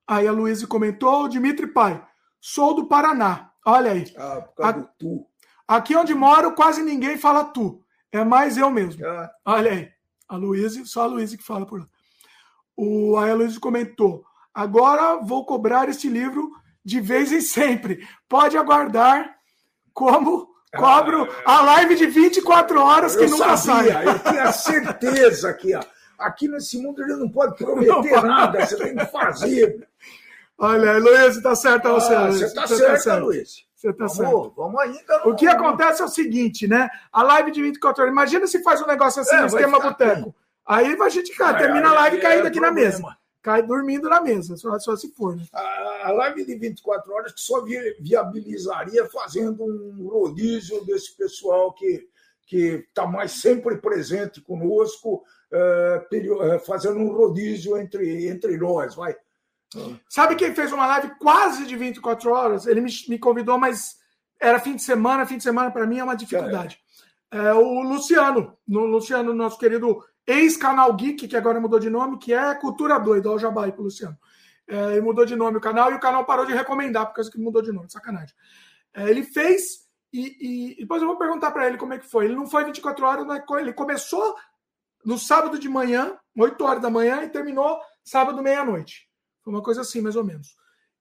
aí 0.07 0.27
a 0.27 0.33
Luísa 0.33 0.67
comentou, 0.67 1.29
Dimitri 1.29 1.69
Pai. 1.69 2.05
Sou 2.41 2.75
do 2.75 2.89
Paraná. 2.89 3.53
Olha 3.65 3.93
aí. 3.93 4.13
Ah, 4.17 4.43
por 4.43 4.55
causa 4.55 4.79
do 4.81 4.89
tu. 4.99 5.27
Aqui 5.67 5.97
onde 5.97 6.13
moro, 6.13 6.53
quase 6.55 6.83
ninguém 6.83 7.17
fala 7.17 7.45
tu. 7.45 7.83
É 8.13 8.23
mais 8.25 8.59
eu 8.59 8.71
mesmo. 8.71 9.07
Ah. 9.07 9.31
Olha 9.47 9.71
aí. 9.71 9.91
A 10.29 10.37
Luísa, 10.37 10.85
só 10.85 11.03
a 11.03 11.07
Luísa 11.07 11.37
que 11.37 11.45
fala 11.45 11.65
por 11.65 11.81
lá. 11.81 11.89
O, 12.77 13.17
aí 13.17 13.31
a 13.31 13.35
Luísa 13.35 13.61
comentou. 13.61 14.25
Agora 14.55 15.17
vou 15.17 15.45
cobrar 15.45 15.89
este 15.89 16.09
livro 16.09 16.51
de 16.85 17.01
vez 17.01 17.33
em 17.33 17.41
sempre. 17.41 18.07
Pode 18.29 18.57
aguardar 18.57 19.35
como 19.93 20.55
cobro 20.77 21.29
ah, 21.45 21.59
a 21.59 21.63
live 21.63 21.97
de 21.97 22.07
24 22.07 22.81
horas 22.81 23.17
que 23.17 23.27
nunca 23.27 23.57
sabia, 23.57 23.93
sai. 23.93 24.07
Eu 24.07 24.19
tinha 24.19 24.53
certeza 24.53 25.55
que 25.55 25.75
ó, 25.75 25.81
aqui 26.19 26.49
nesse 26.49 26.79
mundo 26.79 27.03
ele 27.03 27.17
não 27.17 27.29
pode 27.29 27.57
prometer 27.57 28.11
não, 28.11 28.23
nada, 28.23 28.65
você 28.65 28.77
tem 28.77 28.97
que 28.97 29.07
fazer. 29.07 29.89
Olha, 30.59 30.99
Luiz, 30.99 31.43
tá 31.43 31.55
certo 31.55 31.89
você. 31.89 32.15
Ah, 32.15 32.27
você 32.27 32.55
tá, 32.55 32.67
certo, 32.67 33.05
tá 33.05 33.17
Luiz. 33.17 33.65
Você 33.75 33.93
tá 33.93 34.07
vamos, 34.07 34.17
certo. 34.17 34.55
Vamos 34.57 34.81
ainda. 34.81 35.29
O 35.29 35.35
que 35.35 35.47
acontece 35.47 36.01
é 36.01 36.05
o 36.05 36.09
seguinte, 36.09 36.69
né? 36.69 36.89
A 37.13 37.23
live 37.23 37.51
de 37.51 37.61
24 37.61 38.03
horas. 38.03 38.13
Imagina 38.13 38.47
se 38.47 38.63
faz 38.63 38.81
um 38.81 38.87
negócio 38.87 39.21
assim 39.21 39.35
é, 39.35 39.41
no 39.41 39.47
esquema 39.47 39.81
boteco. 39.81 40.35
Aí 40.65 40.97
a 40.99 41.09
gente 41.09 41.37
cara, 41.37 41.59
termina 41.59 41.91
a 41.91 41.95
live 41.95 42.19
caindo 42.19 42.45
é 42.45 42.49
aqui 42.49 42.61
problema. 42.61 42.69
na 42.69 42.73
mesa. 42.73 43.17
Cai 43.45 43.63
dormindo 43.63 44.09
na 44.09 44.23
mesa, 44.23 44.57
só, 44.57 44.77
só 44.79 44.97
se 44.97 45.13
for. 45.13 45.37
Né? 45.37 45.45
A, 45.53 46.09
a 46.09 46.13
live 46.13 46.45
de 46.45 46.57
24 46.57 47.13
horas 47.13 47.33
que 47.33 47.41
só 47.41 47.63
viabilizaria 48.01 49.07
fazendo 49.07 49.63
um 49.63 50.09
rodízio 50.09 50.85
desse 50.85 51.17
pessoal 51.17 51.73
que 51.73 52.09
que 52.47 52.85
está 52.89 53.07
mais 53.07 53.33
sempre 53.33 53.79
presente 53.79 54.41
conosco, 54.41 55.25
é, 55.51 56.59
fazendo 56.67 56.99
um 56.99 57.13
rodízio 57.13 57.77
entre, 57.77 58.29
entre 58.29 58.57
nós, 58.57 58.95
vai. 58.95 59.17
Sabe 60.09 60.37
quem 60.37 60.55
fez 60.55 60.73
uma 60.73 60.87
live 60.87 61.15
quase 61.19 61.67
de 61.67 61.77
24 61.77 62.31
horas? 62.31 62.67
Ele 62.67 62.81
me, 62.81 62.91
me 63.09 63.19
convidou, 63.19 63.59
mas 63.59 63.97
era 64.41 64.61
fim 64.61 64.77
de 64.77 64.83
semana. 64.83 65.27
Fim 65.27 65.39
de 65.39 65.43
semana, 65.43 65.71
para 65.71 65.87
mim, 65.87 65.99
é 65.99 66.05
uma 66.05 66.15
dificuldade. 66.15 66.79
É, 67.33 67.39
é 67.39 67.55
o 67.55 67.83
Luciano, 67.83 68.57
no 68.69 68.85
Luciano, 68.87 69.35
nosso 69.35 69.59
querido 69.59 70.05
ex-canal 70.27 70.93
Geek, 70.95 71.29
que 71.29 71.37
agora 71.37 71.61
mudou 71.61 71.79
de 71.79 71.91
nome, 71.91 72.19
que 72.19 72.33
é 72.33 72.55
Cultura 72.55 72.99
Doida, 72.99 73.31
o 73.31 73.39
Jabai 73.39 73.73
pro 73.73 73.85
Luciano. 73.85 74.19
É, 74.67 74.93
ele 74.93 75.03
mudou 75.03 75.27
de 75.27 75.37
nome 75.37 75.59
o 75.59 75.61
canal 75.61 75.93
e 75.93 75.95
o 75.95 76.01
canal 76.01 76.25
parou 76.25 76.47
de 76.47 76.53
recomendar 76.53 77.07
por 77.07 77.15
causa 77.15 77.31
que 77.31 77.39
mudou 77.39 77.61
de 77.61 77.73
nome, 77.73 77.91
sacanagem. 77.91 78.35
É, 78.95 79.11
ele 79.11 79.23
fez 79.23 79.85
e, 80.13 80.75
e, 80.77 80.77
depois 80.77 81.03
eu 81.03 81.09
vou 81.09 81.19
perguntar 81.19 81.51
para 81.51 81.67
ele 81.67 81.77
como 81.77 81.93
é 81.93 81.99
que 81.99 82.09
foi. 82.09 82.27
Ele 82.27 82.37
não 82.37 82.47
foi 82.47 82.65
24 82.65 83.05
horas, 83.05 83.27
ele 83.59 83.73
começou 83.73 84.37
no 85.05 85.19
sábado 85.19 85.59
de 85.59 85.69
manhã, 85.69 86.17
8 86.39 86.65
horas 86.65 86.81
da 86.81 86.89
manhã, 86.89 87.25
e 87.25 87.29
terminou 87.29 87.81
sábado 88.05 88.41
meia-noite. 88.41 89.09
Foi 89.43 89.53
uma 89.53 89.63
coisa 89.63 89.81
assim, 89.81 90.01
mais 90.01 90.15
ou 90.15 90.23
menos. 90.23 90.57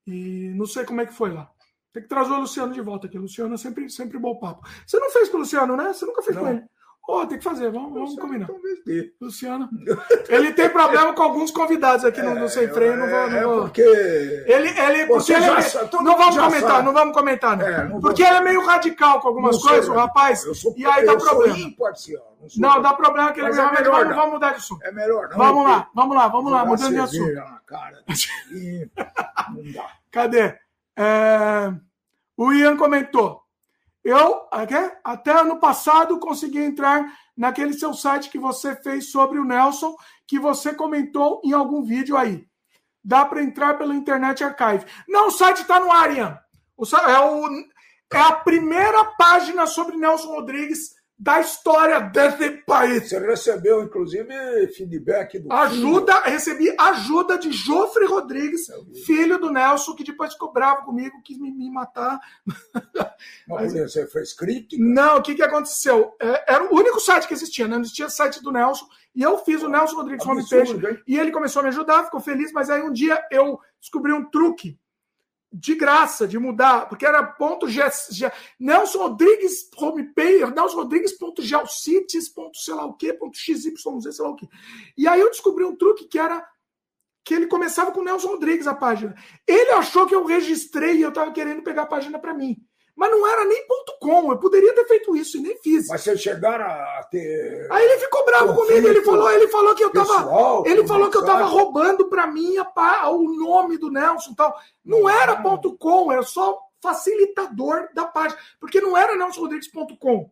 E 0.07 0.51
não 0.55 0.65
sei 0.65 0.83
como 0.83 0.99
é 0.99 1.05
que 1.05 1.13
foi 1.13 1.31
lá. 1.31 1.47
Tem 1.93 2.01
que 2.01 2.09
trazer 2.09 2.33
o 2.33 2.39
Luciano 2.39 2.73
de 2.73 2.81
volta 2.81 3.05
aqui. 3.05 3.19
O 3.19 3.21
Luciano 3.21 3.53
é 3.53 3.57
sempre, 3.57 3.87
sempre 3.87 4.17
bom 4.17 4.35
papo. 4.39 4.67
Você 4.85 4.99
não 4.99 5.11
fez 5.11 5.29
com 5.29 5.37
o 5.37 5.41
Luciano, 5.41 5.77
né? 5.77 5.93
Você 5.93 6.07
nunca 6.07 6.23
fez 6.23 6.35
não. 6.35 6.43
com 6.43 6.49
ele. 6.49 6.65
Oh, 7.05 7.25
tem 7.25 7.38
que 7.38 7.43
fazer, 7.43 7.69
vamos, 7.69 7.93
vamos 7.93 8.15
combinar. 8.15 8.47
Luciano. 9.19 9.69
Ele 10.30 10.53
tem 10.53 10.69
problema 10.69 11.11
com 11.13 11.21
alguns 11.21 11.51
convidados 11.51 12.05
aqui 12.05 12.21
é, 12.21 12.23
no, 12.23 12.35
no 12.35 12.47
Sem 12.47 12.69
Freio. 12.69 12.95
Não 12.95 13.09
vou, 13.09 13.30
não 13.30 13.38
é 13.38 13.43
vou. 13.43 13.61
porque. 13.63 13.81
Ele, 13.81 14.69
ele, 14.69 15.05
porque 15.07 15.34
ele 15.34 15.43
é, 15.43 16.01
não 16.01 16.17
vamos 16.17 16.38
comentar, 16.38 16.71
sabe. 16.71 16.85
não 16.85 16.93
vamos 16.93 17.13
comentar, 17.13 17.57
não. 17.57 17.67
É, 17.67 17.89
não 17.89 17.99
porque 17.99 18.23
vou... 18.23 18.31
ele 18.31 18.39
é 18.39 18.41
meio 18.41 18.65
radical 18.65 19.19
com 19.19 19.27
algumas 19.27 19.57
não 19.57 19.61
coisas, 19.61 19.89
o 19.89 19.93
rapaz. 19.93 20.39
Sou, 20.57 20.73
e 20.77 20.85
aí 20.85 21.05
dá 21.05 21.17
problema. 21.17 21.57
Imparcial, 21.57 22.38
não, 22.55 22.69
não 22.69 22.81
dá 22.81 22.93
problema 22.93 23.34
que 23.34 23.41
ele 23.41 23.49
é 23.49 23.71
melhor, 23.71 24.05
não 24.05 24.15
vamos 24.15 24.34
mudar 24.34 24.51
de 24.51 24.55
assunto. 24.57 24.85
É 24.85 24.91
melhor, 24.93 25.27
não. 25.30 25.38
Vamos 25.38 25.63
lá, 25.65 25.89
vamos 25.93 26.15
lá, 26.15 26.27
vamos 26.30 26.51
lá, 26.53 26.65
mudando 26.65 26.93
de 26.93 26.99
assunto. 26.99 27.34
Na 27.34 27.59
cara. 27.65 28.03
não 29.53 29.73
dá. 29.73 29.89
Cadê? 30.09 30.57
É... 30.95 31.73
O 32.38 32.53
Ian 32.53 32.77
comentou. 32.77 33.42
Eu 34.03 34.47
até 34.51 35.31
ano 35.31 35.59
passado 35.59 36.19
consegui 36.19 36.59
entrar 36.59 37.05
naquele 37.35 37.73
seu 37.73 37.93
site 37.93 38.30
que 38.30 38.38
você 38.38 38.75
fez 38.75 39.09
sobre 39.09 39.39
o 39.39 39.45
Nelson, 39.45 39.95
que 40.27 40.38
você 40.38 40.73
comentou 40.73 41.41
em 41.43 41.53
algum 41.53 41.84
vídeo 41.84 42.17
aí. 42.17 42.45
Dá 43.03 43.25
para 43.25 43.41
entrar 43.41 43.77
pelo 43.77 43.93
Internet 43.93 44.43
Archive. 44.43 44.85
Não, 45.07 45.27
o 45.27 45.31
site 45.31 45.61
está 45.61 45.80
no 45.80 45.91
ar, 45.91 46.15
Ian. 46.15 46.38
O, 46.75 46.84
é, 46.84 47.19
o, 47.19 47.49
é 48.13 48.19
a 48.19 48.31
primeira 48.34 49.05
página 49.17 49.65
sobre 49.67 49.97
Nelson 49.97 50.30
Rodrigues 50.30 50.93
da 51.18 51.40
história 51.40 51.99
desse 51.99 52.49
país. 52.65 53.07
Você 53.07 53.19
recebeu, 53.19 53.84
inclusive, 53.84 54.68
feedback 54.76 55.40
do. 55.40 55.52
Ajuda, 55.52 56.22
filho. 56.22 56.34
recebi 56.34 56.76
ajuda 56.77 57.38
de 57.38 57.52
Jofre 57.52 58.06
Rodrigues, 58.06 58.68
filho 59.06 59.38
do 59.40 59.52
Nelson, 59.52 59.95
que 59.95 60.03
depois 60.03 60.34
ficou 60.34 60.52
bravo 60.52 60.85
comigo, 60.85 61.22
quis 61.23 61.38
me, 61.40 61.52
me 61.52 61.72
matar. 61.72 62.19
Mas, 63.48 63.73
você 63.73 64.07
fez 64.07 64.34
crítica? 64.34 64.84
Não, 64.84 65.18
o 65.18 65.22
que, 65.22 65.35
que 65.35 65.44
aconteceu? 65.44 66.14
É, 66.19 66.53
era 66.56 66.64
o 66.64 66.76
único 66.76 66.99
site 66.99 67.27
que 67.27 67.34
existia, 67.34 67.68
né? 67.68 67.76
não 67.76 67.81
existia 67.81 68.10
site 68.10 68.41
do 68.41 68.52
Nelson, 68.52 68.85
e 69.15 69.22
eu 69.22 69.38
fiz 69.38 69.61
o 69.61 69.69
Nelson 69.69 69.95
Rodrigues 69.95 70.26
Homepage, 70.26 71.03
e 71.07 71.18
ele 71.18 71.31
começou 71.31 71.60
a 71.61 71.64
me 71.64 71.69
ajudar, 71.69 72.06
ficou 72.06 72.19
feliz, 72.19 72.52
mas 72.52 72.69
aí 72.69 72.81
um 72.81 72.91
dia 72.91 73.23
eu 73.31 73.60
descobri 73.80 74.11
um 74.11 74.30
truque 74.30 74.77
de 75.53 75.75
graça 75.75 76.27
de 76.27 76.39
mudar, 76.39 76.89
porque 76.89 77.05
era 77.05 77.21
ponto 77.21 77.69
G, 77.69 77.81
G, 78.09 78.31
Nelson 78.59 78.97
Rodrigues 78.97 79.69
homepage, 79.77 80.51
Nelson 80.53 80.77
Rodrigues 80.77 81.13
ponto 81.13 81.43
Geocities, 81.43 82.27
ponto 82.27 82.57
sei 82.57 82.73
lá 82.73 82.85
o 82.85 82.93
que, 82.93 83.13
ponto 83.13 83.38
XYZ, 83.38 83.73
sei 83.77 84.25
lá 84.25 84.31
o 84.31 84.35
que. 84.35 84.49
E 84.97 85.07
aí 85.07 85.19
eu 85.19 85.30
descobri 85.30 85.63
um 85.63 85.75
truque 85.75 86.05
que 86.05 86.17
era 86.17 86.43
que 87.23 87.34
ele 87.34 87.47
começava 87.47 87.91
com 87.91 88.03
Nelson 88.03 88.30
Rodrigues 88.30 88.67
a 88.67 88.73
página. 88.73 89.15
Ele 89.47 89.71
achou 89.71 90.05
que 90.05 90.15
eu 90.15 90.25
registrei 90.25 90.97
e 90.97 91.01
eu 91.01 91.09
estava 91.09 91.31
querendo 91.31 91.61
pegar 91.61 91.84
a 91.84 91.88
página 91.88 92.19
para 92.19 92.34
mim. 92.34 92.57
Mas 92.95 93.09
não 93.09 93.27
era 93.27 93.45
nem 93.45 93.65
ponto 93.67 93.93
.com, 93.99 94.31
eu 94.31 94.37
poderia 94.37 94.73
ter 94.75 94.85
feito 94.85 95.15
isso 95.15 95.37
e 95.37 95.41
nem 95.41 95.57
fiz. 95.61 95.87
Mas 95.87 96.01
vocês 96.01 96.21
chegaram 96.21 96.65
a 96.65 97.07
ter. 97.09 97.67
Aí 97.71 97.85
ele 97.85 97.99
ficou 97.99 98.25
bravo 98.25 98.53
comigo, 98.53 98.87
ele 98.87 99.01
falou, 99.01 99.31
ele 99.31 99.47
falou 99.47 99.73
que 99.73 99.83
eu 99.83 99.89
tava. 99.91 100.63
ele 100.65 100.85
falou 100.85 101.09
que 101.09 101.17
eu 101.17 101.25
tava 101.25 101.45
roubando 101.45 102.09
para 102.09 102.27
mim 102.27 102.55
a, 102.57 103.09
o 103.09 103.23
nome 103.33 103.77
do 103.77 103.89
Nelson 103.89 104.31
e 104.31 104.35
tal. 104.35 104.55
Não 104.83 105.09
era 105.09 105.41
ponto 105.41 105.77
.com, 105.77 106.11
era 106.11 106.21
só 106.21 106.59
facilitador 106.81 107.87
da 107.93 108.05
página, 108.05 108.39
porque 108.59 108.81
não 108.81 108.97
era 108.97 109.15
nelsonrodrigues.com. 109.15 110.29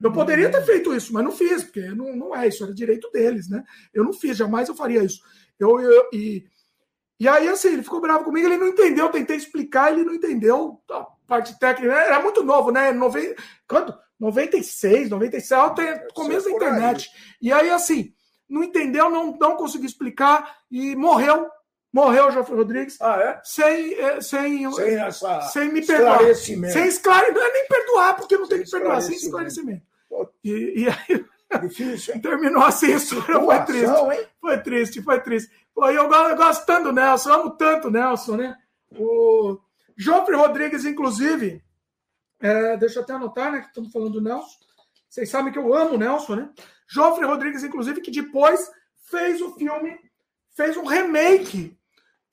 Eu 0.00 0.12
poderia 0.12 0.48
ter 0.48 0.64
feito 0.64 0.94
isso, 0.94 1.12
mas 1.12 1.24
não 1.24 1.32
fiz, 1.32 1.64
porque 1.64 1.88
não, 1.88 2.14
não 2.14 2.36
é 2.36 2.46
isso, 2.46 2.62
era 2.62 2.72
direito 2.72 3.10
deles, 3.10 3.50
né? 3.50 3.64
Eu 3.92 4.04
não 4.04 4.12
fiz, 4.12 4.36
jamais 4.36 4.68
eu 4.68 4.76
faria 4.76 5.02
isso. 5.02 5.20
Eu, 5.58 5.80
eu, 5.80 6.08
e, 6.12 6.44
e 7.18 7.26
aí, 7.26 7.48
assim, 7.48 7.72
ele 7.72 7.82
ficou 7.82 8.00
bravo 8.00 8.22
comigo, 8.22 8.46
ele 8.46 8.56
não 8.56 8.68
entendeu, 8.68 9.06
eu 9.06 9.10
tentei 9.10 9.36
explicar, 9.36 9.92
ele 9.92 10.04
não 10.04 10.14
entendeu 10.14 10.80
a 10.88 11.04
parte 11.28 11.56
técnica. 11.58 11.92
Era 11.92 12.20
muito 12.20 12.42
novo, 12.42 12.72
né? 12.72 12.90
Nove... 12.90 13.36
Quando? 13.68 13.94
96, 14.18 15.10
97, 15.10 15.76
tem 15.76 16.08
começo 16.12 16.46
da 16.46 16.56
internet. 16.56 17.08
Aí. 17.14 17.48
E 17.48 17.52
aí, 17.52 17.70
assim, 17.70 18.12
não 18.48 18.64
entendeu, 18.64 19.08
não, 19.08 19.36
não 19.38 19.54
conseguiu 19.54 19.86
explicar 19.86 20.56
e 20.68 20.96
morreu. 20.96 21.48
Morreu 21.92 22.26
o 22.26 22.30
Joffre 22.30 22.56
Rodrigues. 22.56 23.00
Ah, 23.00 23.18
é? 23.20 23.40
Sem, 23.44 23.94
é, 23.94 24.20
sem, 24.20 24.70
sem, 24.72 24.94
essa 24.98 25.40
sem 25.42 25.72
me 25.72 25.86
perdoar. 25.86 26.18
Sem 26.34 26.86
esclarecimento. 26.86 27.38
Não 27.38 27.46
é 27.46 27.52
nem 27.52 27.66
perdoar, 27.68 28.16
porque 28.16 28.36
não 28.36 28.46
sem 28.46 28.56
tem 28.56 28.64
que 28.64 28.70
perdoar, 28.70 29.00
sem 29.00 29.16
esclarecimento. 29.16 29.82
E, 30.42 30.82
e 30.82 30.88
aí. 30.88 31.24
Difícil, 31.62 32.14
hein? 32.14 32.20
Terminou 32.20 32.62
assim 32.62 32.94
história. 32.94 33.40
Foi 33.40 33.64
triste. 33.64 33.90
Hein? 33.90 34.26
Foi 34.40 34.58
triste, 34.58 35.02
foi 35.02 35.20
triste. 35.20 35.50
Pô, 35.74 35.88
eu, 35.88 36.08
tanto 36.66 36.84
do 36.84 36.92
Nelson, 36.92 37.32
amo 37.32 37.50
tanto 37.50 37.88
o 37.88 37.90
Nelson, 37.90 38.36
né? 38.36 38.56
O 38.92 39.58
Joffre 39.98 40.36
Rodrigues, 40.36 40.84
inclusive, 40.84 41.60
é, 42.40 42.76
deixa 42.76 43.00
eu 43.00 43.02
até 43.02 43.14
anotar, 43.14 43.50
né? 43.50 43.60
Que 43.60 43.66
estamos 43.66 43.92
falando 43.92 44.12
do 44.12 44.20
Nelson. 44.20 44.56
Vocês 45.08 45.28
sabem 45.28 45.52
que 45.52 45.58
eu 45.58 45.74
amo 45.74 45.94
o 45.94 45.98
Nelson, 45.98 46.36
né? 46.36 46.50
Joffre 46.86 47.26
Rodrigues, 47.26 47.64
inclusive, 47.64 48.00
que 48.00 48.12
depois 48.12 48.70
fez 49.10 49.42
o 49.42 49.54
filme, 49.54 49.98
fez 50.54 50.76
um 50.76 50.84
remake. 50.84 51.76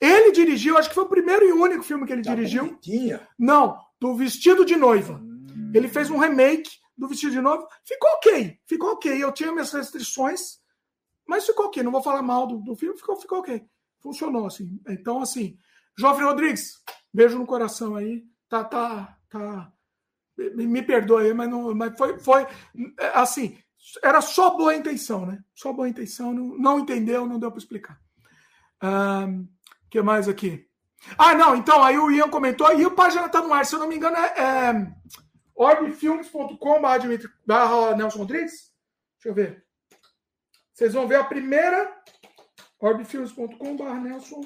Ele 0.00 0.30
dirigiu, 0.30 0.78
acho 0.78 0.88
que 0.88 0.94
foi 0.94 1.04
o 1.04 1.08
primeiro 1.08 1.44
e 1.44 1.52
único 1.52 1.82
filme 1.82 2.06
que 2.06 2.12
ele 2.12 2.22
da 2.22 2.34
dirigiu. 2.34 2.66
Bonitinha. 2.66 3.26
Não, 3.36 3.80
do 3.98 4.14
Vestido 4.14 4.64
de 4.64 4.76
Noiva. 4.76 5.14
Hum. 5.14 5.72
Ele 5.74 5.88
fez 5.88 6.08
um 6.08 6.18
remake 6.18 6.70
do 6.96 7.08
Vestido 7.08 7.32
de 7.32 7.40
Noiva. 7.40 7.66
Ficou 7.84 8.10
ok, 8.10 8.60
ficou 8.64 8.90
ok. 8.92 9.22
Eu 9.24 9.32
tinha 9.32 9.50
minhas 9.50 9.72
restrições, 9.72 10.60
mas 11.26 11.44
ficou 11.44 11.66
ok. 11.66 11.82
Não 11.82 11.90
vou 11.90 12.02
falar 12.02 12.22
mal 12.22 12.46
do, 12.46 12.58
do 12.58 12.76
filme, 12.76 12.96
ficou, 12.96 13.16
ficou 13.16 13.38
ok. 13.40 13.64
Funcionou, 14.00 14.46
assim. 14.46 14.78
Então, 14.88 15.20
assim, 15.20 15.58
Joffre 15.98 16.24
Rodrigues, 16.24 16.82
beijo 17.16 17.38
no 17.38 17.46
coração 17.46 17.96
aí. 17.96 18.24
Tá, 18.48 18.62
tá, 18.62 19.18
tá 19.28 19.72
me 20.36 20.82
perdoe, 20.82 21.32
mas, 21.32 21.48
não, 21.48 21.74
mas 21.74 21.96
foi, 21.96 22.18
foi 22.18 22.46
assim, 23.14 23.58
era 24.02 24.20
só 24.20 24.56
boa 24.56 24.74
intenção, 24.74 25.24
né? 25.24 25.42
Só 25.54 25.72
boa 25.72 25.88
intenção, 25.88 26.32
não, 26.32 26.58
não 26.58 26.78
entendeu, 26.78 27.26
não 27.26 27.38
deu 27.38 27.50
para 27.50 27.58
explicar. 27.58 27.98
O 28.82 28.86
um, 28.86 29.48
que 29.90 30.02
mais 30.02 30.28
aqui? 30.28 30.68
Ah, 31.16 31.34
não, 31.34 31.56
então, 31.56 31.82
aí 31.82 31.98
o 31.98 32.10
Ian 32.10 32.28
comentou, 32.28 32.70
e 32.78 32.84
o 32.84 32.94
página 32.94 33.28
tá 33.28 33.40
no 33.40 33.52
ar, 33.52 33.64
se 33.64 33.74
eu 33.74 33.78
não 33.78 33.88
me 33.88 33.96
engano, 33.96 34.16
é, 34.16 34.34
é 34.38 34.92
barra 37.46 37.96
Nelson 37.96 38.18
Rodrigues. 38.18 38.74
Deixa 39.14 39.28
eu 39.28 39.34
ver. 39.34 39.64
Vocês 40.74 40.92
vão 40.92 41.08
ver 41.08 41.16
a 41.16 41.24
primeira, 41.24 41.90
orbfilmes.com 42.78 43.76
barra 43.76 44.00
Nelson 44.00 44.42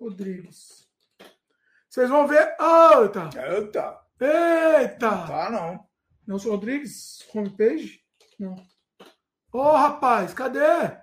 Rodrigues. 0.00 0.87
Vocês 1.98 2.10
vão 2.10 2.28
ver. 2.28 2.54
Eita! 2.60 3.28
Eita! 3.34 4.00
Eita! 4.20 5.10
Não 5.10 5.26
tá, 5.26 5.50
não. 5.50 5.88
Nelson 6.28 6.50
Rodrigues, 6.50 7.28
homepage? 7.34 8.00
Não. 8.38 8.54
Ô, 9.52 9.58
oh, 9.58 9.72
rapaz, 9.72 10.32
cadê? 10.32 10.96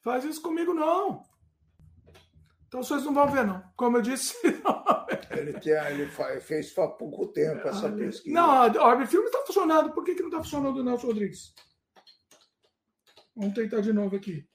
Faz 0.00 0.22
isso 0.22 0.40
comigo, 0.40 0.72
não. 0.72 1.24
Então 2.68 2.84
vocês 2.84 3.02
não 3.02 3.12
vão 3.12 3.26
ver, 3.26 3.44
não. 3.44 3.64
Como 3.76 3.96
eu 3.96 4.02
disse. 4.02 4.36
ele, 5.36 5.58
tinha, 5.58 5.90
ele 5.90 6.08
fez 6.40 6.72
há 6.78 6.86
pouco 6.86 7.26
tempo 7.32 7.66
essa 7.66 7.90
pesquisa. 7.90 8.32
Não, 8.32 8.48
a 8.48 8.66
Orbe 8.84 9.08
Filme 9.08 9.26
está 9.26 9.44
funcionando. 9.44 9.92
Por 9.92 10.04
que, 10.04 10.14
que 10.14 10.22
não 10.22 10.28
está 10.28 10.40
funcionando 10.40 10.76
o 10.76 10.84
Nelson 10.84 11.08
Rodrigues? 11.08 11.52
Vamos 13.34 13.54
tentar 13.54 13.80
de 13.80 13.92
novo 13.92 14.14
aqui. 14.14 14.48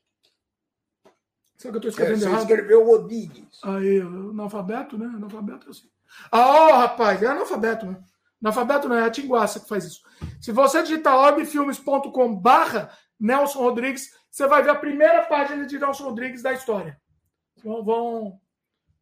Será 1.59 1.73
que 1.73 1.85
eu 1.85 1.89
estou 1.89 1.89
escrevendo 1.89 2.15
é, 2.15 2.19
você 2.19 2.25
errado? 2.25 2.39
Você 2.39 2.53
escreveu 2.53 2.85
Rodrigues. 2.85 3.59
Aí, 3.63 4.01
analfabeto, 4.01 4.97
né? 4.97 5.05
Analfabeto 5.05 5.67
é 5.67 5.69
assim. 5.69 5.89
Ah, 6.31 6.67
oh, 6.69 6.73
rapaz, 6.77 7.21
é 7.21 7.27
analfabeto, 7.27 7.85
né? 7.85 8.01
Analfabeto 8.41 8.87
não 8.87 8.95
é 8.95 9.03
a 9.03 9.11
Tinguaça 9.11 9.59
que 9.59 9.67
faz 9.67 9.83
isso. 9.83 10.01
Se 10.41 10.53
você 10.53 10.81
digitar 10.81 11.15
orbfilmes.com 11.17 12.35
barra 12.35 12.89
Nelson 13.19 13.59
Rodrigues, 13.59 14.09
você 14.31 14.47
vai 14.47 14.63
ver 14.63 14.69
a 14.69 14.75
primeira 14.75 15.23
página 15.23 15.65
de 15.65 15.77
Nelson 15.77 16.05
Rodrigues 16.05 16.41
da 16.41 16.53
história. 16.53 16.97
Vão, 17.61 17.83
vão, 17.83 18.39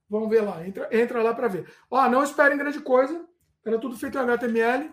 vão 0.09 0.27
ver 0.27 0.41
lá. 0.41 0.67
Entra, 0.67 0.89
entra 0.91 1.21
lá 1.21 1.35
para 1.35 1.47
ver. 1.47 1.71
Ó, 1.91 2.09
não 2.09 2.23
esperem 2.23 2.57
grande 2.57 2.79
coisa. 2.79 3.23
Era 3.63 3.77
tudo 3.77 3.95
feito 3.95 4.17
em 4.17 4.21
HTML. 4.21 4.91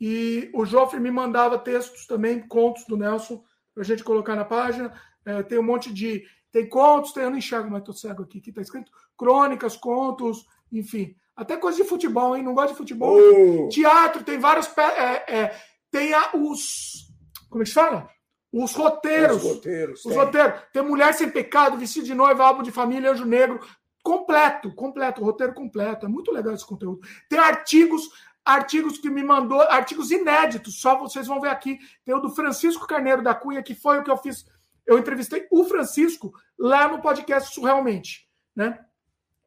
E 0.00 0.50
o 0.54 0.64
Joffre 0.64 1.00
me 1.00 1.10
mandava 1.10 1.58
textos 1.58 2.06
também, 2.06 2.46
contos 2.46 2.84
do 2.84 2.96
Nelson, 2.96 3.42
para 3.74 3.82
a 3.82 3.86
gente 3.86 4.04
colocar 4.04 4.36
na 4.36 4.44
página. 4.44 4.92
É, 5.24 5.42
tem 5.42 5.58
um 5.58 5.64
monte 5.64 5.92
de. 5.92 6.24
Tem 6.52 6.68
contos, 6.68 7.12
tem, 7.12 7.24
eu 7.24 7.30
não 7.30 7.38
enxergo, 7.38 7.70
mas 7.70 7.80
estou 7.80 7.94
cego 7.94 8.22
aqui. 8.22 8.38
Aqui 8.38 8.50
está 8.50 8.60
escrito 8.60 8.92
crônicas, 9.16 9.76
contos, 9.76 10.46
enfim. 10.70 11.16
Até 11.34 11.56
coisa 11.56 11.82
de 11.82 11.88
futebol, 11.88 12.36
hein? 12.36 12.42
Não 12.42 12.54
gosta 12.54 12.72
de 12.72 12.76
futebol. 12.76 13.18
Oh. 13.18 13.68
Teatro, 13.68 14.22
tem 14.22 14.38
vários. 14.38 14.70
É, 14.76 15.34
é, 15.34 15.60
tem 15.90 16.12
a, 16.12 16.30
os. 16.34 17.08
Como 17.48 17.62
é 17.62 17.64
que 17.64 17.70
se 17.70 17.74
fala? 17.74 18.08
Os 18.52 18.74
roteiros. 18.74 19.36
Os 19.38 19.42
roteiros. 19.42 20.04
Os 20.04 20.12
tem. 20.12 20.14
roteiros. 20.14 20.60
Tem 20.72 20.82
Mulher 20.82 21.14
Sem 21.14 21.30
Pecado, 21.30 21.78
Vestido 21.78 22.04
de 22.04 22.14
Noiva, 22.14 22.44
Álbum 22.44 22.62
de 22.62 22.70
Família, 22.70 23.12
Anjo 23.12 23.24
Negro. 23.24 23.60
Completo, 24.02 24.74
completo, 24.74 25.24
roteiro 25.24 25.54
completo. 25.54 26.04
É 26.04 26.08
muito 26.08 26.30
legal 26.32 26.52
esse 26.52 26.66
conteúdo. 26.66 27.00
Tem 27.30 27.38
artigos, 27.38 28.10
artigos 28.44 28.98
que 28.98 29.08
me 29.08 29.22
mandou, 29.22 29.60
artigos 29.62 30.10
inéditos, 30.10 30.80
só 30.80 30.98
vocês 30.98 31.26
vão 31.26 31.40
ver 31.40 31.50
aqui. 31.50 31.78
Tem 32.04 32.14
o 32.14 32.18
do 32.18 32.28
Francisco 32.28 32.86
Carneiro 32.86 33.22
da 33.22 33.34
Cunha, 33.34 33.62
que 33.62 33.74
foi 33.74 34.00
o 34.00 34.04
que 34.04 34.10
eu 34.10 34.16
fiz. 34.18 34.44
Eu 34.86 34.98
entrevistei 34.98 35.46
o 35.50 35.64
Francisco 35.64 36.32
lá 36.58 36.88
no 36.88 37.00
podcast 37.00 37.54
Surrealmente, 37.54 38.28
né? 38.54 38.78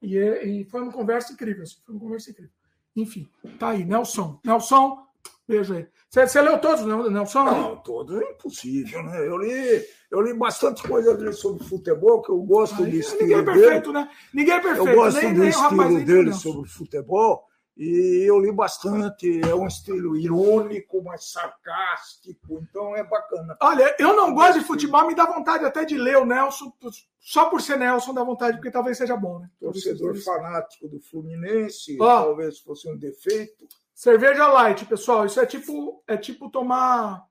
E, 0.02 0.18
e 0.18 0.66
foi 0.66 0.82
uma 0.82 0.92
conversa 0.92 1.34
incrível, 1.34 1.64
assim, 1.64 1.78
foi 1.86 1.96
uma 1.96 2.02
conversa 2.02 2.32
incrível. 2.32 2.52
Enfim, 2.96 3.28
tá 3.60 3.70
aí, 3.70 3.84
Nelson. 3.84 4.40
Nelson, 4.44 5.06
beijo 5.48 5.74
aí. 5.74 5.88
Você, 6.10 6.42
leu 6.42 6.58
todos, 6.60 6.86
né, 6.86 7.10
Nelson? 7.10 7.44
Não, 7.44 7.76
todos 7.78 8.22
é 8.22 8.32
impossível, 8.32 9.04
né? 9.04 9.28
Eu 9.28 9.38
li, 9.38 9.86
eu 10.10 10.22
li 10.22 10.34
bastante 10.34 10.82
coisa 10.82 11.32
sobre 11.34 11.64
futebol, 11.66 12.22
que 12.22 12.32
eu 12.32 12.42
gosto 12.44 12.84
aí, 12.84 12.92
do 12.92 12.98
estilo 12.98 13.22
ninguém 13.22 13.38
é 13.38 13.44
perfeito, 13.44 13.92
dele. 13.92 14.06
né? 14.06 14.12
Ninguém 14.34 14.54
é 14.54 14.60
perfeito. 14.62 14.90
Eu 14.90 14.96
gosto 14.96 15.22
nem, 15.22 15.34
do 15.34 15.40
nem 15.42 15.50
estilo 15.50 16.06
dele 16.06 16.34
sobre 16.34 16.70
futebol. 16.70 17.46
E 17.78 18.24
eu 18.26 18.40
li 18.40 18.54
bastante, 18.54 19.42
é 19.42 19.54
um 19.54 19.68
estilo 19.68 20.16
irônico, 20.16 21.04
mas 21.04 21.30
sarcástico, 21.30 22.60
então 22.62 22.96
é 22.96 23.04
bacana. 23.04 23.58
Olha, 23.62 23.94
eu 24.00 24.16
não 24.16 24.34
gosto 24.34 24.60
de 24.60 24.66
futebol, 24.66 25.06
me 25.06 25.14
dá 25.14 25.26
vontade 25.26 25.66
até 25.66 25.84
de 25.84 25.98
ler 25.98 26.16
o 26.18 26.26
Nelson, 26.26 26.72
só 27.20 27.50
por 27.50 27.62
ser 27.62 27.78
Nelson 27.78 28.14
dá 28.14 28.24
vontade, 28.24 28.58
porque 28.58 28.72
talvez 28.72 28.98
seja 28.98 29.18
bom, 29.18 29.40
né? 29.40 29.50
Torcedor 29.60 30.16
fanático 30.24 30.88
do 30.88 31.02
Fluminense, 31.02 31.98
oh, 32.00 32.06
talvez 32.06 32.60
fosse 32.60 32.90
um 32.90 32.96
defeito. 32.96 33.68
Cerveja 33.94 34.48
light, 34.48 34.86
pessoal, 34.86 35.26
isso 35.26 35.40
é 35.42 35.46
tipo, 35.46 36.02
é 36.08 36.16
tipo 36.16 36.50
tomar, 36.50 37.26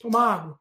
tomar 0.00 0.34
água. 0.34 0.60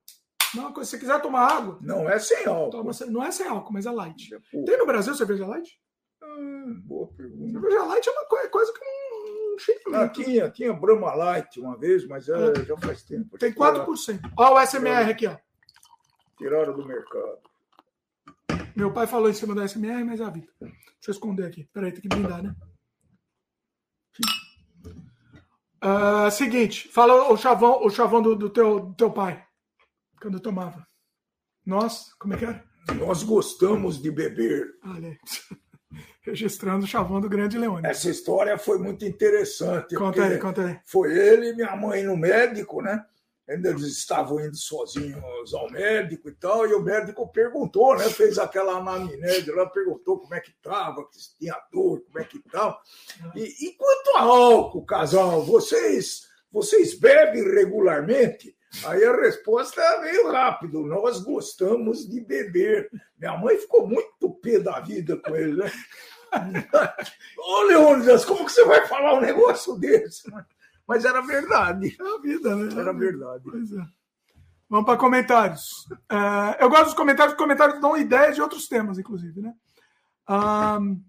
Não, 0.55 0.69
se 0.69 0.91
você 0.91 0.99
quiser 0.99 1.21
tomar 1.21 1.51
água. 1.51 1.77
Não 1.81 2.09
é 2.09 2.19
sem 2.19 2.45
álcool. 2.45 2.69
Toma, 2.69 2.91
não 3.09 3.23
é 3.23 3.31
sem 3.31 3.47
álcool, 3.47 3.73
mas 3.73 3.85
é 3.85 3.91
light. 3.91 4.33
É 4.33 4.63
Tem 4.63 4.77
no 4.77 4.85
Brasil 4.85 5.15
cerveja 5.15 5.47
light? 5.47 5.79
Hum, 6.23 6.81
boa 6.85 7.07
pergunta. 7.07 7.51
Cerveja 7.51 7.83
light 7.83 8.07
é 8.07 8.11
uma 8.11 8.49
coisa 8.49 8.71
que 8.71 8.79
não, 8.79 9.02
não 9.87 10.09
tinha, 10.09 10.49
tinha 10.49 10.73
Brahma 10.73 11.13
Light 11.13 11.59
uma 11.59 11.77
vez, 11.77 12.07
mas 12.07 12.27
é, 12.29 12.51
é. 12.51 12.65
já 12.65 12.77
faz 12.77 13.03
tempo. 13.03 13.37
Tem 13.37 13.53
4%. 13.53 14.31
Olha 14.37 14.55
o 14.55 14.67
SMR 14.67 15.09
aqui, 15.09 15.27
ó. 15.27 15.37
Tiraram 16.37 16.75
do 16.75 16.85
mercado. 16.85 17.39
Meu 18.75 18.91
pai 18.91 19.05
falou 19.05 19.29
em 19.29 19.33
cima 19.33 19.53
da 19.53 19.67
SMR, 19.67 20.03
mas 20.03 20.19
é 20.19 20.23
a 20.23 20.29
vida. 20.29 20.51
Deixa 20.59 21.09
eu 21.09 21.11
esconder 21.11 21.45
aqui. 21.45 21.69
Peraí, 21.71 21.91
tem 21.91 22.01
que 22.01 22.07
blindar, 22.07 22.41
né? 22.41 22.55
Uh, 25.83 26.31
seguinte, 26.31 26.87
fala 26.87 27.31
o 27.31 27.37
chavão, 27.37 27.83
o 27.83 27.89
chavão 27.89 28.21
do, 28.21 28.35
do, 28.35 28.49
teu, 28.49 28.79
do 28.79 28.95
teu 28.95 29.11
pai. 29.11 29.45
Quando 30.21 30.35
eu 30.35 30.39
tomava. 30.39 30.87
Nós, 31.65 32.13
como 32.13 32.33
é 32.33 32.37
que 32.37 32.45
era? 32.45 32.63
Nós 32.95 33.23
gostamos 33.23 34.01
de 34.01 34.09
beber. 34.09 34.79
Olha 34.83 35.09
aí 35.09 35.17
registrando 36.21 36.85
o 36.85 36.87
chavão 36.87 37.19
do 37.19 37.29
Grande 37.29 37.57
Leone. 37.57 37.85
Essa 37.85 38.09
história 38.09 38.57
foi 38.57 38.77
muito 38.77 39.05
interessante. 39.05 39.95
Conta 39.95 40.23
aí, 40.23 40.37
conta 40.37 40.65
aí. 40.65 40.79
Foi 40.85 41.17
ele 41.17 41.49
e 41.49 41.55
minha 41.55 41.75
mãe 41.75 42.03
no 42.03 42.15
médico, 42.15 42.81
né? 42.81 43.03
Eles 43.45 43.83
estavam 43.83 44.39
indo 44.39 44.55
sozinhos 44.55 45.53
ao 45.53 45.69
médico 45.69 46.29
e 46.29 46.31
tal, 46.31 46.65
e 46.65 46.73
o 46.73 46.81
médico 46.81 47.27
perguntou, 47.27 47.95
né? 47.97 48.05
Fez 48.05 48.39
aquela 48.39 48.77
anamnese 48.77 49.51
lá, 49.51 49.65
perguntou 49.65 50.17
como 50.17 50.33
é 50.33 50.39
que 50.39 50.51
estava, 50.51 51.05
se 51.11 51.37
tinha 51.37 51.55
dor, 51.71 52.01
como 52.05 52.19
é 52.19 52.23
que 52.23 52.37
estava. 52.37 52.79
E, 53.35 53.67
e 53.67 53.73
quanto 53.73 54.17
a 54.17 54.21
álcool, 54.21 54.85
casal, 54.85 55.43
vocês, 55.43 56.29
vocês 56.49 56.97
bebem 56.97 57.43
regularmente? 57.43 58.55
Aí 58.85 59.03
a 59.05 59.15
resposta 59.15 59.81
é 59.81 60.01
meio 60.01 60.31
rápido. 60.31 60.85
Nós 60.85 61.19
gostamos 61.19 62.07
de 62.07 62.19
beber. 62.21 62.89
Minha 63.17 63.37
mãe 63.37 63.57
ficou 63.57 63.87
muito 63.87 64.31
pé 64.41 64.59
da 64.59 64.79
vida 64.79 65.17
com 65.17 65.35
ele, 65.35 65.63
né? 65.63 65.71
Ô, 67.37 67.61
Leônidas, 67.61 68.25
como 68.25 68.45
que 68.45 68.51
você 68.51 68.65
vai 68.65 68.87
falar 68.87 69.13
um 69.13 69.21
negócio 69.21 69.77
desse? 69.77 70.23
Mas 70.87 71.05
era 71.05 71.21
verdade. 71.21 71.95
É 71.99 72.15
a 72.15 72.17
vida, 72.19 72.55
né? 72.55 72.81
Era 72.81 72.91
verdade. 72.91 73.43
É. 73.49 73.85
Vamos 74.69 74.85
para 74.85 74.97
comentários. 74.97 75.87
É, 76.09 76.63
eu 76.63 76.69
gosto 76.69 76.85
dos 76.85 76.93
comentários, 76.95 77.33
porque 77.33 77.43
comentários 77.43 77.79
dão 77.79 77.95
ideias 77.95 78.35
de 78.35 78.41
outros 78.41 78.67
temas, 78.67 78.97
inclusive, 78.97 79.39
né? 79.39 79.53
Um, 80.27 81.03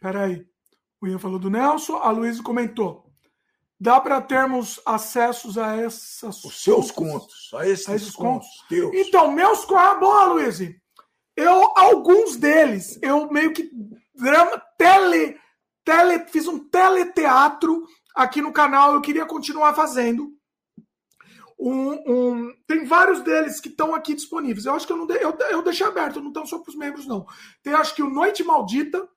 peraí. 0.00 0.44
O 1.00 1.06
Ian 1.06 1.18
falou 1.18 1.38
do 1.38 1.50
Nelson, 1.50 1.96
a 1.96 2.10
Luísa 2.10 2.42
comentou. 2.42 3.01
Dá 3.82 4.00
para 4.00 4.20
termos 4.20 4.80
acessos 4.86 5.58
a 5.58 5.74
essas. 5.74 6.44
Os 6.44 6.62
seus 6.62 6.92
contos, 6.92 7.50
a 7.52 7.66
esses, 7.66 7.88
a 7.88 7.96
esses 7.96 8.14
contos. 8.14 8.46
contos. 8.68 8.94
Então, 8.94 9.32
meus 9.32 9.64
contos. 9.64 9.82
Ah, 9.82 9.94
boa, 9.96 10.24
Luiz. 10.26 10.60
Eu, 11.36 11.76
alguns 11.76 12.36
deles, 12.36 12.96
eu 13.02 13.28
meio 13.28 13.52
que 13.52 13.68
drama, 14.14 14.62
tele, 14.78 15.36
tele, 15.84 16.24
fiz 16.28 16.46
um 16.46 16.60
teleteatro 16.68 17.84
aqui 18.14 18.40
no 18.40 18.52
canal, 18.52 18.94
eu 18.94 19.00
queria 19.00 19.26
continuar 19.26 19.74
fazendo. 19.74 20.30
Um, 21.58 21.90
um, 22.06 22.54
tem 22.68 22.84
vários 22.84 23.20
deles 23.22 23.58
que 23.58 23.68
estão 23.68 23.96
aqui 23.96 24.14
disponíveis. 24.14 24.64
Eu 24.64 24.74
acho 24.74 24.86
que 24.86 24.92
eu 24.92 24.96
não 24.96 25.08
de, 25.08 25.14
eu, 25.14 25.36
eu 25.50 25.60
deixei 25.60 25.84
aberto, 25.84 26.20
não 26.20 26.28
estão 26.28 26.46
só 26.46 26.60
para 26.60 26.70
os 26.70 26.76
membros, 26.76 27.04
não. 27.04 27.26
Tem 27.64 27.74
acho 27.74 27.96
que 27.96 28.02
o 28.04 28.10
Noite 28.10 28.44
Maldita, 28.44 29.08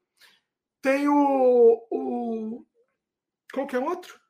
tem 0.81 1.07
o. 1.07 1.87
o 1.91 2.65
qual 3.53 3.67
que 3.67 3.75
é 3.75 3.79
outro? 3.79 4.24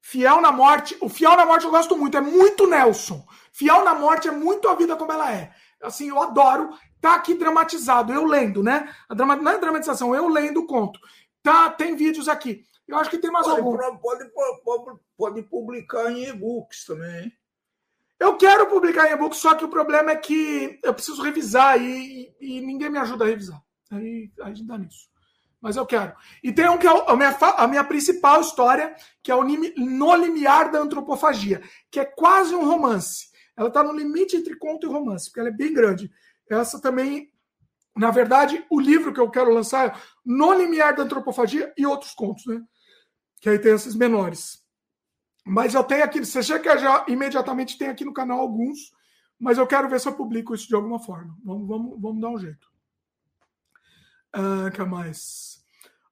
Fiel 0.00 0.40
na 0.40 0.50
Morte. 0.50 0.96
O 1.00 1.08
Fiel 1.08 1.36
na 1.36 1.44
Morte 1.44 1.64
eu 1.64 1.70
gosto 1.70 1.96
muito, 1.96 2.16
é 2.16 2.20
muito 2.20 2.66
Nelson. 2.66 3.24
Fiel 3.52 3.84
na 3.84 3.94
Morte 3.94 4.28
é 4.28 4.30
muito 4.30 4.68
a 4.68 4.74
vida 4.74 4.96
como 4.96 5.12
ela 5.12 5.32
é. 5.32 5.52
Assim, 5.82 6.08
eu 6.08 6.20
adoro. 6.20 6.70
Tá 7.00 7.14
aqui 7.14 7.34
dramatizado, 7.34 8.12
eu 8.12 8.24
lendo, 8.24 8.62
né? 8.62 8.94
A 9.08 9.14
drama, 9.14 9.34
não 9.36 9.52
é 9.52 9.58
dramatização, 9.58 10.14
eu 10.14 10.28
lendo 10.28 10.60
o 10.60 10.66
conto. 10.66 11.00
Tá, 11.42 11.70
tem 11.70 11.96
vídeos 11.96 12.28
aqui. 12.28 12.64
Eu 12.86 12.98
acho 12.98 13.08
que 13.08 13.18
tem 13.18 13.30
mais 13.30 13.46
pode, 13.46 13.60
algum. 13.60 13.76
Pode, 13.98 14.28
pode, 14.64 15.00
pode 15.16 15.42
publicar 15.44 16.10
em 16.10 16.28
e-books 16.28 16.84
também. 16.84 17.32
Eu 18.18 18.36
quero 18.36 18.66
publicar 18.66 19.08
em 19.08 19.14
e-books, 19.14 19.38
só 19.38 19.54
que 19.54 19.64
o 19.64 19.70
problema 19.70 20.10
é 20.10 20.16
que 20.16 20.78
eu 20.82 20.92
preciso 20.92 21.22
revisar 21.22 21.80
e, 21.80 22.34
e 22.38 22.60
ninguém 22.60 22.90
me 22.90 22.98
ajuda 22.98 23.24
a 23.24 23.28
revisar. 23.28 23.62
Aí, 23.90 24.30
aí 24.42 24.62
dá 24.62 24.76
nisso. 24.76 25.09
Mas 25.60 25.76
eu 25.76 25.84
quero. 25.84 26.14
E 26.42 26.50
tem 26.52 26.68
um 26.68 26.78
que 26.78 26.86
é 26.86 26.90
a 26.90 27.16
minha, 27.16 27.36
a 27.38 27.66
minha 27.66 27.84
principal 27.84 28.40
história, 28.40 28.94
que 29.22 29.30
é 29.30 29.34
o 29.34 29.44
No 29.44 30.16
Limiar 30.16 30.70
da 30.70 30.78
Antropofagia, 30.78 31.62
que 31.90 32.00
é 32.00 32.04
quase 32.04 32.54
um 32.54 32.64
romance. 32.64 33.28
Ela 33.56 33.68
está 33.68 33.82
no 33.82 33.92
limite 33.92 34.36
entre 34.36 34.56
conto 34.56 34.86
e 34.86 34.90
romance, 34.90 35.26
porque 35.26 35.40
ela 35.40 35.50
é 35.50 35.52
bem 35.52 35.72
grande. 35.74 36.10
Essa 36.48 36.80
também, 36.80 37.30
na 37.94 38.10
verdade, 38.10 38.64
o 38.70 38.80
livro 38.80 39.12
que 39.12 39.20
eu 39.20 39.30
quero 39.30 39.52
lançar 39.52 39.88
é 39.88 39.94
No 40.24 40.54
Limiar 40.54 40.96
da 40.96 41.02
Antropofagia 41.02 41.72
e 41.76 41.84
outros 41.84 42.14
contos, 42.14 42.46
né? 42.46 42.62
Que 43.40 43.50
aí 43.50 43.58
tem 43.58 43.72
esses 43.72 43.94
menores. 43.94 44.60
Mas 45.44 45.74
eu 45.74 45.84
tenho 45.84 46.04
aqui, 46.04 46.24
você 46.24 46.42
chega 46.42 46.78
já 46.78 47.04
imediatamente 47.08 47.76
tem 47.76 47.88
aqui 47.88 48.04
no 48.04 48.14
canal 48.14 48.40
alguns, 48.40 48.78
mas 49.38 49.58
eu 49.58 49.66
quero 49.66 49.88
ver 49.88 50.00
se 50.00 50.08
eu 50.08 50.14
publico 50.14 50.54
isso 50.54 50.68
de 50.68 50.74
alguma 50.74 50.98
forma. 50.98 51.36
Vamos, 51.44 51.68
vamos, 51.68 52.00
vamos 52.00 52.20
dar 52.20 52.28
um 52.28 52.38
jeito. 52.38 52.69
Uh, 54.36 54.70
que 54.72 54.84
mais? 54.84 55.62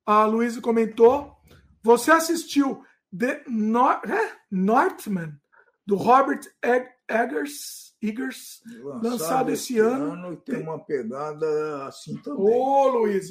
A 0.04 0.24
Luísa 0.24 0.60
comentou. 0.60 1.36
Você 1.82 2.10
assistiu 2.10 2.82
The 3.16 3.44
Nor 3.46 4.00
é? 4.10 4.36
Northman, 4.50 5.38
do 5.86 5.96
Robert 5.96 6.40
Eggers, 7.08 7.94
Eggers 8.02 8.60
lançado, 8.82 9.02
lançado 9.02 9.50
esse 9.50 9.78
ano. 9.78 10.12
ano. 10.12 10.36
Tem 10.36 10.62
uma 10.62 10.78
pegada 10.78 11.86
assim 11.86 12.16
também. 12.18 12.44
Ô, 12.44 12.88
Luiz, 12.88 13.30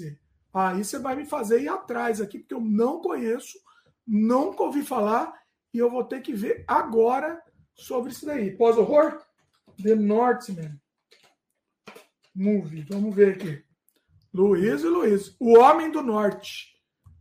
aí 0.54 0.84
você 0.84 0.98
vai 0.98 1.16
me 1.16 1.26
fazer 1.26 1.62
ir 1.62 1.70
atrás 1.70 2.22
aqui, 2.22 2.40
porque 2.40 2.54
eu 2.54 2.62
não 2.62 3.02
conheço, 3.02 3.60
nunca 4.06 4.64
ouvi 4.64 4.84
falar, 4.84 5.34
e 5.74 5.78
eu 5.78 5.92
vou 5.92 6.04
ter 6.04 6.22
que 6.22 6.34
ver 6.34 6.64
agora 6.68 7.42
sobre 7.76 8.12
isso 8.12 8.26
daí. 8.26 8.56
Pós-horror? 8.56 9.22
The 9.84 9.96
Northman. 9.96 10.80
Movie. 12.34 12.86
Vamos 12.90 13.14
ver 13.16 13.34
aqui. 13.34 13.67
Luiz 14.38 14.84
e 14.84 14.88
Luiz. 14.88 15.36
O 15.40 15.58
Homem 15.58 15.90
do 15.90 16.04
Norte. 16.04 16.68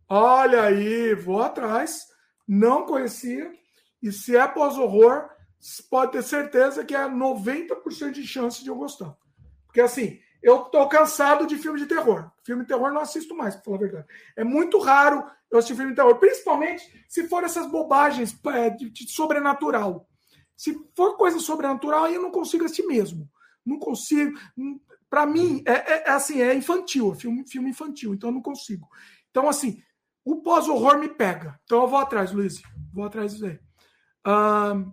Olha 0.07 0.65
aí, 0.65 1.15
vou 1.15 1.43
atrás. 1.43 2.09
Não 2.47 2.85
conhecia. 2.85 3.51
E 4.03 4.13
se 4.13 4.37
é 4.37 4.47
pós-horror, 4.47 5.31
pode 5.89 6.13
ter 6.13 6.23
certeza 6.23 6.85
que 6.85 6.95
é 6.95 7.09
90% 7.09 8.11
de 8.11 8.27
chance 8.27 8.63
de 8.63 8.69
eu 8.69 8.77
gostar. 8.77 9.17
Porque 9.65 9.81
assim, 9.81 10.21
eu 10.43 10.59
tô 10.65 10.87
cansado 10.91 11.47
de 11.47 11.57
filme 11.57 11.79
de 11.79 11.87
terror. 11.87 12.31
Filme 12.45 12.65
de 12.65 12.69
terror 12.69 12.93
não 12.93 13.01
assisto 13.01 13.35
mais, 13.35 13.55
para 13.55 13.65
falar 13.65 13.77
a 13.77 13.81
verdade. 13.81 14.07
É 14.37 14.45
muito 14.45 14.79
raro 14.79 15.25
eu 15.51 15.59
assistir 15.59 15.75
filme 15.75 15.93
de 15.93 15.97
terror, 15.97 16.19
principalmente 16.19 16.85
se 17.09 17.27
for 17.29 17.43
essas 17.45 17.67
bobagens 17.67 18.39
é, 18.49 18.69
de, 18.69 18.91
de 18.91 19.11
sobrenatural. 19.11 20.07
Se 20.55 20.79
for 20.95 21.17
coisa 21.17 21.39
sobrenatural, 21.39 22.05
aí 22.05 22.15
eu 22.15 22.23
não 22.23 22.31
consigo 22.31 22.67
assistir 22.67 22.87
mesmo. 22.87 23.27
Não 23.65 23.79
consigo. 23.79 24.39
Para 25.17 25.25
mim, 25.25 25.63
é, 25.67 25.73
é, 25.73 26.09
é, 26.09 26.11
assim, 26.11 26.43
é 26.43 26.55
infantil, 26.55 27.11
é 27.11 27.15
filme, 27.15 27.49
filme 27.49 27.71
infantil, 27.71 28.13
então 28.13 28.29
eu 28.29 28.35
não 28.35 28.43
consigo. 28.43 28.87
Então, 29.31 29.49
assim, 29.49 29.83
o 30.23 30.43
pós-horror 30.43 30.99
me 30.99 31.09
pega. 31.09 31.59
Então 31.65 31.81
eu 31.81 31.89
vou 31.89 31.99
atrás, 31.99 32.33
Luiz. 32.33 32.61
Vou 32.93 33.03
atrás 33.03 33.33
disso 33.33 33.47
aí. 33.47 33.59
Um, 34.27 34.93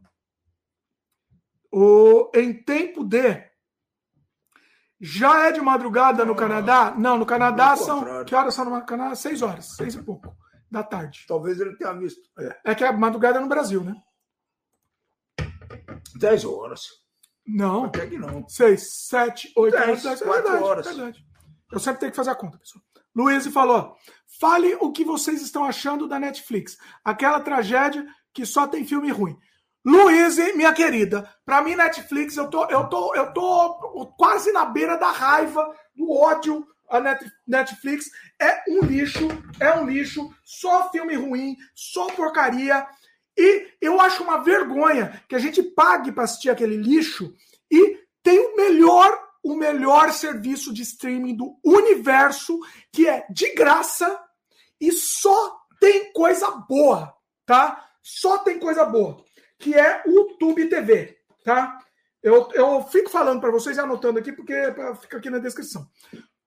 o, 1.73 2.31
em 2.33 2.53
tempo 2.53 3.03
de. 3.03 3.45
Já 4.97 5.49
é 5.49 5.51
de 5.51 5.59
madrugada 5.59 6.23
no 6.23 6.37
Canadá? 6.37 6.95
Não, 6.97 7.17
no 7.17 7.25
Canadá 7.25 7.75
são. 7.75 8.23
Que 8.23 8.33
horas 8.33 8.53
são 8.53 8.63
no 8.63 8.85
Canadá? 8.85 9.15
Seis 9.15 9.41
horas, 9.41 9.75
seis 9.75 9.93
e 9.93 10.01
pouco 10.01 10.37
da 10.71 10.83
tarde. 10.83 11.25
Talvez 11.27 11.59
ele 11.59 11.75
tenha 11.75 11.91
visto. 11.91 12.21
É, 12.39 12.71
é 12.71 12.75
que 12.75 12.85
a 12.85 12.93
madrugada 12.93 13.39
é 13.39 13.41
no 13.41 13.49
Brasil, 13.49 13.83
né? 13.83 13.93
Dez 16.15 16.45
horas. 16.45 17.02
Não. 17.45 17.85
Até 17.85 18.07
que 18.07 18.17
não. 18.17 18.47
Seis, 18.47 19.07
sete, 19.07 19.51
oito, 19.55 19.77
dez, 19.77 20.03
dez, 20.03 20.21
quatro 20.21 20.63
horas. 20.63 20.85
Verdade. 20.85 21.25
Eu 21.71 21.79
sempre 21.79 21.99
tenho 22.01 22.11
que 22.11 22.15
fazer 22.15 22.29
a 22.29 22.35
conta, 22.35 22.57
pessoal. 22.57 22.83
Luiz 23.15 23.45
falou: 23.47 23.95
fale 24.39 24.75
o 24.75 24.91
que 24.91 25.03
vocês 25.03 25.41
estão 25.41 25.63
achando 25.63 26.07
da 26.07 26.19
Netflix. 26.19 26.77
Aquela 27.03 27.39
tragédia 27.39 28.05
que 28.33 28.45
só 28.45 28.67
tem 28.67 28.85
filme 28.85 29.11
ruim. 29.11 29.37
Luiz, 29.85 30.37
minha 30.55 30.71
querida, 30.71 31.29
para 31.45 31.61
mim 31.61 31.75
Netflix, 31.75 32.37
eu 32.37 32.49
tô, 32.49 32.65
eu 32.69 32.87
tô, 32.87 33.13
eu 33.15 33.33
tô 33.33 34.13
quase 34.17 34.51
na 34.53 34.63
beira 34.63 34.95
da 34.97 35.11
raiva, 35.11 35.75
do 35.93 36.09
ódio. 36.09 36.65
A 36.89 37.01
Netflix 37.45 38.09
é 38.39 38.63
um 38.69 38.85
lixo, 38.85 39.27
é 39.59 39.73
um 39.73 39.85
lixo, 39.85 40.33
só 40.43 40.89
filme 40.91 41.15
ruim, 41.15 41.57
só 41.75 42.07
porcaria. 42.07 42.85
E 43.37 43.67
eu 43.81 43.99
acho 43.99 44.23
uma 44.23 44.43
vergonha 44.43 45.23
que 45.27 45.35
a 45.35 45.39
gente 45.39 45.61
pague 45.61 46.11
para 46.11 46.23
assistir 46.23 46.49
aquele 46.49 46.77
lixo 46.77 47.33
e 47.71 47.99
tem 48.21 48.39
o 48.39 48.55
melhor, 48.55 49.11
o 49.43 49.55
melhor 49.55 50.11
serviço 50.11 50.73
de 50.73 50.81
streaming 50.83 51.35
do 51.35 51.57
universo, 51.63 52.59
que 52.91 53.07
é 53.07 53.25
de 53.29 53.53
graça 53.53 54.19
e 54.79 54.91
só 54.91 55.59
tem 55.79 56.11
coisa 56.13 56.49
boa, 56.69 57.13
tá? 57.45 57.89
Só 58.01 58.37
tem 58.39 58.59
coisa 58.59 58.85
boa 58.85 59.23
que 59.63 59.73
é 59.73 60.03
o 60.05 60.35
Tube 60.37 60.67
TV, 60.67 61.17
tá? 61.41 61.79
Eu, 62.21 62.49
eu 62.53 62.83
fico 62.83 63.09
falando 63.09 63.39
para 63.39 63.49
vocês, 63.49 63.79
anotando 63.79 64.19
aqui, 64.19 64.33
porque 64.33 64.53
fica 65.01 65.17
aqui 65.17 65.29
na 65.29 65.39
descrição. 65.39 65.87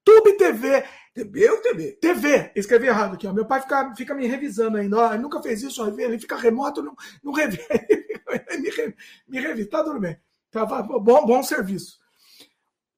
Tube 0.06 0.36
TV. 0.36 0.84
TV 1.12 1.50
ou 1.50 1.60
TV? 1.60 1.98
TV. 2.00 2.52
Escrevi 2.54 2.86
errado 2.86 3.14
aqui, 3.14 3.26
ó. 3.26 3.32
Meu 3.32 3.44
pai 3.44 3.60
fica, 3.60 3.92
fica 3.96 4.14
me 4.14 4.26
revisando 4.28 4.76
ainda. 4.76 5.12
Ele 5.12 5.22
nunca 5.22 5.42
fez 5.42 5.64
isso, 5.64 5.82
ó. 5.82 5.88
ele 5.88 6.18
fica 6.20 6.36
remoto, 6.36 6.80
não, 6.80 6.94
não 7.24 7.32
revê. 7.32 7.66
me, 8.60 8.94
me 9.26 9.40
revisa, 9.40 9.68
tá 9.68 9.82
tudo 9.82 9.98
bem. 9.98 10.16
Tá, 10.52 10.64
bom, 10.64 11.26
bom 11.26 11.42
serviço. 11.42 11.98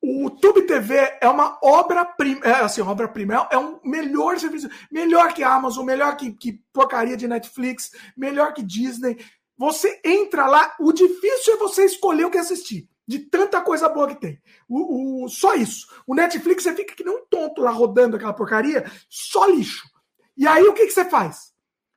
O 0.00 0.30
Tube 0.30 0.62
TV 0.62 0.94
é 1.20 1.28
uma 1.28 1.58
obra-prima, 1.62 2.40
é 2.44 2.52
assim, 2.60 2.80
obra-prima, 2.80 3.48
é 3.50 3.58
um 3.58 3.80
melhor 3.82 4.38
serviço, 4.38 4.68
melhor 4.92 5.34
que 5.34 5.42
Amazon, 5.42 5.84
melhor 5.84 6.16
que, 6.16 6.30
que 6.32 6.62
porcaria 6.72 7.16
de 7.16 7.26
Netflix, 7.26 7.90
melhor 8.16 8.54
que 8.54 8.62
Disney, 8.62 9.18
você 9.56 10.00
entra 10.04 10.46
lá, 10.46 10.76
o 10.78 10.92
difícil 10.92 11.54
é 11.54 11.56
você 11.56 11.84
escolher 11.84 12.26
o 12.26 12.30
que 12.30 12.38
assistir. 12.38 12.88
De 13.08 13.20
tanta 13.20 13.62
coisa 13.62 13.88
boa 13.88 14.08
que 14.08 14.20
tem. 14.20 14.38
O, 14.68 15.24
o, 15.24 15.28
só 15.30 15.54
isso. 15.54 15.88
O 16.06 16.14
Netflix 16.14 16.62
você 16.62 16.74
fica 16.74 16.94
que 16.94 17.02
nem 17.02 17.16
um 17.16 17.24
tonto 17.24 17.62
lá 17.62 17.70
rodando 17.70 18.16
aquela 18.16 18.34
porcaria, 18.34 18.84
só 19.08 19.46
lixo. 19.46 19.88
E 20.36 20.46
aí 20.46 20.62
o 20.64 20.74
que, 20.74 20.84
que 20.84 20.92
você 20.92 21.06
faz? 21.06 21.54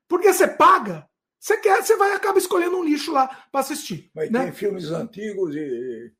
Porque 0.08 0.32
você 0.32 0.48
paga, 0.48 1.06
você 1.38 1.58
quer, 1.58 1.84
você 1.84 1.98
vai 1.98 2.14
acabar 2.14 2.38
escolhendo 2.38 2.78
um 2.78 2.84
lixo 2.84 3.12
lá 3.12 3.28
para 3.52 3.60
assistir. 3.60 4.10
Mas 4.16 4.32
né? 4.32 4.46
tem 4.46 4.54
filmes 4.54 4.90
antigos 4.90 5.54
e. 5.54 6.14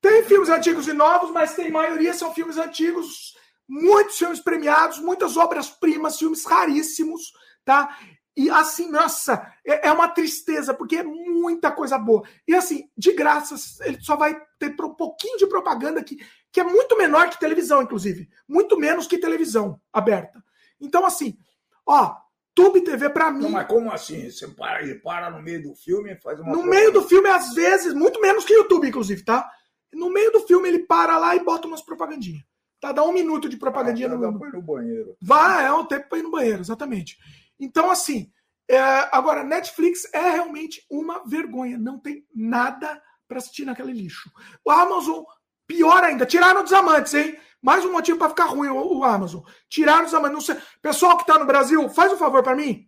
Tem 0.00 0.24
filmes 0.24 0.48
antigos 0.48 0.88
e 0.88 0.92
novos, 0.92 1.30
mas 1.30 1.54
tem 1.54 1.70
maioria 1.70 2.12
são 2.12 2.34
filmes 2.34 2.58
antigos, 2.58 3.36
muitos 3.68 4.18
filmes 4.18 4.40
premiados, 4.40 4.98
muitas 4.98 5.36
obras-primas, 5.36 6.18
filmes 6.18 6.44
raríssimos, 6.44 7.32
tá? 7.64 7.96
E 8.36 8.50
assim, 8.50 8.90
nossa, 8.90 9.52
é, 9.64 9.88
é 9.88 9.92
uma 9.92 10.08
tristeza, 10.08 10.74
porque 10.74 10.96
é 10.96 11.02
muita 11.04 11.70
coisa 11.70 11.96
boa. 11.96 12.22
E 12.48 12.54
assim, 12.54 12.90
de 12.96 13.12
graça, 13.12 13.54
ele 13.84 14.00
só 14.00 14.16
vai 14.16 14.40
ter 14.58 14.74
um 14.82 14.94
pouquinho 14.94 15.38
de 15.38 15.46
propaganda 15.46 16.02
que, 16.02 16.18
que 16.50 16.60
é 16.60 16.64
muito 16.64 16.96
menor 16.96 17.30
que 17.30 17.38
televisão, 17.38 17.82
inclusive. 17.82 18.28
Muito 18.48 18.76
menos 18.76 19.06
que 19.06 19.18
televisão 19.18 19.80
aberta. 19.92 20.42
Então, 20.80 21.06
assim, 21.06 21.38
ó, 21.86 22.16
Tube 22.54 22.80
TV 22.82 23.10
para 23.10 23.30
mim. 23.30 23.42
Não, 23.42 23.50
mas 23.50 23.66
como 23.66 23.90
assim? 23.92 24.30
Você 24.30 24.48
para, 24.48 24.82
ele 24.82 24.96
para 24.96 25.30
no 25.30 25.42
meio 25.42 25.62
do 25.62 25.74
filme 25.74 26.12
e 26.12 26.16
faz 26.16 26.38
uma. 26.40 26.52
No 26.52 26.64
meio 26.64 26.92
do 26.92 27.02
filme, 27.02 27.28
às 27.28 27.52
vezes, 27.54 27.94
muito 27.94 28.20
menos 28.20 28.44
que 28.44 28.54
YouTube, 28.54 28.88
inclusive, 28.88 29.24
tá? 29.24 29.48
No 29.92 30.10
meio 30.10 30.32
do 30.32 30.40
filme, 30.40 30.68
ele 30.68 30.80
para 30.80 31.18
lá 31.18 31.36
e 31.36 31.44
bota 31.44 31.68
umas 31.68 31.82
propagandinhas. 31.82 32.42
Tá? 32.80 32.92
Dá 32.92 33.02
um 33.02 33.12
minuto 33.12 33.48
de 33.48 33.56
propagandinha 33.56 34.08
ah, 34.08 34.16
no, 34.16 34.32
no 34.32 34.62
banheiro. 34.62 35.16
Vai, 35.20 35.66
é 35.66 35.72
um 35.72 35.84
tempo 35.84 36.08
para 36.08 36.18
ir 36.18 36.22
no 36.22 36.30
banheiro, 36.30 36.60
exatamente. 36.60 37.16
Então, 37.58 37.90
assim, 37.90 38.30
é, 38.68 38.78
agora, 39.12 39.44
Netflix 39.44 40.08
é 40.12 40.30
realmente 40.30 40.84
uma 40.90 41.22
vergonha. 41.26 41.78
Não 41.78 41.98
tem 41.98 42.26
nada 42.34 43.00
para 43.28 43.38
assistir 43.38 43.64
naquele 43.64 43.92
lixo. 43.92 44.30
O 44.64 44.70
Amazon, 44.70 45.22
pior 45.66 46.02
ainda, 46.02 46.26
tiraram 46.26 46.62
os 46.62 46.72
amantes, 46.72 47.14
hein? 47.14 47.38
Mais 47.62 47.84
um 47.84 47.92
motivo 47.92 48.18
para 48.18 48.28
ficar 48.28 48.44
ruim 48.44 48.68
o, 48.68 48.98
o, 48.98 49.04
Amazon. 49.04 49.42
Tiraram 49.68 50.04
os 50.04 50.14
amantes. 50.14 50.44
Sei. 50.44 50.56
Pessoal 50.82 51.16
que 51.16 51.22
está 51.22 51.38
no 51.38 51.46
Brasil, 51.46 51.88
faz 51.88 52.12
um 52.12 52.16
favor 52.16 52.42
para 52.42 52.54
mim. 52.54 52.86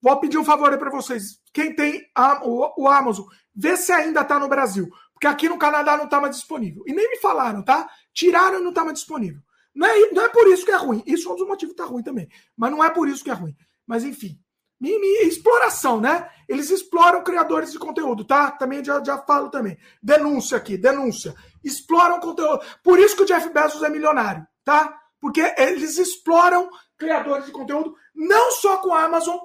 Vou 0.00 0.16
pedir 0.20 0.38
um 0.38 0.44
favor 0.44 0.70
aí 0.72 0.78
para 0.78 0.90
vocês. 0.90 1.40
Quem 1.52 1.74
tem 1.74 2.08
a, 2.14 2.46
o, 2.46 2.84
o, 2.84 2.88
Amazon, 2.88 3.26
vê 3.54 3.76
se 3.76 3.92
ainda 3.92 4.20
está 4.20 4.38
no 4.38 4.48
Brasil. 4.48 4.88
Porque 5.12 5.26
aqui 5.26 5.48
no 5.48 5.58
Canadá 5.58 5.96
não 5.96 6.04
está 6.04 6.20
mais 6.20 6.36
disponível. 6.36 6.84
E 6.86 6.92
nem 6.92 7.10
me 7.10 7.18
falaram, 7.18 7.62
tá? 7.64 7.88
Tiraram 8.14 8.60
e 8.60 8.62
não 8.62 8.68
está 8.68 8.84
mais 8.84 8.98
disponível. 8.98 9.42
Não 9.74 9.86
é, 9.86 10.10
não 10.12 10.22
é 10.22 10.28
por 10.28 10.46
isso 10.46 10.64
que 10.64 10.70
é 10.70 10.76
ruim. 10.76 11.02
Isso 11.04 11.28
é 11.28 11.32
um 11.32 11.36
dos 11.36 11.48
motivos 11.48 11.74
que 11.74 11.80
está 11.80 11.92
ruim 11.92 12.02
também. 12.02 12.28
Mas 12.56 12.70
não 12.70 12.82
é 12.82 12.90
por 12.90 13.08
isso 13.08 13.24
que 13.24 13.30
é 13.30 13.34
ruim. 13.34 13.56
Mas 13.88 14.04
enfim. 14.04 14.38
exploração, 15.26 16.00
né? 16.00 16.30
Eles 16.48 16.70
exploram 16.70 17.24
criadores 17.24 17.72
de 17.72 17.78
conteúdo, 17.80 18.24
tá? 18.24 18.52
Também 18.52 18.84
já, 18.84 19.02
já 19.02 19.18
falo 19.18 19.50
também. 19.50 19.76
Denúncia 20.00 20.56
aqui, 20.56 20.76
denúncia 20.76 21.34
exploram 21.64 22.20
conteúdo. 22.20 22.62
Por 22.82 22.98
isso 22.98 23.16
que 23.16 23.22
o 23.22 23.26
Jeff 23.26 23.48
Bezos 23.50 23.82
é 23.82 23.88
milionário, 23.88 24.46
tá? 24.64 24.96
Porque 25.20 25.40
eles 25.56 25.98
exploram 25.98 26.70
criadores 26.96 27.46
de 27.46 27.52
conteúdo, 27.52 27.94
não 28.14 28.52
só 28.52 28.78
com 28.78 28.92
a 28.92 29.04
Amazon, 29.04 29.38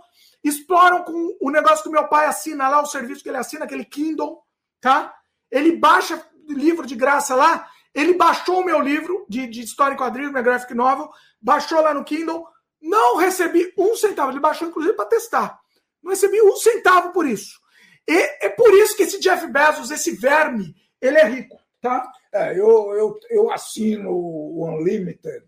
exploram 0.43 1.03
com 1.03 1.37
o 1.41 1.49
negócio 1.51 1.83
que 1.83 1.89
meu 1.89 2.07
pai 2.07 2.25
assina 2.25 2.67
lá, 2.67 2.81
o 2.81 2.87
serviço 2.87 3.23
que 3.23 3.29
ele 3.29 3.37
assina, 3.37 3.65
aquele 3.65 3.85
Kindle, 3.85 4.41
tá? 4.81 5.13
Ele 5.51 5.77
baixa 5.77 6.23
livro 6.47 6.85
de 6.85 6.95
graça 6.95 7.35
lá, 7.35 7.67
ele 7.93 8.13
baixou 8.13 8.61
o 8.61 8.65
meu 8.65 8.79
livro 8.79 9.25
de, 9.29 9.47
de 9.47 9.61
história 9.61 9.93
em 9.93 9.97
quadrinhos, 9.97 10.31
minha 10.31 10.43
graphic 10.43 10.73
novel, 10.73 11.09
baixou 11.39 11.79
lá 11.81 11.93
no 11.93 12.03
Kindle, 12.03 12.47
não 12.83 13.15
recebi 13.15 13.73
um 13.77 13.95
centavo, 13.95 14.31
ele 14.31 14.41
baixou 14.41 14.67
inclusive 14.67 14.93
para 14.93 15.05
testar. 15.05 15.57
Não 16.03 16.11
recebi 16.11 16.41
um 16.41 16.55
centavo 16.57 17.13
por 17.13 17.25
isso. 17.25 17.57
E 18.05 18.45
é 18.45 18.49
por 18.49 18.73
isso 18.73 18.95
que 18.97 19.03
esse 19.03 19.19
Jeff 19.19 19.47
Bezos, 19.47 19.89
esse 19.89 20.11
verme, 20.11 20.75
ele 21.01 21.17
é 21.17 21.23
rico. 21.23 21.57
Tá? 21.81 22.11
É, 22.33 22.51
eu, 22.51 22.93
eu, 22.93 23.19
eu 23.29 23.51
assino 23.51 24.09
o 24.11 24.65
Unlimited, 24.67 25.45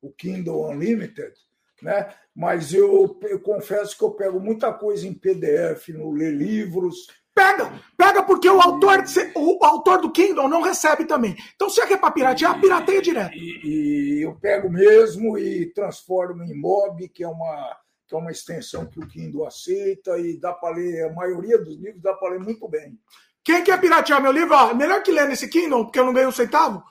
o 0.00 0.12
Kindle 0.12 0.70
Unlimited, 0.70 1.32
né? 1.80 2.12
mas 2.34 2.72
eu, 2.72 3.18
eu 3.22 3.40
confesso 3.40 3.96
que 3.96 4.04
eu 4.04 4.10
pego 4.12 4.40
muita 4.40 4.72
coisa 4.72 5.06
em 5.06 5.14
PDF, 5.14 5.88
no 5.88 6.12
ler 6.12 6.32
livros. 6.32 7.06
Pega, 7.34 7.72
pega 7.96 8.22
porque 8.22 8.48
o 8.48 8.60
autor, 8.60 9.02
o 9.34 9.64
autor 9.64 10.00
do 10.02 10.12
Kindle 10.12 10.48
não 10.48 10.60
recebe 10.60 11.06
também. 11.06 11.34
Então, 11.54 11.70
se 11.70 11.80
é 11.80 11.86
que 11.86 11.94
é 11.94 11.96
para 11.96 12.10
piratear, 12.10 12.60
pirateia 12.60 13.00
direto. 13.00 13.34
E, 13.34 13.60
e, 13.64 14.22
eu 14.22 14.34
pego 14.34 14.70
mesmo 14.70 15.38
e 15.38 15.72
transformo 15.72 16.44
em 16.44 16.54
MOB, 16.54 17.08
que 17.08 17.24
é 17.24 17.28
uma, 17.28 17.76
que 18.06 18.14
é 18.14 18.18
uma 18.18 18.30
extensão 18.30 18.84
que 18.84 19.00
o 19.00 19.08
Kindle 19.08 19.46
aceita, 19.46 20.18
e 20.18 20.38
dá 20.38 20.52
para 20.52 20.76
ler, 20.76 21.06
a 21.06 21.12
maioria 21.14 21.56
dos 21.58 21.78
livros 21.78 22.02
dá 22.02 22.12
para 22.12 22.32
ler 22.32 22.40
muito 22.40 22.68
bem. 22.68 22.98
Quem 23.42 23.64
quer 23.64 23.80
piratear 23.80 24.20
meu 24.20 24.30
livro, 24.30 24.54
ó, 24.54 24.74
melhor 24.74 25.02
que 25.02 25.10
ler 25.10 25.26
nesse 25.26 25.48
Kindle, 25.48 25.84
porque 25.84 25.98
eu 25.98 26.04
não 26.04 26.12
ganhei 26.12 26.28
um 26.28 26.32
centavo, 26.32 26.84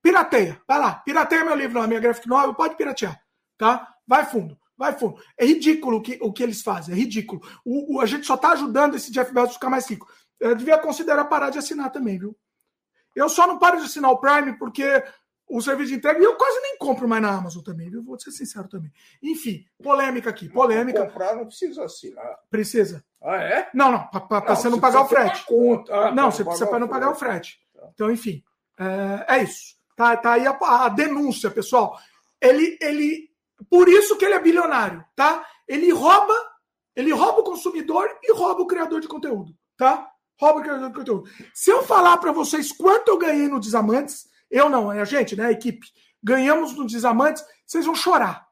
pirateia. 0.00 0.60
Vai 0.66 0.78
lá, 0.78 0.94
pirateia 0.94 1.44
meu 1.44 1.56
livro 1.56 1.80
lá, 1.80 1.88
minha 1.88 2.00
graphic 2.00 2.28
novel, 2.28 2.54
pode 2.54 2.76
piratear, 2.76 3.20
tá? 3.58 3.88
Vai 4.06 4.24
fundo, 4.24 4.56
vai 4.82 4.98
fundo. 4.98 5.20
É 5.38 5.44
ridículo 5.44 5.98
o 5.98 6.02
que, 6.02 6.18
o 6.20 6.32
que 6.32 6.42
eles 6.42 6.62
fazem, 6.62 6.94
é 6.94 6.98
ridículo. 6.98 7.40
O, 7.64 7.96
o 7.96 8.00
a 8.00 8.06
gente 8.06 8.26
só 8.26 8.36
tá 8.36 8.52
ajudando 8.52 8.94
esse 8.94 9.10
Jeff 9.10 9.32
Bezos 9.32 9.50
a 9.50 9.54
ficar 9.54 9.70
mais 9.70 9.88
rico. 9.88 10.08
Eu 10.38 10.54
devia 10.54 10.78
considerar 10.78 11.24
parar 11.26 11.50
de 11.50 11.58
assinar 11.58 11.90
também, 11.90 12.18
viu? 12.18 12.36
Eu 13.14 13.28
só 13.28 13.46
não 13.46 13.58
paro 13.58 13.78
de 13.78 13.84
assinar 13.84 14.10
o 14.10 14.18
Prime 14.18 14.58
porque 14.58 15.02
o 15.48 15.60
serviço 15.60 15.90
de 15.90 15.96
entrega. 15.96 16.18
E 16.18 16.24
eu 16.24 16.34
quase 16.34 16.60
nem 16.62 16.78
compro 16.78 17.06
mais 17.06 17.22
na 17.22 17.30
Amazon 17.30 17.62
também, 17.62 17.90
viu? 17.90 18.02
Vou 18.02 18.18
ser 18.18 18.30
sincero 18.30 18.68
também. 18.68 18.90
Enfim, 19.22 19.64
polêmica 19.82 20.30
aqui, 20.30 20.48
polêmica. 20.48 21.06
comprar 21.06 21.36
não 21.36 21.46
precisa 21.46 21.84
assinar. 21.84 22.38
Precisa. 22.50 23.04
Ah, 23.22 23.36
é? 23.36 23.68
Não, 23.74 23.92
não, 23.92 24.06
para 24.08 24.56
você 24.56 24.68
não 24.68 24.80
pagar 24.80 25.02
o 25.02 25.08
frete. 25.08 25.44
Conta. 25.44 25.94
Ah, 25.94 26.10
não, 26.10 26.30
você 26.30 26.42
precisa 26.42 26.66
para 26.66 26.78
não 26.78 26.88
pagar 26.88 27.10
o 27.10 27.14
frete. 27.14 27.60
Tá. 27.74 27.88
Então, 27.94 28.10
enfim, 28.10 28.42
é, 28.78 29.36
é, 29.36 29.42
isso. 29.42 29.76
Tá, 29.94 30.16
tá 30.16 30.32
aí 30.32 30.46
a, 30.46 30.56
a, 30.60 30.88
denúncia, 30.88 31.50
pessoal. 31.50 31.98
Ele, 32.40 32.78
ele, 32.80 33.28
por 33.72 33.88
isso 33.88 34.18
que 34.18 34.26
ele 34.26 34.34
é 34.34 34.38
bilionário, 34.38 35.02
tá? 35.16 35.48
Ele 35.66 35.90
rouba, 35.90 36.34
ele 36.94 37.10
rouba 37.10 37.40
o 37.40 37.42
consumidor 37.42 38.06
e 38.22 38.30
rouba 38.30 38.60
o 38.60 38.66
criador 38.66 39.00
de 39.00 39.08
conteúdo, 39.08 39.56
tá? 39.78 40.10
Rouba 40.38 40.58
o 40.58 40.62
criador 40.62 40.90
de 40.90 40.94
conteúdo. 40.94 41.30
Se 41.54 41.70
eu 41.70 41.82
falar 41.82 42.18
para 42.18 42.32
vocês 42.32 42.70
quanto 42.70 43.08
eu 43.08 43.16
ganhei 43.16 43.48
no 43.48 43.58
Desamantes, 43.58 44.28
eu 44.50 44.68
não, 44.68 44.92
é 44.92 45.00
a 45.00 45.06
gente, 45.06 45.34
né? 45.34 45.46
A 45.46 45.52
equipe. 45.52 45.86
Ganhamos 46.22 46.76
no 46.76 46.86
Desamantes, 46.86 47.42
vocês 47.64 47.86
vão 47.86 47.94
chorar. 47.94 48.46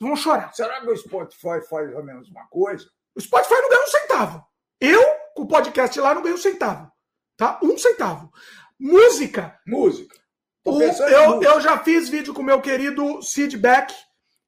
Vão 0.00 0.16
chorar. 0.16 0.52
Será 0.52 0.80
que 0.80 0.90
o 0.90 0.96
Spotify 0.96 1.64
faz 1.70 1.94
a 1.94 2.02
mesma 2.02 2.44
coisa? 2.50 2.84
O 3.14 3.20
Spotify 3.20 3.54
não 3.54 3.70
ganha 3.70 3.84
um 3.84 3.90
centavo. 3.90 4.44
Eu, 4.80 5.04
com 5.36 5.42
o 5.42 5.46
podcast 5.46 6.00
lá, 6.00 6.16
não 6.16 6.22
ganho 6.22 6.34
um 6.34 6.38
centavo. 6.38 6.90
Tá? 7.36 7.60
Um 7.62 7.78
centavo. 7.78 8.28
Música. 8.76 9.56
Música. 9.64 10.16
O, 10.64 10.82
eu, 10.82 11.42
eu 11.42 11.60
já 11.60 11.78
fiz 11.78 12.08
vídeo 12.08 12.34
com 12.34 12.42
o 12.42 12.44
meu 12.44 12.60
querido 12.60 13.22
Sid 13.22 13.56
Beck, 13.56 13.94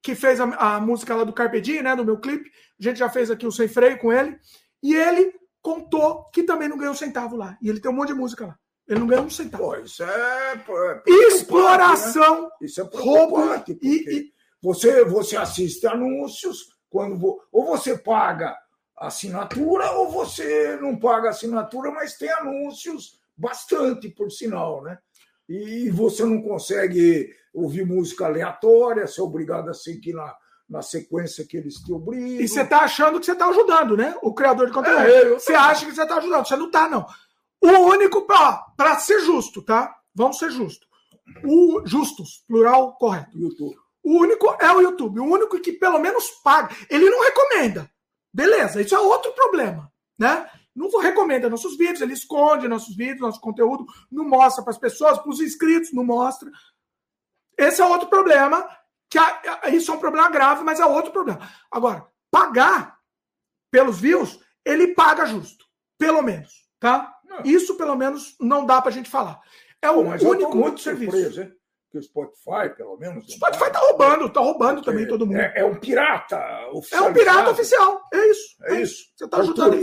que 0.07 0.15
fez 0.15 0.41
a, 0.41 0.45
a 0.45 0.81
música 0.81 1.17
lá 1.17 1.25
do 1.25 1.33
Carpe 1.33 1.61
Diem, 1.61 1.83
né? 1.83 1.97
Do 1.97 2.05
meu 2.05 2.17
clipe. 2.17 2.49
A 2.79 2.83
gente 2.85 2.97
já 2.97 3.11
fez 3.11 3.29
aqui 3.29 3.45
o 3.45 3.51
Sem 3.51 3.67
Freio 3.67 3.99
com 3.99 4.13
ele. 4.13 4.39
E 4.81 4.95
ele 4.95 5.35
contou 5.61 6.31
que 6.31 6.45
também 6.45 6.69
não 6.69 6.79
ganhou 6.79 6.93
um 6.93 6.97
centavo 6.97 7.35
lá. 7.35 7.59
E 7.61 7.69
ele 7.69 7.81
tem 7.81 7.91
um 7.91 7.95
monte 7.95 8.11
de 8.11 8.15
música 8.15 8.47
lá. 8.47 8.57
Ele 8.87 9.01
não 9.01 9.09
ganha 9.09 9.23
um 9.23 9.29
centavo. 9.29 9.65
Pô, 9.65 9.77
isso 9.79 10.05
é. 10.05 10.53
é 10.55 11.11
Exploração. 11.11 12.43
Né? 12.43 12.49
Isso 12.63 12.81
é 12.81 12.85
preocupante. 12.85 13.77
E, 13.83 14.17
e, 14.17 14.33
você, 14.63 15.05
você 15.05 15.37
assiste 15.37 15.85
anúncios, 15.89 16.69
quando 16.89 17.41
ou 17.51 17.67
você 17.67 17.99
paga 17.99 18.57
assinatura, 18.97 19.91
ou 19.91 20.09
você 20.09 20.79
não 20.81 20.97
paga 20.97 21.31
assinatura, 21.31 21.91
mas 21.91 22.17
tem 22.17 22.31
anúncios 22.31 23.19
bastante, 23.37 24.09
por 24.09 24.31
sinal, 24.31 24.85
né? 24.85 24.97
E 25.49 25.89
você 25.91 26.25
não 26.25 26.43
consegue 26.43 27.31
ouvir 27.55 27.87
música 27.87 28.27
aleatória, 28.27 29.07
você 29.07 29.21
é 29.21 29.25
obrigado 29.25 29.69
a 29.69 29.75
seguir 29.75 30.13
na, 30.13 30.35
na 30.69 30.83
sequência 30.83 31.47
que 31.47 31.57
eles 31.57 31.77
te 31.77 31.93
obrigam. 31.93 32.41
E 32.41 32.49
você 32.49 32.63
está 32.63 32.81
achando 32.81 33.19
que 33.19 33.27
você 33.27 33.33
está 33.33 33.49
ajudando, 33.49 33.97
né? 33.97 34.15
O 34.23 34.35
criador 34.35 34.67
de 34.67 34.73
conteúdo. 34.73 35.01
É, 35.01 35.31
você 35.31 35.55
acha 35.55 35.87
que 35.87 35.95
você 35.95 36.03
está 36.03 36.17
ajudando, 36.17 36.47
você 36.47 36.57
não 36.57 36.67
está, 36.67 36.89
não. 36.89 37.07
O 37.63 37.69
único, 37.91 38.27
para 38.27 38.99
ser 38.99 39.21
justo, 39.21 39.63
tá? 39.63 39.95
Vamos 40.15 40.39
ser 40.39 40.51
justos. 40.51 40.87
O 41.45 41.83
justos, 41.85 42.45
plural 42.47 42.97
correto. 42.97 43.39
YouTube. 43.39 43.77
O 44.05 44.21
único 44.21 44.57
é 44.61 44.71
o 44.73 44.81
YouTube. 44.81 45.21
O 45.21 45.25
único 45.25 45.61
que 45.61 45.73
pelo 45.73 45.99
menos 45.99 46.31
paga. 46.45 46.75
Ele 46.89 47.09
não 47.11 47.23
recomenda. 47.23 47.91
Beleza, 48.33 48.83
isso 48.83 48.95
é 48.95 48.99
outro 48.99 49.33
problema, 49.33 49.91
né? 50.19 50.49
Não 50.77 50.91
recomenda 51.01 51.49
nossos 51.49 51.79
vídeos, 51.79 52.03
ele 52.03 52.13
esconde 52.13 52.69
nossos 52.69 52.95
vídeos, 52.95 53.23
nosso 53.23 53.41
conteúdo, 53.41 53.87
não 54.13 54.29
mostra 54.29 54.63
para 54.63 54.73
as 54.73 54.79
pessoas, 54.79 55.19
para 55.19 55.31
os 55.31 55.41
inscritos, 55.41 55.91
não 55.95 56.05
mostra. 56.05 56.51
Esse 57.57 57.81
é 57.81 57.85
outro 57.87 58.09
problema, 58.09 58.69
que 59.09 59.19
isso 59.75 59.91
é 59.91 59.95
um 59.95 59.99
problema 59.99 60.29
grave, 60.29 60.63
mas 60.63 60.79
é 60.79 60.85
outro 60.85 61.11
problema. 61.11 61.41
Agora, 61.71 62.07
pagar 62.31 62.99
pelos 63.71 63.99
views, 63.99 64.39
ele 64.63 64.89
paga 64.89 65.25
justo, 65.25 65.65
pelo 65.99 66.21
menos, 66.21 66.69
tá? 66.79 67.17
Isso, 67.43 67.77
pelo 67.77 67.97
menos, 67.97 68.37
não 68.39 68.67
dá 68.67 68.81
para 68.81 68.91
a 68.91 68.95
gente 68.95 69.09
falar. 69.09 69.41
É 69.81 69.91
o 69.91 70.05
Mas 70.05 70.23
único 70.23 70.55
muito 70.55 70.81
serviço. 70.81 71.17
Surpreso, 71.17 71.53
que 71.91 71.99
o 71.99 72.03
Spotify, 72.03 72.75
pelo 72.77 72.99
menos. 72.99 73.27
O 73.27 73.31
Spotify 73.31 73.65
está 73.65 73.79
roubando, 73.79 74.27
está 74.27 74.41
roubando 74.41 74.83
também 74.83 75.09
todo 75.09 75.27
mundo. 75.27 75.39
É, 75.39 75.55
é, 75.57 75.65
um 75.65 75.79
pirata 75.79 76.69
oficial. 76.73 77.05
É 77.05 77.09
um 77.09 77.13
pirata 77.15 77.51
oficial. 77.51 78.03
É 78.13 78.31
isso. 78.31 78.57
É, 78.65 78.75
é 78.75 78.83
isso. 78.83 79.05
Você 79.17 79.25
está 79.25 79.39
ajudando 79.39 79.75
a 79.75 79.77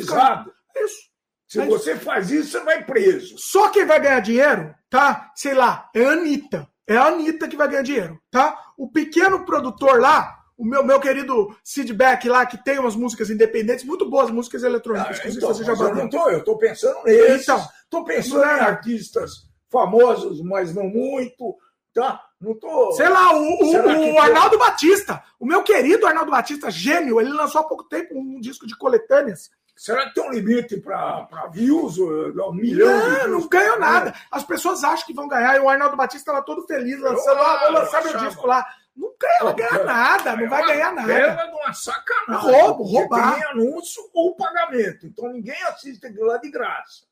É 0.75 0.83
isso. 0.83 1.13
Se 1.47 1.61
é 1.61 1.65
você 1.65 1.93
isso. 1.93 2.01
faz 2.01 2.31
isso, 2.31 2.51
você 2.51 2.59
vai 2.61 2.83
preso. 2.83 3.35
Só 3.37 3.69
quem 3.69 3.85
vai 3.85 3.99
ganhar 3.99 4.19
dinheiro, 4.21 4.73
tá? 4.89 5.31
Sei 5.35 5.53
lá, 5.53 5.89
é 5.93 6.03
a 6.03 6.11
Anitta. 6.11 6.67
É 6.87 6.97
a 6.97 7.07
Anitta 7.07 7.47
que 7.47 7.55
vai 7.55 7.67
ganhar 7.67 7.83
dinheiro, 7.83 8.19
tá? 8.31 8.57
O 8.77 8.89
pequeno 8.89 9.45
produtor 9.45 9.99
lá, 9.99 10.35
o 10.57 10.65
meu, 10.65 10.83
meu 10.83 10.99
querido 10.99 11.55
Sidback 11.63 12.27
lá, 12.27 12.45
que 12.45 12.61
tem 12.63 12.79
umas 12.79 12.95
músicas 12.95 13.29
independentes, 13.29 13.85
muito 13.85 14.09
boas 14.09 14.29
músicas 14.31 14.63
eletrônicas. 14.63 15.21
Ah, 15.23 15.29
então, 15.29 15.53
você 15.53 15.63
já 15.63 15.73
eu 15.73 15.95
não 15.95 16.09
tô, 16.09 16.29
eu 16.29 16.43
tô 16.43 16.57
pensando 16.57 17.03
nisso. 17.05 17.43
Então, 17.43 17.67
tô 17.89 18.03
pensando 18.03 18.43
é. 18.43 18.57
em 18.57 18.61
artistas 18.61 19.31
famosos, 19.71 20.41
mas 20.41 20.73
não 20.73 20.85
muito, 20.85 21.55
tá? 21.93 22.21
Não 22.39 22.57
tô. 22.57 22.91
Sei 22.93 23.07
lá, 23.07 23.33
o, 23.33 23.39
o, 23.39 24.13
o 24.13 24.19
Arnaldo 24.19 24.57
Batista, 24.57 25.23
o 25.39 25.45
meu 25.45 25.63
querido 25.63 26.05
Arnaldo 26.05 26.31
Batista, 26.31 26.69
gênio, 26.69 27.21
ele 27.21 27.31
lançou 27.31 27.61
há 27.61 27.63
pouco 27.63 27.85
tempo 27.85 28.17
um 28.17 28.39
disco 28.39 28.67
de 28.67 28.77
coletâneas 28.77 29.49
Será 29.75 30.07
que 30.07 30.13
tem 30.13 30.23
um 30.23 30.31
limite 30.31 30.77
para 30.77 31.27
views? 31.51 31.97
Um 31.97 32.53
milhão 32.53 33.27
não, 33.27 33.39
não 33.39 33.47
ganhou 33.47 33.79
nada. 33.79 34.13
As 34.31 34.43
pessoas 34.43 34.83
acham 34.83 35.05
que 35.05 35.13
vão 35.13 35.27
ganhar. 35.27 35.55
E 35.55 35.59
o 35.59 35.69
Arnaldo 35.69 35.97
Batista 35.97 36.31
estava 36.31 36.45
todo 36.45 36.65
feliz 36.67 36.99
lançando, 36.99 37.39
ah, 37.39 37.59
vou 37.63 37.71
lançar 37.71 38.03
meu 38.03 38.17
disco 38.17 38.47
lá. 38.47 38.65
Não 38.95 39.11
ganha, 39.19 39.53
ganhar 39.53 39.83
nada, 39.83 40.35
não 40.35 40.47
vai 40.47 40.65
ganhar 40.67 40.93
nada. 40.93 41.11
É 41.11 41.45
uma 41.45 41.73
sacanagem. 41.73 42.51
Roubo, 42.51 42.83
roubar. 42.83 43.35
Tem 43.35 43.43
anúncio 43.45 44.03
ou 44.13 44.35
pagamento. 44.35 45.07
Então 45.07 45.29
ninguém 45.29 45.61
assiste 45.63 46.07
lá 46.19 46.37
de 46.37 46.51
graça. 46.51 47.03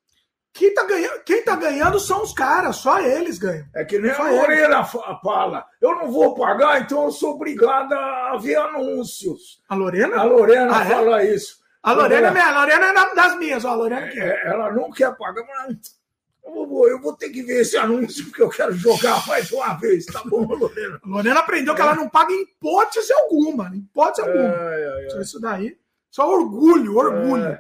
Quem 0.54 0.74
tá, 0.74 0.84
ganhando, 0.84 1.24
quem 1.24 1.44
tá 1.44 1.56
ganhando 1.56 1.98
são 1.98 2.22
os 2.22 2.34
caras, 2.34 2.76
só 2.76 3.00
eles 3.00 3.40
ganham. 3.40 3.66
É 3.74 3.86
que 3.86 3.98
nem 3.98 4.14
só 4.14 4.24
a 4.24 4.32
Lorena 4.32 4.84
fala. 4.84 5.66
Eu 5.80 5.96
não 5.96 6.12
vou 6.12 6.36
pagar, 6.36 6.82
então 6.82 7.06
eu 7.06 7.12
sou 7.12 7.36
obrigada 7.36 7.96
a 7.96 8.38
ver 8.38 8.58
anúncios. 8.58 9.62
A 9.70 9.76
Lorena? 9.76 10.18
A 10.18 10.24
Lorena 10.24 10.78
ah, 10.78 10.84
é? 10.84 10.90
fala 10.90 11.22
é? 11.22 11.34
isso. 11.34 11.61
A 11.84 11.94
Lorena, 11.94 12.28
é 12.28 12.32
minha, 12.32 12.48
a 12.48 12.60
Lorena 12.60 12.86
é 12.88 13.16
das 13.16 13.38
minhas, 13.38 13.66
ó, 13.66 13.70
a 13.70 13.76
Lorena 13.76 14.08
quer. 14.08 14.46
É, 14.46 14.48
ela 14.50 14.72
não 14.72 14.92
quer 14.92 15.16
pagar, 15.18 15.44
mas 15.48 16.00
eu 16.44 16.68
vou, 16.68 16.88
eu 16.88 17.02
vou 17.02 17.16
ter 17.16 17.30
que 17.30 17.42
ver 17.42 17.62
esse 17.62 17.76
anúncio 17.76 18.26
porque 18.26 18.44
eu 18.44 18.50
quero 18.50 18.74
jogar 18.74 19.26
mais 19.28 19.52
uma 19.52 19.74
vez, 19.74 20.06
tá 20.06 20.22
bom, 20.26 20.46
Lorena? 20.54 21.00
A 21.04 21.08
Lorena 21.08 21.40
aprendeu 21.40 21.74
que 21.74 21.82
ela 21.82 21.96
não 21.96 22.08
paga 22.08 22.32
em 22.32 22.44
hipótese 22.44 23.12
alguma, 23.14 23.70
em 23.70 23.80
hipótese 23.80 24.22
alguma. 24.22 24.46
É, 24.46 25.08
é, 25.14 25.22
Isso 25.22 25.40
daí, 25.40 25.78
só 26.10 26.30
orgulho, 26.30 26.98
orgulho. 26.98 27.58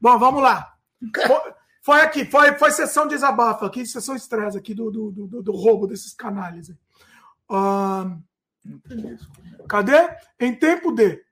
Bom, 0.00 0.18
vamos 0.18 0.42
lá. 0.42 0.72
Foi 1.84 2.00
aqui, 2.00 2.24
foi, 2.24 2.54
foi 2.54 2.70
sessão 2.70 3.06
de 3.06 3.10
desabafo 3.10 3.66
aqui, 3.66 3.84
sessão 3.84 4.16
estresse 4.16 4.56
aqui 4.56 4.72
do, 4.72 4.90
do, 4.90 5.10
do, 5.10 5.42
do, 5.42 5.52
roubo 5.52 5.86
desses 5.86 6.14
canalhas. 6.14 6.70
Uh, 7.46 8.18
cadê? 9.68 10.08
Em 10.40 10.54
tempo 10.54 10.90
de 10.92 11.22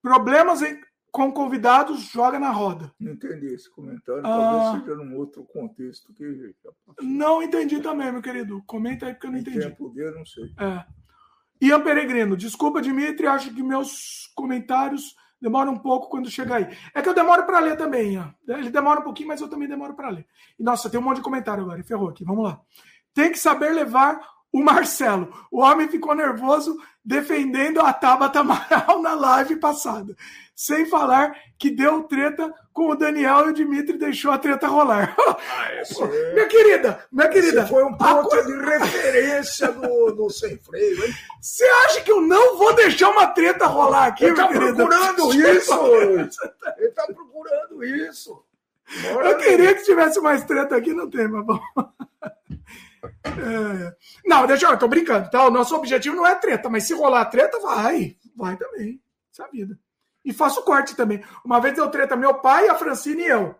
problemas 0.00 0.62
em, 0.62 0.80
com 1.12 1.30
convidados, 1.30 2.10
joga 2.10 2.40
na 2.40 2.50
roda. 2.50 2.90
Não 2.98 3.12
entendi 3.12 3.46
esse 3.46 3.70
comentário, 3.70 4.22
talvez 4.22 4.62
uh, 4.62 4.80
seja 4.80 4.96
num 4.96 5.16
outro 5.16 5.44
contexto 5.44 6.12
que. 6.14 6.54
Não 7.00 7.42
entendi 7.42 7.80
também, 7.80 8.10
meu 8.10 8.22
querido. 8.22 8.62
Comenta 8.66 9.06
aí 9.06 9.12
porque 9.12 9.26
eu 9.26 9.32
não 9.32 9.38
entendi. 9.38 9.60
Tempo 9.60 9.90
de, 9.90 10.00
eu 10.00 10.14
não 10.14 10.24
sei. 10.24 10.52
É. 10.58 10.84
Ian 11.60 11.82
Peregrino, 11.82 12.36
desculpa, 12.36 12.82
Dimitri, 12.82 13.26
acho 13.26 13.54
que 13.54 13.62
meus 13.62 14.32
comentários 14.34 15.14
Demora 15.42 15.68
um 15.68 15.76
pouco 15.76 16.08
quando 16.08 16.30
chega 16.30 16.54
aí. 16.54 16.68
É 16.94 17.02
que 17.02 17.08
eu 17.08 17.14
demoro 17.14 17.44
para 17.44 17.58
ler 17.58 17.76
também. 17.76 18.16
Ó. 18.16 18.26
Ele 18.46 18.70
demora 18.70 19.00
um 19.00 19.02
pouquinho, 19.02 19.26
mas 19.26 19.40
eu 19.40 19.48
também 19.48 19.66
demoro 19.66 19.92
para 19.92 20.08
ler. 20.08 20.24
E, 20.56 20.62
nossa, 20.62 20.88
tem 20.88 21.00
um 21.00 21.02
monte 21.02 21.16
de 21.16 21.22
comentário 21.22 21.64
agora. 21.64 21.82
Ferrou 21.82 22.10
aqui. 22.10 22.24
Vamos 22.24 22.44
lá. 22.44 22.60
Tem 23.12 23.32
que 23.32 23.38
saber 23.40 23.72
levar 23.72 24.20
o 24.52 24.62
Marcelo. 24.62 25.32
O 25.50 25.60
homem 25.60 25.88
ficou 25.88 26.14
nervoso 26.14 26.76
defendendo 27.04 27.80
a 27.80 27.92
Tabata 27.92 28.40
Amaral 28.40 29.00
na 29.00 29.14
live 29.14 29.56
passada. 29.56 30.14
Sem 30.54 30.86
falar 30.86 31.34
que 31.58 31.70
deu 31.70 32.04
treta 32.04 32.52
com 32.72 32.90
o 32.90 32.94
Daniel 32.94 33.46
e 33.46 33.50
o 33.50 33.52
Dimitri 33.54 33.98
deixou 33.98 34.30
a 34.30 34.38
treta 34.38 34.66
rolar. 34.68 35.16
Ah, 35.54 35.68
é... 35.72 36.34
minha 36.34 36.46
querida, 36.46 37.04
minha 37.10 37.28
querida. 37.28 37.60
Esse 37.62 37.70
foi 37.70 37.84
um 37.84 37.96
ponto 37.96 38.28
co... 38.28 38.42
de 38.42 38.52
referência 38.64 39.72
do, 39.72 40.12
do 40.12 40.30
Sem 40.30 40.56
Freio, 40.58 41.04
hein? 41.04 41.12
Você 41.40 41.64
acha 41.86 42.00
que 42.00 42.10
eu 42.10 42.20
não 42.20 42.56
vou 42.56 42.74
deixar 42.74 43.10
uma 43.10 43.26
treta 43.26 43.66
rolar 43.66 44.06
aqui, 44.06 44.24
Ele 44.24 44.36
tá 44.36 44.48
procurando 44.48 45.34
isso! 45.34 45.74
Ele 46.78 46.90
tá 46.90 47.06
procurando 47.06 47.84
isso! 47.84 48.44
Bora 49.12 49.30
eu 49.30 49.38
queria 49.38 49.74
que 49.74 49.84
tivesse 49.84 50.20
mais 50.20 50.44
treta 50.44 50.76
aqui, 50.76 50.92
não 50.92 51.08
tem, 51.08 51.26
mas 51.28 51.44
bom. 51.44 51.60
É... 53.04 53.96
Não, 54.24 54.46
deixa 54.46 54.66
eu, 54.66 54.78
tô 54.78 54.88
brincando, 54.88 55.30
tá? 55.30 55.46
O 55.46 55.50
nosso 55.50 55.74
objetivo 55.74 56.16
não 56.16 56.26
é 56.26 56.34
treta, 56.34 56.68
mas 56.68 56.84
se 56.84 56.94
rolar 56.94 57.24
treta, 57.26 57.58
vai. 57.60 58.16
Vai 58.36 58.56
também. 58.56 59.00
Isso 59.30 59.42
é 59.42 59.48
vida. 59.50 59.78
E 60.24 60.32
faço 60.32 60.62
corte 60.64 60.94
também. 60.94 61.22
Uma 61.44 61.60
vez 61.60 61.74
deu 61.74 61.90
treta 61.90 62.16
meu 62.16 62.34
pai, 62.34 62.68
a 62.68 62.74
Francine 62.74 63.22
e 63.22 63.28
eu. 63.28 63.54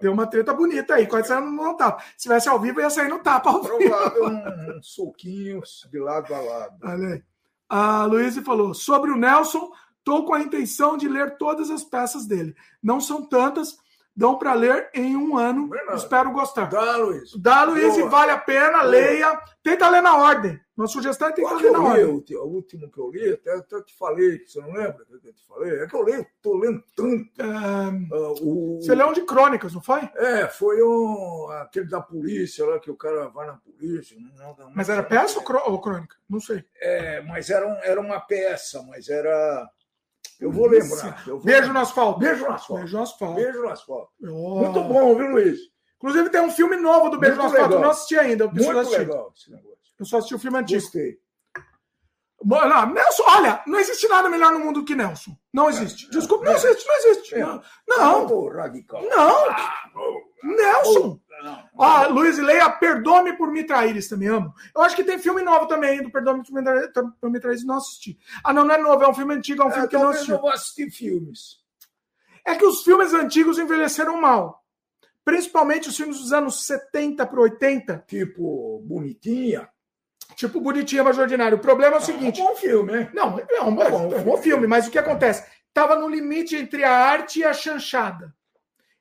Deu 0.00 0.12
uma 0.12 0.26
treta 0.26 0.52
bonita 0.52 0.94
aí, 0.94 1.06
quase 1.06 1.28
saindo 1.28 1.50
no 1.50 1.76
tapa. 1.76 2.02
Se 2.16 2.24
tivesse 2.24 2.48
ao 2.48 2.58
vivo, 2.58 2.80
ia 2.80 2.90
sair 2.90 3.08
no 3.08 3.20
tapa 3.20 3.50
ao 3.50 3.62
vivo. 3.62 3.78
Provável 3.78 4.24
um, 4.26 4.78
um 4.78 4.82
soquinho 4.82 5.60
de 5.90 5.98
lado 5.98 6.34
a 6.34 6.40
lado. 6.40 6.76
Olha 6.82 7.08
aí. 7.08 7.22
A 7.68 8.04
Luísa 8.04 8.42
falou: 8.42 8.74
sobre 8.74 9.10
o 9.10 9.16
Nelson, 9.16 9.70
estou 9.98 10.24
com 10.24 10.34
a 10.34 10.40
intenção 10.40 10.96
de 10.96 11.08
ler 11.08 11.36
todas 11.36 11.70
as 11.70 11.84
peças 11.84 12.26
dele. 12.26 12.54
Não 12.82 13.00
são 13.00 13.24
tantas, 13.26 13.76
dão 14.16 14.38
para 14.38 14.54
ler 14.54 14.90
em 14.94 15.16
um 15.16 15.36
ano. 15.36 15.68
Verdade. 15.68 15.98
Espero 15.98 16.32
gostar. 16.32 16.68
Dá, 16.68 16.96
Luiz. 16.96 17.32
Dá, 17.36 17.64
Luiz, 17.64 17.94
Boa. 17.94 18.06
e 18.06 18.08
vale 18.08 18.30
a 18.32 18.38
pena, 18.38 18.78
Boa. 18.78 18.82
leia. 18.84 19.40
Tenta 19.62 19.88
ler 19.88 20.02
na 20.02 20.16
ordem. 20.16 20.60
Uma 20.76 20.88
sugestão 20.88 21.28
é 21.28 21.32
tentar 21.32 21.54
ler 21.54 21.70
na 21.70 21.82
ordem. 21.82 22.04
O, 22.04 22.24
o 22.42 22.46
último 22.48 22.90
que 22.90 22.98
eu 22.98 23.10
li, 23.10 23.32
até, 23.32 23.54
até 23.54 23.80
te 23.82 23.96
falei, 23.96 24.44
você 24.44 24.60
não 24.60 24.72
lembra 24.72 25.04
que 25.04 25.28
eu 25.28 25.32
te 25.32 25.46
falei? 25.46 25.72
É 25.80 25.86
que 25.86 25.94
eu 25.94 26.02
leio, 26.02 26.26
tô 26.42 26.56
lendo 26.56 26.82
tanto. 26.96 27.30
É... 27.40 28.14
Uh, 28.14 28.34
o... 28.42 28.80
Você 28.80 28.94
leu 28.94 29.08
um 29.08 29.12
de 29.12 29.22
crônicas, 29.22 29.72
não 29.72 29.80
foi? 29.80 30.00
É, 30.16 30.48
foi 30.48 30.82
um, 30.82 31.48
aquele 31.62 31.88
da 31.88 32.00
polícia 32.00 32.66
lá, 32.66 32.80
que 32.80 32.90
o 32.90 32.96
cara 32.96 33.28
vai 33.28 33.46
na 33.46 33.54
polícia. 33.54 34.16
Não, 34.36 34.56
não, 34.56 34.72
mas 34.74 34.88
era 34.88 35.02
peça 35.02 35.38
ou 35.38 35.80
crônica? 35.80 36.16
Não 36.28 36.40
sei. 36.40 36.64
É, 36.80 37.20
mas 37.22 37.50
era, 37.50 37.66
um, 37.66 37.76
era 37.82 38.00
uma 38.00 38.20
peça, 38.20 38.82
mas 38.82 39.08
era 39.08 39.68
eu 40.40 40.50
vou 40.50 40.66
lembrar. 40.66 41.22
Eu 41.26 41.36
vou 41.36 41.44
Beijo 41.44 41.60
lembrar. 41.62 41.74
no 41.74 41.80
asfalto. 41.80 42.18
Beijo 42.18 42.44
no 42.44 42.52
asfalto. 42.52 42.74
Beijo 42.82 42.96
no 42.96 43.02
asfalto. 43.02 43.34
Beijo 43.34 43.62
no 43.62 43.68
asfalto. 43.68 44.08
Oh. 44.22 44.58
Muito 44.60 44.80
bom, 44.82 45.14
viu, 45.16 45.30
Luiz? 45.30 45.58
Inclusive 45.96 46.30
tem 46.30 46.40
um 46.40 46.50
filme 46.50 46.76
novo 46.76 47.08
do 47.10 47.18
Beijo 47.18 47.36
Muito 47.36 47.50
no 47.50 47.54
asfalto. 47.54 47.70
Legal. 47.70 47.78
Eu 47.78 47.84
não 47.84 47.90
assisti 47.90 48.18
ainda. 48.18 48.44
Eu 48.44 48.50
Muito 48.52 48.78
assistir. 48.78 48.98
legal 48.98 49.32
esse 49.36 49.50
negócio. 49.50 49.74
Eu 49.98 50.06
só 50.06 50.18
assisti 50.18 50.34
o 50.34 50.38
filme 50.38 50.58
antigo. 50.58 50.80
Gostei. 50.80 51.18
Não, 52.44 52.86
Nelson, 52.92 53.22
olha, 53.26 53.62
não 53.66 53.80
existe 53.80 54.06
nada 54.06 54.28
melhor 54.28 54.52
no 54.52 54.60
mundo 54.60 54.84
que 54.84 54.94
Nelson. 54.94 55.34
Não 55.52 55.70
existe. 55.70 56.06
É, 56.06 56.10
Desculpa, 56.10 56.44
é, 56.44 56.48
não 56.48 56.56
existe, 56.56 56.86
não 56.86 56.96
existe. 56.96 57.34
É. 57.34 57.38
Não. 57.38 57.62
Não. 57.88 58.28
Não. 58.28 59.50
Ah, 59.50 59.90
Nelson. 60.42 61.20
Ah, 61.78 62.06
Luiz 62.06 62.38
Leia, 62.38 62.70
perdoe-me 62.70 63.36
por 63.36 63.50
me 63.50 63.64
traíres, 63.64 64.08
também 64.08 64.28
amo. 64.28 64.54
Eu 64.74 64.82
acho 64.82 64.96
que 64.96 65.04
tem 65.04 65.18
filme 65.18 65.42
novo 65.42 65.66
também 65.66 66.02
do 66.02 66.10
Perdoe-me 66.10 66.42
por 67.20 67.30
me 67.30 67.40
traíres, 67.40 67.64
não 67.64 67.76
assisti. 67.76 68.18
Ah, 68.42 68.52
não, 68.52 68.64
não 68.64 68.74
é 68.74 68.78
novo, 68.78 69.04
é 69.04 69.08
um 69.08 69.14
filme 69.14 69.34
antigo, 69.34 69.62
é 69.62 69.66
um 69.66 69.70
filme 69.70 69.86
é, 69.86 69.88
que 69.88 69.96
eu 69.96 70.00
não 70.00 70.08
assisti. 70.08 70.30
Eu 70.30 70.40
vou 70.40 70.50
assistir 70.50 70.90
filmes. 70.90 71.58
É 72.46 72.54
que 72.54 72.64
os 72.64 72.82
filmes 72.82 73.12
antigos 73.14 73.58
envelheceram 73.58 74.20
mal. 74.20 74.62
Principalmente 75.24 75.88
os 75.88 75.96
filmes 75.96 76.18
dos 76.18 76.32
anos 76.32 76.66
70 76.66 77.26
para 77.26 77.40
80. 77.40 78.04
Tipo, 78.06 78.82
Bonitinha. 78.84 79.68
Tipo, 80.36 80.60
Bonitinha, 80.60 81.02
mas 81.02 81.18
ordinário. 81.18 81.56
O 81.56 81.60
problema 81.60 81.96
é 81.96 81.98
o 81.98 82.02
ah, 82.02 82.04
seguinte. 82.04 82.40
É 82.40 82.44
um 82.44 82.48
bom 82.48 82.56
filme, 82.56 82.92
né? 82.92 83.10
Não, 83.14 83.38
é 83.38 83.62
um, 83.62 83.80
é 83.80 83.90
bom, 83.90 84.12
é 84.12 84.16
um 84.18 84.24
bom 84.24 84.36
filme, 84.36 84.66
mas 84.66 84.86
o 84.86 84.90
que 84.90 84.98
acontece? 84.98 85.46
Tava 85.72 85.96
no 85.96 86.08
limite 86.08 86.54
entre 86.54 86.84
a 86.84 86.94
arte 86.94 87.40
e 87.40 87.44
a 87.44 87.54
chanchada. 87.54 88.34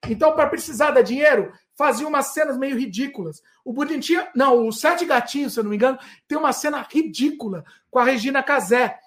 Então, 0.09 0.33
para 0.33 0.49
precisar 0.49 0.91
dar 0.91 1.01
dinheiro, 1.01 1.51
fazia 1.77 2.07
umas 2.07 2.27
cenas 2.27 2.57
meio 2.57 2.77
ridículas. 2.77 3.41
O 3.63 3.73
Bonitinha, 3.73 4.29
não, 4.35 4.67
o 4.67 4.71
Sete 4.71 5.05
Gatinhos, 5.05 5.53
se 5.53 5.59
eu 5.59 5.63
não 5.63 5.71
me 5.71 5.75
engano, 5.75 5.97
tem 6.27 6.37
uma 6.37 6.53
cena 6.53 6.85
ridícula 6.89 7.63
com 7.89 7.99
a 7.99 8.03
Regina 8.03 8.43
Casé 8.43 8.99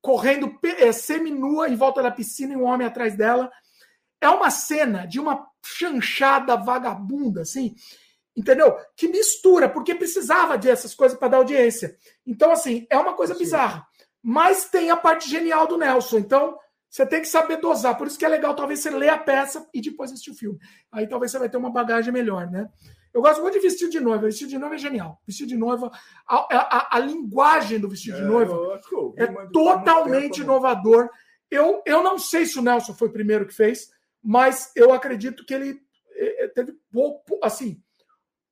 correndo 0.00 0.58
é, 0.64 0.90
seminua 0.90 1.68
em 1.68 1.76
volta 1.76 2.02
da 2.02 2.10
piscina 2.10 2.52
e 2.52 2.56
um 2.56 2.64
homem 2.64 2.86
atrás 2.86 3.16
dela. 3.16 3.50
É 4.20 4.28
uma 4.28 4.50
cena 4.50 5.06
de 5.06 5.20
uma 5.20 5.46
chanchada 5.64 6.56
vagabunda, 6.56 7.42
assim, 7.42 7.74
entendeu? 8.36 8.76
Que 8.96 9.08
mistura, 9.08 9.68
porque 9.68 9.94
precisava 9.94 10.58
dessas 10.58 10.94
coisas 10.94 11.16
para 11.16 11.28
dar 11.28 11.36
audiência. 11.38 11.96
Então, 12.26 12.50
assim, 12.50 12.86
é 12.90 12.98
uma 12.98 13.14
coisa 13.14 13.32
Sim. 13.34 13.40
bizarra. 13.40 13.86
Mas 14.20 14.66
tem 14.66 14.90
a 14.90 14.96
parte 14.96 15.28
genial 15.28 15.66
do 15.66 15.78
Nelson. 15.78 16.18
Então, 16.18 16.58
você 16.92 17.06
tem 17.06 17.22
que 17.22 17.28
saber 17.28 17.56
dosar. 17.56 17.96
Por 17.96 18.06
isso 18.06 18.18
que 18.18 18.24
é 18.26 18.28
legal, 18.28 18.54
talvez, 18.54 18.80
você 18.80 18.90
ler 18.90 19.08
a 19.08 19.16
peça 19.16 19.66
e 19.72 19.80
depois 19.80 20.10
assistir 20.10 20.30
o 20.30 20.34
filme. 20.34 20.58
Aí 20.92 21.06
talvez 21.06 21.32
você 21.32 21.38
vai 21.38 21.48
ter 21.48 21.56
uma 21.56 21.70
bagagem 21.70 22.12
melhor, 22.12 22.50
né? 22.50 22.68
Eu 23.14 23.22
gosto 23.22 23.40
muito 23.40 23.54
de 23.54 23.60
vestido 23.60 23.90
de 23.90 23.98
noiva. 23.98 24.26
Vestido 24.26 24.50
de 24.50 24.58
noiva 24.58 24.74
é 24.74 24.78
genial. 24.78 25.18
Vestido 25.26 25.48
de 25.48 25.56
noiva, 25.56 25.90
a, 26.28 26.36
a, 26.36 26.96
a 26.96 26.98
linguagem 26.98 27.80
do 27.80 27.88
vestido 27.88 28.18
de 28.18 28.24
é, 28.24 28.26
noiva 28.26 28.78
é, 29.16 29.22
é 29.22 29.26
totalmente 29.50 30.42
inovador. 30.42 31.08
Eu, 31.50 31.82
eu 31.86 32.02
não 32.02 32.18
sei 32.18 32.44
se 32.44 32.58
o 32.58 32.62
Nelson 32.62 32.92
foi 32.92 33.08
o 33.08 33.12
primeiro 33.12 33.46
que 33.46 33.54
fez, 33.54 33.88
mas 34.22 34.70
eu 34.76 34.92
acredito 34.92 35.46
que 35.46 35.54
ele 35.54 35.80
é, 36.14 36.48
teve 36.48 36.74
pouco, 36.92 37.40
assim, 37.42 37.82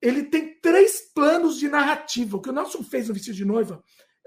ele 0.00 0.22
tem 0.22 0.58
três 0.62 1.12
planos 1.12 1.58
de 1.58 1.68
narrativa. 1.68 2.38
O 2.38 2.40
que 2.40 2.48
o 2.48 2.52
Nelson 2.54 2.82
fez 2.82 3.06
no 3.08 3.14
vestido 3.14 3.36
de 3.36 3.44
noiva 3.44 3.84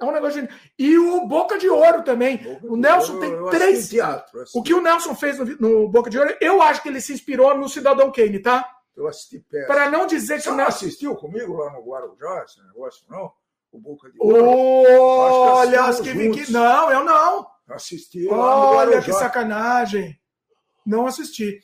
é 0.08 0.10
um 0.10 0.14
negócio 0.14 0.42
de... 0.42 0.50
E 0.78 0.98
o 0.98 1.28
Boca 1.28 1.58
de 1.58 1.70
Ouro 1.70 2.04
também. 2.04 2.38
Boca 2.38 2.68
o 2.68 2.78
Nelson 2.78 3.20
tem 3.20 3.32
eu 3.32 3.50
três. 3.50 3.90
Teatro, 3.90 4.44
o 4.54 4.64
que 4.64 4.74
o 4.74 4.82
Nelson 4.82 5.16
fez 5.16 5.38
no, 5.38 5.46
no, 5.46 5.90
Boca 5.90 6.10
de 6.10 6.18
Ouro, 6.18 6.36
eu 6.40 6.62
acho 6.62 6.82
que 6.82 6.90
ele 6.90 7.02
se 7.02 7.14
inspirou 7.14 7.58
no 7.58 7.70
Cidadão 7.70 8.12
Kane, 8.12 8.40
tá? 8.40 8.70
Eu 8.96 9.08
assisti 9.08 9.40
peça. 9.40 9.68
Para 9.68 9.90
não 9.90 10.06
dizer 10.06 10.36
que 10.36 10.44
Você 10.44 10.50
o 10.50 10.56
Nelson. 10.56 10.86
assistiu 10.86 11.16
comigo 11.16 11.54
lá 11.54 11.72
no 11.72 11.82
Guarujá, 11.82 12.44
esse 12.46 12.62
negócio, 12.68 13.06
não? 13.10 13.32
O 13.72 13.80
Boca 13.80 14.12
de 14.12 14.18
Ouro? 14.20 14.46
Olha, 14.46 15.84
acho 15.84 16.04
que, 16.04 16.30
que, 16.30 16.52
Não, 16.52 16.92
eu 16.92 17.04
não. 17.04 17.48
Assisti. 17.70 18.28
Olha 18.28 19.02
que 19.02 19.12
sacanagem. 19.14 20.20
Não 20.86 21.08
assisti. 21.08 21.60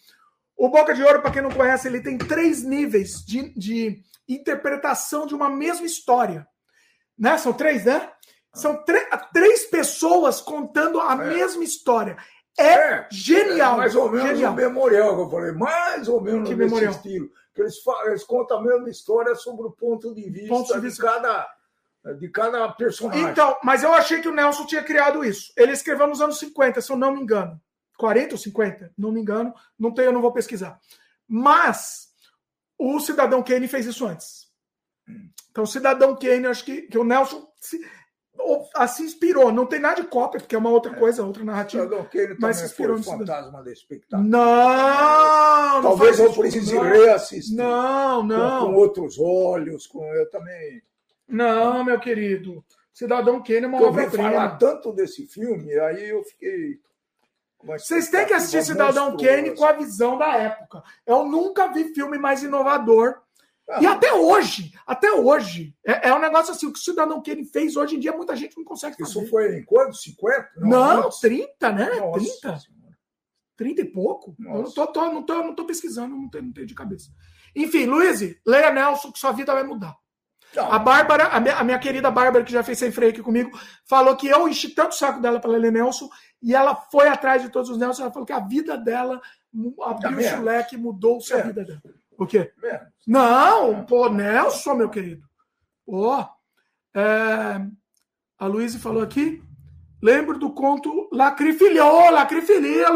O 0.58 0.70
Boca 0.70 0.94
de 0.94 1.04
Ouro, 1.04 1.22
para 1.22 1.32
quem 1.32 1.42
não 1.42 1.52
conhece, 1.52 1.88
ele 1.88 2.02
tem 2.02 2.18
três 2.18 2.64
níveis 2.64 3.24
de, 3.26 3.54
de 3.58 4.04
interpretação 4.28 5.26
de 5.26 5.34
uma 5.34 5.50
mesma 5.50 5.86
história. 5.86 6.48
Né? 7.18 7.38
São 7.38 7.54
três, 7.54 7.86
né? 7.86 8.12
São 8.54 8.84
três 9.32 9.66
pessoas 9.66 10.42
contando 10.42 11.00
a 11.00 11.14
é. 11.14 11.30
mesma 11.34 11.64
história. 11.64 12.18
é, 12.58 12.64
é 12.64 13.08
genial. 13.12 13.76
É 13.76 13.78
mais 13.78 13.96
ou 13.96 14.10
menos 14.10 14.30
genial. 14.30 14.54
o 14.54 14.56
memorial 14.56 15.16
que 15.16 15.22
eu 15.22 15.30
falei, 15.30 15.52
mais 15.54 16.08
ou 16.08 16.22
menos 16.22 16.50
que 16.50 16.56
nesse 16.56 16.70
memorial? 16.70 16.92
estilo. 16.92 17.30
Que 17.54 17.62
eles, 17.62 17.80
falam, 17.82 18.08
eles 18.08 18.24
contam 18.24 18.58
a 18.58 18.64
mesma 18.64 18.90
história 18.90 19.36
sobre 19.36 19.68
o 19.68 19.72
ponto 19.72 20.14
de 20.14 20.30
vista, 20.30 20.50
ponto 20.50 20.74
de, 20.74 20.80
vista. 20.80 21.04
de 21.04 21.10
cada 21.10 21.60
de 22.18 22.30
cada 22.30 22.70
personagem. 22.70 23.24
Então, 23.24 23.58
mas 23.64 23.84
eu 23.84 23.94
achei 23.94 24.22
que 24.22 24.28
o 24.28 24.34
Nelson 24.34 24.66
tinha 24.66 24.84
criado 24.84 25.24
isso. 25.24 25.52
Ele 25.56 25.74
escreveu 25.74 26.08
nos 26.08 26.22
anos 26.22 26.40
50, 26.40 26.82
se 26.82 26.92
eu 26.92 26.98
não 26.98 27.14
me 27.14 27.22
engano. 27.22 27.60
40 27.98 28.36
ou 28.36 28.38
50, 28.38 28.94
não 28.98 29.12
me 29.12 29.20
engano. 29.20 29.54
Não 29.78 29.94
tenho, 29.94 30.08
eu 30.08 30.14
não 30.14 30.22
vou 30.22 30.32
pesquisar. 30.32 30.80
Mas 31.28 32.10
o 32.78 33.00
Cidadão 33.00 33.44
Kane 33.44 33.68
fez 33.68 33.86
isso 33.86 34.06
antes. 34.06 34.48
Então, 35.52 35.66
o 35.66 35.68
Cidadão 35.68 36.16
Kane, 36.16 36.48
acho 36.48 36.64
que, 36.64 36.84
que 36.84 36.98
o 36.98 37.04
Nelson 37.04 37.46
se, 37.58 37.86
assim 38.76 39.04
inspirou. 39.04 39.52
Não 39.52 39.66
tem 39.66 39.80
nada 39.80 40.02
de 40.02 40.08
cópia, 40.08 40.40
porque 40.40 40.56
é 40.56 40.60
uma 40.60 40.70
outra 40.70 40.92
é. 40.92 40.96
coisa, 40.96 41.24
outra 41.24 41.44
narrativa. 41.44 41.84
Cidadão 41.84 42.06
Kane 42.06 42.36
mas 42.40 42.58
se 42.58 42.66
inspirou 42.66 42.98
no 42.98 43.04
fantasma 43.04 43.64
da 43.64 43.72
expectativa. 43.72 44.28
Não! 44.28 45.82
Talvez 45.82 46.20
não 46.20 46.26
eu 46.26 46.34
precise 46.34 46.78
reassistir. 46.78 47.56
Não, 47.56 48.24
não. 48.24 48.60
Com, 48.60 48.74
com, 48.74 48.80
outros 48.80 49.20
olhos, 49.20 49.88
com 49.88 50.04
eu 50.14 50.30
também. 50.30 50.82
Não, 51.28 51.84
meu 51.84 52.00
querido. 52.00 52.64
Cidadão 52.94 53.42
Kane 53.42 53.64
é 53.64 53.68
uma 53.68 53.82
obra-prima. 53.82 54.30
falar 54.30 54.58
tanto 54.58 54.92
desse 54.92 55.26
filme, 55.28 55.78
aí 55.80 56.10
eu 56.10 56.24
fiquei 56.24 56.80
vocês 57.64 58.10
têm 58.10 58.26
que 58.26 58.34
assistir 58.34 58.64
Cidadão 58.64 59.18
Kane 59.18 59.54
com 59.54 59.66
a 59.66 59.74
visão 59.74 60.18
da 60.18 60.34
época. 60.38 60.82
Eu 61.06 61.26
nunca 61.26 61.68
vi 61.68 61.94
filme 61.94 62.18
mais 62.18 62.42
inovador. 62.42 63.22
E 63.82 63.86
até 63.86 64.12
hoje, 64.14 64.74
até 64.86 65.12
hoje, 65.12 65.76
é, 65.86 66.10
é, 66.10 66.14
um 66.14 66.20
negócio 66.20 66.52
assim, 66.52 66.66
o 66.66 66.74
que 66.74 66.80
o 66.80 66.82
Cidadão 66.82 67.22
Kane 67.22 67.46
fez 67.46 67.76
hoje 67.76 67.96
em 67.96 68.00
dia, 68.00 68.12
muita 68.12 68.36
gente 68.36 68.58
não 68.58 68.64
consegue 68.64 68.98
fazer. 68.98 69.12
Isso 69.12 69.30
foi 69.30 69.58
em 69.58 69.64
quando? 69.64 69.96
50? 69.96 70.50
Não, 70.58 71.02
não 71.02 71.10
30, 71.10 71.72
né? 71.72 71.90
Nossa 72.00 72.20
30. 72.20 72.60
Senhora. 72.60 72.98
30 73.56 73.82
e 73.82 73.86
pouco. 73.86 74.36
Não 74.40 74.64
tô, 74.72 74.88
tô, 74.88 75.06
não, 75.12 75.22
tô, 75.22 75.44
não 75.44 75.54
tô 75.54 75.66
pesquisando, 75.66 76.16
não 76.16 76.30
tenho, 76.30 76.46
não 76.46 76.54
tenho 76.54 76.66
de 76.66 76.74
cabeça. 76.74 77.12
Enfim, 77.56 77.86
Luiz, 77.86 78.22
leia 78.46 78.72
Nelson, 78.72 79.12
que 79.12 79.20
sua 79.20 79.34
vida 79.34 79.54
vai 79.54 79.64
mudar. 79.64 79.96
Não. 80.56 80.72
A 80.72 80.80
Bárbara, 80.80 81.28
a 81.28 81.40
minha, 81.40 81.56
a 81.58 81.64
minha, 81.64 81.78
querida 81.78 82.10
Bárbara, 82.10 82.44
que 82.44 82.52
já 82.52 82.64
fez 82.64 82.80
sem 82.80 82.92
freio 82.92 83.12
aqui 83.12 83.22
comigo, 83.22 83.52
falou 83.86 84.16
que 84.16 84.28
eu 84.28 84.48
enchi 84.48 84.70
tanto 84.70 84.94
o 84.94 84.96
saco 84.96 85.22
dela 85.22 85.40
para 85.40 85.52
ler 85.52 85.72
Nelson 85.72 86.10
e 86.42 86.56
ela 86.56 86.76
foi 86.76 87.08
atrás 87.08 87.44
de 87.44 87.50
todos 87.50 87.70
os 87.70 87.78
Nelson. 87.78 88.04
Ela 88.04 88.12
falou 88.12 88.26
que 88.26 88.34
a 88.34 88.40
vida 88.40 88.76
dela 88.76 89.22
abriu 89.84 90.20
o 90.20 90.24
tá 90.24 90.40
leque, 90.40 90.78
mudou 90.78 91.20
a 91.32 91.38
vida 91.42 91.64
dela. 91.66 91.82
O 92.20 92.28
quê? 92.28 92.52
Não, 93.08 93.86
pô, 93.86 94.10
Nelson, 94.10 94.74
meu 94.74 94.90
querido. 94.90 95.26
Pô, 95.86 96.20
é, 96.94 97.66
a 98.38 98.46
Luísa 98.46 98.78
falou 98.78 99.02
aqui. 99.02 99.42
Lembro 100.02 100.38
do 100.38 100.54
conto 100.54 101.10
Lacrifilia. 101.14 101.86
Ô, 101.86 102.08
oh, 102.08 102.10
Lacrifilia. 102.10 102.88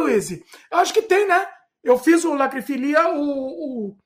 Eu 0.71 0.77
acho 0.77 0.93
que 0.93 1.01
tem, 1.01 1.25
né? 1.25 1.47
Eu 1.81 1.97
fiz 1.97 2.25
o 2.25 2.33
Lacrifilia, 2.33 3.13
o, 3.13 3.21
o, 3.21 3.97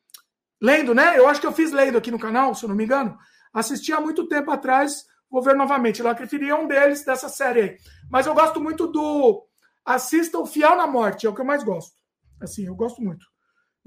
lendo, 0.62 0.94
né? 0.94 1.18
Eu 1.18 1.28
acho 1.28 1.42
que 1.42 1.48
eu 1.48 1.52
fiz 1.52 1.72
lendo 1.72 1.98
aqui 1.98 2.12
no 2.12 2.20
canal, 2.20 2.54
se 2.54 2.64
eu 2.64 2.70
não 2.70 2.76
me 2.76 2.84
engano. 2.84 3.18
Assisti 3.52 3.92
há 3.92 4.00
muito 4.00 4.28
tempo 4.28 4.52
atrás, 4.52 5.04
vou 5.30 5.42
ver 5.42 5.56
novamente. 5.56 6.04
Lacrifilia 6.04 6.52
é 6.52 6.56
um 6.56 6.68
deles 6.68 7.04
dessa 7.04 7.28
série 7.28 7.62
aí. 7.62 7.78
Mas 8.10 8.28
eu 8.28 8.36
gosto 8.36 8.62
muito 8.62 8.86
do. 8.86 9.44
Assista 9.84 10.38
o 10.38 10.46
Fiel 10.46 10.76
na 10.76 10.86
Morte, 10.86 11.26
é 11.26 11.30
o 11.30 11.34
que 11.34 11.42
eu 11.42 11.46
mais 11.46 11.64
gosto. 11.64 11.96
Assim, 12.40 12.68
eu 12.68 12.76
gosto 12.76 13.02
muito. 13.02 13.26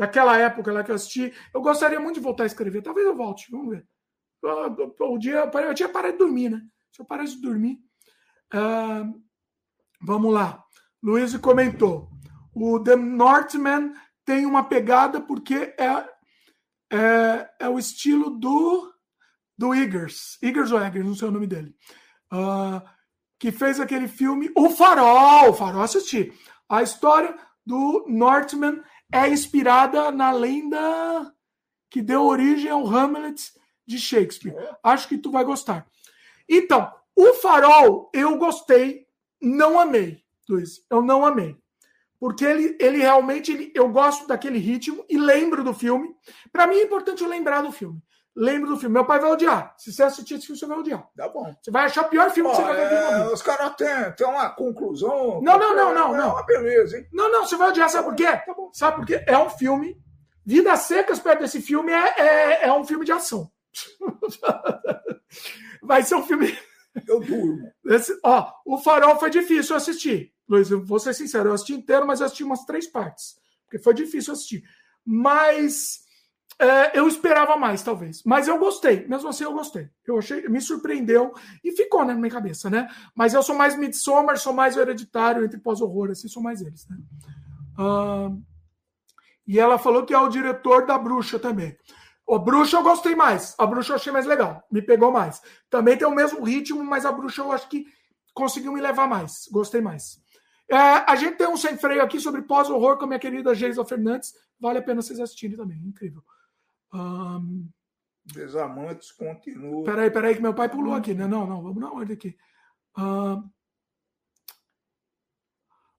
Daquela 0.00 0.38
época 0.38 0.72
lá 0.72 0.82
que 0.82 0.90
eu 0.90 0.94
assisti. 0.94 1.30
Eu 1.52 1.60
gostaria 1.60 2.00
muito 2.00 2.14
de 2.14 2.22
voltar 2.22 2.44
a 2.44 2.46
escrever. 2.46 2.80
Talvez 2.80 3.06
eu 3.06 3.14
volte, 3.14 3.50
vamos 3.50 3.68
ver. 3.68 3.86
O 4.98 5.18
dia, 5.18 5.50
eu 5.52 5.74
tinha 5.74 5.90
parado 5.90 6.14
de 6.14 6.18
dormir, 6.20 6.48
né? 6.48 6.62
Se 6.90 7.02
eu 7.02 7.04
parasse 7.04 7.36
de 7.36 7.42
dormir. 7.42 7.78
Uh, 8.54 9.22
vamos 10.00 10.32
lá. 10.32 10.64
Luiz 11.02 11.36
comentou. 11.36 12.08
O 12.54 12.82
The 12.82 12.96
Northman 12.96 13.92
tem 14.24 14.46
uma 14.46 14.64
pegada 14.64 15.20
porque 15.20 15.74
é, 15.78 16.08
é, 16.90 17.50
é 17.60 17.68
o 17.68 17.78
estilo 17.78 18.30
do 18.30 18.90
do 19.58 19.74
Eggers. 19.74 20.38
Eggers 20.40 20.72
ou 20.72 20.82
Eggers, 20.82 21.04
não 21.04 21.14
sei 21.14 21.28
o 21.28 21.30
nome 21.30 21.46
dele. 21.46 21.76
Uh, 22.32 22.80
que 23.38 23.52
fez 23.52 23.78
aquele 23.78 24.08
filme 24.08 24.50
O 24.56 24.70
Farol. 24.70 25.50
O 25.50 25.52
Farol 25.52 25.82
assisti. 25.82 26.32
A 26.70 26.82
história 26.82 27.36
do 27.66 28.06
Northman 28.08 28.82
é 29.12 29.28
inspirada 29.28 30.10
na 30.10 30.30
lenda 30.30 31.34
que 31.90 32.00
deu 32.00 32.22
origem 32.22 32.70
ao 32.70 32.86
Hamlet 32.86 33.52
de 33.86 33.98
Shakespeare. 33.98 34.54
Acho 34.82 35.08
que 35.08 35.18
tu 35.18 35.30
vai 35.30 35.44
gostar. 35.44 35.86
Então, 36.48 36.92
o 37.16 37.34
Farol 37.34 38.10
eu 38.14 38.36
gostei, 38.38 39.06
não 39.40 39.78
amei, 39.78 40.22
Luiz. 40.48 40.84
Eu 40.88 41.02
não 41.02 41.24
amei. 41.24 41.56
Porque 42.18 42.44
ele, 42.44 42.76
ele 42.78 42.98
realmente, 42.98 43.50
ele, 43.50 43.72
eu 43.74 43.88
gosto 43.88 44.26
daquele 44.26 44.58
ritmo 44.58 45.04
e 45.08 45.16
lembro 45.16 45.64
do 45.64 45.72
filme. 45.72 46.14
Para 46.52 46.66
mim 46.66 46.76
é 46.76 46.82
importante 46.82 47.22
eu 47.22 47.28
lembrar 47.28 47.62
do 47.62 47.72
filme 47.72 48.00
lembro 48.36 48.70
do 48.70 48.76
filme. 48.76 48.94
Meu 48.94 49.04
pai 49.04 49.18
vai 49.18 49.30
odiar. 49.30 49.74
Se 49.78 49.92
você 49.92 50.02
assistir 50.02 50.34
esse 50.34 50.46
filme, 50.46 50.58
você 50.58 50.66
vai 50.66 50.78
odiar. 50.78 51.08
Tá 51.16 51.28
bom. 51.28 51.54
Você 51.60 51.70
vai 51.70 51.84
achar 51.84 52.02
o 52.02 52.08
pior 52.08 52.30
filme 52.30 52.50
Ó, 52.50 52.52
que 52.52 52.56
você 52.56 52.62
vai 52.62 52.76
ver 52.76 52.88
vida. 52.88 53.32
Os 53.32 53.42
caras 53.42 53.74
têm, 53.76 54.12
têm 54.12 54.26
uma 54.26 54.50
conclusão. 54.50 55.40
Não, 55.42 55.58
não, 55.58 55.74
não, 55.74 55.94
não. 55.94 56.14
É 56.14 56.18
não. 56.18 56.30
uma 56.32 56.42
beleza, 56.44 56.98
hein? 56.98 57.06
Não, 57.12 57.30
não, 57.30 57.46
você 57.46 57.56
vai 57.56 57.68
odiar. 57.68 57.88
Sabe 57.88 58.08
por 58.08 58.14
quê? 58.14 58.26
Tá 58.26 58.54
bom. 58.54 58.70
Sabe 58.72 58.96
por 58.96 59.06
quê? 59.06 59.24
É 59.26 59.38
um 59.38 59.50
filme. 59.50 60.00
Vidas 60.44 60.80
Secas 60.80 61.20
perto 61.20 61.40
desse 61.40 61.60
filme 61.60 61.92
é, 61.92 62.14
é, 62.18 62.66
é 62.66 62.72
um 62.72 62.84
filme 62.84 63.04
de 63.04 63.12
ação. 63.12 63.50
vai 65.82 66.02
ser 66.02 66.16
um 66.16 66.26
filme. 66.26 66.58
Eu 67.06 67.20
durmo. 67.20 67.70
Esse, 67.86 68.18
ó, 68.24 68.52
o 68.64 68.78
Farol 68.78 69.18
foi 69.18 69.30
difícil 69.30 69.76
assistir. 69.76 70.32
Luiz, 70.48 70.70
eu 70.70 70.84
vou 70.84 70.98
ser 70.98 71.14
sincero, 71.14 71.50
eu 71.50 71.52
assisti 71.52 71.72
inteiro, 71.74 72.06
mas 72.06 72.20
eu 72.20 72.26
assisti 72.26 72.42
umas 72.42 72.64
três 72.64 72.86
partes. 72.86 73.38
Porque 73.64 73.78
foi 73.78 73.94
difícil 73.94 74.32
assistir. 74.32 74.64
Mas 75.04 76.00
é, 76.60 76.98
eu 76.98 77.08
esperava 77.08 77.56
mais, 77.56 77.82
talvez. 77.82 78.22
Mas 78.22 78.46
eu 78.46 78.58
gostei. 78.58 79.06
Mesmo 79.06 79.30
assim, 79.30 79.44
eu 79.44 79.52
gostei. 79.54 79.88
Eu 80.06 80.18
achei, 80.18 80.46
me 80.46 80.60
surpreendeu 80.60 81.32
e 81.64 81.72
ficou 81.72 82.04
né, 82.04 82.12
na 82.12 82.20
minha 82.20 82.30
cabeça, 82.30 82.68
né? 82.68 82.86
Mas 83.14 83.32
eu 83.32 83.42
sou 83.42 83.54
mais 83.56 83.74
Midsommar, 83.74 84.38
sou 84.38 84.52
mais 84.52 84.76
hereditário 84.76 85.42
entre 85.42 85.58
pós-horror, 85.58 86.10
assim, 86.10 86.28
sou 86.28 86.42
mais 86.42 86.60
eles, 86.60 86.86
né? 86.86 86.98
Uh, 87.78 88.42
e 89.46 89.58
ela 89.58 89.78
falou 89.78 90.04
que 90.04 90.12
é 90.12 90.18
o 90.18 90.28
diretor 90.28 90.84
da 90.84 90.98
Bruxa 90.98 91.38
também. 91.38 91.74
A 92.28 92.38
Bruxa 92.38 92.76
eu 92.76 92.82
gostei 92.82 93.14
mais. 93.14 93.54
A 93.58 93.64
Bruxa 93.64 93.92
eu 93.92 93.96
achei 93.96 94.12
mais 94.12 94.26
legal. 94.26 94.62
Me 94.70 94.82
pegou 94.82 95.10
mais. 95.10 95.40
Também 95.70 95.96
tem 95.96 96.06
o 96.06 96.14
mesmo 96.14 96.44
ritmo, 96.44 96.84
mas 96.84 97.06
a 97.06 97.10
Bruxa 97.10 97.40
eu 97.40 97.50
acho 97.52 97.70
que 97.70 97.86
conseguiu 98.34 98.72
me 98.72 98.82
levar 98.82 99.08
mais. 99.08 99.48
Gostei 99.50 99.80
mais. 99.80 100.20
É, 100.70 100.76
a 100.76 101.16
gente 101.16 101.38
tem 101.38 101.48
um 101.48 101.56
sem 101.56 101.78
freio 101.78 102.02
aqui 102.02 102.20
sobre 102.20 102.42
pós-horror 102.42 102.98
com 102.98 103.04
a 103.04 103.06
minha 103.08 103.18
querida 103.18 103.54
Geisa 103.54 103.82
Fernandes. 103.82 104.34
Vale 104.60 104.78
a 104.78 104.82
pena 104.82 105.00
vocês 105.00 105.18
assistirem 105.18 105.56
também. 105.56 105.78
Incrível. 105.78 106.22
Um... 106.92 107.68
Desamantes 108.24 109.12
continua. 109.12 109.84
Peraí, 109.84 110.10
peraí, 110.10 110.34
que 110.34 110.42
meu 110.42 110.54
pai 110.54 110.68
pulou 110.68 110.94
aqui, 110.94 111.14
né? 111.14 111.26
Não, 111.26 111.46
não, 111.46 111.62
vamos 111.62 111.80
na 111.80 111.92
ordem 111.92 112.14
aqui. 112.14 112.36
Um... 112.96 113.50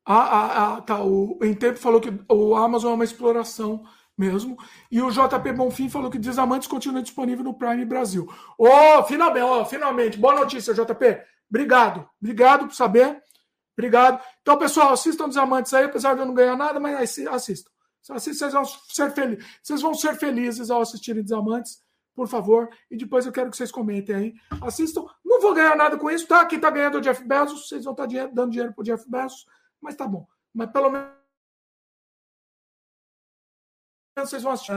Ah, 0.05 0.15
ah, 0.15 0.75
ah, 0.75 0.81
tá. 0.81 1.03
O 1.03 1.39
Em 1.43 1.53
Tempo 1.53 1.77
falou 1.77 2.01
que 2.01 2.11
o 2.27 2.55
Amazon 2.55 2.91
é 2.91 2.95
uma 2.95 3.03
exploração 3.03 3.85
mesmo. 4.17 4.57
E 4.91 5.01
o 5.01 5.09
JP 5.09 5.53
Bonfim 5.53 5.89
falou 5.89 6.09
que 6.09 6.19
Desamantes 6.19 6.67
continua 6.67 7.01
disponível 7.01 7.43
no 7.43 7.53
Prime 7.53 7.85
Brasil. 7.85 8.31
Ô, 8.57 8.67
oh, 8.67 9.03
finalmente, 9.03 9.43
oh, 9.43 9.65
finalmente. 9.65 10.17
Boa 10.17 10.35
notícia, 10.35 10.73
JP. 10.73 11.21
Obrigado. 11.49 12.09
Obrigado 12.21 12.67
por 12.67 12.75
saber. 12.75 13.21
Obrigado. 13.77 14.21
Então, 14.41 14.57
pessoal, 14.57 14.93
assistam 14.93 15.27
Desamantes 15.27 15.73
aí, 15.73 15.85
apesar 15.85 16.13
de 16.13 16.21
eu 16.21 16.25
não 16.25 16.33
ganhar 16.33 16.55
nada, 16.55 16.79
mas 16.79 17.17
assistam. 17.27 17.70
Assim 18.09 18.33
vocês 18.33 18.53
vão 18.53 18.65
ser 18.65 19.11
felizes. 19.11 19.45
Vocês 19.61 19.81
vão 19.81 19.93
ser 19.93 20.15
felizes 20.15 20.69
ao 20.69 20.81
assistirem 20.81 21.23
Desamantes, 21.23 21.83
por 22.15 22.27
favor. 22.27 22.69
E 22.89 22.97
depois 22.97 23.25
eu 23.25 23.31
quero 23.31 23.49
que 23.49 23.57
vocês 23.57 23.71
comentem 23.71 24.15
aí. 24.15 24.33
Assistam. 24.61 25.05
Não 25.23 25.39
vou 25.39 25.53
ganhar 25.53 25.75
nada 25.75 25.97
com 25.97 26.09
isso, 26.09 26.27
tá? 26.27 26.45
Quem 26.45 26.59
tá 26.59 26.69
ganhando 26.69 26.97
é 26.97 26.99
o 26.99 27.03
Jeff 27.03 27.23
Bezos. 27.23 27.67
Vocês 27.67 27.83
vão 27.83 27.93
estar 27.93 28.07
tá 28.07 28.27
dando 28.33 28.51
dinheiro 28.51 28.73
pro 28.73 28.83
Jeff 28.83 29.09
Bezos. 29.09 29.45
Mas 29.79 29.95
tá 29.95 30.07
bom. 30.07 30.27
Mas 30.53 30.71
pelo 30.71 30.89
menos 30.89 31.09
vocês 34.17 34.43
vão 34.43 34.51
assistir. 34.51 34.73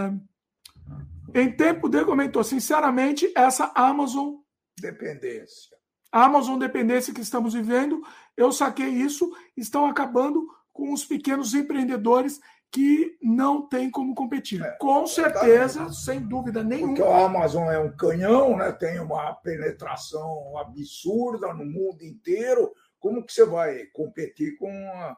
Em 1.35 1.55
tempo 1.57 1.89
de 1.89 2.05
comentou, 2.05 2.45
sinceramente, 2.45 3.33
essa 3.35 3.73
Amazon 3.75 4.37
dependência. 4.79 5.77
Amazon 6.13 6.59
dependência 6.59 7.13
que 7.13 7.21
estamos 7.21 7.55
vivendo, 7.55 8.01
eu 8.37 8.53
saquei 8.53 8.89
isso, 8.89 9.29
estão 9.57 9.87
acabando 9.87 10.47
com 10.73 10.93
os 10.93 11.05
pequenos 11.05 11.55
empreendedores 11.55 12.41
que 12.75 13.17
não 13.23 13.69
tem 13.69 13.89
como 13.89 14.17
competir. 14.17 14.61
É, 14.61 14.73
Com 14.79 15.07
certeza, 15.07 15.93
sem 15.93 16.21
dúvida 16.27 16.65
nenhuma. 16.65 16.89
Porque 16.89 17.09
a 17.09 17.25
Amazon 17.25 17.71
é 17.71 17.79
um 17.79 17.97
canhão, 17.97 18.57
né? 18.57 18.73
tem 18.73 18.99
uma 18.99 19.33
penetração 19.33 20.59
absurda 20.59 21.55
no 21.55 21.65
mundo 21.65 22.03
inteiro. 22.03 22.75
Como 22.99 23.25
que 23.25 23.33
você 23.33 23.47
vai 23.47 23.87
competir 23.93 24.59
com 24.59 24.69
a, 24.69 25.17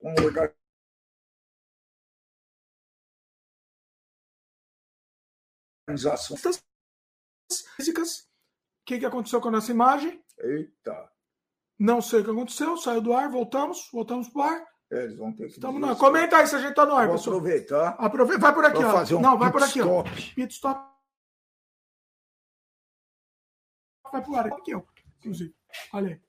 com 0.00 0.08
a 0.08 0.14
organização 5.86 6.36
físicas? 7.76 8.22
O 8.22 8.84
que, 8.84 8.98
que 8.98 9.06
aconteceu 9.06 9.40
com 9.40 9.46
a 9.46 9.52
nossa 9.52 9.70
imagem? 9.70 10.20
Eita! 10.40 11.08
Não 11.78 12.02
sei 12.02 12.20
o 12.22 12.24
que 12.24 12.30
aconteceu, 12.30 12.76
saiu 12.76 13.00
do 13.00 13.12
ar, 13.12 13.30
voltamos, 13.30 13.88
voltamos 13.92 14.28
para 14.28 14.40
o 14.40 14.42
ar. 14.42 14.75
É, 14.90 15.02
eles 15.04 15.16
vão 15.16 15.32
ter 15.32 15.46
que. 15.46 15.52
Estamos 15.52 15.80
no 15.80 15.96
Comenta 15.96 16.36
aí 16.36 16.46
se 16.46 16.54
a 16.54 16.58
gente 16.60 16.70
está 16.70 16.86
no 16.86 16.94
ar, 16.94 17.06
Vou 17.08 17.16
pessoal. 17.16 17.36
aproveitar. 17.36 17.88
Aproveita. 17.98 18.40
Vai 18.40 18.54
por 18.54 18.64
aqui, 18.64 18.84
ó. 18.84 18.92
Fazer 18.92 19.14
um 19.16 19.20
Não, 19.20 19.36
vai 19.38 19.50
por 19.50 19.62
aqui, 19.62 19.80
stop. 19.80 19.90
ó. 19.90 20.02
Pit 20.34 20.54
stop. 20.54 20.96
Vai 24.12 24.22
pro 24.22 24.36
ar 24.36 24.46
aqui, 24.46 24.74
ó. 24.74 24.82
Inclusive. 25.18 25.54
Olha 25.92 26.08
aí. 26.10 26.20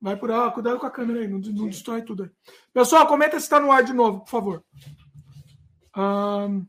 Vai 0.00 0.16
por 0.16 0.30
aí. 0.30 0.50
Cuidado 0.52 0.78
com 0.78 0.86
a 0.86 0.90
câmera 0.90 1.20
aí. 1.20 1.28
Não, 1.28 1.38
não 1.38 1.68
destrói 1.68 2.02
tudo 2.02 2.24
aí. 2.24 2.30
Pessoal, 2.72 3.06
comenta 3.06 3.38
se 3.40 3.46
está 3.46 3.58
no 3.58 3.72
ar 3.72 3.82
de 3.82 3.92
novo, 3.92 4.20
por 4.20 4.30
favor. 4.30 4.64
Um, 5.96 6.66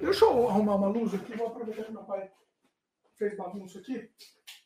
deixa 0.00 0.24
eu 0.26 0.48
arrumar 0.48 0.74
uma 0.76 0.88
luz 0.88 1.14
aqui. 1.14 1.34
Vou 1.36 1.46
aproveitar 1.46 1.84
que 1.84 1.92
meu 1.92 2.04
pai 2.04 2.30
fez 3.16 3.36
bagunça 3.36 3.78
aqui. 3.78 4.10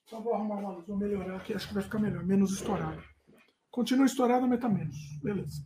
Só 0.07 0.21
vou 0.21 0.35
arrumar 0.35 0.57
uma 0.57 0.71
luz. 0.73 0.87
Vou 0.87 0.97
melhorar 0.97 1.37
aqui. 1.37 1.55
Acho 1.55 1.69
que 1.69 1.75
vai 1.75 1.83
ficar 1.85 2.01
melhor. 2.01 2.25
Menos 2.25 2.53
estourado. 2.53 3.01
Continua 3.70 4.07
estourado, 4.07 4.47
mas 4.47 4.61
tá 4.61 4.69
menos. 4.69 4.97
Beleza. 5.23 5.62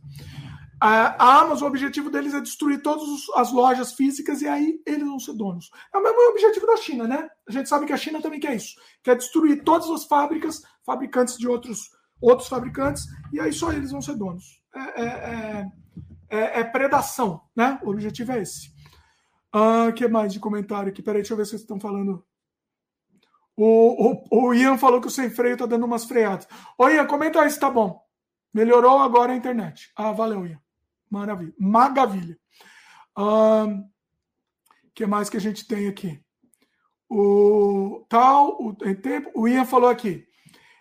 A 0.85 1.39
Amazon, 1.39 1.67
o 1.67 1.69
objetivo 1.69 2.09
deles 2.09 2.33
é 2.33 2.41
destruir 2.41 2.81
todas 2.81 3.07
as 3.35 3.53
lojas 3.53 3.93
físicas 3.93 4.41
e 4.41 4.47
aí 4.47 4.81
eles 4.85 5.07
vão 5.07 5.17
ser 5.17 5.33
donos. 5.33 5.71
É 5.93 5.97
o 5.97 6.03
mesmo 6.03 6.29
objetivo 6.31 6.67
da 6.67 6.75
China, 6.75 7.07
né? 7.07 7.29
A 7.47 7.51
gente 7.53 7.69
sabe 7.69 7.85
que 7.85 7.93
a 7.93 7.97
China 7.97 8.21
também 8.21 8.39
quer 8.39 8.53
isso. 8.53 8.75
Quer 9.01 9.15
destruir 9.15 9.63
todas 9.63 9.89
as 9.89 10.03
fábricas, 10.03 10.61
fabricantes 10.85 11.37
de 11.37 11.47
outros, 11.47 11.89
outros 12.19 12.49
fabricantes, 12.49 13.05
e 13.31 13.39
aí 13.39 13.53
só 13.53 13.71
eles 13.71 13.91
vão 13.91 14.01
ser 14.01 14.15
donos. 14.15 14.61
É, 14.75 15.01
é, 15.01 15.05
é, 15.05 15.71
é, 16.29 16.59
é 16.59 16.63
predação, 16.65 17.41
né? 17.55 17.79
O 17.83 17.91
objetivo 17.91 18.33
é 18.33 18.41
esse. 18.41 18.73
O 19.55 19.87
uh, 19.87 19.93
que 19.93 20.05
mais 20.07 20.33
de 20.33 20.39
comentário 20.39 20.89
aqui? 20.89 21.01
Peraí, 21.01 21.21
deixa 21.21 21.33
eu 21.33 21.37
ver 21.37 21.45
se 21.45 21.51
vocês 21.51 21.61
estão 21.61 21.79
falando. 21.79 22.25
O, 23.55 24.25
o, 24.31 24.47
o 24.47 24.53
Ian 24.53 24.77
falou 24.77 24.99
que 24.99 25.07
o 25.07 25.11
sem 25.11 25.29
freio 25.29 25.57
tá 25.57 25.65
dando 25.65 25.85
umas 25.85 26.05
freadas. 26.05 26.47
Ô 26.77 26.89
Ian, 26.89 27.05
comenta 27.05 27.41
aí 27.41 27.49
se 27.49 27.59
tá 27.59 27.69
bom. 27.69 28.01
Melhorou 28.53 28.99
agora 28.99 29.33
a 29.33 29.35
internet. 29.35 29.91
Ah, 29.95 30.11
valeu, 30.11 30.45
Ian. 30.45 30.59
Maravilha. 31.09 31.53
Maravilha. 31.59 32.37
O 33.15 33.23
um, 33.65 33.89
que 34.93 35.05
mais 35.05 35.29
que 35.29 35.37
a 35.37 35.41
gente 35.41 35.67
tem 35.67 35.87
aqui? 35.87 36.19
O 37.09 38.05
tal, 38.09 38.57
o, 38.59 38.75
tempo, 38.75 39.31
o 39.35 39.47
Ian 39.47 39.65
falou 39.65 39.89
aqui. 39.89 40.25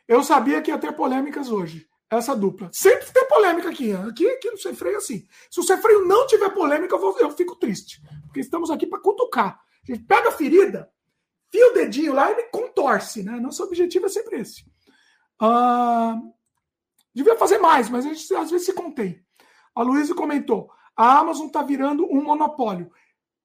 Eu 0.08 0.22
sabia 0.22 0.60
que 0.62 0.70
ia 0.70 0.78
ter 0.78 0.92
polêmicas 0.92 1.50
hoje. 1.50 1.86
Essa 2.10 2.36
dupla. 2.36 2.68
Sempre 2.72 3.10
tem 3.10 3.26
polêmica 3.26 3.70
aqui. 3.70 3.86
Ian. 3.86 4.08
Aqui, 4.08 4.28
aqui 4.28 4.50
no 4.50 4.58
Sem 4.58 4.74
Freio 4.74 4.94
é 4.94 4.98
assim. 4.98 5.26
Se 5.50 5.60
o 5.60 5.62
Sem 5.62 5.78
Freio 5.78 6.06
não 6.06 6.26
tiver 6.26 6.50
polêmica, 6.50 6.94
eu, 6.94 6.98
vou, 6.98 7.18
eu 7.18 7.30
fico 7.30 7.56
triste. 7.56 8.02
Porque 8.26 8.40
estamos 8.40 8.70
aqui 8.70 8.86
para 8.86 9.00
cutucar. 9.00 9.58
A 9.82 9.92
gente 9.92 10.04
pega 10.04 10.28
a 10.28 10.32
ferida, 10.32 10.90
fia 11.52 11.70
o 11.70 11.74
dedinho 11.74 12.14
lá 12.14 12.32
e 12.32 12.44
contorce. 12.44 13.22
Né? 13.22 13.38
Nosso 13.38 13.62
objetivo 13.62 14.06
é 14.06 14.08
sempre 14.08 14.40
esse. 14.40 14.64
Uh, 15.40 16.32
devia 17.14 17.36
fazer 17.36 17.58
mais, 17.58 17.90
mas 17.90 18.06
a 18.06 18.08
gente 18.08 18.34
às 18.34 18.50
vezes 18.50 18.66
se 18.66 18.72
contém. 18.72 19.22
A 19.74 19.82
Luísa 19.82 20.14
comentou: 20.14 20.70
a 20.96 21.18
Amazon 21.18 21.46
está 21.46 21.62
virando 21.62 22.06
um 22.06 22.22
monopólio. 22.22 22.90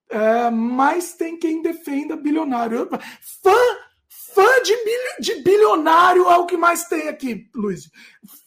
É, 0.09 0.49
mas 0.49 1.13
tem 1.13 1.37
quem 1.37 1.61
defenda 1.61 2.15
bilionário. 2.15 2.89
Fã, 3.43 3.57
fã 4.07 4.47
de, 4.63 4.73
de 5.19 5.43
bilionário 5.43 6.29
é 6.29 6.37
o 6.37 6.45
que 6.45 6.55
mais 6.55 6.85
tem 6.85 7.09
aqui, 7.09 7.49
Luiz. 7.53 7.89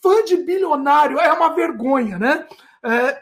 Fã 0.01 0.23
de 0.23 0.37
bilionário 0.37 1.19
é 1.19 1.31
uma 1.31 1.53
vergonha, 1.53 2.17
né? 2.17 2.47
É, 2.83 3.21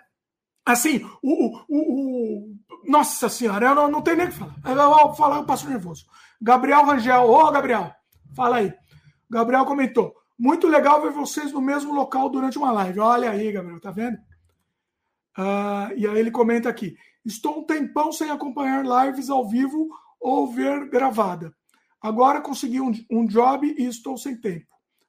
assim, 0.65 1.05
o, 1.21 1.57
o, 1.67 1.67
o, 1.67 2.55
Nossa 2.85 3.27
Senhora, 3.27 3.67
eu 3.67 3.75
não, 3.75 3.91
não 3.91 4.01
tenho 4.01 4.17
nem 4.17 4.27
o 4.27 4.29
que 4.29 4.37
falar. 4.37 4.55
Eu 4.65 4.75
vou 4.75 5.15
falar, 5.15 5.37
eu 5.37 5.45
passo 5.45 5.67
nervoso. 5.67 6.05
Gabriel 6.41 6.85
Rangel, 6.85 7.29
ô 7.29 7.51
Gabriel, 7.51 7.93
fala 8.35 8.57
aí. 8.57 8.73
Gabriel 9.29 9.65
comentou: 9.65 10.13
muito 10.37 10.67
legal 10.67 11.01
ver 11.01 11.11
vocês 11.11 11.51
no 11.51 11.61
mesmo 11.61 11.93
local 11.93 12.29
durante 12.29 12.57
uma 12.57 12.71
live. 12.71 12.99
Olha 12.99 13.31
aí, 13.31 13.51
Gabriel, 13.51 13.79
tá 13.81 13.91
vendo? 13.91 14.17
Uh, 15.37 15.91
e 15.97 16.07
aí 16.07 16.17
ele 16.17 16.31
comenta 16.31 16.69
aqui: 16.69 16.95
estou 17.25 17.59
um 17.59 17.65
tempão 17.65 18.11
sem 18.11 18.29
acompanhar 18.31 18.85
lives 18.85 19.29
ao 19.29 19.47
vivo 19.47 19.89
ou 20.19 20.47
ver 20.47 20.89
gravada. 20.89 21.53
Agora 22.01 22.41
consegui 22.41 22.79
um, 22.79 22.91
um 23.11 23.25
job 23.25 23.75
e 23.77 23.85
estou 23.85 24.17
sem 24.17 24.39
tempo. 24.39 24.65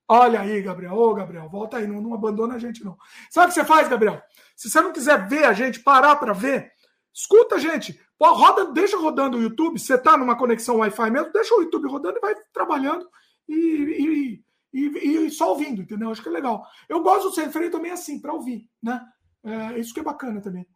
Olha 0.08 0.40
aí, 0.40 0.60
Gabriel. 0.60 0.94
Ô, 0.94 1.14
Gabriel, 1.14 1.48
volta 1.48 1.76
aí, 1.76 1.86
não, 1.86 2.00
não 2.00 2.12
abandona 2.12 2.56
a 2.56 2.58
gente, 2.58 2.84
não. 2.84 2.96
Sabe 3.30 3.46
o 3.46 3.48
que 3.50 3.54
você 3.54 3.64
faz, 3.64 3.88
Gabriel? 3.88 4.20
Se 4.56 4.68
você 4.68 4.80
não 4.80 4.92
quiser 4.92 5.28
ver 5.28 5.44
a 5.44 5.52
gente, 5.52 5.78
parar 5.78 6.16
para 6.16 6.32
ver, 6.32 6.72
escuta 7.14 7.54
a 7.54 7.58
gente. 7.58 8.00
Pô, 8.20 8.34
roda, 8.34 8.66
deixa 8.66 8.98
rodando 8.98 9.38
o 9.38 9.40
YouTube. 9.40 9.80
Você 9.80 9.96
tá 9.96 10.14
numa 10.14 10.36
conexão 10.36 10.76
Wi-Fi 10.76 11.10
mesmo, 11.10 11.32
deixa 11.32 11.54
o 11.54 11.62
YouTube 11.62 11.88
rodando 11.88 12.18
e 12.18 12.20
vai 12.20 12.34
trabalhando 12.52 13.08
e, 13.48 13.54
e, 13.54 14.44
e, 14.74 15.24
e 15.24 15.30
só 15.30 15.48
ouvindo, 15.48 15.80
entendeu? 15.80 16.10
Acho 16.10 16.22
que 16.22 16.28
é 16.28 16.32
legal. 16.32 16.62
Eu 16.86 17.02
gosto 17.02 17.30
do 17.30 17.50
Freio 17.50 17.70
também 17.70 17.90
assim, 17.90 18.20
para 18.20 18.34
ouvir, 18.34 18.68
né? 18.82 19.02
É, 19.42 19.78
isso 19.78 19.94
que 19.94 20.00
é 20.00 20.02
bacana 20.02 20.38
também. 20.38 20.68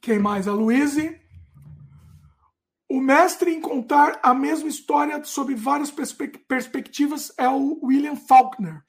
Quem 0.00 0.18
mais? 0.18 0.48
A 0.48 0.54
Luíse. 0.54 1.20
O 2.88 2.98
mestre 2.98 3.52
em 3.52 3.60
contar 3.60 4.18
a 4.22 4.32
mesma 4.32 4.70
história 4.70 5.22
sob 5.24 5.54
várias 5.54 5.90
perspe 5.90 6.38
perspectivas 6.48 7.34
é 7.36 7.46
o 7.46 7.78
William 7.82 8.16
Faulkner. 8.16 8.82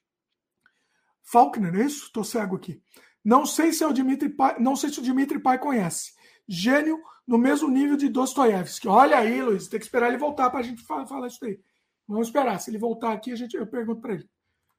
Faulkner, 1.21 1.75
é 1.75 1.83
isso? 1.83 2.05
Estou 2.05 2.23
cego 2.23 2.55
aqui. 2.55 2.81
Não 3.25 3.45
sei 3.45 3.73
se 3.73 3.83
é 3.83 3.87
o 3.87 3.91
Dimitri 3.91 4.29
Pai, 4.29 4.57
não 4.57 4.77
sei 4.77 4.89
se 4.89 4.99
o 4.99 5.03
Dimitri 5.03 5.37
Pai 5.37 5.59
conhece. 5.59 6.17
Gênio 6.49 6.99
no 7.27 7.37
mesmo 7.37 7.69
nível 7.69 7.95
de 7.95 8.09
Dostoiévski. 8.09 8.87
Olha 8.87 9.19
aí, 9.19 9.41
Luiz, 9.41 9.67
tem 9.67 9.79
que 9.79 9.85
esperar 9.85 10.07
ele 10.07 10.17
voltar 10.17 10.49
para 10.49 10.61
a 10.61 10.63
gente 10.63 10.81
falar, 10.83 11.05
falar 11.05 11.27
isso 11.27 11.45
aí. 11.45 11.59
Vamos 12.07 12.27
esperar. 12.27 12.59
Se 12.59 12.71
ele 12.71 12.79
voltar 12.79 13.13
aqui, 13.13 13.31
a 13.31 13.35
gente, 13.35 13.55
eu 13.55 13.67
pergunto 13.67 14.01
para 14.01 14.15
ele. 14.15 14.27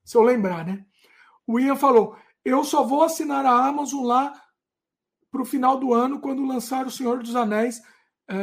Se 0.04 0.16
eu 0.16 0.22
lembrar, 0.22 0.66
né? 0.66 0.84
O 1.46 1.60
Ian 1.60 1.76
falou: 1.76 2.16
eu 2.44 2.64
só 2.64 2.82
vou 2.82 3.02
assinar 3.02 3.44
a 3.46 3.66
Amazon 3.66 4.04
lá 4.04 4.32
para 5.30 5.42
o 5.42 5.44
final 5.44 5.78
do 5.78 5.94
ano, 5.94 6.20
quando 6.20 6.44
lançar 6.44 6.86
O 6.86 6.90
Senhor 6.90 7.22
dos 7.22 7.36
Anéis, 7.36 7.80
é, 8.28 8.34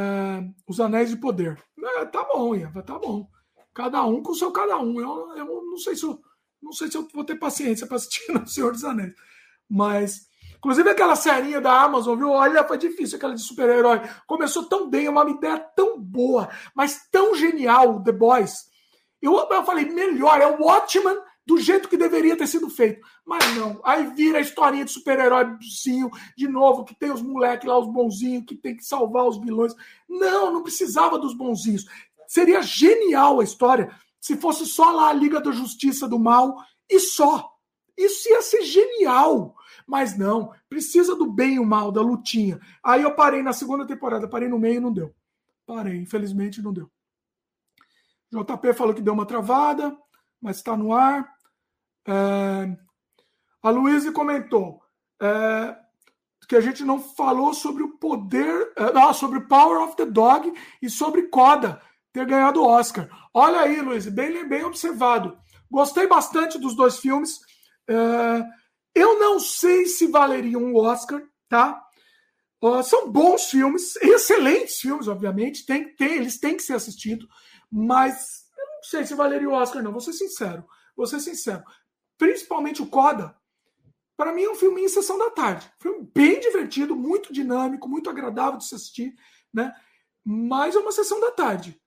Os 0.66 0.80
Anéis 0.80 1.10
de 1.10 1.16
Poder. 1.16 1.62
É, 1.78 2.04
tá 2.06 2.24
bom, 2.24 2.54
Iva, 2.54 2.82
tá 2.82 2.98
bom. 2.98 3.28
Cada 3.74 4.04
um 4.04 4.22
com 4.22 4.32
o 4.32 4.34
seu 4.34 4.50
cada 4.50 4.78
um. 4.78 5.00
Eu, 5.00 5.36
eu 5.36 5.46
não 5.64 5.76
sei 5.76 5.94
se 5.94 6.04
eu, 6.04 6.20
não 6.62 6.72
sei 6.72 6.90
se 6.90 6.96
eu 6.96 7.06
vou 7.12 7.24
ter 7.24 7.36
paciência 7.36 7.86
para 7.86 7.96
assistir 7.96 8.32
O 8.32 8.46
Senhor 8.46 8.72
dos 8.72 8.84
Anéis. 8.84 9.14
Mas, 9.68 10.27
inclusive 10.58 10.90
aquela 10.90 11.16
serinha 11.16 11.60
da 11.60 11.80
Amazon, 11.82 12.18
viu? 12.18 12.30
Olha, 12.30 12.66
foi 12.66 12.78
difícil 12.78 13.16
aquela 13.16 13.34
de 13.34 13.42
super-herói. 13.42 14.02
Começou 14.26 14.64
tão 14.64 14.88
bem, 14.88 15.06
é 15.06 15.10
uma 15.10 15.28
ideia 15.28 15.58
tão 15.58 15.98
boa, 15.98 16.48
mas 16.74 17.08
tão 17.10 17.34
genial, 17.34 18.02
The 18.02 18.12
Boys. 18.12 18.68
Eu, 19.20 19.36
eu 19.36 19.64
falei, 19.64 19.86
melhor, 19.86 20.40
é 20.40 20.46
o 20.46 20.62
Watchman 20.62 21.16
do 21.48 21.58
jeito 21.58 21.88
que 21.88 21.96
deveria 21.96 22.36
ter 22.36 22.46
sido 22.46 22.68
feito. 22.68 23.00
Mas 23.24 23.56
não. 23.56 23.80
Aí 23.82 24.06
vira 24.14 24.36
a 24.36 24.40
historinha 24.40 24.84
de 24.84 24.92
super-heróizinho, 24.92 26.10
de 26.36 26.46
novo, 26.46 26.84
que 26.84 26.94
tem 26.94 27.10
os 27.10 27.22
moleques 27.22 27.66
lá, 27.66 27.78
os 27.78 27.90
bonzinhos, 27.90 28.44
que 28.46 28.54
tem 28.54 28.76
que 28.76 28.84
salvar 28.84 29.26
os 29.26 29.40
vilões. 29.40 29.72
Não, 30.06 30.52
não 30.52 30.62
precisava 30.62 31.18
dos 31.18 31.34
bonzinhos. 31.34 31.86
Seria 32.26 32.60
genial 32.60 33.40
a 33.40 33.44
história 33.44 33.90
se 34.20 34.36
fosse 34.36 34.66
só 34.66 34.90
lá 34.90 35.08
a 35.08 35.12
Liga 35.14 35.40
da 35.40 35.50
Justiça 35.50 36.06
do 36.06 36.18
Mal 36.18 36.54
e 36.86 37.00
só. 37.00 37.50
Isso 37.96 38.28
ia 38.28 38.42
ser 38.42 38.62
genial. 38.62 39.56
Mas 39.88 40.18
não, 40.18 40.52
precisa 40.68 41.16
do 41.16 41.32
bem 41.32 41.54
e 41.54 41.58
o 41.58 41.64
mal, 41.64 41.90
da 41.90 42.02
lutinha. 42.02 42.60
Aí 42.84 43.02
eu 43.02 43.14
parei 43.14 43.42
na 43.42 43.54
segunda 43.54 43.86
temporada, 43.86 44.28
parei 44.28 44.46
no 44.46 44.58
meio 44.58 44.76
e 44.76 44.80
não 44.80 44.92
deu. 44.92 45.14
Parei, 45.66 45.96
infelizmente 45.96 46.60
não 46.60 46.74
deu. 46.74 46.90
JP 48.30 48.74
falou 48.74 48.94
que 48.94 49.00
deu 49.00 49.14
uma 49.14 49.24
travada, 49.24 49.96
mas 50.42 50.56
está 50.56 50.76
no 50.76 50.92
ar. 50.92 51.26
É, 52.06 52.76
a 53.62 53.70
Luísa 53.70 54.12
comentou 54.12 54.82
é, 55.22 55.74
que 56.46 56.56
a 56.56 56.60
gente 56.60 56.84
não 56.84 57.00
falou 57.00 57.54
sobre 57.54 57.82
o 57.82 57.96
poder, 57.96 58.72
não, 58.94 59.12
sobre 59.14 59.40
Power 59.40 59.82
of 59.82 59.96
the 59.96 60.04
Dog 60.04 60.52
e 60.82 60.90
sobre 60.90 61.28
Coda 61.28 61.80
ter 62.12 62.26
ganhado 62.26 62.60
o 62.60 62.66
Oscar. 62.66 63.08
Olha 63.32 63.60
aí, 63.60 63.80
Luiz, 63.80 64.06
bem, 64.06 64.46
bem 64.46 64.64
observado. 64.64 65.38
Gostei 65.70 66.06
bastante 66.06 66.58
dos 66.58 66.74
dois 66.74 66.98
filmes. 66.98 67.40
É, 67.88 68.57
eu 68.98 69.18
não 69.18 69.38
sei 69.38 69.86
se 69.86 70.06
valeriam 70.06 70.62
um 70.62 70.76
Oscar, 70.76 71.22
tá? 71.48 71.82
Uh, 72.62 72.82
são 72.82 73.10
bons 73.10 73.44
filmes, 73.44 73.96
excelentes 73.96 74.80
filmes, 74.80 75.08
obviamente. 75.08 75.64
Tem, 75.64 75.94
eles 76.00 76.38
têm 76.38 76.56
que 76.56 76.62
ser 76.62 76.74
assistidos, 76.74 77.28
mas 77.70 78.48
eu 78.56 78.66
não 78.66 78.82
sei 78.82 79.06
se 79.06 79.14
valeria 79.14 79.48
o 79.48 79.52
Oscar, 79.52 79.82
não. 79.82 79.92
Vou 79.92 80.00
ser 80.00 80.12
sincero. 80.12 80.64
Vou 80.96 81.06
ser 81.06 81.20
sincero 81.20 81.62
principalmente 82.18 82.82
o 82.82 82.86
Coda, 82.86 83.34
para 84.16 84.32
mim 84.32 84.42
é 84.42 84.50
um 84.50 84.56
filme 84.56 84.82
em 84.82 84.88
sessão 84.88 85.16
da 85.16 85.30
tarde. 85.30 85.70
Filme 85.78 86.10
bem 86.12 86.40
divertido, 86.40 86.96
muito 86.96 87.32
dinâmico, 87.32 87.88
muito 87.88 88.10
agradável 88.10 88.58
de 88.58 88.66
se 88.66 88.74
assistir, 88.74 89.14
né? 89.54 89.72
Mas 90.24 90.74
é 90.74 90.80
uma 90.80 90.92
sessão 90.92 91.20
da 91.20 91.30
tarde, 91.30 91.80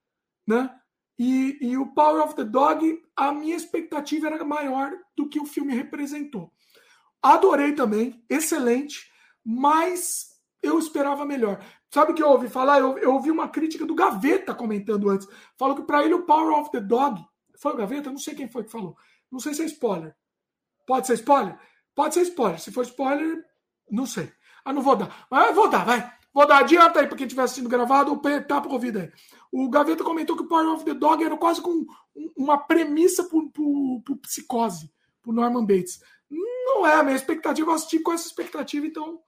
né? 0.48 0.74
E, 1.20 1.58
e 1.62 1.78
o 1.78 1.94
Power 1.94 2.24
of 2.24 2.36
the 2.36 2.46
Dog, 2.46 3.04
a 3.16 3.32
minha 3.32 3.56
expectativa 3.56 4.28
era 4.28 4.44
maior 4.46 4.92
do 5.16 5.30
que 5.30 5.40
o 5.40 5.46
filme 5.46 5.76
representou. 5.76 6.52
Adorei 7.22 7.74
também, 7.74 8.24
excelente, 8.30 9.12
mas 9.46 10.32
eu 10.62 10.80
esperava 10.80 11.26
melhor. 11.26 11.64
Sabe 11.90 12.12
o 12.12 12.16
que 12.16 12.24
eu 12.24 12.30
ouvi 12.30 12.48
falar? 12.48 12.80
Eu, 12.80 12.98
eu 12.98 13.14
ouvi 13.14 13.30
uma 13.30 13.50
crítica 13.50 13.86
do 13.86 13.94
Gaveta 13.94 14.56
comentando 14.56 15.10
antes. 15.10 15.28
Falou 15.58 15.76
que 15.76 15.84
para 15.84 16.04
ele 16.04 16.14
o 16.14 16.26
Power 16.26 16.58
of 16.58 16.72
the 16.72 16.80
Dog. 16.80 17.22
Foi 17.58 17.74
o 17.74 17.78
Gaveta? 17.78 18.10
Não 18.10 18.18
sei 18.18 18.34
quem 18.34 18.48
foi 18.48 18.64
que 18.64 18.72
falou. 18.72 18.96
Não 19.32 19.40
sei 19.40 19.54
se 19.54 19.62
é 19.62 19.66
spoiler. 19.66 20.16
Pode 20.88 21.08
ser 21.08 21.14
spoiler? 21.14 21.58
Pode 21.94 22.14
ser 22.14 22.22
spoiler. 22.22 22.60
Se 22.60 22.72
for 22.72 22.84
spoiler, 22.84 23.44
não 23.90 24.06
sei. 24.06 24.32
Ah, 24.64 24.74
não 24.74 24.82
vou 24.82 24.96
dar. 24.96 25.28
Mas 25.30 25.54
vou 25.54 25.70
dar, 25.70 25.86
vai. 25.86 26.12
Vou 26.34 26.48
dar. 26.48 26.60
Adianta 26.60 27.00
aí 27.00 27.08
para 27.08 27.18
quem 27.18 27.28
estiver 27.28 27.44
assistindo 27.44 27.70
gravado 27.70 28.12
ou 28.12 28.18
tá 28.20 28.62
para 28.62 28.72
ouvir 28.72 28.98
aí. 28.98 29.12
O 29.52 29.70
Gaveta 29.70 30.04
comentou 30.04 30.36
que 30.36 30.44
o 30.44 30.48
Power 30.48 30.70
of 30.70 30.86
the 30.86 30.94
Dog 30.94 31.24
era 31.24 31.36
quase 31.38 31.62
com 31.62 31.86
uma 32.38 32.58
premissa 32.58 33.24
para 33.26 34.16
psicose, 34.22 34.92
para 35.22 35.34
Norman 35.34 35.66
Bates. 35.66 36.02
Não 36.74 36.88
é 36.88 36.96
a 36.96 37.04
minha 37.04 37.16
expectativa. 37.16 37.70
Eu 37.70 37.76
assisti 37.76 38.00
com 38.00 38.14
essa 38.14 38.28
expectativa, 38.28 38.86
então 38.86 39.20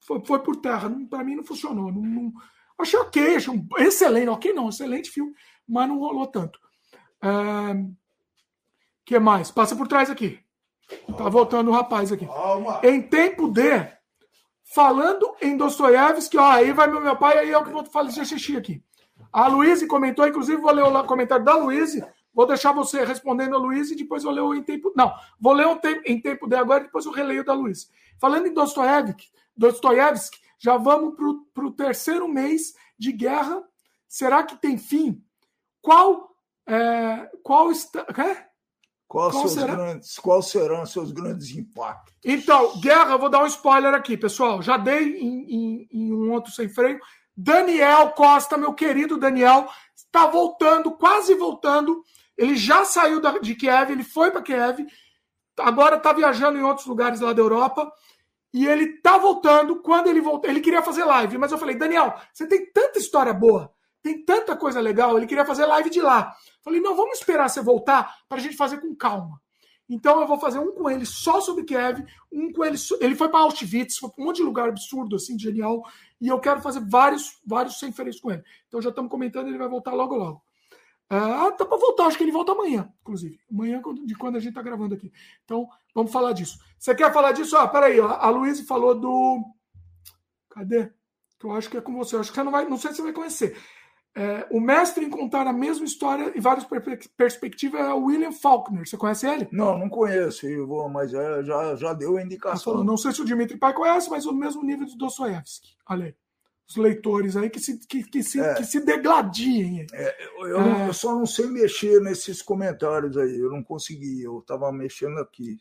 foi, 0.00 0.20
foi 0.24 0.38
por 0.40 0.56
terra. 0.56 0.90
Para 1.08 1.24
mim 1.24 1.36
não 1.36 1.44
funcionou. 1.44 1.92
Não, 1.92 2.02
não, 2.02 2.32
achei 2.78 2.98
ok, 2.98 3.36
achei 3.36 3.52
um 3.52 3.66
excelente. 3.78 4.28
Ok, 4.28 4.52
não, 4.52 4.68
excelente 4.68 5.10
filme, 5.10 5.32
mas 5.66 5.88
não 5.88 5.98
rolou 5.98 6.26
tanto. 6.26 6.58
O 7.22 7.26
é, 7.26 7.86
que 9.04 9.18
mais? 9.18 9.50
Passa 9.50 9.76
por 9.76 9.86
trás 9.86 10.10
aqui. 10.10 10.40
Tá 11.16 11.28
voltando 11.28 11.70
o 11.70 11.74
rapaz 11.74 12.10
aqui. 12.12 12.26
Em 12.82 13.02
tempo 13.02 13.48
de. 13.48 13.98
Falando 14.74 15.34
em 15.40 15.56
Dostoiévski, 15.56 16.36
ó, 16.36 16.50
aí 16.50 16.72
vai 16.72 16.88
meu, 16.88 17.00
meu 17.00 17.16
pai, 17.16 17.38
aí 17.38 17.50
é 17.50 17.56
o 17.56 17.62
que 17.62 17.70
eu 17.70 17.74
vou 17.74 17.84
fazer 17.86 18.22
xixi 18.26 18.54
aqui. 18.54 18.84
A 19.32 19.46
Luísa 19.48 19.86
comentou, 19.86 20.26
inclusive 20.26 20.60
vou 20.60 20.70
ler 20.70 20.82
o 20.82 21.04
comentário 21.04 21.42
da 21.42 21.56
Luísa, 21.56 22.12
vou 22.32 22.46
deixar 22.46 22.72
você 22.72 23.04
respondendo 23.04 23.54
a 23.54 23.58
Luísa 23.58 23.92
e 23.92 23.96
depois 23.96 24.24
eu 24.24 24.30
leio 24.30 24.54
em 24.54 24.62
tempo. 24.62 24.92
Não, 24.96 25.12
vou 25.40 25.52
ler 25.52 25.66
um 25.66 25.76
tempo, 25.76 26.02
em 26.04 26.20
tempo 26.20 26.46
de 26.46 26.56
agora 26.56 26.82
e 26.82 26.86
depois 26.86 27.06
eu 27.06 27.12
releio 27.12 27.44
da 27.44 27.52
Luísa. 27.52 27.86
Falando 28.20 28.46
em 28.46 28.54
Dostoiévski, 28.54 29.28
Dostoiévski 29.56 30.38
já 30.58 30.76
vamos 30.76 31.14
para 31.54 31.64
o 31.64 31.72
terceiro 31.72 32.28
mês 32.28 32.74
de 32.98 33.12
guerra. 33.12 33.62
Será 34.08 34.42
que 34.42 34.56
tem 34.56 34.76
fim? 34.76 35.22
Qual. 35.80 36.34
É, 36.66 37.30
qual 37.42 37.70
está. 37.70 38.00
É? 38.00 38.48
Qual, 39.06 39.30
qual, 39.30 39.48
será? 39.48 39.74
Grandes, 39.74 40.18
qual 40.18 40.42
serão 40.42 40.84
seus 40.84 41.12
grandes 41.12 41.56
impactos? 41.56 42.14
Então, 42.22 42.78
guerra, 42.78 43.16
vou 43.16 43.30
dar 43.30 43.42
um 43.42 43.46
spoiler 43.46 43.94
aqui, 43.94 44.18
pessoal. 44.18 44.60
Já 44.60 44.76
dei 44.76 45.18
em, 45.18 45.44
em, 45.48 45.88
em 45.90 46.12
um 46.12 46.30
outro 46.30 46.52
sem 46.52 46.68
freio. 46.68 47.00
Daniel 47.34 48.10
Costa, 48.10 48.58
meu 48.58 48.74
querido 48.74 49.16
Daniel, 49.16 49.66
está 49.96 50.26
voltando, 50.26 50.90
quase 50.90 51.34
voltando. 51.34 52.04
Ele 52.38 52.56
já 52.56 52.84
saiu 52.84 53.20
da, 53.20 53.38
de 53.38 53.54
Kiev, 53.56 53.90
ele 53.90 54.04
foi 54.04 54.30
para 54.30 54.40
Kiev, 54.40 54.86
agora 55.58 55.96
está 55.96 56.12
viajando 56.12 56.56
em 56.56 56.62
outros 56.62 56.86
lugares 56.86 57.20
lá 57.20 57.32
da 57.32 57.42
Europa. 57.42 57.92
E 58.54 58.66
ele 58.66 58.84
está 58.84 59.18
voltando. 59.18 59.82
Quando 59.82 60.06
ele 60.06 60.20
voltou, 60.20 60.48
ele 60.48 60.60
queria 60.60 60.80
fazer 60.80 61.04
live, 61.04 61.36
mas 61.36 61.52
eu 61.52 61.58
falei, 61.58 61.76
Daniel, 61.76 62.14
você 62.32 62.46
tem 62.46 62.70
tanta 62.72 62.98
história 62.98 63.34
boa, 63.34 63.70
tem 64.02 64.24
tanta 64.24 64.56
coisa 64.56 64.80
legal. 64.80 65.16
Ele 65.16 65.26
queria 65.26 65.44
fazer 65.44 65.66
live 65.66 65.90
de 65.90 66.00
lá. 66.00 66.34
Falei, 66.62 66.80
não, 66.80 66.94
vamos 66.94 67.18
esperar 67.18 67.48
você 67.48 67.60
voltar 67.60 68.16
para 68.28 68.38
a 68.38 68.40
gente 68.40 68.56
fazer 68.56 68.80
com 68.80 68.94
calma. 68.94 69.40
Então 69.88 70.20
eu 70.20 70.26
vou 70.26 70.38
fazer 70.38 70.58
um 70.58 70.72
com 70.72 70.90
ele 70.90 71.06
só 71.06 71.40
sobre 71.40 71.64
Kiev, 71.64 72.04
um 72.30 72.52
com 72.52 72.64
ele. 72.64 72.76
Ele 73.00 73.14
foi 73.14 73.28
para 73.28 73.40
Auschwitz, 73.40 73.96
foi 73.96 74.10
para 74.10 74.22
um 74.22 74.26
monte 74.26 74.36
de 74.36 74.42
lugar 74.42 74.68
absurdo, 74.68 75.16
assim, 75.16 75.38
genial. 75.38 75.82
E 76.20 76.28
eu 76.28 76.38
quero 76.38 76.60
fazer 76.60 76.80
vários, 76.80 77.38
vários 77.44 77.78
sem 77.78 77.90
férias 77.90 78.20
com 78.20 78.30
ele. 78.30 78.42
Então 78.66 78.82
já 78.82 78.90
estamos 78.90 79.10
comentando, 79.10 79.48
ele 79.48 79.58
vai 79.58 79.68
voltar 79.68 79.92
logo 79.92 80.14
logo. 80.14 80.42
Ah, 81.10 81.50
tá 81.52 81.64
para 81.64 81.78
voltar, 81.78 82.06
acho 82.06 82.18
que 82.18 82.24
ele 82.24 82.32
volta 82.32 82.52
amanhã, 82.52 82.92
inclusive. 83.00 83.40
Amanhã 83.50 83.80
de 84.04 84.14
quando 84.14 84.36
a 84.36 84.40
gente 84.40 84.50
está 84.50 84.60
gravando 84.60 84.94
aqui. 84.94 85.10
Então, 85.44 85.66
vamos 85.94 86.12
falar 86.12 86.32
disso. 86.32 86.58
Você 86.78 86.94
quer 86.94 87.12
falar 87.12 87.32
disso? 87.32 87.56
Ah, 87.56 87.66
peraí, 87.66 87.98
ó, 87.98 88.08
a 88.08 88.28
Luísa 88.28 88.64
falou 88.64 88.94
do. 88.94 89.42
Cadê? 90.50 90.90
Que 91.38 91.46
eu 91.46 91.52
acho 91.52 91.70
que 91.70 91.78
é 91.78 91.80
com 91.80 91.94
você. 91.94 92.14
Eu 92.14 92.20
acho 92.20 92.30
que 92.30 92.36
você 92.36 92.42
não 92.42 92.52
vai. 92.52 92.68
Não 92.68 92.76
sei 92.76 92.90
se 92.90 92.96
você 92.96 93.02
vai 93.02 93.12
conhecer. 93.12 93.56
É, 94.14 94.46
o 94.50 94.60
mestre 94.60 95.04
em 95.04 95.10
contar 95.10 95.46
a 95.46 95.52
mesma 95.52 95.84
história 95.84 96.32
e 96.34 96.40
várias 96.40 96.66
perspectivas 97.16 97.80
é 97.80 97.94
o 97.94 98.04
William 98.04 98.32
Faulkner. 98.32 98.86
Você 98.86 98.96
conhece 98.96 99.26
ele? 99.26 99.48
Não, 99.52 99.78
não 99.78 99.88
conheço, 99.88 100.46
vou, 100.66 100.88
mas 100.88 101.14
é, 101.14 101.44
já, 101.44 101.76
já 101.76 101.92
deu 101.92 102.16
a 102.16 102.22
indicação. 102.22 102.72
Falou, 102.72 102.84
não 102.84 102.96
sei 102.96 103.12
se 103.12 103.22
o 103.22 103.24
Dimitri 103.24 103.56
Pai 103.56 103.72
conhece, 103.72 104.10
mas 104.10 104.26
o 104.26 104.34
mesmo 104.34 104.64
nível 104.64 104.86
de 104.86 104.98
Dostoiévski. 104.98 105.76
Olha 105.88 106.06
aí. 106.06 106.14
Os 106.68 106.76
leitores 106.76 107.34
aí 107.34 107.48
que 107.48 107.58
se, 107.58 107.78
que, 107.86 108.04
que 108.04 108.22
se, 108.22 108.38
é. 108.40 108.54
que 108.54 108.64
se 108.64 108.80
degladiem. 108.80 109.86
É, 109.92 110.16
eu, 110.38 110.60
é. 110.60 110.88
eu, 110.88 110.92
só 110.92 111.14
não 111.14 111.24
sei 111.24 111.46
mexer 111.46 111.98
nesses 112.00 112.42
comentários 112.42 113.16
aí. 113.16 113.38
Eu 113.38 113.50
não 113.50 113.62
consegui, 113.62 114.22
eu 114.22 114.40
estava 114.40 114.70
mexendo 114.70 115.18
aqui. 115.18 115.56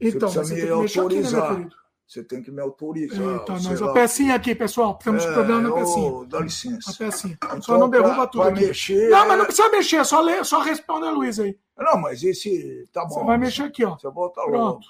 Então, 0.00 0.28
você, 0.28 0.54
você 0.54 0.64
me 0.64 0.70
autorizar. 0.70 1.52
Aqui, 1.52 1.64
né, 1.64 1.70
você 2.06 2.22
tem 2.22 2.42
que 2.42 2.50
me 2.52 2.60
autorizar. 2.60 3.18
Eita, 3.18 3.52
nós, 3.52 3.82
a 3.82 3.92
pecinha 3.92 4.34
aqui, 4.36 4.54
pessoal. 4.54 4.94
Temos 4.98 5.24
é, 5.24 5.32
problema 5.32 5.62
na 5.62 5.72
pecinha. 5.72 6.24
Dá 6.26 6.40
licença. 6.40 6.90
A 6.90 6.94
pecinha. 6.94 7.34
Então, 7.34 7.62
só 7.62 7.78
não 7.78 7.90
derruba 7.90 8.26
tudo. 8.28 8.44
Vai 8.44 8.52
mexer. 8.52 9.10
Não, 9.10 9.26
mas 9.26 9.38
não 9.38 9.46
precisa 9.46 9.68
mexer, 9.70 10.04
só, 10.04 10.20
lê, 10.20 10.44
só 10.44 10.60
responde 10.60 11.06
a 11.06 11.10
Luiz 11.10 11.40
aí. 11.40 11.58
Não, 11.76 12.00
mas 12.00 12.22
esse. 12.22 12.88
Tá 12.92 13.04
bom. 13.04 13.14
Você 13.14 13.24
vai 13.24 13.38
mexer 13.38 13.64
aqui, 13.64 13.84
ó. 13.84 13.96
Você 13.98 14.08
volta 14.08 14.42
logo. 14.42 14.80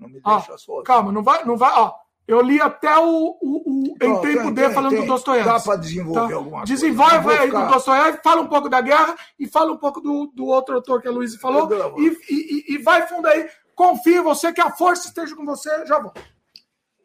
Não 0.00 0.08
me 0.08 0.20
deixa 0.20 0.58
só. 0.58 0.82
Calma, 0.82 1.12
não 1.12 1.22
vai, 1.22 1.44
não 1.44 1.56
vai. 1.56 1.72
Ó, 1.78 1.94
eu 2.26 2.40
li 2.40 2.60
até 2.60 2.96
o, 2.98 3.36
o, 3.40 3.62
o 3.66 3.84
em 4.00 4.20
tempo 4.20 4.20
tem, 4.20 4.54
D 4.54 4.70
falando 4.70 4.90
tem, 4.92 5.00
do 5.00 5.06
Dostoiévski. 5.06 5.52
Dá 5.52 5.60
para 5.60 5.76
desenvolver 5.76 6.28
tá? 6.28 6.34
alguma 6.34 6.58
coisa. 6.58 6.72
Desenvolve 6.72 7.30
aí 7.30 7.46
ficar... 7.46 7.66
do 7.66 7.72
Dostoiévski, 7.72 8.22
fala 8.22 8.40
um 8.42 8.48
pouco 8.48 8.68
da 8.68 8.80
guerra 8.80 9.16
e 9.38 9.46
fala 9.48 9.72
um 9.72 9.76
pouco 9.76 10.00
do, 10.00 10.26
do 10.34 10.46
outro 10.46 10.76
autor 10.76 11.02
que 11.02 11.08
a 11.08 11.10
Luiz 11.10 11.34
falou. 11.36 11.68
E, 11.98 12.16
e, 12.30 12.74
e, 12.74 12.78
vai 12.78 13.06
fundo 13.08 13.26
aí. 13.26 13.48
Confia 13.74 14.18
em 14.18 14.22
você, 14.22 14.52
que 14.52 14.60
a 14.60 14.70
força 14.70 15.08
esteja 15.08 15.34
com 15.34 15.44
você. 15.44 15.84
Já 15.86 15.98
vou. 15.98 16.12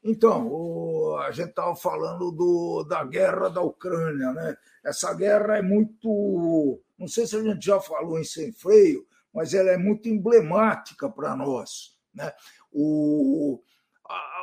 Então, 0.04 0.48
o, 0.48 1.18
a 1.18 1.32
gente 1.32 1.50
estava 1.50 1.76
falando 1.76 2.32
do, 2.32 2.86
da 2.88 3.04
guerra 3.04 3.50
da 3.50 3.62
Ucrânia, 3.62 4.32
né? 4.32 4.56
Essa 4.86 5.14
guerra 5.14 5.58
é 5.58 5.62
muito. 5.62 6.80
Não 6.98 7.08
sei 7.08 7.26
se 7.26 7.36
a 7.36 7.42
gente 7.42 7.66
já 7.66 7.80
falou 7.80 8.20
em 8.20 8.24
sem 8.24 8.52
freio, 8.54 9.06
mas 9.34 9.54
ela 9.54 9.72
é 9.72 9.78
muito 9.78 10.08
emblemática 10.08 11.10
para 11.10 11.36
nós. 11.36 11.98
Né? 12.14 12.32
O, 12.72 13.60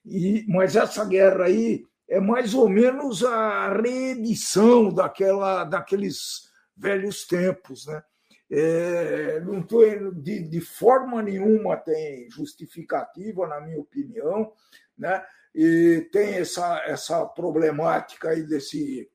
E, 0.05 0.45
mas 0.49 0.77
essa 0.77 1.05
guerra 1.05 1.45
aí 1.45 1.85
é 2.09 2.20
mais 2.20 2.55
ou 2.55 2.69
menos 2.69 3.25
a 3.25 3.73
reedição 3.75 4.91
daquela, 4.93 5.65
daqueles 5.65 6.49
velhos 6.77 7.27
tempos. 7.27 7.87
Né? 7.87 8.03
É, 8.51 9.41
não 9.41 9.62
tô, 9.62 9.85
de, 10.12 10.49
de 10.49 10.60
forma 10.60 11.23
nenhuma 11.23 11.77
tem 11.77 12.31
justificativa, 12.31 13.47
na 13.47 13.60
minha 13.60 13.78
opinião, 13.78 14.52
né? 14.97 15.23
e 15.55 16.09
tem 16.10 16.35
essa, 16.35 16.83
essa 16.86 17.27
problemática 17.27 18.31
aí 18.31 18.43
desse, 18.43 19.10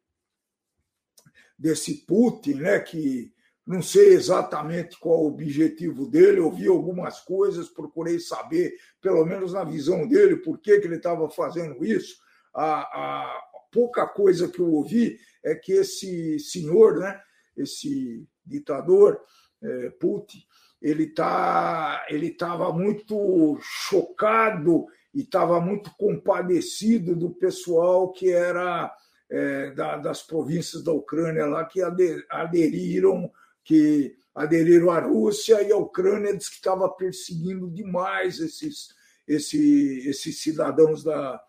desse 1.57 2.05
Putin, 2.05 2.55
né? 2.55 2.79
que 2.79 3.33
não 3.65 3.81
sei 3.81 4.13
exatamente 4.13 4.99
qual 4.99 5.23
o 5.23 5.27
objetivo 5.27 6.05
dele, 6.05 6.39
ouvi 6.39 6.67
algumas 6.67 7.21
coisas, 7.21 7.69
procurei 7.69 8.19
saber, 8.19 8.75
pelo 9.01 9.25
menos 9.25 9.53
na 9.53 9.63
visão 9.63 10.07
dele, 10.07 10.35
por 10.37 10.59
que, 10.59 10.79
que 10.79 10.85
ele 10.85 10.97
estava 10.97 11.29
fazendo 11.29 11.83
isso. 11.83 12.17
A, 12.53 12.81
a, 12.81 13.41
pouca 13.71 14.05
coisa 14.05 14.47
que 14.47 14.59
eu 14.59 14.71
ouvi 14.71 15.17
é 15.43 15.55
que 15.55 15.71
esse 15.71 16.39
senhor, 16.39 16.99
né, 16.99 17.19
esse 17.57 18.27
ditador, 18.45 19.19
é, 19.61 19.89
Putin, 19.91 20.43
ele 20.81 21.07
tá, 21.07 22.05
ele 22.09 22.27
estava 22.27 22.71
muito 22.73 23.57
chocado 23.61 24.85
e 25.13 25.21
estava 25.21 25.61
muito 25.61 25.91
compadecido 25.97 27.15
do 27.15 27.29
pessoal 27.29 28.11
que 28.11 28.31
era 28.31 28.93
é, 29.29 29.71
da, 29.71 29.97
das 29.97 30.21
províncias 30.21 30.83
da 30.83 30.91
Ucrânia 30.91 31.45
lá 31.45 31.65
que 31.65 31.81
aderiram 32.29 33.31
que 33.63 34.15
aderiram 34.35 34.91
à 34.91 34.99
Rússia 34.99 35.61
e 35.61 35.71
a 35.71 35.77
Ucrânia 35.77 36.35
disse 36.35 36.49
que 36.49 36.57
estava 36.57 36.89
perseguindo 36.89 37.69
demais 37.69 38.39
esses, 38.39 38.89
esse, 39.27 40.07
esses 40.07 40.41
cidadãos 40.41 41.03
da, 41.03 41.41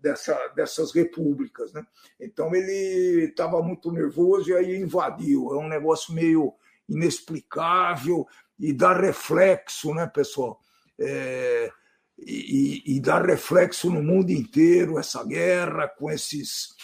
dessa, 0.00 0.36
dessas 0.48 0.92
repúblicas. 0.92 1.72
Né? 1.72 1.84
Então 2.20 2.54
ele 2.54 3.24
estava 3.24 3.62
muito 3.62 3.90
nervoso 3.92 4.50
e 4.50 4.54
aí 4.54 4.76
invadiu. 4.76 5.54
É 5.54 5.58
um 5.58 5.68
negócio 5.68 6.14
meio 6.14 6.54
inexplicável 6.88 8.26
e 8.58 8.72
dá 8.72 8.92
reflexo, 8.92 9.94
né, 9.94 10.06
pessoal? 10.06 10.60
É, 10.98 11.72
e, 12.18 12.82
e, 12.96 13.00
dar 13.00 13.24
reflexo 13.24 13.90
no 13.90 14.02
mundo 14.02 14.30
inteiro, 14.30 14.98
essa 14.98 15.24
guerra 15.24 15.88
com 15.88 16.10
esses, 16.10 16.74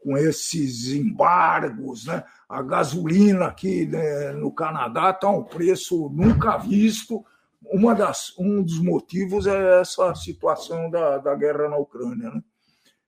com 0.00 0.16
esses 0.16 0.88
embargos. 0.88 2.06
Né? 2.06 2.22
A 2.48 2.62
gasolina 2.62 3.46
aqui 3.46 3.86
né, 3.86 4.32
no 4.32 4.52
Canadá 4.52 5.10
está 5.10 5.26
a 5.26 5.30
um 5.30 5.42
preço 5.42 6.08
nunca 6.10 6.56
visto. 6.56 7.24
Uma 7.70 7.94
das, 7.94 8.32
um 8.38 8.62
dos 8.62 8.78
motivos 8.78 9.46
é 9.46 9.80
essa 9.80 10.14
situação 10.14 10.90
da, 10.90 11.18
da 11.18 11.34
guerra 11.34 11.68
na 11.68 11.76
Ucrânia. 11.76 12.30
Né? 12.30 12.42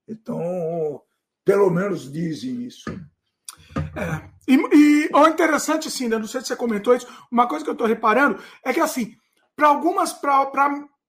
Então, 0.08 1.02
pelo 1.44 1.70
menos 1.70 2.10
dizem 2.10 2.62
isso. 2.64 2.90
É. 3.96 4.28
E, 4.48 4.54
e 4.54 5.10
o 5.12 5.26
interessante, 5.26 5.90
sim, 5.90 6.08
né? 6.08 6.18
não 6.18 6.26
sei 6.26 6.40
se 6.40 6.48
você 6.48 6.56
comentou 6.56 6.94
isso, 6.94 7.06
uma 7.30 7.46
coisa 7.46 7.64
que 7.64 7.70
eu 7.70 7.74
estou 7.74 7.86
reparando 7.86 8.40
é 8.64 8.72
que, 8.72 8.80
assim, 8.80 9.14
para 9.54 9.68
algumas, 9.68 10.12
para 10.12 10.50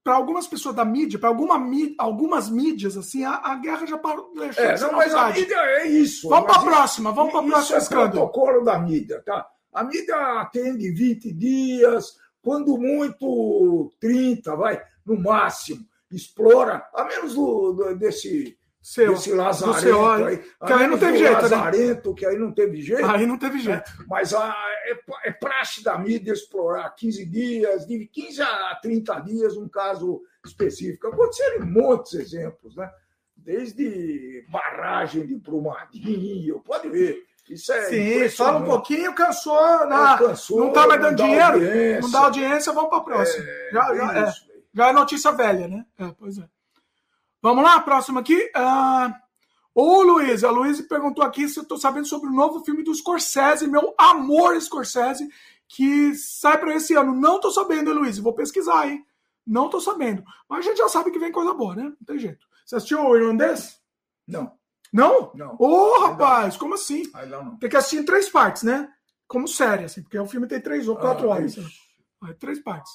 algumas 0.07 0.47
pessoas 0.47 0.75
da 0.75 0.83
mídia, 0.83 1.17
para 1.17 1.29
alguma, 1.29 1.55
algumas 1.97 2.49
mídias, 2.49 2.97
assim, 2.97 3.23
a, 3.23 3.35
a 3.35 3.55
guerra 3.55 3.85
já 3.85 3.97
parou. 3.97 4.33
É, 4.57 4.77
não, 4.79 4.93
mas 4.93 5.13
a 5.13 5.29
mídia 5.29 5.55
é 5.55 5.87
isso. 5.87 6.27
Vamos 6.27 6.51
para 6.51 6.61
a 6.61 6.65
próxima, 6.65 7.11
vamos 7.11 7.31
para 7.31 7.41
a 7.41 7.43
próxima 7.43 7.77
isso 7.77 7.93
é 7.93 7.97
protocolo 7.97 8.63
da 8.63 8.77
mídia, 8.79 9.21
tá? 9.25 9.47
A 9.73 9.83
mídia 9.83 10.15
atende 10.41 10.91
20 10.91 11.31
dias, 11.31 12.17
quando 12.41 12.77
muito 12.77 13.91
30, 13.99 14.55
vai, 14.55 14.81
no 15.05 15.19
máximo. 15.19 15.85
Explora, 16.11 16.87
a 16.93 17.03
menos 17.05 17.35
do, 17.35 17.73
do 17.73 17.95
desse 17.95 18.57
seu, 18.81 19.13
esse 19.13 19.31
Lazarento 19.31 20.25
aí. 20.25 20.37
Que 20.37 20.73
aí 20.73 20.87
não 20.87 20.97
teve 20.97 21.17
jeito, 21.17 21.33
né? 21.33 21.41
Lazarento, 21.41 22.09
né? 22.09 22.15
que 22.17 22.25
aí 22.25 22.37
não 22.37 22.51
teve 22.51 22.81
jeito. 22.81 23.05
Aí 23.05 23.25
não 23.27 23.37
teve 23.37 23.59
jeito. 23.59 23.91
É, 23.91 24.03
mas 24.07 24.33
a, 24.33 24.55
é, 24.85 25.29
é 25.29 25.31
praxe 25.31 25.83
da 25.83 25.97
mídia 25.97 26.33
explorar 26.33 26.89
15 26.95 27.25
dias, 27.25 27.85
de 27.85 28.07
15 28.07 28.41
a 28.41 28.79
30 28.81 29.19
dias, 29.19 29.57
um 29.57 29.67
caso 29.67 30.21
específico. 30.45 31.07
Aconteceram 31.07 31.65
muitos 31.67 32.13
exemplos, 32.13 32.75
né? 32.75 32.89
Desde 33.35 34.45
barragem 34.49 35.25
de 35.25 35.35
Brumadinho, 35.35 36.59
pode 36.61 36.89
ver. 36.89 37.23
Isso 37.49 37.71
é 37.73 37.81
Sim, 37.83 38.29
fala 38.29 38.59
um 38.59 38.65
pouquinho, 38.65 39.13
cansou, 39.13 39.87
na, 39.87 40.13
é, 40.13 40.17
cansou 40.19 40.59
não 40.59 40.67
está 40.67 40.87
mais 40.87 41.01
dando 41.01 41.15
dinheiro, 41.15 41.43
audiência. 41.43 42.01
não 42.01 42.11
dá 42.11 42.19
audiência, 42.19 42.73
vamos 42.73 42.89
para 42.89 42.99
a 42.99 43.03
próxima. 43.03 43.45
É, 43.47 43.69
já, 43.73 43.95
já, 43.95 44.19
é, 44.19 44.33
já 44.73 44.87
é 44.87 44.93
notícia 44.93 45.31
velha, 45.31 45.67
né? 45.67 45.85
É, 45.97 46.13
pois 46.17 46.37
é. 46.37 46.47
Vamos 47.41 47.63
lá, 47.63 47.79
próximo 47.79 48.19
aqui. 48.19 48.51
Uh... 48.55 49.29
Ô, 49.73 50.01
Luiz, 50.01 50.43
a 50.43 50.51
Luiz 50.51 50.81
perguntou 50.81 51.23
aqui 51.23 51.47
se 51.47 51.57
eu 51.57 51.63
estou 51.63 51.77
sabendo 51.77 52.05
sobre 52.05 52.27
o 52.27 52.33
novo 52.33 52.63
filme 52.65 52.83
do 52.83 52.93
Scorsese, 52.93 53.65
meu 53.65 53.93
amor 53.97 54.59
Scorsese, 54.59 55.29
que 55.67 56.13
sai 56.15 56.57
para 56.57 56.75
esse 56.75 56.95
ano. 56.95 57.15
Não 57.15 57.37
estou 57.37 57.49
sabendo, 57.49 57.93
Luiz, 57.93 58.17
vou 58.17 58.33
pesquisar, 58.33 58.89
hein? 58.89 59.05
Não 59.47 59.65
estou 59.65 59.79
sabendo. 59.79 60.23
Mas 60.49 60.59
a 60.59 60.69
gente 60.69 60.79
já 60.79 60.89
sabe 60.89 61.11
que 61.11 61.19
vem 61.19 61.31
coisa 61.31 61.53
boa, 61.53 61.75
né? 61.75 61.83
Não 61.83 62.05
tem 62.05 62.19
jeito. 62.19 62.45
Você 62.65 62.75
assistiu 62.75 63.01
o 63.01 63.15
irlandês? 63.15 63.79
Não. 64.27 64.58
Não? 64.91 65.31
Não. 65.35 65.55
Ô, 65.59 65.67
oh, 65.67 65.99
rapaz, 66.01 66.57
como 66.57 66.73
assim? 66.73 67.03
Não. 67.27 67.57
Tem 67.57 67.69
que 67.69 67.77
assistir 67.77 67.97
em 67.97 68.05
três 68.05 68.29
partes, 68.29 68.63
né? 68.63 68.89
Como 69.27 69.47
série, 69.47 69.85
assim, 69.85 70.01
porque 70.01 70.17
o 70.17 70.25
filme 70.25 70.47
tem 70.47 70.59
três 70.59 70.87
ou 70.87 70.95
quatro 70.95 71.29
ah, 71.31 71.35
horas. 71.35 71.55
É 72.27 72.33
três 72.33 72.59
partes. 72.59 72.91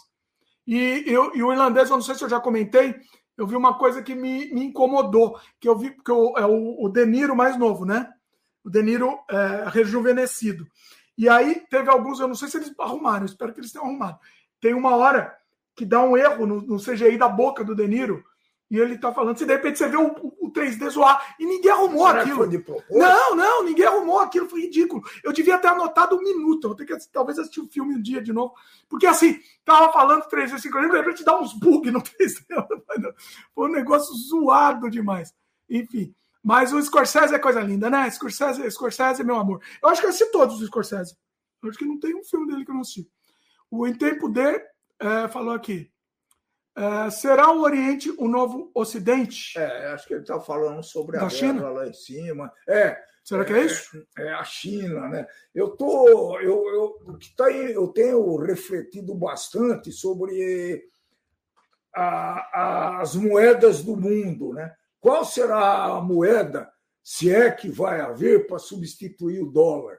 E, 0.66 1.04
eu, 1.06 1.34
e 1.34 1.42
o 1.42 1.52
irlandês, 1.52 1.90
eu 1.90 1.96
não 1.96 2.02
sei 2.02 2.14
se 2.14 2.24
eu 2.24 2.28
já 2.28 2.40
comentei, 2.40 2.94
eu 3.36 3.46
vi 3.46 3.54
uma 3.54 3.78
coisa 3.78 4.02
que 4.02 4.14
me, 4.14 4.52
me 4.52 4.64
incomodou, 4.64 5.38
que 5.60 5.68
eu 5.68 5.76
vi, 5.76 5.90
porque 5.90 6.10
eu, 6.10 6.34
é 6.36 6.46
o, 6.46 6.84
o 6.84 6.88
De 6.88 7.04
Niro 7.04 7.36
mais 7.36 7.56
novo, 7.56 7.84
né? 7.84 8.12
O 8.64 8.70
De 8.70 8.82
Niro 8.82 9.18
é, 9.30 9.68
rejuvenescido. 9.68 10.66
E 11.16 11.28
aí 11.28 11.62
teve 11.70 11.90
alguns, 11.90 12.18
eu 12.18 12.26
não 12.26 12.34
sei 12.34 12.48
se 12.48 12.56
eles 12.56 12.72
arrumaram, 12.78 13.24
espero 13.24 13.52
que 13.52 13.60
eles 13.60 13.70
tenham 13.70 13.86
arrumado. 13.86 14.18
Tem 14.60 14.74
uma 14.74 14.96
hora 14.96 15.36
que 15.76 15.84
dá 15.84 16.02
um 16.02 16.16
erro 16.16 16.46
no, 16.46 16.60
no 16.62 16.78
CGI 16.78 17.18
da 17.18 17.28
boca 17.28 17.62
do 17.62 17.74
De 17.74 17.86
Niro, 17.86 18.24
e 18.74 18.80
ele 18.80 18.98
tá 18.98 19.12
falando, 19.12 19.38
se 19.38 19.46
de 19.46 19.52
repente 19.52 19.78
você 19.78 19.88
vê 19.88 19.96
o, 19.96 20.08
o 20.40 20.50
3D 20.50 20.90
zoar, 20.90 21.36
e 21.38 21.46
ninguém 21.46 21.70
arrumou 21.70 22.08
Será 22.08 22.22
aquilo. 22.22 22.84
Não, 22.90 23.36
não, 23.36 23.64
ninguém 23.64 23.86
arrumou 23.86 24.18
aquilo, 24.18 24.48
foi 24.48 24.62
ridículo. 24.62 25.00
Eu 25.22 25.32
devia 25.32 25.58
ter 25.58 25.68
anotado 25.68 26.16
um 26.16 26.22
minuto, 26.22 26.64
eu 26.64 26.70
vou 26.70 26.76
ter 26.76 26.84
que 26.84 26.96
talvez 27.12 27.38
assistir 27.38 27.60
o 27.60 27.68
filme 27.68 27.94
um 27.94 28.02
dia 28.02 28.20
de 28.20 28.32
novo. 28.32 28.52
Porque 28.88 29.06
assim, 29.06 29.38
tava 29.64 29.92
falando 29.92 30.24
3D, 30.24 30.56
5D, 30.60 30.90
de 30.90 30.96
repente 30.96 31.24
dá 31.24 31.38
uns 31.38 31.52
bugs 31.52 31.92
no 31.92 32.02
3D. 32.02 33.14
Foi 33.54 33.68
um 33.68 33.72
negócio 33.72 34.12
zoado 34.12 34.90
demais. 34.90 35.32
Enfim. 35.70 36.12
Mas 36.42 36.72
o 36.72 36.82
Scorsese 36.82 37.32
é 37.32 37.38
coisa 37.38 37.60
linda, 37.60 37.88
né? 37.88 38.10
Scorsese, 38.10 38.68
Scorsese 38.72 39.22
meu 39.22 39.36
amor. 39.36 39.62
Eu 39.80 39.88
acho 39.88 40.00
que 40.00 40.06
eu 40.06 40.10
assisti 40.10 40.32
todos 40.32 40.60
os 40.60 40.66
Scorsese. 40.66 41.16
Eu 41.62 41.70
acho 41.70 41.78
que 41.78 41.86
não 41.86 41.98
tem 42.00 42.14
um 42.14 42.24
filme 42.24 42.48
dele 42.48 42.64
que 42.64 42.70
eu 42.72 42.74
não 42.74 42.82
assisti. 42.82 43.08
O 43.70 43.86
Em 43.86 43.94
Tempo 43.94 44.28
de 44.28 44.60
é, 44.98 45.28
falou 45.28 45.54
aqui. 45.54 45.93
É, 46.76 47.10
será 47.10 47.52
o 47.52 47.62
Oriente 47.62 48.12
o 48.18 48.26
novo 48.26 48.70
Ocidente? 48.74 49.56
É, 49.56 49.92
acho 49.92 50.08
que 50.08 50.14
ele 50.14 50.22
está 50.22 50.40
falando 50.40 50.82
sobre 50.82 51.18
da 51.18 51.26
a 51.26 51.30
China 51.30 51.68
lá 51.70 51.86
em 51.86 51.92
cima. 51.92 52.52
É. 52.68 53.00
Será 53.22 53.44
que 53.44 53.52
é, 53.52 53.58
é 53.58 53.64
isso? 53.64 54.06
É, 54.18 54.32
a 54.34 54.44
China, 54.44 55.08
né? 55.08 55.26
Eu 55.54 55.70
tô, 55.70 56.38
eu, 56.40 56.98
eu, 57.06 57.16
que 57.16 57.34
tá 57.34 57.46
aí, 57.46 57.72
eu 57.72 57.88
tenho 57.88 58.36
refletido 58.36 59.14
bastante 59.14 59.90
sobre 59.92 60.84
a, 61.94 62.02
a, 62.52 63.00
as 63.00 63.14
moedas 63.14 63.82
do 63.82 63.96
mundo, 63.96 64.52
né? 64.52 64.74
Qual 65.00 65.24
será 65.24 65.84
a 65.84 66.00
moeda, 66.02 66.70
se 67.02 67.32
é 67.32 67.50
que 67.50 67.68
vai 67.68 68.00
haver, 68.00 68.46
para 68.46 68.58
substituir 68.58 69.40
o 69.40 69.50
dólar? 69.50 69.98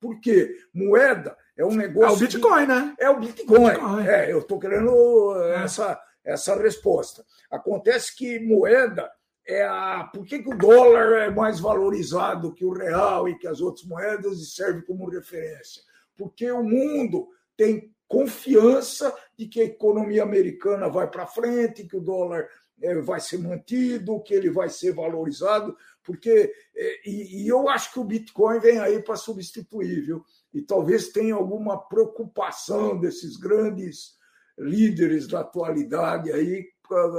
Porque 0.00 0.56
moeda 0.74 1.36
é 1.56 1.64
um 1.64 1.74
negócio. 1.74 2.10
É 2.10 2.16
o 2.16 2.18
Bitcoin, 2.18 2.60
que... 2.62 2.66
né? 2.66 2.94
É 2.98 3.10
o 3.10 3.20
Bitcoin. 3.20 3.70
Bitcoin. 3.70 4.06
É, 4.06 4.32
eu 4.32 4.38
estou 4.38 4.58
querendo 4.58 5.34
é. 5.44 5.64
essa, 5.64 6.00
essa 6.24 6.56
resposta. 6.56 7.24
Acontece 7.50 8.16
que 8.16 8.38
moeda 8.40 9.10
é 9.46 9.64
a. 9.64 10.10
Por 10.12 10.24
que, 10.24 10.42
que 10.42 10.48
o 10.48 10.56
dólar 10.56 11.18
é 11.18 11.30
mais 11.30 11.60
valorizado 11.60 12.54
que 12.54 12.64
o 12.64 12.72
real 12.72 13.28
e 13.28 13.38
que 13.38 13.46
as 13.46 13.60
outras 13.60 13.86
moedas 13.86 14.38
e 14.38 14.46
serve 14.46 14.82
como 14.82 15.08
referência? 15.08 15.82
Porque 16.16 16.50
o 16.50 16.62
mundo 16.62 17.28
tem 17.56 17.92
confiança 18.08 19.14
de 19.38 19.46
que 19.46 19.60
a 19.60 19.64
economia 19.64 20.22
americana 20.22 20.88
vai 20.88 21.10
para 21.10 21.26
frente, 21.26 21.86
que 21.86 21.96
o 21.96 22.00
dólar 22.00 22.46
é, 22.82 22.94
vai 23.00 23.20
ser 23.20 23.38
mantido, 23.38 24.22
que 24.22 24.34
ele 24.34 24.50
vai 24.50 24.68
ser 24.68 24.92
valorizado, 24.92 25.76
porque 26.02 26.52
é, 26.74 27.08
e, 27.08 27.44
e 27.44 27.48
eu 27.48 27.68
acho 27.68 27.92
que 27.92 28.00
o 28.00 28.04
Bitcoin 28.04 28.58
vem 28.60 28.78
aí 28.78 29.02
para 29.02 29.16
substituir, 29.16 30.02
viu? 30.02 30.24
E 30.52 30.60
talvez 30.60 31.08
tenha 31.08 31.34
alguma 31.34 31.78
preocupação 31.78 32.98
desses 32.98 33.36
grandes 33.36 34.16
líderes 34.58 35.26
da 35.26 35.40
atualidade 35.40 36.30
aí 36.30 36.70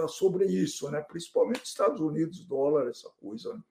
sobre 0.08 0.46
isso, 0.46 0.90
né? 0.92 1.02
Principalmente 1.02 1.66
Estados 1.66 2.00
Unidos, 2.00 2.46
dólar, 2.46 2.90
essa 2.90 3.10
coisa. 3.20 3.54
Né? 3.56 3.62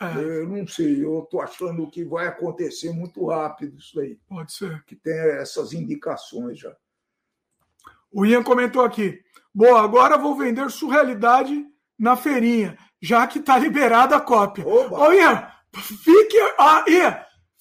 É. 0.00 0.18
Eu 0.18 0.48
não 0.48 0.66
sei, 0.66 1.04
eu 1.04 1.20
estou 1.24 1.40
achando 1.40 1.90
que 1.90 2.04
vai 2.04 2.28
acontecer 2.28 2.92
muito 2.92 3.26
rápido 3.26 3.76
isso 3.76 3.98
aí. 3.98 4.16
Pode 4.28 4.52
ser. 4.52 4.84
Que 4.84 4.94
tem 4.94 5.12
essas 5.12 5.72
indicações 5.72 6.60
já. 6.60 6.76
O 8.12 8.24
Ian 8.24 8.42
comentou 8.42 8.82
aqui. 8.82 9.20
Boa, 9.52 9.82
agora 9.82 10.16
vou 10.16 10.36
vender 10.36 10.70
surrealidade 10.70 11.66
na 11.98 12.16
feirinha, 12.16 12.78
já 13.02 13.26
que 13.26 13.40
está 13.40 13.58
liberada 13.58 14.14
a 14.16 14.20
cópia. 14.20 14.64
Ô, 14.66 15.12
Ian, 15.12 15.50
fique. 15.74 16.38
Ah, 16.56 16.84
Ian, 16.86 17.20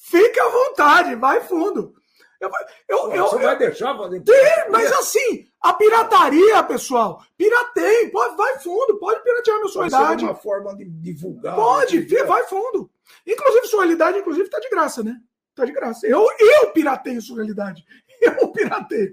fique 0.09 0.39
à 0.39 0.49
vontade, 0.49 1.15
vai 1.15 1.41
fundo. 1.41 1.93
Eu, 2.39 2.49
eu, 2.87 3.11
eu, 3.13 3.23
Você 3.23 3.39
vai 3.39 3.57
deixar 3.57 3.97
fazer 3.97 4.21
Tem, 4.21 4.69
mas 4.69 4.91
assim, 4.93 5.47
a 5.59 5.73
pirataria, 5.73 6.63
pessoal, 6.63 7.23
pirateiem, 7.35 8.11
pode, 8.11 8.37
vai 8.37 8.59
fundo, 8.59 8.99
pode 8.99 9.23
piratear 9.23 9.57
minha 9.57 9.69
surrealidade. 9.69 10.23
uma 10.23 10.35
forma 10.35 10.75
de 10.75 10.85
divulgar. 10.85 11.55
Pode, 11.55 12.07
né? 12.07 12.23
vai 12.23 12.43
fundo. 12.43 12.91
Inclusive, 13.25 13.67
surrealidade, 13.67 14.19
inclusive, 14.19 14.49
tá 14.49 14.59
de 14.59 14.69
graça, 14.69 15.03
né? 15.03 15.17
Tá 15.55 15.65
de 15.65 15.71
graça. 15.71 16.05
Eu, 16.05 16.27
eu 16.37 16.71
pirateio 16.71 17.21
surrealidade. 17.21 17.83
Eu 18.21 18.51
pirateio. 18.51 19.11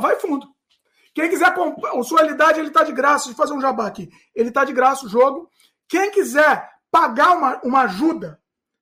Vai 0.00 0.16
fundo. 0.16 0.46
Quem 1.14 1.30
quiser 1.30 1.54
comprar, 1.54 1.94
o 1.94 2.02
Surrealidade, 2.02 2.60
ele 2.60 2.70
tá 2.70 2.82
de 2.82 2.92
graça, 2.92 3.26
deixa 3.26 3.30
eu 3.32 3.36
fazer 3.36 3.52
um 3.52 3.60
jabá 3.60 3.86
aqui. 3.86 4.08
Ele 4.34 4.50
tá 4.50 4.64
de 4.64 4.72
graça 4.72 5.06
o 5.06 5.08
jogo. 5.08 5.48
Quem 5.88 6.10
quiser 6.10 6.68
pagar 6.90 7.36
uma, 7.36 7.60
uma 7.62 7.82
ajuda, 7.82 8.37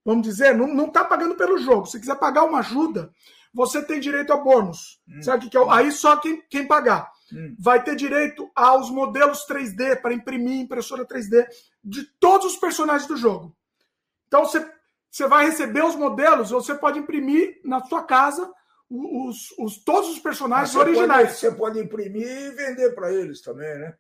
vamos 0.07 0.23
dizer, 0.23 0.55
não, 0.55 0.68
não 0.68 0.89
tá 0.89 1.05
pagando 1.05 1.35
pelo 1.35 1.59
jogo. 1.59 1.86
Se 1.86 1.99
quiser 1.99 2.15
pagar 2.15 2.44
uma 2.44 2.60
ajuda, 2.60 3.10
você 3.52 3.83
tem 3.83 3.99
direito 3.99 4.33
a 4.33 4.36
bônus. 4.36 5.01
Hum. 5.09 5.20
Sabe 5.20 5.47
o 5.47 5.51
que 5.51 5.59
é? 5.59 5.60
Aí 5.68 5.91
só 5.91 6.17
quem, 6.17 6.41
quem 6.49 6.65
pagar. 6.65 7.10
Hum. 7.33 7.57
Vai 7.59 7.83
ter 7.83 7.97
direito 7.97 8.49
aos 8.55 8.89
modelos 8.89 9.44
3D 9.51 10.01
para 10.01 10.15
imprimir 10.15 10.60
impressora 10.60 11.05
3D 11.05 11.44
de 11.83 12.05
todos 12.20 12.52
os 12.52 12.57
personagens 12.57 13.09
do 13.09 13.17
jogo. 13.17 13.52
Então 14.28 14.44
você, 14.44 14.65
você 15.10 15.26
vai 15.26 15.47
receber 15.47 15.85
os 15.85 15.97
modelos, 15.97 16.51
você 16.51 16.73
pode 16.76 17.01
imprimir 17.01 17.60
na 17.65 17.83
sua 17.85 18.05
casa 18.05 18.49
os, 18.89 19.51
os, 19.59 19.83
todos 19.83 20.10
os 20.10 20.20
personagens 20.20 20.70
você 20.70 20.78
originais. 20.78 21.28
Pode, 21.31 21.39
você 21.39 21.51
pode 21.51 21.81
imprimir 21.81 22.28
e 22.28 22.51
vender 22.51 22.94
para 22.94 23.12
eles 23.12 23.43
também, 23.43 23.76
né? 23.76 23.97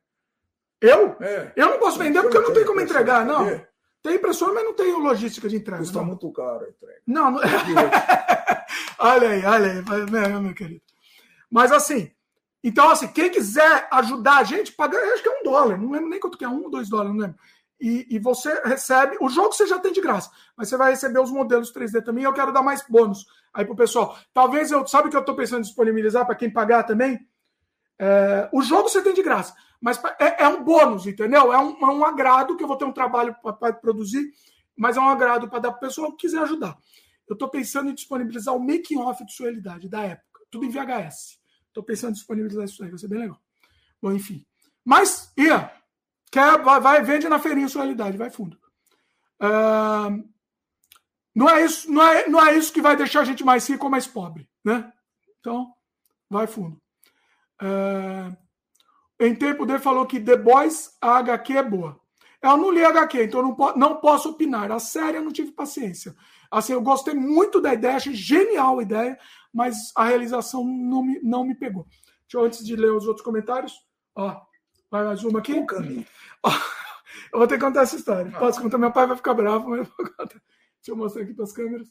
Eu? 0.80 1.16
É. 1.20 1.52
Eu 1.56 1.70
não 1.70 1.78
posso 1.80 1.98
vender 1.98 2.22
porque 2.22 2.36
eu 2.36 2.42
não 2.42 2.52
tenho 2.52 2.66
como 2.66 2.80
entregar, 2.80 3.26
não. 3.26 3.60
Tem 4.06 4.14
impressora, 4.14 4.54
mas 4.54 4.62
não 4.62 4.72
tem 4.72 4.92
logística 4.92 5.48
de 5.48 5.56
entrega. 5.56 5.80
Custa 5.80 5.98
não. 5.98 6.04
muito 6.04 6.30
caro 6.30 6.64
a 6.64 6.68
entrega. 6.68 7.00
Não, 7.04 7.28
não... 7.28 7.40
olha 9.00 9.30
aí, 9.30 9.44
olha 9.44 9.72
aí, 9.72 10.10
meu, 10.10 10.40
meu 10.42 10.54
querido. 10.54 10.80
Mas 11.50 11.72
assim, 11.72 12.12
Então, 12.62 12.88
assim, 12.88 13.08
quem 13.08 13.28
quiser 13.30 13.88
ajudar 13.90 14.36
a 14.36 14.44
gente, 14.44 14.70
paga, 14.70 14.96
acho 15.12 15.24
que 15.24 15.28
é 15.28 15.40
um 15.40 15.42
dólar, 15.42 15.76
não 15.76 15.90
lembro 15.90 16.08
nem 16.08 16.20
quanto 16.20 16.38
que 16.38 16.44
é, 16.44 16.48
um 16.48 16.62
ou 16.62 16.70
dois 16.70 16.88
dólares, 16.88 17.12
não 17.12 17.20
lembro. 17.20 17.36
E, 17.80 18.06
e, 18.08 18.18
você 18.20 18.62
recebe. 18.64 19.16
O 19.20 19.28
jogo 19.28 19.52
você 19.52 19.66
já 19.66 19.80
tem 19.80 19.92
de 19.92 20.00
graça, 20.00 20.30
mas 20.56 20.68
você 20.68 20.76
vai 20.76 20.92
receber 20.92 21.18
os 21.18 21.32
modelos 21.32 21.72
3D 21.72 22.04
também. 22.04 22.22
Eu 22.22 22.32
quero 22.32 22.52
dar 22.52 22.62
mais 22.62 22.84
bônus 22.88 23.26
aí 23.52 23.64
pro 23.64 23.74
pessoal. 23.74 24.16
Talvez 24.32 24.70
eu. 24.70 24.86
Sabe 24.86 25.08
o 25.08 25.10
que 25.10 25.16
eu 25.16 25.20
estou 25.20 25.34
pensando 25.34 25.58
em 25.58 25.62
disponibilizar 25.62 26.24
para 26.24 26.36
quem 26.36 26.48
pagar 26.48 26.84
também? 26.84 27.18
É, 27.98 28.48
o 28.52 28.62
jogo 28.62 28.88
você 28.88 29.02
tem 29.02 29.12
de 29.12 29.22
graça, 29.22 29.52
mas 29.80 30.02
é, 30.18 30.44
é 30.44 30.48
um 30.48 30.62
bônus, 30.62 31.06
entendeu? 31.06 31.52
É 31.52 31.58
um, 31.58 31.78
é 31.78 31.86
um, 31.86 32.04
agrado 32.04 32.56
que 32.56 32.62
eu 32.62 32.68
vou 32.68 32.76
ter 32.76 32.84
um 32.84 32.92
trabalho 32.92 33.34
para 33.42 33.72
produzir, 33.72 34.32
mas 34.76 34.96
é 34.96 35.00
um 35.00 35.08
agrado 35.08 35.48
para 35.48 35.58
dar 35.58 35.70
para 35.72 35.78
o 35.78 35.80
pessoal 35.80 36.10
que 36.12 36.26
quiser 36.26 36.40
ajudar. 36.42 36.76
Eu 37.28 37.34
estou 37.34 37.48
pensando 37.48 37.90
em 37.90 37.94
disponibilizar 37.94 38.54
o 38.54 38.60
making 38.60 38.98
off 38.98 39.24
de 39.24 39.32
sua 39.32 39.46
realidade 39.46 39.88
da 39.88 40.02
época, 40.02 40.40
tudo 40.50 40.64
em 40.64 40.70
VHS. 40.70 41.40
Estou 41.68 41.82
pensando 41.82 42.10
em 42.10 42.14
disponibilizar 42.14 42.64
isso 42.64 42.82
aí, 42.82 42.90
vai 42.90 42.98
ser 42.98 43.08
bem 43.08 43.18
legal. 43.20 43.40
Bom, 44.00 44.12
enfim. 44.12 44.46
Mas, 44.84 45.32
Ian, 45.36 45.68
quer, 46.30 46.62
vai, 46.62 46.80
vai 46.80 47.02
vende 47.02 47.28
na 47.28 47.38
feirinha 47.38 47.68
sua 47.68 47.82
realidade, 47.82 48.16
vai 48.16 48.30
fundo. 48.30 48.58
Uh, 49.42 50.24
não 51.34 51.50
é 51.50 51.64
isso, 51.64 51.90
não 51.90 52.02
é, 52.02 52.28
não 52.28 52.46
é 52.46 52.56
isso 52.56 52.72
que 52.72 52.80
vai 52.80 52.96
deixar 52.96 53.20
a 53.20 53.24
gente 53.24 53.44
mais 53.44 53.68
rico 53.68 53.84
ou 53.84 53.90
mais 53.90 54.06
pobre, 54.06 54.48
né? 54.64 54.90
Então, 55.40 55.74
vai 56.30 56.46
fundo. 56.46 56.80
Uh, 57.60 58.45
em 59.18 59.34
tempo 59.34 59.64
dele 59.64 59.78
falou 59.78 60.06
que 60.06 60.20
The 60.20 60.36
Boys, 60.36 60.96
a 61.00 61.18
HQ 61.18 61.56
é 61.56 61.62
boa. 61.62 62.00
Eu 62.42 62.56
não 62.56 62.70
li 62.70 62.84
a 62.84 62.90
HQ, 62.90 63.24
então 63.24 63.42
não, 63.42 63.54
po 63.54 63.76
não 63.76 63.96
posso 63.96 64.30
opinar. 64.30 64.70
A 64.70 64.78
série 64.78 65.16
eu 65.16 65.22
não 65.22 65.32
tive 65.32 65.52
paciência. 65.52 66.14
Assim, 66.50 66.72
eu 66.72 66.80
gostei 66.80 67.14
muito 67.14 67.60
da 67.60 67.74
ideia, 67.74 67.96
achei 67.96 68.14
genial 68.14 68.78
a 68.78 68.82
ideia, 68.82 69.18
mas 69.52 69.92
a 69.96 70.04
realização 70.04 70.64
não 70.64 71.02
me, 71.02 71.20
não 71.22 71.44
me 71.44 71.54
pegou. 71.54 71.86
Deixa 72.22 72.36
eu, 72.36 72.44
antes 72.44 72.64
de 72.64 72.76
ler 72.76 72.92
os 72.92 73.06
outros 73.06 73.24
comentários, 73.24 73.74
ó, 74.14 74.40
vai 74.90 75.04
mais 75.04 75.24
uma 75.24 75.38
aqui. 75.38 75.54
Um 75.54 75.66
caminho. 75.66 76.06
eu 77.32 77.38
vou 77.38 77.46
ter 77.48 77.58
que 77.58 77.64
contar 77.64 77.82
essa 77.82 77.96
história. 77.96 78.30
Posso 78.38 78.60
contar? 78.60 78.78
Meu 78.78 78.92
pai 78.92 79.06
vai 79.06 79.16
ficar 79.16 79.34
bravo, 79.34 79.70
mas 79.70 79.80
eu 79.80 79.84
vou 79.84 80.06
contar. 80.06 80.26
Deixa 80.26 80.42
eu 80.88 80.96
mostrar 80.96 81.22
aqui 81.22 81.34
para 81.34 81.44
as 81.44 81.52
câmeras. 81.52 81.88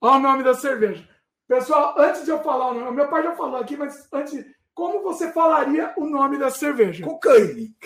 Olha 0.00 0.16
o 0.16 0.20
nome 0.20 0.42
da 0.42 0.54
cerveja. 0.54 1.08
Pessoal, 1.46 1.94
antes 1.98 2.24
de 2.24 2.30
eu 2.30 2.42
falar 2.42 2.70
o 2.70 2.74
nome, 2.74 2.96
meu 2.96 3.08
pai 3.08 3.22
já 3.22 3.34
falou 3.34 3.56
aqui, 3.56 3.76
mas 3.76 4.08
antes, 4.12 4.44
como 4.80 5.02
você 5.02 5.30
falaria 5.30 5.92
o 5.94 6.06
nome 6.06 6.38
da 6.38 6.50
cerveja? 6.50 7.04
Cocaine. 7.04 7.76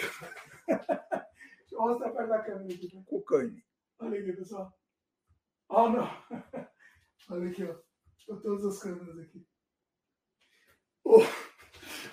Deixa 0.69 1.73
eu 1.73 1.81
mostrar 1.83 2.11
perto 2.11 2.29
da 2.29 2.39
câmera 2.39 2.73
aqui. 2.73 3.05
Cocaine. 3.05 3.65
Olha 3.99 4.21
aqui, 4.21 4.33
pessoal. 4.33 4.73
Oh, 5.69 5.89
não. 5.89 6.09
Olha 7.31 7.51
aqui, 7.51 7.65
ó. 7.65 7.75
Estou 8.17 8.41
todas 8.41 8.65
as 8.67 8.81
câmeras 8.81 9.19
aqui. 9.19 9.45
O, 11.03 11.19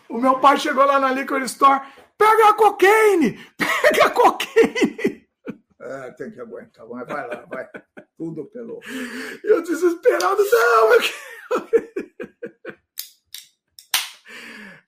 o 0.10 0.18
meu 0.18 0.40
pai 0.40 0.58
chegou 0.58 0.84
lá 0.84 1.00
na 1.00 1.12
Liquor 1.12 1.44
Store. 1.44 1.82
Pega 2.18 2.50
a 2.50 2.54
cocaine! 2.56 3.38
Pega 3.56 4.06
a 4.08 4.10
cocaine! 4.10 5.30
É, 5.80 6.12
tem 6.14 6.32
que 6.32 6.42
aguentar. 6.42 6.88
Vai, 6.88 7.06
vai 7.06 7.28
lá, 7.28 7.46
vai. 7.46 7.70
Tudo 8.18 8.46
pelo. 8.48 8.80
Eu 9.44 9.62
desesperado, 9.62 10.44
não, 10.44 10.94
eu 10.94 11.02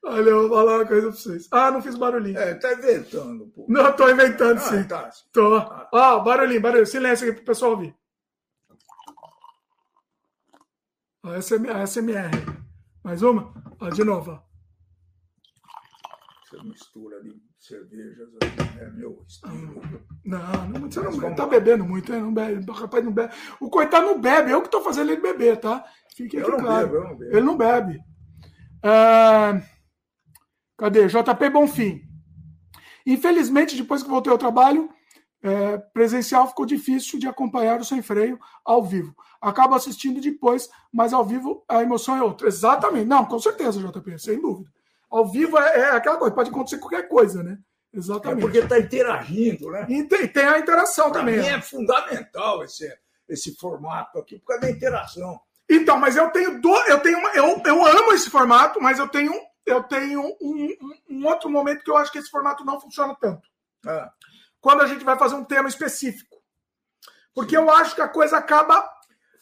Olha, 0.05 0.29
eu 0.29 0.49
vou 0.49 0.57
falar 0.57 0.77
uma 0.79 0.85
coisa 0.85 1.07
pra 1.07 1.15
vocês. 1.15 1.47
Ah, 1.49 1.71
não 1.71 1.81
fiz 1.81 1.95
barulhinho. 1.95 2.37
É, 2.37 2.53
tá 2.55 2.73
inventando, 2.73 3.47
pô. 3.47 3.65
Não, 3.69 3.93
tô 3.93 4.09
inventando, 4.09 4.57
ah, 4.57 4.61
sim. 4.61 4.83
Tá. 4.83 5.09
Tô. 5.31 5.55
Ah. 5.55 5.89
Ó, 5.93 6.19
barulhinho, 6.19 6.61
barulhinho. 6.61 6.85
Silêncio 6.85 7.25
aqui 7.25 7.37
pro 7.37 7.45
pessoal 7.45 7.71
ouvir. 7.71 7.95
Ó, 11.23 11.33
SMR. 11.39 12.35
Mais 13.01 13.21
uma? 13.23 13.53
Ó, 13.79 13.89
de 13.89 14.03
novo. 14.03 14.31
Ó. 14.31 14.39
Essa 16.53 16.63
mistura 16.65 17.21
de 17.23 17.41
cervejas 17.57 18.27
é 18.77 18.89
meu 18.91 19.23
estilo. 19.25 19.81
Não, 20.25 20.67
não, 20.67 20.81
você 20.81 20.99
não 20.99 21.33
tá 21.33 21.45
bebendo 21.45 21.85
muito, 21.85 22.13
hein? 22.13 22.21
Não 22.21 22.33
bebe. 22.33 22.69
O 22.69 22.73
rapaz 22.73 23.03
não 23.05 23.11
bebe. 23.13 23.33
O 23.61 23.69
coitado 23.69 24.05
não 24.05 24.19
bebe. 24.19 24.51
Eu 24.51 24.61
que 24.61 24.69
tô 24.69 24.81
fazendo 24.81 25.11
ele 25.13 25.21
beber, 25.21 25.57
tá? 25.61 25.85
Fique 26.13 26.37
aqui 26.37 26.51
claro. 26.51 26.87
Bebo, 26.87 26.95
eu 26.97 27.03
não 27.03 27.15
bebo. 27.15 27.37
Ele 27.37 27.45
não 27.45 27.57
bebe. 27.57 27.99
É... 28.83 29.72
Cadê? 30.83 31.07
JP 31.07 31.49
Bonfim. 31.49 32.01
Infelizmente, 33.05 33.73
depois 33.73 34.03
que 34.03 34.09
voltei 34.09 34.29
ao 34.29 34.37
trabalho, 34.37 34.89
é, 35.41 35.77
presencial 35.77 36.45
ficou 36.45 36.65
difícil 36.65 37.17
de 37.17 37.25
acompanhar 37.25 37.79
o 37.79 37.85
sem 37.85 38.01
freio 38.01 38.37
ao 38.65 38.83
vivo. 38.83 39.15
Acabo 39.41 39.75
assistindo 39.75 40.19
depois, 40.19 40.69
mas 40.91 41.13
ao 41.13 41.23
vivo 41.23 41.63
a 41.69 41.81
emoção 41.81 42.17
é 42.17 42.21
outra. 42.21 42.49
Exatamente. 42.49 43.05
Não, 43.05 43.23
com 43.23 43.39
certeza, 43.39 43.79
JP, 43.79 44.19
sem 44.19 44.41
dúvida. 44.41 44.69
Ao 45.09 45.25
vivo 45.25 45.57
é, 45.57 45.79
é 45.79 45.91
aquela 45.91 46.17
coisa, 46.17 46.35
pode 46.35 46.49
acontecer 46.49 46.79
qualquer 46.79 47.07
coisa, 47.07 47.41
né? 47.41 47.57
Exatamente. 47.93 48.39
É 48.39 48.41
porque 48.41 48.57
está 48.57 48.77
interagindo, 48.77 49.71
né? 49.71 49.85
E 49.87 50.03
tem, 50.03 50.27
tem 50.27 50.43
a 50.43 50.59
interação 50.59 51.11
pra 51.11 51.21
também. 51.21 51.39
Mim 51.39 51.47
é 51.47 51.61
fundamental 51.61 52.61
esse, 52.61 52.93
esse 53.29 53.55
formato 53.55 54.19
aqui, 54.19 54.37
por 54.37 54.47
causa 54.47 54.63
da 54.63 54.69
interação. 54.69 55.39
Então, 55.69 55.97
mas 55.97 56.17
eu 56.17 56.29
tenho 56.31 56.59
do, 56.59 56.75
eu 56.89 56.99
tenho 56.99 57.19
uma, 57.19 57.29
eu, 57.29 57.61
eu 57.65 57.87
amo 57.87 58.11
esse 58.11 58.29
formato, 58.29 58.81
mas 58.81 58.99
eu 58.99 59.07
tenho 59.07 59.33
eu 59.65 59.83
tenho 59.83 60.21
um, 60.41 60.75
um, 61.09 61.27
outro 61.27 61.49
momento 61.49 61.83
que 61.83 61.91
eu 61.91 61.97
acho 61.97 62.11
que 62.11 62.19
esse 62.19 62.29
formato 62.29 62.65
não 62.65 62.79
funciona 62.79 63.15
tanto. 63.19 63.47
Ah 63.85 64.11
quando 64.63 64.81
a 64.81 64.87
gente 64.87 65.03
vai 65.03 65.19
fazer 65.19 65.35
um 65.35 65.43
tema 65.43 65.67
específico. 65.67 66.37
Porque 67.35 67.55
eu 67.57 67.69
acho 67.69 67.93
que 67.95 68.01
a 68.01 68.07
coisa 68.07 68.37
acaba 68.37 68.89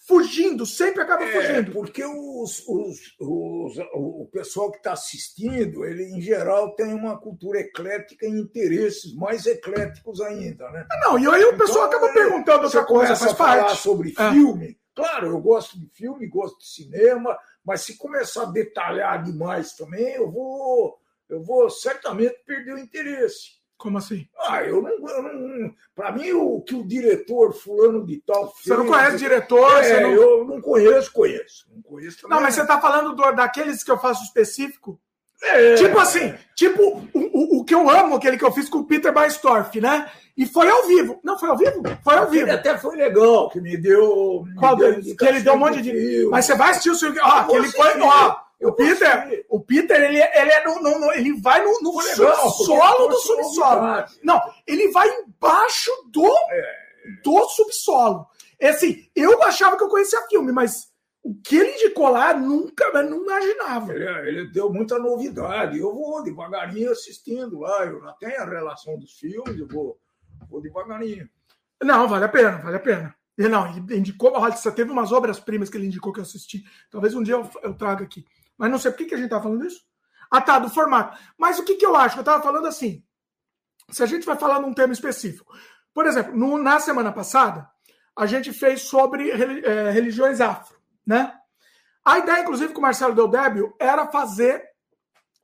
fugindo, 0.07 0.65
sempre 0.65 1.03
acaba 1.03 1.23
é, 1.23 1.31
fugindo. 1.31 1.71
Porque 1.71 2.03
os, 2.03 2.67
os, 2.67 2.99
os, 3.19 3.77
o 3.93 4.27
pessoal 4.33 4.71
que 4.71 4.77
está 4.77 4.93
assistindo, 4.93 5.85
ele 5.85 6.05
em 6.05 6.19
geral 6.19 6.73
tem 6.75 6.91
uma 6.91 7.19
cultura 7.19 7.59
eclética 7.59 8.25
e 8.25 8.31
interesses 8.31 9.13
mais 9.13 9.45
ecléticos 9.45 10.19
ainda, 10.21 10.67
né? 10.71 10.87
Não, 11.03 11.19
e 11.19 11.27
aí 11.27 11.43
o 11.45 11.55
pessoal 11.55 11.85
então, 11.85 11.99
acaba 11.99 12.13
perguntando 12.13 12.63
outra 12.63 12.83
coisa, 12.83 13.15
faz 13.15 13.31
a 13.31 13.35
falar 13.35 13.69
sobre 13.75 14.15
é. 14.17 14.31
filme. 14.31 14.79
Claro, 14.95 15.27
eu 15.27 15.39
gosto 15.39 15.79
de 15.79 15.87
filme, 15.93 16.27
gosto 16.27 16.57
de 16.59 16.67
cinema, 16.67 17.37
mas 17.65 17.81
se 17.81 17.97
começar 17.97 18.43
a 18.43 18.51
detalhar 18.51 19.23
demais 19.23 19.73
também, 19.73 20.15
eu 20.15 20.29
vou, 20.29 20.99
eu 21.29 21.41
vou 21.41 21.69
certamente 21.69 22.43
perder 22.45 22.73
o 22.73 22.79
interesse. 22.79 23.61
Como 23.77 23.97
assim? 23.97 24.27
Ah, 24.37 24.63
eu 24.63 24.79
não. 24.79 24.99
não 24.99 25.75
para 25.95 26.11
mim, 26.11 26.31
o 26.33 26.61
que 26.61 26.75
o 26.75 26.87
diretor 26.87 27.51
fulano 27.51 28.05
de 28.05 28.21
tal 28.21 28.53
fez. 28.53 28.65
Você 28.65 28.77
não 28.77 28.85
conhece 28.85 29.17
diretor? 29.17 29.83
É, 29.83 30.01
não... 30.01 30.11
eu 30.11 30.45
não 30.45 30.61
conheço, 30.61 31.11
conheço. 31.11 31.67
Não, 31.73 31.81
conheço 31.81 32.29
não 32.29 32.41
mas 32.41 32.53
você 32.53 32.61
está 32.61 32.79
falando 32.79 33.15
do, 33.15 33.31
daqueles 33.31 33.83
que 33.83 33.89
eu 33.89 33.97
faço 33.97 34.23
específico? 34.23 35.01
É. 35.43 35.75
Tipo 35.75 35.99
assim, 35.99 36.33
tipo 36.55 36.81
o, 37.13 37.19
o, 37.19 37.59
o, 37.59 37.65
que 37.65 37.73
eu 37.73 37.89
amo, 37.89 38.15
aquele 38.15 38.37
que 38.37 38.45
eu 38.45 38.51
fiz 38.51 38.69
com 38.69 38.79
o 38.79 38.85
Peter 38.85 39.11
Baistorff, 39.11 39.79
né? 39.81 40.09
E 40.37 40.45
foi 40.45 40.69
ao 40.69 40.85
vivo. 40.87 41.19
Não, 41.23 41.37
foi 41.37 41.49
ao 41.49 41.57
vivo? 41.57 41.83
Foi 42.03 42.15
ao 42.15 42.29
vivo. 42.29 42.45
Ele 42.45 42.51
até 42.51 42.77
foi 42.77 42.95
legal, 42.95 43.49
que 43.49 43.59
me 43.59 43.75
deu. 43.75 44.43
Me 44.45 44.55
Qual 44.55 44.75
deu, 44.75 45.01
Que 45.17 45.25
ele 45.25 45.41
deu 45.41 45.53
um 45.53 45.57
monte 45.57 45.81
de. 45.81 46.27
Mas 46.29 46.45
você 46.45 46.55
vai 46.55 46.71
assistir 46.71 46.91
o 46.91 46.95
seu. 46.95 47.13
Ó, 47.21 47.27
aquele 47.27 47.67
foi. 47.69 47.99
Ó, 47.99 48.35
o 48.61 48.71
Peter, 48.73 49.45
o 49.49 49.59
Peter, 49.59 49.99
ele, 49.99 50.21
ele, 50.21 50.51
é 50.51 50.63
no, 50.63 50.81
no, 50.81 51.11
ele 51.13 51.33
vai 51.41 51.63
no, 51.63 51.79
no 51.81 51.99
subsolo 52.01 53.07
do 53.07 53.17
subsolo. 53.17 54.05
Não, 54.23 54.39
ele 54.67 54.91
vai 54.91 55.09
embaixo 55.09 55.91
do, 56.11 56.27
é. 56.27 56.63
do 57.23 57.49
subsolo. 57.49 58.27
É 58.59 58.69
assim, 58.69 59.09
eu 59.15 59.41
achava 59.41 59.75
que 59.75 59.83
eu 59.83 59.89
conhecia 59.89 60.27
filme, 60.29 60.51
mas 60.51 60.90
o 61.23 61.35
que 61.35 61.55
ele 61.55 61.73
indicou 61.73 62.09
lá, 62.09 62.33
nunca, 62.33 62.91
não 63.03 63.23
imaginava. 63.23 63.93
Ele, 63.93 64.05
ele, 64.27 64.51
deu 64.51 64.71
muita 64.71 64.97
novidade. 64.97 65.77
Eu 65.77 65.93
vou 65.93 66.23
devagarinho 66.23 66.91
assistindo 66.91 67.59
lá. 67.59 67.85
Eu 67.85 68.01
já 68.01 68.13
tenho 68.13 68.41
a 68.41 68.45
relação 68.45 68.97
dos 68.97 69.13
filmes, 69.13 69.57
eu 69.57 69.67
vou, 69.67 69.99
vou 70.49 70.61
devagarinho. 70.61 71.29
Não, 71.83 72.07
vale 72.07 72.25
a 72.25 72.29
pena, 72.29 72.57
vale 72.57 72.77
a 72.77 72.79
pena. 72.79 73.15
Ele 73.37 73.49
não, 73.49 73.67
ele 73.69 73.97
indicou, 73.97 74.33
olha, 74.33 74.53
teve 74.53 74.91
umas 74.91 75.11
obras-primas 75.11 75.69
que 75.69 75.77
ele 75.77 75.87
indicou 75.87 76.11
que 76.11 76.19
eu 76.19 76.23
assisti. 76.23 76.63
Talvez 76.89 77.15
um 77.15 77.23
dia 77.23 77.35
eu, 77.35 77.49
eu 77.63 77.73
traga 77.73 78.03
aqui. 78.03 78.25
Mas 78.57 78.69
não 78.69 78.77
sei 78.77 78.91
por 78.91 78.97
que, 78.97 79.05
que 79.05 79.15
a 79.15 79.17
gente 79.17 79.25
está 79.25 79.41
falando 79.41 79.65
isso. 79.65 79.81
Ah, 80.29 80.41
tá, 80.41 80.59
do 80.59 80.69
formato. 80.69 81.19
Mas 81.37 81.59
o 81.59 81.65
que, 81.65 81.75
que 81.75 81.85
eu 81.85 81.95
acho? 81.95 82.17
Eu 82.17 82.21
estava 82.21 82.41
falando 82.41 82.67
assim. 82.67 83.03
Se 83.89 84.01
a 84.01 84.05
gente 84.05 84.25
vai 84.25 84.37
falar 84.37 84.59
num 84.59 84.73
tema 84.73 84.93
específico. 84.93 85.53
Por 85.93 86.05
exemplo, 86.05 86.35
no, 86.37 86.57
na 86.57 86.79
semana 86.79 87.11
passada, 87.11 87.69
a 88.15 88.25
gente 88.25 88.53
fez 88.53 88.83
sobre 88.83 89.29
é, 89.29 89.91
religiões 89.91 90.39
afro, 90.39 90.77
né? 91.11 91.33
A 92.05 92.19
ideia, 92.19 92.39
inclusive, 92.39 92.71
com 92.71 92.79
o 92.79 92.81
Marcelo 92.81 93.13
Deldébio 93.13 93.75
era 93.77 94.07
fazer 94.07 94.63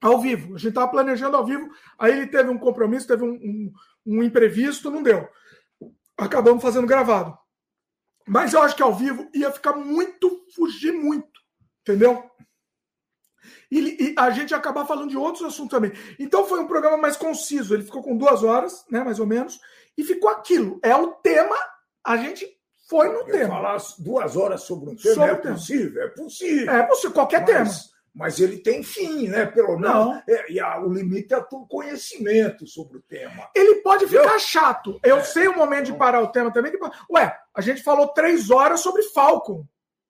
ao 0.02 0.18
vivo. 0.22 0.56
A 0.56 0.58
gente 0.58 0.70
estava 0.70 0.88
planejando 0.88 1.36
ao 1.36 1.46
vivo, 1.46 1.70
aí 2.00 2.14
ele 2.14 2.28
teve 2.28 2.50
um 2.50 2.58
compromisso, 2.58 3.06
teve 3.06 3.24
um, 3.24 3.34
um, 3.34 3.74
um, 4.06 4.24
imprevisto, 4.24 4.90
não 4.90 5.04
deu. 5.04 5.28
Acabamos 6.18 6.64
fazendo 6.64 6.88
gravado. 6.88 7.38
Mas 8.26 8.54
eu 8.54 8.62
acho 8.62 8.78
que 8.78 8.82
ao 8.82 8.96
vivo 8.96 9.30
ia 9.34 9.52
ficar 9.52 9.74
muito, 9.74 10.46
fugir 10.56 10.94
muito, 10.94 11.40
entendeu? 11.82 12.24
e, 13.70 14.12
e, 14.12 14.16
a 14.18 14.30
gente 14.30 14.56
acabar 14.56 14.86
falando 14.86 15.10
de 15.10 15.18
outros 15.18 15.44
assuntos 15.44 15.72
também. 15.72 15.92
Então 16.18 16.46
foi 16.46 16.62
um 16.62 16.68
programa 16.68 16.98
mais 16.98 17.18
conciso, 17.18 17.74
ele 17.74 17.84
ficou 17.84 18.02
com 18.02 18.18
duas 18.18 18.42
horas, 18.42 18.86
né, 18.90 19.04
mais 19.04 19.20
ou 19.20 19.28
menos, 19.28 19.60
e 19.98 20.04
ficou 20.04 20.30
aquilo. 20.30 20.80
É 20.82 20.96
o 20.96 21.12
tema, 21.16 21.56
a 22.06 22.16
gente 22.16 22.57
foi 22.88 23.10
no 23.10 23.26
tema. 23.26 23.56
Falar 23.56 23.78
duas 24.00 24.38
horas 24.38 24.64
sobre 24.64 24.90
um 24.90 24.96
tema 24.96 25.16
sobre 25.16 25.32
é 25.32 25.36
possível, 25.36 26.04
é 26.04 26.08
possível. 26.08 26.72
É 26.74 26.84
possível, 26.84 27.12
qualquer 27.12 27.42
mas, 27.42 27.50
tema. 27.50 27.70
mas 28.16 28.40
ele 28.40 28.58
tem 28.60 28.82
fim, 28.82 29.28
né? 29.28 29.46
Pelo 29.46 29.78
menos. 29.78 30.24
É, 30.28 30.52
e 30.52 30.60
a, 30.60 30.80
o 30.80 30.92
limite 30.92 31.34
é 31.34 31.38
o 31.38 31.66
conhecimento 31.68 32.66
sobre 32.66 32.98
o 32.98 33.02
tema. 33.02 33.50
Ele 33.54 33.82
pode 33.82 34.08
ficar 34.08 34.34
eu, 34.34 34.40
chato. 34.40 35.00
Eu 35.04 35.18
é, 35.18 35.24
sei 35.24 35.50
o 35.50 35.56
momento 35.56 35.88
de 35.88 35.98
parar 35.98 36.22
o 36.22 36.32
tema 36.32 36.52
também. 36.52 36.72
Que, 36.72 36.80
ué, 37.12 37.38
a 37.54 37.62
gente 37.62 37.84
falou 37.84 38.08
três 38.08 38.50
horas 38.50 38.80
sobre 38.80 39.04
Falcon. 39.04 39.66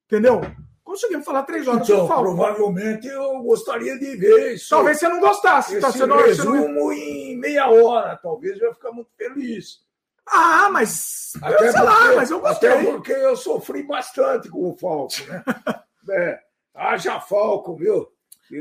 Entendeu? 0.06 0.42
Conseguimos 0.84 1.26
falar 1.26 1.44
três 1.44 1.68
horas 1.68 1.82
então, 1.82 1.98
sobre 1.98 2.14
Falcon. 2.14 2.36
Provavelmente 2.36 3.08
eu 3.08 3.42
gostaria 3.42 3.98
de 3.98 4.16
ver 4.16 4.54
isso. 4.54 4.70
Talvez 4.70 5.00
você 5.00 5.10
não 5.10 5.20
gostasse. 5.20 5.74
Esse 5.74 5.82
tá, 5.82 5.92
você 5.92 6.06
não, 6.06 6.18
resumo 6.18 6.62
você 6.62 6.70
não... 6.70 6.94
em 6.94 7.38
meia 7.40 7.70
hora. 7.72 8.16
Talvez 8.22 8.60
eu 8.60 8.68
ia 8.68 8.74
ficar 8.76 8.92
muito 8.92 9.10
feliz. 9.18 9.87
Ah, 10.28 10.70
mas. 10.72 11.34
Até 11.42 11.54
eu 11.54 11.60
sei 11.60 11.68
porque, 11.68 11.82
lá, 11.82 12.16
mas 12.16 12.32
eu 12.32 12.40
gostei. 12.40 12.70
Até 12.70 12.84
porque 12.84 13.12
eu 13.12 13.36
sofri 13.36 13.84
bastante 13.84 14.50
com 14.50 14.70
o 14.70 14.78
Falcon, 14.78 15.24
né? 15.28 15.44
é. 16.12 16.40
Haja 16.76 17.20
Falco, 17.20 17.76
viu? 17.76 18.08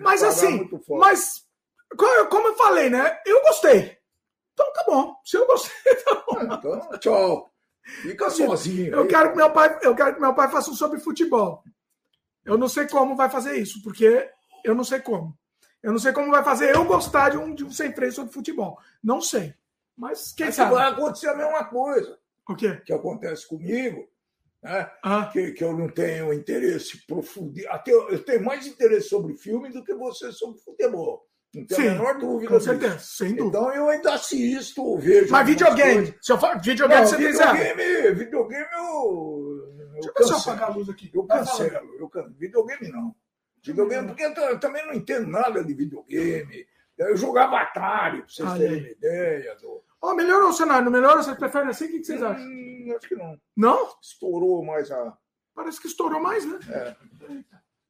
mas 0.03 0.23
assim, 0.23 0.69
mas 0.89 1.45
como 1.97 2.49
eu 2.49 2.57
falei, 2.57 2.89
né? 2.89 3.21
Eu 3.27 3.43
gostei. 3.43 3.97
Então 4.53 4.73
tá 4.73 4.85
bom. 4.87 5.15
Se 5.25 5.37
eu 5.37 5.47
gostei, 5.47 5.95
tá 6.03 6.25
bom. 6.27 6.43
Então, 6.43 6.99
tchau. 6.99 7.51
Fica 8.03 8.31
sozinho. 8.31 8.93
Eu 8.93 9.03
aí, 9.03 9.09
quero 9.09 9.31
que 9.31 9.37
meu 9.37 9.51
pai, 9.51 9.79
eu 9.83 9.95
quero 9.95 10.15
que 10.15 10.21
meu 10.21 10.35
pai 10.35 10.51
faça 10.51 10.71
um 10.71 10.75
sobre 10.75 10.99
futebol. 10.99 11.63
Eu 12.45 12.57
não 12.57 12.69
sei 12.69 12.89
como 12.89 13.15
vai 13.15 13.29
fazer 13.29 13.57
isso, 13.57 13.83
porque 13.83 14.29
eu 14.65 14.75
não 14.75 14.83
sei 14.83 15.01
como. 15.01 15.37
Eu 15.83 15.93
não 15.93 15.99
sei 15.99 16.13
como 16.13 16.31
vai 16.31 16.43
fazer 16.43 16.75
eu 16.75 16.85
gostar 16.85 17.31
de 17.31 17.37
um, 17.37 17.55
de 17.55 17.65
um 17.65 17.71
sem 17.71 17.93
freio 17.93 18.13
sobre 18.13 18.33
futebol. 18.33 18.79
Não 19.03 19.21
sei. 19.21 19.55
Mas 19.97 20.33
quem 20.33 20.47
Mas 20.47 20.55
sabe? 20.55 20.75
Vai 20.75 20.91
acontecer 20.91 21.29
a 21.29 21.37
mesma 21.37 21.65
coisa. 21.65 22.19
O 22.49 22.55
quê? 22.55 22.81
Que 22.85 22.93
acontece 22.93 23.47
comigo 23.49 24.09
né? 24.67 24.91
Ah. 25.03 25.27
Que, 25.33 25.53
que, 25.53 25.63
eu 25.63 25.73
não 25.77 25.89
tenho 25.89 26.33
interesse 26.33 27.07
profundo. 27.07 27.55
Até 27.69 27.93
eu, 27.93 28.09
eu, 28.11 28.25
tenho 28.25 28.45
mais 28.45 28.67
interesse 28.67 29.09
sobre 29.09 29.37
filme 29.37 29.71
do 29.71 29.85
que 29.85 29.95
você 29.95 30.33
sobre 30.33 30.61
futebol. 30.61 31.25
Não 31.55 31.65
tem 31.65 31.77
Sim, 31.77 31.89
a 31.89 31.93
menor 31.93 32.19
dúvida. 32.19 32.53
Com 32.53 32.61
certeza, 32.61 32.99
sem 32.99 33.35
dúvida. 33.35 33.59
Então 33.59 33.73
eu 33.73 33.89
ainda 33.89 34.15
assisto, 34.15 34.99
vejo. 34.99 35.31
Mas 35.31 35.47
videogame. 35.47 36.15
Se 36.21 36.33
eu 36.33 36.39
falo, 36.39 36.61
videogame 36.61 37.01
não, 37.01 37.09
você 37.09 37.17
videogame, 37.17 37.83
tem 37.83 38.15
videogame 38.15 38.67
eu. 38.73 39.75
eu 39.97 40.15
Deixa 40.15 40.33
eu 40.33 40.39
apagar 40.39 40.71
a 40.71 40.75
luz 40.75 40.89
aqui. 40.89 41.11
Eu 41.15 41.25
cancelo. 41.25 41.95
Eu 41.99 42.09
cancelo. 42.09 42.35
Videogame 42.35 42.89
não. 42.89 43.15
Videogame, 43.65 44.09
porque 44.09 44.25
eu 44.25 44.61
também 44.61 44.87
não 44.87 44.95
entendo 44.95 45.29
nada 45.29 45.65
de 45.65 45.75
videogame. 45.75 46.67
Eu 46.99 47.17
jogava 47.17 47.59
Atari, 47.59 48.19
pra 48.19 48.29
vocês 48.29 48.53
terem 48.55 48.79
uma 48.79 48.91
ideia. 48.91 49.55
Do... 49.57 49.83
Oh, 50.01 50.15
melhorou 50.15 50.51
o 50.51 50.53
cenário, 50.53 50.91
melhorou? 50.91 51.23
Vocês 51.23 51.37
preferem 51.39 51.69
assim? 51.69 51.87
O 51.87 51.89
que 51.89 52.05
vocês 52.05 52.23
acham? 52.23 52.47
Hum, 52.47 52.95
acho 52.97 53.09
que 53.09 53.17
não. 53.17 53.41
Não? 53.57 53.91
Estourou 54.01 54.65
mais 54.65 54.91
a. 54.91 55.17
Parece 55.55 55.81
que 55.81 55.89
estourou 55.89 56.21
mais, 56.21 56.45
né? 56.45 56.59
É. 56.71 56.97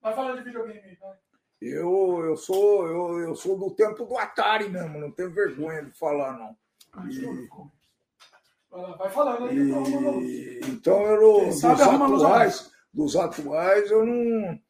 Vai 0.00 0.14
falar 0.14 0.36
de 0.36 0.44
videogame 0.44 0.78
aí, 0.78 0.96
tá? 0.96 1.12
Eu, 1.60 2.22
eu, 2.24 2.36
sou, 2.36 2.86
eu, 2.86 3.18
eu 3.20 3.34
sou 3.34 3.58
do 3.58 3.74
tempo 3.74 4.04
do 4.04 4.16
Atari 4.18 4.68
mesmo, 4.68 5.00
não 5.00 5.10
tenho 5.10 5.32
vergonha 5.32 5.82
de 5.84 5.98
falar, 5.98 6.38
não. 6.38 6.56
Ah, 6.92 7.06
e... 7.10 7.48
Vai 8.98 9.10
falando 9.10 9.46
aí. 9.46 9.58
E... 9.58 10.60
Então, 10.66 11.02
eu, 11.02 11.46
dos 11.46 11.64
atuais, 11.64 12.70
dos 12.92 13.16
atuais, 13.16 13.90
eu 13.90 14.04
não 14.04 14.60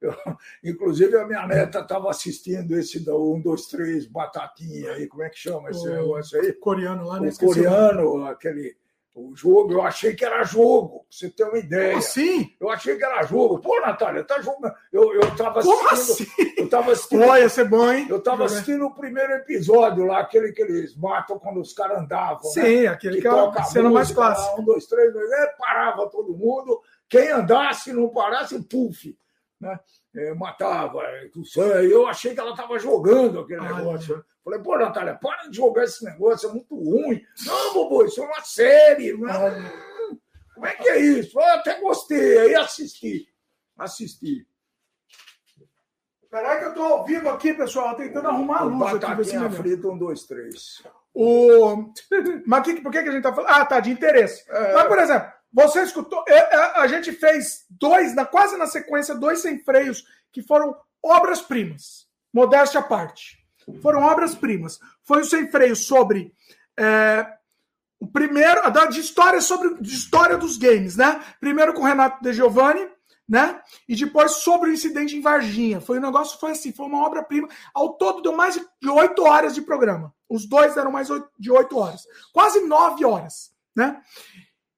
eu, 0.00 0.12
inclusive, 0.62 1.16
a 1.16 1.26
minha 1.26 1.46
neta 1.46 1.80
estava 1.80 2.10
assistindo 2.10 2.76
esse 2.76 3.04
da 3.04 3.16
1, 3.16 3.40
2, 3.40 3.66
3, 3.66 4.06
Batatinha 4.06 4.92
aí, 4.92 5.06
como 5.06 5.22
é 5.22 5.30
que 5.30 5.38
chama 5.38 5.70
esse 5.70 5.86
o 5.88 5.90
negócio 5.90 6.40
aí? 6.40 6.52
Coreano 6.52 7.06
lá, 7.06 7.20
né? 7.20 7.30
O 7.30 7.38
coreano, 7.38 8.26
aquele. 8.26 8.76
O 9.16 9.32
jogo, 9.36 9.72
eu 9.72 9.80
achei 9.80 10.12
que 10.12 10.24
era 10.24 10.42
jogo, 10.42 10.88
pra 10.88 11.06
você 11.08 11.30
ter 11.30 11.44
uma 11.44 11.56
ideia. 11.56 11.98
Assim? 11.98 12.52
Eu 12.60 12.68
achei 12.68 12.96
que 12.96 13.04
era 13.04 13.22
jogo. 13.22 13.60
Pô, 13.60 13.80
Natália, 13.80 14.24
tá 14.24 14.40
jogando. 14.40 14.74
Eu, 14.92 15.14
eu 15.14 15.36
tava 15.36 15.62
Como 15.62 15.88
assistindo. 15.88 16.32
Assim? 16.32 16.54
Eu 16.58 16.68
tava 16.68 16.90
assistindo. 16.90 17.22
Olha, 17.22 17.48
ser 17.48 17.68
bom, 17.68 17.92
hein? 17.92 18.08
Eu 18.10 18.20
tava 18.20 18.44
assistindo 18.46 18.84
o 18.84 18.92
primeiro 18.92 19.32
episódio 19.34 20.04
lá, 20.04 20.18
aquele 20.18 20.50
que 20.50 20.60
eles 20.60 20.96
matam 20.96 21.38
quando 21.38 21.60
os 21.60 21.72
caras 21.72 21.98
andavam. 22.00 22.42
Né? 22.42 22.50
Sim, 22.50 22.80
né? 22.80 22.86
aquele 22.88 23.14
que, 23.14 23.22
que 23.22 23.28
é 23.28 23.30
a 23.30 23.62
cena 23.62 23.88
mais 23.88 24.10
clássica. 24.10 24.60
Um, 24.60 24.64
dois, 24.64 24.84
três, 24.86 25.12
dois, 25.12 25.30
é, 25.30 25.46
parava 25.60 26.10
todo 26.10 26.36
mundo. 26.36 26.80
Quem 27.08 27.30
andasse, 27.30 27.92
não 27.92 28.08
parasse, 28.08 28.60
puf 28.64 29.16
né? 29.60 29.78
É, 30.14 30.34
matava, 30.34 31.02
é, 31.02 31.30
eu 31.84 32.06
achei 32.06 32.34
que 32.34 32.40
ela 32.40 32.50
estava 32.50 32.78
jogando 32.78 33.40
aquele 33.40 33.60
Ai, 33.60 33.74
negócio. 33.74 34.16
Né? 34.16 34.22
Falei, 34.44 34.60
pô, 34.60 34.78
Natália, 34.78 35.18
para 35.20 35.48
de 35.48 35.56
jogar 35.56 35.84
esse 35.84 36.04
negócio, 36.04 36.48
é 36.48 36.52
muito 36.52 36.74
ruim. 36.74 37.24
Não, 37.46 37.74
bobo, 37.74 38.04
isso 38.04 38.22
é 38.22 38.26
uma 38.26 38.42
série. 38.42 39.12
Não. 39.12 39.30
Como 40.54 40.66
é 40.66 40.74
que 40.74 40.88
é 40.88 41.00
isso? 41.00 41.38
Eu 41.38 41.44
até 41.46 41.80
gostei, 41.80 42.38
aí 42.38 42.54
assisti. 42.54 43.28
Assisti. 43.76 44.46
Peraí 46.30 46.58
que 46.58 46.64
eu 46.64 46.74
tô 46.74 46.82
ao 46.82 47.04
vivo 47.04 47.28
aqui, 47.28 47.54
pessoal, 47.54 47.94
tentando 47.94 48.28
arrumar 48.28 48.58
a 48.58 48.64
luz 48.64 48.92
Batatinha 48.92 49.46
aqui. 49.46 49.56
frita, 49.56 49.88
um, 49.88 49.96
dois, 49.96 50.24
três. 50.24 50.82
O... 51.14 51.92
Mas 52.44 52.64
que, 52.64 52.80
por 52.80 52.90
que, 52.90 53.02
que 53.02 53.08
a 53.08 53.12
gente 53.12 53.22
tá 53.22 53.32
falando? 53.32 53.50
Ah, 53.50 53.64
tá, 53.64 53.78
de 53.78 53.90
interesse. 53.90 54.44
É... 54.48 54.74
Mas, 54.74 54.88
por 54.88 54.98
exemplo, 54.98 55.32
você 55.54 55.82
escutou? 55.82 56.24
É, 56.26 56.34
é, 56.34 56.56
a 56.80 56.86
gente 56.88 57.12
fez 57.12 57.64
dois, 57.70 58.12
na, 58.12 58.24
quase 58.24 58.56
na 58.56 58.66
sequência, 58.66 59.14
dois 59.14 59.38
sem 59.38 59.62
freios, 59.62 60.04
que 60.32 60.42
foram 60.42 60.76
obras-primas. 61.00 62.08
Modéstia 62.32 62.80
à 62.80 62.82
parte. 62.82 63.38
Foram 63.80 64.02
obras-primas. 64.02 64.80
Foi 65.04 65.20
o 65.20 65.24
sem 65.24 65.48
freio 65.48 65.76
sobre. 65.76 66.34
É, 66.76 67.24
o 68.00 68.06
primeiro. 68.08 68.60
De 68.90 68.98
história 69.00 69.40
sobre. 69.40 69.80
De 69.80 69.94
história 69.94 70.36
dos 70.36 70.58
games, 70.58 70.96
né? 70.96 71.22
Primeiro 71.38 71.72
com 71.72 71.82
o 71.82 71.86
Renato 71.86 72.20
De 72.20 72.32
Giovanni, 72.32 72.88
né? 73.28 73.62
E 73.88 73.94
depois 73.94 74.32
sobre 74.32 74.70
o 74.70 74.72
incidente 74.72 75.16
em 75.16 75.20
Varginha. 75.20 75.80
Foi 75.80 75.98
um 75.98 76.02
negócio, 76.02 76.38
foi 76.40 76.50
assim, 76.50 76.72
foi 76.72 76.86
uma 76.86 77.06
obra-prima. 77.06 77.48
Ao 77.72 77.94
todo 77.94 78.22
deu 78.22 78.32
mais 78.32 78.56
de 78.56 78.88
oito 78.88 79.22
horas 79.22 79.54
de 79.54 79.62
programa. 79.62 80.12
Os 80.28 80.46
dois 80.48 80.74
deram 80.74 80.90
mais 80.90 81.08
de 81.38 81.50
oito 81.52 81.78
horas. 81.78 82.02
Quase 82.32 82.60
nove 82.66 83.04
horas, 83.04 83.54
né? 83.76 84.02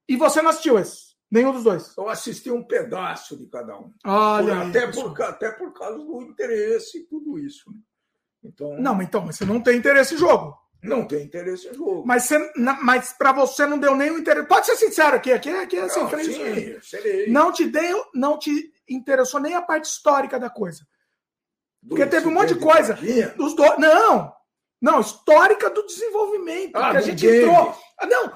E 0.08 0.16
você 0.16 0.40
não 0.40 0.50
assistiu 0.50 0.78
esse? 0.78 1.16
Nenhum 1.30 1.52
dos 1.52 1.64
dois? 1.64 1.96
Eu 1.96 2.08
assisti 2.08 2.50
um 2.50 2.62
pedaço 2.62 3.36
de 3.36 3.46
cada 3.46 3.76
um. 3.76 3.92
Olha 4.04 4.56
por, 4.56 4.66
até, 4.68 4.86
por, 4.86 5.22
até 5.22 5.50
por 5.50 5.72
causa 5.72 5.98
do 5.98 6.22
interesse 6.22 6.98
e 6.98 7.04
tudo 7.04 7.38
isso. 7.38 7.70
Né? 7.70 7.78
Então, 8.44 8.78
não, 8.78 9.02
então, 9.02 9.22
mas 9.22 9.36
você 9.36 9.44
não 9.44 9.60
tem 9.60 9.76
interesse 9.76 10.14
em 10.14 10.18
jogo. 10.18 10.56
Não 10.82 11.04
tem 11.04 11.24
interesse 11.24 11.68
em 11.68 11.74
jogo. 11.74 12.04
Mas, 12.06 12.24
você, 12.24 12.52
mas 12.56 13.12
para 13.12 13.32
você 13.32 13.66
não 13.66 13.78
deu 13.78 13.96
nenhum 13.96 14.18
interesse. 14.18 14.46
Pode 14.46 14.66
ser 14.66 14.76
sincero 14.76 15.16
aqui, 15.16 15.32
aqui, 15.32 15.50
aqui 15.50 15.76
é 15.76 15.82
assim, 15.82 16.00
não, 16.00 16.10
sim, 16.10 16.80
serei. 16.80 17.26
Não 17.28 17.50
te 17.50 17.66
deu, 17.66 18.04
não 18.14 18.38
te 18.38 18.72
interessou 18.88 19.40
nem 19.40 19.54
a 19.54 19.62
parte 19.62 19.86
histórica 19.86 20.38
da 20.38 20.48
coisa. 20.48 20.86
Porque 21.88 22.06
teve 22.06 22.28
um 22.28 22.32
monte 22.32 22.54
de 22.54 22.60
coisa. 22.60 22.94
Dos 23.36 23.54
do... 23.54 23.62
Não! 23.78 24.32
Não, 24.80 25.00
histórica 25.00 25.70
do 25.70 25.86
desenvolvimento. 25.86 26.76
Ah, 26.76 26.90
que 26.90 26.96
a 26.98 27.00
gente 27.00 27.26
game. 27.26 27.38
entrou. 27.38 27.74
Ah, 27.98 28.06
não, 28.06 28.32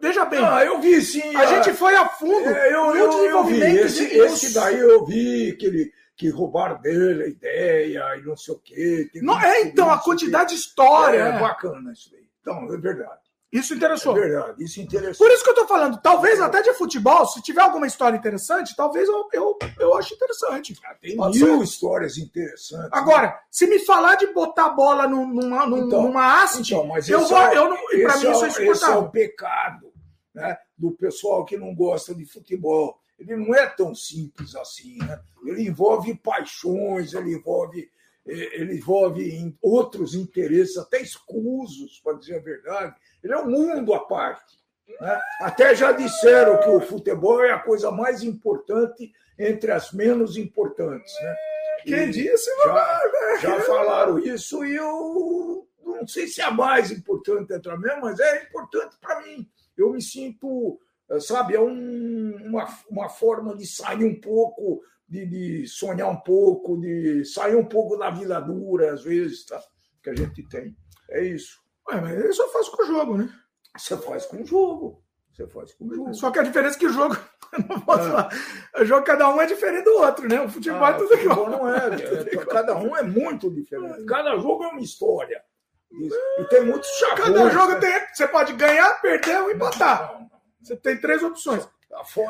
Veja 0.00 0.24
bem. 0.24 0.44
Ah, 0.44 0.64
eu 0.64 0.80
vi 0.80 1.00
sim. 1.02 1.34
A, 1.34 1.40
a... 1.40 1.46
gente 1.46 1.76
foi 1.76 1.94
a 1.96 2.08
fundo. 2.08 2.48
É, 2.48 2.68
eu, 2.72 2.94
eu, 2.94 3.24
eu, 3.24 3.44
vi. 3.44 3.60
Esse, 3.60 4.04
esse 4.04 4.54
daí 4.54 4.78
eu 4.78 5.04
vi 5.04 5.56
que, 5.56 5.66
ele, 5.66 5.92
que 6.16 6.28
roubaram 6.28 6.80
dele 6.80 7.24
a 7.24 7.28
ideia 7.28 8.16
e 8.16 8.22
não 8.22 8.36
sei 8.36 8.54
o 8.54 8.58
quê. 8.58 9.10
Não, 9.16 9.40
é, 9.40 9.62
então, 9.62 9.90
a 9.90 9.98
quantidade 9.98 10.50
de 10.50 10.60
história. 10.60 11.18
É, 11.18 11.36
é 11.36 11.40
bacana 11.40 11.92
isso 11.92 12.10
daí. 12.12 12.28
Então, 12.40 12.72
é 12.72 12.78
verdade. 12.78 13.27
Isso 13.50 13.72
interessou. 13.74 14.16
É 14.16 14.20
verdade, 14.20 14.62
isso 14.62 14.78
interessou. 14.78 15.26
Por 15.26 15.32
isso 15.32 15.42
que 15.42 15.50
eu 15.50 15.54
tô 15.54 15.66
falando, 15.66 15.98
talvez 16.02 16.38
até 16.38 16.60
de 16.60 16.74
futebol, 16.74 17.24
se 17.26 17.40
tiver 17.40 17.62
alguma 17.62 17.86
história 17.86 18.16
interessante, 18.16 18.76
talvez 18.76 19.08
eu, 19.08 19.26
eu, 19.32 19.58
eu 19.80 19.96
acho 19.96 20.14
interessante. 20.14 20.78
Ah, 20.84 20.94
tem 20.94 21.16
Pode 21.16 21.42
mil 21.42 21.58
ser. 21.58 21.64
histórias 21.64 22.18
interessantes. 22.18 22.90
Agora, 22.92 23.28
né? 23.28 23.38
se 23.50 23.66
me 23.66 23.78
falar 23.78 24.16
de 24.16 24.26
botar 24.28 24.66
a 24.66 24.70
bola 24.70 25.08
numa, 25.08 25.66
numa, 25.66 25.78
então, 25.78 26.02
numa 26.02 26.42
haste, 26.42 26.74
então, 26.74 26.86
mas 26.86 27.08
eu 27.08 27.26
vou. 27.26 27.38
É, 27.38 27.56
eu 27.56 27.70
não, 27.70 27.76
pra 27.76 28.16
mim, 28.18 28.26
é, 28.26 28.32
isso 28.32 28.44
é 28.44 28.48
insuportável. 28.48 28.72
Esse 28.72 28.84
é 28.84 28.96
o 28.96 29.10
pecado 29.10 29.92
né, 30.34 30.58
do 30.76 30.92
pessoal 30.92 31.44
que 31.46 31.56
não 31.56 31.74
gosta 31.74 32.14
de 32.14 32.26
futebol. 32.26 33.00
Ele 33.18 33.34
não 33.34 33.54
é 33.54 33.66
tão 33.66 33.94
simples 33.94 34.54
assim. 34.54 34.98
Né? 34.98 35.18
Ele 35.44 35.62
envolve 35.62 36.14
paixões, 36.16 37.14
ele 37.14 37.34
envolve 37.34 37.90
eh, 38.28 38.60
ele 38.60 38.76
envolve 38.76 39.56
outros 39.62 40.14
interesses, 40.14 40.76
até 40.76 41.00
escusos, 41.00 41.98
para 42.04 42.18
dizer 42.18 42.36
a 42.36 42.42
verdade, 42.42 42.94
ele 43.22 43.32
é 43.32 43.38
um 43.38 43.50
mundo 43.50 43.94
à 43.94 44.00
parte. 44.00 44.58
Né? 45.00 45.20
Até 45.40 45.74
já 45.74 45.92
disseram 45.92 46.60
que 46.60 46.68
o 46.68 46.80
futebol 46.80 47.44
é 47.44 47.52
a 47.52 47.58
coisa 47.58 47.90
mais 47.90 48.22
importante 48.22 49.12
entre 49.38 49.70
as 49.70 49.92
menos 49.92 50.36
importantes. 50.36 51.12
Né? 51.20 51.36
Quem 51.84 52.10
disse? 52.10 52.50
Já, 52.64 53.00
já 53.40 53.60
falaram 53.60 54.18
isso 54.18 54.64
e 54.64 54.74
eu 54.74 55.66
não 55.84 56.06
sei 56.06 56.26
se 56.26 56.40
é 56.40 56.44
a 56.44 56.50
mais 56.50 56.90
importante 56.90 57.52
entre 57.52 57.72
as 57.72 57.80
menos, 57.80 58.00
mas 58.00 58.20
é 58.20 58.42
importante 58.44 58.96
para 59.00 59.20
mim. 59.22 59.48
Eu 59.76 59.92
me 59.92 60.02
sinto, 60.02 60.80
sabe, 61.20 61.54
é 61.54 61.60
um, 61.60 62.36
uma, 62.44 62.66
uma 62.90 63.08
forma 63.08 63.56
de 63.56 63.66
sair 63.66 64.04
um 64.04 64.20
pouco, 64.20 64.82
de, 65.08 65.26
de 65.26 65.66
sonhar 65.66 66.08
um 66.08 66.20
pouco, 66.20 66.80
de 66.80 67.24
sair 67.24 67.54
um 67.54 67.64
pouco 67.64 67.96
da 67.96 68.10
vida 68.10 68.40
dura, 68.40 68.92
às 68.92 69.02
vezes, 69.02 69.44
tá? 69.44 69.60
que 70.02 70.10
a 70.10 70.14
gente 70.14 70.46
tem. 70.48 70.76
É 71.10 71.24
isso. 71.24 71.58
Ué, 71.90 72.00
mas 72.00 72.24
isso 72.24 72.42
eu 72.42 72.48
faço 72.48 72.70
com 72.72 72.82
o 72.82 72.86
jogo, 72.86 73.16
né? 73.16 73.28
Você 73.76 73.96
faz 73.96 74.26
com 74.26 74.42
o 74.42 74.46
jogo. 74.46 75.02
Você 75.32 75.46
faz 75.46 75.72
com 75.74 75.86
o 75.86 75.94
jogo. 75.94 76.14
Só 76.14 76.30
que 76.30 76.38
a 76.38 76.42
diferença 76.42 76.76
é 76.76 76.80
que 76.80 76.86
o 76.86 76.92
jogo. 76.92 77.16
Não 77.68 77.80
posso 77.80 78.08
é. 78.08 78.10
falar. 78.10 78.28
O 78.76 78.84
jogo, 78.84 79.04
cada 79.04 79.28
um 79.28 79.40
é 79.40 79.46
diferente 79.46 79.84
do 79.84 79.98
outro, 79.98 80.28
né? 80.28 80.40
O 80.40 80.48
futebol 80.48 80.82
é 80.82 80.90
ah, 80.90 80.90
é 80.94 80.98
tudo 80.98 81.14
igual. 81.14 81.50
Não 81.50 81.68
é, 81.68 81.78
é, 81.78 82.44
cada 82.46 82.76
um 82.76 82.96
é 82.96 83.02
muito 83.02 83.50
diferente. 83.50 84.04
Cada 84.04 84.36
jogo 84.36 84.64
é 84.64 84.68
uma 84.68 84.80
história. 84.80 85.42
Isso. 85.90 86.16
E 86.38 86.44
tem 86.44 86.64
muitos 86.64 86.88
chavões. 86.98 87.20
Cada 87.20 87.50
jogo 87.50 87.72
né? 87.74 87.80
tem. 87.80 88.14
Você 88.14 88.28
pode 88.28 88.52
ganhar, 88.52 89.00
perder 89.00 89.42
ou 89.42 89.50
empatar. 89.50 90.12
Não, 90.12 90.20
não. 90.20 90.30
Você 90.62 90.76
tem 90.76 91.00
três 91.00 91.22
opções. 91.22 91.66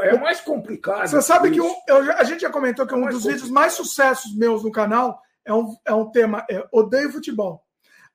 É 0.03 0.17
mais 0.17 0.41
complicado. 0.41 1.09
Você 1.09 1.21
sabe 1.21 1.51
que 1.51 1.61
um, 1.61 1.75
eu, 1.89 2.13
a 2.13 2.25
gente 2.25 2.41
já 2.41 2.51
comentou 2.51 2.87
que 2.87 2.95
é 2.95 2.97
um 2.97 3.01
dos 3.01 3.15
complicado. 3.15 3.33
vídeos 3.33 3.51
mais 3.51 3.73
sucessos 3.73 4.35
meus 4.37 4.63
no 4.63 4.71
canal 4.71 5.21
é 5.45 5.53
um, 5.53 5.75
é 5.85 5.93
um 5.93 6.11
tema, 6.11 6.47
é 6.49 6.65
odeio 6.73 7.11
futebol. 7.11 7.65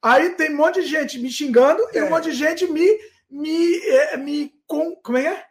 Aí 0.03 0.31
tem 0.31 0.53
um 0.53 0.57
monte 0.57 0.81
de 0.81 0.87
gente 0.87 1.17
me 1.17 1.31
xingando 1.31 1.81
é. 1.93 1.99
e 1.99 2.03
um 2.03 2.09
monte 2.09 2.25
de 2.25 2.33
gente 2.33 2.67
me, 2.67 2.99
me, 3.29 3.79
é, 3.87 4.17
me 4.17 4.53
com, 4.67 4.93
como 4.97 5.17
é? 5.17 5.45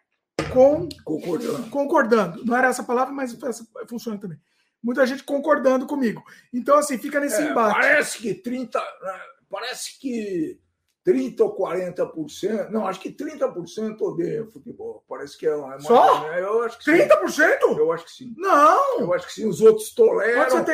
Com, 0.53 0.89
concordando. 1.05 1.71
concordando. 1.71 2.45
Não 2.45 2.55
era 2.55 2.69
essa 2.69 2.85
palavra, 2.85 3.15
mas 3.15 3.35
essa 3.43 3.67
funciona 3.89 4.21
também. 4.21 4.39
Muita 4.83 5.07
gente 5.07 5.25
concordando 5.25 5.87
comigo. 5.87 6.23
Então, 6.53 6.77
assim, 6.77 6.99
fica 6.99 7.19
nesse 7.19 7.41
é, 7.41 7.51
embate. 7.51 7.81
Parece 7.81 8.19
que 8.19 8.35
30. 8.35 8.79
Né, 8.79 9.21
parece 9.49 9.99
que 9.99 10.61
30 11.05 11.45
ou 11.45 11.57
40%. 11.57 12.69
Não, 12.69 12.87
acho 12.87 13.01
que 13.01 13.11
30% 13.11 14.01
odeiam 14.03 14.51
futebol. 14.51 15.03
Parece 15.09 15.39
que 15.39 15.47
é 15.47 15.55
uma. 15.55 15.81
Só? 15.81 16.29
Né? 16.29 16.41
Eu 16.41 16.63
acho 16.65 16.79
que 16.79 16.91
30%? 16.91 17.31
Sim. 17.31 17.79
Eu 17.79 17.93
acho 17.93 18.05
que 18.05 18.11
sim. 18.11 18.35
Não! 18.37 19.01
Eu 19.01 19.15
acho 19.15 19.27
que 19.27 19.33
sim. 19.33 19.47
Os 19.47 19.63
outros 19.63 19.95
toleram. 19.95 20.51
Quanto 20.51 20.71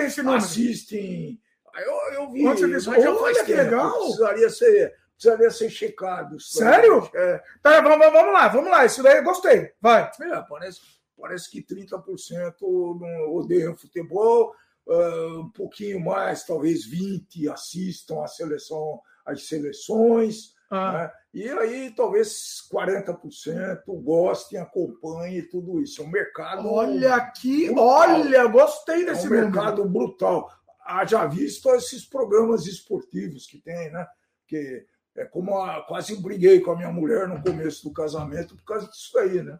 Assistem. 1.79 2.15
Eu, 2.15 2.23
eu 2.23 2.31
vi. 2.31 2.43
Você 2.43 2.67
mas 2.91 3.03
já 3.03 3.15
faz 3.17 3.43
que 3.43 3.55
legal! 3.55 3.99
Precisaria 3.99 4.51
ser, 4.51 4.95
precisaria 5.15 5.51
ser 5.51 5.71
checado. 5.71 6.41
Sério? 6.41 7.09
É. 7.15 7.43
Tá, 7.63 7.81
vamos, 7.81 8.13
vamos 8.13 8.33
lá, 8.33 8.49
vamos 8.49 8.71
lá. 8.71 8.85
Isso 8.85 9.03
daí 9.03 9.19
eu 9.19 9.25
gostei. 9.25 9.73
Vai. 9.81 10.11
É, 10.21 10.43
parece, 10.49 10.81
parece 11.19 11.51
que 11.51 11.63
30% 11.63 12.55
não 12.61 13.35
odeiam 13.35 13.77
futebol. 13.77 14.55
Uh, 14.87 15.41
um 15.41 15.51
pouquinho 15.51 16.01
mais, 16.01 16.45
talvez 16.45 16.87
20 16.87 17.47
assistam 17.51 18.23
a 18.25 18.27
seleção 18.27 18.99
as 19.29 19.47
seleções, 19.47 20.55
ah. 20.71 20.93
né? 20.93 21.13
e 21.35 21.49
aí 21.49 21.93
talvez 21.95 22.67
40% 22.73 23.83
gostem, 24.03 24.59
acompanhem 24.59 25.47
tudo 25.49 25.81
isso. 25.81 26.03
É 26.03 26.05
um 26.05 26.11
mercado. 26.11 26.67
Olha 26.67 27.15
aqui, 27.15 27.67
brutal. 27.67 27.87
olha, 27.87 28.47
gostei 28.47 29.05
desse 29.05 29.27
é 29.27 29.29
um 29.29 29.33
mercado 29.33 29.85
brutal. 29.85 30.51
Haja 30.89 31.27
visto 31.27 31.69
esses 31.75 32.05
programas 32.05 32.67
esportivos 32.67 33.47
que 33.47 33.59
tem, 33.59 33.91
né? 33.91 34.07
Que 34.47 34.87
é 35.17 35.25
como 35.25 35.59
a, 35.59 35.83
quase 35.87 36.17
briguei 36.21 36.61
com 36.61 36.73
a 36.73 36.77
minha 36.77 36.91
mulher 36.91 37.29
no 37.29 37.43
começo 37.43 37.85
do 37.85 37.93
casamento 37.93 38.57
por 38.57 38.65
causa 38.65 38.89
disso 38.89 39.19
aí, 39.19 39.43
né? 39.43 39.59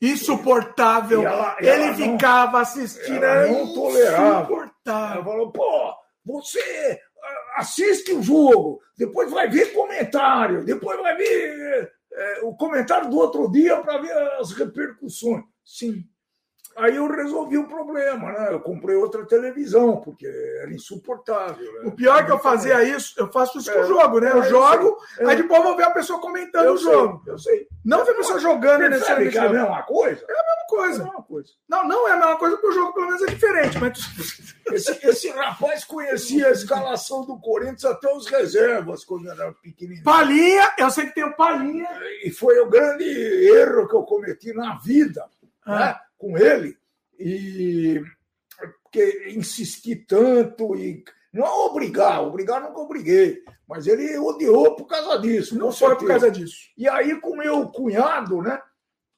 Insuportável. 0.00 1.22
Ela, 1.22 1.56
ela 1.60 1.86
Ele 1.86 1.86
não, 2.06 2.14
ficava 2.18 2.60
assistindo. 2.60 3.24
Ela 3.24 3.46
não 3.46 3.72
tolerava. 3.72 4.40
Insuportável. 4.40 5.14
Ela 5.14 5.24
falou, 5.24 5.52
pô, 5.52 5.94
você 6.24 7.00
assiste 7.56 8.12
o 8.12 8.22
jogo, 8.22 8.80
depois 8.96 9.30
vai 9.30 9.48
ver 9.48 9.72
comentário, 9.72 10.64
depois 10.64 11.00
vai 11.00 11.16
ver 11.16 11.92
é, 12.12 12.40
o 12.42 12.54
comentário 12.54 13.08
do 13.10 13.16
outro 13.16 13.50
dia 13.50 13.80
para 13.80 13.98
ver 13.98 14.12
as 14.40 14.52
repercussões. 14.52 15.44
Sim. 15.64 16.04
Aí 16.76 16.96
eu 16.96 17.06
resolvi 17.06 17.56
o 17.56 17.66
problema, 17.66 18.32
né? 18.32 18.48
Eu 18.50 18.60
comprei 18.60 18.96
outra 18.96 19.24
televisão, 19.24 19.96
porque 19.96 20.26
era 20.60 20.70
insuportável. 20.72 21.72
Né? 21.74 21.80
O 21.84 21.92
pior 21.92 22.20
é 22.20 22.24
que 22.24 22.30
eu 22.30 22.38
fazia 22.38 22.82
isso, 22.82 23.14
eu 23.16 23.28
faço 23.32 23.58
isso 23.58 23.70
é, 23.70 23.74
com 23.74 23.80
o 23.80 23.86
jogo, 23.86 24.20
né? 24.20 24.30
Eu, 24.30 24.42
é, 24.42 24.48
jogo, 24.48 24.98
eu 25.18 25.28
aí 25.28 25.36
depois 25.36 25.62
vou 25.62 25.74
ver 25.74 25.84
a 25.84 25.90
pessoa 25.90 26.20
comentando 26.20 26.66
eu 26.66 26.74
o 26.74 26.76
jogo. 26.76 27.22
eu 27.26 27.38
sei. 27.38 27.66
Não 27.82 28.04
ver 28.04 28.12
a 28.12 28.16
pessoa 28.16 28.38
jogando 28.38 28.80
que 28.80 29.38
é 29.38 29.40
a 29.40 29.48
mesma 29.48 29.82
coisa? 29.84 30.24
É 30.28 30.32
a 30.32 30.44
mesma 30.44 30.66
coisa. 30.68 30.98
É 30.98 31.02
a 31.02 31.04
mesma 31.06 31.22
coisa. 31.22 31.52
Não, 31.68 31.88
não 31.88 32.08
é 32.08 32.12
a 32.12 32.16
mesma 32.16 32.36
coisa, 32.36 32.56
porque 32.56 32.68
o 32.68 32.72
jogo 32.72 32.92
pelo 32.92 33.06
menos 33.06 33.22
é 33.22 33.26
diferente. 33.26 33.78
Mas... 33.78 34.56
Esse, 34.66 34.98
esse 35.06 35.28
rapaz 35.30 35.84
conhecia 35.84 36.48
a 36.48 36.50
escalação 36.50 37.24
do 37.24 37.38
Corinthians 37.38 37.84
até 37.84 38.12
os 38.12 38.26
reservas 38.26 39.04
quando 39.04 39.30
era 39.30 39.52
pequenininho. 39.52 40.02
Palinha, 40.02 40.72
eu 40.76 40.90
sei 40.90 41.06
que 41.06 41.14
tem 41.14 41.22
o 41.22 41.36
Palinha. 41.36 41.88
E 42.24 42.32
foi 42.32 42.58
o 42.58 42.68
grande 42.68 43.04
erro 43.04 43.86
que 43.86 43.94
eu 43.94 44.02
cometi 44.02 44.52
na 44.52 44.76
vida. 44.78 45.24
Ah. 45.64 45.78
Né? 45.78 46.00
Com 46.18 46.36
ele 46.36 46.78
e 47.18 48.02
porque 48.82 49.32
insisti 49.36 49.94
tanto 49.94 50.74
e 50.74 51.04
não 51.32 51.66
obrigar, 51.66 52.22
obrigar 52.22 52.62
nunca 52.62 52.80
obriguei, 52.80 53.42
mas 53.68 53.86
ele 53.86 54.16
odiou 54.16 54.74
por 54.74 54.86
causa 54.86 55.18
disso. 55.18 55.58
Não 55.58 55.70
foi 55.70 55.94
por 55.96 56.06
causa 56.06 56.30
disso. 56.30 56.70
E 56.78 56.88
aí 56.88 57.20
com 57.20 57.36
meu 57.36 57.68
cunhado, 57.68 58.40
né? 58.40 58.60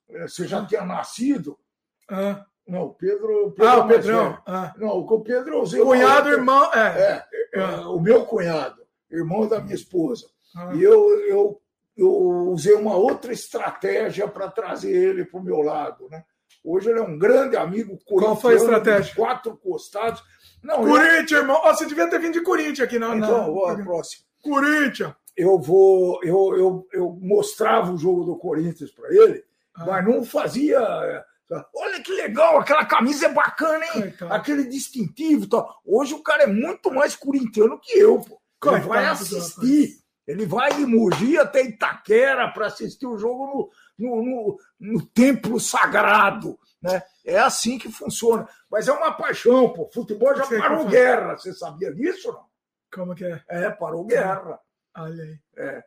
Eh, 0.08 0.26
você 0.26 0.46
já 0.46 0.64
tinha 0.66 0.84
nascido? 0.84 1.56
Ah. 2.08 2.44
Não, 2.66 2.86
o 2.86 2.94
Pedro. 2.94 3.52
Pedro 3.52 3.70
ah, 3.70 3.78
o 3.78 3.88
Pedrão. 3.88 4.42
Ah. 4.46 4.74
Não, 4.76 4.98
o 4.98 5.20
Pedro 5.20 5.62
usei. 5.62 5.80
Cunhado, 5.80 6.28
irmão. 6.28 6.70
É. 6.74 7.24
é, 7.54 7.60
é 7.60 7.66
o 7.86 8.00
meu 8.00 8.26
cunhado, 8.26 8.82
irmão 9.10 9.46
da 9.46 9.60
minha 9.60 9.74
esposa. 9.74 10.26
Ah. 10.56 10.74
E 10.74 10.82
eu, 10.82 11.08
eu, 11.26 11.62
eu 11.96 12.10
usei 12.50 12.74
uma 12.74 12.96
outra 12.96 13.32
estratégia 13.32 14.26
para 14.26 14.50
trazer 14.50 14.90
ele 14.90 15.24
para 15.24 15.38
o 15.38 15.42
meu 15.42 15.60
lado, 15.60 16.08
né? 16.10 16.24
Hoje 16.64 16.90
ele 16.90 16.98
é 16.98 17.02
um 17.02 17.18
grande 17.18 17.56
amigo 17.56 17.98
Qual 18.04 18.36
foi 18.36 18.54
a 18.54 18.56
estratégia? 18.56 19.14
Quatro 19.14 19.56
costados. 19.56 20.22
Não, 20.62 20.76
Corinthians, 20.76 21.30
eu... 21.30 21.38
irmão. 21.38 21.60
Oh, 21.64 21.74
você 21.74 21.86
devia 21.86 22.08
ter 22.08 22.18
vindo 22.18 22.34
de 22.34 22.42
Corinthians 22.42 22.80
aqui, 22.80 22.98
não? 22.98 23.16
Então, 23.16 23.46
não. 23.46 23.54
vou 23.54 23.84
próximo. 23.84 24.24
Corinthians. 24.42 25.14
Eu 25.36 25.58
vou, 25.58 26.20
eu, 26.24 26.56
eu, 26.56 26.88
eu 26.92 27.18
mostrava 27.22 27.92
o 27.92 27.96
jogo 27.96 28.24
do 28.24 28.36
Corinthians 28.36 28.90
para 28.90 29.08
ele, 29.14 29.44
ah. 29.74 29.86
mas 29.86 30.04
não 30.04 30.24
fazia. 30.24 30.80
Olha 31.74 32.02
que 32.02 32.12
legal, 32.12 32.58
aquela 32.58 32.84
camisa 32.84 33.26
é 33.26 33.32
bacana, 33.32 33.84
hein? 33.86 34.02
Coitado. 34.02 34.34
Aquele 34.34 34.64
distintivo, 34.64 35.48
tal. 35.48 35.80
Hoje 35.86 36.12
o 36.12 36.22
cara 36.22 36.42
é 36.42 36.46
muito 36.46 36.92
mais 36.92 37.14
corintiano 37.14 37.78
que 37.80 37.98
eu, 37.98 38.20
pô. 38.20 38.40
Ele 38.72 38.80
vai 38.80 39.06
assistir. 39.06 39.98
Ele 40.26 40.44
vai 40.44 40.74
de 40.74 40.84
Mogi 40.84 41.38
até 41.38 41.62
Itaquera 41.62 42.48
para 42.48 42.66
assistir 42.66 43.06
o 43.06 43.16
jogo 43.16 43.46
no, 43.46 43.70
no, 43.98 44.22
no, 44.22 44.58
no, 44.78 45.06
templo 45.06 45.58
sagrado. 45.58 46.58
Né? 46.80 47.02
É 47.24 47.38
assim 47.38 47.78
que 47.78 47.90
funciona. 47.90 48.48
Mas 48.70 48.88
é 48.88 48.92
uma 48.92 49.12
paixão, 49.12 49.72
pô. 49.72 49.90
Futebol 49.92 50.36
já 50.36 50.46
parou 50.46 50.86
guerra. 50.86 51.36
Você 51.36 51.52
sabia 51.52 51.92
disso 51.92 52.32
não? 52.32 52.46
Como 52.92 53.14
que 53.14 53.24
é? 53.24 53.42
É, 53.48 53.70
parou 53.70 54.04
guerra. 54.04 54.58
Olha 54.96 55.24
aí. 55.24 55.38
É. 55.56 55.84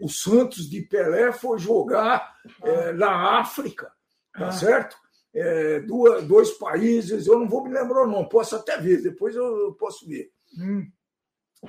O, 0.00 0.06
o, 0.06 0.08
Santos 0.08 0.68
de 0.68 0.82
Pelé 0.82 1.32
foi 1.32 1.58
jogar 1.58 2.34
ah. 2.62 2.68
é, 2.68 2.92
na 2.92 3.40
África, 3.40 3.92
tá 4.32 4.48
ah. 4.48 4.52
certo? 4.52 4.96
É, 5.34 5.80
duas, 5.80 6.24
dois 6.24 6.50
países, 6.52 7.26
eu 7.26 7.38
não 7.38 7.48
vou 7.48 7.62
me 7.62 7.70
lembrar 7.70 8.04
o 8.04 8.10
nome, 8.10 8.28
posso 8.28 8.56
até 8.56 8.78
ver, 8.78 9.02
depois 9.02 9.36
eu 9.36 9.76
posso 9.78 10.08
ver. 10.08 10.30
Hum 10.58 10.90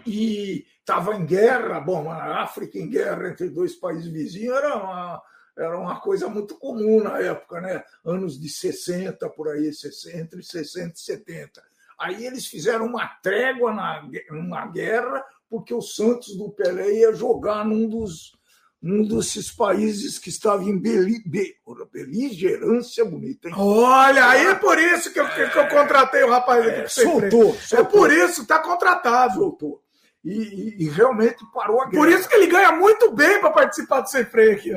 e 0.06 0.66
estava 0.80 1.16
em 1.16 1.26
guerra, 1.26 1.80
bom, 1.80 2.10
a 2.10 2.42
África 2.42 2.78
em 2.78 2.90
guerra 2.90 3.30
entre 3.30 3.50
dois 3.50 3.76
países 3.76 4.08
vizinhos 4.08 4.56
era 4.58 4.76
uma, 4.76 5.22
era 5.58 5.78
uma 5.78 6.00
coisa 6.00 6.30
muito 6.30 6.56
comum 6.56 7.04
na 7.04 7.20
época, 7.20 7.60
né? 7.60 7.84
Anos 8.06 8.40
de 8.40 8.48
60, 8.48 9.28
por 9.30 9.50
aí, 9.50 9.72
entre 10.14 10.44
60 10.44 10.94
e 10.96 11.00
70. 11.00 11.64
Aí 12.00 12.26
eles 12.26 12.46
fizeram 12.46 12.86
uma 12.86 13.08
trégua 13.24 13.74
na, 13.74 14.08
numa 14.30 14.68
guerra, 14.68 15.26
porque 15.50 15.74
o 15.74 15.82
Santos 15.82 16.38
do 16.38 16.52
Pelé 16.52 17.00
ia 17.00 17.14
jogar 17.14 17.66
num 17.66 17.90
dos 17.90 18.38
um 18.82 19.04
desses 19.08 19.52
países 19.52 20.20
que 20.20 20.30
estava 20.30 20.64
em 20.64 20.78
Beli, 20.78 21.22
Be, 21.26 21.56
beligerância 21.92 23.04
bonita. 23.04 23.50
Hein? 23.50 23.56
Olha, 23.58 24.28
aí 24.28 24.46
é 24.46 24.56
por 24.56 24.78
isso 24.78 25.12
que 25.12 25.20
eu, 25.20 25.26
é, 25.26 25.50
que 25.50 25.58
eu 25.58 25.68
contratei 25.68 26.24
o 26.24 26.30
rapaz 26.30 26.66
aqui. 26.66 26.82
É, 26.82 26.88
soltou, 26.88 27.56
soltou, 27.56 27.80
É 27.80 27.84
por 27.84 28.12
isso, 28.12 28.44
está 28.44 28.60
contratado. 28.60 29.34
Soltou. 29.34 29.82
E, 30.24 30.32
e, 30.32 30.84
e, 30.84 30.90
realmente 30.90 31.38
parou 31.54 31.82
a 31.82 31.86
guerra. 31.86 32.04
Por 32.04 32.12
isso 32.12 32.28
que 32.28 32.36
ele 32.36 32.48
ganha 32.48 32.72
muito 32.72 33.12
bem 33.12 33.40
para 33.40 33.50
participar 33.50 34.02
do 34.02 34.10
sem 34.10 34.26
freio 34.26 34.54
aqui. 34.54 34.72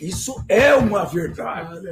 Isso 0.00 0.44
é 0.48 0.74
uma 0.74 1.04
verdade. 1.04 1.86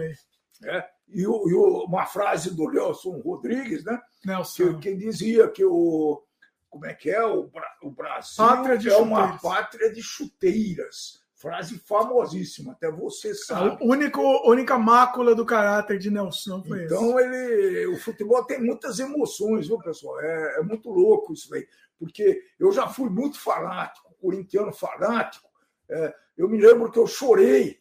É. 0.64 0.84
E, 1.08 1.22
e 1.22 1.26
uma 1.26 2.06
frase 2.06 2.54
do 2.54 2.70
Nelson 2.70 3.20
Rodrigues, 3.20 3.84
né? 3.84 4.00
Nelson. 4.24 4.78
Que, 4.78 4.90
que 4.90 4.96
dizia 4.96 5.48
que 5.48 5.64
o 5.64 6.22
como 6.70 6.86
é 6.86 6.94
que 6.94 7.10
é? 7.10 7.22
O, 7.26 7.50
o 7.82 7.90
Brasil 7.90 8.92
é 8.92 8.96
uma 8.96 9.36
pátria 9.38 9.92
de 9.92 10.00
chuteiras. 10.02 11.20
Frase 11.34 11.78
famosíssima, 11.78 12.72
até 12.72 12.90
você 12.92 13.34
sabe. 13.34 13.70
A 13.70 13.84
único, 13.84 14.20
única 14.48 14.78
mácula 14.78 15.34
do 15.34 15.44
caráter 15.44 15.98
de 15.98 16.10
Nelson 16.10 16.62
foi 16.62 16.84
Então, 16.84 17.18
ele, 17.18 17.86
o 17.86 17.96
futebol 17.98 18.44
tem 18.44 18.62
muitas 18.62 18.98
emoções, 18.98 19.66
viu, 19.66 19.78
pessoal? 19.78 20.20
É, 20.20 20.58
é 20.58 20.62
muito 20.62 20.90
louco 20.90 21.32
isso 21.32 21.52
aí. 21.54 21.66
Porque 21.98 22.42
eu 22.58 22.70
já 22.70 22.86
fui 22.86 23.08
muito 23.08 23.40
fanático, 23.40 24.14
corintiano 24.20 24.72
fanático. 24.72 25.48
É, 25.88 26.14
eu 26.36 26.48
me 26.48 26.60
lembro 26.60 26.90
que 26.90 26.98
eu 26.98 27.06
chorei. 27.06 27.79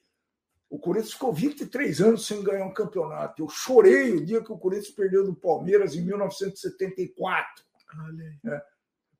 O 0.69 0.77
Corinthians 0.77 1.13
ficou 1.13 1.33
23 1.33 2.01
anos 2.01 2.27
sem 2.27 2.43
ganhar 2.43 2.65
um 2.65 2.73
campeonato. 2.73 3.41
Eu 3.41 3.49
chorei 3.49 4.11
o 4.11 4.25
dia 4.25 4.43
que 4.43 4.51
o 4.51 4.57
Corinthians 4.57 4.93
perdeu 4.93 5.25
do 5.25 5.33
Palmeiras 5.33 5.95
em 5.95 6.01
1974. 6.01 7.63
Olha 8.05 8.23
aí. 8.23 8.53
É. 8.53 8.61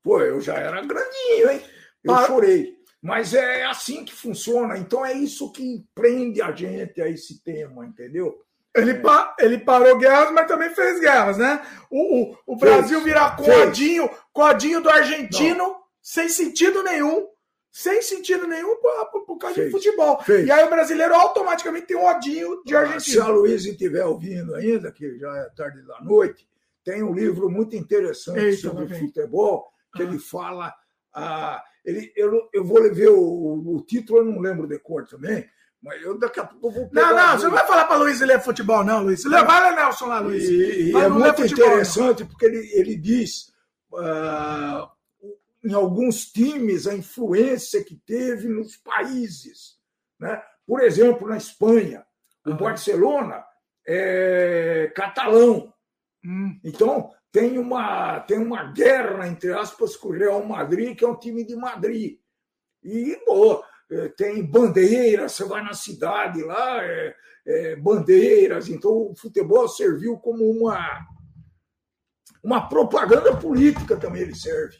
Pô, 0.02 0.20
eu 0.20 0.40
já 0.40 0.54
era 0.54 0.80
grandinho, 0.80 1.50
hein? 1.50 1.62
Eu 2.04 2.16
chorei. 2.26 2.78
Mas 3.02 3.34
é 3.34 3.64
assim 3.64 4.04
que 4.04 4.14
funciona. 4.14 4.78
Então 4.78 5.04
é 5.04 5.12
isso 5.12 5.50
que 5.52 5.84
prende 5.94 6.40
a 6.40 6.52
gente 6.52 7.00
a 7.00 7.08
esse 7.08 7.42
tema, 7.42 7.84
entendeu? 7.84 8.38
Ele, 8.74 8.94
pa, 8.94 9.34
ele 9.40 9.58
parou 9.58 9.98
guerras, 9.98 10.30
mas 10.32 10.46
também 10.46 10.70
fez 10.70 11.00
guerras, 11.00 11.36
né? 11.36 11.60
O, 11.90 12.30
o, 12.30 12.36
o 12.46 12.56
Brasil 12.56 13.00
virar 13.02 13.36
codinho, 13.36 14.08
codinho 14.32 14.80
do 14.80 14.88
argentino, 14.88 15.58
Não. 15.58 15.80
sem 16.00 16.28
sentido 16.28 16.82
nenhum. 16.82 17.26
Sem 17.72 18.02
sentido 18.02 18.48
nenhum 18.48 18.76
por, 18.76 19.38
causa 19.38 19.54
fez. 19.54 19.66
de 19.66 19.72
futebol. 19.72 20.20
Fez. 20.22 20.46
E 20.46 20.50
aí 20.50 20.64
o 20.64 20.70
brasileiro 20.70 21.14
automaticamente 21.14 21.86
tem 21.86 21.96
um 21.96 22.04
odinho 22.04 22.62
de 22.64 22.74
argentino. 22.74 23.00
Se 23.00 23.20
a 23.20 23.28
Luísa 23.28 23.70
estiver 23.70 24.04
ouvindo 24.04 24.54
ainda, 24.56 24.90
que 24.90 25.18
já 25.18 25.36
é 25.36 25.48
tarde 25.50 25.80
da 25.82 26.00
noite, 26.00 26.48
tem 26.84 27.02
um 27.02 27.14
livro 27.14 27.48
muito 27.48 27.76
interessante 27.76 28.40
Eita, 28.40 28.68
sobre 28.68 28.88
futebol, 28.98 29.72
que 29.94 30.02
ah. 30.02 30.04
ele 30.04 30.18
fala. 30.18 30.74
Ah, 31.14 31.62
ele, 31.84 32.12
eu, 32.16 32.48
eu 32.52 32.64
vou 32.64 32.82
ver 32.92 33.08
o, 33.08 33.76
o 33.76 33.84
título, 33.86 34.18
eu 34.18 34.24
não 34.24 34.40
lembro 34.40 34.66
de 34.66 34.78
cor 34.78 35.06
também, 35.06 35.48
mas 35.82 36.02
eu 36.02 36.18
daqui 36.18 36.40
a 36.40 36.44
pouco 36.44 36.70
vou 36.70 36.90
Não, 36.92 37.14
não, 37.14 37.38
você 37.38 37.44
não 37.44 37.52
vai 37.52 37.66
falar 37.66 37.84
para 37.84 37.96
Luiz 37.96 38.20
ler 38.20 38.40
futebol, 38.40 38.84
não, 38.84 39.04
Luiz. 39.04 39.24
Não. 39.24 39.30
Vai 39.30 39.46
lá, 39.46 39.76
Nelson, 39.76 40.06
lá, 40.06 40.20
Luiz. 40.20 40.48
E, 40.48 40.90
e 40.90 40.96
é 40.96 41.08
muito 41.08 41.36
futebol, 41.36 41.66
interessante, 41.66 42.22
não. 42.22 42.28
porque 42.28 42.44
ele, 42.44 42.70
ele 42.74 42.96
diz 42.96 43.52
uh, 43.92 44.88
em 45.62 45.72
alguns 45.72 46.26
times 46.26 46.86
a 46.86 46.94
influência 46.94 47.84
que 47.84 47.96
teve 47.96 48.48
nos 48.48 48.76
países. 48.76 49.78
Né? 50.18 50.42
Por 50.66 50.80
exemplo, 50.82 51.28
na 51.28 51.36
Espanha, 51.36 52.04
o 52.46 52.54
Barcelona 52.54 53.44
é 53.86 54.92
catalão. 54.94 55.72
Hum. 56.24 56.58
Então, 56.64 57.10
tem 57.32 57.58
uma, 57.58 58.20
tem 58.20 58.38
uma 58.38 58.72
guerra, 58.72 59.26
entre 59.28 59.52
aspas, 59.52 59.96
com 59.96 60.08
o 60.08 60.12
Real 60.12 60.44
Madrid, 60.44 60.96
que 60.96 61.04
é 61.04 61.08
um 61.08 61.18
time 61.18 61.44
de 61.44 61.54
Madrid. 61.54 62.18
E, 62.82 63.16
pô, 63.24 63.62
é, 63.90 64.08
tem 64.08 64.44
bandeiras, 64.44 65.32
você 65.32 65.44
vai 65.44 65.62
na 65.62 65.74
cidade 65.74 66.42
lá, 66.42 66.82
é, 66.82 67.14
é, 67.46 67.76
bandeiras. 67.76 68.68
Então, 68.68 68.90
o 68.90 69.14
futebol 69.16 69.68
serviu 69.68 70.18
como 70.18 70.50
uma, 70.50 71.06
uma 72.42 72.68
propaganda 72.68 73.36
política 73.36 73.96
também, 73.96 74.22
ele 74.22 74.34
serve. 74.34 74.78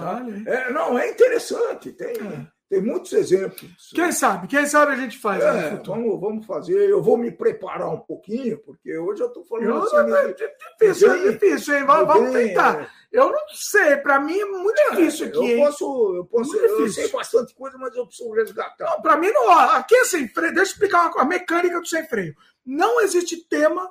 Tá? 0.00 0.26
É, 0.46 0.72
não, 0.72 0.98
é 0.98 1.10
interessante. 1.10 1.92
Tem, 1.92 2.12
é. 2.16 2.46
Tem 2.68 2.80
muitos 2.80 3.12
exemplos. 3.12 3.70
Quem 3.94 4.10
sabe? 4.10 4.48
Quem 4.48 4.66
sabe 4.66 4.92
a 4.92 4.96
gente 4.96 5.18
faz. 5.18 5.42
É, 5.42 5.76
vamos, 5.84 6.20
vamos 6.20 6.46
fazer. 6.46 6.90
Eu 6.90 7.02
vou 7.02 7.16
me 7.16 7.30
preparar 7.30 7.88
um 7.88 8.00
pouquinho, 8.00 8.58
porque 8.58 8.96
hoje 8.98 9.22
eu 9.22 9.28
estou 9.28 9.44
falando 9.44 9.68
eu, 9.68 9.82
assim. 9.82 10.12
É, 10.12 10.32
difícil, 10.32 11.12
é 11.12 11.32
difícil, 11.32 11.74
hein? 11.76 11.84
Vamos, 11.84 12.06
vamos 12.06 12.32
tentar. 12.32 12.82
É. 12.82 12.88
Eu 13.12 13.30
não 13.30 13.48
sei, 13.52 13.96
para 13.98 14.18
mim 14.18 14.36
é 14.36 14.44
muito 14.46 14.80
é, 14.80 14.90
difícil 14.90 15.28
aqui. 15.28 15.52
Eu 15.52 15.58
posso, 15.66 16.16
eu 16.16 16.24
posso, 16.24 16.50
muito 16.50 16.64
eu 16.64 16.76
difícil. 16.78 17.02
sei 17.04 17.12
bastante 17.12 17.54
coisa, 17.54 17.78
mas 17.78 17.94
eu 17.94 18.06
preciso 18.06 18.32
resgatar. 18.32 19.00
Para 19.02 19.16
mim 19.18 19.30
não. 19.30 19.50
Aqui 19.52 19.94
é 19.94 20.04
sem 20.04 20.26
freio. 20.26 20.54
Deixa 20.54 20.70
eu 20.70 20.72
explicar 20.72 21.10
uma, 21.10 21.22
a 21.22 21.24
mecânica 21.24 21.80
do 21.80 21.86
sem 21.86 22.04
freio. 22.08 22.34
Não 22.66 23.00
existe 23.02 23.46
tema 23.46 23.88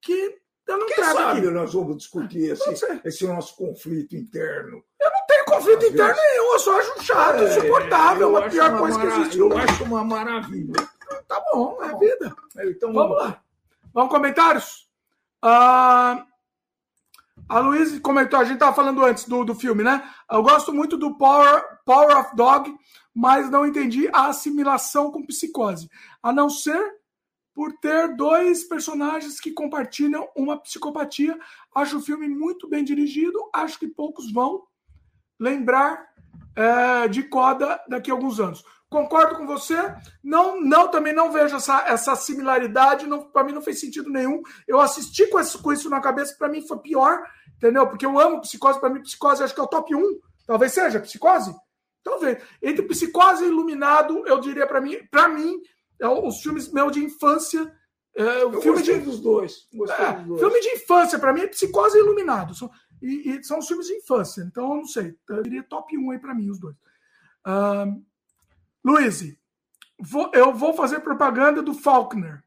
que 0.00 0.40
eu 0.66 0.76
não 0.76 0.86
Quem 0.86 0.96
sabe 1.02 1.38
aqui. 1.38 1.50
nós 1.50 1.72
vamos 1.72 1.96
discutir 1.96 2.50
esse, 2.50 3.00
esse 3.04 3.26
nosso 3.26 3.56
conflito 3.56 4.16
interno. 4.16 4.82
Eu 5.00 5.10
não 5.10 5.17
conflito 5.48 5.86
interno 5.86 6.16
nenhum, 6.16 6.52
eu 6.52 6.58
só 6.58 6.78
acho 6.78 7.02
chato, 7.02 7.42
é, 7.42 7.48
insuportável, 7.48 8.36
a 8.36 8.48
pior 8.48 8.78
coisa 8.78 8.98
mara... 8.98 9.10
que 9.10 9.20
existe. 9.20 9.38
Eu 9.38 9.56
acho 9.56 9.84
uma 9.84 10.04
maravilha. 10.04 10.88
Tá 11.26 11.42
bom, 11.52 11.78
é 11.82 11.96
vida. 11.98 12.36
Então 12.56 12.92
vamos, 12.92 13.10
vamos 13.10 13.22
lá. 13.22 13.42
Vamos 13.92 14.10
comentários? 14.10 14.88
Ah, 15.42 16.24
a 17.48 17.60
Luísa 17.60 17.98
comentou, 18.00 18.38
a 18.38 18.44
gente 18.44 18.54
estava 18.54 18.76
falando 18.76 19.04
antes 19.04 19.24
do, 19.24 19.44
do 19.44 19.54
filme, 19.54 19.82
né? 19.82 20.06
Eu 20.30 20.42
gosto 20.42 20.72
muito 20.72 20.96
do 20.96 21.16
Power, 21.16 21.64
Power 21.84 22.18
of 22.18 22.36
Dog, 22.36 22.74
mas 23.14 23.50
não 23.50 23.66
entendi 23.66 24.08
a 24.12 24.26
assimilação 24.26 25.10
com 25.10 25.24
psicose. 25.24 25.88
A 26.22 26.32
não 26.32 26.50
ser 26.50 26.98
por 27.58 27.72
ter 27.80 28.14
dois 28.14 28.62
personagens 28.62 29.40
que 29.40 29.50
compartilham 29.50 30.28
uma 30.36 30.56
psicopatia. 30.56 31.36
Acho 31.74 31.98
o 31.98 32.00
filme 32.00 32.28
muito 32.28 32.68
bem 32.68 32.84
dirigido, 32.84 33.36
acho 33.52 33.80
que 33.80 33.88
poucos 33.88 34.30
vão 34.30 34.62
lembrar 35.38 36.08
é, 36.56 37.08
de 37.08 37.22
Coda 37.22 37.80
daqui 37.88 38.10
a 38.10 38.14
alguns 38.14 38.40
anos. 38.40 38.64
Concordo 38.90 39.36
com 39.36 39.46
você. 39.46 39.76
Não, 40.24 40.60
não 40.60 40.88
também 40.90 41.12
não 41.12 41.30
vejo 41.30 41.56
essa, 41.56 41.84
essa 41.86 42.16
similaridade. 42.16 43.06
Para 43.32 43.44
mim 43.44 43.52
não 43.52 43.60
fez 43.60 43.80
sentido 43.80 44.10
nenhum. 44.10 44.42
Eu 44.66 44.80
assisti 44.80 45.26
com 45.26 45.38
isso, 45.38 45.62
com 45.62 45.72
isso 45.72 45.90
na 45.90 46.00
cabeça, 46.00 46.34
para 46.38 46.48
mim 46.48 46.66
foi 46.66 46.78
pior, 46.78 47.22
entendeu? 47.56 47.86
Porque 47.86 48.06
eu 48.06 48.18
amo 48.18 48.40
psicose. 48.40 48.80
Para 48.80 48.88
mim, 48.88 49.02
psicose 49.02 49.42
acho 49.42 49.54
que 49.54 49.60
é 49.60 49.62
o 49.62 49.68
top 49.68 49.94
1. 49.94 50.20
Talvez 50.46 50.72
seja 50.72 51.00
psicose. 51.00 51.54
Talvez. 52.02 52.42
Entre 52.62 52.82
psicose 52.82 53.44
e 53.44 53.48
iluminado, 53.48 54.26
eu 54.26 54.40
diria 54.40 54.66
para 54.66 54.80
mim, 54.80 54.96
para 55.10 55.28
mim, 55.28 55.60
é 56.00 56.08
os 56.08 56.40
filmes 56.40 56.72
meu 56.72 56.90
de 56.90 57.04
infância. 57.04 57.70
É, 58.16 58.44
o 58.44 58.60
filme 58.60 58.82
de, 58.82 58.94
dos 58.94 59.20
dois. 59.20 59.68
É, 59.72 60.12
dos 60.12 60.26
dois. 60.26 60.40
Filme 60.40 60.60
de 60.60 60.68
infância, 60.70 61.18
para 61.18 61.32
mim, 61.32 61.42
é 61.42 61.46
Psicose 61.46 61.96
e 61.96 62.00
Iluminado. 62.00 62.54
E, 63.00 63.30
e, 63.30 63.44
são 63.44 63.58
os 63.58 63.66
filmes 63.66 63.86
de 63.86 63.94
infância. 63.94 64.42
Então, 64.42 64.70
eu 64.70 64.76
não 64.76 64.86
sei. 64.86 65.16
Eu 65.28 65.42
diria 65.42 65.62
top 65.62 65.96
1 65.96 66.10
aí 66.10 66.18
para 66.18 66.34
mim, 66.34 66.50
os 66.50 66.58
dois. 66.58 66.76
Uh, 67.46 68.04
Luiz, 68.84 69.22
vou, 69.98 70.30
eu 70.34 70.52
vou 70.52 70.74
fazer 70.74 71.00
propaganda 71.00 71.62
do 71.62 71.74
Faulkner. 71.74 72.42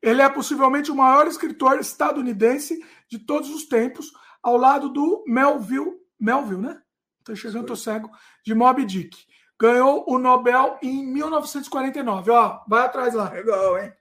Ele 0.00 0.22
é 0.22 0.28
possivelmente 0.28 0.90
o 0.90 0.96
maior 0.96 1.26
escritor 1.26 1.78
estadunidense 1.80 2.78
de 3.08 3.18
todos 3.18 3.50
os 3.50 3.66
tempos, 3.66 4.12
ao 4.42 4.56
lado 4.56 4.88
do 4.88 5.24
Melville, 5.26 5.98
Melville, 6.18 6.62
né? 6.62 6.80
Estou 7.18 7.34
chegando, 7.34 7.62
estou 7.62 7.76
cego, 7.76 8.10
de 8.44 8.54
Moby 8.54 8.84
Dick 8.84 9.28
ganhou 9.60 10.04
o 10.06 10.18
Nobel 10.18 10.78
em 10.80 11.04
1949. 11.04 12.30
Ó, 12.30 12.60
vai 12.68 12.84
atrás 12.84 13.12
lá. 13.12 13.30
Legal, 13.30 13.78
hein? 13.78 13.92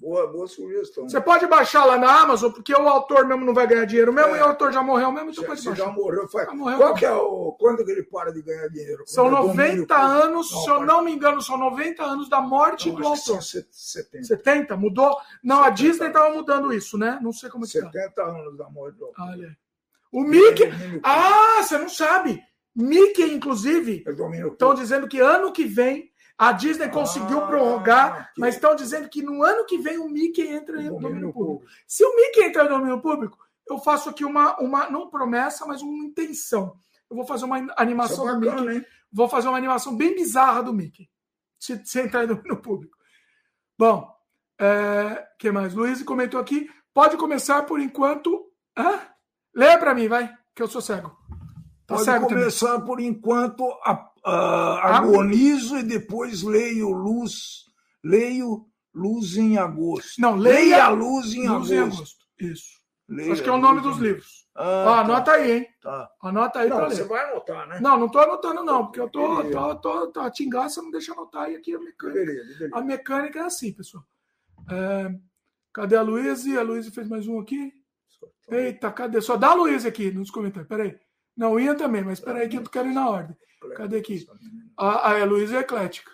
Boa, 0.00 0.26
boa 0.28 0.48
sugestão. 0.48 1.06
Você 1.06 1.20
pode 1.20 1.46
baixar 1.46 1.84
lá 1.84 1.98
na 1.98 2.22
Amazon, 2.22 2.50
porque 2.50 2.72
o 2.72 2.88
autor 2.88 3.26
mesmo 3.26 3.44
não 3.44 3.52
vai 3.52 3.66
ganhar 3.66 3.84
dinheiro 3.84 4.10
mesmo, 4.10 4.34
é. 4.34 4.38
e 4.38 4.40
o 4.40 4.46
autor 4.46 4.72
já 4.72 4.82
morreu 4.82 5.12
mesmo, 5.12 5.30
então 5.30 5.44
pode 5.44 5.62
baixar. 5.62 5.84
Já 5.84 5.92
morreu, 5.92 6.26
faz... 6.26 6.46
já 6.46 6.54
morreu. 6.54 6.78
Qual 6.78 6.94
que 6.94 7.04
é 7.04 7.12
o... 7.12 7.52
Quando 7.60 7.84
que 7.84 7.90
ele 7.90 8.02
para 8.04 8.32
de 8.32 8.40
ganhar 8.40 8.66
dinheiro? 8.68 9.04
São 9.06 9.30
90 9.30 9.94
anos, 9.94 10.50
não, 10.50 10.60
se 10.62 10.70
eu 10.70 10.86
não 10.86 11.04
me 11.04 11.12
engano, 11.12 11.42
são 11.42 11.58
90 11.58 12.02
anos 12.02 12.30
da 12.30 12.40
morte 12.40 12.88
não, 12.88 12.98
do 12.98 13.06
autor. 13.06 13.42
70. 13.42 14.24
70, 14.24 14.74
mudou? 14.74 15.14
Não, 15.44 15.64
70 15.64 15.66
a 15.66 15.70
Disney 15.70 16.06
estava 16.06 16.34
mudando 16.34 16.72
isso, 16.72 16.96
né? 16.96 17.18
Não 17.20 17.32
sei 17.32 17.50
como 17.50 17.64
é 17.64 17.66
que 17.66 17.72
70 17.72 18.10
tá. 18.12 18.22
anos 18.22 18.56
da 18.56 18.70
morte 18.70 18.96
do 18.96 19.04
autor. 19.04 19.22
Olha. 19.28 19.54
O 20.10 20.24
Mickey. 20.24 20.64
Ah, 21.02 21.62
você 21.62 21.76
não 21.76 21.90
sabe. 21.90 22.42
Mickey, 22.74 23.34
inclusive, 23.34 24.02
estão 24.50 24.72
dizendo 24.72 25.06
que 25.06 25.20
ano 25.20 25.52
que 25.52 25.64
vem 25.64 26.09
a 26.40 26.52
Disney 26.52 26.88
conseguiu 26.88 27.44
ah, 27.44 27.46
prorrogar, 27.46 28.32
que... 28.32 28.40
mas 28.40 28.54
estão 28.54 28.74
dizendo 28.74 29.10
que 29.10 29.22
no 29.22 29.42
ano 29.42 29.66
que 29.66 29.76
vem 29.76 29.98
o 29.98 30.08
Mickey 30.08 30.48
entra 30.48 30.80
em 30.80 30.88
domínio 30.88 31.30
público. 31.30 31.60
público. 31.60 31.66
Se 31.86 32.02
o 32.02 32.16
Mickey 32.16 32.44
entrar 32.44 32.64
em 32.64 32.70
domínio 32.70 32.98
público, 32.98 33.38
eu 33.68 33.76
faço 33.76 34.08
aqui 34.08 34.24
uma, 34.24 34.58
uma 34.58 34.88
não 34.88 35.10
promessa, 35.10 35.66
mas 35.66 35.82
uma 35.82 36.02
intenção. 36.02 36.78
Eu 37.10 37.16
vou 37.16 37.26
fazer 37.26 37.44
uma 37.44 37.58
animação 37.76 38.26
é 38.26 38.32
bacana, 38.32 38.56
do 38.56 38.62
Mickey. 38.62 38.76
Hein? 38.78 38.86
Vou 39.12 39.28
fazer 39.28 39.48
uma 39.48 39.58
animação 39.58 39.94
bem 39.94 40.14
bizarra 40.14 40.62
do 40.62 40.72
Mickey. 40.72 41.10
Se, 41.58 41.84
se 41.84 42.00
entrar 42.00 42.24
em 42.24 42.28
domínio 42.28 42.56
público. 42.56 42.96
Bom, 43.78 44.10
é, 44.58 45.28
que 45.38 45.52
mais? 45.52 45.74
Luiz 45.74 46.02
comentou 46.04 46.40
aqui. 46.40 46.70
Pode 46.94 47.18
começar 47.18 47.66
por 47.66 47.78
enquanto. 47.78 48.50
Hã? 48.74 48.98
Lê 49.54 49.76
para 49.76 49.94
mim, 49.94 50.08
vai, 50.08 50.34
que 50.54 50.62
eu 50.62 50.68
sou 50.68 50.80
cego. 50.80 51.14
Tá 51.86 51.96
Pode 51.96 52.20
começar 52.20 52.72
também. 52.72 52.86
por 52.86 52.98
enquanto, 52.98 53.70
a, 53.84 54.09
a, 54.24 54.98
agonizo 54.98 55.78
e 55.78 55.82
depois 55.82 56.42
leio 56.42 56.90
luz, 56.90 57.64
leio 58.02 58.66
luz 58.94 59.36
em 59.36 59.56
agosto. 59.56 60.20
Não, 60.20 60.36
leia, 60.36 60.58
leia 60.58 60.88
luz 60.88 61.34
em 61.34 61.48
luz 61.48 61.70
agosto. 61.70 61.72
Em 61.72 61.78
agosto. 61.78 62.26
Isso. 62.40 62.80
Leia 63.08 63.32
Acho 63.32 63.42
que 63.42 63.48
é 63.48 63.52
o 63.52 63.58
nome 63.58 63.80
dos 63.80 63.98
livros. 63.98 64.46
Ah, 64.54 64.62
tá. 64.62 65.00
Anota 65.00 65.32
aí, 65.32 65.52
hein? 65.52 65.68
Tá. 65.80 66.10
Anota 66.22 66.58
aí 66.60 66.68
não, 66.68 66.88
Você 66.88 67.04
vai 67.04 67.30
anotar, 67.30 67.68
né? 67.68 67.80
Não, 67.80 67.98
não 67.98 68.06
estou 68.06 68.20
anotando, 68.20 68.62
não, 68.62 68.86
porque 68.86 69.00
eu 69.00 69.08
tô, 69.08 69.44
tô, 69.44 69.74
tô, 69.76 70.06
tô, 70.08 70.20
a 70.20 70.30
tingaça 70.30 70.82
não 70.82 70.90
deixa 70.90 71.12
anotar 71.12 71.50
e 71.50 71.56
aqui 71.56 71.74
a 71.74 71.78
mecânica. 71.78 72.20
Beleza, 72.20 72.58
beleza. 72.58 72.76
A 72.76 72.80
mecânica 72.80 73.38
é 73.40 73.42
assim, 73.42 73.72
pessoal. 73.72 74.04
É, 74.70 75.12
cadê 75.72 75.96
a 75.96 76.02
Luísa? 76.02 76.60
A 76.60 76.62
Luísa 76.62 76.90
fez 76.90 77.08
mais 77.08 77.26
um 77.26 77.40
aqui. 77.40 77.72
Eita, 78.48 78.92
cadê? 78.92 79.20
Só 79.20 79.36
dá 79.36 79.48
a 79.48 79.54
Luísa 79.54 79.88
aqui 79.88 80.10
nos 80.10 80.30
comentários. 80.30 80.68
Peraí. 80.68 80.96
Não, 81.36 81.58
ia 81.58 81.74
também, 81.74 82.04
mas 82.04 82.18
espera 82.18 82.40
aí 82.40 82.48
que 82.48 82.58
eu 82.58 82.62
quero 82.62 82.88
ir 82.88 82.94
na 82.94 83.08
ordem. 83.08 83.36
Cadê 83.76 83.98
aqui? 83.98 84.26
A, 84.76 85.24
Luísa 85.24 85.58
é 85.58 85.60
eclética. 85.60 86.10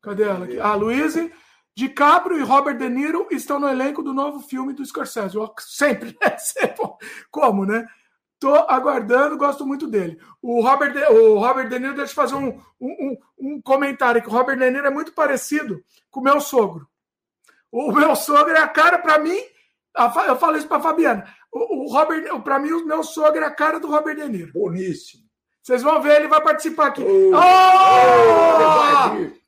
Cadê 0.00 0.24
ela 0.24 0.44
aqui? 0.44 0.60
A 0.60 0.74
Luísa, 0.74 1.30
DiCaprio 1.76 2.38
e 2.38 2.42
Robert 2.42 2.76
De 2.76 2.88
Niro 2.88 3.26
estão 3.30 3.58
no 3.58 3.68
elenco 3.68 4.02
do 4.02 4.14
novo 4.14 4.40
filme 4.40 4.72
do 4.72 4.84
Scorsese. 4.84 5.36
Sempre, 5.60 6.16
né? 6.22 6.36
Como, 7.30 7.64
né? 7.66 7.86
Tô 8.38 8.54
aguardando, 8.54 9.36
gosto 9.36 9.66
muito 9.66 9.86
dele. 9.86 10.20
O 10.42 10.60
Robert 10.60 10.92
De, 10.92 11.04
o 11.06 11.38
Robert 11.38 11.68
De 11.68 11.78
Niro, 11.78 11.94
deixa 11.94 12.12
eu 12.12 12.16
fazer 12.16 12.34
um, 12.34 12.60
um, 12.80 13.16
um 13.38 13.62
comentário 13.62 14.20
que 14.22 14.28
o 14.28 14.32
Robert 14.32 14.58
De 14.58 14.70
Niro 14.70 14.86
é 14.86 14.90
muito 14.90 15.12
parecido 15.12 15.82
com 16.10 16.20
o 16.20 16.24
meu 16.24 16.40
sogro. 16.40 16.86
O 17.72 17.90
meu 17.90 18.14
sogro 18.14 18.52
é 18.52 18.60
a 18.60 18.68
cara, 18.68 18.98
para 18.98 19.18
mim, 19.18 19.38
eu 20.28 20.36
falei 20.36 20.58
isso 20.58 20.68
para 20.68 20.80
Fabiana. 20.80 21.26
O, 21.50 21.86
o 21.86 21.92
Robert, 21.92 22.40
para 22.42 22.58
mim, 22.58 22.70
o 22.70 22.86
meu 22.86 23.02
sogro 23.02 23.42
é 23.42 23.46
a 23.46 23.50
cara 23.50 23.80
do 23.80 23.88
Robert 23.88 24.14
De 24.14 24.28
Niro. 24.28 24.52
Boníssimo. 24.52 25.23
Vocês 25.64 25.82
vão 25.82 26.02
ver, 26.02 26.16
ele 26.16 26.28
vai 26.28 26.42
participar 26.42 26.88
aqui. 26.88 27.02
Oh! 27.02 27.30
oh! 27.34 27.40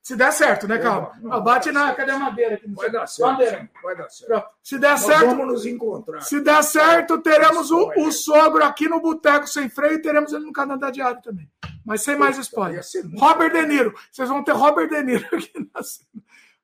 Se 0.02 0.16
der 0.16 0.32
certo, 0.32 0.66
né, 0.66 0.78
calma? 0.78 1.12
Não, 1.20 1.42
bate 1.42 1.70
na. 1.70 1.94
Cadê 1.94 2.12
a 2.12 2.18
madeira 2.18 2.54
aqui? 2.54 2.72
Vai 2.74 2.90
dar 2.90 3.06
certo. 3.06 3.32
Madeira. 3.32 3.70
Vai 3.82 3.96
dar 3.96 4.08
certo. 4.08 4.48
Se 4.62 4.78
der 4.78 4.92
Nós 4.92 5.00
certo. 5.00 5.26
Vamos 5.26 5.46
nos 5.46 5.66
encontrar. 5.66 6.22
Se 6.22 6.40
der 6.40 6.64
certo, 6.64 7.18
teremos 7.18 7.70
o, 7.70 7.92
o 7.98 8.10
sogro 8.10 8.64
aqui 8.64 8.88
no 8.88 8.98
Boteco 8.98 9.46
Sem 9.46 9.68
Freio 9.68 9.96
e 9.96 10.00
teremos 10.00 10.32
ele 10.32 10.46
no 10.46 10.54
Canadá 10.54 10.90
Diário 10.90 11.20
também. 11.20 11.50
Mas 11.84 12.00
sem 12.00 12.16
mais 12.16 12.38
spoiler. 12.38 12.82
Robert 13.18 13.52
De 13.52 13.66
Niro. 13.66 13.94
Vocês 14.10 14.26
vão 14.26 14.42
ter 14.42 14.52
Robert 14.52 14.88
De 14.88 15.02
Niro 15.02 15.26
aqui 15.36 15.52
na 15.74 15.82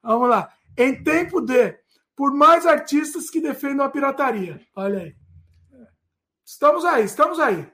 Vamos 0.02 0.30
lá. 0.30 0.48
Em 0.78 1.02
tempo 1.02 1.42
de. 1.42 1.76
Por 2.16 2.32
mais 2.32 2.64
artistas 2.64 3.28
que 3.28 3.38
defendam 3.38 3.84
a 3.84 3.90
pirataria. 3.90 4.62
Olha 4.74 5.00
aí. 5.00 5.16
Estamos 6.42 6.86
aí, 6.86 7.04
estamos 7.04 7.38
aí. 7.38 7.70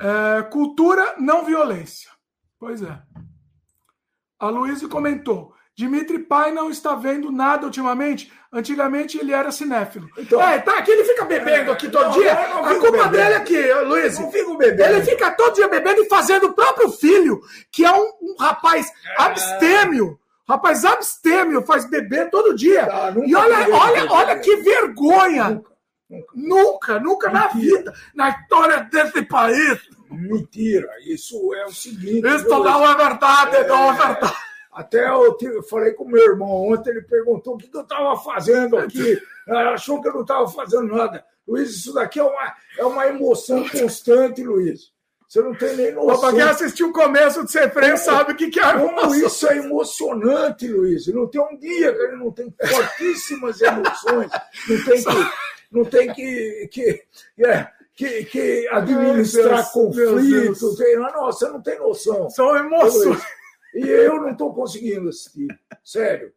É, 0.00 0.42
cultura, 0.44 1.14
não 1.18 1.44
violência. 1.44 2.10
Pois 2.58 2.82
é. 2.82 2.98
A 4.38 4.48
Luísa 4.48 4.88
comentou. 4.88 5.54
Dimitri 5.76 6.18
Pai 6.18 6.52
não 6.52 6.70
está 6.70 6.94
vendo 6.94 7.30
nada 7.30 7.64
ultimamente. 7.66 8.32
Antigamente 8.52 9.16
ele 9.18 9.32
era 9.32 9.52
cinéfilo. 9.52 10.08
Então, 10.18 10.40
é, 10.42 10.58
tá 10.58 10.78
aqui, 10.78 10.90
ele 10.90 11.04
fica 11.04 11.24
bebendo 11.24 11.70
aqui 11.70 11.88
todo 11.88 12.04
não, 12.04 12.10
dia. 12.12 12.34
Não, 12.34 12.62
não 12.62 12.64
a 12.64 12.74
culpa 12.74 12.90
bebendo. 12.90 13.10
dele 13.10 13.34
é 13.34 13.36
aqui, 13.36 13.72
Luiz. 13.84 14.18
Não 14.18 14.30
fico 14.30 14.56
bebendo. 14.56 14.94
Ele 14.94 15.02
fica 15.02 15.30
todo 15.30 15.54
dia 15.54 15.68
bebendo 15.68 16.02
e 16.02 16.08
fazendo 16.08 16.48
o 16.48 16.52
próprio 16.52 16.90
filho, 16.90 17.40
que 17.70 17.84
é 17.84 17.92
um, 17.92 18.10
um 18.22 18.36
rapaz 18.38 18.90
é... 19.18 19.22
abstêmio. 19.22 20.18
Rapaz 20.48 20.84
abstêmio, 20.84 21.62
faz 21.62 21.88
beber 21.88 22.28
todo 22.28 22.56
dia. 22.56 22.84
Tá, 22.84 23.14
e 23.24 23.34
olha, 23.36 23.72
olha, 23.72 24.12
olha 24.12 24.38
que 24.40 24.56
vergonha. 24.56 25.62
Nunca, 26.10 26.32
nunca, 26.34 26.98
nunca 26.98 27.30
na 27.30 27.46
vida, 27.48 27.94
na 28.12 28.30
história 28.30 28.80
desse 28.80 29.22
país. 29.22 29.78
Mentira, 30.10 30.88
isso 31.06 31.54
é 31.54 31.64
o 31.66 31.72
seguinte. 31.72 32.26
Isso 32.26 32.48
não 32.48 32.84
é 32.84 32.96
verdade, 32.96 33.56
é, 33.56 33.66
não 33.68 33.92
é 33.92 33.96
verdade. 33.96 34.36
Até 34.72 35.08
eu, 35.08 35.36
eu 35.40 35.62
falei 35.62 35.92
com 35.92 36.08
meu 36.08 36.22
irmão 36.22 36.72
ontem, 36.72 36.90
ele 36.90 37.02
perguntou 37.02 37.54
o 37.54 37.58
que, 37.58 37.68
que 37.68 37.76
eu 37.76 37.82
estava 37.82 38.16
fazendo 38.16 38.76
aqui. 38.76 39.20
achou 39.72 40.00
que 40.00 40.08
eu 40.08 40.14
não 40.14 40.22
estava 40.22 40.48
fazendo 40.48 40.96
nada. 40.96 41.24
Luiz, 41.46 41.70
isso 41.70 41.92
daqui 41.92 42.18
é 42.18 42.24
uma, 42.24 42.54
é 42.78 42.84
uma 42.84 43.06
emoção 43.06 43.68
constante, 43.68 44.42
Luiz. 44.42 44.92
Você 45.28 45.40
não 45.42 45.54
tem 45.54 45.76
nem 45.76 45.92
noção. 45.92 46.20
Para 46.20 46.32
quem 46.32 46.42
assistiu 46.42 46.88
o 46.88 46.92
começo 46.92 47.44
de 47.44 47.52
Ser 47.52 47.72
Freio 47.72 47.96
sabe 47.96 48.32
o 48.32 48.36
que, 48.36 48.50
que 48.50 48.58
é 48.58 48.72
Como 48.72 49.14
isso 49.14 49.46
é 49.46 49.58
emocionante, 49.58 50.66
Luiz. 50.66 51.06
Não 51.06 51.28
tem 51.28 51.40
um 51.40 51.56
dia 51.56 51.92
que 51.92 52.00
ele 52.00 52.16
não 52.16 52.32
tem 52.32 52.52
fortíssimas 52.60 53.60
emoções. 53.60 54.30
Não 54.68 54.84
tem 54.84 54.98
que. 55.04 55.30
Não 55.70 55.84
tem 55.84 56.12
que, 56.12 56.68
que, 56.70 57.02
é, 57.38 57.68
que, 57.94 58.24
que 58.24 58.68
administrar 58.68 59.56
Deus, 59.56 59.68
conflitos. 59.70 60.76
Tem, 60.76 60.96
não, 60.96 61.26
você 61.26 61.48
não 61.48 61.62
tem 61.62 61.78
noção. 61.78 62.28
São 62.28 62.56
emoções. 62.56 63.22
E 63.74 63.86
eu 63.86 64.20
não 64.20 64.30
estou 64.30 64.52
conseguindo 64.52 65.08
assistir. 65.08 65.46
Sério. 65.84 66.32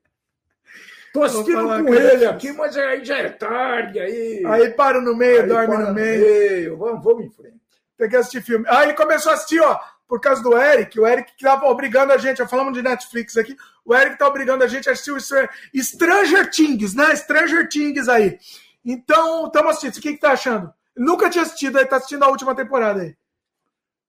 Estou 1.08 1.24
assistindo 1.24 1.68
com 1.68 1.94
ele 1.94 2.26
aqui, 2.26 2.52
mas 2.52 2.76
aí 2.76 3.06
já 3.06 3.20
é 3.20 3.30
tarde. 3.30 4.00
Aí, 4.00 4.44
aí 4.46 4.70
para 4.72 5.00
no 5.00 5.16
meio, 5.16 5.42
aí 5.42 5.48
dorme 5.48 5.78
no 5.78 5.94
meio. 5.94 6.22
meio. 6.22 6.78
Vamos, 6.78 7.04
vamos 7.04 7.26
em 7.26 7.30
frente. 7.30 7.62
Tem 7.98 8.10
que 8.10 8.16
assistir 8.16 8.42
filme. 8.42 8.66
Aí 8.68 8.88
ele 8.88 8.94
começou 8.94 9.32
a 9.32 9.36
assistir, 9.36 9.60
ó, 9.60 9.80
por 10.08 10.20
causa 10.20 10.42
do 10.42 10.58
Eric. 10.58 11.00
O 11.00 11.06
Eric 11.06 11.36
que 11.36 11.46
estava 11.46 11.66
obrigando 11.68 12.14
a 12.14 12.18
gente, 12.18 12.46
falamos 12.48 12.74
de 12.74 12.82
Netflix 12.82 13.38
aqui. 13.38 13.56
O 13.86 13.96
Eric 13.96 14.18
tá 14.18 14.28
obrigando 14.28 14.64
a 14.64 14.68
gente 14.68 14.90
a 14.90 14.94
assistir 14.94 15.12
o 15.12 15.20
Stranger 15.20 16.50
Things, 16.50 16.96
né? 16.96 17.16
Stranger 17.16 17.70
Things 17.70 18.10
aí. 18.10 18.40
Então, 18.86 19.48
estamos 19.48 19.72
assistindo. 19.72 19.98
O 19.98 20.02
que, 20.02 20.14
que 20.14 20.20
tá 20.20 20.32
achando? 20.32 20.74
Nunca 20.96 21.30
tinha 21.30 21.44
assistido, 21.44 21.78
aí 21.78 21.86
tá 21.86 21.98
assistindo 21.98 22.24
a 22.24 22.30
última 22.30 22.56
temporada 22.56 23.02
aí. 23.02 23.16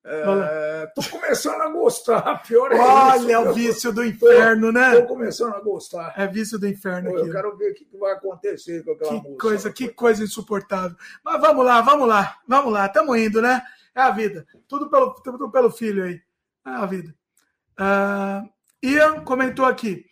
É, 0.06 0.86
tô 0.94 1.02
começando 1.08 1.62
a 1.62 1.70
gostar, 1.70 2.36
pior 2.46 2.70
é 2.70 2.78
Olha 2.78 3.40
isso, 3.40 3.48
o 3.48 3.54
vício 3.54 3.92
do 3.92 4.04
inferno, 4.04 4.66
tô, 4.66 4.72
né? 4.72 5.00
Tô 5.00 5.06
começando 5.06 5.54
a 5.54 5.60
gostar. 5.60 6.12
É 6.14 6.26
vício 6.26 6.58
do 6.58 6.68
inferno 6.68 7.10
Pô, 7.10 7.18
Eu 7.18 7.32
quero 7.32 7.56
ver 7.56 7.72
o 7.72 7.74
que 7.74 7.88
vai 7.98 8.12
acontecer 8.12 8.84
com 8.84 8.92
aquela 8.92 9.12
que 9.12 9.16
música. 9.16 9.38
Coisa, 9.38 9.72
que 9.72 9.88
coisa 9.88 10.22
insuportável. 10.22 10.94
Mas 11.24 11.40
vamos 11.40 11.64
lá, 11.64 11.80
vamos 11.80 12.06
lá, 12.06 12.36
vamos 12.46 12.70
lá, 12.70 12.84
estamos 12.84 13.16
indo, 13.16 13.40
né? 13.40 13.62
É 13.94 14.02
a 14.02 14.10
vida. 14.10 14.46
Tudo 14.68 14.90
pelo, 14.90 15.14
tudo 15.22 15.50
pelo 15.50 15.70
filho 15.70 16.04
aí. 16.04 16.20
É 16.66 16.70
a 16.70 16.84
vida. 16.84 17.14
Uh, 17.80 18.46
Ian 18.82 19.24
comentou 19.24 19.64
aqui. 19.64 20.04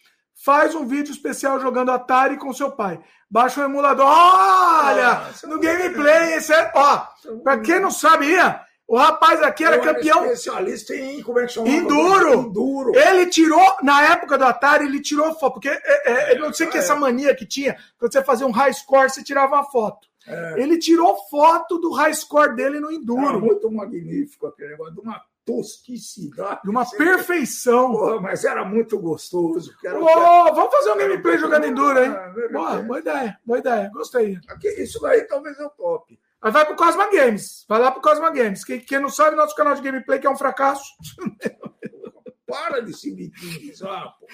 Faz 0.44 0.74
um 0.74 0.84
vídeo 0.84 1.12
especial 1.12 1.60
jogando 1.60 1.92
Atari 1.92 2.36
com 2.36 2.52
seu 2.52 2.72
pai. 2.72 3.00
Baixa 3.30 3.60
o 3.60 3.64
emulador. 3.64 4.06
Olha! 4.06 5.10
Ah, 5.10 5.32
no 5.46 5.60
gameplay, 5.60 6.34
esse 6.34 6.52
é. 6.52 6.72
Ó, 6.74 7.06
pra 7.44 7.60
quem 7.60 7.78
não 7.78 7.92
sabe, 7.92 8.26
Ian, 8.26 8.58
o 8.88 8.96
rapaz 8.96 9.40
aqui 9.40 9.64
era 9.64 9.78
campeão. 9.78 10.24
Especialista 10.24 10.96
em 10.96 11.22
como 11.22 11.38
é 11.38 11.46
que 11.46 11.52
chama? 11.52 11.68
Enduro. 11.68 12.34
Enduro. 12.34 12.92
Ele 12.96 13.26
tirou, 13.26 13.76
na 13.84 14.02
época 14.02 14.36
do 14.36 14.44
Atari, 14.44 14.86
ele 14.86 15.00
tirou 15.00 15.32
foto. 15.38 15.54
Porque 15.54 15.68
é, 15.68 16.32
é, 16.32 16.36
eu 16.36 16.40
não 16.40 16.52
sei 16.52 16.66
que 16.66 16.78
essa 16.78 16.96
mania 16.96 17.36
que 17.36 17.46
tinha, 17.46 17.76
quando 17.96 18.12
você 18.12 18.24
fazia 18.24 18.46
um 18.46 18.50
high 18.50 18.74
score, 18.74 19.10
você 19.10 19.22
tirava 19.22 19.54
uma 19.54 19.64
foto. 19.64 20.08
É. 20.26 20.60
Ele 20.60 20.76
tirou 20.76 21.16
foto 21.30 21.78
do 21.78 21.92
high 21.92 22.14
score 22.14 22.56
dele 22.56 22.80
no 22.80 22.90
Enduro. 22.90 23.28
Era 23.28 23.38
muito 23.38 23.70
magnífico 23.70 24.48
aquele 24.48 24.70
negócio, 24.70 24.94
de 24.94 25.00
uma 25.00 25.22
tosquicidade. 25.44 26.60
De 26.62 26.70
uma 26.70 26.88
perfeição. 26.88 27.92
Porra, 27.92 28.20
mas 28.20 28.44
era 28.44 28.64
muito 28.64 28.98
gostoso. 28.98 29.74
Era 29.84 29.98
oh, 29.98 30.54
Vamos 30.54 30.74
fazer 30.74 30.92
um 30.92 30.98
gameplay 30.98 31.38
jogando 31.38 31.66
Enduro, 31.66 32.02
hein? 32.02 32.10
Ah, 32.10 32.32
boa, 32.52 32.82
boa 32.82 32.98
ideia, 32.98 33.38
boa 33.44 33.58
ideia. 33.58 33.90
Gostei. 33.92 34.38
Aqui, 34.48 34.68
isso 34.82 35.00
daí 35.00 35.22
talvez 35.24 35.58
eu 35.58 35.70
tope. 35.70 36.18
Mas 36.42 36.52
vai 36.52 36.66
pro 36.66 36.76
Cosma 36.76 37.08
Games. 37.10 37.64
Vai 37.68 37.78
lá 37.78 37.90
pro 37.90 38.02
Cosma 38.02 38.30
Games. 38.30 38.64
Quem, 38.64 38.80
quem 38.80 38.98
não 38.98 39.08
sabe, 39.08 39.36
nosso 39.36 39.54
canal 39.54 39.74
de 39.74 39.82
gameplay 39.82 40.18
que 40.18 40.26
é 40.26 40.30
um 40.30 40.36
fracasso. 40.36 40.84
Para 42.46 42.80
de 42.82 42.92
se 42.92 43.14
vitimizar, 43.14 44.14
pô. 44.18 44.26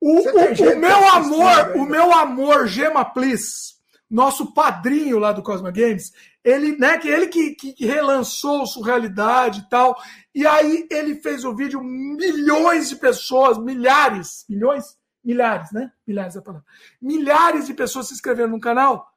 O, 0.00 0.18
o, 0.18 0.74
o 0.74 0.78
meu 0.78 1.08
amor, 1.08 1.76
o 1.76 1.86
meu 1.86 2.12
amor, 2.12 2.66
Gema 2.66 3.06
Please, 3.06 3.74
nosso 4.10 4.52
padrinho 4.52 5.18
lá 5.18 5.32
do 5.32 5.42
Cosma 5.42 5.70
Games, 5.70 6.12
ele, 6.44 6.76
né, 6.76 6.98
que 6.98 7.08
ele 7.08 7.26
que, 7.28 7.54
que 7.54 7.86
relançou 7.86 8.66
Surrealidade 8.66 9.60
e 9.60 9.68
tal. 9.68 9.96
E 10.34 10.46
aí 10.46 10.86
ele 10.90 11.16
fez 11.16 11.44
o 11.44 11.54
vídeo, 11.54 11.82
milhões 11.82 12.88
de 12.88 12.96
pessoas, 12.96 13.58
milhares, 13.58 14.44
milhões? 14.48 14.96
Milhares, 15.24 15.72
né? 15.72 15.90
Milhares 16.06 16.36
é 16.36 16.38
a 16.38 16.42
palavra. 16.42 16.66
Milhares 17.00 17.66
de 17.66 17.72
pessoas 17.72 18.08
se 18.08 18.14
inscreveram 18.14 18.50
no 18.50 18.60
canal 18.60 19.14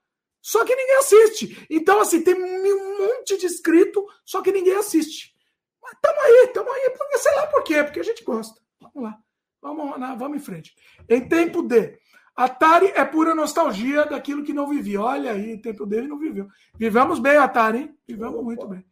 só 0.47 0.63
que 0.63 0.73
ninguém 0.73 0.95
assiste. 0.95 1.67
Então, 1.69 1.99
assim, 1.99 2.23
tem 2.23 2.33
um 2.33 2.97
monte 2.97 3.37
de 3.37 3.45
inscrito, 3.45 4.05
só 4.23 4.41
que 4.41 4.49
ninguém 4.49 4.75
assiste. 4.75 5.35
Mas 5.81 5.93
tamo 6.01 6.21
aí, 6.21 6.47
tamo 6.53 6.71
aí, 6.71 6.93
sei 7.17 7.35
lá 7.35 7.47
por 7.47 7.63
quê, 7.65 7.83
porque 7.83 7.99
a 7.99 8.03
gente 8.03 8.23
gosta. 8.23 8.57
Vamos 8.79 9.03
lá, 9.03 9.19
vamos 9.61 10.17
vamos 10.17 10.37
em 10.37 10.39
frente. 10.39 10.73
Em 11.09 11.27
tempo 11.27 11.61
de. 11.61 11.99
Atari 12.37 12.93
é 12.95 13.03
pura 13.03 13.33
nostalgia 13.33 14.05
daquilo 14.05 14.43
que 14.43 14.53
não 14.53 14.69
vivia. 14.69 15.01
Olha 15.01 15.31
aí, 15.31 15.53
em 15.53 15.57
tempo 15.57 15.87
dele 15.87 16.07
não 16.07 16.19
viveu. 16.19 16.47
Vivemos 16.75 17.17
bem, 17.17 17.35
Atari, 17.35 17.79
hein? 17.79 17.97
Vivemos 18.07 18.43
muito 18.43 18.67
bem. 18.67 18.85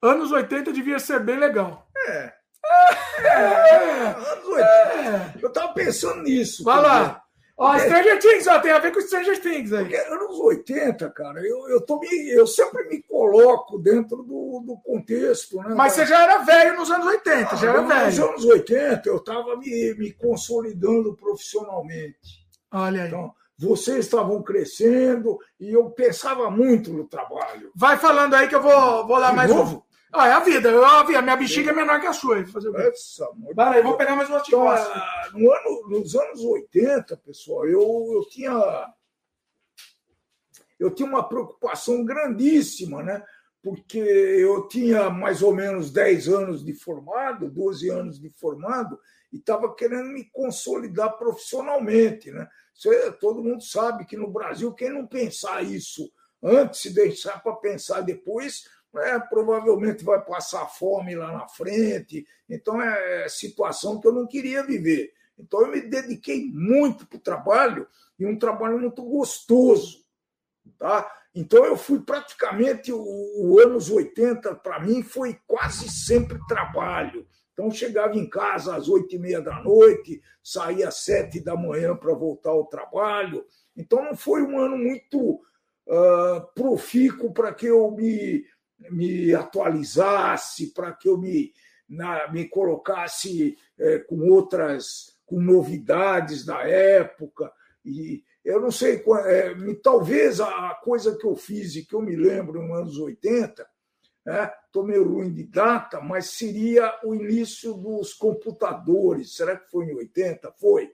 anos 0.00 0.30
80 0.30 0.72
devia 0.72 1.00
ser 1.00 1.18
bem 1.18 1.40
legal. 1.40 1.88
É. 1.96 2.32
É, 3.18 3.28
é, 3.28 4.06
anos 4.06 4.46
80. 4.46 4.62
É. 4.62 5.34
Eu 5.42 5.52
tava 5.52 5.74
pensando 5.74 6.22
nisso. 6.22 6.62
Vai 6.62 6.80
lá. 6.80 7.21
Ó, 7.62 7.78
Stranger 7.78 8.18
Things, 8.18 8.46
ó, 8.48 8.58
tem 8.58 8.72
a 8.72 8.80
ver 8.80 8.92
com 8.92 9.00
Stranger 9.00 9.40
Things 9.40 9.72
aí. 9.72 9.84
Porque 9.84 9.96
anos 9.96 10.36
80, 10.40 11.10
cara, 11.10 11.40
eu, 11.46 11.68
eu, 11.68 11.80
tô 11.80 12.00
me, 12.00 12.30
eu 12.30 12.44
sempre 12.44 12.88
me 12.88 13.00
coloco 13.04 13.78
dentro 13.78 14.16
do, 14.16 14.64
do 14.66 14.76
contexto, 14.84 15.58
né? 15.58 15.72
Mas 15.76 15.92
você 15.92 16.04
já 16.04 16.24
era 16.24 16.38
velho 16.38 16.76
nos 16.76 16.90
anos 16.90 17.06
80, 17.06 17.48
ah, 17.52 17.56
já 17.56 17.70
era 17.70 17.82
velho. 17.82 18.06
Nos 18.06 18.18
anos 18.18 18.44
80, 18.44 19.08
eu 19.08 19.16
estava 19.16 19.56
me, 19.56 19.94
me 19.94 20.12
consolidando 20.12 21.14
profissionalmente. 21.14 22.48
Olha 22.72 23.02
aí. 23.02 23.08
Então, 23.08 23.32
vocês 23.56 24.06
estavam 24.06 24.42
crescendo 24.42 25.38
e 25.60 25.72
eu 25.72 25.88
pensava 25.90 26.50
muito 26.50 26.92
no 26.92 27.06
trabalho. 27.06 27.70
Vai 27.76 27.96
falando 27.96 28.34
aí 28.34 28.48
que 28.48 28.56
eu 28.56 28.62
vou, 28.62 29.06
vou 29.06 29.18
lá 29.18 29.30
De 29.30 29.36
mais 29.36 29.50
novo. 29.54 29.86
Ah, 30.12 30.28
é 30.28 30.32
a 30.32 30.40
vida. 30.40 30.68
Eu, 30.68 30.84
a, 30.84 31.00
a 31.00 31.22
minha 31.22 31.36
bexiga 31.36 31.70
é 31.70 31.74
menor 31.74 31.98
que 31.98 32.06
a 32.06 32.12
sua. 32.12 32.44
Fazer 32.46 32.68
o 32.68 32.76
Essa, 32.76 33.26
Para 33.54 33.76
aí, 33.76 33.82
vou 33.82 33.96
pegar 33.96 34.14
mais 34.14 34.28
uma 34.28 34.42
então, 34.46 34.64
no 35.32 35.50
ano, 35.50 35.88
Nos 35.88 36.14
anos 36.14 36.40
80, 36.40 37.16
pessoal, 37.16 37.66
eu, 37.66 37.80
eu 38.12 38.28
tinha. 38.28 38.92
Eu 40.78 40.90
tinha 40.90 41.08
uma 41.08 41.26
preocupação 41.26 42.04
grandíssima, 42.04 43.02
né? 43.02 43.22
Porque 43.62 43.98
eu 43.98 44.66
tinha 44.68 45.08
mais 45.08 45.40
ou 45.40 45.54
menos 45.54 45.90
10 45.90 46.28
anos 46.28 46.64
de 46.64 46.74
formado, 46.74 47.48
12 47.48 47.88
anos 47.88 48.20
de 48.20 48.28
formado, 48.28 48.98
e 49.32 49.36
estava 49.38 49.72
querendo 49.74 50.08
me 50.08 50.24
consolidar 50.30 51.16
profissionalmente. 51.16 52.32
Né? 52.32 52.48
Você, 52.74 53.12
todo 53.12 53.42
mundo 53.42 53.62
sabe 53.62 54.04
que 54.04 54.16
no 54.16 54.28
Brasil, 54.28 54.74
quem 54.74 54.90
não 54.90 55.06
pensar 55.06 55.62
isso 55.62 56.12
antes, 56.42 56.80
se 56.80 56.92
deixar 56.92 57.40
para 57.40 57.54
pensar 57.54 58.00
depois, 58.00 58.64
é, 58.96 59.18
provavelmente 59.18 60.04
vai 60.04 60.22
passar 60.24 60.66
fome 60.66 61.14
lá 61.14 61.32
na 61.32 61.48
frente. 61.48 62.26
Então, 62.48 62.80
é 62.80 63.28
situação 63.28 64.00
que 64.00 64.06
eu 64.06 64.12
não 64.12 64.26
queria 64.26 64.62
viver. 64.62 65.12
Então, 65.38 65.62
eu 65.62 65.68
me 65.68 65.80
dediquei 65.80 66.44
muito 66.52 67.06
para 67.06 67.16
o 67.16 67.20
trabalho, 67.20 67.86
e 68.18 68.26
um 68.26 68.38
trabalho 68.38 68.78
muito 68.78 69.02
gostoso. 69.02 70.04
Tá? 70.78 71.10
Então 71.34 71.64
eu 71.64 71.76
fui 71.76 72.00
praticamente 72.00 72.92
o, 72.92 73.00
o 73.00 73.58
anos 73.58 73.90
80 73.90 74.54
para 74.56 74.80
mim 74.80 75.02
foi 75.02 75.38
quase 75.46 75.88
sempre 75.88 76.38
trabalho. 76.46 77.26
Então 77.52 77.70
chegava 77.70 78.16
em 78.16 78.28
casa 78.28 78.76
às 78.76 78.88
oito 78.88 79.14
e 79.14 79.18
meia 79.18 79.40
da 79.40 79.60
noite, 79.62 80.22
saía 80.42 80.88
às 80.88 81.04
sete 81.04 81.40
da 81.40 81.56
manhã 81.56 81.96
para 81.96 82.14
voltar 82.14 82.50
ao 82.50 82.66
trabalho. 82.66 83.44
Então 83.76 84.04
não 84.04 84.16
foi 84.16 84.42
um 84.42 84.58
ano 84.58 84.76
muito 84.76 85.40
uh, 85.86 86.54
profícuo 86.54 87.32
para 87.32 87.52
que 87.52 87.66
eu 87.66 87.90
me, 87.90 88.44
me 88.90 89.34
atualizasse, 89.34 90.72
para 90.72 90.92
que 90.92 91.08
eu 91.08 91.18
me, 91.18 91.52
na, 91.88 92.30
me 92.30 92.48
colocasse 92.48 93.56
é, 93.78 93.98
com 93.98 94.28
outras, 94.28 95.16
com 95.26 95.40
novidades 95.40 96.44
da 96.44 96.60
época. 96.66 97.52
E 97.84 98.22
eu 98.44 98.60
não 98.60 98.70
sei, 98.70 99.02
é, 99.26 99.54
talvez 99.82 100.40
a 100.40 100.74
coisa 100.82 101.16
que 101.16 101.26
eu 101.26 101.36
fiz 101.36 101.76
e 101.76 101.84
que 101.84 101.94
eu 101.94 102.02
me 102.02 102.16
lembro 102.16 102.62
nos 102.62 102.78
anos 102.78 102.98
80, 102.98 103.66
estou 104.66 104.84
né, 104.84 104.92
meio 104.92 105.08
ruim 105.08 105.32
de 105.32 105.44
data, 105.44 106.00
mas 106.00 106.26
seria 106.26 106.98
o 107.04 107.14
início 107.14 107.74
dos 107.74 108.14
computadores. 108.14 109.36
Será 109.36 109.56
que 109.56 109.70
foi 109.70 109.86
em 109.86 109.94
80? 109.94 110.52
Foi. 110.52 110.92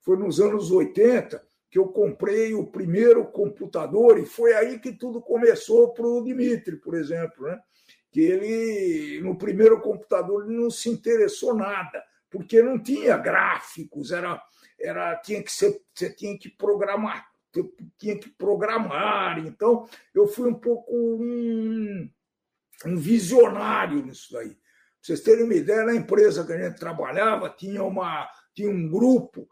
Foi 0.00 0.16
nos 0.16 0.40
anos 0.40 0.70
80 0.70 1.49
que 1.70 1.78
eu 1.78 1.88
comprei 1.88 2.52
o 2.52 2.66
primeiro 2.66 3.24
computador 3.26 4.18
e 4.18 4.26
foi 4.26 4.54
aí 4.54 4.78
que 4.78 4.92
tudo 4.92 5.22
começou 5.22 5.94
para 5.94 6.06
o 6.06 6.22
Dimitri, 6.22 6.76
por 6.76 6.94
exemplo, 6.94 7.46
né? 7.46 7.60
que 8.10 8.20
ele, 8.20 9.20
no 9.22 9.38
primeiro 9.38 9.80
computador, 9.80 10.44
ele 10.44 10.56
não 10.56 10.70
se 10.70 10.90
interessou 10.90 11.54
nada, 11.54 12.02
porque 12.28 12.60
não 12.60 12.82
tinha 12.82 13.16
gráficos, 13.16 14.10
era, 14.10 14.42
era 14.78 15.14
tinha 15.16 15.42
que 15.42 15.52
ser, 15.52 15.80
você 15.94 16.12
tinha 16.12 16.36
que 16.36 16.48
programar, 16.48 17.26
tinha 17.96 18.18
que 18.18 18.28
programar. 18.30 19.38
Então, 19.38 19.88
eu 20.12 20.26
fui 20.26 20.48
um 20.48 20.54
pouco 20.54 20.92
um, 20.92 22.10
um 22.86 22.96
visionário 22.96 24.04
nisso 24.04 24.32
daí. 24.32 24.50
Para 24.50 24.58
vocês 25.02 25.20
terem 25.20 25.44
uma 25.44 25.54
ideia, 25.54 25.84
na 25.84 25.94
empresa 25.94 26.44
que 26.44 26.52
a 26.52 26.58
gente 26.60 26.80
trabalhava, 26.80 27.48
tinha, 27.48 27.82
uma, 27.84 28.28
tinha 28.54 28.68
um 28.68 28.88
grupo 28.88 29.48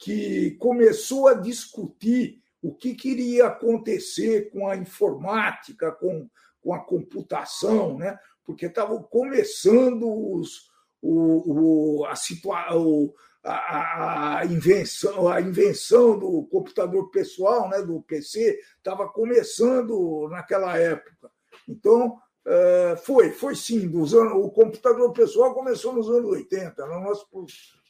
que 0.00 0.52
começou 0.52 1.28
a 1.28 1.34
discutir 1.34 2.40
o 2.62 2.74
que 2.74 2.94
queria 2.94 3.46
acontecer 3.46 4.50
com 4.50 4.66
a 4.66 4.76
informática, 4.76 5.92
com, 5.92 6.28
com 6.62 6.74
a 6.74 6.80
computação, 6.80 7.98
né? 7.98 8.18
porque 8.44 8.66
estavam 8.66 9.02
começando 9.02 10.08
os, 10.10 10.70
o, 11.00 12.00
o, 12.00 12.06
a, 12.06 12.16
situa 12.16 12.74
o, 12.74 13.14
a, 13.44 14.38
a, 14.38 14.46
invenção, 14.46 15.28
a 15.28 15.40
invenção 15.40 16.18
do 16.18 16.44
computador 16.50 17.10
pessoal, 17.10 17.68
né, 17.68 17.82
do 17.82 18.02
PC, 18.02 18.58
estava 18.76 19.08
começando 19.08 20.28
naquela 20.30 20.76
época. 20.76 21.30
Então, 21.68 22.18
é, 22.46 22.96
foi, 23.04 23.30
foi 23.30 23.54
sim. 23.54 23.86
Dos 23.88 24.14
anos, 24.14 24.32
o 24.32 24.50
computador 24.50 25.12
pessoal 25.12 25.54
começou 25.54 25.92
nos 25.92 26.08
anos 26.08 26.30
80. 26.30 26.86
No 26.86 27.00
nosso 27.00 27.28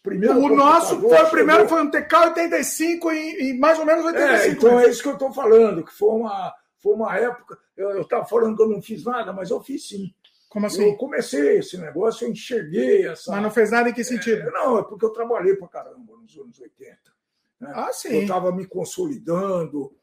primeiro 0.02 0.38
o 0.38 0.54
nosso 0.54 1.00
foi 1.00 1.22
o 1.22 1.30
primeiro, 1.30 1.68
foi 1.68 1.82
um 1.82 1.90
TK-85 1.90 3.12
em, 3.12 3.50
em, 3.50 3.58
mais 3.58 3.78
ou 3.78 3.86
menos 3.86 4.04
85. 4.04 4.44
É, 4.44 4.48
então 4.48 4.80
é 4.80 4.88
isso 4.88 5.02
que 5.02 5.08
eu 5.08 5.14
estou 5.14 5.32
falando, 5.32 5.84
que 5.84 5.92
foi 5.92 6.10
uma, 6.10 6.54
foi 6.78 6.94
uma 6.94 7.16
época. 7.16 7.58
Eu 7.76 8.02
estava 8.02 8.24
falando 8.24 8.56
que 8.56 8.62
eu 8.62 8.68
não 8.68 8.82
fiz 8.82 9.04
nada, 9.04 9.32
mas 9.32 9.50
eu 9.50 9.60
fiz 9.60 9.88
sim. 9.88 10.14
Como 10.48 10.66
assim? 10.66 10.84
Eu 10.84 10.96
comecei 10.96 11.58
esse 11.58 11.78
negócio, 11.78 12.26
eu 12.26 12.32
enxerguei 12.32 13.06
essa. 13.06 13.30
Mas 13.30 13.42
não 13.42 13.50
fez 13.52 13.70
nada 13.70 13.88
em 13.88 13.92
que 13.92 14.02
sentido? 14.02 14.48
É, 14.48 14.50
não, 14.50 14.78
é 14.78 14.82
porque 14.82 15.04
eu 15.04 15.10
trabalhei 15.10 15.54
para 15.54 15.68
caramba 15.68 16.16
nos 16.16 16.36
anos 16.36 16.60
80. 16.60 16.98
Né? 17.60 17.72
Ah, 17.72 17.92
sim. 17.92 18.16
Eu 18.16 18.22
estava 18.22 18.50
me 18.50 18.66
consolidando. 18.66 19.94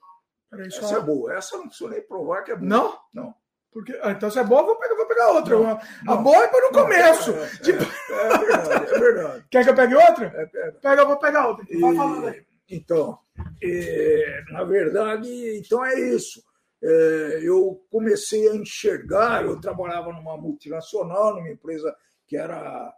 Peraí, 0.49 0.67
essa 0.67 0.83
só... 0.83 0.97
é 0.97 1.01
boa. 1.01 1.33
Essa 1.33 1.57
não 1.57 1.67
preciso 1.67 1.89
nem 1.89 2.01
provar 2.01 2.43
que 2.43 2.51
é 2.51 2.55
boa. 2.55 2.67
Não? 2.67 2.97
Não. 3.13 3.35
Porque, 3.77 3.95
ah, 4.01 4.09
então 4.09 4.31
se 4.31 4.39
é 4.39 4.43
boa, 4.43 4.63
vou 4.63 4.75
pegar, 4.75 4.95
vou 4.95 5.05
pegar 5.05 5.31
outra. 5.33 5.55
Não, 5.55 5.79
a 6.07 6.15
boa 6.15 6.43
é 6.43 6.47
para 6.47 6.67
no 6.67 6.73
começo. 6.73 7.31
É, 7.31 7.43
é, 7.43 7.47
tipo... 7.57 7.83
é, 8.11 8.33
é, 8.33 8.37
verdade, 8.39 8.91
é 8.91 8.99
verdade. 8.99 9.45
Quer 9.51 9.63
que 9.63 9.69
eu 9.69 9.75
pegue 9.75 9.93
outra? 9.93 10.25
É, 10.25 10.45
pega. 10.47 10.71
pega, 10.81 11.01
eu 11.03 11.07
vou 11.07 11.17
pegar 11.17 11.47
outra. 11.47 11.65
E, 11.69 12.75
então, 12.75 13.19
é, 13.61 14.43
na 14.49 14.63
verdade, 14.63 15.59
então 15.59 15.85
é 15.85 15.93
isso. 15.93 16.41
É, 16.81 17.39
eu 17.43 17.85
comecei 17.91 18.49
a 18.49 18.55
enxergar, 18.55 19.45
eu 19.45 19.61
trabalhava 19.61 20.11
numa 20.11 20.35
multinacional, 20.37 21.35
numa 21.35 21.51
empresa 21.51 21.95
que 22.25 22.35
era, 22.35 22.91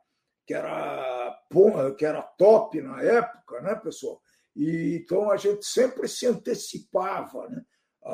que 0.47 0.53
era, 0.53 1.37
que 1.97 2.05
era 2.05 2.21
top 2.21 2.81
na 2.81 3.01
época, 3.01 3.59
né, 3.59 3.75
pessoal? 3.75 4.21
E, 4.55 4.95
então 4.95 5.29
a 5.29 5.35
gente 5.35 5.65
sempre 5.65 6.07
se 6.07 6.25
antecipava 6.25 7.49
né, 7.49 7.61
a, 8.01 8.11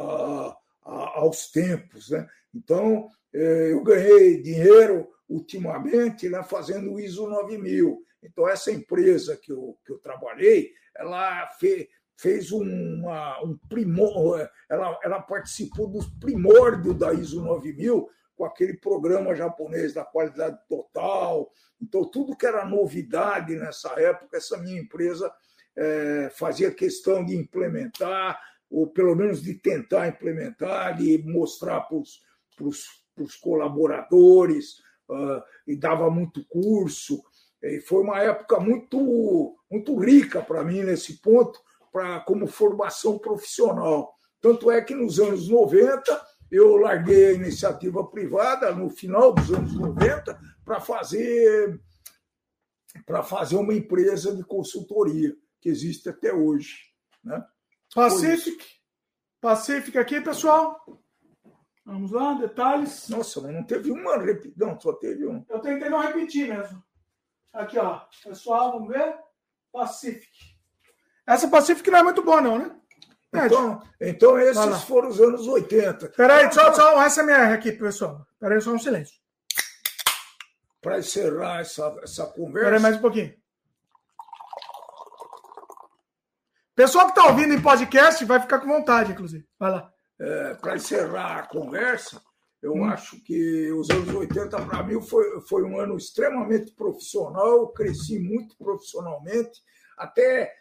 a, 0.47 0.57
aos 0.85 1.51
tempos. 1.51 2.09
Né? 2.11 2.27
Então, 2.53 3.09
é, 3.33 3.71
eu 3.71 3.83
ganhei 3.83 4.41
dinheiro 4.41 5.09
ultimamente 5.27 6.29
né, 6.29 6.43
fazendo 6.43 6.93
o 6.93 6.99
ISO 6.99 7.27
9000. 7.27 8.01
Então, 8.23 8.47
essa 8.47 8.71
empresa 8.71 9.35
que 9.35 9.51
eu, 9.51 9.77
que 9.85 9.91
eu 9.91 9.97
trabalhei, 9.97 10.71
ela 10.95 11.47
fez, 11.59 11.87
fez 12.17 12.51
uma, 12.51 13.43
um 13.43 13.57
primor, 13.67 14.49
ela, 14.69 14.97
ela 15.03 15.21
participou 15.21 15.87
dos 15.87 16.07
primórdios 16.19 16.97
da 16.97 17.13
ISO 17.13 17.41
9000 17.41 18.09
com 18.35 18.45
aquele 18.45 18.77
programa 18.77 19.35
japonês 19.35 19.93
da 19.93 20.03
qualidade 20.03 20.57
total. 20.67 21.51
Então, 21.81 22.03
tudo 22.05 22.35
que 22.35 22.45
era 22.45 22.65
novidade 22.65 23.55
nessa 23.55 23.89
época, 23.99 24.37
essa 24.37 24.57
minha 24.57 24.79
empresa 24.79 25.31
é, 25.75 26.29
fazia 26.33 26.71
questão 26.71 27.23
de 27.23 27.35
implementar, 27.35 28.39
ou 28.75 28.87
pelo 28.87 29.15
menos 29.15 29.41
de 29.41 29.53
tentar 29.53 30.09
implementar, 30.09 30.97
de 30.97 31.17
mostrar 31.23 31.79
para 31.87 31.95
os 31.95 33.35
colaboradores, 33.41 34.79
uh, 35.09 35.41
e 35.65 35.77
dava 35.77 36.11
muito 36.11 36.45
curso. 36.45 37.23
E 37.63 37.79
foi 37.79 38.03
uma 38.03 38.19
época 38.19 38.59
muito, 38.59 39.55
muito 39.71 39.97
rica 39.97 40.41
para 40.41 40.61
mim 40.65 40.83
nesse 40.83 41.21
ponto, 41.21 41.57
pra, 41.89 42.19
como 42.19 42.47
formação 42.47 43.17
profissional. 43.17 44.13
Tanto 44.41 44.69
é 44.69 44.81
que 44.81 44.93
nos 44.93 45.21
anos 45.21 45.47
90 45.47 46.27
eu 46.51 46.75
larguei 46.75 47.27
a 47.27 47.33
iniciativa 47.33 48.05
privada, 48.05 48.73
no 48.73 48.89
final 48.89 49.33
dos 49.33 49.53
anos 49.53 49.73
90, 49.73 50.37
para 50.65 50.81
fazer 50.81 51.79
para 53.05 53.23
fazer 53.23 53.55
uma 53.55 53.73
empresa 53.73 54.35
de 54.35 54.43
consultoria 54.43 55.33
que 55.61 55.69
existe 55.69 56.09
até 56.09 56.33
hoje. 56.33 56.75
Né? 57.23 57.41
Pacific. 57.95 58.61
Pacific 59.39 59.97
aqui, 59.97 60.19
pessoal. 60.19 60.85
Vamos 61.85 62.11
lá, 62.11 62.33
detalhes. 62.33 63.07
Nossa, 63.07 63.39
mas 63.39 63.53
não 63.53 63.63
teve 63.63 63.89
uma 63.89 64.17
repetição, 64.17 64.77
só 64.79 64.91
teve 64.93 65.25
um. 65.25 65.45
Eu 65.47 65.59
tentei 65.59 65.89
não 65.89 66.01
repetir 66.01 66.49
mesmo. 66.49 66.83
Aqui, 67.53 67.79
ó. 67.79 68.01
Pessoal, 68.21 68.73
vamos 68.73 68.89
ver? 68.89 69.15
Pacific. 69.71 70.27
Essa 71.25 71.47
Pacific 71.47 71.89
não 71.89 71.99
é 71.99 72.03
muito 72.03 72.21
boa, 72.21 72.41
não, 72.41 72.57
né? 72.57 72.75
Então, 73.33 73.81
então 73.99 74.39
esses 74.39 74.83
foram 74.83 75.09
os 75.09 75.19
anos 75.19 75.47
80. 75.47 76.09
Peraí, 76.09 76.51
só, 76.51 76.73
só 76.73 76.97
um 76.97 77.09
SMR 77.09 77.53
aqui, 77.53 77.71
pessoal. 77.71 78.25
Peraí, 78.39 78.61
só 78.61 78.71
um 78.71 78.79
silêncio. 78.79 79.15
Para 80.81 80.99
encerrar 80.99 81.61
essa, 81.61 81.97
essa 82.03 82.25
conversa. 82.27 82.69
Peraí, 82.69 82.81
mais 82.81 82.97
um 82.97 83.01
pouquinho. 83.01 83.33
Pessoal 86.75 87.05
que 87.05 87.17
está 87.17 87.29
ouvindo 87.29 87.53
em 87.53 87.61
podcast 87.61 88.25
vai 88.25 88.41
ficar 88.41 88.59
com 88.59 88.67
vontade, 88.67 89.13
inclusive. 89.13 89.45
Vai 89.57 89.71
lá. 89.71 89.89
É, 90.19 90.55
para 90.55 90.75
encerrar 90.75 91.37
a 91.37 91.47
conversa, 91.47 92.21
eu 92.61 92.73
hum. 92.73 92.83
acho 92.83 93.23
que 93.23 93.71
os 93.71 93.89
anos 93.89 94.13
80, 94.13 94.65
para 94.65 94.83
mim, 94.83 95.01
foi, 95.01 95.39
foi 95.47 95.63
um 95.63 95.79
ano 95.79 95.95
extremamente 95.95 96.73
profissional. 96.73 97.47
Eu 97.47 97.67
cresci 97.67 98.19
muito 98.19 98.57
profissionalmente. 98.57 99.61
Até, 99.97 100.51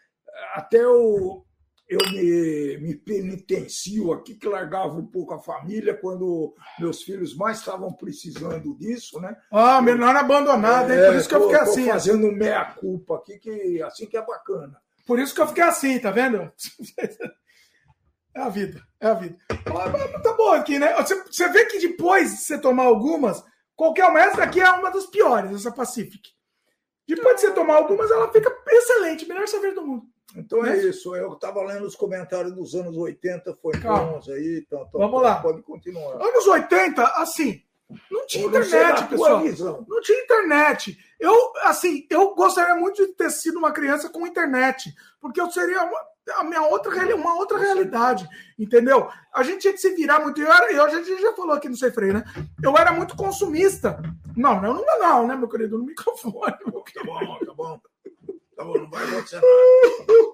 até 0.55 0.87
o, 0.87 1.45
eu 1.89 1.99
me, 2.13 2.79
me 2.79 2.95
penitencio 2.95 4.13
aqui, 4.13 4.37
que 4.37 4.49
largava 4.49 4.95
um 4.95 5.07
pouco 5.07 5.35
a 5.35 5.43
família 5.43 5.97
quando 5.97 6.55
meus 6.79 7.03
filhos 7.03 7.37
mais 7.37 7.59
estavam 7.59 7.93
precisando 7.93 8.77
disso, 8.79 9.21
né? 9.21 9.37
Ah, 9.51 9.83
menor 9.83 10.15
abandonado, 10.15 10.93
é, 10.93 10.97
hein? 10.97 11.11
Por 11.11 11.19
isso 11.19 11.29
que 11.29 11.35
eu 11.35 11.43
fiquei 11.43 11.59
assim. 11.59 11.87
fazendo 11.87 12.31
meia-culpa 12.31 13.17
aqui, 13.17 13.37
que 13.39 13.83
assim 13.83 14.07
que 14.07 14.17
é 14.17 14.25
bacana. 14.25 14.81
Por 15.05 15.19
isso 15.19 15.35
que 15.35 15.41
eu 15.41 15.49
fiquei 15.49 15.65
assim, 15.65 15.99
tá 15.99 16.11
vendo? 16.11 16.51
É 18.37 18.41
a 18.41 18.49
vida, 18.49 18.83
é 18.99 19.07
a 19.07 19.15
vida. 19.15 19.39
Tá 19.49 20.33
bom 20.33 20.51
aqui, 20.55 20.77
né? 20.77 20.93
Você, 20.95 21.15
você 21.23 21.49
vê 21.51 21.67
que 21.67 21.79
depois 21.79 22.33
de 22.33 22.37
você 22.39 22.59
tomar 22.59 22.83
algumas, 22.83 23.45
qualquer 23.77 24.07
uma, 24.07 24.21
essa 24.21 24.39
daqui 24.39 24.61
é 24.61 24.69
uma 24.73 24.91
das 24.91 25.07
piores, 25.07 25.53
essa 25.53 25.71
Pacific. 25.71 26.31
Depois 27.07 27.37
de 27.37 27.43
você 27.43 27.53
tomar 27.53 27.77
algumas, 27.77 28.11
ela 28.11 28.33
fica 28.33 28.53
excelente, 28.67 29.29
melhor 29.29 29.47
cerveja 29.47 29.77
do 29.77 29.87
mundo. 29.87 30.07
Então 30.35 30.63
né? 30.63 30.77
é 30.77 30.87
isso. 30.87 31.15
Eu 31.15 31.35
estava 31.35 31.63
lendo 31.63 31.87
os 31.87 31.95
comentários 31.95 32.53
dos 32.53 32.75
anos 32.75 32.97
80, 32.97 33.55
foi 33.55 33.77
bons 33.77 34.29
aí. 34.29 34.65
Então, 34.67 34.85
então, 34.89 35.01
Vamos 35.01 35.23
lá. 35.23 35.41
Pode 35.41 35.63
continuar. 35.63 36.21
Anos 36.21 36.47
80, 36.47 37.03
assim, 37.03 37.63
Não 38.11 38.27
tinha 38.27 38.47
internet, 38.47 39.05
pessoal. 39.09 39.43
Não 39.87 40.01
tinha 40.01 40.23
internet. 40.23 40.99
Eu, 41.21 41.53
assim, 41.63 42.07
eu 42.11 42.35
gostaria 42.35 42.75
muito 42.75 43.07
de 43.07 43.13
ter 43.13 43.31
sido 43.31 43.59
uma 43.59 43.73
criança 43.73 44.09
com 44.09 44.27
internet, 44.27 44.95
porque 45.21 45.41
eu 45.41 45.51
seria 45.51 45.83
uma, 45.83 45.99
a 46.39 46.45
minha 46.45 46.63
outra, 46.63 47.15
uma 47.15 47.35
outra 47.35 47.59
realidade, 47.59 48.29
entendeu? 48.59 49.09
A 49.33 49.43
gente 49.43 49.61
tinha 49.61 49.73
que 49.73 49.79
se 49.79 49.95
virar 49.95 50.21
muito. 50.21 50.41
Eu, 50.41 50.53
era, 50.53 50.73
eu, 50.73 50.85
a 50.85 50.89
gente 50.89 51.21
já 51.21 51.33
falou 51.35 51.53
aqui 51.53 51.69
no 51.69 51.77
Sei 51.77 51.91
Freio, 51.91 52.15
né? 52.15 52.25
Eu 52.63 52.77
era 52.77 52.93
muito 52.93 53.17
consumista. 53.17 54.01
Não, 54.37 54.61
não, 54.61 54.75
não, 54.75 54.99
não, 54.99 55.27
né, 55.27 55.37
meu 55.37 55.49
querido? 55.49 55.79
No 55.79 55.85
microfone. 55.85 56.55
Tá 56.95 57.05
bom, 57.05 57.39
tá 57.45 57.55
bom. 57.55 57.81
Tá 58.57 58.65
bom, 58.65 58.75
não 58.75 58.91
vai 58.91 59.05
acontecer 59.05 59.37
nada. 59.37 60.25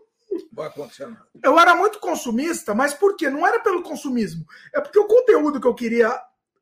Vai 0.53 0.67
acontecer 0.69 1.07
nada. 1.07 1.27
Eu 1.43 1.59
era 1.59 1.75
muito 1.75 1.99
consumista, 1.99 2.75
mas 2.75 2.95
por 2.95 3.17
quê? 3.17 3.29
Não 3.29 3.47
era 3.47 3.61
pelo 3.61 3.83
consumismo. 3.83 4.45
É 4.75 4.81
porque 4.81 4.99
o 4.99 5.07
conteúdo 5.07 5.61
que 5.61 5.67
eu 5.67 5.75
queria 5.75 6.20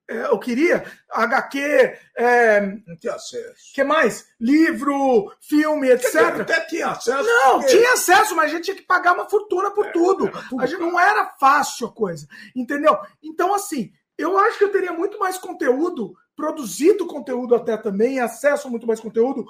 eu 0.08 0.38
queria 0.38 0.84
HQ. 1.10 1.98
É, 2.16 2.60
não 2.86 2.96
tinha 2.96 3.14
acesso. 3.14 3.74
que 3.74 3.84
mais? 3.84 4.26
Livro, 4.40 5.30
filme, 5.40 5.90
etc. 5.90 6.06
Dizer, 6.06 6.40
até 6.40 6.60
tinha 6.62 6.88
acesso. 6.88 7.28
Não, 7.28 7.60
porque... 7.60 7.76
tinha 7.76 7.92
acesso, 7.92 8.34
mas 8.34 8.50
a 8.50 8.54
gente 8.54 8.64
tinha 8.64 8.76
que 8.76 8.82
pagar 8.82 9.12
uma 9.14 9.28
fortuna 9.28 9.70
por 9.70 9.86
é, 9.86 9.90
tudo. 9.90 10.30
tudo. 10.48 10.62
A 10.62 10.66
gente, 10.66 10.80
não 10.80 10.98
era 10.98 11.26
fácil 11.38 11.88
a 11.88 11.92
coisa. 11.92 12.26
Entendeu? 12.56 12.96
Então, 13.22 13.54
assim, 13.54 13.92
eu 14.16 14.38
acho 14.38 14.58
que 14.58 14.64
eu 14.64 14.72
teria 14.72 14.92
muito 14.92 15.18
mais 15.18 15.36
conteúdo, 15.36 16.14
produzido 16.34 17.06
conteúdo 17.06 17.54
até 17.54 17.76
também, 17.76 18.18
acesso 18.18 18.66
a 18.66 18.70
muito 18.70 18.86
mais 18.86 19.00
conteúdo 19.00 19.46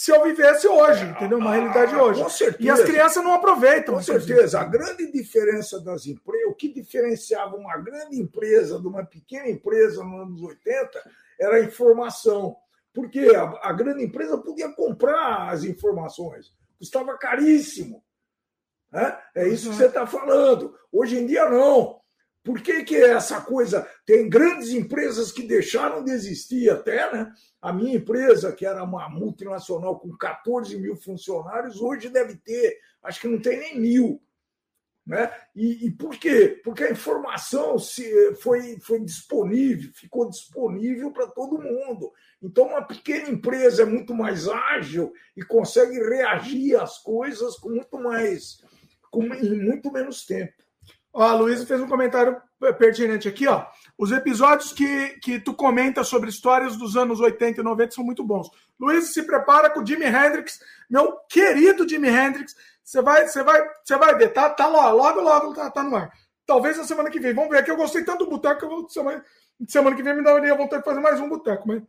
se 0.00 0.10
eu 0.10 0.24
vivesse 0.24 0.66
hoje, 0.66 1.04
entendeu? 1.04 1.36
Uma 1.36 1.52
realidade 1.52 1.94
ah, 1.94 2.02
hoje. 2.02 2.22
Com 2.22 2.30
certeza. 2.30 2.64
E 2.64 2.70
as 2.70 2.80
crianças 2.80 3.22
não 3.22 3.34
aproveitam. 3.34 3.96
Com 3.96 4.02
certeza. 4.02 4.58
A 4.58 4.64
grande 4.64 5.12
diferença 5.12 5.78
das 5.78 6.06
empresas, 6.06 6.48
o 6.48 6.54
que 6.54 6.72
diferenciava 6.72 7.54
uma 7.54 7.76
grande 7.76 8.18
empresa 8.18 8.80
de 8.80 8.86
uma 8.86 9.04
pequena 9.04 9.50
empresa 9.50 10.02
nos 10.02 10.22
anos 10.22 10.42
80 10.42 11.10
era 11.38 11.56
a 11.56 11.60
informação. 11.62 12.56
Porque 12.94 13.30
a, 13.36 13.42
a 13.62 13.74
grande 13.74 14.02
empresa 14.02 14.38
podia 14.38 14.72
comprar 14.72 15.50
as 15.50 15.64
informações, 15.64 16.50
custava 16.78 17.18
caríssimo. 17.18 18.02
Né? 18.90 19.18
É 19.34 19.46
isso 19.48 19.68
que 19.68 19.76
você 19.76 19.84
está 19.84 20.06
falando. 20.06 20.74
Hoje 20.90 21.18
em 21.18 21.26
dia, 21.26 21.44
não. 21.50 21.99
Por 22.42 22.62
que, 22.62 22.84
que 22.84 22.96
essa 22.96 23.40
coisa? 23.42 23.86
Tem 24.06 24.28
grandes 24.28 24.70
empresas 24.70 25.30
que 25.30 25.42
deixaram 25.42 26.02
de 26.02 26.10
existir 26.10 26.70
até, 26.70 27.12
né? 27.12 27.32
A 27.60 27.72
minha 27.72 27.96
empresa, 27.96 28.52
que 28.52 28.64
era 28.64 28.82
uma 28.82 29.08
multinacional 29.10 29.98
com 29.98 30.16
14 30.16 30.78
mil 30.78 30.96
funcionários, 30.96 31.80
hoje 31.80 32.08
deve 32.08 32.36
ter, 32.36 32.78
acho 33.02 33.20
que 33.20 33.28
não 33.28 33.40
tem 33.40 33.58
nem 33.58 33.78
mil. 33.78 34.22
Né? 35.06 35.30
E, 35.54 35.86
e 35.86 35.90
por 35.90 36.16
quê? 36.16 36.60
Porque 36.62 36.84
a 36.84 36.90
informação 36.90 37.78
se, 37.78 38.34
foi, 38.36 38.78
foi 38.80 39.00
disponível, 39.00 39.90
ficou 39.94 40.28
disponível 40.30 41.10
para 41.12 41.26
todo 41.26 41.60
mundo. 41.60 42.12
Então, 42.40 42.68
uma 42.68 42.82
pequena 42.82 43.28
empresa 43.28 43.82
é 43.82 43.86
muito 43.86 44.14
mais 44.14 44.48
ágil 44.48 45.12
e 45.36 45.42
consegue 45.42 45.98
reagir 45.98 46.76
às 46.80 46.98
coisas 46.98 47.56
com 47.56 47.70
muito 47.70 47.98
mais, 47.98 48.62
com, 49.10 49.24
em 49.34 49.62
muito 49.62 49.90
menos 49.92 50.24
tempo. 50.24 50.54
Ó, 51.12 51.22
a 51.22 51.34
Luísa 51.34 51.66
fez 51.66 51.80
um 51.80 51.88
comentário 51.88 52.40
pertinente 52.78 53.28
aqui, 53.28 53.48
ó. 53.48 53.66
Os 53.98 54.12
episódios 54.12 54.72
que, 54.72 55.18
que 55.20 55.40
tu 55.40 55.54
comenta 55.54 56.04
sobre 56.04 56.30
histórias 56.30 56.76
dos 56.76 56.96
anos 56.96 57.20
80 57.20 57.60
e 57.60 57.64
90 57.64 57.94
são 57.94 58.04
muito 58.04 58.22
bons. 58.22 58.48
Luiz, 58.78 59.12
se 59.12 59.24
prepara 59.24 59.70
com 59.70 59.80
o 59.80 59.86
Jimi 59.86 60.06
Hendrix, 60.06 60.60
meu 60.88 61.16
querido 61.28 61.88
Jimi 61.88 62.08
Hendrix. 62.08 62.54
Você 62.84 63.02
vai, 63.02 63.26
você 63.26 63.42
vai, 63.42 63.60
você 63.84 63.96
vai 63.96 64.16
ver, 64.16 64.32
tá, 64.32 64.50
tá 64.50 64.66
lá, 64.66 64.90
logo, 64.90 65.20
logo 65.20 65.54
tá, 65.54 65.70
tá 65.70 65.82
no 65.82 65.96
ar. 65.96 66.10
Talvez 66.46 66.76
na 66.76 66.84
semana 66.84 67.10
que 67.10 67.20
vem. 67.20 67.34
Vamos 67.34 67.50
ver 67.50 67.58
aqui. 67.58 67.70
Eu 67.70 67.76
gostei 67.76 68.04
tanto 68.04 68.24
do 68.24 68.30
boteco 68.30 68.58
que 68.58 68.64
eu 68.64 68.68
vou 68.68 68.88
semana, 68.88 69.24
semana 69.68 69.94
que 69.94 70.02
vem 70.02 70.14
me 70.14 70.22
daria 70.22 70.54
vontade 70.54 70.82
de 70.82 70.88
fazer 70.88 71.00
mais 71.00 71.20
um 71.20 71.28
boteco, 71.28 71.66
mas 71.66 71.82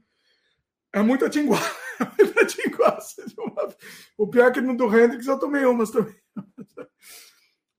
é 0.94 1.02
muito 1.02 1.26
atinguá. 1.26 1.60
o 4.18 4.28
pior 4.28 4.48
é 4.48 4.52
que 4.52 4.62
no 4.62 4.76
do 4.76 4.86
Hendrix 4.86 5.28
eu 5.28 5.40
tomei 5.40 5.66
umas 5.66 5.92
também. 5.92 6.16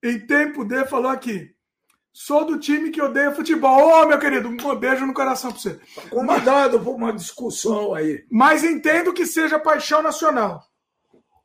Em 0.02 0.18
tempo 0.18 0.64
de 0.64 0.84
falou 0.86 1.10
aqui. 1.10 1.54
Sou 2.12 2.44
do 2.44 2.58
time 2.58 2.90
que 2.90 3.00
odeia 3.00 3.32
futebol. 3.32 3.80
Ô, 3.80 4.02
oh, 4.02 4.06
meu 4.06 4.18
querido, 4.18 4.48
um 4.48 4.76
beijo 4.76 5.06
no 5.06 5.14
coração 5.14 5.50
para 5.50 5.60
você. 5.60 5.80
Tá 5.94 6.02
convidado 6.10 6.78
para 6.78 6.90
uma 6.90 7.12
discussão 7.12 7.94
aí. 7.94 8.26
Mas 8.30 8.62
entendo 8.62 9.14
que 9.14 9.24
seja 9.24 9.58
paixão 9.58 10.02
nacional. 10.02 10.62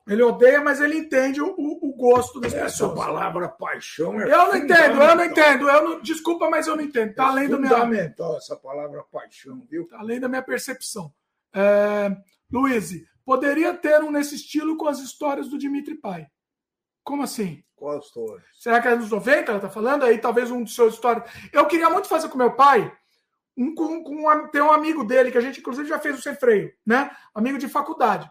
Ele 0.07 0.23
odeia, 0.23 0.61
mas 0.61 0.79
ele 0.79 0.97
entende 0.97 1.41
o, 1.41 1.53
o 1.57 1.93
gosto 1.95 2.39
das 2.39 2.53
Essa 2.53 2.63
pessoas. 2.63 2.91
Essa 2.91 3.05
palavra 3.05 3.49
paixão 3.49 4.19
é 4.19 4.23
Eu 4.23 4.47
não 4.47 4.55
entendo, 4.55 5.01
eu 5.01 5.15
não 5.15 5.25
entendo. 5.25 5.69
Eu 5.69 5.83
não, 5.83 6.01
desculpa, 6.01 6.49
mas 6.49 6.67
eu 6.67 6.75
não 6.75 6.83
entendo. 6.83 7.13
Tá 7.13 7.23
é 7.23 7.27
além 7.27 7.49
do 7.49 7.59
meu. 7.59 7.69
fundamental 7.69 8.37
essa 8.37 8.55
palavra 8.55 9.03
paixão, 9.11 9.65
viu? 9.69 9.85
Tá 9.87 9.99
além 9.99 10.19
da 10.19 10.29
minha 10.29 10.41
percepção. 10.41 11.13
É... 11.53 12.09
Luiz, 12.51 12.91
poderia 13.25 13.73
ter 13.73 14.01
um 14.01 14.11
nesse 14.11 14.35
estilo 14.35 14.77
com 14.77 14.87
as 14.87 14.99
histórias 14.99 15.49
do 15.49 15.57
Dimitri 15.57 15.95
Pai. 15.95 16.27
Como 17.03 17.23
assim? 17.23 17.63
Qual 17.77 17.99
história? 17.99 18.43
Será 18.55 18.81
que 18.81 18.87
é 18.87 18.95
nos 18.95 19.11
90 19.11 19.51
ela 19.51 19.61
tá 19.61 19.69
falando? 19.69 20.03
Aí 20.03 20.17
talvez 20.17 20.49
um 20.49 20.63
dos 20.63 20.73
seus 20.73 20.95
histórias. 20.95 21.23
Eu 21.53 21.65
queria 21.67 21.89
muito 21.89 22.07
fazer 22.07 22.27
com 22.27 22.37
meu 22.37 22.51
pai. 22.53 22.91
Um, 23.55 23.73
com, 23.73 24.03
com 24.03 24.27
um, 24.27 24.47
tem 24.47 24.61
um 24.61 24.71
amigo 24.71 25.03
dele 25.03 25.31
que 25.31 25.37
a 25.37 25.41
gente, 25.41 25.59
inclusive, 25.59 25.87
já 25.87 25.99
fez 25.99 26.17
o 26.17 26.21
sem 26.21 26.35
freio, 26.35 26.73
né? 26.85 27.09
Amigo 27.33 27.57
de 27.57 27.69
faculdade. 27.69 28.29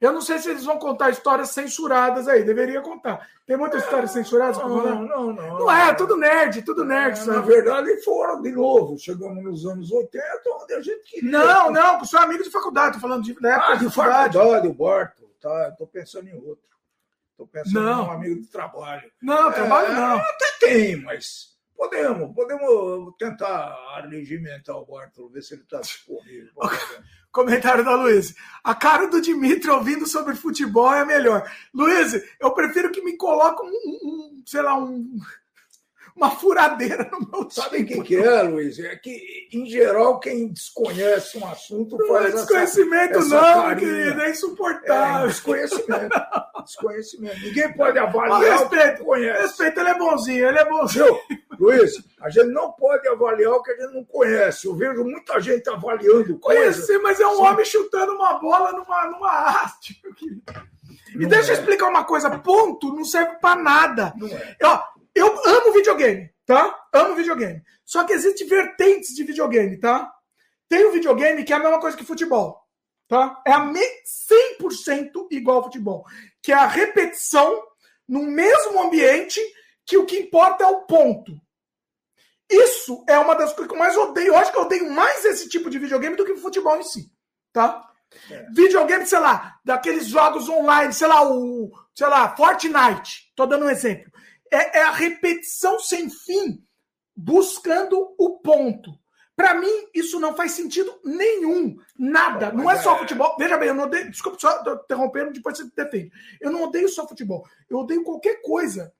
Eu 0.00 0.12
não 0.12 0.20
sei 0.20 0.38
se 0.38 0.50
eles 0.50 0.64
vão 0.64 0.78
contar 0.78 1.10
histórias 1.10 1.50
censuradas 1.50 2.28
aí, 2.28 2.44
deveria 2.44 2.80
contar. 2.82 3.26
Tem 3.46 3.56
muitas 3.56 3.82
é, 3.82 3.84
histórias 3.84 4.10
censuradas? 4.12 4.58
Não, 4.58 4.68
não, 4.68 5.02
não, 5.02 5.32
não. 5.32 5.58
Não 5.60 5.70
é, 5.70 5.94
tudo 5.94 6.16
nerd, 6.16 6.62
tudo 6.62 6.84
nerd. 6.84 7.18
É, 7.18 7.24
na 7.24 7.40
verdade, 7.40 8.02
foram 8.02 8.42
de 8.42 8.52
novo. 8.52 8.98
Chegamos 8.98 9.42
nos 9.42 9.66
anos 9.66 9.90
80, 9.90 10.22
onde 10.62 10.74
a 10.74 10.80
gente 10.80 11.02
queria. 11.04 11.30
Não, 11.30 11.70
não, 11.70 12.04
sou 12.04 12.20
amigo 12.20 12.44
de 12.44 12.50
faculdade, 12.50 12.94
tô 12.94 13.00
falando 13.00 13.24
de, 13.24 13.34
da 13.40 13.54
época 13.54 13.72
ah, 13.72 13.76
de, 13.76 13.86
de 13.86 13.94
faculdade. 13.94 14.36
faculdade. 14.36 14.68
o 14.68 14.74
Barto, 14.74 15.22
tá? 15.40 15.74
Tô 15.78 15.86
pensando 15.86 16.28
em 16.28 16.34
outro. 16.34 16.73
Estou 17.34 17.48
pensando 17.48 17.84
não. 17.84 18.06
um 18.06 18.10
amigo 18.12 18.40
de 18.40 18.46
trabalho. 18.46 19.10
Não, 19.20 19.52
trabalho 19.52 19.88
é, 19.88 19.94
não. 19.94 20.16
Até 20.18 20.46
tem, 20.60 20.96
mas 21.02 21.48
podemos, 21.76 22.32
podemos 22.32 23.12
tentar 23.18 23.76
regimentar 24.08 24.76
o 24.76 24.86
Bartolo, 24.86 25.30
ver 25.30 25.42
se 25.42 25.54
ele 25.54 25.62
está 25.62 25.80
disponível. 25.80 26.52
Comentário 27.32 27.84
da 27.84 27.96
Luiz. 27.96 28.36
A 28.62 28.72
cara 28.72 29.08
do 29.08 29.20
Dimitri 29.20 29.68
ouvindo 29.68 30.06
sobre 30.06 30.36
futebol 30.36 30.94
é 30.94 31.04
melhor. 31.04 31.50
Luiz, 31.74 32.14
eu 32.38 32.54
prefiro 32.54 32.92
que 32.92 33.02
me 33.02 33.16
coloque 33.16 33.60
um, 33.62 33.68
um 33.68 34.42
sei 34.46 34.62
lá, 34.62 34.78
um 34.78 35.18
uma 36.16 36.30
furadeira 36.30 37.10
no 37.10 37.28
meu 37.30 37.50
Sabe 37.50 37.82
o 37.82 37.86
que, 37.86 38.02
que 38.02 38.16
é, 38.16 38.42
Luiz? 38.42 38.78
É 38.78 38.94
que, 38.96 39.48
em 39.52 39.66
geral, 39.66 40.20
quem 40.20 40.48
desconhece 40.48 41.38
um 41.38 41.46
assunto 41.46 41.96
não 41.98 42.06
faz 42.06 42.26
é 42.26 42.36
desconhecimento, 42.36 43.18
essa, 43.18 43.40
não, 43.40 43.70
essa 43.70 43.76
querido, 43.76 44.20
é 44.20 44.30
insuportável. 44.30 45.24
É, 45.24 45.28
desconhecimento. 45.28 46.20
desconhecimento. 46.64 47.40
Ninguém 47.40 47.72
pode 47.72 47.98
avaliar 47.98 48.60
respeito, 48.60 49.02
o 49.02 49.06
conhece. 49.06 49.42
Respeito, 49.42 49.80
ele 49.80 49.88
é 49.88 49.98
bonzinho, 49.98 50.48
ele 50.48 50.58
é 50.58 50.64
bonzinho. 50.64 51.20
Luiz, 51.58 51.92
a 52.20 52.30
gente 52.30 52.48
não 52.48 52.72
pode 52.72 53.06
avaliar 53.08 53.52
o 53.52 53.62
que 53.62 53.72
a 53.72 53.76
gente 53.76 53.94
não 53.94 54.04
conhece. 54.04 54.66
Eu 54.66 54.74
vejo 54.74 55.04
muita 55.04 55.40
gente 55.40 55.68
avaliando 55.68 56.38
coisas. 56.38 56.86
Conheci, 56.86 56.98
mas 56.98 57.20
é 57.20 57.26
um 57.26 57.36
Sim. 57.36 57.42
homem 57.42 57.64
chutando 57.64 58.12
uma 58.12 58.34
bola 58.34 58.72
numa, 58.72 59.06
numa 59.06 59.30
haste, 59.30 60.00
E 61.14 61.18
não 61.18 61.28
deixa 61.28 61.52
é. 61.52 61.54
eu 61.54 61.58
explicar 61.58 61.88
uma 61.88 62.04
coisa: 62.04 62.30
ponto 62.38 62.94
não 62.94 63.04
serve 63.04 63.36
para 63.40 63.60
nada. 63.60 64.12
Não 64.16 64.28
é. 64.28 64.56
Ó, 64.62 64.82
eu 65.14 65.26
amo 65.46 65.72
videogame, 65.72 66.30
tá? 66.44 66.86
Amo 66.92 67.14
videogame. 67.14 67.62
Só 67.84 68.04
que 68.04 68.12
existem 68.12 68.46
vertentes 68.46 69.14
de 69.14 69.22
videogame, 69.22 69.78
tá? 69.78 70.12
Tem 70.68 70.86
um 70.86 70.92
videogame 70.92 71.44
que 71.44 71.52
é 71.52 71.56
a 71.56 71.60
mesma 71.60 71.80
coisa 71.80 71.96
que 71.96 72.04
futebol, 72.04 72.60
tá? 73.06 73.40
É 73.46 73.52
a 73.52 73.60
100% 73.60 75.28
igual 75.30 75.58
ao 75.58 75.64
futebol, 75.64 76.04
que 76.42 76.52
é 76.52 76.56
a 76.56 76.66
repetição 76.66 77.62
no 78.08 78.22
mesmo 78.22 78.82
ambiente 78.82 79.40
que 79.86 79.96
o 79.96 80.06
que 80.06 80.18
importa 80.18 80.64
é 80.64 80.66
o 80.66 80.82
ponto. 80.82 81.32
Isso 82.50 83.04
é 83.08 83.18
uma 83.18 83.34
das 83.34 83.52
coisas 83.52 83.68
que 83.68 83.74
eu 83.74 83.78
mais 83.78 83.96
odeio. 83.96 84.28
Eu 84.28 84.36
acho 84.36 84.52
que 84.52 84.58
eu 84.58 84.62
odeio 84.62 84.90
mais 84.90 85.24
esse 85.24 85.48
tipo 85.48 85.70
de 85.70 85.78
videogame 85.78 86.16
do 86.16 86.24
que 86.24 86.32
o 86.32 86.38
futebol 86.38 86.76
em 86.76 86.82
si, 86.82 87.10
tá? 87.52 87.88
É. 88.30 88.46
Videogame, 88.50 89.06
sei 89.06 89.18
lá, 89.18 89.58
daqueles 89.64 90.06
jogos 90.06 90.48
online, 90.48 90.92
sei 90.92 91.06
lá, 91.06 91.28
o, 91.28 91.70
sei 91.94 92.06
lá, 92.06 92.34
Fortnite. 92.36 93.32
Tô 93.34 93.46
dando 93.46 93.66
um 93.66 93.70
exemplo 93.70 94.13
é, 94.54 94.78
é 94.78 94.82
a 94.82 94.90
repetição 94.90 95.78
sem 95.78 96.08
fim, 96.08 96.64
buscando 97.16 98.14
o 98.18 98.38
ponto. 98.38 98.98
Para 99.36 99.54
mim, 99.54 99.88
isso 99.92 100.20
não 100.20 100.36
faz 100.36 100.52
sentido 100.52 101.00
nenhum. 101.04 101.76
Nada. 101.98 102.52
Não 102.52 102.70
é 102.70 102.76
só 102.76 102.94
é- 102.94 102.98
futebol. 103.00 103.36
Veja 103.36 103.58
bem, 103.58 103.68
eu 103.68 103.74
não 103.74 103.84
odeio. 103.84 104.10
Desculpa 104.10 104.38
só 104.38 104.62
interrompendo, 104.84 105.32
depois 105.32 105.58
você 105.58 105.68
defende. 105.74 106.12
Eu 106.40 106.52
não 106.52 106.62
odeio 106.62 106.88
só 106.88 107.06
futebol. 107.06 107.44
Eu 107.68 107.78
odeio 107.78 108.04
qualquer 108.04 108.40
coisa 108.42 108.92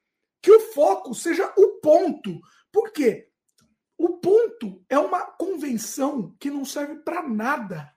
que 0.43 0.51
o 0.51 0.61
foco 0.73 1.15
seja 1.15 1.53
o 1.57 1.81
ponto. 1.81 2.41
Por 2.73 2.91
quê? 2.91 3.29
O 3.97 4.19
ponto 4.19 4.85
é 4.89 4.99
uma 4.99 5.23
convenção 5.23 6.35
que 6.41 6.51
não 6.51 6.65
serve 6.65 6.97
para 6.97 7.23
nada. 7.23 7.95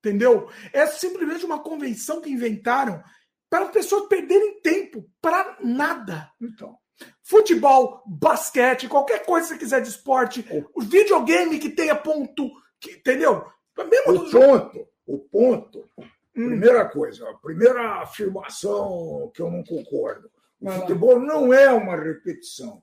Entendeu? 0.00 0.50
É 0.72 0.86
simplesmente 0.86 1.44
uma 1.44 1.62
convenção 1.62 2.20
que 2.20 2.30
inventaram 2.30 3.02
para 3.48 3.66
as 3.66 3.70
pessoas 3.70 4.08
perderem 4.08 4.60
tempo 4.60 5.08
para 5.20 5.56
nada. 5.62 6.32
Então. 6.40 6.76
Futebol, 7.22 8.02
basquete, 8.06 8.88
qualquer 8.88 9.24
coisa 9.24 9.48
que 9.48 9.54
você 9.54 9.58
quiser 9.58 9.82
de 9.82 9.88
esporte, 9.88 10.46
o 10.74 10.82
videogame 10.82 11.58
que 11.58 11.68
tenha 11.68 11.94
ponto 11.94 12.50
Que, 12.80 12.92
entendeu? 12.92 13.44
Mesmo 13.76 14.12
o 14.12 14.30
ponto, 14.30 14.88
o 15.06 15.18
ponto. 15.18 15.90
Hum. 15.98 16.48
Primeira 16.48 16.88
coisa, 16.88 17.28
a 17.28 17.34
primeira 17.34 18.02
afirmação 18.02 19.30
que 19.34 19.40
eu 19.40 19.50
não 19.50 19.64
concordo. 19.64 20.30
O 20.60 20.66
Vai 20.66 20.80
futebol 20.80 21.18
lá. 21.18 21.24
não 21.24 21.52
é 21.52 21.70
uma 21.70 21.96
repetição. 21.96 22.82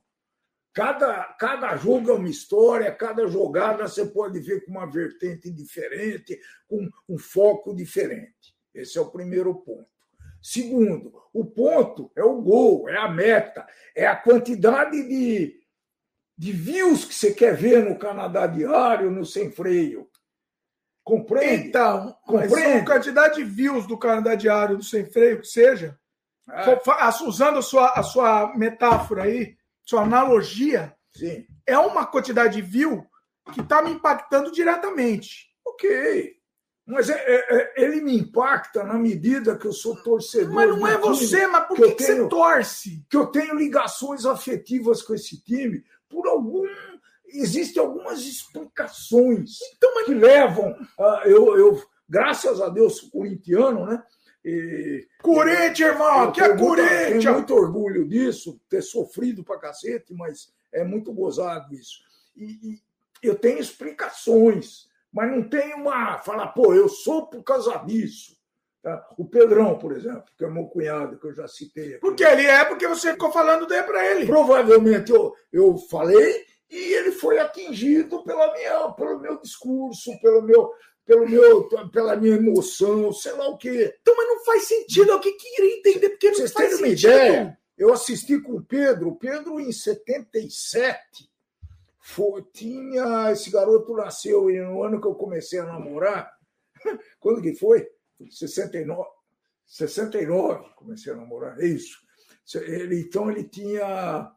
Cada, 0.72 1.22
cada 1.38 1.76
jogo 1.76 2.10
é 2.10 2.14
uma 2.14 2.28
história, 2.28 2.92
cada 2.92 3.28
jogada 3.28 3.86
você 3.86 4.04
pode 4.06 4.40
ver 4.40 4.64
com 4.64 4.72
uma 4.72 4.90
vertente 4.90 5.48
diferente, 5.48 6.38
com 6.66 6.88
um 7.08 7.16
foco 7.16 7.74
diferente. 7.74 8.54
Esse 8.74 8.98
é 8.98 9.00
o 9.00 9.10
primeiro 9.10 9.54
ponto. 9.54 9.93
Segundo, 10.44 11.10
o 11.32 11.42
ponto 11.42 12.12
é 12.14 12.22
o 12.22 12.38
gol, 12.42 12.86
é 12.86 12.98
a 12.98 13.08
meta, 13.08 13.66
é 13.96 14.06
a 14.06 14.14
quantidade 14.14 15.02
de, 15.08 15.58
de 16.36 16.52
views 16.52 17.06
que 17.06 17.14
você 17.14 17.32
quer 17.32 17.56
ver 17.56 17.82
no 17.82 17.98
Canadá 17.98 18.46
Diário, 18.46 19.10
no 19.10 19.24
Sem 19.24 19.50
Freio. 19.50 20.06
Compreende? 21.02 21.68
Então, 21.68 22.14
Compreende? 22.26 22.80
a 22.80 22.84
quantidade 22.84 23.36
de 23.36 23.44
views 23.44 23.86
do 23.86 23.96
Canadá 23.96 24.34
Diário, 24.34 24.76
do 24.76 24.84
Sem 24.84 25.06
Freio, 25.06 25.40
que 25.40 25.46
seja, 25.46 25.98
é. 26.50 27.26
usando 27.26 27.60
a 27.60 27.62
sua, 27.62 27.92
a 27.92 28.02
sua 28.02 28.54
metáfora 28.54 29.22
aí, 29.22 29.56
sua 29.82 30.02
analogia, 30.02 30.94
Sim. 31.10 31.46
é 31.66 31.78
uma 31.78 32.04
quantidade 32.04 32.56
de 32.56 32.60
view 32.60 33.06
que 33.50 33.62
está 33.62 33.80
me 33.80 33.92
impactando 33.92 34.52
diretamente. 34.52 35.48
Ok. 35.64 36.36
Mas 36.86 37.08
é, 37.08 37.14
é, 37.14 37.56
é, 37.56 37.82
ele 37.82 38.02
me 38.02 38.18
impacta 38.18 38.84
na 38.84 38.94
medida 38.94 39.56
que 39.56 39.66
eu 39.66 39.72
sou 39.72 39.96
torcedor. 40.02 40.52
Mas 40.52 40.68
não 40.68 40.86
é 40.86 40.98
você, 40.98 41.46
mas 41.46 41.66
por 41.66 41.76
que, 41.76 41.92
que, 41.92 42.04
tenho, 42.04 42.24
você 42.24 42.28
torce? 42.28 43.06
Que 43.08 43.16
eu 43.16 43.26
tenho 43.26 43.54
ligações 43.54 44.26
afetivas 44.26 45.00
com 45.00 45.14
esse 45.14 45.42
time 45.42 45.82
por 46.08 46.26
algum. 46.26 46.66
Existem 47.26 47.82
algumas 47.82 48.20
explicações 48.20 49.58
então, 49.76 49.94
mas... 49.94 50.04
que 50.04 50.14
levam. 50.14 50.76
A, 51.00 51.22
eu, 51.24 51.56
eu, 51.56 51.82
graças 52.08 52.60
a 52.60 52.68
Deus, 52.68 52.98
sou 52.98 53.10
corintiano, 53.10 53.86
né? 53.86 54.02
E, 54.44 55.08
Corinthians, 55.22 55.80
irmão, 55.80 56.30
que 56.30 56.42
é 56.42 56.54
Corinthians! 56.54 57.24
Tenho 57.24 57.32
muito 57.32 57.54
orgulho 57.54 58.06
disso, 58.06 58.60
ter 58.68 58.82
sofrido 58.82 59.42
pra 59.42 59.58
cacete, 59.58 60.12
mas 60.12 60.52
é 60.70 60.84
muito 60.84 61.14
gozado 61.14 61.74
isso. 61.74 62.02
E, 62.36 62.74
e 62.74 62.82
eu 63.22 63.36
tenho 63.36 63.58
explicações, 63.58 64.86
mas 65.14 65.30
não 65.30 65.48
tenho 65.48 65.76
uma. 65.76 66.18
Falar, 66.18 66.48
pô, 66.48 66.74
eu 66.74 66.88
sou 66.88 67.28
por 67.28 67.42
causa 67.44 67.76
disso. 67.86 68.36
Tá? 68.82 69.06
O 69.16 69.24
Pedrão, 69.24 69.78
por 69.78 69.92
exemplo, 69.92 70.24
que 70.36 70.44
é 70.44 70.50
meu 70.50 70.66
cunhado, 70.66 71.18
que 71.18 71.26
eu 71.28 71.32
já 71.32 71.46
citei. 71.46 71.90
Aqui. 71.92 72.00
Porque 72.00 72.24
ele 72.24 72.44
é 72.46 72.64
porque 72.64 72.88
você 72.88 73.12
ficou 73.12 73.30
falando 73.30 73.66
dele 73.66 73.84
para 73.84 74.04
ele. 74.10 74.26
Provavelmente 74.26 75.12
eu, 75.12 75.32
eu 75.52 75.78
falei 75.78 76.44
e 76.68 76.92
ele 76.94 77.12
foi 77.12 77.38
atingido 77.38 78.24
pela 78.24 78.52
minha, 78.52 78.90
pelo 78.90 79.20
meu 79.20 79.40
discurso, 79.40 80.10
pelo 80.20 80.42
meu, 80.42 80.70
pelo 81.06 81.28
meu, 81.28 81.68
pela 81.92 82.16
minha 82.16 82.34
emoção, 82.34 83.12
sei 83.12 83.32
lá 83.32 83.48
o 83.48 83.56
quê. 83.56 83.94
Então, 84.00 84.16
mas 84.16 84.26
não 84.26 84.44
faz 84.44 84.64
sentido. 84.64 85.12
É 85.12 85.14
o 85.14 85.20
que 85.20 85.32
queria 85.32 85.78
entender, 85.78 86.08
porque 86.10 86.28
não 86.28 86.34
Vocês 86.34 86.52
faz 86.52 86.70
sentido. 86.70 86.84
uma 86.84 86.92
ideia? 86.92 87.58
Eu 87.78 87.92
assisti 87.92 88.40
com 88.40 88.56
o 88.56 88.64
Pedro. 88.64 89.10
O 89.10 89.16
Pedro, 89.16 89.60
em 89.60 89.70
77, 89.70 91.00
foi, 92.06 92.42
tinha. 92.52 93.32
Esse 93.32 93.50
garoto 93.50 93.94
nasceu 93.94 94.50
no 94.50 94.82
ano 94.82 95.00
que 95.00 95.06
eu 95.06 95.14
comecei 95.14 95.58
a 95.58 95.64
namorar. 95.64 96.30
Quando 97.18 97.40
que 97.40 97.54
foi? 97.54 97.88
69. 98.30 99.08
69 99.66 100.68
comecei 100.76 101.12
a 101.12 101.16
namorar, 101.16 101.58
é 101.58 101.66
isso. 101.66 101.98
Ele, 102.56 103.00
então 103.00 103.30
ele 103.30 103.44
tinha 103.44 104.30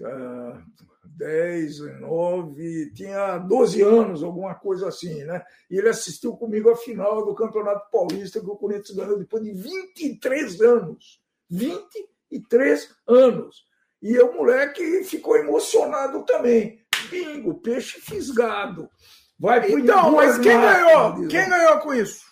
uh, 0.00 0.62
10, 1.04 2.00
9, 2.00 2.92
tinha 2.94 3.36
12 3.36 3.82
anos, 3.82 4.22
alguma 4.22 4.54
coisa 4.54 4.88
assim, 4.88 5.22
né? 5.24 5.44
E 5.70 5.76
ele 5.76 5.90
assistiu 5.90 6.34
comigo 6.34 6.70
a 6.70 6.76
final 6.76 7.26
do 7.26 7.34
Campeonato 7.34 7.90
Paulista 7.90 8.40
que 8.40 8.50
o 8.50 8.56
Corinthians 8.56 8.96
ganhou 8.96 9.18
depois 9.18 9.42
de 9.44 9.52
23 9.52 10.62
anos. 10.62 11.20
23 11.50 12.96
anos. 13.06 13.66
E 14.02 14.18
o 14.18 14.32
moleque 14.32 15.04
ficou 15.04 15.36
emocionado 15.36 16.24
também. 16.24 16.85
Bingo, 17.08 17.60
peixe 17.60 18.00
fisgado. 18.00 18.90
Vai 19.38 19.60
pro 19.60 19.78
Então, 19.78 20.12
mas 20.12 20.38
quem 20.38 20.58
ganhou? 20.60 21.28
Quem 21.28 21.48
ganhou 21.48 21.78
com 21.80 21.94
isso? 21.94 22.24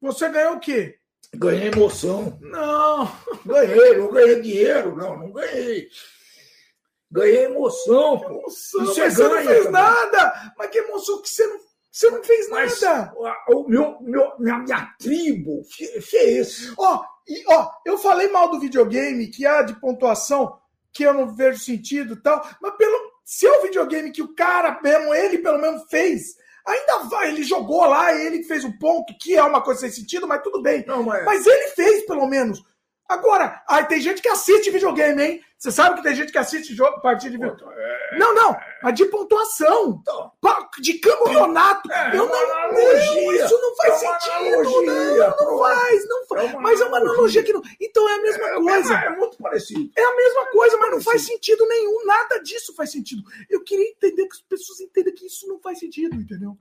Você 0.00 0.28
ganhou 0.28 0.54
o 0.54 0.60
quê? 0.60 0.98
Ganhei 1.34 1.68
emoção. 1.68 2.38
Não. 2.40 3.10
Ganhei, 3.44 3.96
não 3.96 4.12
ganhei 4.12 4.40
dinheiro, 4.40 4.96
não, 4.96 5.18
não 5.18 5.32
ganhei. 5.32 5.88
Ganhei 7.10 7.44
emoção, 7.44 8.18
pô. 8.18 8.40
Emoção, 8.40 8.84
você, 8.86 9.10
você 9.10 9.22
não 9.22 9.42
fez 9.42 9.64
também. 9.64 9.72
nada. 9.72 10.54
Mas 10.58 10.70
que 10.70 10.78
emoção 10.78 11.22
que 11.22 11.28
você 11.28 11.46
não, 11.46 11.60
você 11.90 12.10
não 12.10 12.24
fez 12.24 12.50
mas, 12.50 12.80
nada. 12.80 13.14
O 13.48 13.68
meu, 13.68 14.00
meu, 14.00 14.32
minha, 14.38 14.58
minha 14.58 14.94
tribo 14.98 15.62
fez. 16.02 16.72
Ó, 16.76 17.04
e, 17.26 17.44
ó, 17.48 17.70
eu 17.86 17.96
falei 17.98 18.28
mal 18.28 18.50
do 18.50 18.60
videogame, 18.60 19.28
que 19.28 19.46
há 19.46 19.62
de 19.62 19.78
pontuação, 19.80 20.58
que 20.92 21.04
eu 21.04 21.14
não 21.14 21.34
vejo 21.34 21.60
sentido 21.60 22.14
e 22.14 22.22
tal, 22.22 22.46
mas 22.60 22.76
pelo, 22.76 23.13
se 23.24 23.46
é 23.46 23.58
o 23.58 23.62
videogame 23.62 24.12
que 24.12 24.22
o 24.22 24.34
cara 24.34 24.78
mesmo, 24.82 25.14
ele 25.14 25.38
pelo 25.38 25.58
menos 25.58 25.84
fez, 25.88 26.34
ainda 26.66 27.04
vai, 27.04 27.28
ele 27.28 27.42
jogou 27.42 27.84
lá, 27.86 28.14
ele 28.14 28.42
fez 28.44 28.64
o 28.64 28.78
ponto, 28.78 29.16
que 29.18 29.34
é 29.36 29.42
uma 29.42 29.62
coisa 29.62 29.80
sem 29.80 29.90
sentido, 29.90 30.26
mas 30.26 30.42
tudo 30.42 30.62
bem. 30.62 30.84
Não, 30.86 31.02
mas... 31.02 31.24
mas 31.24 31.46
ele 31.46 31.68
fez, 31.68 32.06
pelo 32.06 32.26
menos. 32.26 32.62
Agora, 33.08 33.62
aí 33.68 33.84
tem 33.84 34.00
gente 34.00 34.22
que 34.22 34.28
assiste 34.28 34.70
videogame, 34.70 35.22
hein? 35.22 35.40
Você 35.58 35.70
sabe 35.70 35.96
que 35.96 36.02
tem 36.02 36.14
gente 36.14 36.32
que 36.32 36.38
assiste 36.38 36.74
jogo, 36.74 37.00
partida 37.00 37.30
de 37.30 37.38
videogame. 37.38 37.72
É... 37.74 38.18
Não, 38.18 38.34
não, 38.34 38.56
mas 38.82 38.94
de 38.94 39.06
pontuação. 39.06 40.00
Então, 40.02 40.32
de 40.80 40.94
campeonato. 40.94 41.90
É, 41.90 42.16
eu 42.16 42.26
não, 42.26 42.34
analogia. 42.34 43.44
isso 43.44 43.58
não 43.60 43.76
faz 43.76 43.94
é 43.94 43.96
sentido. 43.98 44.32
Analogia, 44.32 45.34
não, 45.40 45.50
não 45.50 45.58
faz, 45.58 46.08
não 46.08 46.26
faz. 46.26 46.54
É 46.54 46.56
mas 46.58 46.80
é 46.80 46.84
uma 46.84 46.98
analogia 46.98 47.42
que 47.42 47.52
não. 47.52 47.62
Então 47.80 48.08
é 48.08 48.14
a 48.14 48.22
mesma 48.22 48.44
é, 48.44 48.54
coisa. 48.54 48.94
É, 48.94 49.16
muito 49.16 49.38
parecido. 49.38 49.90
É 49.96 50.02
a 50.04 50.16
mesma 50.16 50.46
coisa, 50.46 50.76
mas 50.76 50.90
não 50.90 51.00
faz 51.00 51.22
sentido 51.22 51.66
nenhum. 51.66 52.04
Nada 52.04 52.38
disso 52.38 52.74
faz 52.74 52.90
sentido. 52.90 53.22
Eu 53.48 53.62
queria 53.62 53.90
entender 53.90 54.26
que 54.26 54.34
as 54.34 54.42
pessoas 54.42 54.80
entendam 54.80 55.14
que 55.14 55.26
isso 55.26 55.46
não 55.46 55.58
faz 55.60 55.78
sentido, 55.78 56.16
entendeu? 56.16 56.58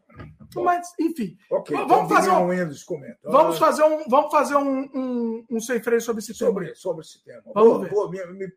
Mas, 0.56 0.94
enfim. 1.00 1.36
Ok, 1.50 1.76
vamos 1.76 1.92
então 1.92 2.10
fazer 2.10 2.30
um, 2.30 2.48
vamos 3.24 3.58
fazer 3.58 3.84
um, 3.84 4.04
vamos 4.08 4.32
fazer 4.32 4.56
um, 4.56 4.90
um, 4.94 5.46
um 5.50 5.60
sem 5.60 5.82
freio 5.82 6.02
sobre 6.02 6.22
esse 6.22 6.34
sobre, 6.34 6.66
tema. 6.66 6.76
Sobre 6.76 7.02
esse 7.02 7.24
tema. 7.24 7.42
Vamos 7.54 7.70
vou, 7.70 7.82
ver. 7.82 7.90
Vou, 7.90 8.10
me, 8.10 8.26
me 8.34 8.48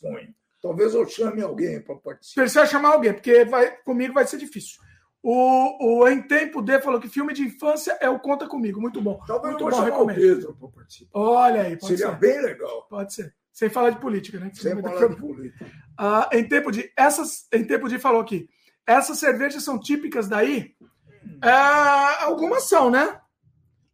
predisponho. 0.00 0.34
Talvez 0.60 0.94
eu 0.94 1.06
chame 1.06 1.42
alguém 1.42 1.80
para 1.80 1.94
participar. 1.96 2.42
Precisa 2.42 2.66
chamar 2.66 2.94
alguém, 2.94 3.12
porque 3.12 3.44
vai, 3.44 3.76
comigo 3.82 4.14
vai 4.14 4.26
ser 4.26 4.38
difícil. 4.38 4.82
O, 5.22 6.00
o 6.02 6.08
Em 6.08 6.22
Tempo 6.22 6.60
D 6.60 6.80
falou 6.80 7.00
que 7.00 7.08
filme 7.08 7.32
de 7.32 7.42
infância 7.42 7.96
é 8.00 8.08
o 8.10 8.18
Conta 8.18 8.46
Comigo. 8.46 8.80
Muito 8.80 9.00
bom. 9.00 9.22
Talvez 9.26 9.54
Muito 9.54 9.64
eu 9.64 9.70
bom, 9.70 9.76
chamar 9.76 10.02
o 10.02 10.06
Pedro 10.06 10.54
para 10.54 10.68
participar. 10.68 11.18
Olha 11.18 11.62
aí, 11.62 11.78
Seria 11.80 12.10
ser. 12.10 12.16
bem 12.16 12.42
legal. 12.42 12.86
Pode 12.88 13.14
ser. 13.14 13.34
Sem 13.50 13.70
falar 13.70 13.90
de 13.90 14.00
política, 14.00 14.38
né? 14.38 14.50
Sem 14.52 14.80
falar 14.82 15.08
de 15.08 15.16
política. 15.16 15.66
Ah, 15.98 16.28
em 16.32 16.46
tempo 16.46 16.70
de. 16.70 16.92
Essas, 16.96 17.46
em 17.52 17.64
tempo 17.64 17.88
de 17.88 17.98
falou 17.98 18.20
aqui. 18.20 18.48
Essas 18.86 19.18
cervejas 19.18 19.62
são 19.62 19.78
típicas 19.78 20.28
daí? 20.28 20.74
É, 21.42 22.24
algumas 22.24 22.64
são, 22.64 22.90
né? 22.90 23.18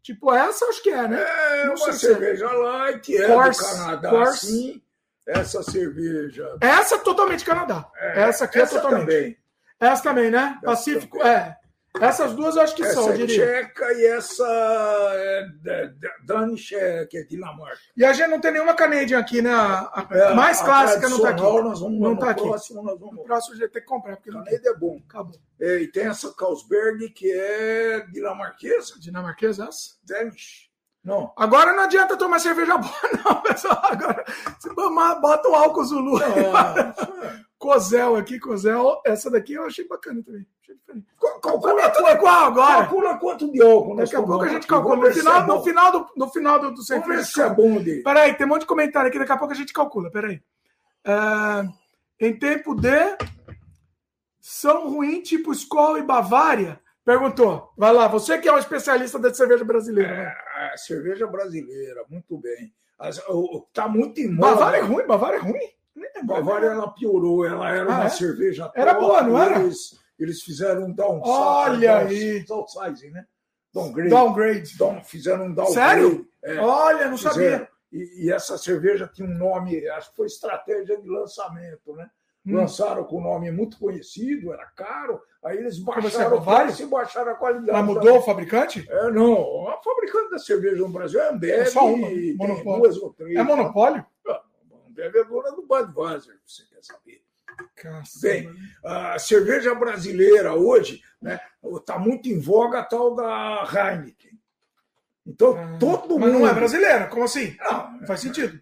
Tipo, 0.03 0.33
essa 0.33 0.65
acho 0.67 0.83
que 0.83 0.91
é, 0.91 1.07
né? 1.07 1.21
É, 1.23 1.67
Não 1.67 1.75
uma 1.75 1.93
cerveja 1.93 2.47
é. 2.47 2.53
light, 2.53 3.17
é 3.17 3.27
Corse, 3.27 3.61
do 3.61 3.67
Canadá, 3.67 4.11
Corse. 4.11 4.47
sim. 4.47 4.83
Essa 5.31 5.63
cerveja. 5.63 6.57
Essa 6.61 6.97
é 6.97 6.99
totalmente 6.99 7.45
Canadá. 7.45 7.89
É, 7.97 8.23
essa 8.23 8.45
aqui 8.45 8.59
é 8.59 8.63
essa 8.63 8.79
é 8.79 8.81
totalmente. 8.81 9.07
Também. 9.07 9.37
Essa 9.81 10.03
também, 10.03 10.31
né? 10.31 10.57
Essa 10.57 10.67
Pacífico, 10.67 11.19
também. 11.19 11.33
é. 11.33 11.61
Essas 12.01 12.35
duas 12.35 12.55
eu 12.55 12.63
acho 12.63 12.77
que 12.77 12.85
essa 12.85 12.95
são, 12.95 13.11
é 13.11 13.17
diria. 13.17 13.45
tcheca 13.45 13.93
e 13.95 14.07
essa 14.07 14.47
é 15.13 15.47
Danish, 16.25 16.69
que 17.11 17.19
é 17.19 17.25
Dinamarca. 17.25 17.79
E 17.97 18.05
a 18.05 18.13
gente 18.13 18.31
não 18.31 18.41
tem 18.41 18.53
nenhuma 18.53 18.75
Canadian 18.75 19.19
aqui, 19.19 19.43
né? 19.43 19.51
A, 19.51 20.07
é, 20.09 20.35
mais 20.35 20.63
clássica 20.63 21.09
não 21.09 21.17
está 21.17 21.31
aqui. 21.31 21.43
Nós 21.43 21.81
vamos, 21.81 22.01
não 22.01 22.17
tá 22.17 22.31
aqui. 22.31 22.43
Próximo, 22.43 22.83
nós 22.83 22.99
vamos... 22.99 23.17
No 23.17 23.25
próximo 23.25 23.57
a 23.57 23.59
gente 23.59 23.73
tem 23.73 23.83
que 23.83 23.89
comprar. 23.89 24.17
Porque 24.17 24.31
Canadian 24.31 24.61
é 24.65 24.75
bom. 24.75 25.01
Acabou. 25.09 25.37
É, 25.61 25.79
e 25.79 25.89
tem 25.89 26.07
essa 26.07 26.33
Carlsberg, 26.33 27.11
que 27.11 27.31
é 27.31 28.07
dinamarquesa. 28.13 28.95
Dinamarquesa, 29.01 29.65
essa? 29.65 29.97
Danish. 30.05 30.70
Não. 31.03 31.33
Agora 31.37 31.73
não 31.73 31.85
adianta 31.85 32.17
tomar 32.17 32.39
cerveja 32.39 32.77
boa, 32.77 32.93
não, 33.25 33.41
pessoal. 33.43 33.81
Agora, 33.85 34.25
se 34.59 34.75
tomar, 34.75 35.15
bota 35.17 35.49
o 35.49 35.55
álcool 35.55 35.85
Zulu. 35.85 36.19
Não, 36.19 36.95
Cozel 37.59 38.17
aqui, 38.17 38.39
Cozel. 38.39 39.01
Essa 39.05 39.31
daqui 39.31 39.55
eu 39.55 39.65
achei 39.65 39.87
bacana 39.87 40.23
também. 40.23 40.47
Calcula 41.43 41.91
tudo 41.91 42.09
igual 42.09 42.45
agora. 42.45 42.79
Calcula 42.79 43.19
quanto 43.19 43.51
de 43.51 43.63
álcool. 43.63 43.97
Daqui 43.97 44.17
a 44.17 44.23
pouco 44.23 44.45
a 44.45 44.49
gente 44.49 44.67
calcula. 44.67 44.97
No 44.97 45.15
final, 45.15 45.47
no 45.47 45.63
final 45.63 45.93
do, 45.93 46.07
no 46.17 46.29
final 46.29 46.61
do, 46.61 46.71
do 46.73 46.85
freio. 46.85 47.21
é 47.21 47.51
bom 47.55 47.83
dele. 47.83 48.03
Peraí, 48.03 48.35
tem 48.35 48.47
um 48.47 48.51
monte 48.51 48.63
de 48.63 48.67
comentário 48.67 49.09
aqui. 49.09 49.19
Daqui 49.19 49.33
a 49.33 49.37
pouco 49.37 49.53
a 49.53 49.57
gente 49.57 49.73
calcula. 49.73 50.11
Peraí. 50.11 50.41
É, 51.05 52.27
em 52.27 52.39
tempo 52.39 52.75
de 52.75 53.17
são 54.41 54.91
ruim, 54.91 55.21
tipo 55.23 55.53
escola 55.53 55.99
e 55.99 56.03
Bavária. 56.03 56.81
Perguntou. 57.11 57.73
Vai 57.77 57.93
lá, 57.93 58.07
você 58.07 58.39
que 58.39 58.49
é 58.49 58.53
um 58.53 58.59
especialista 58.59 59.19
da 59.19 59.35
cerveja 59.35 59.65
brasileira. 59.65 60.33
É, 60.57 60.77
cerveja 60.77 61.27
brasileira, 61.27 62.05
muito 62.09 62.39
bem. 62.39 62.73
Está 63.67 63.89
muito 63.89 64.21
em 64.21 64.31
moda. 64.31 64.55
Bavária 64.55 64.77
é 64.77 64.81
ruim? 64.83 65.07
Bavária 65.09 65.37
é 65.39 65.41
ruim? 65.41 65.69
Bavária 66.23 66.67
ela 66.69 66.89
piorou, 66.93 67.45
ela 67.45 67.69
era 67.69 67.93
ah, 67.93 67.97
uma 67.97 68.05
é? 68.05 68.11
cerveja 68.11 68.71
Era 68.77 68.95
boa, 68.95 69.23
não 69.23 69.43
era? 69.43 69.59
Eles, 69.59 69.99
Eles 70.17 70.43
fizeram 70.43 70.85
um 70.85 70.95
downsize. 70.95 71.29
Olha 71.29 71.99
aí. 71.99 72.45
Downsizing, 72.45 73.11
né? 73.11 73.27
Downgrade. 73.75 74.11
Downgrade. 74.11 74.79
Down, 74.79 75.03
fizeram 75.03 75.47
um 75.47 75.55
downgrade. 75.55 75.75
Sério? 75.75 76.29
É, 76.45 76.61
Olha, 76.61 77.09
não 77.09 77.17
fizeram. 77.17 77.35
sabia. 77.35 77.69
E, 77.91 78.27
e, 78.27 78.33
essa 78.33 78.57
cerveja 78.57 79.11
tinha 79.13 79.29
um 79.29 79.37
nome, 79.37 79.89
acho 79.89 80.11
que 80.11 80.17
foi 80.17 80.27
estratégia 80.27 80.97
de 81.01 81.09
lançamento, 81.09 81.93
né? 81.97 82.09
Hum. 82.47 82.57
Lançaram 82.57 83.05
com 83.05 83.19
um 83.19 83.23
nome 83.23 83.51
muito 83.51 83.79
conhecido, 83.79 84.53
era 84.53 84.65
caro, 84.67 85.21
aí 85.45 85.59
eles 85.59 85.79
baixaram 85.79 86.39
o 86.39 86.45
preço 86.45 86.83
e 86.83 86.87
baixaram 86.87 87.33
a 87.33 87.35
qualidade. 87.35 87.73
Mas 87.73 87.85
mudou 87.85 88.19
o 88.19 88.23
fabricante? 88.23 88.87
É, 88.89 89.11
não. 89.11 89.69
A 89.69 89.77
fabricante 89.83 90.31
da 90.31 90.39
cerveja 90.39 90.77
no 90.77 90.89
Brasil 90.89 91.21
é 91.21 91.29
Ambev. 91.29 91.61
É 91.61 91.65
só 91.67 91.87
uma, 91.87 92.09
monopólio. 92.37 92.83
duas 92.83 92.97
ou 92.97 93.13
três. 93.13 93.37
É 93.37 93.43
monopólio? 93.43 94.07
Tá? 94.25 94.43
Ambev 94.89 95.17
é 95.17 95.25
dona 95.25 95.53
do 95.53 95.67
Budweiser, 95.67 96.39
você 96.47 96.65
quer 96.65 96.83
saber. 96.83 97.23
Bem, 98.23 98.51
a 98.83 99.19
cerveja 99.19 99.75
brasileira 99.75 100.55
hoje 100.55 101.03
está 101.23 101.23
né, 101.23 101.41
tá 101.85 101.99
muito 101.99 102.29
em 102.29 102.39
voga 102.39 102.81
a 102.81 102.85
tal 102.85 103.15
da 103.15 103.65
Heineken. 103.65 104.39
Então, 105.27 105.57
ah, 105.57 105.77
todo 105.79 106.19
mundo. 106.19 106.21
Mas 106.21 106.33
não 106.33 106.49
é 106.49 106.55
brasileira, 106.55 107.07
como 107.07 107.25
assim? 107.25 107.57
Não, 107.61 108.07
faz 108.07 108.21
sentido. 108.21 108.61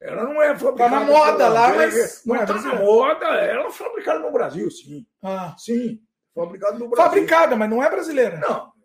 É, 0.00 0.08
ela 0.10 0.24
não 0.24 0.42
é 0.42 0.56
fabricada. 0.56 0.90
Tá 0.90 1.00
na 1.00 1.06
moda 1.06 1.48
lá, 1.48 1.74
mas. 1.74 2.22
Não, 2.24 2.36
é 2.36 2.46
tá 2.46 2.54
na 2.54 2.74
moda, 2.74 3.26
ela 3.26 3.66
é 3.66 3.70
fabricada 3.70 4.18
no 4.18 4.32
Brasil, 4.32 4.70
sim. 4.70 5.06
Ah. 5.22 5.54
Sim, 5.58 6.00
fabricada 6.34 6.78
no 6.78 6.88
Brasil. 6.88 7.04
Fabricada, 7.04 7.56
mas 7.56 7.70
não 7.70 7.82
é 7.82 7.90
brasileira. 7.90 8.38
Não. 8.38 8.76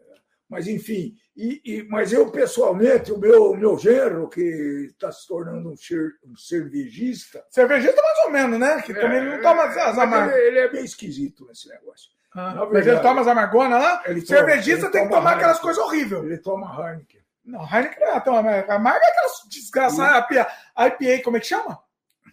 Mas, 0.52 0.68
enfim, 0.68 1.16
e, 1.36 1.62
e, 1.64 1.88
mas 1.88 2.12
eu, 2.12 2.30
pessoalmente, 2.30 3.10
o 3.10 3.18
meu, 3.18 3.52
o 3.52 3.58
meu 3.58 3.78
genro, 3.78 4.28
que 4.28 4.90
está 4.90 5.10
se 5.10 5.26
tornando 5.26 5.72
um, 5.72 5.78
cer, 5.78 6.12
um, 6.26 6.36
cervejista. 6.36 7.42
Cervejista, 7.50 8.02
mais 8.02 8.26
ou 8.26 8.32
menos, 8.32 8.60
né? 8.60 8.82
Que 8.82 8.92
é, 8.92 8.96
também 8.96 9.24
não 9.24 9.42
toma 9.42 9.64
as 9.64 9.98
amargas. 9.98 10.36
Ele, 10.36 10.48
ele, 10.48 10.60
é 10.60 10.68
bem 10.68 10.84
esquisito 10.84 11.46
nesse 11.48 11.70
negócio. 11.70 12.12
Ah, 12.36 12.50
verdade, 12.50 12.74
mas 12.74 12.88
ele 12.88 13.00
toma 13.00 13.22
as 13.22 13.28
amargonas 13.28 13.82
lá? 13.82 14.04
cervejista 14.26 14.82
toma, 14.82 14.92
tem 14.92 15.08
que 15.08 15.14
tomar 15.14 15.34
aquelas 15.38 15.60
coisas 15.60 15.82
horríveis. 15.82 16.24
Ele 16.26 16.38
toma 16.38 16.68
Heineken. 16.68 17.22
Não, 17.46 17.62
Heineken 17.62 18.00
não 18.00 18.16
é 18.16 18.20
tão 18.20 18.36
amarga. 18.36 18.74
Amarga 18.74 19.06
é 19.06 19.10
aquelas 19.10 19.32
desgraçadas. 19.50 20.48
IPA, 20.78 21.24
como 21.24 21.38
é 21.38 21.40
que 21.40 21.48
chama? 21.48 21.80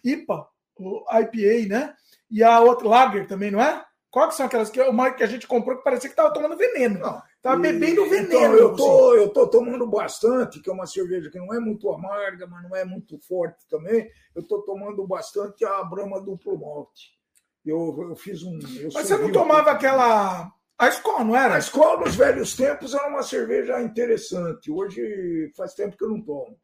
IPA. 0.03 0.47
O 0.77 1.03
IPA, 1.11 1.67
né? 1.67 1.95
E 2.29 2.43
a 2.43 2.59
outra, 2.61 2.87
Lager 2.87 3.27
também, 3.27 3.51
não 3.51 3.61
é? 3.61 3.83
Quais 4.11 4.33
são 4.35 4.47
aquelas 4.47 4.69
que, 4.71 4.81
uma 4.81 5.11
que 5.11 5.23
a 5.23 5.27
gente 5.27 5.47
comprou 5.47 5.77
que 5.77 5.83
parecia 5.83 6.09
que 6.09 6.13
estava 6.13 6.33
tomando 6.33 6.57
veneno? 6.57 6.99
Não. 6.99 7.21
Tava 7.41 7.61
bebendo 7.61 8.09
veneno. 8.09 8.35
Então, 8.35 8.53
eu 8.55 8.75
tô, 8.75 9.15
eu 9.15 9.29
tô 9.29 9.47
tomando 9.47 9.87
bastante, 9.87 10.59
que 10.59 10.69
é 10.69 10.73
uma 10.73 10.87
cerveja 10.87 11.29
que 11.29 11.37
não 11.37 11.53
é 11.53 11.59
muito 11.59 11.89
amarga, 11.91 12.47
mas 12.47 12.63
não 12.63 12.75
é 12.75 12.83
muito 12.83 13.19
forte 13.19 13.67
também. 13.69 14.09
Eu 14.35 14.45
tô 14.47 14.61
tomando 14.63 15.05
bastante 15.05 15.63
a 15.63 15.83
Brahma 15.83 16.19
Duplo 16.21 16.59
Malte. 16.59 17.17
Eu, 17.63 17.95
eu 18.09 18.15
fiz 18.15 18.41
um. 18.43 18.57
Eu 18.77 18.89
mas 18.93 19.07
você 19.07 19.17
não 19.17 19.31
tomava 19.31 19.71
aquela. 19.71 20.51
A 20.77 20.87
escola, 20.87 21.23
não 21.23 21.35
era? 21.35 21.55
A 21.55 21.59
escola, 21.59 21.99
nos 21.99 22.15
velhos 22.15 22.55
tempos, 22.55 22.93
era 22.93 23.07
uma 23.07 23.21
cerveja 23.21 23.81
interessante. 23.81 24.71
Hoje 24.71 25.51
faz 25.55 25.73
tempo 25.73 25.95
que 25.95 26.03
eu 26.03 26.09
não 26.09 26.21
tomo. 26.21 26.57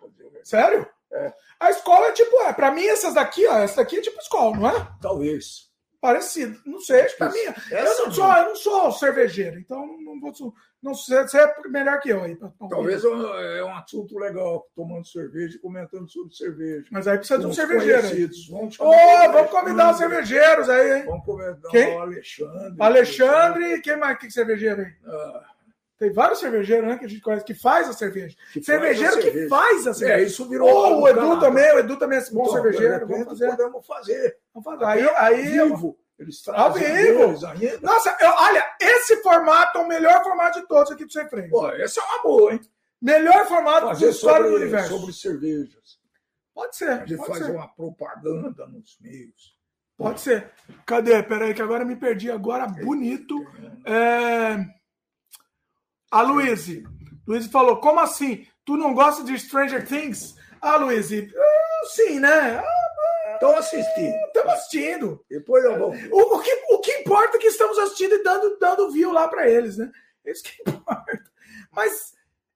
Sério? 0.43 0.87
É. 1.15 1.33
A 1.59 1.71
escola 1.71 2.07
é 2.07 2.11
tipo, 2.11 2.35
é, 2.41 2.53
pra 2.53 2.71
mim, 2.71 2.85
essas 2.85 3.13
daqui, 3.13 3.47
ó, 3.47 3.57
essa 3.57 3.77
daqui 3.77 3.97
é 3.97 4.01
tipo 4.01 4.19
escola, 4.19 4.57
não 4.57 4.69
é? 4.69 4.87
Talvez. 5.01 5.65
Parecido. 6.05 6.59
Não 6.65 6.79
sei, 6.79 7.03
para 7.17 7.31
mim. 7.31 7.39
Eu 7.71 7.83
não, 7.83 8.11
sou, 8.11 8.31
eu 8.31 8.45
não 8.49 8.55
sou 8.55 8.91
cervejeiro, 8.91 9.57
então 9.57 9.87
não 10.03 10.19
vou. 10.19 10.31
Não 10.83 10.93
sei, 10.93 11.23
você 11.23 11.39
é 11.39 11.55
melhor 11.67 11.99
que 11.99 12.09
eu 12.09 12.21
aí. 12.21 12.37
Talvez 12.69 13.03
é 13.03 13.63
um 13.63 13.75
assunto 13.75 14.15
legal, 14.19 14.67
tomando 14.75 15.07
cerveja 15.07 15.55
e 15.55 15.59
comentando 15.59 16.07
sobre 16.07 16.35
cerveja. 16.35 16.85
Mas 16.91 17.07
aí 17.07 17.17
precisa 17.17 17.39
de 17.39 17.47
um 17.47 17.53
cervejeiro. 17.53 18.07
Vamos, 18.51 18.79
oh, 18.79 19.31
vamos 19.31 19.49
convidar 19.49 19.91
os 19.93 19.97
cervejeiros 19.97 20.69
aí, 20.69 20.99
hein? 20.99 21.05
Vamos 21.07 21.25
convidar 21.25 21.69
Quem? 21.71 21.95
o 21.95 21.99
Alexandre. 21.99 22.75
Alexandre, 22.79 23.81
quem 23.81 23.97
mais 23.97 24.19
que 24.19 24.29
cervejeiro 24.29 24.81
aí? 24.81 24.93
Ah. 25.07 25.54
Tem 25.97 26.11
vários 26.11 26.39
cervejeiros, 26.39 26.87
né, 26.87 26.97
que 26.97 27.05
a 27.05 27.07
gente 27.07 27.21
conhece, 27.21 27.45
que 27.45 27.53
faz 27.53 27.87
a 27.87 27.93
cerveja. 27.93 28.35
Que 28.51 28.61
cervejeiro 28.61 29.13
faz 29.13 29.15
a 29.15 29.21
que 29.21 29.31
cerveja. 29.31 29.49
faz 29.49 29.87
a 29.87 29.93
cerveja. 29.93 30.19
É, 30.19 30.23
isso 30.25 30.49
virou. 30.49 30.69
Oh, 30.69 31.01
o 31.01 31.07
Edu 31.07 31.39
também, 31.39 31.73
o 31.73 31.79
Edu 31.79 31.97
também 31.97 32.19
é 32.19 32.21
bom 32.31 32.41
então, 32.41 32.53
cervejeiro. 32.53 33.07
Vamos 33.07 33.25
fazer. 33.25 33.49
Podemos 33.51 33.87
fazer. 33.87 34.37
Vamos 34.53 34.65
fazer. 34.65 34.85
Aí, 34.85 35.09
aí, 35.17 35.47
vivo. 35.47 35.97
Eles 36.17 36.41
trazem 36.41 36.85
ainda. 36.85 37.79
Nossa, 37.81 38.17
eu, 38.21 38.29
olha, 38.29 38.75
esse 38.79 39.21
formato 39.21 39.77
é 39.77 39.81
o 39.81 39.87
melhor 39.87 40.23
formato 40.23 40.61
de 40.61 40.67
todos 40.67 40.91
aqui 40.91 41.05
do 41.05 41.11
Sem 41.11 41.27
Freio. 41.29 41.49
Pô, 41.49 41.69
esse 41.71 41.99
é 41.99 42.03
uma 42.03 42.23
boa, 42.23 42.53
hein? 42.53 42.61
Melhor 43.01 43.45
formato 43.47 43.87
Fazer 43.87 44.09
de 44.09 44.15
história 44.15 44.45
sobre, 44.45 44.51
do 44.51 44.55
universo. 44.55 44.97
Sobre 44.97 45.13
cervejas. 45.13 45.99
Pode 46.53 46.75
ser. 46.75 46.89
A 46.89 47.05
gente 47.05 47.25
faz 47.25 47.45
ser. 47.45 47.51
uma 47.51 47.67
propaganda 47.67 48.65
nos 48.65 48.97
meios. 49.01 49.55
Pode 49.97 50.21
ser. 50.21 50.51
Cadê? 50.85 51.21
Peraí, 51.21 51.53
que 51.53 51.61
agora 51.61 51.83
me 51.83 51.95
perdi. 51.95 52.31
Agora, 52.31 52.65
bonito. 52.65 53.35
É... 53.85 54.57
A 56.15 56.21
Luíse. 56.21 56.81
Luíse 57.27 57.49
falou: 57.49 57.81
como 57.81 57.99
assim? 57.99 58.47
Tu 58.63 58.77
não 58.77 58.93
gosta 58.93 59.21
de 59.21 59.37
Stranger 59.37 59.85
Things? 59.85 60.33
Ah, 60.61 60.77
Luíse, 60.77 61.29
uh, 61.29 61.89
sim, 61.89 62.21
né? 62.21 62.63
Estão 63.33 63.57
assistindo. 63.57 64.15
Estamos 64.27 64.53
assistindo. 64.53 65.25
Depois 65.29 65.65
eu 65.65 65.77
vou. 65.77 65.89
O, 65.89 66.37
o, 66.37 66.39
que, 66.39 66.51
o 66.69 66.79
que 66.79 66.91
importa 66.99 67.35
é 67.35 67.39
que 67.41 67.47
estamos 67.47 67.77
assistindo 67.79 68.15
e 68.15 68.23
dando, 68.23 68.57
dando 68.57 68.91
view 68.91 69.11
lá 69.11 69.27
para 69.27 69.49
eles, 69.49 69.75
né? 69.77 69.91
Isso 70.25 70.43
que 70.43 70.61
importa. 70.71 71.21
Mas 71.73 72.13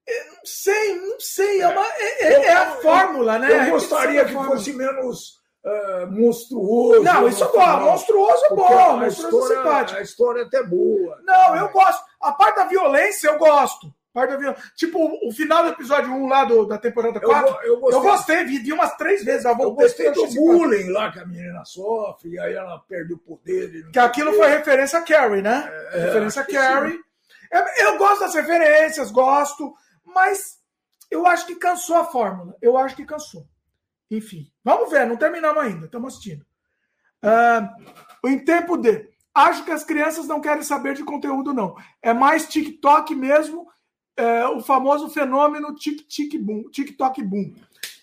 não 0.08 0.46
sei, 0.46 0.96
não 0.96 1.20
sei. 1.20 1.62
É, 1.62 1.68
uma, 1.68 1.86
é, 1.86 2.24
é, 2.24 2.46
é 2.46 2.54
a 2.54 2.72
fórmula, 2.78 3.40
né? 3.40 3.68
Eu 3.68 3.72
gostaria 3.72 4.24
que 4.24 4.32
fosse 4.32 4.72
menos. 4.72 5.39
Uh, 5.64 6.10
monstruoso. 6.10 7.04
Não, 7.04 7.28
isso 7.28 7.44
é 7.44 7.48
bom. 7.48 7.80
Monstruoso 7.82 8.46
é 8.46 8.50
bom. 8.50 8.98
Monstruoso 8.98 9.54
é 9.54 9.58
simpático. 9.58 10.00
A 10.00 10.04
história 10.04 10.42
é 10.42 10.46
até 10.46 10.64
boa. 10.64 11.20
Não, 11.24 11.56
eu 11.56 11.70
gosto. 11.70 12.04
A 12.22 12.32
parte 12.32 12.56
da 12.56 12.66
violência 12.66 13.28
eu 13.28 13.38
gosto. 13.38 13.94
Parte 14.14 14.38
da 14.38 14.56
Tipo, 14.76 15.00
o 15.28 15.32
final 15.32 15.64
do 15.64 15.70
episódio 15.70 16.12
1 16.12 16.28
lá 16.28 16.44
do, 16.44 16.66
da 16.66 16.78
temporada 16.78 17.20
4. 17.20 17.58
Eu, 17.64 17.74
eu, 17.74 17.80
gostei, 17.80 18.00
eu 18.00 18.02
gostei 18.02 18.44
vi, 18.46 18.60
vi 18.60 18.74
umas 18.74 18.96
três 18.96 19.24
vezes. 19.24 19.46
Eu, 19.46 19.56
eu 19.60 19.72
gostei 19.72 20.12
do 20.12 20.28
bullying 20.28 20.92
lá 20.92 21.12
que 21.12 21.20
a 21.20 21.26
menina 21.26 21.64
sofre, 21.66 22.32
e 22.32 22.40
aí 22.40 22.54
ela 22.54 22.80
perde 22.88 23.14
o 23.14 23.18
poder. 23.18 23.92
Que 23.92 24.00
aquilo 24.00 24.34
foi 24.34 24.48
referência 24.48 25.00
a 25.00 25.04
Carrie, 25.04 25.42
né? 25.42 25.70
É, 25.92 26.00
referência 26.06 26.42
a 26.42 26.46
Carrie. 26.46 27.00
Eu, 27.78 27.98
gosto 27.98 28.22
das 28.22 28.36
referências, 28.36 29.12
gosto, 29.12 29.74
mas 30.06 30.58
eu 31.10 31.26
acho 31.26 31.46
que 31.46 31.56
cansou 31.56 31.98
a 31.98 32.06
fórmula. 32.06 32.56
Eu 32.62 32.78
acho 32.78 32.96
que 32.96 33.06
cansou. 33.06 33.46
Enfim, 34.10 34.52
vamos 34.64 34.90
ver, 34.90 35.06
não 35.06 35.18
terminamos 35.18 35.62
ainda, 35.62 35.86
estamos 35.86 36.14
assistindo. 36.14 36.46
Uh, 37.24 38.28
em 38.28 38.40
tempo 38.44 38.78
de. 38.78 39.08
Acho 39.34 39.64
que 39.64 39.72
as 39.72 39.84
crianças 39.84 40.28
não 40.28 40.42
querem 40.42 40.64
saber 40.64 40.96
de 40.96 41.04
conteúdo, 41.04 41.54
não. 41.54 41.76
É 42.02 42.14
mais 42.14 42.48
TikTok 42.48 43.16
mesmo 43.16 43.68
é, 44.20 44.46
o 44.48 44.60
famoso 44.60 45.10
fenômeno 45.10 45.74
tic-tic-boom, 45.74 46.64
TikTok 46.72 47.24
boom. 47.24 47.54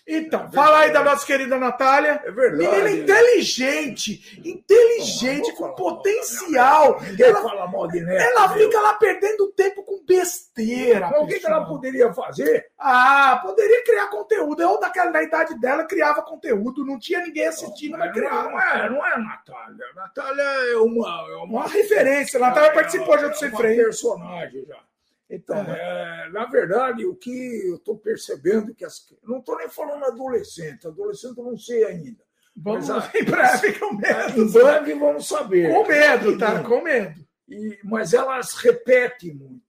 Então, 0.07 0.45
é 0.45 0.55
fala 0.55 0.79
aí 0.79 0.93
da 0.93 1.03
nossa 1.03 1.25
querida 1.25 1.57
Natália. 1.57 2.21
É 2.23 2.31
verdade. 2.31 2.63
Menina 2.63 2.89
inteligente, 2.91 4.41
inteligente, 4.45 5.51
com 5.53 5.75
potencial. 5.75 7.01
Ela, 7.19 7.41
fala 7.41 7.67
mal 7.67 7.87
de 7.89 7.99
neto, 7.99 8.21
Ela 8.21 8.49
fica 8.53 8.79
lá 8.79 8.93
perdendo 8.93 9.51
tempo 9.51 9.83
com 9.83 10.05
besteira. 10.05 11.07
Então, 11.07 11.23
o 11.23 11.27
que, 11.27 11.39
que, 11.39 11.45
ela 11.45 11.65
poderia 11.65 12.13
fazer? 12.13 12.67
Ah, 12.79 13.37
poderia 13.43 13.83
criar 13.83 14.07
conteúdo. 14.07 14.61
Eu, 14.61 14.79
daquela 14.79 15.11
na 15.11 15.23
idade 15.23 15.59
dela, 15.59 15.83
criava 15.83 16.21
conteúdo. 16.21 16.85
Não 16.85 16.97
tinha 16.97 17.19
ninguém 17.19 17.47
assistindo, 17.47 17.91
não, 17.91 17.99
mas 17.99 18.13
criava. 18.13 18.49
Não 18.49 18.61
é, 18.61 18.89
não 18.89 19.05
é 19.05 19.13
a 19.13 19.19
Natália. 19.19 19.85
A 19.91 19.95
Natália 19.95 20.41
é 20.41 20.77
uma. 20.77 21.07
É 21.29 21.35
uma, 21.35 21.43
uma 21.43 21.67
referência. 21.67 22.37
A 22.37 22.47
Natália 22.47 22.71
participou 22.71 23.17
de 23.17 23.25
outro 23.25 23.39
Sem 23.39 23.51
Freio. 23.51 23.83
personagem 23.83 24.65
já. 24.65 24.86
Então, 25.29 25.57
é, 25.57 26.29
na 26.31 26.45
verdade, 26.45 27.05
o 27.05 27.15
que 27.15 27.67
eu 27.67 27.75
estou 27.75 27.97
percebendo 27.97 28.73
que 28.73 28.85
as, 28.85 29.05
não 29.23 29.39
estou 29.39 29.57
nem 29.57 29.67
falando 29.67 30.05
adolescente, 30.05 30.87
adolescente 30.87 31.37
eu 31.37 31.43
não 31.43 31.57
sei 31.57 31.83
ainda. 31.83 32.23
Vamos 32.55 32.87
mas, 32.87 33.11
em 33.13 33.23
breve 33.23 33.73
com 33.77 33.93
medo. 33.93 34.41
Em 34.41 34.51
breve 34.51 34.93
vamos 34.95 35.27
saber. 35.27 35.73
Com 35.73 35.85
medo, 35.85 36.37
tá? 36.37 36.63
Com 36.63 36.81
medo. 36.81 37.27
E, 37.47 37.77
mas 37.83 38.13
elas 38.13 38.53
repetem 38.53 39.33
muito. 39.33 39.61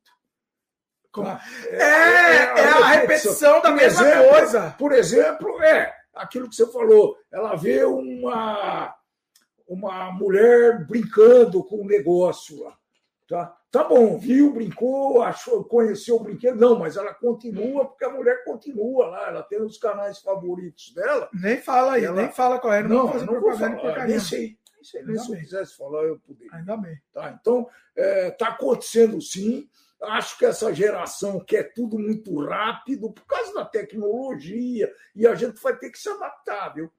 Tá? 1.13 1.41
É, 1.67 1.77
é, 1.77 1.83
é, 1.83 2.45
a, 2.45 2.59
é 2.59 2.69
a 2.69 2.87
repetição 2.87 3.61
da 3.61 3.73
mesma 3.73 4.07
exemplo, 4.07 4.29
coisa. 4.29 4.71
Por 4.79 4.93
exemplo, 4.93 5.63
é 5.63 5.93
aquilo 6.15 6.49
que 6.49 6.55
você 6.55 6.67
falou. 6.71 7.17
Ela 7.33 7.57
vê 7.57 7.85
uma, 7.85 8.95
uma 9.67 10.13
mulher 10.13 10.87
brincando 10.87 11.65
com 11.65 11.83
um 11.83 11.87
negócio 11.87 12.63
lá. 12.63 12.79
Tá? 13.29 13.55
Tá 13.71 13.85
bom, 13.85 14.17
viu, 14.17 14.55
brincou, 14.55 15.21
achou, 15.23 15.63
conheceu 15.63 16.17
o 16.17 16.23
brinquedo. 16.23 16.59
Não, 16.59 16.79
mas 16.79 16.97
ela 16.97 17.13
continua, 17.13 17.85
porque 17.85 18.07
a 18.07 18.11
mulher 18.11 18.43
continua 18.43 19.07
lá, 19.07 19.29
ela 19.29 19.43
tem 19.43 19.61
os 19.61 19.77
canais 19.77 20.19
favoritos 20.19 20.95
dela. 20.95 21.29
Nem 21.35 21.59
fala 21.61 21.93
aí, 21.93 22.05
ela... 22.05 22.17
nem 22.17 22.33
fala 22.33 22.59
qual 22.59 22.73
é. 22.73 22.83
Não, 22.83 23.07
não, 23.13 23.27
não 23.27 23.41
vou 23.41 23.53
falar, 23.53 24.07
nem 24.07 24.19
sei. 24.19 24.57
Nem 24.75 24.85
sei, 24.85 25.03
nem 25.03 25.19
se 25.19 25.31
eu 25.31 25.39
quisesse 25.39 25.77
falar, 25.77 26.05
eu 26.05 26.19
poderia. 26.21 26.55
Ainda 26.55 26.75
bem. 26.79 26.97
Tá, 27.13 27.37
então, 27.39 27.69
é, 27.95 28.31
tá 28.31 28.49
acontecendo 28.49 29.21
sim. 29.21 29.69
Acho 30.01 30.39
que 30.39 30.47
essa 30.47 30.73
geração 30.73 31.39
quer 31.45 31.75
tudo 31.75 31.99
muito 31.99 32.43
rápido 32.47 33.13
por 33.13 33.27
causa 33.27 33.53
da 33.53 33.65
tecnologia 33.65 34.91
e 35.15 35.27
a 35.27 35.35
gente 35.35 35.61
vai 35.61 35.77
ter 35.77 35.91
que 35.91 35.99
se 35.99 36.09
adaptar, 36.09 36.73
viu? 36.73 36.91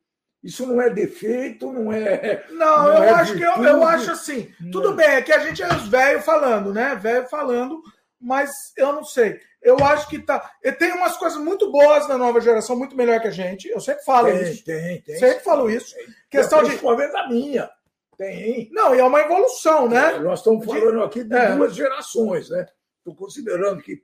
Isso 0.43 0.65
não 0.65 0.81
é 0.81 0.89
defeito, 0.89 1.71
não 1.71 1.91
é. 1.91 2.45
Não, 2.51 2.83
não 2.83 2.93
eu 2.93 3.03
é 3.03 3.09
acho 3.09 3.33
virtude. 3.33 3.53
que 3.53 3.61
eu, 3.61 3.63
eu 3.65 3.83
acho 3.83 4.11
assim. 4.11 4.53
Tudo 4.71 4.93
bem, 4.93 5.07
é 5.07 5.21
que 5.21 5.33
a 5.33 5.39
gente 5.39 5.61
é 5.61 5.67
os 5.67 5.87
velhos 5.87 6.23
falando, 6.23 6.73
né? 6.73 6.95
Velho 6.95 7.27
falando, 7.27 7.81
mas 8.19 8.49
eu 8.77 8.93
não 8.93 9.03
sei. 9.03 9.39
Eu 9.61 9.77
acho 9.83 10.07
que 10.07 10.19
tá. 10.19 10.51
E 10.63 10.71
tem 10.71 10.93
umas 10.93 11.17
coisas 11.17 11.37
muito 11.37 11.69
boas 11.69 12.07
na 12.07 12.17
nova 12.17 12.39
geração, 12.39 12.77
muito 12.77 12.95
melhor 12.95 13.19
que 13.19 13.27
a 13.27 13.31
gente. 13.31 13.67
Eu 13.67 13.81
sempre 13.81 14.03
falo 14.05 14.27
tem, 14.27 14.41
isso. 14.41 14.63
Tem, 14.63 15.01
tem. 15.01 15.17
Sempre 15.17 15.43
falo 15.43 15.69
isso. 15.69 15.93
Tem. 15.93 16.07
Questão 16.29 16.59
de. 16.59 16.69
Principalmente 16.69 17.11
da 17.11 17.27
minha. 17.27 17.69
Tem. 18.17 18.69
Não, 18.71 18.95
e 18.95 18.99
é 18.99 19.03
uma 19.03 19.19
evolução, 19.19 19.89
né? 19.89 20.15
É, 20.15 20.19
nós 20.19 20.39
estamos 20.39 20.65
falando 20.65 21.03
aqui 21.03 21.23
de 21.23 21.35
é. 21.35 21.55
duas 21.55 21.75
gerações, 21.75 22.49
né? 22.49 22.65
Estou 22.97 23.15
considerando 23.15 23.81
que 23.81 24.01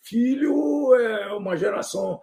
filho 0.00 0.94
é 0.94 1.32
uma 1.32 1.56
geração 1.56 2.20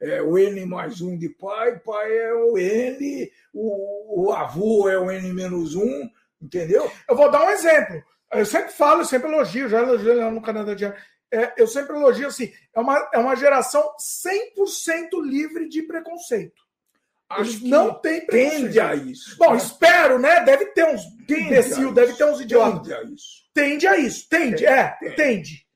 é 0.00 0.22
o 0.22 0.38
N 0.38 0.64
mais 0.66 1.00
um 1.00 1.16
de 1.16 1.28
pai, 1.28 1.78
pai 1.78 2.16
é 2.16 2.34
o 2.34 2.56
N, 2.56 3.30
o, 3.52 4.24
o 4.28 4.32
avô 4.32 4.88
é 4.88 4.98
o 4.98 5.10
N 5.10 5.32
menos 5.32 5.74
um, 5.74 6.08
entendeu? 6.40 6.90
Eu 7.08 7.16
vou 7.16 7.30
dar 7.30 7.44
um 7.44 7.50
exemplo. 7.50 8.02
Eu 8.32 8.46
sempre 8.46 8.72
falo, 8.72 9.00
eu 9.00 9.04
sempre 9.04 9.30
elogio, 9.30 9.68
já 9.68 9.82
elogio 9.82 10.16
lá 10.16 10.30
no 10.30 10.42
Canadá 10.42 10.74
de 10.74 10.84
é, 11.32 11.54
eu 11.56 11.66
sempre 11.66 11.94
elogio 11.94 12.26
assim, 12.26 12.52
é 12.74 12.80
uma, 12.80 13.10
é 13.14 13.18
uma 13.18 13.36
geração 13.36 13.82
100% 13.98 15.22
livre 15.22 15.68
de 15.68 15.82
preconceito. 15.82 16.60
Acho 17.28 17.60
que 17.60 17.68
não 17.68 17.94
tem 17.94 18.26
preconceito. 18.26 18.62
Tende 18.62 18.80
a 18.80 18.94
isso. 18.96 19.36
Bom, 19.38 19.52
né? 19.52 19.56
espero, 19.56 20.18
né? 20.18 20.44
Deve 20.44 20.66
ter 20.66 20.84
uns 20.84 21.02
imbecil, 21.28 21.92
deve 21.94 22.14
ter 22.14 22.24
uns 22.24 22.40
idiotas. 22.40 22.82
Tende 22.82 22.96
a 22.96 23.04
isso. 23.04 23.40
Tende 23.54 23.86
a 23.86 23.96
isso, 23.96 24.28
tende, 24.28 24.66
é, 24.66 24.96
tende. 24.98 25.16
tende. 25.16 25.66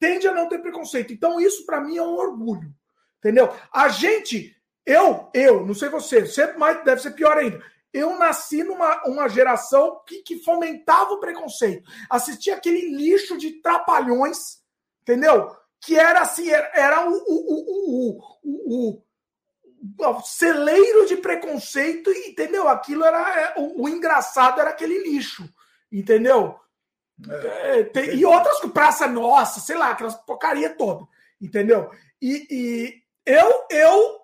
Tende 0.00 0.28
a 0.28 0.32
não 0.32 0.48
ter 0.48 0.58
preconceito. 0.58 1.12
Então, 1.12 1.38
isso 1.38 1.66
para 1.66 1.80
mim 1.80 1.98
é 1.98 2.02
um 2.02 2.16
orgulho. 2.16 2.74
Entendeu? 3.22 3.54
A 3.72 3.88
gente, 3.88 4.56
eu, 4.84 5.30
eu, 5.32 5.64
não 5.64 5.74
sei 5.74 5.88
você, 5.88 6.26
sempre 6.26 6.58
mais 6.58 6.82
deve 6.84 7.00
ser 7.00 7.12
pior 7.12 7.38
ainda. 7.38 7.62
Eu 7.92 8.18
nasci 8.18 8.64
numa 8.64 9.00
uma 9.06 9.28
geração 9.28 10.02
que, 10.04 10.22
que 10.22 10.42
fomentava 10.42 11.12
o 11.12 11.20
preconceito. 11.20 11.88
Assistia 12.10 12.56
aquele 12.56 12.96
lixo 12.96 13.38
de 13.38 13.62
trapalhões, 13.62 14.60
entendeu? 15.02 15.54
Que 15.80 15.96
era 15.96 16.22
assim, 16.22 16.50
era, 16.50 16.70
era 16.74 17.08
o, 17.08 17.12
o, 17.12 18.18
o, 18.42 19.02
o, 19.98 20.22
celeiro 20.22 21.06
de 21.06 21.16
preconceito, 21.16 22.10
entendeu? 22.10 22.66
Aquilo 22.66 23.04
era. 23.04 23.40
É, 23.40 23.54
o, 23.58 23.88
engraçado 23.88 24.60
era 24.60 24.70
aquele 24.70 24.98
lixo, 24.98 25.48
entendeu? 25.92 26.58
É, 27.28 27.80
é 27.80 27.84
tem, 27.84 28.16
e 28.16 28.24
outras 28.24 28.58
Praça 28.72 29.06
Nossa, 29.06 29.60
sei 29.60 29.76
lá, 29.76 29.90
aquelas 29.90 30.16
porcaria 30.16 30.70
toda, 30.70 31.06
entendeu? 31.40 31.90
E, 32.20 33.01
eu, 33.26 33.66
eu 33.70 34.20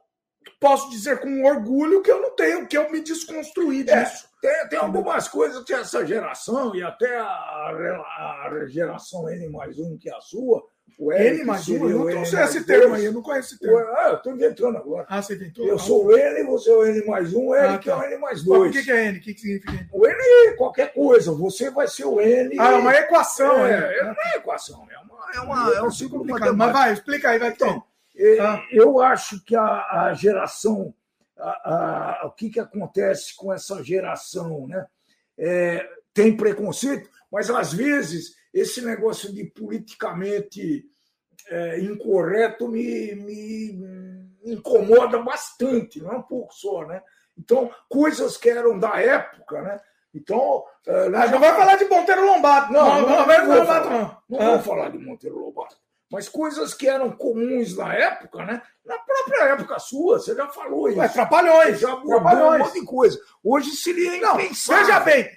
posso 0.61 0.91
dizer 0.91 1.21
com 1.21 1.45
orgulho 1.45 2.03
que 2.03 2.11
eu 2.11 2.21
não 2.21 2.31
tenho, 2.35 2.67
que 2.67 2.77
eu 2.77 2.91
me 2.91 3.01
desconstruí 3.01 3.81
é, 3.89 4.05
disso. 4.05 4.29
É, 4.45 4.61
tem, 4.61 4.69
tem 4.71 4.79
algumas 4.79 5.29
coisas 5.29 5.63
que 5.65 5.73
essa 5.73 6.05
geração, 6.05 6.75
e 6.75 6.83
até 6.83 7.19
a, 7.19 7.25
a 7.25 8.67
geração 8.67 9.29
N 9.29 9.49
mais 9.51 9.79
um, 9.79 9.97
que 9.97 10.09
é 10.09 10.15
a 10.15 10.21
sua, 10.21 10.65
o 10.99 11.13
N 11.13 11.45
mais 11.45 11.69
um, 11.69 11.89
eu 11.89 12.15
não 12.15 12.25
sei 12.25 12.41
esse 12.43 12.65
termo 12.65 12.95
aí, 12.95 13.05
eu 13.05 13.13
não 13.13 13.23
conheço 13.23 13.55
esse 13.55 13.61
termo. 13.61 13.79
Ah, 13.79 14.09
eu 14.09 14.17
estou 14.17 14.33
inventando 14.33 14.77
agora. 14.77 15.07
Ah, 15.09 15.23
você 15.23 15.35
inventou? 15.35 15.67
Eu 15.67 15.79
sou 15.79 16.07
o 16.07 16.17
N, 16.17 16.43
você 16.45 16.71
é 16.71 16.75
o 16.75 16.85
N 16.85 17.07
mais 17.07 17.33
um, 17.35 17.49
o 17.49 17.55
N 17.55 17.75
ah, 17.75 17.79
que 17.79 17.89
é 17.89 17.95
o 17.95 18.01
tá. 18.01 18.11
N 18.11 18.17
mais 18.19 18.43
dois. 18.43 18.77
O 18.77 18.83
que, 18.83 18.91
é 18.91 19.05
N? 19.07 19.19
O 19.19 19.21
que, 19.21 19.35
que 19.35 19.41
significa 19.41 19.73
N? 19.73 19.89
O 19.93 20.07
N 20.07 20.17
é 20.49 20.53
qualquer 20.53 20.93
coisa, 20.93 21.31
você 21.31 21.71
vai 21.71 21.87
ser 21.87 22.05
o 22.05 22.21
N. 22.21 22.57
Ah, 22.59 22.73
é 22.73 22.75
uma 22.75 22.95
equação. 22.97 23.65
É, 23.65 23.71
é, 23.71 23.99
é 24.01 24.05
uma 24.05 24.37
equação, 24.37 24.89
é, 24.91 24.99
uma, 24.99 25.33
é, 25.35 25.41
uma, 25.41 25.75
é 25.77 25.83
um 25.83 25.91
ciclo 25.91 26.25
matemático. 26.25 26.57
Mas 26.57 26.73
vai, 26.73 26.93
explica 26.93 27.31
aí, 27.31 27.39
vai 27.39 27.51
então. 27.51 27.85
Ah. 28.41 28.65
Eu 28.73 29.01
acho 29.01 29.43
que 29.45 29.55
a, 29.55 29.63
a 29.63 30.15
geração, 30.15 30.93
a, 31.39 32.23
a, 32.23 32.27
o 32.27 32.33
que, 32.33 32.51
que 32.51 32.59
acontece 32.59 33.35
com 33.37 33.53
essa 33.53 33.83
geração, 33.83 34.67
né? 34.67 34.87
É, 35.39 35.89
tem 36.13 36.37
preconceito, 36.37 37.09
mas 37.31 37.49
às 37.49 37.73
vezes 37.73 38.35
esse 38.53 38.85
negócio 38.85 39.33
de 39.33 39.45
politicamente 39.45 40.85
é, 41.49 41.79
incorreto 41.81 42.67
me, 42.67 43.15
me, 43.15 44.29
incomoda 44.45 45.23
bastante, 45.23 46.03
não 46.03 46.11
é 46.11 46.17
um 46.17 46.23
pouco 46.23 46.53
só, 46.53 46.85
né? 46.85 47.01
Então, 47.39 47.71
coisas 47.89 48.37
que 48.37 48.51
eram 48.51 48.77
da 48.77 49.01
época, 49.01 49.63
né? 49.63 49.81
Então. 50.13 50.65
É, 50.85 51.09
não 51.09 51.39
vai 51.39 51.55
falar 51.55 51.77
de 51.77 51.85
Monteiro 51.85 52.27
Lobato. 52.27 52.73
Não, 52.73 52.85
não, 52.85 53.01
não, 53.01 53.27
não, 53.27 53.27
não, 53.27 53.57
vou, 53.57 53.67
falar, 53.67 53.91
não. 53.91 54.17
não 54.29 54.41
ah. 54.41 54.51
vou 54.57 54.63
falar 54.63 54.91
de 54.91 54.99
Monteiro 54.99 55.39
Lobato 55.39 55.77
mas 56.11 56.29
coisas 56.29 56.73
que 56.73 56.89
eram 56.89 57.11
comuns 57.11 57.77
na 57.77 57.95
época, 57.95 58.45
né? 58.45 58.63
Na 58.85 58.99
própria 58.99 59.45
época 59.51 59.79
sua, 59.79 60.19
você 60.19 60.35
já 60.35 60.49
falou 60.49 60.89
isso. 60.89 60.97
Mas 60.97 61.13
trapalhões. 61.13 61.79
Já 61.79 61.97
trapalhões. 61.97 62.61
um 62.61 62.65
monte 62.65 62.81
de 62.81 62.87
coisa. 62.87 63.21
Hoje 63.45 63.71
seria 63.73 64.19
Não, 64.19 64.37
veja 64.37 65.01
bem, 65.01 65.29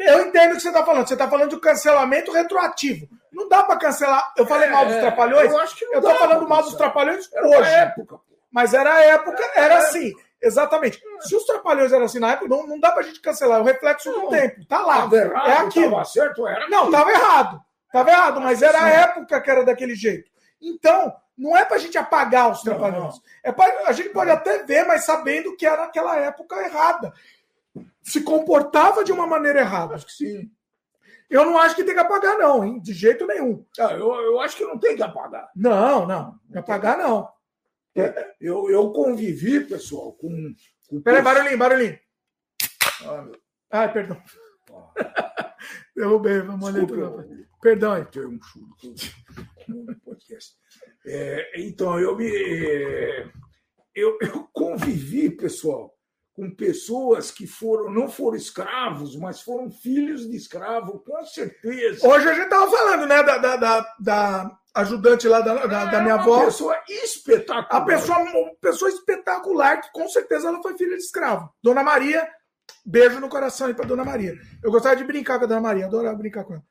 eu 0.00 0.26
entendo 0.26 0.52
o 0.52 0.54
que 0.56 0.62
você 0.62 0.68
está 0.68 0.84
falando. 0.84 1.06
Você 1.06 1.14
está 1.14 1.28
falando 1.28 1.50
de 1.50 1.60
cancelamento 1.60 2.32
retroativo. 2.32 3.06
Não 3.32 3.48
dá 3.48 3.62
para 3.62 3.78
cancelar. 3.78 4.32
Eu 4.36 4.44
falei 4.44 4.68
é, 4.68 4.72
mal 4.72 4.84
dos 4.84 4.96
trapalhões? 4.96 5.52
Eu 5.52 5.58
acho 5.60 5.76
que 5.76 5.84
não 5.84 5.94
Eu 5.94 6.00
estou 6.00 6.14
falando 6.16 6.48
mal 6.48 6.62
dos 6.64 6.74
trapalhões 6.74 7.32
era 7.32 7.46
hoje. 7.46 7.70
época. 7.70 8.18
Mas 8.50 8.74
era 8.74 8.92
a 8.92 9.00
época, 9.04 9.42
era, 9.54 9.74
era 9.74 9.78
assim. 9.78 10.12
Exatamente. 10.42 11.00
Se 11.20 11.36
os 11.36 11.44
trapalhões 11.44 11.92
eram 11.92 12.06
assim 12.06 12.18
na 12.18 12.32
época, 12.32 12.48
não, 12.48 12.66
não 12.66 12.80
dá 12.80 12.90
pra 12.90 13.02
gente 13.02 13.20
cancelar. 13.20 13.58
É 13.58 13.62
o 13.62 13.64
reflexo 13.64 14.10
não, 14.10 14.22
do 14.22 14.28
tempo. 14.30 14.66
Tá 14.66 14.80
lá. 14.80 15.08
Errado, 15.12 15.48
é 15.48 15.52
aquilo. 15.58 15.90
Tava 15.92 16.04
certo, 16.04 16.46
era 16.48 16.68
não, 16.68 16.86
estava 16.86 17.12
errado. 17.12 17.60
Estava 17.90 18.10
errado, 18.10 18.40
mas 18.40 18.62
era 18.62 18.84
a 18.84 18.88
época 18.88 19.40
que 19.40 19.50
era 19.50 19.64
daquele 19.64 19.96
jeito. 19.96 20.30
Então, 20.62 21.12
não 21.36 21.56
é 21.56 21.64
para 21.64 21.74
a 21.74 21.80
gente 21.80 21.98
apagar 21.98 22.52
os 22.52 22.62
trapalhões. 22.62 23.16
É 23.42 23.50
pra, 23.50 23.66
a 23.86 23.92
gente 23.92 24.10
pode 24.10 24.30
até 24.30 24.62
ver, 24.62 24.86
mas 24.86 25.04
sabendo 25.04 25.56
que 25.56 25.66
era 25.66 25.82
naquela 25.82 26.16
época 26.16 26.54
errada. 26.64 27.12
Se 28.00 28.22
comportava 28.22 29.02
de 29.02 29.10
uma 29.10 29.26
maneira 29.26 29.58
errada. 29.58 29.96
Acho 29.96 30.06
que 30.06 30.12
sim. 30.12 30.50
Eu 31.28 31.44
não 31.44 31.58
acho 31.58 31.74
que 31.74 31.82
tem 31.82 31.94
que 31.94 32.00
apagar, 32.00 32.38
não, 32.38 32.64
hein? 32.64 32.80
De 32.80 32.92
jeito 32.92 33.26
nenhum. 33.26 33.64
Ah, 33.78 33.92
eu, 33.92 34.14
eu 34.14 34.40
acho 34.40 34.56
que 34.56 34.64
não 34.64 34.78
tem 34.78 34.94
que 34.94 35.02
apagar. 35.02 35.50
Não, 35.56 36.06
não. 36.06 36.38
Apagar, 36.54 36.96
não. 36.96 37.28
É, 37.96 38.34
eu, 38.40 38.70
eu 38.70 38.92
convivi, 38.92 39.60
pessoal, 39.60 40.12
com. 40.12 40.54
com 40.88 41.00
Peraí, 41.02 41.22
barulhinho, 41.22 41.58
barulhinho. 41.58 41.98
Ah, 43.04 43.26
Ai, 43.70 43.92
perdão. 43.92 44.22
Ah. 44.72 45.54
Derrubei, 45.96 46.40
vamos 46.40 46.68
ali. 46.68 47.48
Perdão. 47.60 48.04
Tem 48.06 48.26
um 48.26 48.40
churo 48.42 48.66
no 49.68 50.00
podcast. 50.00 50.54
É, 51.06 51.60
então, 51.60 51.98
eu 51.98 52.16
me. 52.16 52.30
Eu, 53.94 54.16
eu 54.20 54.48
convivi, 54.52 55.30
pessoal, 55.30 55.94
com 56.32 56.50
pessoas 56.50 57.30
que 57.30 57.46
foram 57.46 57.90
não 57.90 58.08
foram 58.08 58.36
escravos, 58.36 59.16
mas 59.16 59.42
foram 59.42 59.70
filhos 59.70 60.28
de 60.28 60.36
escravo, 60.36 61.00
com 61.00 61.24
certeza. 61.24 62.06
Hoje 62.06 62.28
a 62.28 62.34
gente 62.34 62.44
estava 62.44 62.70
falando, 62.70 63.06
né, 63.06 63.22
da, 63.22 63.38
da, 63.38 63.56
da, 63.56 63.94
da, 63.98 64.58
ajudante 64.74 65.28
lá 65.28 65.40
da, 65.40 65.66
da, 65.66 65.84
da 65.86 66.00
minha 66.00 66.14
avó. 66.14 66.36
Uma 66.36 66.44
pessoa 66.46 66.82
espetacular. 66.88 67.82
A 67.82 67.84
pessoa, 67.84 68.18
uma 68.18 68.54
pessoa 68.60 68.90
espetacular, 68.90 69.80
que 69.80 69.92
com 69.92 70.08
certeza 70.08 70.48
ela 70.48 70.62
foi 70.62 70.76
filha 70.78 70.96
de 70.96 71.02
escravo. 71.02 71.52
Dona 71.62 71.82
Maria, 71.82 72.26
beijo 72.86 73.20
no 73.20 73.28
coração 73.28 73.66
aí 73.66 73.74
para 73.74 73.86
Dona 73.86 74.04
Maria. 74.04 74.34
Eu 74.62 74.70
gostava 74.70 74.96
de 74.96 75.04
brincar 75.04 75.38
com 75.38 75.44
a 75.44 75.48
Dona 75.48 75.60
Maria, 75.60 75.86
adorava 75.86 76.16
brincar 76.16 76.44
com 76.44 76.54
ela. 76.54 76.64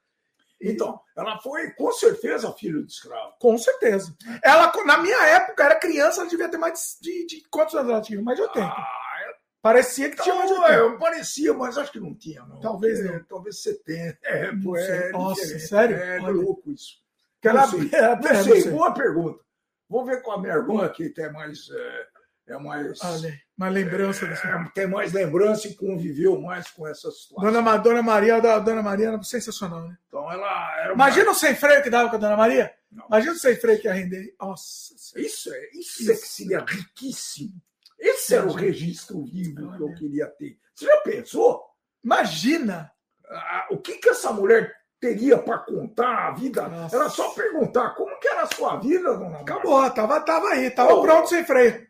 Então, 0.62 1.00
ela 1.16 1.40
foi 1.40 1.72
com 1.72 1.92
certeza 1.92 2.52
filho 2.54 2.86
de 2.86 2.92
escravo. 2.92 3.34
Com 3.40 3.58
certeza. 3.58 4.14
Ela, 4.44 4.72
na 4.86 4.98
minha 4.98 5.18
época, 5.28 5.64
era 5.64 5.80
criança, 5.80 6.22
ela 6.22 6.30
devia 6.30 6.50
ter 6.50 6.58
mais 6.58 6.98
de, 7.02 7.26
de 7.26 7.44
quantos 7.50 7.76
anos 7.76 7.92
ela 7.92 8.02
tinha? 8.02 8.22
Mais 8.22 8.38
de 8.38 8.44
80. 8.44 8.66
Ah, 8.66 8.86
é... 9.22 9.34
Parecia 9.62 10.08
que 10.10 10.14
então, 10.14 10.26
tinha 10.26 10.36
mais 10.36 10.50
de 10.50 10.58
80. 10.58 10.74
É, 10.74 10.98
parecia, 10.98 11.54
mas 11.54 11.78
acho 11.78 11.92
que 11.92 12.00
não 12.00 12.14
tinha, 12.14 12.44
não. 12.44 12.60
Talvez 12.60 13.00
é, 13.00 13.20
Talvez 13.28 13.62
70. 13.62 14.20
É, 14.24 14.52
pô, 14.62 14.76
é 14.76 15.12
Nossa, 15.12 15.42
diferente. 15.42 15.68
sério? 15.68 15.98
É, 15.98 16.18
é 16.18 16.30
louco 16.30 16.72
isso. 16.72 16.98
Que 17.42 17.52
não, 17.54 17.68
sei. 17.68 17.90
É, 17.94 18.16
não, 18.16 18.34
não 18.34 18.44
sei. 18.44 18.72
Boa 18.72 18.94
pergunta. 18.94 19.40
Vou 19.88 20.06
ver 20.06 20.22
com 20.22 20.32
a 20.32 20.40
minha 20.40 20.54
irmã, 20.54 20.88
que 20.90 21.10
tem 21.10 21.32
mais. 21.32 21.70
É, 21.70 22.54
é 22.54 22.58
mais. 22.58 23.02
Olha, 23.04 23.34
mais 23.60 23.74
lembrança 23.74 24.26
é, 24.26 24.30
dessa. 24.30 24.72
Tem 24.74 24.88
mais 24.88 25.12
lembrança 25.12 25.68
e 25.68 25.76
conviveu 25.76 26.40
mais 26.40 26.72
com 26.72 26.88
essa 26.88 27.12
situação. 27.12 27.52
Dona, 27.52 27.78
Dona 27.78 28.02
Maria, 28.02 28.40
Dona 28.40 28.82
Maria 28.82 29.10
era 29.10 29.22
sensacional, 29.22 29.86
né? 29.86 29.98
Então 30.08 30.32
ela 30.32 30.80
era. 30.80 30.94
Imagina 30.94 31.26
uma... 31.26 31.32
o 31.34 31.36
sem 31.36 31.54
freio 31.54 31.84
que 31.84 31.90
dava 31.90 32.10
com 32.10 32.16
a 32.16 32.20
Dona 32.20 32.38
Maria? 32.38 32.74
Não. 32.90 33.06
Imagina 33.08 33.34
o 33.34 33.38
sem 33.38 33.58
freio 33.58 33.82
que 33.82 33.88
ia 33.88 33.94
render. 33.94 34.34
Nossa. 34.40 34.94
Isso 35.20 35.54
é, 35.54 35.70
isso, 35.74 36.02
isso 36.02 36.12
é 36.12 36.16
que 36.16 36.28
seria 36.28 36.60
riquíssimo. 36.66 37.62
Esse 38.00 38.34
era 38.34 38.48
o 38.48 38.54
registro 38.54 39.26
vivo 39.26 39.76
que 39.76 39.84
eu 39.84 39.94
queria 39.94 40.28
ter. 40.28 40.58
Você 40.74 40.86
já 40.86 40.98
pensou? 41.02 41.62
Imagina! 42.02 42.90
Ah, 43.30 43.68
o 43.72 43.78
que, 43.78 43.98
que 43.98 44.08
essa 44.08 44.32
mulher 44.32 44.74
teria 45.02 45.38
para 45.38 45.58
contar 45.60 46.30
a 46.30 46.32
vida? 46.32 46.66
Nossa. 46.70 46.96
Era 46.96 47.10
só 47.10 47.32
perguntar 47.32 47.90
como 47.90 48.18
que 48.22 48.28
era 48.30 48.44
a 48.44 48.56
sua 48.56 48.78
vida, 48.78 49.04
dona 49.18 49.30
Maria? 49.32 49.42
Acabou, 49.42 49.90
tava, 49.92 50.22
tava 50.22 50.48
aí, 50.48 50.72
tava 50.72 50.94
oh. 50.94 51.02
pronto 51.02 51.28
sem 51.28 51.44
freio. 51.44 51.89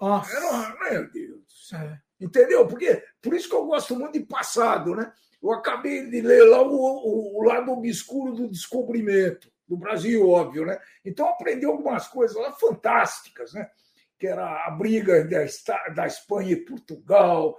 Nossa. 0.00 0.36
Era, 0.36 0.90
meu 0.90 1.10
Deus. 1.10 1.72
É. 1.72 1.98
Entendeu? 2.20 2.66
Porque, 2.66 3.02
por 3.20 3.34
isso 3.34 3.48
que 3.48 3.54
eu 3.54 3.66
gosto 3.66 3.96
muito 3.96 4.14
de 4.14 4.26
passado, 4.26 4.94
né? 4.94 5.12
Eu 5.42 5.52
acabei 5.52 6.08
de 6.10 6.20
ler 6.20 6.44
lá 6.44 6.62
o, 6.62 6.74
o, 6.74 7.38
o 7.38 7.42
lado 7.44 7.70
obscuro 7.70 8.34
do 8.34 8.48
descobrimento, 8.48 9.50
do 9.66 9.76
Brasil, 9.76 10.28
óbvio, 10.28 10.66
né? 10.66 10.78
Então 11.04 11.28
aprendi 11.28 11.64
algumas 11.64 12.08
coisas 12.08 12.36
lá 12.36 12.52
fantásticas, 12.52 13.52
né? 13.52 13.70
que 14.18 14.26
era 14.26 14.66
a 14.66 14.70
briga 14.70 15.24
da, 15.24 15.88
da 15.94 16.06
Espanha 16.06 16.52
e 16.52 16.64
Portugal, 16.64 17.56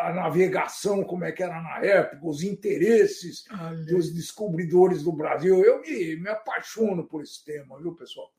a 0.00 0.12
navegação, 0.12 1.04
como 1.04 1.24
é 1.24 1.32
que 1.32 1.42
era 1.42 1.62
na 1.62 1.78
época, 1.78 2.26
os 2.26 2.42
interesses 2.42 3.44
dos 3.86 4.12
descobridores 4.12 5.02
do 5.02 5.12
Brasil. 5.12 5.64
Eu 5.64 5.80
me, 5.80 6.16
me 6.16 6.28
apaixono 6.28 7.06
por 7.06 7.22
esse 7.22 7.42
tema, 7.44 7.78
viu, 7.78 7.94
pessoal? 7.94 8.30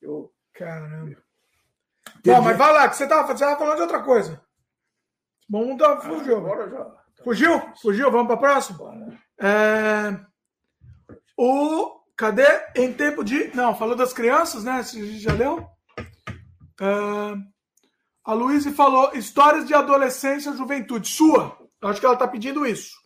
Eu, 0.00 0.32
Caramba. 0.52 1.16
Bom, 2.24 2.40
mas 2.40 2.56
vai 2.56 2.72
lá, 2.72 2.88
que 2.88 2.96
você 2.96 3.04
estava 3.04 3.36
falando 3.36 3.76
de 3.76 3.82
outra 3.82 4.02
coisa. 4.02 4.40
Vamos 5.48 5.68
mudar, 5.68 6.00
fugiu. 6.00 6.36
Ah, 6.36 6.38
agora 6.38 6.70
já. 6.70 6.86
Fugiu? 7.24 7.62
Fugiu? 7.80 8.10
Vamos 8.10 8.26
para 8.26 8.36
a 8.36 8.38
próxima? 8.38 9.18
É... 9.40 10.18
O. 11.36 12.00
Cadê? 12.16 12.46
Em 12.76 12.92
tempo 12.92 13.24
de. 13.24 13.54
Não, 13.54 13.76
falou 13.76 13.96
das 13.96 14.12
crianças, 14.12 14.64
né? 14.64 14.82
Você 14.82 15.18
já 15.18 15.32
leu? 15.32 15.66
É... 16.80 17.34
A 18.24 18.32
Luísa 18.32 18.70
falou 18.72 19.10
histórias 19.14 19.66
de 19.66 19.74
adolescência 19.74 20.50
e 20.50 20.56
juventude. 20.56 21.08
Sua. 21.08 21.58
Eu 21.80 21.88
acho 21.88 21.98
que 21.98 22.06
ela 22.06 22.14
está 22.14 22.28
pedindo 22.28 22.64
isso. 22.64 22.96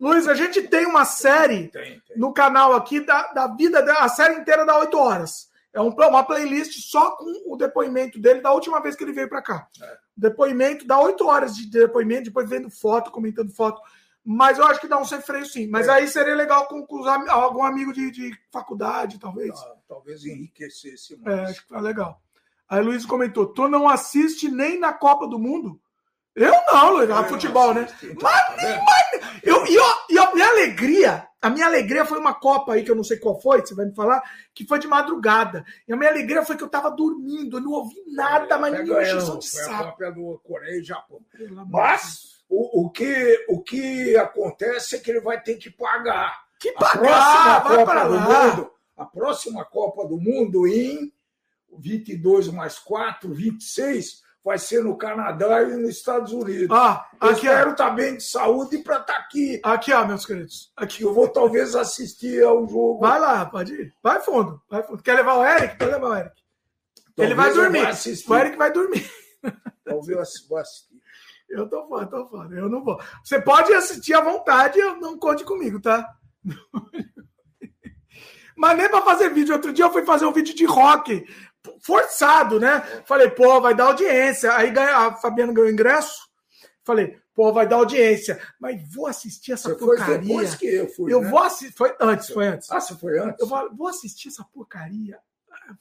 Luiz, 0.00 0.26
a 0.26 0.34
gente 0.34 0.62
tem 0.62 0.86
uma 0.86 1.04
série 1.04 1.68
tem, 1.68 2.00
tem. 2.00 2.02
no 2.16 2.32
canal 2.32 2.74
aqui 2.74 3.00
da, 3.00 3.32
da 3.32 3.46
vida, 3.48 3.84
a 3.98 4.08
série 4.08 4.34
inteira 4.34 4.64
dá 4.64 4.78
8 4.78 4.98
horas. 4.98 5.48
É 5.72 5.80
um, 5.80 5.88
uma 5.88 6.24
playlist 6.24 6.90
só 6.90 7.16
com 7.16 7.52
o 7.52 7.56
depoimento 7.56 8.20
dele 8.20 8.40
da 8.40 8.52
última 8.52 8.80
vez 8.80 8.94
que 8.94 9.02
ele 9.02 9.12
veio 9.12 9.28
para 9.28 9.40
cá. 9.40 9.68
É. 9.82 9.98
Depoimento, 10.16 10.86
dá 10.86 11.00
oito 11.00 11.26
horas 11.26 11.56
de 11.56 11.70
depoimento, 11.70 12.24
depois 12.24 12.48
vendo 12.48 12.68
foto, 12.68 13.10
comentando 13.10 13.50
foto. 13.50 13.80
Mas 14.24 14.58
eu 14.58 14.66
acho 14.66 14.80
que 14.80 14.86
dá 14.86 14.98
um 14.98 15.04
sem 15.04 15.20
freio 15.20 15.46
sim. 15.46 15.66
Mas 15.66 15.88
é. 15.88 15.92
aí 15.92 16.08
seria 16.08 16.34
legal 16.34 16.66
com, 16.68 16.86
com 16.86 17.04
algum 17.28 17.64
amigo 17.64 17.92
de, 17.92 18.10
de 18.10 18.30
faculdade, 18.52 19.18
talvez. 19.18 19.58
Ah, 19.58 19.74
talvez 19.88 20.24
enriquecesse 20.24 21.16
mais. 21.16 21.38
É, 21.38 21.42
acho 21.44 21.62
que 21.62 21.68
tá 21.68 21.80
legal. 21.80 22.20
Aí 22.68 22.82
Luiz 22.82 23.04
comentou: 23.04 23.46
tu 23.46 23.66
não 23.68 23.88
assiste 23.88 24.48
nem 24.48 24.78
na 24.78 24.92
Copa 24.92 25.26
do 25.26 25.38
Mundo? 25.38 25.80
Eu 26.34 26.52
não, 26.72 26.94
Luiz, 26.94 27.10
é, 27.10 27.24
futebol, 27.24 27.74
né? 27.74 27.86
Então, 28.02 28.16
mas, 28.22 28.46
tá 28.46 28.56
mas, 28.56 29.42
eu, 29.42 29.66
e, 29.66 29.76
e 30.14 30.18
a 30.18 30.32
minha 30.32 30.48
alegria 30.48 31.26
a 31.42 31.50
minha 31.50 31.66
alegria 31.66 32.04
foi 32.04 32.18
uma 32.18 32.32
Copa 32.32 32.72
aí, 32.72 32.84
que 32.84 32.90
eu 32.90 32.94
não 32.94 33.02
sei 33.02 33.18
qual 33.18 33.40
foi, 33.40 33.60
você 33.60 33.74
vai 33.74 33.86
me 33.86 33.94
falar, 33.94 34.22
que 34.54 34.64
foi 34.64 34.78
de 34.78 34.86
madrugada. 34.86 35.64
E 35.88 35.92
a 35.92 35.96
minha 35.96 36.08
alegria 36.08 36.44
foi 36.44 36.56
que 36.56 36.62
eu 36.62 36.68
tava 36.68 36.88
dormindo, 36.88 37.56
eu 37.56 37.60
não 37.60 37.72
ouvi 37.72 38.00
nada, 38.06 38.54
é, 38.54 38.58
mas 38.58 38.72
nenhuma 38.72 39.02
injeção 39.02 39.38
de 39.40 39.48
saco. 39.48 39.96
Foi 39.96 40.06
a 40.06 40.12
Copa 40.12 40.12
do 40.12 40.40
Coreia 40.44 40.80
e 40.80 40.84
Japão. 40.84 41.20
Mas 41.68 42.44
o, 42.48 42.84
o, 42.84 42.90
que, 42.90 43.44
o 43.48 43.60
que 43.60 44.16
acontece 44.16 44.94
é 44.94 44.98
que 45.00 45.10
ele 45.10 45.20
vai 45.20 45.42
ter 45.42 45.56
que 45.56 45.68
pagar. 45.68 46.44
Que 46.60 46.70
pagar? 46.72 47.56
A 47.56 47.60
próxima 47.60 47.76
Copa 47.76 48.04
do 48.04 48.20
Mundo, 48.20 48.70
a 48.96 49.04
próxima 49.04 49.64
Copa 49.64 50.06
do 50.06 50.18
Mundo 50.20 50.66
em 50.68 51.12
22 51.76 52.48
mais 52.48 52.78
4, 52.78 53.34
26, 53.34 54.22
vai 54.44 54.58
ser 54.58 54.82
no 54.82 54.96
Canadá 54.96 55.62
e 55.62 55.76
nos 55.76 55.96
Estados 55.96 56.32
Unidos. 56.32 56.68
Ah, 56.70 57.06
eu 57.20 57.28
aqui, 57.28 57.46
espero 57.46 57.70
estar 57.70 57.88
tá 57.88 57.94
bem 57.94 58.16
de 58.16 58.24
saúde 58.24 58.78
para 58.78 58.98
estar 58.98 59.12
tá 59.12 59.18
aqui. 59.20 59.60
Aqui, 59.62 59.92
ó, 59.92 60.06
meus 60.06 60.26
queridos. 60.26 60.72
Aqui. 60.76 61.02
Eu 61.02 61.14
vou 61.14 61.28
talvez 61.28 61.74
assistir 61.74 62.42
ao 62.44 62.66
jogo. 62.66 63.00
Vai 63.00 63.20
lá, 63.20 63.46
pode 63.46 63.72
ir. 63.72 63.94
Vai 64.02 64.20
fundo. 64.20 64.60
Vai 64.68 64.82
fundo. 64.82 65.02
Quer 65.02 65.14
levar 65.14 65.34
o 65.34 65.44
Eric? 65.44 65.78
Pode 65.78 65.90
levar 65.90 66.08
o 66.08 66.16
Eric. 66.16 66.42
Talvez 67.14 67.30
Ele 67.30 67.34
vai 67.34 67.52
dormir. 67.54 67.86
O 68.28 68.34
Eric 68.36 68.56
vai 68.56 68.72
dormir. 68.72 69.10
Talvez 69.84 70.18
eu 70.18 70.48
vou 70.48 70.58
assistir. 70.58 70.92
Eu 71.48 71.68
tô 71.68 71.86
fora, 71.86 72.06
tô 72.06 72.26
fora. 72.28 72.54
Eu 72.54 72.68
não 72.68 72.82
vou. 72.82 72.98
Você 73.22 73.40
pode 73.40 73.72
assistir 73.74 74.14
à 74.14 74.20
vontade, 74.22 74.78
não 75.00 75.18
conte 75.18 75.44
comigo, 75.44 75.80
tá? 75.80 76.08
Mas 78.56 78.78
nem 78.78 78.88
para 78.88 79.02
fazer 79.02 79.30
vídeo. 79.30 79.54
Outro 79.54 79.72
dia 79.72 79.84
eu 79.84 79.92
fui 79.92 80.04
fazer 80.04 80.24
um 80.24 80.32
vídeo 80.32 80.54
de 80.54 80.64
rock 80.64 81.26
forçado, 81.80 82.58
né? 82.58 82.80
Falei, 83.04 83.30
pô, 83.30 83.60
vai 83.60 83.74
dar 83.74 83.84
audiência. 83.84 84.54
Aí 84.54 84.72
a 84.76 85.14
Fabiana 85.14 85.52
ganhou 85.52 85.70
ingresso. 85.70 86.28
Falei, 86.84 87.18
pô, 87.34 87.52
vai 87.52 87.66
dar 87.66 87.76
audiência. 87.76 88.40
Mas 88.60 88.80
vou 88.92 89.06
assistir 89.06 89.52
essa 89.52 89.68
Você 89.70 89.76
porcaria. 89.76 90.14
Foi 90.14 90.18
depois 90.18 90.54
que 90.54 90.66
eu 90.66 90.88
fui. 90.88 91.12
Eu 91.12 91.20
né? 91.20 91.30
vou 91.30 91.38
assistir. 91.40 91.76
Foi 91.76 91.94
antes, 92.00 92.28
foi 92.28 92.46
antes. 92.46 92.70
Ah, 92.70 92.80
você 92.80 92.94
foi 92.94 93.18
antes? 93.18 93.40
Eu 93.40 93.46
vou, 93.46 93.74
vou 93.74 93.88
assistir 93.88 94.28
essa 94.28 94.44
porcaria. 94.44 95.18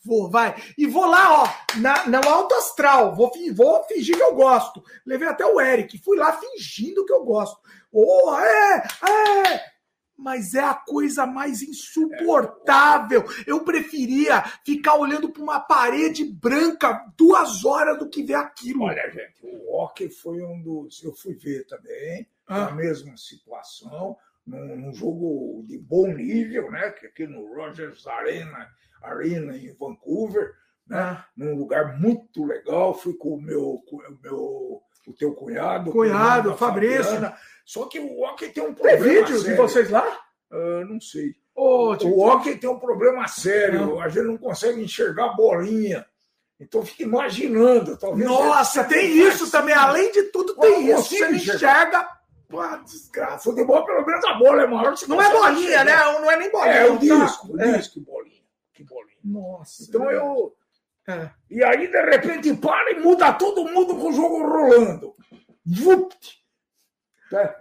Vou, 0.05 0.29
vai. 0.29 0.55
E 0.77 0.85
vou 0.85 1.05
lá, 1.05 1.43
ó, 1.43 1.77
na, 1.77 2.07
na 2.07 2.21
alto 2.25 2.53
astral. 2.55 3.15
Vou, 3.15 3.31
vou 3.53 3.83
fingir 3.85 4.15
que 4.15 4.23
eu 4.23 4.35
gosto. 4.35 4.83
Levei 5.05 5.27
até 5.27 5.45
o 5.45 5.59
Eric. 5.59 5.97
Fui 5.97 6.17
lá 6.17 6.33
fingindo 6.33 7.05
que 7.05 7.13
eu 7.13 7.23
gosto. 7.23 7.59
Oh, 7.91 8.33
é, 8.35 8.83
é 9.09 9.70
mas 10.21 10.53
é 10.53 10.63
a 10.63 10.75
coisa 10.75 11.25
mais 11.25 11.61
insuportável. 11.61 13.23
Eu 13.47 13.63
preferia 13.63 14.41
ficar 14.63 14.95
olhando 14.95 15.29
para 15.29 15.41
uma 15.41 15.59
parede 15.59 16.23
branca 16.23 17.11
duas 17.17 17.65
horas 17.65 17.97
do 17.97 18.09
que 18.09 18.23
ver 18.23 18.35
aquilo. 18.35 18.83
Olha, 18.83 19.09
gente, 19.09 19.43
o 19.43 19.75
hockey 19.75 20.09
foi 20.09 20.41
um 20.43 20.61
dos. 20.61 21.03
Eu 21.03 21.13
fui 21.13 21.33
ver 21.33 21.65
também, 21.65 22.27
ah. 22.47 22.65
na 22.65 22.71
mesma 22.71 23.17
situação, 23.17 24.15
num, 24.45 24.75
num, 24.75 24.93
jogo 24.93 25.63
de 25.67 25.77
bom 25.79 26.07
nível, 26.13 26.69
né? 26.71 26.91
Que 26.91 27.07
aqui 27.07 27.25
no 27.25 27.53
Rogers 27.55 28.05
Arena, 28.05 28.69
Arena 29.01 29.57
em 29.57 29.73
Vancouver, 29.73 30.53
né? 30.85 30.99
Ah. 30.99 31.25
Num 31.35 31.55
lugar 31.55 31.99
muito 31.99 32.45
legal. 32.45 32.93
Fui 32.93 33.15
com 33.15 33.35
o 33.35 33.41
meu, 33.41 33.81
com 33.89 33.97
o 33.97 34.19
meu 34.21 34.81
o 35.07 35.13
teu 35.13 35.33
cunhado. 35.33 35.91
Cunhado, 35.91 36.55
Fabrício. 36.55 37.03
Fabiana. 37.03 37.35
Só 37.65 37.85
que 37.85 37.99
o 37.99 38.21
hockey 38.21 38.49
tem 38.49 38.63
um 38.63 38.73
problema. 38.73 39.03
Tem 39.03 39.09
vídeo 39.09 39.39
sério. 39.39 39.43
de 39.43 39.61
vocês 39.61 39.89
lá? 39.89 40.05
Uh, 40.51 40.85
não 40.85 40.99
sei. 40.99 41.35
Oh, 41.55 41.95
tipo... 41.95 42.11
O 42.11 42.27
hockey 42.27 42.57
tem 42.57 42.69
um 42.69 42.79
problema 42.79 43.27
sério. 43.27 43.99
A 43.99 44.09
gente 44.09 44.25
não 44.25 44.37
consegue 44.37 44.81
enxergar 44.81 45.25
a 45.25 45.33
bolinha. 45.33 46.05
Então 46.59 46.85
fica 46.85 47.03
imaginando. 47.03 47.97
Talvez 47.97 48.27
Nossa, 48.27 48.83
tem 48.83 49.17
isso 49.17 49.43
assim. 49.43 49.51
também. 49.51 49.73
Além 49.73 50.11
de 50.11 50.23
tudo, 50.23 50.55
tem 50.55 50.91
isso. 50.91 51.09
Você 51.09 51.31
enxerga. 51.31 52.07
Pô, 52.47 52.61
desgraça. 52.83 53.49
Futebol, 53.49 53.83
pelo 53.85 54.05
menos 54.05 54.23
a 54.25 54.33
bola 54.33 54.63
é 54.63 54.67
maior. 54.67 54.93
Não 55.07 55.21
é 55.21 55.31
bolinha, 55.31 55.83
né? 55.83 55.95
Não 55.95 56.29
é 56.29 56.37
nem 56.37 56.51
bolinha. 56.51 56.73
É, 56.73 56.91
o 56.91 56.97
disco. 56.97 57.53
O 57.53 57.61
é. 57.61 57.77
disco, 57.77 57.99
bolinha. 58.01 58.43
Que 58.73 58.83
bolinha. 58.83 59.17
Nossa. 59.23 59.83
Então 59.83 60.11
é. 60.11 60.15
eu. 60.15 60.53
É. 61.07 61.29
E 61.49 61.63
aí, 61.63 61.87
de 61.87 62.01
repente, 62.01 62.53
para 62.55 62.91
e 62.91 62.99
muda 62.99 63.33
todo 63.33 63.65
mundo 63.65 63.95
com 63.95 64.09
o 64.09 64.13
jogo 64.13 64.47
rolando. 64.47 65.15
Vupt! 65.65 66.41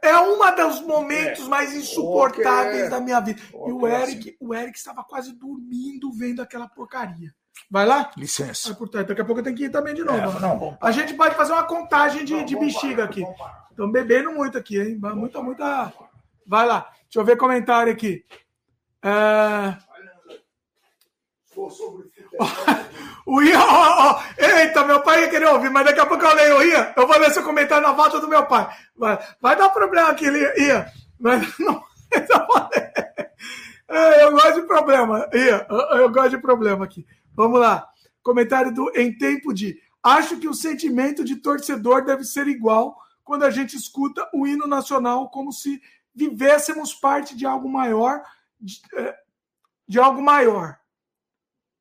É 0.02 0.19
um 0.19 0.39
dos 0.57 0.81
momentos 0.81 1.47
é. 1.47 1.49
mais 1.49 1.73
insuportáveis 1.75 2.78
okay. 2.78 2.91
da 2.91 3.01
minha 3.01 3.20
vida. 3.20 3.41
Okay. 3.52 3.69
E 3.69 3.73
o 3.73 3.86
Eric, 3.86 4.36
o 4.41 4.55
Eric 4.55 4.77
estava 4.77 5.05
quase 5.05 5.33
dormindo 5.33 6.12
vendo 6.12 6.43
aquela 6.43 6.69
porcaria. 6.69 7.33
Vai 7.70 7.86
lá? 7.86 8.10
Licença. 8.17 8.75
Vai 8.75 9.05
Daqui 9.05 9.20
a 9.20 9.25
pouco 9.25 9.41
eu 9.41 9.44
tenho 9.44 9.57
que 9.57 9.65
ir 9.65 9.70
também 9.70 9.94
de 9.94 10.02
novo. 10.02 10.19
É, 10.19 10.41
não, 10.41 10.77
a 10.81 10.91
gente 10.91 11.15
pode 11.15 11.36
fazer 11.36 11.52
uma 11.52 11.62
contagem 11.62 12.25
de, 12.25 12.35
não, 12.35 12.44
de 12.44 12.57
bexiga 12.57 13.05
aqui. 13.05 13.23
Estão 13.70 13.91
bebendo 13.91 14.33
muito 14.33 14.59
aqui, 14.59 14.81
hein? 14.81 14.99
Muita, 15.15 15.41
muita. 15.41 15.93
Vai 16.47 16.67
lá. 16.67 16.91
Deixa 17.02 17.20
eu 17.20 17.25
ver 17.25 17.36
comentário 17.36 17.93
aqui. 17.93 18.25
É... 19.02 19.77
sobre 21.70 22.10
o 23.27 23.43
Ian, 23.43 23.59
ó, 23.60 24.12
ó, 24.12 24.23
eita, 24.39 24.85
meu 24.85 25.01
pai 25.02 25.23
ia 25.23 25.28
querer 25.28 25.49
ouvir, 25.49 25.70
mas 25.70 25.85
daqui 25.85 26.01
a 26.01 26.07
pouco 26.07 26.25
eu 26.25 26.35
leio 26.35 26.62
Ian. 26.62 26.93
Eu 26.97 27.07
vou 27.07 27.19
ler 27.19 27.31
seu 27.31 27.43
comentário 27.43 27.86
na 27.86 27.93
volta 27.93 28.20
do 28.20 28.28
meu 28.28 28.44
pai. 28.47 28.69
Vai, 28.97 29.19
vai 29.41 29.57
dar 29.57 29.69
problema 29.70 30.09
aqui, 30.09 30.27
Ian. 30.27 30.86
Mas 31.19 31.59
não. 31.59 31.83
É, 33.93 34.23
eu 34.25 34.31
gosto 34.31 34.60
de 34.60 34.69
problema, 34.69 35.28
Ian. 35.35 35.67
Eu 35.99 36.09
gosto 36.10 36.31
de 36.31 36.39
problema 36.39 36.85
aqui. 36.85 37.05
Vamos 37.35 37.59
lá. 37.59 37.89
Comentário 38.23 38.73
do 38.73 38.89
Em 38.97 39.12
Tempo 39.19 39.52
de. 39.52 39.77
Acho 40.01 40.39
que 40.39 40.47
o 40.47 40.55
sentimento 40.55 41.25
de 41.25 41.35
torcedor 41.35 42.05
deve 42.05 42.23
ser 42.23 42.47
igual 42.47 42.97
quando 43.25 43.44
a 43.44 43.51
gente 43.51 43.77
escuta 43.77 44.28
o 44.33 44.47
hino 44.47 44.67
nacional 44.67 45.28
como 45.28 45.52
se 45.52 45.83
vivêssemos 46.15 46.94
parte 46.94 47.36
de 47.36 47.44
algo 47.44 47.69
maior, 47.69 48.23
de, 48.60 48.81
é, 48.94 49.17
de 49.89 49.99
algo 49.99 50.23
maior. 50.23 50.80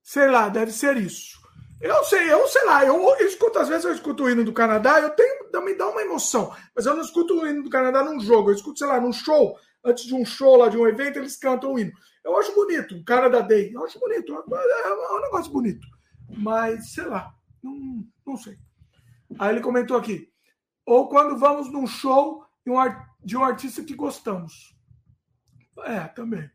Sei 0.10 0.28
lá, 0.28 0.50
deve 0.50 0.72
ser 0.72 0.98
isso. 0.98 1.40
Eu 1.80 2.04
sei, 2.04 2.34
eu 2.34 2.48
sei 2.48 2.66
lá, 2.66 2.84
eu, 2.84 3.16
escuto, 3.18 3.60
às 3.60 3.70
vezes 3.70 3.86
eu 3.86 3.94
escuto 3.94 4.24
o 4.24 4.30
hino 4.32 4.44
do 4.44 4.52
Canadá, 4.52 5.00
eu 5.00 5.12
tenho, 5.12 5.64
me 5.64 5.76
dá 5.76 5.88
uma 5.88 6.02
emoção, 6.02 6.52
mas 6.76 6.88
eu 6.88 6.96
não 6.96 7.04
escuto 7.04 7.36
o 7.36 7.48
hino 7.48 7.62
do 7.62 7.70
Canadá 7.70 8.04
num 8.04 8.20
jogo, 8.20 8.50
eu 8.50 8.56
escuto, 8.56 8.80
sei 8.80 8.88
lá, 8.88 9.00
num 9.00 9.14
show, 9.14 9.56
antes 9.86 10.06
de 10.06 10.16
um 10.16 10.26
show 10.26 10.58
lá, 10.58 10.68
de 10.68 10.78
um 10.78 10.88
evento, 10.88 11.20
eles 11.20 11.38
cantam 11.38 11.74
o 11.74 11.80
hino. 11.80 11.92
Eu 12.26 12.36
acho 12.40 12.56
bonito, 12.56 12.96
o 12.96 13.04
Canada 13.04 13.44
Day, 13.44 13.72
eu 13.72 13.86
acho 13.86 14.00
bonito, 14.00 14.34
é, 14.34 14.90
é 14.90 15.14
um 15.14 15.22
negócio 15.22 15.52
bonito, 15.52 15.88
mas 16.28 16.92
sei 16.92 17.06
lá, 17.06 17.32
não, 17.62 18.04
não 18.26 18.36
sei. 18.36 18.58
Aí 19.38 19.54
ele 19.54 19.62
comentou 19.62 19.96
aqui, 19.96 20.28
ou 20.88 21.08
quando 21.08 21.38
vamos 21.38 21.72
num 21.72 21.86
show 21.86 22.44
de 23.24 23.38
um 23.38 23.44
artista 23.44 23.84
que 23.84 23.94
gostamos. 23.94 24.76
É, 25.84 26.00
também. 26.08 26.50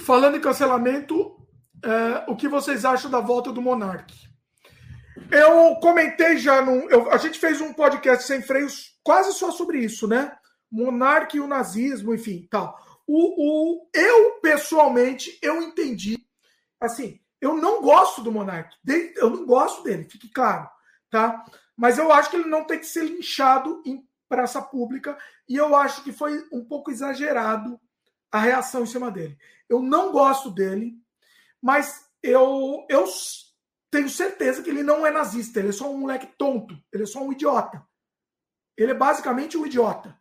Falando 0.00 0.38
em 0.38 0.40
cancelamento, 0.40 1.37
é, 1.84 2.30
o 2.30 2.36
que 2.36 2.48
vocês 2.48 2.84
acham 2.84 3.10
da 3.10 3.20
volta 3.20 3.52
do 3.52 3.62
Monark. 3.62 4.14
Eu 5.30 5.76
comentei 5.76 6.38
já, 6.38 6.62
num, 6.62 6.88
eu, 6.88 7.10
a 7.10 7.16
gente 7.16 7.38
fez 7.38 7.60
um 7.60 7.72
podcast 7.72 8.24
sem 8.24 8.40
freios 8.40 8.98
quase 9.02 9.32
só 9.32 9.50
sobre 9.50 9.80
isso, 9.80 10.06
né? 10.06 10.36
Monark 10.70 11.36
e 11.36 11.40
o 11.40 11.46
nazismo, 11.46 12.14
enfim, 12.14 12.46
tal. 12.50 12.78
O, 13.06 13.82
o, 13.82 13.90
eu, 13.94 14.40
pessoalmente, 14.40 15.38
eu 15.42 15.62
entendi, 15.62 16.18
assim, 16.80 17.20
Eu 17.40 17.54
não 17.54 17.80
gosto 17.80 18.20
do 18.22 18.32
Monark. 18.32 18.74
Eu 19.16 19.30
não 19.30 19.46
gosto 19.46 19.82
dele, 19.82 20.08
fique 20.10 20.28
claro, 20.28 20.68
tá? 21.10 21.44
Mas 21.76 21.96
eu 21.96 22.12
acho 22.12 22.30
que 22.30 22.36
ele 22.36 22.48
não 22.48 22.64
tem 22.64 22.78
que 22.78 22.86
ser 22.86 23.04
linchado 23.04 23.80
em 23.86 24.04
praça 24.28 24.60
pública 24.60 25.16
e 25.48 25.56
eu 25.56 25.74
acho 25.74 26.02
que 26.02 26.12
foi 26.12 26.44
um 26.52 26.64
pouco 26.64 26.90
exagerado 26.90 27.80
a 28.30 28.40
reação 28.40 28.82
em 28.82 28.86
cima 28.86 29.10
dele. 29.10 29.38
Eu 29.68 29.80
não 29.80 30.12
gosto 30.12 30.50
dele, 30.50 30.94
mas 31.62 32.04
eu, 32.22 32.86
eu 32.88 33.04
tenho 33.90 34.08
certeza 34.08 34.62
que 34.62 34.70
ele 34.70 34.82
não 34.82 35.06
é 35.06 35.10
nazista, 35.10 35.58
ele 35.58 35.68
é 35.68 35.72
só 35.72 35.90
um 35.90 35.98
moleque 35.98 36.26
tonto, 36.38 36.76
ele 36.92 37.04
é 37.04 37.06
só 37.06 37.22
um 37.22 37.32
idiota. 37.32 37.82
Ele 38.76 38.92
é 38.92 38.94
basicamente 38.94 39.56
um 39.56 39.66
idiota. 39.66 40.16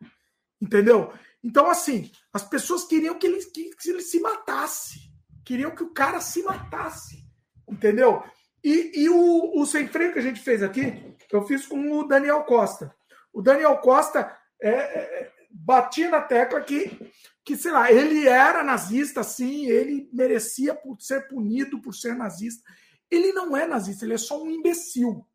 Entendeu? 0.59 1.13
Então, 1.43 1.69
assim, 1.69 2.11
as 2.33 2.43
pessoas 2.43 2.85
queriam 2.85 3.17
que 3.17 3.27
ele, 3.27 3.43
que, 3.45 3.69
que 3.75 3.89
ele 3.89 4.01
se 4.01 4.19
matasse. 4.19 4.99
Queriam 5.45 5.71
que 5.71 5.83
o 5.83 5.93
cara 5.93 6.19
se 6.19 6.41
matasse. 6.43 7.23
Entendeu? 7.69 8.23
E, 8.63 9.03
e 9.03 9.09
o, 9.09 9.61
o 9.61 9.65
sem 9.65 9.87
freio 9.87 10.11
que 10.11 10.19
a 10.19 10.23
gente 10.23 10.39
fez 10.39 10.63
aqui, 10.63 11.15
eu 11.31 11.43
fiz 11.43 11.67
com 11.67 11.99
o 11.99 12.07
Daniel 12.07 12.43
Costa. 12.43 12.93
O 13.31 13.41
Daniel 13.41 13.77
Costa 13.77 14.35
é, 14.61 14.69
é, 14.69 15.31
batia 15.51 16.09
na 16.09 16.21
tecla 16.21 16.61
que, 16.61 17.11
que, 17.47 17.55
sei 17.55 17.71
lá, 17.71 17.89
ele 17.89 18.27
era 18.27 18.61
nazista, 18.61 19.23
sim, 19.23 19.67
ele 19.67 20.09
merecia 20.11 20.75
por 20.75 20.99
ser 20.99 21.29
punido 21.29 21.81
por 21.81 21.95
ser 21.95 22.13
nazista. 22.13 22.61
Ele 23.09 23.31
não 23.31 23.55
é 23.55 23.65
nazista, 23.65 24.03
ele 24.03 24.15
é 24.15 24.17
só 24.17 24.43
um 24.43 24.51
imbecil, 24.51 25.25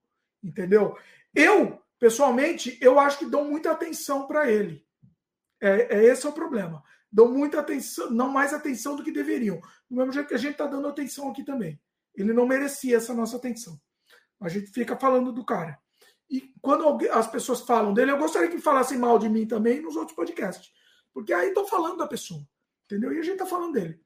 entendeu? 0.44 0.94
Eu, 1.34 1.82
pessoalmente, 1.98 2.76
eu 2.82 3.00
acho 3.00 3.18
que 3.18 3.24
dou 3.24 3.46
muita 3.46 3.70
atenção 3.70 4.26
para 4.26 4.50
ele. 4.50 4.84
É, 5.58 5.96
é, 5.96 6.04
esse 6.04 6.26
é 6.26 6.28
o 6.28 6.34
problema. 6.34 6.82
Dão 7.10 7.32
muita 7.32 7.60
atenção, 7.60 8.10
não 8.10 8.28
mais 8.28 8.52
atenção 8.52 8.94
do 8.94 9.02
que 9.02 9.10
deveriam. 9.10 9.58
Do 9.88 9.96
mesmo 9.96 10.12
jeito 10.12 10.28
que 10.28 10.34
a 10.34 10.38
gente 10.38 10.52
está 10.52 10.66
dando 10.66 10.88
atenção 10.88 11.30
aqui 11.30 11.42
também. 11.42 11.80
Ele 12.14 12.34
não 12.34 12.46
merecia 12.46 12.98
essa 12.98 13.14
nossa 13.14 13.38
atenção. 13.38 13.80
A 14.38 14.50
gente 14.50 14.70
fica 14.70 14.98
falando 14.98 15.32
do 15.32 15.46
cara. 15.46 15.78
E 16.28 16.52
quando 16.60 16.86
as 17.10 17.26
pessoas 17.26 17.62
falam 17.62 17.94
dele, 17.94 18.10
eu 18.10 18.18
gostaria 18.18 18.50
que 18.50 18.58
falassem 18.58 18.98
mal 18.98 19.18
de 19.18 19.30
mim 19.30 19.46
também 19.46 19.80
nos 19.80 19.96
outros 19.96 20.14
podcasts. 20.14 20.70
Porque 21.12 21.32
aí 21.32 21.48
estão 21.48 21.66
falando 21.66 21.98
da 21.98 22.06
pessoa. 22.06 22.46
Entendeu? 22.84 23.12
E 23.12 23.18
a 23.18 23.22
gente 23.22 23.34
está 23.34 23.46
falando 23.46 23.74
dele. 23.74 24.00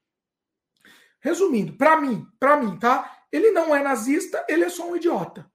Resumindo, 1.21 1.77
para 1.77 2.01
mim, 2.01 2.27
para 2.39 2.57
mim, 2.57 2.79
tá? 2.79 3.25
Ele 3.33 3.51
não 3.51 3.75
é 3.75 3.83
nazista, 3.83 4.45
ele 4.49 4.65
é 4.65 4.69
só 4.69 4.89
um 4.89 4.97
idiota. 4.97 5.51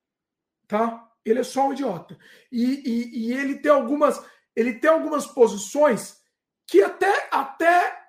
Tá? 0.67 1.09
Ele 1.23 1.39
é 1.39 1.43
só 1.43 1.67
um 1.67 1.73
idiota. 1.73 2.17
E, 2.51 2.63
e, 2.63 3.27
e 3.27 3.33
ele 3.33 3.59
tem 3.59 3.71
algumas 3.71 4.21
ele 4.55 4.73
tem 4.73 4.89
algumas 4.89 5.25
posições 5.25 6.19
que 6.67 6.81
até, 6.81 7.29
até 7.31 7.99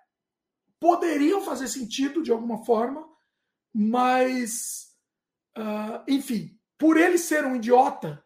poderiam 0.80 1.42
fazer 1.42 1.68
sentido 1.68 2.22
de 2.22 2.32
alguma 2.32 2.64
forma, 2.64 3.08
mas, 3.72 4.88
uh, 5.56 6.02
enfim, 6.08 6.58
por 6.76 6.96
ele 6.96 7.18
ser 7.18 7.44
um 7.44 7.56
idiota, 7.56 8.24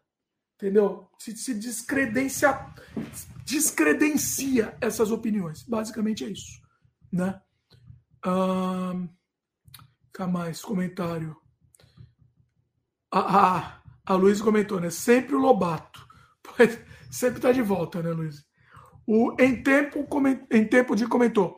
entendeu? 0.55 1.09
Se, 1.19 1.35
se 1.37 1.53
descredencia, 1.53 2.53
descredencia 3.47 4.77
essas 4.81 5.09
opiniões. 5.09 5.63
Basicamente 5.63 6.25
é 6.25 6.29
isso, 6.29 6.61
né? 7.11 7.41
Cá 10.11 10.27
mais, 10.27 10.61
comentário. 10.61 11.35
Ah, 13.09 13.39
ah, 13.39 13.81
a 14.05 14.15
Luiz 14.15 14.41
comentou, 14.41 14.81
né? 14.81 14.89
Sempre 14.89 15.35
o 15.35 15.39
Lobato. 15.39 16.05
Sempre 17.09 17.37
está 17.37 17.53
de 17.53 17.61
volta, 17.61 18.03
né, 18.03 18.11
Luiz? 18.11 18.45
O 19.05 19.33
em 19.39 19.63
tempo, 19.63 20.05
em 20.51 20.67
tempo 20.67 20.93
de 20.93 21.07
comentou. 21.07 21.57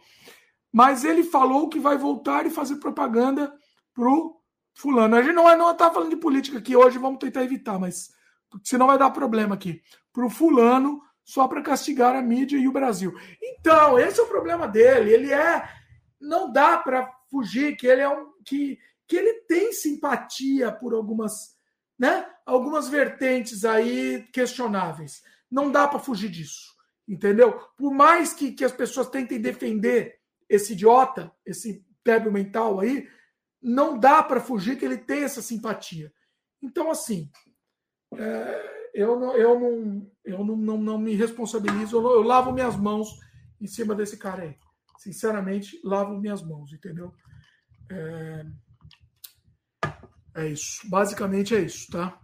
Mas 0.71 1.03
ele 1.03 1.23
falou 1.23 1.69
que 1.69 1.79
vai 1.79 1.97
voltar 1.97 2.45
e 2.45 2.51
fazer 2.51 2.75
propaganda 2.75 3.51
pro 3.95 4.39
fulano. 4.75 5.15
A 5.15 5.23
gente 5.23 5.33
não 5.33 5.57
não 5.57 5.71
está 5.71 5.91
falando 5.91 6.11
de 6.11 6.17
política 6.17 6.59
aqui 6.59 6.75
hoje, 6.75 6.99
vamos 6.99 7.17
tentar 7.17 7.43
evitar, 7.43 7.79
mas 7.79 8.11
senão 8.63 8.85
vai 8.85 8.99
dar 8.99 9.09
problema 9.09 9.55
aqui. 9.55 9.81
Pro 10.13 10.29
fulano 10.29 11.01
só 11.29 11.47
para 11.47 11.61
castigar 11.61 12.15
a 12.15 12.23
mídia 12.23 12.57
e 12.57 12.67
o 12.67 12.71
Brasil. 12.71 13.13
Então, 13.39 13.99
esse 13.99 14.19
é 14.19 14.23
o 14.23 14.27
problema 14.27 14.67
dele. 14.67 15.13
Ele 15.13 15.31
é 15.31 15.69
não 16.19 16.51
dá 16.51 16.75
para 16.79 17.07
fugir 17.29 17.77
que 17.77 17.85
ele 17.85 18.01
é 18.01 18.09
um 18.09 18.33
que 18.43 18.79
que 19.07 19.15
ele 19.15 19.41
tem 19.41 19.71
simpatia 19.71 20.71
por 20.71 20.93
algumas, 20.93 21.55
né? 21.99 22.27
Algumas 22.45 22.89
vertentes 22.89 23.63
aí 23.63 24.27
questionáveis. 24.33 25.21
Não 25.49 25.71
dá 25.71 25.87
para 25.87 25.99
fugir 25.99 26.29
disso, 26.29 26.75
entendeu? 27.07 27.53
Por 27.77 27.91
mais 27.91 28.33
que, 28.33 28.51
que 28.51 28.65
as 28.65 28.71
pessoas 28.71 29.09
tentem 29.09 29.39
defender 29.39 30.19
esse 30.47 30.73
idiota, 30.73 31.31
esse 31.45 31.85
débil 32.03 32.31
mental 32.31 32.79
aí, 32.79 33.07
não 33.61 33.99
dá 33.99 34.21
para 34.23 34.41
fugir 34.41 34.77
que 34.77 34.85
ele 34.85 34.97
tem 34.97 35.23
essa 35.23 35.41
simpatia. 35.41 36.11
Então, 36.61 36.91
assim, 36.91 37.31
é, 38.15 38.78
eu, 38.93 39.19
não, 39.19 39.35
eu, 39.35 39.59
não, 39.59 40.11
eu 40.25 40.43
não, 40.43 40.55
não, 40.55 40.77
não 40.77 40.97
me 40.97 41.15
responsabilizo, 41.15 41.97
eu, 41.97 42.03
eu, 42.03 42.21
lavo 42.21 42.51
minhas 42.51 42.75
mãos 42.75 43.09
em 43.59 43.67
cima 43.67 43.95
desse 43.95 44.17
cara 44.17 44.43
aí. 44.43 44.55
Sinceramente, 44.97 45.79
lavo 45.83 46.17
minhas 46.19 46.41
mãos, 46.41 46.73
entendeu? 46.73 47.13
É, 47.91 48.45
é 50.35 50.47
isso. 50.47 50.89
Basicamente 50.89 51.55
é 51.55 51.61
isso, 51.61 51.89
tá? 51.91 52.19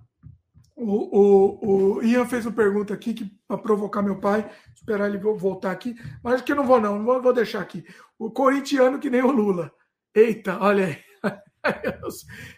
O, 0.76 1.18
o, 1.18 1.96
o 1.98 2.04
Ian 2.04 2.26
fez 2.26 2.46
uma 2.46 2.52
pergunta 2.52 2.94
aqui 2.94 3.14
que 3.14 3.32
para 3.48 3.58
provocar 3.58 4.02
meu 4.02 4.20
pai, 4.20 4.50
esperar 4.76 5.08
ele 5.08 5.18
voltar 5.18 5.72
aqui, 5.72 5.96
mas 6.22 6.36
acho 6.36 6.44
que 6.44 6.52
eu 6.52 6.56
não 6.58 6.68
vou 6.68 6.82
não, 6.82 6.98
não 6.98 7.06
vou, 7.06 7.22
vou 7.22 7.34
deixar 7.34 7.62
aqui. 7.62 7.86
O 8.20 8.30
corintiano 8.30 9.00
que 9.00 9.10
nem 9.10 9.22
o 9.22 9.32
Lula. 9.32 9.72
Eita, 10.14 10.60
olha 10.60 10.86
aí. 10.86 11.05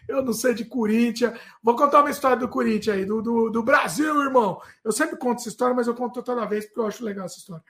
Eu 0.08 0.22
não 0.22 0.32
sei 0.32 0.54
de 0.54 0.64
Corinthians. 0.64 1.38
Vou 1.62 1.76
contar 1.76 2.00
uma 2.00 2.10
história 2.10 2.36
do 2.36 2.48
Corinthians 2.48 2.96
aí, 2.96 3.04
do, 3.04 3.22
do, 3.22 3.50
do, 3.50 3.62
Brasil, 3.62 4.22
irmão. 4.22 4.60
Eu 4.84 4.92
sempre 4.92 5.16
conto 5.16 5.40
essa 5.40 5.48
história, 5.48 5.74
mas 5.74 5.86
eu 5.86 5.94
conto 5.94 6.22
toda 6.22 6.46
vez 6.46 6.66
porque 6.66 6.80
eu 6.80 6.86
acho 6.86 7.04
legal 7.04 7.26
essa 7.26 7.38
história. 7.38 7.64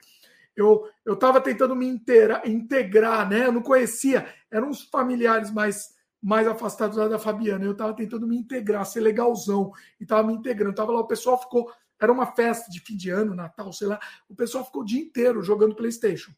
Eu 0.55 0.89
estava 1.07 1.39
tentando 1.39 1.75
me 1.75 1.87
inteira, 1.87 2.41
integrar, 2.45 3.29
né? 3.29 3.45
Eu 3.45 3.51
não 3.51 3.61
conhecia, 3.61 4.27
eram 4.51 4.69
uns 4.69 4.81
familiares 4.83 5.51
mais 5.51 5.97
mais 6.21 6.47
afastado 6.47 6.97
lá 6.97 7.07
da 7.07 7.17
Fabiana. 7.17 7.63
Eu 7.63 7.71
estava 7.71 7.93
tentando 7.93 8.27
me 8.27 8.37
integrar, 8.37 8.85
ser 8.85 8.99
legalzão, 8.99 9.71
e 9.99 10.03
estava 10.03 10.27
me 10.27 10.33
integrando. 10.33 10.75
Tava 10.75 10.91
lá, 10.91 10.99
o 10.99 11.07
pessoal 11.07 11.39
ficou. 11.39 11.71
Era 11.99 12.11
uma 12.11 12.25
festa 12.25 12.69
de 12.69 12.79
fim 12.79 12.95
de 12.95 13.09
ano, 13.09 13.35
Natal, 13.35 13.71
sei 13.73 13.87
lá. 13.87 13.99
O 14.27 14.35
pessoal 14.35 14.65
ficou 14.65 14.81
o 14.81 14.85
dia 14.85 15.01
inteiro 15.01 15.41
jogando 15.41 15.75
PlayStation. 15.75 16.31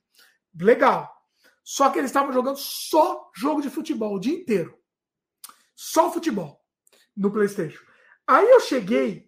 Legal. 0.60 1.12
Só 1.64 1.90
que 1.90 2.00
eles 2.00 2.10
estavam 2.10 2.34
jogando 2.34 2.58
só 2.58 3.30
jogo 3.36 3.62
de 3.62 3.70
futebol 3.70 4.16
o 4.16 4.20
dia 4.20 4.34
inteiro. 4.34 4.78
Só 5.84 6.12
futebol 6.12 6.62
no 7.18 7.32
PlayStation. 7.32 7.84
Aí 8.28 8.48
eu 8.48 8.60
cheguei 8.60 9.28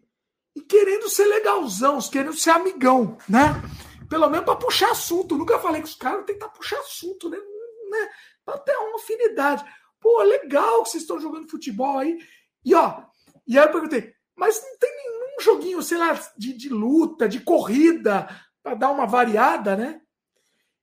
e 0.56 0.62
querendo 0.62 1.10
ser 1.10 1.26
legalzão, 1.26 1.98
querendo 2.12 2.38
ser 2.38 2.52
amigão, 2.52 3.18
né? 3.28 3.60
Pelo 4.08 4.30
menos 4.30 4.46
para 4.46 4.56
puxar 4.56 4.92
assunto. 4.92 5.36
nunca 5.36 5.58
falei 5.58 5.82
que 5.82 5.88
os 5.88 5.96
caras 5.96 6.26
tentar 6.28 6.50
puxar 6.50 6.80
assunto, 6.80 7.28
né? 7.28 7.40
né? 7.40 8.10
Para 8.46 8.60
ter 8.60 8.78
uma 8.78 8.98
afinidade. 8.98 9.66
Pô, 10.00 10.22
legal 10.22 10.84
que 10.84 10.92
vocês 10.92 11.02
estão 11.02 11.20
jogando 11.20 11.50
futebol 11.50 11.98
aí. 11.98 12.20
E 12.64 12.76
ó, 12.76 13.02
e 13.48 13.58
aí 13.58 13.66
eu 13.66 13.72
perguntei, 13.72 14.14
mas 14.36 14.62
não 14.62 14.78
tem 14.78 14.96
nenhum 14.96 15.40
joguinho, 15.42 15.82
sei 15.82 15.98
lá, 15.98 16.14
de, 16.38 16.54
de 16.54 16.70
luta, 16.70 17.28
de 17.28 17.40
corrida, 17.40 18.30
para 18.62 18.76
dar 18.76 18.92
uma 18.92 19.08
variada, 19.08 19.76
né? 19.76 20.02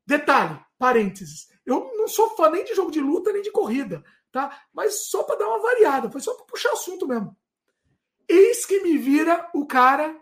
Detalhe, 0.04 0.58
parênteses. 0.76 1.46
Eu 1.64 1.92
não 1.96 2.08
sou 2.08 2.30
fã 2.30 2.50
nem 2.50 2.64
de 2.64 2.74
jogo 2.74 2.90
de 2.90 3.00
luta, 3.00 3.32
nem 3.32 3.40
de 3.40 3.52
corrida, 3.52 4.02
tá? 4.30 4.62
Mas 4.72 5.08
só 5.08 5.22
para 5.22 5.36
dar 5.36 5.48
uma 5.48 5.60
variada, 5.60 6.10
foi 6.10 6.20
só 6.20 6.34
para 6.34 6.46
puxar 6.46 6.72
assunto 6.72 7.06
mesmo. 7.06 7.36
Eis 8.28 8.64
que 8.64 8.80
me 8.80 8.96
vira 8.96 9.48
o 9.54 9.66
cara, 9.66 10.16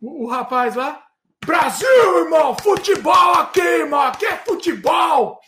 o, 0.00 0.24
o 0.24 0.26
rapaz 0.26 0.74
lá, 0.74 1.04
Brasil, 1.44 2.18
irmão! 2.18 2.56
Futebol 2.62 3.32
aqui, 3.34 3.60
irmão! 3.60 4.00
Aqui 4.00 4.26
é 4.26 4.36
futebol! 4.38 5.40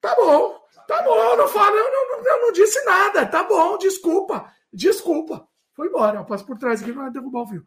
Tá 0.00 0.14
bom, 0.16 0.60
tá 0.86 1.02
bom, 1.02 1.16
eu 1.16 1.36
não 1.36 1.48
falo, 1.48 1.76
eu 1.76 1.90
não, 1.90 2.24
eu 2.24 2.40
não 2.42 2.52
disse 2.52 2.84
nada, 2.84 3.24
tá 3.24 3.42
bom, 3.42 3.78
desculpa, 3.78 4.52
desculpa. 4.72 5.48
Foi 5.74 5.88
embora, 5.88 6.18
eu 6.18 6.24
passo 6.24 6.44
por 6.44 6.58
trás 6.58 6.82
aqui 6.82 6.92
para 6.92 7.08
derrubar 7.08 7.42
o 7.42 7.48
fio. 7.48 7.66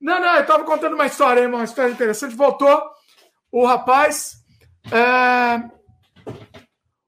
Não, 0.00 0.20
não, 0.20 0.36
eu 0.36 0.46
tava 0.46 0.64
contando 0.64 0.94
uma 0.94 1.06
história, 1.06 1.40
hein, 1.40 1.46
uma 1.46 1.64
história 1.64 1.90
interessante. 1.90 2.36
Voltou 2.36 2.90
o 3.50 3.64
rapaz. 3.64 4.36
É... 4.92 5.83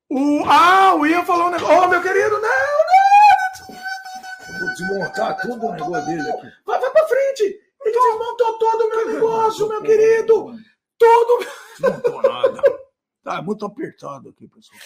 O... 0.09 0.45
Ah, 0.47 0.95
o 0.95 1.07
Ian 1.07 1.25
falou 1.25 1.49
um 1.49 1.51
negócio. 1.51 1.75
Ô, 1.75 1.83
oh, 1.83 1.89
meu 1.89 2.03
querido, 2.03 2.41
não, 2.41 2.41
não! 2.41 3.77
Vou 4.59 4.69
desmontar 4.69 5.37
todo 5.41 5.67
o 5.67 5.73
negócio 5.73 6.07
dele 6.07 6.31
aqui. 6.31 6.53
Vai, 6.65 6.81
vai 6.81 6.91
pra 6.91 7.09
frente! 7.09 7.61
Ele 7.85 7.93
desmontou 7.93 8.59
todo 8.59 8.81
o 8.83 8.89
meu 8.89 9.07
negócio, 9.15 9.69
meu 9.69 9.83
querido! 9.83 10.55
Todo. 10.99 11.47
Desmontou 11.79 12.23
nada. 12.23 12.63
Tá 13.23 13.43
muito 13.43 13.67
apertado 13.67 14.29
aqui, 14.29 14.47
pessoal. 14.47 14.79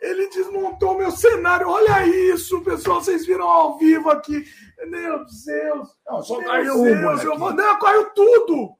Ele 0.00 0.28
desmontou 0.28 0.96
meu 0.96 1.10
cenário. 1.10 1.68
Olha 1.68 2.06
isso, 2.06 2.62
pessoal. 2.62 3.02
Vocês 3.02 3.26
viram 3.26 3.48
ao 3.48 3.78
vivo 3.78 4.08
aqui. 4.10 4.44
Meu 4.86 5.18
Deus. 5.18 5.88
Não, 6.06 6.22
só 6.22 6.38
meu 6.38 6.48
caiu 6.48 6.82
Deus, 6.84 6.98
uma. 6.98 7.22
Eu 7.24 7.36
vou... 7.36 7.52
Não, 7.52 7.78
caiu 7.80 8.10
tudo. 8.10 8.76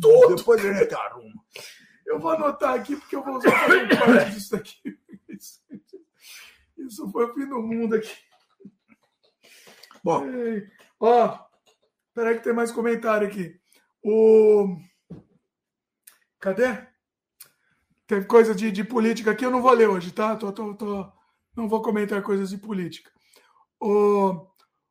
Tudo. 0.00 0.34
Depois 0.34 0.64
a 0.64 0.72
gente 0.72 0.94
arruma. 0.94 1.33
Eu 2.06 2.18
vou 2.18 2.32
anotar 2.32 2.74
aqui 2.74 2.96
porque 2.96 3.16
eu 3.16 3.24
vou 3.24 3.36
usar 3.36 3.50
parte 3.50 4.30
disso 4.30 4.56
aqui. 4.56 4.98
Isso, 6.76 7.10
foi 7.10 7.24
o 7.24 7.34
fim 7.34 7.46
do 7.46 7.62
mundo 7.62 7.94
aqui. 7.94 8.14
Bom. 10.02 10.26
Ó, 11.00 11.38
peraí 12.12 12.36
que 12.36 12.44
tem 12.44 12.52
mais 12.52 12.70
comentário 12.70 13.26
aqui. 13.26 13.58
O. 14.02 14.76
Cadê? 16.38 16.86
Teve 18.06 18.26
coisa 18.26 18.54
de, 18.54 18.70
de 18.70 18.84
política 18.84 19.30
aqui, 19.30 19.46
eu 19.46 19.50
não 19.50 19.62
vou 19.62 19.72
ler 19.72 19.88
hoje, 19.88 20.12
tá? 20.12 20.36
Tô, 20.36 20.52
tô, 20.52 20.74
tô... 20.74 21.10
Não 21.56 21.68
vou 21.68 21.80
comentar 21.80 22.22
coisas 22.22 22.50
de 22.50 22.58
política. 22.58 23.10
O, 23.80 24.46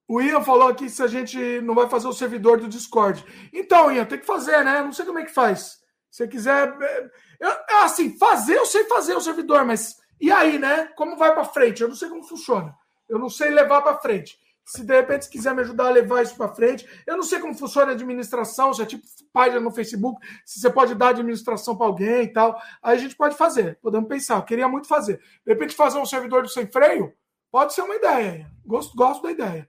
o 0.08 0.20
Ian 0.20 0.42
falou 0.42 0.68
aqui 0.68 0.90
se 0.90 1.04
a 1.04 1.08
gente 1.08 1.62
não 1.62 1.76
vai 1.76 1.88
fazer 1.88 2.08
o 2.08 2.14
servidor 2.14 2.60
do 2.60 2.68
Discord. 2.68 3.24
Então, 3.54 3.92
Ian, 3.92 4.06
tem 4.06 4.18
que 4.18 4.26
fazer, 4.26 4.64
né? 4.64 4.82
Não 4.82 4.92
sei 4.92 5.06
como 5.06 5.20
é 5.20 5.26
que 5.26 5.34
faz. 5.34 5.83
Se 6.14 6.18
você 6.18 6.28
quiser. 6.28 6.78
É, 6.80 7.10
eu, 7.40 7.50
é 7.50 7.84
assim, 7.84 8.16
fazer, 8.20 8.56
eu 8.56 8.68
sei 8.68 8.84
fazer 8.84 9.16
o 9.16 9.22
servidor, 9.22 9.66
mas 9.66 9.98
e 10.22 10.32
aí, 10.32 10.60
né? 10.60 10.86
Como 10.96 11.18
vai 11.18 11.34
para 11.34 11.44
frente? 11.44 11.82
Eu 11.82 11.88
não 11.88 11.96
sei 11.96 12.08
como 12.08 12.22
funciona. 12.24 12.72
Eu 13.10 13.18
não 13.18 13.30
sei 13.30 13.50
levar 13.50 13.82
para 13.82 13.98
frente. 13.98 14.38
Se 14.64 14.84
de 14.84 14.94
repente 14.94 15.28
quiser 15.28 15.56
me 15.56 15.62
ajudar 15.62 15.88
a 15.88 15.90
levar 15.90 16.22
isso 16.22 16.36
para 16.36 16.54
frente, 16.54 16.88
eu 17.08 17.18
não 17.18 17.24
sei 17.24 17.40
como 17.40 17.58
funciona 17.58 17.92
a 17.92 17.96
administração, 17.96 18.72
se 18.76 18.84
é 18.84 18.86
tipo 18.86 19.04
página 19.34 19.60
no 19.60 19.72
Facebook, 19.72 20.26
se 20.46 20.60
você 20.60 20.70
pode 20.70 20.94
dar 20.94 21.10
administração 21.10 21.76
para 21.76 21.88
alguém 21.88 22.26
e 22.26 22.32
tal. 22.32 22.62
Aí 22.84 22.96
a 22.96 23.00
gente 23.00 23.16
pode 23.16 23.36
fazer, 23.36 23.80
podemos 23.82 24.08
pensar. 24.08 24.36
Eu 24.36 24.44
queria 24.44 24.68
muito 24.68 24.88
fazer. 24.88 25.18
De 25.18 25.52
repente, 25.52 25.74
fazer 25.74 25.98
um 25.98 26.06
servidor 26.06 26.44
do 26.44 26.48
sem 26.48 26.68
freio 26.68 27.12
pode 27.52 27.74
ser 27.74 27.82
uma 27.82 27.96
ideia. 27.96 28.52
Gosto, 28.64 28.96
gosto 28.96 29.24
da 29.24 29.32
ideia. 29.32 29.68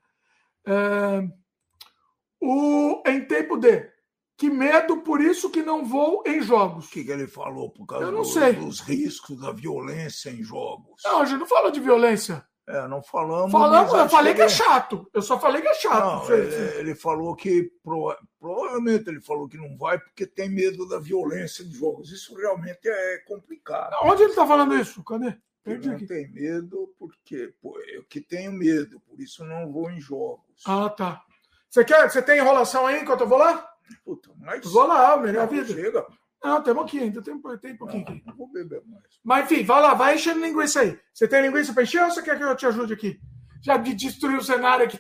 É... 0.67 1.27
O, 2.39 3.03
em 3.07 3.25
tempo 3.25 3.57
de 3.57 3.94
que 4.37 4.51
medo, 4.51 4.99
por 4.99 5.21
isso 5.21 5.51
que 5.51 5.63
não 5.63 5.85
vou 5.85 6.23
em 6.27 6.43
jogos. 6.43 6.87
O 6.87 6.91
que, 6.91 7.05
que 7.05 7.11
ele 7.13 7.27
falou? 7.27 7.71
Por 7.71 7.87
causa 7.87 8.07
eu 8.07 8.13
não 8.13 8.25
sei. 8.25 8.53
dos 8.55 8.81
riscos 8.81 9.41
da 9.41 9.53
violência 9.53 10.31
em 10.31 10.43
jogos. 10.43 11.03
Não, 11.05 11.21
a 11.21 11.25
gente 11.25 11.39
não 11.39 11.47
fala 11.47 11.71
de 11.71 11.81
violência. 11.81 12.45
É, 12.67 12.89
não 12.89 13.03
falamos. 13.03 13.53
Falamos, 13.53 13.93
eu 13.93 14.09
falei 14.09 14.33
que, 14.33 14.39
que 14.39 14.47
é 14.47 14.49
chato. 14.49 15.09
Eu 15.13 15.21
só 15.21 15.39
falei 15.39 15.61
que 15.61 15.69
é 15.69 15.75
chato. 15.75 16.29
Não, 16.29 16.35
ele, 16.35 16.79
ele, 16.79 16.95
falou 16.95 17.37
que 17.37 17.71
provavelmente 18.41 19.09
ele 19.09 19.21
falou 19.21 19.47
que 19.47 19.59
não 19.59 19.77
vai 19.77 19.99
porque 19.99 20.27
tem 20.27 20.49
medo 20.49 20.89
da 20.89 20.99
violência 20.99 21.63
de 21.63 21.77
jogos. 21.77 22.11
Isso 22.11 22.35
realmente 22.35 22.89
é 22.89 23.19
complicado. 23.27 23.95
Onde 24.03 24.23
ele 24.23 24.31
está 24.31 24.47
falando 24.47 24.75
isso? 24.75 25.05
Cadê? 25.05 25.37
Perdi 25.63 25.89
não 25.89 25.97
aqui. 25.97 26.07
tem 26.07 26.31
medo 26.33 26.95
porque 26.99 27.55
pô, 27.61 27.79
eu 27.81 28.05
que 28.05 28.21
tenho 28.21 28.53
medo, 28.53 28.99
por 29.01 29.21
isso 29.21 29.45
não 29.45 29.71
vou 29.71 29.91
em 29.91 30.01
jogos. 30.01 30.63
Ah, 30.67 30.89
tá. 30.89 31.23
Você 31.69 31.85
quer? 31.85 32.11
Você 32.11 32.23
tem 32.23 32.39
enrolação 32.39 32.87
aí 32.87 33.03
enquanto 33.03 33.23
eu 33.23 33.29
vou 33.29 33.39
lá? 33.39 33.74
Puta, 34.05 34.31
mas. 34.39 34.65
Vou 34.65 34.87
lá, 34.87 35.17
melhor 35.17 35.49
vida. 35.49 35.67
Chega. 35.67 36.07
Não, 36.43 36.63
tem 36.63 36.73
um 36.75 36.77
pouquinho 36.77 37.05
ainda, 37.05 37.23
tem, 37.23 37.41
tem 37.59 37.77
pouquinho 37.77 38.03
aqui. 38.03 38.23
Não 38.27 38.37
vou 38.37 38.53
beber 38.53 38.83
mais. 38.87 39.05
Mas 39.25 39.51
enfim, 39.51 39.65
vai 39.65 39.81
lá, 39.81 39.95
vai 39.95 40.15
enchendo 40.15 40.41
linguiça 40.41 40.81
aí. 40.81 40.99
Você 41.13 41.27
tem 41.27 41.41
linguiça 41.41 41.73
para 41.73 41.83
encher 41.83 42.03
ou 42.03 42.11
você 42.11 42.23
quer 42.23 42.37
que 42.37 42.45
eu 42.45 42.55
te 42.55 42.67
ajude 42.67 42.93
aqui? 42.93 43.19
Já 43.63 43.79
de 43.79 43.95
destruir 43.95 44.37
o 44.37 44.45
cenário 44.45 44.85
aqui. 44.85 44.99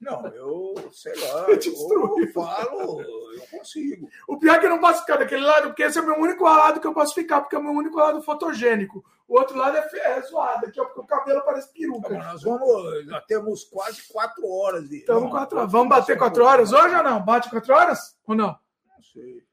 Não, 0.00 0.24
eu 0.28 0.74
sei 0.92 1.12
lá. 1.16 1.46
Eu, 1.50 1.56
eu 1.56 2.32
falo, 2.32 3.02
eu 3.02 3.46
consigo. 3.50 4.08
O 4.26 4.38
pior 4.38 4.54
é 4.54 4.58
que 4.58 4.66
eu 4.66 4.70
não 4.70 4.78
posso 4.78 5.00
ficar 5.00 5.16
daquele 5.16 5.44
lado, 5.44 5.68
porque 5.68 5.82
esse 5.82 5.98
é 5.98 6.00
o 6.00 6.06
meu 6.06 6.18
único 6.18 6.44
lado 6.44 6.80
que 6.80 6.86
eu 6.86 6.94
posso 6.94 7.14
ficar, 7.14 7.40
porque 7.40 7.54
é 7.54 7.58
o 7.58 7.62
meu 7.62 7.72
único 7.72 7.98
lado 7.98 8.22
fotogênico. 8.22 9.04
O 9.30 9.38
outro 9.38 9.56
lado 9.56 9.76
é, 9.76 9.88
é 9.94 10.22
zoado, 10.22 10.66
aqui, 10.66 10.80
ó, 10.80 10.84
porque 10.86 11.00
o 11.02 11.06
cabelo 11.06 11.40
parece 11.44 11.72
peruca. 11.72 12.08
Não, 12.08 12.18
nós 12.18 12.42
vamos, 12.42 13.06
nós 13.06 13.24
temos 13.26 13.62
quase 13.62 14.02
quatro 14.12 14.44
horas. 14.44 14.88
De... 14.88 14.96
Estamos 14.96 15.30
quatro 15.30 15.56
horas. 15.56 15.70
Vamos 15.70 15.88
bater 15.88 16.18
quatro 16.18 16.44
horas 16.44 16.72
hoje 16.72 16.96
ou 16.96 17.02
não? 17.04 17.24
Bate 17.24 17.48
quatro 17.48 17.72
horas 17.72 18.18
ou 18.26 18.34
não? 18.34 18.48
Não 18.48 19.02
sei. 19.12 19.44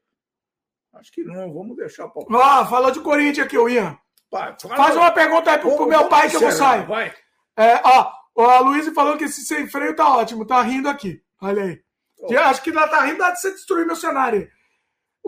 Acho 0.94 1.12
que 1.12 1.22
não, 1.22 1.54
vamos 1.54 1.76
deixar 1.76 2.08
para. 2.08 2.24
Ah, 2.42 2.66
falou 2.66 2.90
de 2.90 2.98
Corinthians 2.98 3.46
aqui, 3.46 3.56
o 3.56 3.68
Ian. 3.68 3.96
Pai, 4.28 4.56
Faz 4.60 4.96
uma 4.96 5.12
pergunta 5.12 5.52
aí 5.52 5.58
pro, 5.58 5.76
pro 5.76 5.86
meu 5.86 6.08
pai 6.08 6.28
que 6.28 6.34
eu 6.34 6.40
vou 6.40 6.50
sair. 6.50 6.84
Vai. 6.84 7.14
É, 7.56 7.80
ó, 7.84 8.12
a 8.36 8.58
Luiz 8.58 8.92
falou 8.92 9.16
que 9.16 9.24
esse 9.24 9.46
sem 9.46 9.68
freio 9.68 9.94
tá 9.94 10.16
ótimo, 10.16 10.44
tá 10.44 10.60
rindo 10.60 10.88
aqui. 10.88 11.22
Olha 11.40 11.62
aí. 11.62 11.80
Oh. 12.18 12.36
Acho 12.36 12.62
que 12.62 12.70
ela 12.70 12.88
tá 12.88 13.02
rindo 13.02 13.22
de 13.22 13.40
você 13.40 13.52
destruir 13.52 13.86
meu 13.86 13.94
cenário. 13.94 14.50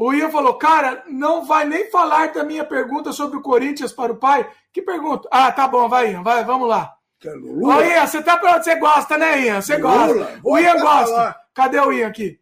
O 0.00 0.14
Ian 0.14 0.30
falou, 0.30 0.54
cara, 0.54 1.04
não 1.08 1.44
vai 1.44 1.66
nem 1.66 1.90
falar 1.90 2.32
da 2.32 2.42
minha 2.42 2.64
pergunta 2.64 3.12
sobre 3.12 3.36
o 3.36 3.42
Corinthians 3.42 3.92
para 3.92 4.10
o 4.10 4.16
pai. 4.16 4.50
Que 4.72 4.80
pergunta? 4.80 5.28
Ah, 5.30 5.52
tá 5.52 5.68
bom, 5.68 5.90
vai, 5.90 6.10
Ian, 6.10 6.22
vai, 6.22 6.42
vamos 6.42 6.66
lá. 6.70 6.94
Ô, 7.22 7.82
Ian, 7.82 8.06
você 8.06 8.22
tá 8.22 8.38
pronto? 8.38 8.64
Você 8.64 8.76
gosta, 8.76 9.18
né, 9.18 9.42
Ian? 9.42 9.60
Você 9.60 9.76
gosta. 9.76 10.40
O 10.42 10.58
Ian 10.58 10.80
gosta. 10.80 11.36
Cadê 11.52 11.78
o 11.80 11.92
Ian 11.92 12.08
aqui? 12.08 12.40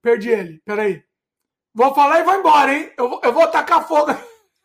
Perdi 0.00 0.30
ele, 0.30 0.62
peraí. 0.64 1.02
Vou 1.74 1.92
falar 1.92 2.20
e 2.20 2.22
vou 2.22 2.36
embora, 2.36 2.72
hein? 2.72 2.92
Eu 2.96 3.08
vou, 3.08 3.20
eu 3.24 3.32
vou 3.32 3.48
tacar 3.48 3.84
fogo. 3.88 4.14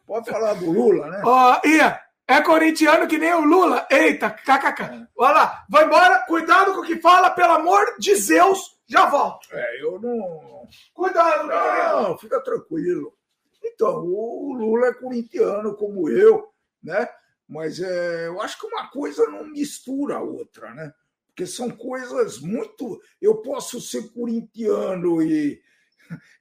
Pode 0.06 0.30
falar 0.30 0.54
do 0.54 0.70
Lula, 0.70 1.08
né? 1.08 1.24
Ó, 1.26 1.60
Ian, 1.66 1.98
é 2.28 2.40
corintiano 2.42 3.08
que 3.08 3.18
nem 3.18 3.34
o 3.34 3.44
Lula. 3.44 3.88
Eita, 3.90 4.30
kkk. 4.30 4.84
É. 4.84 5.08
Olha 5.18 5.34
lá, 5.34 5.66
vai 5.68 5.86
embora. 5.86 6.24
Cuidado 6.28 6.76
com 6.76 6.82
o 6.82 6.86
que 6.86 6.98
fala, 6.98 7.32
pelo 7.32 7.54
amor 7.54 7.96
de 7.98 8.14
Zeus. 8.14 8.80
Já 8.92 9.10
volto. 9.10 9.48
É, 9.54 9.82
eu 9.82 10.02
não. 10.02 10.68
Cuidado, 10.94 11.48
Não, 11.48 12.10
não 12.10 12.18
fica 12.18 12.44
tranquilo. 12.44 13.18
Então, 13.64 14.04
o 14.04 14.54
Lula 14.54 14.88
é 14.88 14.94
corintiano 14.94 15.78
como 15.78 16.10
eu, 16.10 16.50
né? 16.84 17.08
Mas 17.48 17.80
é, 17.80 18.28
eu 18.28 18.42
acho 18.42 18.60
que 18.60 18.66
uma 18.66 18.90
coisa 18.90 19.26
não 19.28 19.46
mistura 19.46 20.16
a 20.16 20.22
outra, 20.22 20.74
né? 20.74 20.92
Porque 21.28 21.46
são 21.46 21.70
coisas 21.70 22.40
muito. 22.40 23.02
Eu 23.22 23.38
posso 23.38 23.80
ser 23.80 24.12
corintiano 24.12 25.22
e 25.22 25.62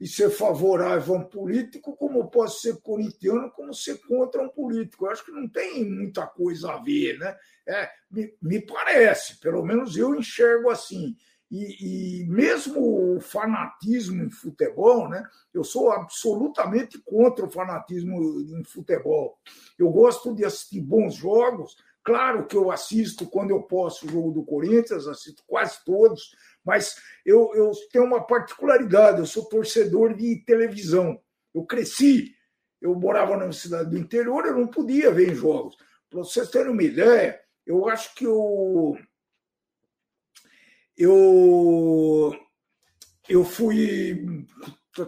e 0.00 0.06
ser 0.08 0.30
favorável 0.30 1.14
a 1.14 1.18
um 1.18 1.24
político, 1.24 1.96
como 1.96 2.28
posso 2.30 2.60
ser 2.60 2.80
corintiano, 2.80 3.50
como 3.52 3.72
ser 3.74 3.98
contra 4.00 4.42
um 4.42 4.48
político. 4.48 5.06
Eu 5.06 5.10
acho 5.10 5.24
que 5.24 5.30
não 5.30 5.48
tem 5.48 5.88
muita 5.88 6.26
coisa 6.26 6.72
a 6.72 6.82
ver, 6.82 7.18
né? 7.18 7.36
É, 7.66 7.90
me, 8.10 8.34
me 8.42 8.60
parece, 8.60 9.38
pelo 9.38 9.64
menos 9.64 9.96
eu 9.96 10.14
enxergo 10.14 10.70
assim. 10.70 11.16
E, 11.50 12.20
e, 12.20 12.26
mesmo 12.28 13.16
o 13.16 13.20
fanatismo 13.20 14.22
em 14.22 14.30
futebol, 14.30 15.08
né? 15.08 15.22
Eu 15.52 15.64
sou 15.64 15.90
absolutamente 15.90 16.98
contra 16.98 17.44
o 17.44 17.50
fanatismo 17.50 18.40
em 18.56 18.62
futebol. 18.62 19.36
Eu 19.76 19.90
gosto 19.90 20.32
de 20.32 20.44
assistir 20.44 20.80
bons 20.80 21.14
jogos. 21.14 21.76
Claro 22.04 22.46
que 22.46 22.56
eu 22.56 22.70
assisto 22.70 23.26
quando 23.26 23.50
eu 23.50 23.62
posso 23.62 24.06
o 24.06 24.10
jogo 24.10 24.30
do 24.30 24.44
Corinthians, 24.44 25.08
assisto 25.08 25.42
quase 25.46 25.84
todos, 25.84 26.34
mas 26.64 26.96
eu, 27.26 27.50
eu 27.54 27.72
tenho 27.92 28.04
uma 28.04 28.24
particularidade, 28.24 29.18
eu 29.18 29.26
sou 29.26 29.44
torcedor 29.46 30.14
de 30.14 30.42
televisão. 30.44 31.20
Eu 31.52 31.64
cresci, 31.64 32.34
eu 32.80 32.94
morava 32.94 33.36
numa 33.36 33.52
cidade 33.52 33.90
do 33.90 33.98
interior, 33.98 34.46
eu 34.46 34.56
não 34.56 34.68
podia 34.68 35.10
ver 35.10 35.34
jogos. 35.34 35.76
Para 36.08 36.20
vocês 36.20 36.48
terem 36.48 36.72
uma 36.72 36.82
ideia, 36.82 37.40
eu 37.66 37.88
acho 37.88 38.14
que 38.14 38.24
eu, 38.24 38.96
eu, 41.00 42.36
eu 43.26 43.42
fui 43.42 44.46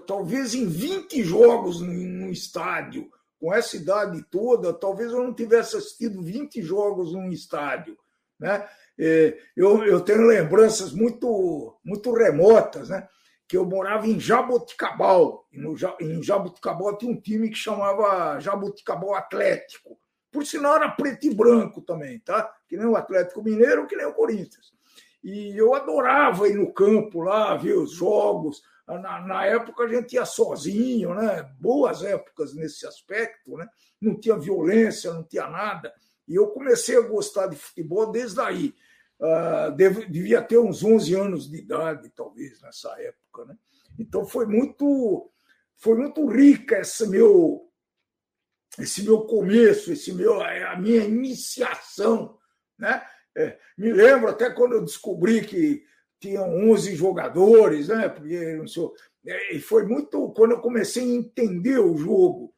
talvez 0.06 0.54
em 0.54 0.66
20 0.66 1.22
jogos 1.22 1.82
no 1.82 2.30
estádio. 2.30 3.10
Com 3.38 3.52
essa 3.52 3.76
idade 3.76 4.24
toda, 4.30 4.72
talvez 4.72 5.12
eu 5.12 5.22
não 5.22 5.34
tivesse 5.34 5.76
assistido 5.76 6.22
20 6.22 6.62
jogos 6.62 7.12
num 7.12 7.30
estádio. 7.30 7.98
Né? 8.38 8.66
É, 8.98 9.36
eu, 9.54 9.84
eu 9.84 10.00
tenho 10.00 10.22
lembranças 10.22 10.92
muito, 10.92 11.76
muito 11.84 12.12
remotas, 12.14 12.88
né? 12.88 13.06
que 13.46 13.56
eu 13.56 13.66
morava 13.66 14.06
em 14.06 14.18
Jaboticabal. 14.18 15.46
E 15.52 15.58
no, 15.58 15.76
em 16.00 16.22
Jaboticabal 16.22 16.96
tinha 16.96 17.12
um 17.12 17.20
time 17.20 17.50
que 17.50 17.56
chamava 17.56 18.40
Jaboticabal 18.40 19.14
Atlético. 19.14 19.98
Por 20.30 20.46
sinal, 20.46 20.76
era 20.76 20.88
preto 20.88 21.26
e 21.26 21.34
branco 21.34 21.82
também, 21.82 22.18
tá? 22.20 22.50
Que 22.66 22.78
nem 22.78 22.86
o 22.86 22.96
Atlético 22.96 23.42
Mineiro, 23.42 23.86
que 23.86 23.96
nem 23.96 24.06
o 24.06 24.14
Corinthians. 24.14 24.72
E 25.23 25.57
eu 25.57 25.75
adorava 25.75 26.49
ir 26.49 26.55
no 26.55 26.73
campo 26.73 27.20
lá, 27.20 27.57
ver 27.57 27.75
os 27.75 27.92
jogos. 27.92 28.62
Na, 28.86 29.20
na 29.20 29.47
época 29.47 29.84
a 29.84 29.89
gente 29.89 30.15
ia 30.15 30.25
sozinho, 30.25 31.15
né? 31.15 31.42
Boas 31.60 32.02
épocas 32.02 32.55
nesse 32.55 32.86
aspecto, 32.86 33.57
né? 33.57 33.68
Não 34.01 34.18
tinha 34.18 34.36
violência, 34.36 35.12
não 35.12 35.23
tinha 35.23 35.49
nada. 35.49 35.92
E 36.26 36.34
eu 36.34 36.49
comecei 36.49 36.97
a 36.97 37.02
gostar 37.02 37.47
de 37.47 37.57
futebol 37.57 38.10
desde 38.10 38.41
aí. 38.41 38.75
Uh, 39.20 39.70
devia 40.10 40.42
ter 40.42 40.59
uns 40.59 40.83
11 40.83 41.15
anos 41.15 41.49
de 41.49 41.59
idade, 41.59 42.10
talvez, 42.10 42.60
nessa 42.60 42.91
época. 43.01 43.44
Né? 43.44 43.57
Então 43.99 44.26
foi 44.26 44.47
muito, 44.47 45.31
foi 45.76 45.97
muito 45.97 46.26
rica 46.26 46.81
esse 46.81 47.07
meu, 47.07 47.70
esse 48.78 49.02
meu 49.05 49.20
começo, 49.23 49.92
esse 49.92 50.12
meu, 50.12 50.42
a 50.42 50.76
minha 50.76 51.05
iniciação. 51.05 52.36
Né? 52.76 53.01
É, 53.36 53.59
me 53.78 53.93
lembro 53.93 54.28
até 54.28 54.51
quando 54.51 54.75
eu 54.75 54.85
descobri 54.85 55.43
que 55.43 55.85
tinham 56.20 56.70
11 56.70 56.94
jogadores, 56.94 57.89
né? 57.89 58.09
Porque 58.09 58.57
não 58.57 58.67
sei, 58.67 58.89
é, 59.27 59.55
e 59.55 59.61
foi 59.61 59.86
muito 59.86 60.31
quando 60.33 60.52
eu 60.52 60.61
comecei 60.61 61.02
a 61.02 61.17
entender 61.17 61.78
o 61.78 61.97
jogo 61.97 62.52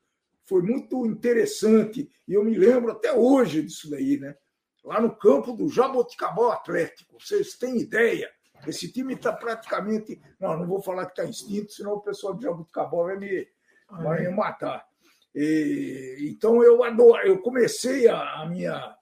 foi 0.46 0.62
muito 0.62 1.06
interessante 1.06 2.10
e 2.28 2.34
eu 2.34 2.44
me 2.44 2.56
lembro 2.56 2.92
até 2.92 3.12
hoje 3.12 3.62
disso 3.62 3.90
daí, 3.90 4.18
né? 4.18 4.36
Lá 4.84 5.00
no 5.00 5.16
campo 5.16 5.52
do 5.52 5.68
Jaboticabal 5.68 6.52
Atlético, 6.52 7.18
vocês 7.18 7.54
têm 7.54 7.78
ideia? 7.78 8.30
Esse 8.66 8.92
time 8.92 9.14
está 9.14 9.32
praticamente. 9.32 10.20
Não, 10.38 10.58
não 10.58 10.66
vou 10.66 10.82
falar 10.82 11.06
que 11.06 11.12
está 11.12 11.24
extinto, 11.24 11.72
senão 11.72 11.94
o 11.94 12.00
pessoal 12.00 12.34
do 12.34 12.42
Jaboticabal 12.42 13.04
vai 13.04 13.18
me, 13.18 13.48
vai 13.90 14.22
me 14.22 14.28
matar. 14.28 14.86
E, 15.34 16.28
então 16.30 16.62
eu 16.62 16.84
adoro, 16.84 17.26
eu 17.26 17.40
comecei 17.40 18.06
a, 18.06 18.42
a, 18.42 18.46
minha 18.46 18.94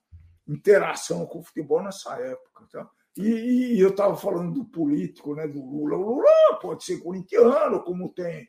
interação 0.46 1.26
com 1.26 1.40
o 1.40 1.42
futebol 1.42 1.82
nessa 1.82 2.14
época. 2.14 2.66
Tá? 2.70 2.88
E, 3.16 3.76
e 3.76 3.80
eu 3.80 3.90
estava 3.90 4.16
falando 4.16 4.52
do 4.52 4.64
político, 4.64 5.34
né, 5.34 5.46
do 5.46 5.60
Lula. 5.60 5.96
O 5.96 6.16
Lula 6.16 6.58
pode 6.60 6.84
ser 6.84 6.98
corintiano, 6.98 7.82
como 7.82 8.12
tem, 8.12 8.48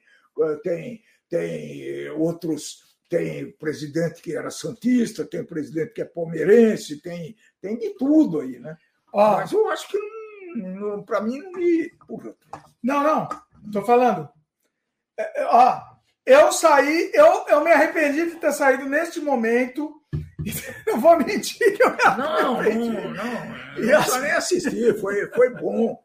tem, 0.64 1.02
tem 1.30 2.10
outros 2.12 2.94
tem 3.10 3.52
presidente 3.52 4.24
que 4.24 4.36
era 4.36 4.50
santista, 4.50 5.24
tem 5.24 5.46
presidente 5.46 5.94
que 5.94 6.02
é 6.02 6.06
palmeirense, 6.06 7.00
tem, 7.00 7.36
tem 7.62 7.78
de 7.78 7.92
tudo 7.92 8.40
aí, 8.40 8.58
né? 8.58 8.76
Ah. 9.14 9.38
Mas 9.38 9.52
eu 9.52 9.70
acho 9.70 9.88
que 9.88 10.00
para 11.06 11.22
mim 11.22 11.38
não 11.38 11.52
me. 11.52 11.92
Não, 12.82 13.04
não, 13.04 13.30
estou 13.68 13.84
falando. 13.86 14.28
É, 15.16 15.42
é, 15.42 15.46
ó, 15.46 15.80
eu 16.26 16.52
saí, 16.52 17.12
eu, 17.14 17.46
eu 17.48 17.64
me 17.64 17.72
arrependi 17.72 18.32
de 18.32 18.38
ter 18.38 18.52
saído 18.52 18.86
neste 18.86 19.20
momento. 19.20 20.02
Não 20.88 21.00
vou 21.00 21.18
mentir 21.18 21.76
que 21.76 21.84
eu 21.84 21.96
Não, 22.18 22.62
não, 22.62 23.14
não. 23.14 23.56
Eu 23.78 24.02
não 24.02 24.22
nem 24.22 24.32
assistir, 24.32 25.00
foi, 25.00 25.28
foi 25.28 25.50
bom. 25.50 26.02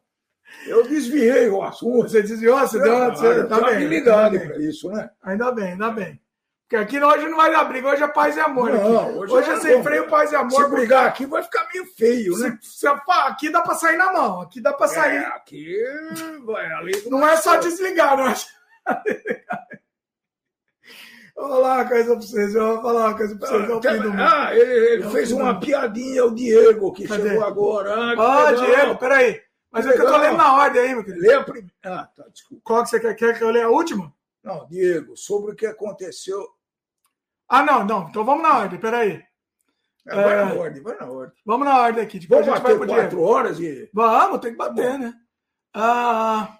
Eu 0.65 0.87
desviei 0.87 1.47
o 1.49 1.61
assunto. 1.63 2.09
Você 2.09 2.21
desviou? 2.21 2.59
Você 2.59 2.79
deu. 2.79 3.11
Você, 3.11 3.43
tá 3.45 3.61
bem, 3.61 3.87
ligado 3.87 4.39
para 4.39 4.57
isso, 4.57 4.89
né? 4.89 5.09
Ainda 5.21 5.51
bem, 5.51 5.73
ainda 5.73 5.91
bem. 5.91 6.19
Porque 6.63 6.75
aqui 6.75 7.03
hoje 7.03 7.27
não 7.27 7.37
vai 7.37 7.51
dar 7.51 7.63
briga, 7.63 7.89
hoje 7.89 8.03
é 8.03 8.07
paz 8.07 8.37
e 8.37 8.39
amor. 8.39 8.71
Não, 8.71 9.17
hoje, 9.17 9.33
hoje 9.33 9.49
é, 9.49 9.53
é 9.53 9.59
sem 9.59 9.83
freio, 9.83 10.07
paz 10.07 10.31
e 10.31 10.35
amor. 10.35 10.65
Se 10.65 10.69
brigar 10.69 11.07
aqui 11.07 11.25
vai 11.25 11.41
ficar 11.41 11.67
meio 11.73 11.85
feio, 11.95 12.37
né? 12.37 12.59
Se, 12.61 12.85
aqui 12.87 13.49
dá 13.49 13.61
para 13.61 13.73
sair 13.73 13.97
na 13.97 14.13
mão, 14.13 14.41
aqui 14.41 14.61
dá 14.61 14.71
para 14.73 14.85
é, 14.85 14.89
sair. 14.89 15.17
É, 15.17 15.25
aqui 15.25 15.77
vai 16.45 16.71
ali. 16.73 17.09
Não 17.09 17.27
é 17.27 17.37
só 17.37 17.55
desligar, 17.57 18.15
não 18.15 18.27
é 18.27 18.35
só 21.39 21.47
Vou 21.47 21.49
falar 21.49 21.75
uma 21.75 21.87
coisa 21.87 22.11
para 22.11 22.21
vocês, 22.21 22.55
eu 22.55 22.67
vou 22.67 22.81
falar 22.81 23.07
uma 23.07 23.17
coisa 23.17 23.37
para 23.37 23.47
vocês. 23.49 24.01
Ah, 24.17 24.47
ah 24.47 24.55
ele, 24.55 24.71
ele 24.71 25.03
é 25.03 25.09
fez 25.09 25.31
uma 25.31 25.59
piadinha, 25.59 26.25
o 26.25 26.35
Diego, 26.35 26.91
que 26.91 27.07
Cadê? 27.07 27.29
chegou 27.29 27.45
agora. 27.45 27.93
Ah, 28.17 28.47
ah 28.47 28.51
Diego, 28.51 28.97
peraí. 28.97 29.41
Mas 29.71 29.85
que 29.85 29.91
é 29.91 29.95
que 29.95 30.01
eu 30.01 30.07
tô 30.07 30.17
lendo 30.17 30.37
na 30.37 30.55
ordem 30.55 30.81
aí, 30.81 30.95
meu 30.95 31.03
querido. 31.03 31.21
Lê 31.21 31.33
a 31.33 31.43
primeira. 31.43 31.69
Ah, 31.85 32.09
tá, 32.15 32.25
desculpa. 32.33 32.63
Qual 32.65 32.83
que 32.83 32.89
você 32.89 32.99
quer? 32.99 33.13
Quer 33.15 33.37
que 33.37 33.43
eu 33.43 33.51
leia 33.51 33.67
a 33.67 33.69
última? 33.69 34.11
Não, 34.43 34.67
Diego, 34.67 35.15
sobre 35.15 35.51
o 35.51 35.55
que 35.55 35.65
aconteceu 35.65 36.45
ah, 37.49 37.63
não, 37.63 37.83
não. 37.83 38.07
Então 38.07 38.23
vamos 38.23 38.43
na 38.43 38.59
ordem, 38.59 38.79
peraí. 38.79 39.23
É, 40.07 40.15
vai 40.15 40.33
é... 40.33 40.45
na 40.45 40.53
ordem, 40.53 40.83
vai 40.83 40.97
na 40.97 41.07
ordem. 41.07 41.37
Vamos 41.43 41.67
na 41.67 41.81
ordem 41.81 42.03
aqui. 42.03 42.19
Depois 42.19 42.45
vamos 42.45 42.61
bater 42.61 42.87
quatro 42.87 43.21
horas 43.21 43.59
e. 43.59 43.89
Vamos, 43.91 44.39
tem 44.39 44.51
que 44.51 44.57
bater, 44.57 44.91
Bom. 44.91 44.97
né? 44.99 45.13
Ah, 45.73 46.59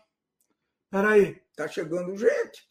peraí. 0.90 1.40
Tá 1.56 1.68
chegando 1.68 2.18
gente. 2.18 2.68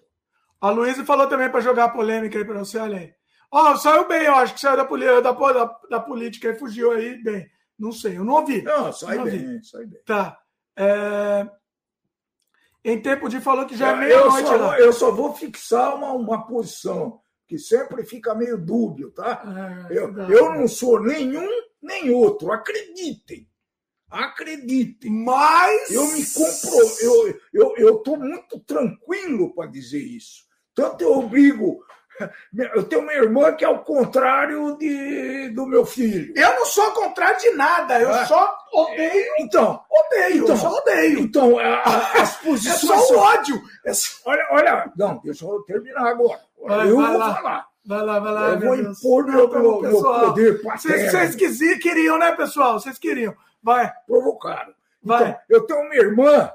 A 0.61 0.71
Luísa 0.71 1.05
falou 1.05 1.27
também 1.27 1.51
para 1.51 1.61
jogar 1.61 1.91
polêmica 1.91 2.39
aí 2.39 2.45
para 2.45 2.59
você, 2.59 2.79
olha 2.79 2.99
aí. 2.99 3.13
Ó, 3.51 3.73
oh, 3.73 3.77
saiu 3.77 4.07
bem, 4.07 4.25
eu 4.25 4.35
acho 4.35 4.55
que 4.55 4.61
saiu 4.61 4.77
da, 4.77 4.85
da, 5.21 5.33
da, 5.33 5.79
da 5.91 6.01
política 6.01 6.49
e 6.49 6.59
fugiu 6.59 6.93
aí 6.93 7.23
bem. 7.23 7.49
Não 7.79 7.93
sei, 7.93 8.19
eu 8.19 8.25
não 8.25 8.35
ouvi. 8.35 8.63
Não, 8.63 8.93
sai 8.93 9.17
não 9.17 9.25
bem, 9.25 9.35
ouvi. 9.35 9.65
sai 9.65 9.87
bem. 9.87 10.01
Tá. 10.05 10.39
É... 10.77 11.49
Em 12.85 13.01
tempo 13.01 13.29
de 13.29 13.41
falou 13.41 13.67
que 13.67 13.77
já 13.77 13.91
é, 13.91 13.93
é 13.93 13.97
meia-noite 13.97 14.51
lá. 14.51 14.79
Eu 14.79 14.93
só 14.93 15.11
vou 15.11 15.35
fixar 15.35 15.95
uma, 15.95 16.13
uma 16.13 16.47
posição 16.47 17.21
que 17.47 17.59
sempre 17.59 18.05
fica 18.05 18.35
meio 18.35 18.59
dúbio, 18.59 19.11
tá? 19.11 19.43
Ah, 19.45 19.87
eu, 19.91 20.15
eu 20.29 20.55
não 20.55 20.69
sou 20.69 21.01
nenhum 21.01 21.49
nem 21.81 22.11
outro, 22.11 22.53
acreditem. 22.53 23.49
Acreditem. 24.11 25.11
Mas. 25.11 25.91
Eu 25.91 26.07
me 26.13 26.25
compro. 26.25 26.97
Eu, 27.01 27.41
eu, 27.53 27.75
eu 27.77 27.99
tô 27.99 28.17
muito 28.17 28.59
tranquilo 28.61 29.55
para 29.55 29.71
dizer 29.71 30.03
isso. 30.03 30.48
Tanto 30.79 31.03
eu 31.03 31.19
obrigo. 31.19 31.85
Eu 32.73 32.85
tenho 32.85 33.03
uma 33.03 33.13
irmã 33.13 33.53
que 33.53 33.65
é 33.65 33.69
o 33.69 33.81
contrário 33.81 34.77
de, 34.79 35.49
do 35.51 35.67
meu 35.67 35.85
filho. 35.85 36.33
Eu 36.37 36.55
não 36.55 36.65
sou 36.67 36.93
contrário 36.93 37.39
de 37.41 37.51
nada, 37.51 38.01
eu 38.01 38.13
ah, 38.13 38.27
só 38.27 38.57
odeio. 38.73 39.35
Então, 39.41 39.81
odeio, 39.91 40.45
então, 40.45 40.55
eu 40.55 40.57
só 40.57 40.79
odeio. 40.79 41.19
Então, 41.19 41.59
a, 41.59 41.75
a, 41.75 42.23
as 42.23 42.37
posições. 42.37 42.93
é 42.93 43.07
só 43.07 43.15
o 43.15 43.19
ódio. 43.19 43.61
É 43.85 43.93
só, 43.93 44.19
olha, 44.27 44.47
olha, 44.53 44.93
não, 44.97 45.21
deixa 45.23 45.45
eu 45.45 45.63
terminar 45.63 46.07
agora. 46.07 46.41
Vai, 46.65 46.89
eu 46.89 46.97
vai 46.97 47.11
vou 47.11 47.19
lá. 47.19 47.35
falar. 47.35 47.67
Vai 47.85 48.03
lá, 48.03 48.21
vai 48.21 48.33
lá. 48.33 48.49
Eu 48.51 48.61
vou 48.61 48.77
Deus. 48.77 48.99
impor 48.99 49.25
meu, 49.25 49.49
meu, 49.49 49.81
meu 49.81 50.03
poder 50.03 50.63
Vocês, 50.63 51.11
vocês 51.11 51.79
queriam, 51.81 52.19
né, 52.19 52.33
pessoal? 52.33 52.79
Vocês 52.79 52.99
queriam. 52.99 53.35
Vai. 53.63 53.93
Provocaram. 54.07 54.73
Vai. 55.03 55.23
Então, 55.23 55.41
eu 55.49 55.67
tenho 55.67 55.81
uma 55.81 55.95
irmã 55.97 56.53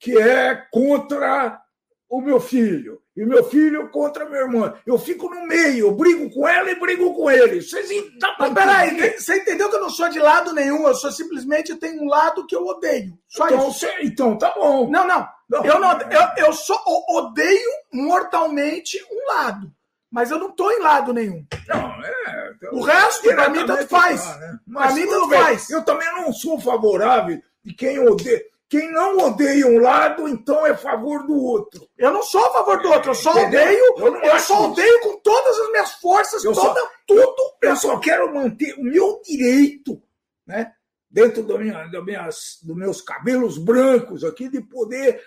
que 0.00 0.16
é 0.16 0.54
contra 0.70 1.60
o 2.08 2.20
meu 2.20 2.40
filho. 2.40 3.01
E 3.14 3.26
meu 3.26 3.44
filho 3.44 3.90
contra 3.90 4.24
minha 4.24 4.40
irmã. 4.40 4.74
Eu 4.86 4.98
fico 4.98 5.28
no 5.28 5.46
meio, 5.46 5.88
eu 5.88 5.92
brigo 5.92 6.30
com 6.30 6.48
ela 6.48 6.70
e 6.70 6.80
brigo 6.80 7.14
com 7.14 7.30
ele. 7.30 7.60
Vocês 7.60 7.88
tá 8.18 8.34
Mas 8.38 8.54
peraí, 8.54 9.18
você 9.18 9.36
entendeu 9.36 9.68
que 9.68 9.76
eu 9.76 9.82
não 9.82 9.90
sou 9.90 10.08
de 10.08 10.18
lado 10.18 10.54
nenhum, 10.54 10.88
eu 10.88 10.94
sou 10.94 11.12
simplesmente 11.12 11.76
tenho 11.76 12.02
um 12.02 12.08
lado 12.08 12.46
que 12.46 12.56
eu 12.56 12.64
odeio. 12.64 13.12
Só 13.28 13.46
então, 13.48 13.68
isso. 13.68 13.86
Então, 14.00 14.38
tá 14.38 14.54
bom. 14.56 14.88
Não, 14.90 15.06
não. 15.06 15.28
não 15.48 15.64
eu, 15.64 15.78
não 15.78 16.00
eu, 16.00 16.46
eu 16.46 16.52
só 16.54 16.82
odeio 17.10 17.70
mortalmente 17.92 18.98
um 19.10 19.34
lado. 19.34 19.70
Mas 20.10 20.30
eu 20.30 20.38
não 20.38 20.50
estou 20.50 20.70
em 20.70 20.80
lado 20.80 21.12
nenhum. 21.12 21.46
Não, 21.68 22.04
é. 22.04 22.52
O 22.70 22.82
resto, 22.82 23.28
para 23.34 23.48
mim, 23.48 23.64
tanto 23.66 23.88
faz. 23.88 24.26
né? 24.38 24.58
Para 24.72 24.92
mim, 24.92 25.06
tanto 25.06 25.30
faz. 25.30 25.70
Eu 25.70 25.82
também 25.82 26.08
não 26.14 26.32
sou 26.32 26.60
favorável 26.60 27.40
de 27.64 27.74
quem 27.74 27.98
odeia. 27.98 28.51
Quem 28.72 28.90
não 28.90 29.18
odeia 29.18 29.66
um 29.66 29.78
lado, 29.78 30.26
então 30.26 30.66
é 30.66 30.70
a 30.70 30.76
favor 30.78 31.26
do 31.26 31.36
outro. 31.36 31.86
Eu 31.94 32.10
não 32.10 32.22
sou 32.22 32.42
a 32.42 32.54
favor 32.54 32.80
do 32.80 32.88
outro, 32.88 33.10
eu 33.10 33.14
só 33.14 33.30
Entendeu? 33.32 33.60
odeio. 33.60 33.94
Eu, 33.98 34.16
eu 34.22 34.38
só 34.38 34.70
odeio 34.70 35.00
com 35.00 35.18
todas 35.18 35.58
as 35.58 35.70
minhas 35.72 35.92
forças, 35.96 36.42
eu 36.42 36.54
toda, 36.54 36.80
só, 36.80 36.90
tudo. 37.06 37.36
Eu 37.60 37.76
só 37.76 37.98
quero 37.98 38.32
manter 38.32 38.72
o 38.78 38.82
meu 38.82 39.20
direito, 39.22 40.02
né? 40.46 40.72
Dentro 41.10 41.42
do 41.42 41.58
minha, 41.58 41.84
do 41.88 42.02
minhas, 42.02 42.60
dos 42.62 42.74
meus 42.74 43.02
cabelos 43.02 43.58
brancos 43.58 44.24
aqui, 44.24 44.48
de 44.48 44.62
poder 44.62 45.22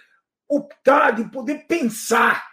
optar, 0.49 1.11
de 1.11 1.29
poder 1.29 1.67
pensar. 1.67 2.43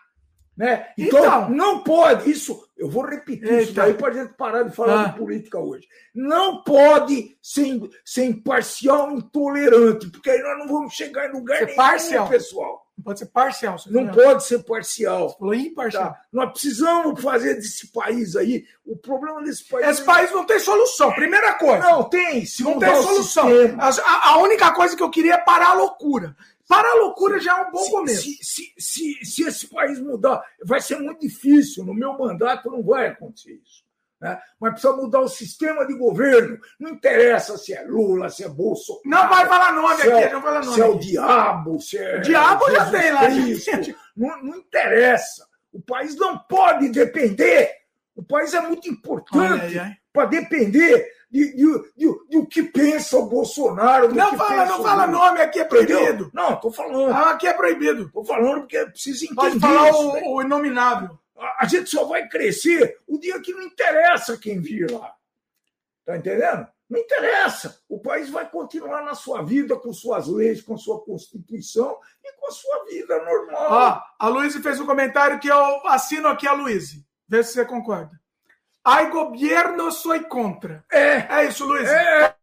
Né? 0.57 0.87
Então, 0.99 1.21
então, 1.21 1.51
não 1.51 1.83
pode, 1.83 2.31
isso, 2.31 2.69
eu 2.77 2.89
vou 2.89 3.07
repetir 3.07 3.45
eita. 3.45 3.63
isso 3.63 3.73
daí 3.73 3.95
para 3.95 4.09
a 4.09 4.13
gente 4.13 4.35
parar 4.35 4.63
de 4.65 4.77
falar 4.77 5.01
ah. 5.01 5.09
de 5.09 5.17
política 5.17 5.59
hoje. 5.59 5.89
Não 6.15 6.63
pode 6.63 7.37
ser, 7.41 7.81
ser 8.05 8.25
imparcial, 8.27 9.11
intolerante, 9.13 10.11
porque 10.11 10.29
aí 10.29 10.43
nós 10.43 10.59
não 10.59 10.69
vamos 10.69 10.93
chegar 10.93 11.29
em 11.29 11.33
lugar 11.33 11.59
ser 11.59 11.65
nenhum, 11.67 11.77
parcial. 11.77 12.29
pessoal. 12.29 12.83
Não 12.99 13.05
pode 13.05 13.19
ser 13.19 13.27
parcial. 13.27 13.77
Não 13.87 14.09
pode 14.09 14.45
ser 14.45 14.59
parcial. 14.63 15.31
Você 15.31 15.39
falou 15.39 15.55
imparcial. 15.55 16.11
Tá? 16.11 16.21
Nós 16.31 16.53
precisamos 16.53 17.21
fazer 17.21 17.55
desse 17.55 17.91
país 17.91 18.37
aí. 18.37 18.65
O 18.85 18.97
problema 18.97 19.43
desse 19.43 19.67
país. 19.67 19.89
Esse 19.89 20.03
é... 20.03 20.05
país 20.05 20.31
não 20.31 20.45
tem 20.45 20.59
solução. 20.61 21.13
Primeira 21.13 21.55
coisa. 21.55 21.83
Não, 21.83 22.05
tem. 22.05 22.45
Se 22.45 22.63
não 22.63 22.79
tem 22.79 22.95
solução. 23.03 23.49
A, 23.79 24.33
a, 24.33 24.39
única 24.39 24.71
coisa 24.73 24.95
que 24.95 25.03
eu 25.03 25.11
queria 25.11 25.35
é 25.35 25.39
parar 25.39 25.71
a 25.71 25.75
loucura. 25.75 26.37
Para 26.73 26.91
a 26.91 26.95
loucura 26.95 27.39
já 27.39 27.59
é 27.59 27.63
um 27.67 27.71
bom 27.71 27.85
se, 27.85 27.91
começo. 27.91 28.23
Se, 28.23 28.39
se, 28.43 28.75
se, 28.79 29.25
se, 29.27 29.43
esse 29.43 29.67
país 29.69 30.01
mudar, 30.01 30.43
vai 30.65 30.81
ser 30.81 30.99
muito 30.99 31.21
difícil. 31.21 31.85
No 31.85 31.93
meu 31.93 32.17
mandato 32.17 32.71
não 32.71 32.83
vai 32.83 33.09
acontecer 33.09 33.61
isso. 33.63 33.85
Né? 34.19 34.41
Mas 34.59 34.73
precisa 34.73 34.97
mudar 34.97 35.21
o 35.21 35.29
sistema 35.29 35.87
de 35.87 35.93
governo. 35.93 36.59
Não 36.81 36.89
interessa 36.89 37.59
se 37.59 37.75
é 37.75 37.83
Lula, 37.83 38.31
se 38.31 38.43
é 38.43 38.49
Bolsonaro. 38.49 39.03
Não 39.05 39.29
vai 39.29 39.47
falar 39.47 39.73
nome 39.75 40.03
aqui, 40.03 40.09
é, 40.09 40.33
não 40.33 40.41
fala 40.41 40.61
nome. 40.63 40.75
Se 40.75 40.81
é 40.81 40.87
o 40.87 40.99
diabo, 40.99 41.79
se 41.79 41.99
é. 41.99 42.17
O 42.17 42.23
diabo 42.23 42.65
Jesus 42.65 42.91
já 42.91 42.91
tem 42.91 43.13
lá, 43.13 43.29
gente. 43.29 43.97
Não, 44.17 44.43
não 44.43 44.57
interessa. 44.57 45.47
O 45.71 45.83
país 45.83 46.17
não 46.17 46.39
pode 46.39 46.89
depender. 46.89 47.71
O 48.17 48.23
país 48.23 48.55
é 48.55 48.63
muito 48.63 48.89
importante 48.89 49.79
para 50.11 50.27
depender 50.27 51.07
de, 51.31 51.55
de, 51.55 51.92
o 53.11 53.27
Bolsonaro. 53.27 54.15
Não 54.15 54.37
fala, 54.37 54.65
não 54.67 54.83
fala 54.83 55.07
nome, 55.07 55.41
aqui 55.41 55.61
é 55.61 55.65
proibido. 55.65 56.01
Entendeu? 56.01 56.31
Não, 56.33 56.57
tô 56.57 56.71
falando. 56.71 57.13
Ah, 57.13 57.31
aqui 57.31 57.47
é 57.47 57.53
proibido. 57.53 58.11
Tô 58.11 58.25
falando 58.25 58.61
porque 58.61 58.85
precisa 58.87 59.25
entender. 59.25 59.37
Pode 59.37 59.61
falar 59.61 59.91
isso, 59.91 60.01
o, 60.01 60.37
o, 60.37 60.43
inominável. 60.43 61.19
A, 61.37 61.65
a, 61.65 61.67
gente 61.67 61.91
só 61.91 62.05
vai 62.05 62.29
crescer 62.29 62.99
o 63.07 63.19
dia 63.19 63.41
que 63.41 63.53
não 63.53 63.63
interessa 63.63 64.37
quem 64.37 64.61
vir 64.61 64.91
lá. 64.91 65.15
Tá 66.05 66.17
entendendo? 66.17 66.67
Não 66.89 67.01
interessa. 67.01 67.81
O 67.89 67.99
país 67.99 68.29
vai 68.29 68.49
continuar 68.49 69.03
na 69.03 69.15
sua 69.15 69.43
vida, 69.43 69.77
com 69.77 69.93
suas 69.93 70.29
leis, 70.29 70.61
com 70.61 70.77
sua 70.77 71.01
Constituição 71.01 71.97
e 72.23 72.33
com 72.33 72.49
a 72.49 72.51
sua 72.51 72.85
vida 72.85 73.25
normal. 73.25 73.73
Ah, 73.73 74.05
a 74.19 74.29
Luísa 74.29 74.61
fez 74.61 74.79
um 74.79 74.87
comentário 74.87 75.41
que 75.41 75.49
eu 75.49 75.87
assino 75.89 76.29
aqui 76.29 76.47
a 76.47 76.53
Luísa. 76.53 76.97
Vê 77.27 77.43
se 77.43 77.55
você 77.55 77.65
concorda. 77.65 78.21
Ai, 78.85 79.11
governo 79.11 79.93
sou 79.93 80.19
contra. 80.25 80.85
É. 80.91 81.41
É 81.41 81.45
isso, 81.47 81.65
Luiz? 81.65 81.89
É. 81.89 82.35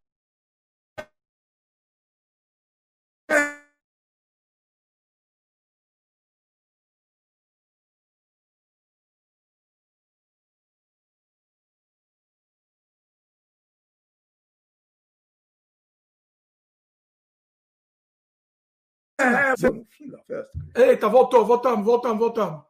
É, 19.50 19.70
no 19.70 19.86
fim 19.86 20.10
da 20.10 20.20
festa. 20.20 20.52
Eita, 20.76 21.08
voltou, 21.08 21.46
voltamos, 21.46 21.86
voltamos, 21.86 22.20
voltamos. 22.20 22.64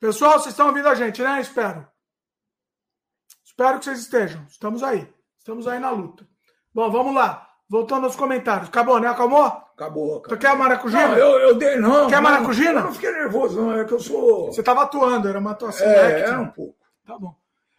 Pessoal, 0.00 0.38
vocês 0.38 0.52
estão 0.52 0.68
ouvindo 0.68 0.88
a 0.88 0.94
gente, 0.94 1.22
né? 1.22 1.40
Espero. 1.40 1.86
Espero 3.44 3.78
que 3.78 3.84
vocês 3.84 4.00
estejam. 4.00 4.44
Estamos 4.48 4.82
aí. 4.82 5.08
Estamos 5.38 5.66
aí 5.68 5.78
na 5.78 5.90
luta. 5.90 6.26
Bom, 6.74 6.90
vamos 6.90 7.14
lá. 7.14 7.48
Voltando 7.68 8.04
aos 8.04 8.16
comentários. 8.16 8.68
Acabou, 8.68 9.00
né? 9.00 9.08
Acabou? 9.08 9.46
Acabou. 9.46 10.20
Tu 10.20 10.36
quer 10.36 10.48
a 10.48 10.56
maracujina? 10.56 11.08
Não, 11.08 11.16
eu, 11.16 11.38
eu 11.40 11.54
dei, 11.54 11.76
não. 11.76 12.08
Quer 12.08 12.16
não, 12.16 12.22
maracujina? 12.22 12.80
Eu 12.80 12.84
não 12.84 12.92
fiquei 12.92 13.12
nervoso, 13.12 13.60
não. 13.60 13.72
É 13.72 13.84
que 13.84 13.92
eu 13.92 14.00
sou. 14.00 14.46
Você 14.46 14.60
estava 14.60 14.82
atuando, 14.82 15.28
era 15.28 15.38
uma 15.38 15.52
atuação. 15.52 15.86
É, 15.86 16.20
era 16.20 16.40
um 16.40 16.50
pouco. 16.50 16.76
Tá 17.06 17.18
bom. 17.18 17.34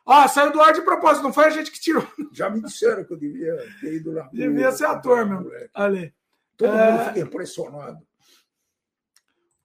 Ó, 0.05 0.27
saiu 0.27 0.51
do 0.51 0.61
ar 0.61 0.71
de 0.71 0.81
propósito, 0.81 1.23
não 1.23 1.33
foi 1.33 1.45
a 1.45 1.49
gente 1.49 1.71
que 1.71 1.79
tirou. 1.79 2.05
Já 2.31 2.49
me 2.49 2.61
disseram 2.61 3.03
que 3.03 3.13
eu 3.13 3.17
devia 3.17 3.55
ter 3.81 3.95
ido 3.95 4.11
lá. 4.11 4.29
Devia 4.31 4.71
ser 4.71 4.85
ator, 4.85 5.25
meu. 5.25 5.51
Ali. 5.73 6.13
Todo 6.57 6.75
é... 6.75 6.91
mundo 6.91 7.05
fica 7.05 7.19
impressionado. 7.19 7.99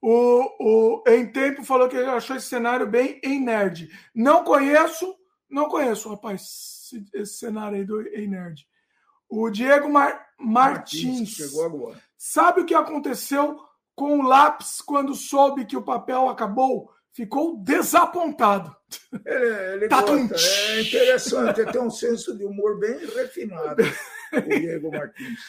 O, 0.03 1.03
o 1.03 1.05
Em 1.07 1.31
Tempo 1.31 1.63
falou 1.63 1.89
que 1.89 1.97
ele 1.97 2.09
achou 2.09 2.37
esse 2.37 2.49
cenário 2.49 2.87
bem 2.87 3.21
em 3.23 3.39
nerd. 3.39 3.91
Não 4.15 4.43
conheço, 4.43 5.15
não 5.49 5.69
conheço, 5.69 6.09
rapaz, 6.09 6.91
esse, 7.13 7.35
cenário 7.35 7.77
aí 7.77 7.85
do 7.85 8.01
em 8.09 8.27
nerd. 8.27 8.67
O 9.29 9.51
Diego 9.51 9.91
Mar, 9.91 10.27
Martins, 10.39 11.05
Martins 11.05 11.29
chegou 11.29 11.65
agora. 11.65 12.03
Sabe 12.17 12.63
o 12.63 12.67
que 12.67 12.75
aconteceu 12.75 13.61
com 13.95 14.21
o 14.21 14.23
lápis 14.23 14.81
quando 14.81 15.15
soube 15.15 15.67
que 15.67 15.77
o 15.77 15.83
papel 15.83 16.29
acabou? 16.29 16.91
ficou 17.13 17.57
desapontado. 17.59 18.75
Ele, 19.25 19.75
ele 19.75 19.89
tá 19.89 20.03
gosta, 20.03 20.37
é 20.47 20.81
interessante, 20.81 21.73
tem 21.73 21.81
um 21.81 21.91
senso 21.91 22.37
de 22.37 22.45
humor 22.45 22.79
bem 22.79 22.99
refinado, 22.99 23.83
o 24.33 24.41
Diego 24.41 24.91
Martins. 24.91 25.41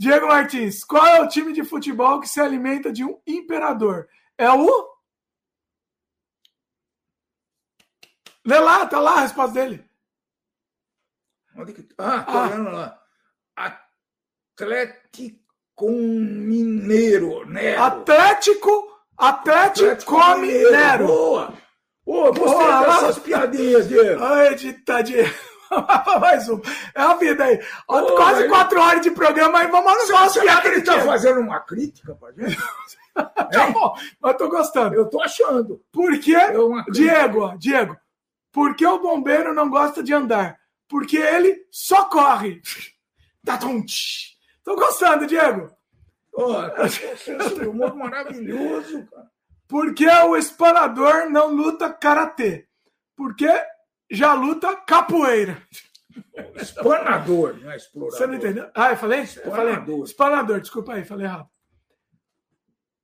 Diego 0.00 0.28
Martins, 0.28 0.82
qual 0.82 1.06
é 1.06 1.20
o 1.20 1.28
time 1.28 1.52
de 1.52 1.62
futebol 1.62 2.20
que 2.20 2.26
se 2.26 2.40
alimenta 2.40 2.90
de 2.90 3.04
um 3.04 3.20
imperador? 3.26 4.08
É 4.38 4.50
o. 4.50 4.88
Lê 8.46 8.58
lá, 8.58 8.86
tá 8.86 8.98
lá 8.98 9.16
a 9.16 9.20
resposta 9.20 9.52
dele. 9.52 9.84
Ah, 11.98 12.22
tá 12.22 12.44
ah. 12.44 12.48
vendo 12.48 12.70
lá. 12.70 12.98
Atlético 14.54 15.90
Mineiro, 15.90 17.44
né? 17.44 17.76
Atlético 17.76 18.90
Atlético 19.18 20.38
Mineiro. 20.38 21.08
Boa! 21.08 21.52
Boa, 22.06 22.32
gostei 22.32 22.66
Boa, 22.66 22.86
dessas 22.86 23.18
piadinhas, 23.18 23.86
Diego. 23.86 24.24
Ai, 24.24 24.56
tadinho. 24.82 25.30
Mais 26.20 26.48
um. 26.48 26.60
É 26.94 27.00
a 27.00 27.14
vida 27.14 27.44
aí. 27.44 27.60
Boa, 27.86 28.16
Quase 28.16 28.48
quatro 28.48 28.80
horas 28.80 29.00
de 29.02 29.10
programa 29.10 29.60
aí. 29.60 29.68
Vamos 29.68 29.92
no 29.92 30.12
nosso 30.12 30.40
Será 30.40 30.60
que 30.60 30.68
ele 30.68 30.78
está 30.78 31.00
fazendo 31.00 31.40
uma 31.40 31.60
crítica 31.60 32.14
pra 32.14 32.32
gente? 32.32 32.58
tá 33.14 33.70
bom, 33.70 33.94
mas 34.20 34.36
tô 34.36 34.48
gostando. 34.48 34.94
Eu 34.94 35.08
tô 35.08 35.20
achando. 35.20 35.82
Por 35.92 36.18
que, 36.18 36.34
é 36.34 36.52
Diego, 36.90 37.56
Diego, 37.58 37.96
por 38.52 38.74
que 38.74 38.86
o 38.86 39.00
bombeiro 39.00 39.54
não 39.54 39.68
gosta 39.68 40.02
de 40.02 40.12
andar? 40.12 40.58
Porque 40.88 41.16
ele 41.16 41.66
só 41.70 42.04
corre. 42.04 42.60
Tá 43.42 43.58
Tô 44.62 44.76
gostando, 44.76 45.26
Diego. 45.26 45.70
Pô, 46.30 46.52
esse 46.84 47.32
humor 47.66 47.96
maravilhoso, 47.96 49.06
cara. 49.06 49.30
Por 49.66 49.94
que 49.94 50.06
o 50.06 50.36
espanador 50.36 51.30
não 51.30 51.54
luta 51.54 51.90
karatê? 51.90 52.66
Porque 53.16 53.48
já 54.10 54.32
luta 54.34 54.74
capoeira. 54.76 55.62
Espanador, 56.56 57.56
não 57.60 57.70
é 57.70 57.76
explorador. 57.76 58.18
Você 58.18 58.26
não 58.26 58.34
entendeu? 58.34 58.70
Ah, 58.74 58.90
eu 58.90 58.96
falei? 58.96 59.20
Espanador. 59.20 59.68
Eu 59.68 59.76
falei, 59.76 60.02
espanador, 60.02 60.60
desculpa 60.60 60.94
aí, 60.94 61.04
falei 61.04 61.26
errado. 61.26 61.48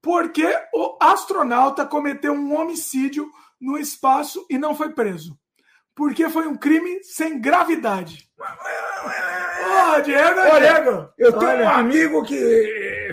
Porque 0.02 0.47
o 0.73 0.99
astronauta 1.01 1.86
cometeu 1.86 2.33
um 2.33 2.55
homicídio 2.57 3.31
no 3.60 3.76
espaço 3.78 4.47
e 4.51 4.59
não 4.59 4.75
foi 4.75 4.93
preso. 4.93 5.39
Porque 5.94 6.28
foi 6.28 6.47
um 6.47 6.57
crime 6.57 7.02
sem 7.02 7.41
gravidade. 7.41 8.28
Oh, 8.39 10.01
Diego, 10.02 10.41
Olha, 10.41 10.73
Diego. 10.73 11.09
Eu 11.17 11.33
tenho 11.33 11.51
Olha. 11.52 11.65
um 11.65 11.68
amigo 11.70 12.23
que 12.25 12.35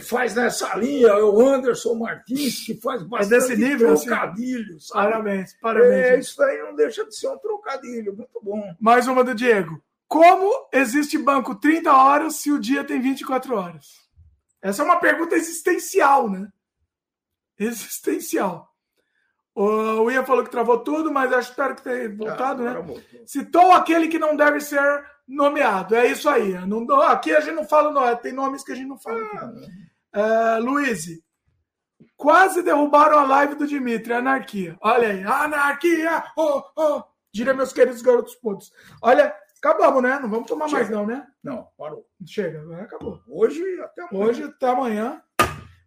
faz 0.02 0.36
nessa 0.36 0.76
linha, 0.76 1.08
é 1.08 1.24
o 1.24 1.42
Anderson 1.42 1.96
Martins, 1.96 2.66
que 2.66 2.76
faz 2.76 3.04
bastante 3.04 3.34
é 3.34 3.40
desse 3.40 3.56
nível, 3.56 3.96
trocadilho. 3.96 4.78
Assim. 4.78 4.94
Parabéns, 4.94 5.54
parabéns. 5.62 5.92
É, 5.92 6.20
isso 6.20 6.44
aí 6.44 6.60
não 6.60 6.76
deixa 6.76 7.06
de 7.06 7.16
ser 7.16 7.28
um 7.28 7.38
trocadilho, 7.38 8.16
muito 8.16 8.40
bom. 8.42 8.76
Mais 8.80 9.08
uma 9.08 9.24
do 9.24 9.34
Diego. 9.34 9.82
Como 10.08 10.70
existe 10.72 11.18
banco 11.18 11.56
30 11.56 11.92
horas 11.92 12.36
se 12.36 12.52
o 12.52 12.60
dia 12.60 12.84
tem 12.84 13.02
24 13.02 13.56
horas? 13.56 14.04
Essa 14.62 14.82
é 14.82 14.86
uma 14.86 14.98
pergunta 14.98 15.36
existencial, 15.36 16.30
né? 16.30 16.48
Existencial. 17.60 18.74
O 19.56 20.10
Ian 20.10 20.26
falou 20.26 20.44
que 20.44 20.50
travou 20.50 20.80
tudo, 20.80 21.12
mas 21.12 21.32
acho 21.32 21.52
espero 21.52 21.76
que 21.76 21.84
tenha 21.84 22.10
voltado, 22.16 22.68
ah, 22.68 22.82
né? 22.82 23.04
Citou 23.26 23.72
aquele 23.72 24.08
que 24.08 24.18
não 24.18 24.36
deve 24.36 24.60
ser 24.60 25.06
nomeado. 25.28 25.96
É 25.96 26.08
isso 26.08 26.30
aí. 26.30 26.54
Não, 26.66 27.02
aqui 27.02 27.36
a 27.36 27.40
gente 27.40 27.56
não 27.56 27.66
fala, 27.66 27.92
não, 27.92 28.16
tem 28.18 28.34
nomes 28.34 28.64
que 28.64 28.72
a 28.72 28.76
gente 28.76 28.88
não 28.88 29.00
fala. 29.00 29.20
Ah. 30.14 30.56
É, 30.56 30.60
Luiz, 30.60 31.08
quase 32.16 32.62
derrubaram 32.62 33.18
a 33.20 33.26
live 33.26 33.56
do 33.56 33.68
Dimitri, 33.68 34.14
anarquia. 34.14 34.78
Olha 34.82 35.10
aí, 35.10 35.24
anarquia! 35.24 36.24
Oh, 36.38 36.64
oh. 36.76 37.04
Diria 37.34 37.54
meus 37.54 37.74
queridos 37.74 38.02
garotos 38.02 38.36
pontos. 38.36 38.72
Olha, 39.02 39.36
acabamos, 39.58 40.04
né? 40.04 40.20
Não 40.22 40.30
vamos 40.30 40.48
tomar 40.48 40.68
Chega. 40.68 40.78
mais, 40.78 40.90
não, 40.92 41.06
né? 41.06 41.26
Não, 41.44 41.68
parou. 41.76 42.06
Chega, 42.26 42.62
agora 42.62 42.84
acabou. 42.84 43.20
Hoje 43.28 43.64
até 43.82 44.04
amanhã. 44.04 44.26
Hoje 44.26 44.44
até 44.44 44.68
amanhã. 44.68 45.22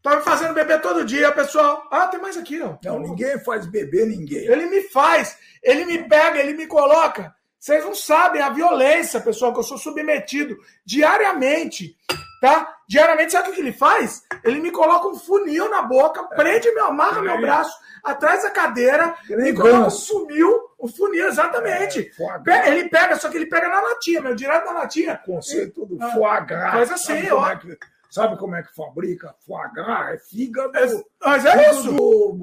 Tá 0.02 0.16
me 0.16 0.22
fazendo 0.22 0.54
beber 0.54 0.80
todo 0.80 1.04
dia, 1.04 1.32
pessoal. 1.32 1.86
Ah, 1.90 2.06
tem 2.08 2.20
mais 2.20 2.36
aqui, 2.36 2.60
ó. 2.60 2.76
Não, 2.84 2.98
ninguém 2.98 3.38
faz 3.40 3.66
beber 3.66 4.06
ninguém. 4.06 4.44
Ele 4.44 4.66
me 4.66 4.82
faz, 4.90 5.38
ele 5.62 5.84
me 5.84 6.08
pega, 6.08 6.38
ele 6.38 6.54
me 6.54 6.66
coloca. 6.66 7.34
Vocês 7.58 7.84
não 7.84 7.94
sabem 7.94 8.42
a 8.42 8.50
violência, 8.50 9.20
pessoal, 9.20 9.52
que 9.52 9.58
eu 9.58 9.64
sou 9.64 9.78
submetido 9.78 10.56
diariamente, 10.84 11.96
tá? 12.40 12.76
Diariamente, 12.88 13.32
sabe 13.32 13.50
o 13.50 13.52
que 13.52 13.60
ele 13.60 13.72
faz? 13.72 14.22
Ele 14.44 14.60
me 14.60 14.70
coloca 14.70 15.08
um 15.08 15.16
funil 15.16 15.68
na 15.68 15.82
boca, 15.82 16.22
prende, 16.24 16.70
me 16.72 16.80
amarra 16.80 17.20
meu 17.20 17.40
braço 17.40 17.76
atrás 18.04 18.44
da 18.44 18.50
cadeira 18.50 19.16
e 19.28 19.52
coloca 19.52 19.88
um 19.88 19.90
funil, 19.90 20.70
um 20.78 20.86
funil, 20.86 21.26
exatamente. 21.26 22.12
É, 22.46 22.68
ele 22.70 22.88
pega, 22.88 23.16
só 23.16 23.28
que 23.28 23.36
ele 23.36 23.46
pega 23.46 23.68
na 23.68 23.80
latinha, 23.80 24.20
meu, 24.20 24.34
direto 24.34 24.66
na 24.66 24.72
latinha. 24.72 25.16
Conceito 25.16 25.84
do 25.84 26.00
ah, 26.00 26.12
foie 26.12 26.40
gras. 26.46 26.72
Faz 26.72 26.92
assim, 26.92 27.30
ó. 27.30 27.50
É 27.50 27.56
que... 27.56 27.76
Sabe 28.08 28.38
como 28.38 28.54
é 28.54 28.62
que 28.62 28.74
fabrica 28.74 29.34
foie 29.44 29.68
gras? 29.72 30.14
É 30.14 30.18
fígado, 30.18 30.76
é, 30.76 31.04
mas 31.24 31.44
é 31.44 31.70
isso. 31.70 31.92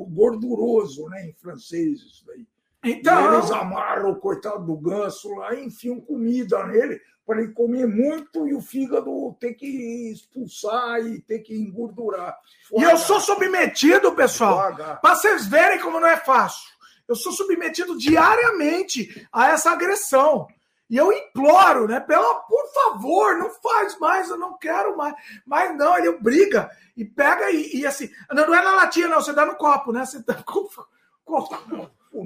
gorduroso, 0.09 1.07
né? 1.09 1.27
Em 1.27 1.33
francês, 1.33 1.99
isso 1.99 2.25
daí. 2.27 2.45
Então. 2.83 3.33
E 3.33 3.37
eles 3.37 3.51
amarram 3.51 4.11
o 4.11 4.15
coitado 4.15 4.65
do 4.65 4.75
ganso 4.75 5.33
lá 5.35 5.53
e 5.53 5.65
enfiam 5.65 6.01
comida 6.01 6.65
nele 6.65 6.99
para 7.25 7.41
ele 7.41 7.53
comer 7.53 7.87
muito 7.87 8.47
e 8.47 8.53
o 8.53 8.61
fígado 8.61 9.35
ter 9.39 9.53
que 9.53 10.11
expulsar 10.11 10.99
e 10.99 11.21
ter 11.21 11.39
que 11.39 11.55
engordurar. 11.55 12.37
E 12.75 12.83
eu 12.83 12.97
sou 12.97 13.19
submetido, 13.19 14.11
pessoal, 14.13 14.75
para 15.01 15.15
vocês 15.15 15.47
verem 15.47 15.79
como 15.79 15.99
não 15.99 16.07
é 16.07 16.17
fácil. 16.17 16.73
Eu 17.07 17.15
sou 17.15 17.31
submetido 17.31 17.97
diariamente 17.97 19.27
a 19.31 19.49
essa 19.49 19.71
agressão. 19.71 20.47
E 20.89 20.97
eu 20.97 21.11
imploro, 21.11 21.87
né? 21.87 21.99
Pela, 21.99 22.35
por 22.41 22.73
favor, 22.73 23.37
não 23.37 23.49
faz 23.49 23.97
mais, 23.99 24.29
eu 24.29 24.37
não 24.37 24.57
quero 24.57 24.95
mais. 24.95 25.15
Mas 25.45 25.75
não, 25.77 25.97
ele 25.97 26.11
briga 26.17 26.69
e 26.95 27.03
pega 27.03 27.49
e, 27.51 27.77
e 27.77 27.85
assim. 27.87 28.09
Não, 28.31 28.45
não 28.45 28.53
é 28.55 28.63
na 28.63 28.75
latinha, 28.75 29.07
não, 29.07 29.21
você 29.21 29.33
dá 29.33 29.45
no 29.45 29.55
copo, 29.55 29.91
né? 29.91 30.05
Você 30.05 30.19
dá 30.19 30.35
com, 30.43 30.67
com, 31.25 32.25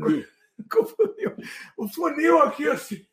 com, 0.72 0.84
com 0.84 0.86
funil. 0.86 1.36
O 1.78 1.88
funil 1.88 2.40
aqui, 2.40 2.68
assim. 2.70 3.06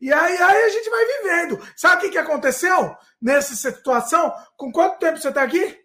E 0.00 0.12
aí, 0.12 0.36
aí 0.36 0.62
a 0.62 0.68
gente 0.68 0.90
vai 0.90 1.04
vivendo. 1.04 1.60
Sabe 1.76 1.96
o 1.96 2.00
que, 2.00 2.10
que 2.10 2.18
aconteceu 2.18 2.96
nessa 3.20 3.54
situação? 3.54 4.32
Com 4.56 4.70
quanto 4.70 4.98
tempo 4.98 5.18
você 5.18 5.28
está 5.28 5.42
aqui? 5.42 5.78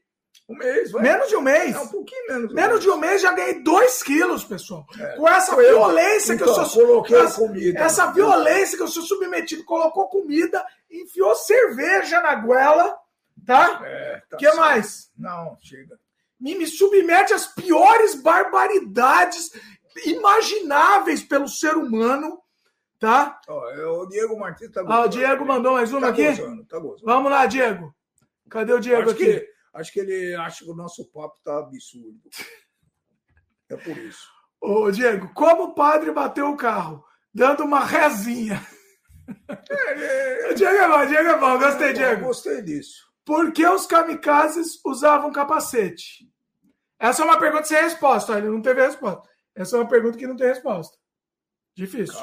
Um 0.48 0.58
mês, 0.58 0.92
vai. 0.92 1.04
Menos 1.04 1.30
de 1.30 1.36
um 1.36 1.42
mês. 1.42 1.76
É 1.76 1.80
um 1.80 1.88
pouquinho 1.88 2.28
menos. 2.28 2.54
Menos 2.54 2.80
de 2.82 2.90
um 2.90 2.98
mês 2.98 3.22
já 3.22 3.32
ganhei 3.32 3.64
dois 3.64 4.04
quilos, 4.04 4.44
pessoal. 4.44 4.86
É. 5.00 5.16
Com 5.16 5.28
essa 5.28 5.56
violência 5.56 6.36
que 6.36 6.44
eu 6.44 6.52
então, 6.52 6.66
sou. 6.66 6.86
Coloquei 6.86 7.18
essa, 7.18 7.40
comida. 7.40 7.80
Essa 7.80 8.12
violência 8.12 8.78
que 8.78 8.84
eu 8.84 8.88
sou 8.88 9.04
submetido. 9.04 9.64
Colocou 9.64 10.10
comida, 10.10 10.64
enfiou 10.92 11.34
cerveja 11.34 12.22
na 12.22 12.36
goela, 12.36 12.96
tá? 13.46 13.82
É, 13.86 14.22
tá 14.30 14.38
que 14.38 14.46
certo. 14.46 14.60
mais? 14.60 15.10
Não, 15.18 15.58
chega. 15.62 15.98
Me, 16.40 16.56
me 16.56 16.68
submete 16.68 17.34
às 17.34 17.48
piores 17.48 18.16
barbaridades 18.16 19.50
imagináveis 20.06 21.24
pelo 21.24 21.48
ser 21.48 21.76
humano. 21.76 22.42
Tá? 23.00 23.42
Oh, 23.50 24.04
o 24.04 24.06
Diego 24.08 24.40
Martins 24.40 24.72
tá 24.72 24.82
gostando. 24.82 25.02
Ah, 25.02 25.06
o 25.06 25.10
Diego 25.10 25.46
mandou 25.46 25.74
mais 25.74 25.92
uma 25.92 26.02
tá 26.02 26.08
aqui? 26.10 26.26
Gozando, 26.26 26.66
tá 26.66 26.80
gozando. 26.80 27.06
Vamos 27.06 27.30
lá, 27.30 27.46
Diego. 27.46 27.94
Cadê 28.50 28.72
o 28.72 28.80
Diego 28.80 29.02
Acho 29.02 29.12
aqui? 29.12 29.40
Que 29.40 29.54
Acho 29.74 29.92
que 29.92 30.00
ele 30.00 30.36
acha 30.36 30.64
que 30.64 30.70
o 30.70 30.76
nosso 30.76 31.04
papo 31.12 31.36
está 31.38 31.58
absurdo. 31.58 32.22
É 33.70 33.76
por 33.76 33.98
isso. 33.98 34.30
Ô, 34.62 34.92
Diego, 34.92 35.34
como 35.34 35.64
o 35.64 35.74
padre 35.74 36.12
bateu 36.12 36.48
o 36.50 36.56
carro? 36.56 37.04
Dando 37.34 37.64
uma 37.64 37.84
rezinha. 37.84 38.62
É, 39.70 40.52
é... 40.52 40.54
Diego 40.54 40.76
é 40.76 40.88
bom, 40.88 41.06
Diego 41.08 41.30
é 41.30 41.38
bom. 41.40 41.58
Gostei, 41.58 41.90
é, 41.90 41.94
Diego. 41.94 42.26
Gostei 42.26 42.62
disso. 42.62 43.12
Por 43.26 43.52
que 43.52 43.66
os 43.66 43.88
kamikazes 43.88 44.80
usavam 44.86 45.32
capacete? 45.32 46.30
Essa 47.00 47.24
é 47.24 47.26
uma 47.26 47.40
pergunta 47.40 47.66
sem 47.66 47.82
resposta. 47.82 48.38
Ele 48.38 48.50
não 48.50 48.62
teve 48.62 48.86
resposta. 48.86 49.28
Essa 49.56 49.78
é 49.78 49.80
uma 49.80 49.88
pergunta 49.88 50.18
que 50.18 50.28
não 50.28 50.36
tem 50.36 50.48
resposta. 50.48 50.98
Difícil. 51.76 52.16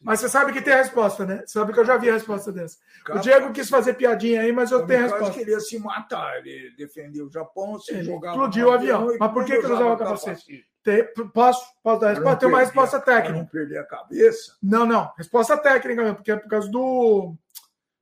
Mas 0.00 0.20
você 0.20 0.28
sabe 0.28 0.52
que 0.52 0.62
tem 0.62 0.72
a 0.72 0.78
resposta, 0.78 1.26
né? 1.26 1.42
Você 1.44 1.58
sabe 1.58 1.72
que 1.72 1.78
eu 1.78 1.84
já 1.84 1.98
vi 1.98 2.08
a 2.08 2.14
resposta 2.14 2.50
dessa. 2.50 2.78
O 3.10 3.18
Diego 3.18 3.52
quis 3.52 3.68
fazer 3.68 3.94
piadinha 3.94 4.40
aí, 4.40 4.52
mas 4.52 4.70
eu 4.70 4.86
tenho 4.86 5.00
a 5.00 5.02
resposta. 5.02 5.34
Ele 5.34 5.44
queria 5.44 5.60
se 5.60 5.78
matar. 5.78 6.38
Ele 6.38 6.74
defendeu 6.76 7.26
o 7.26 7.30
Japão, 7.30 7.78
se 7.78 7.92
ele 7.92 8.04
jogava. 8.04 8.34
Explodiu 8.34 8.68
o 8.68 8.72
avião. 8.72 9.16
Mas 9.20 9.32
por 9.32 9.44
que, 9.44 9.58
que 9.58 9.66
ele 9.66 9.72
usava 9.74 9.96
capacete? 9.98 10.64
Tem, 10.82 11.04
posso, 11.34 11.66
posso 11.82 12.00
dar 12.00 12.06
a 12.06 12.10
resposta? 12.10 12.36
Tem 12.36 12.48
uma 12.48 12.60
resposta 12.60 13.00
técnica. 13.00 13.38
não 13.38 13.46
perder 13.46 13.78
a 13.78 13.84
cabeça? 13.84 14.56
Não, 14.62 14.86
não. 14.86 15.12
Resposta 15.18 15.58
técnica, 15.58 16.14
porque 16.14 16.30
é 16.30 16.36
por 16.36 16.48
causa 16.48 16.70
do 16.70 17.36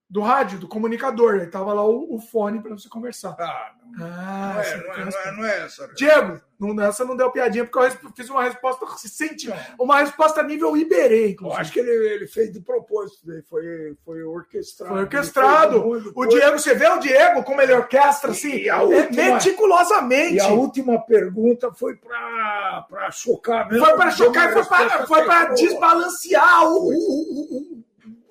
do 0.08 0.20
rádio, 0.20 0.58
do 0.58 0.68
comunicador. 0.68 1.40
Aí 1.40 1.46
tava 1.46 1.72
lá 1.72 1.84
o, 1.84 2.14
o 2.14 2.20
fone 2.20 2.60
para 2.60 2.72
você 2.72 2.88
conversar. 2.88 3.36
Ah, 3.38 3.72
não, 3.96 4.06
ah, 4.06 4.52
não, 4.54 4.60
é, 4.60 4.76
não, 4.76 4.94
é, 4.94 5.04
não, 5.04 5.18
é, 5.18 5.32
não 5.32 5.44
é 5.44 5.64
essa. 5.64 5.88
Diego, 5.94 6.40
não, 6.58 6.82
essa 6.82 7.04
não 7.04 7.16
deu 7.16 7.30
piadinha, 7.30 7.64
porque 7.64 7.78
eu 7.78 8.12
fiz 8.16 8.28
uma 8.30 8.42
resposta 8.42 8.86
senti, 8.96 9.52
uma 9.78 10.00
resposta 10.00 10.42
nível 10.42 10.76
Iberê, 10.76 11.30
inclusive. 11.30 11.56
Eu 11.56 11.60
acho 11.60 11.72
que 11.72 11.80
ele, 11.80 11.90
ele 11.90 12.26
fez 12.26 12.52
de 12.52 12.60
propósito, 12.60 13.26
foi, 13.48 13.96
foi 14.04 14.22
orquestrado. 14.22 14.92
Foi 14.92 15.02
orquestrado. 15.02 16.12
O 16.14 16.26
Diego, 16.26 16.58
você 16.58 16.74
vê 16.74 16.88
o 16.88 16.98
Diego 16.98 17.42
como 17.42 17.60
ele 17.60 17.72
orquestra 17.72 18.30
assim, 18.30 18.68
última, 18.70 19.10
meticulosamente. 19.10 20.36
E 20.36 20.40
a 20.40 20.48
última 20.48 21.00
pergunta 21.04 21.72
foi 21.72 21.96
para 21.96 23.10
chocar 23.10 23.68
mesmo. 23.68 23.84
Foi 23.84 23.96
para 23.96 24.10
chocar, 24.10 25.06
foi 25.06 25.24
para 25.24 25.52
desbalancear 25.52 26.64
o, 26.64 26.88
o, 26.88 27.80
o 27.80 27.83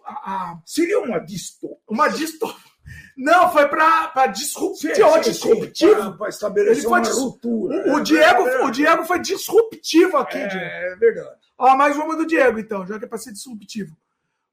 a, 0.05 0.59
seria 0.65 0.99
uma 0.99 1.19
distopia. 1.19 1.77
Uma 1.87 2.07
distopia. 2.07 2.73
Não, 3.15 3.51
foi 3.51 3.67
para 3.67 4.27
disruptivo. 4.27 5.19
disruptivo. 5.21 6.17
Para 6.17 6.29
estabelecer 6.29 6.87
uma 6.87 6.99
ruptura. 6.99 7.95
O, 7.95 7.99
Diego, 8.01 8.47
é 8.47 8.65
o 8.65 8.71
Diego 8.71 9.05
foi 9.05 9.19
disruptivo 9.19 10.17
aqui. 10.17 10.37
É, 10.37 10.93
é 10.93 10.95
verdade. 10.95 11.39
Ó, 11.57 11.75
mais 11.77 11.95
uma 11.95 12.15
do 12.15 12.25
Diego, 12.25 12.59
então, 12.59 12.85
já 12.85 12.97
que 12.97 13.05
é 13.05 13.07
para 13.07 13.17
ser 13.17 13.31
disruptivo. 13.31 13.95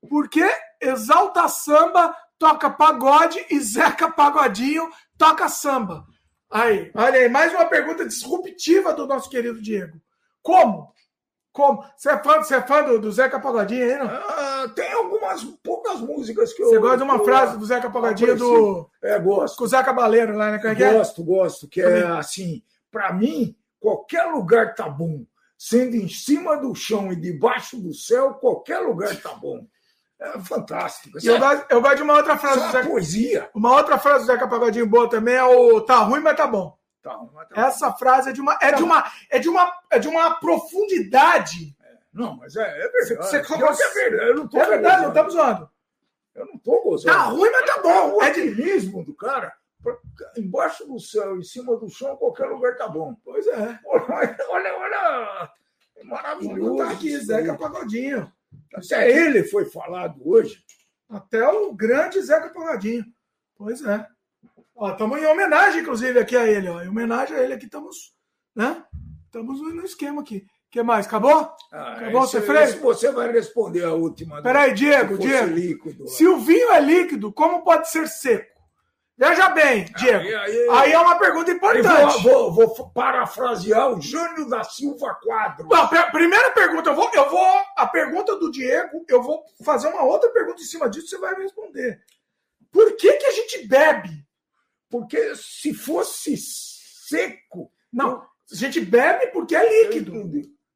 Por 0.08 0.28
que 0.28 0.48
Exalta 0.80 1.48
Samba 1.48 2.14
toca 2.38 2.70
pagode 2.70 3.44
e 3.50 3.60
Zeca 3.60 4.10
Pagodinho 4.10 4.88
toca 5.18 5.48
samba? 5.48 6.06
Aí, 6.50 6.90
olha 6.94 7.20
aí, 7.20 7.28
mais 7.28 7.52
uma 7.52 7.66
pergunta 7.66 8.06
disruptiva 8.06 8.92
do 8.92 9.06
nosso 9.06 9.28
querido 9.30 9.60
Diego. 9.60 10.00
Como? 10.42 10.92
Como? 11.52 11.84
Você 11.96 12.10
é 12.10 12.18
fã, 12.22 12.36
você 12.36 12.54
é 12.54 12.62
fã 12.62 12.82
do, 12.84 13.00
do 13.00 13.10
Zeca 13.10 13.40
Pagodinho 13.40 13.84
aí, 13.84 13.98
não? 13.98 14.06
Ah, 14.06 14.72
tem 14.74 14.92
algumas 14.92 15.42
poucas 15.62 16.00
músicas 16.00 16.52
que 16.52 16.62
eu. 16.62 16.68
Você 16.68 16.78
gosta 16.78 16.98
de 16.98 17.02
uma 17.02 17.16
eu, 17.16 17.24
frase 17.24 17.58
do 17.58 17.64
Zeca 17.64 17.90
Pagodinho 17.90 18.36
do. 18.36 18.90
É, 19.02 19.18
gosto. 19.18 19.56
Com 19.56 19.64
o 19.64 19.68
Zeca 19.68 19.92
Baleiro 19.92 20.36
lá, 20.36 20.52
né? 20.52 20.60
É, 20.62 20.70
é 20.70 20.92
gosto, 20.92 21.24
gosto. 21.24 21.68
Que 21.68 21.82
é 21.82 22.06
assim, 22.06 22.62
para 22.90 23.12
mim, 23.12 23.56
qualquer 23.80 24.24
lugar 24.26 24.74
tá 24.74 24.88
bom. 24.88 25.24
Sendo 25.58 25.96
em 25.96 26.08
cima 26.08 26.56
do 26.56 26.74
chão 26.74 27.12
e 27.12 27.16
debaixo 27.16 27.76
do 27.78 27.92
céu, 27.92 28.34
qualquer 28.34 28.78
lugar 28.78 29.14
tá 29.20 29.34
bom. 29.34 29.66
É 30.18 30.38
fantástico. 30.38 31.18
eu, 31.22 31.38
gosto, 31.38 31.66
eu 31.68 31.80
gosto 31.80 31.96
de 31.96 32.02
uma 32.02 32.16
outra 32.16 32.38
frase. 32.38 32.60
do 32.60 32.72
Zeca, 32.72 32.88
poesia. 32.88 33.50
Uma 33.54 33.72
outra 33.74 33.98
frase 33.98 34.24
do 34.24 34.32
Zeca 34.32 34.46
Pagodinho 34.46 34.86
boa 34.86 35.08
também 35.08 35.34
é 35.34 35.44
o 35.44 35.80
tá 35.80 35.98
ruim, 35.98 36.20
mas 36.20 36.36
tá 36.36 36.46
bom. 36.46 36.78
Tá, 37.02 37.18
Essa 37.54 37.92
frase 37.92 38.30
é 38.30 38.32
de 38.32 38.40
uma 38.40 38.58
é 38.60 38.72
de 38.72 38.82
uma 38.82 39.10
é 39.30 39.38
de 39.38 39.48
uma 39.48 39.72
é 39.90 39.98
de 39.98 40.08
uma 40.08 40.34
profundidade. 40.38 41.74
É. 41.82 41.96
Não, 42.12 42.36
mas 42.36 42.56
é, 42.56 42.62
é 42.62 42.88
verdade. 42.88 43.06
Você, 43.06 43.42
você, 43.42 43.84
é 43.84 43.88
verdade. 43.94 44.28
Eu 44.30 44.34
não 44.34 44.48
tô 44.48 44.58
é 44.58 44.66
verdade, 44.66 45.02
não 45.02 45.08
estamos 45.08 45.32
zoando. 45.32 45.70
Eu 46.34 46.46
não 46.46 46.58
tô 46.58 46.82
gozando. 46.82 47.16
Tá 47.16 47.24
ruim, 47.24 47.50
mas 47.50 47.66
tá 47.66 47.82
bom. 47.82 48.22
É 48.22 48.30
de 48.30 48.50
mesmo 48.54 49.04
do 49.04 49.14
cara. 49.14 49.52
Embaixo 50.36 50.86
do 50.86 51.00
céu, 51.00 51.38
em 51.38 51.42
cima 51.42 51.76
do 51.76 51.88
chão, 51.88 52.16
qualquer 52.16 52.46
lugar 52.46 52.76
tá 52.76 52.86
bom. 52.86 53.16
Pois 53.24 53.46
é. 53.46 53.78
Olha, 53.86 54.36
olha, 54.48 54.76
olha. 54.76 55.52
É 55.96 56.04
maravilhoso. 56.04 56.76
Tá 56.76 56.90
aqui, 56.90 57.16
Zeca 57.18 57.56
Pagodinho. 57.56 58.30
Até 58.74 59.10
ele 59.10 59.44
foi 59.44 59.64
falado 59.64 60.20
hoje. 60.24 60.62
Até 61.08 61.46
o 61.48 61.72
grande 61.72 62.20
Zeca 62.20 62.50
Pagodinho. 62.50 63.04
Pois 63.56 63.84
é. 63.84 64.06
Estamos 64.89 65.20
em 65.20 65.26
homenagem, 65.26 65.83
inclusive, 65.83 66.18
aqui 66.18 66.36
a 66.36 66.47
ele. 66.47 66.68
Ó. 66.68 66.81
Em 66.83 66.89
homenagem 66.89 67.36
a 67.36 67.42
ele 67.42 67.55
aqui 67.55 67.67
estamos, 67.67 68.15
né? 68.55 68.83
Estamos 69.26 69.60
no 69.60 69.84
esquema 69.84 70.23
aqui. 70.23 70.39
O 70.39 70.70
que 70.70 70.83
mais? 70.83 71.07
Acabou? 71.07 71.52
Ah, 71.73 71.94
Acabou 71.94 72.25
esse, 72.25 72.41
você 72.41 72.78
Você 72.78 73.12
vai 73.12 73.31
responder 73.31 73.84
a 73.84 73.92
última. 73.92 74.41
Peraí, 74.42 74.73
Diego, 74.73 75.18
Diego. 75.18 75.52
Líquido, 75.52 76.09
se 76.09 76.26
o 76.26 76.39
vinho 76.39 76.70
é 76.70 76.81
líquido, 76.81 77.33
como 77.33 77.62
pode 77.62 77.91
ser 77.91 78.09
seco? 78.09 78.60
Veja 79.18 79.50
bem, 79.50 79.84
Diego. 79.99 80.25
Aí, 80.25 80.34
aí, 80.34 80.68
aí 80.70 80.92
é 80.92 80.99
uma 80.99 81.18
pergunta 81.18 81.50
importante. 81.50 82.23
Vou, 82.23 82.50
vou, 82.50 82.75
vou, 82.75 82.91
parafrasear 82.91 83.92
o 83.92 84.00
Jânio 84.00 84.49
da 84.49 84.65
Silva 84.65 85.15
Quadro. 85.23 85.68
Não, 85.68 85.89
primeira 86.10 86.52
pergunta, 86.52 86.89
eu 86.89 86.94
vou, 86.94 87.10
eu 87.12 87.28
vou. 87.28 87.60
A 87.76 87.86
pergunta 87.86 88.39
do 88.39 88.50
Diego, 88.50 89.05
eu 89.09 89.23
vou 89.23 89.44
fazer 89.62 89.89
uma 89.89 90.05
outra 90.05 90.31
pergunta 90.31 90.62
em 90.62 90.65
cima 90.65 90.89
disso, 90.89 91.09
você 91.09 91.18
vai 91.18 91.36
me 91.36 91.42
responder. 91.42 92.00
Por 92.73 92.97
que, 92.97 93.12
que 93.12 93.26
a 93.26 93.33
gente 93.33 93.68
bebe? 93.68 94.30
Porque 94.90 95.34
se 95.36 95.72
fosse 95.72 96.36
seco. 96.36 97.72
Não, 97.92 98.20
a 98.20 98.54
gente 98.54 98.80
bebe 98.80 99.28
porque 99.28 99.54
é 99.54 99.84
líquido. 99.84 100.30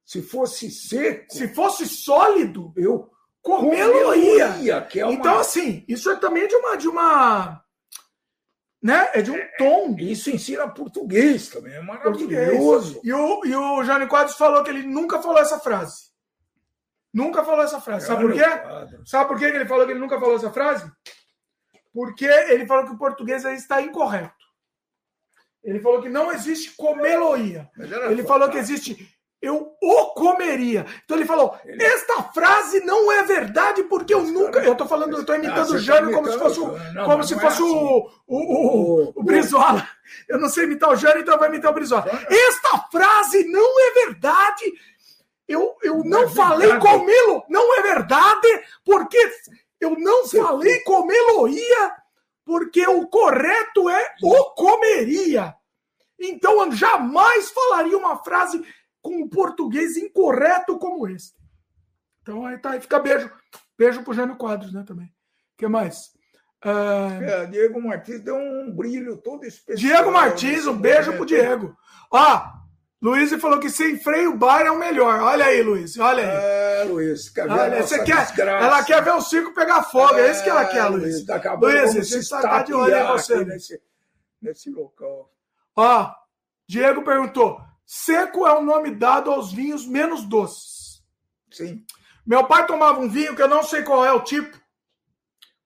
Se 0.05 0.23
fosse 0.23 0.71
seco. 0.71 1.35
Se 1.35 1.49
fosse 1.49 1.87
sólido, 1.87 2.73
eu 2.77 3.11
comê-lo-ia. 3.43 4.87
É 4.95 5.05
uma... 5.05 5.13
Então, 5.13 5.39
assim, 5.39 5.85
isso 5.89 6.11
é 6.11 6.17
também 6.17 6.47
de 6.47 6.55
uma. 6.55 6.77
De 6.77 6.89
uma 6.89 7.65
né? 8.85 9.09
É 9.15 9.23
de 9.23 9.31
um 9.31 9.39
tom. 9.57 9.97
Isso 9.99 10.29
ensina 10.29 10.69
português 10.69 11.49
também, 11.49 11.73
é 11.73 11.81
maravilhoso. 11.81 13.01
E 13.03 13.11
o, 13.11 13.45
e 13.47 13.57
o 13.57 13.83
Jânio 13.83 14.07
Quadros 14.07 14.37
falou 14.37 14.63
que 14.63 14.69
ele 14.69 14.83
nunca 14.83 15.23
falou 15.23 15.39
essa 15.39 15.59
frase. 15.59 16.13
Nunca 17.11 17.43
falou 17.43 17.65
essa 17.65 17.81
frase. 17.81 18.07
Sabe 18.07 18.23
por 18.23 18.33
quê? 18.35 18.45
Sabe 19.07 19.29
por 19.29 19.39
que 19.39 19.45
ele 19.47 19.65
falou 19.65 19.87
que 19.87 19.93
ele 19.93 20.01
nunca 20.01 20.21
falou 20.21 20.37
essa 20.37 20.51
frase? 20.51 20.85
Porque 21.95 22.27
ele 22.27 22.67
falou 22.67 22.85
que 22.85 22.93
o 22.93 22.99
português 22.99 23.47
aí 23.47 23.55
está 23.55 23.81
incorreto. 23.81 24.35
Ele 25.63 25.81
falou 25.81 26.03
que 26.03 26.11
não 26.11 26.31
existe 26.31 26.77
comeloia. 26.77 27.71
Ele 28.11 28.23
falou 28.25 28.51
que 28.51 28.59
existe 28.59 29.15
eu 29.45 29.77
o 29.81 30.07
comeria. 30.15 30.87
Então 31.05 31.17
ele 31.17 31.27
falou: 31.27 31.59
esta 31.67 32.23
frase 32.23 32.81
não 32.81 33.13
é 33.13 33.23
verdade 33.25 33.83
porque 33.85 34.15
eu 34.15 34.23
nunca. 34.23 34.61
Eu 34.61 34.73
estou 34.73 34.89
falando, 34.89 35.13
eu 35.13 35.21
estou 35.21 35.37
imitando 35.37 35.73
ah, 35.73 35.77
o 35.77 35.79
Jânio 35.79 36.13
como 36.13 36.33
se 36.33 36.39
fosse, 36.39 36.61
o, 36.61 36.79
não, 36.95 37.05
como 37.05 37.23
se 37.23 37.35
fosse 37.35 37.63
é 37.63 37.67
assim. 37.67 37.75
o, 37.75 38.11
o, 38.27 38.39
o, 38.39 39.13
o, 39.17 39.23
Brizola. 39.23 39.87
Eu 40.29 40.39
não 40.39 40.49
sei 40.49 40.65
imitar 40.65 40.91
o 40.91 40.97
Jânio, 40.97 41.21
então 41.21 41.39
vai 41.39 41.51
imitar 41.51 41.71
o 41.71 41.75
Brizola. 41.75 42.07
Esta 42.31 42.79
frase 42.91 43.45
não 43.49 43.81
é 43.81 44.07
verdade. 44.07 44.73
Eu, 45.47 45.77
eu 45.83 45.99
não, 45.99 46.05
não 46.05 46.23
é 46.23 46.29
falei 46.29 46.79
comê-lo. 46.79 47.45
Não 47.51 47.79
é 47.79 47.83
verdade, 47.83 48.49
porque 48.83 49.31
eu 49.85 49.99
não 49.99 50.27
falei 50.27 50.81
comeloria, 50.81 51.97
porque 52.45 52.87
o 52.87 53.07
correto 53.07 53.89
é 53.89 54.15
o 54.23 54.45
comeria. 54.55 55.55
Então 56.19 56.65
eu 56.65 56.73
jamais 56.73 57.51
falaria 57.51 57.97
uma 57.97 58.17
frase 58.23 58.65
com 59.03 59.23
um 59.23 59.29
português 59.29 59.97
incorreto 59.97 60.79
como 60.79 61.07
esse. 61.09 61.33
Então 62.23 62.47
aí 62.47 62.59
tá, 62.59 62.71
aí 62.71 62.81
fica 62.81 62.99
beijo. 62.99 63.31
Beijo 63.77 64.03
pro 64.03 64.15
Jânio 64.15 64.37
Quadros, 64.37 64.73
né, 64.73 64.85
também. 64.87 65.07
O 65.07 65.57
que 65.59 65.69
mais? 65.69 66.13
Uh... 66.65 67.23
É, 67.23 67.47
Diego 67.47 67.81
Martins 67.83 68.21
deu 68.21 68.37
um 68.37 68.75
brilho 68.75 69.19
todo 69.19 69.45
especial. 69.45 69.77
Diego 69.77 70.11
Martins, 70.11 70.67
um 70.67 70.77
beijo 70.77 71.13
pro 71.13 71.27
Diego. 71.27 71.77
Ó, 72.11 72.64
Luiz 73.01 73.31
falou 73.35 73.61
que 73.61 73.69
sem 73.69 73.99
freio 73.99 74.37
bar 74.37 74.63
é 74.63 74.71
o 74.71 74.79
melhor. 74.79 75.21
Olha 75.21 75.45
aí, 75.45 75.63
Luiz. 75.63 75.99
Olha 75.99 76.23
aí. 76.23 76.81
É, 76.81 76.85
Luiz. 76.85 77.29
Quer 77.29 77.47
ver 77.47 77.53
olha, 77.53 77.83
você 77.83 78.03
quer, 78.03 78.39
ela 78.39 78.83
quer 78.83 79.03
ver 79.03 79.13
o 79.13 79.21
circo 79.21 79.55
pegar 79.55 79.83
fogo. 79.83 80.15
É, 80.15 80.29
é 80.29 80.31
isso 80.31 80.43
que 80.43 80.49
ela 80.49 80.65
quer, 80.65 80.89
Luiz. 80.89 81.27
Luiz, 81.61 82.09
você 82.09 82.19
está 82.19 82.63
de 82.63 82.73
olho 82.73 82.97
em 82.97 83.07
você. 83.07 83.45
Nesse, 83.45 83.83
nesse 84.41 84.71
local. 84.71 85.31
Ó, 85.77 86.11
Diego 86.67 87.03
perguntou: 87.03 87.61
seco 87.85 88.47
é 88.47 88.53
o 88.53 88.63
nome 88.63 88.95
dado 88.95 89.31
aos 89.31 89.53
vinhos 89.53 89.87
menos 89.87 90.25
doces. 90.25 91.03
Sim. 91.51 91.85
Meu 92.27 92.47
pai 92.47 92.67
tomava 92.67 93.01
um 93.01 93.09
vinho 93.09 93.37
que 93.37 93.43
eu 93.43 93.49
não 93.49 93.63
sei 93.63 93.83
qual 93.83 94.05
é 94.05 94.13
o 94.13 94.23
tipo. 94.23 94.59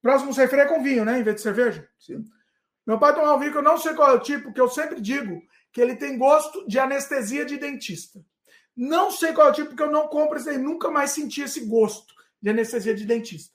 Próximo 0.02 0.34
sem 0.34 0.48
freio 0.48 0.64
é 0.64 0.66
com 0.66 0.82
vinho, 0.82 1.04
né? 1.04 1.18
Em 1.18 1.22
vez 1.22 1.36
de 1.36 1.42
cerveja. 1.42 1.88
Sim. 1.98 2.24
Meu 2.86 2.98
pai 2.98 3.14
tomava 3.14 3.36
um 3.36 3.38
vinho 3.38 3.52
que 3.52 3.58
eu 3.58 3.62
não 3.62 3.76
sei 3.76 3.94
qual 3.94 4.10
é 4.10 4.14
o 4.14 4.20
tipo, 4.20 4.52
que 4.52 4.60
eu 4.60 4.68
sempre 4.68 5.00
digo 5.00 5.42
que 5.72 5.80
ele 5.80 5.96
tem 5.96 6.18
gosto 6.18 6.66
de 6.66 6.78
anestesia 6.78 7.44
de 7.44 7.56
dentista. 7.56 8.20
Não 8.76 9.10
sei 9.10 9.32
qual 9.32 9.48
é 9.48 9.50
o 9.50 9.54
tipo, 9.54 9.68
porque 9.68 9.82
eu 9.82 9.90
não 9.90 10.08
compro 10.08 10.38
esse 10.38 10.48
aí, 10.48 10.58
nunca 10.58 10.90
mais 10.90 11.10
senti 11.10 11.42
esse 11.42 11.66
gosto 11.66 12.14
de 12.40 12.50
anestesia 12.50 12.94
de 12.94 13.04
dentista. 13.04 13.52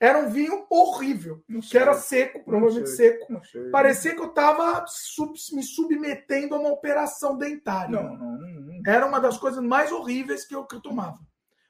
Era 0.00 0.18
um 0.18 0.28
vinho 0.28 0.66
horrível, 0.68 1.42
que 1.70 1.78
era 1.78 1.94
seco, 1.94 2.44
provavelmente 2.44 2.90
seco. 2.90 3.40
Parecia 3.70 4.14
que 4.14 4.20
eu 4.20 4.28
estava 4.28 4.84
sub, 4.86 5.32
me 5.52 5.62
submetendo 5.62 6.54
a 6.54 6.58
uma 6.58 6.70
operação 6.70 7.38
dentária. 7.38 8.02
Não, 8.02 8.16
não, 8.16 8.38
não, 8.38 8.82
Era 8.86 9.06
uma 9.06 9.20
das 9.20 9.38
coisas 9.38 9.62
mais 9.62 9.92
horríveis 9.92 10.46
que 10.46 10.54
eu, 10.54 10.64
que 10.66 10.76
eu 10.76 10.80
tomava. 10.80 11.18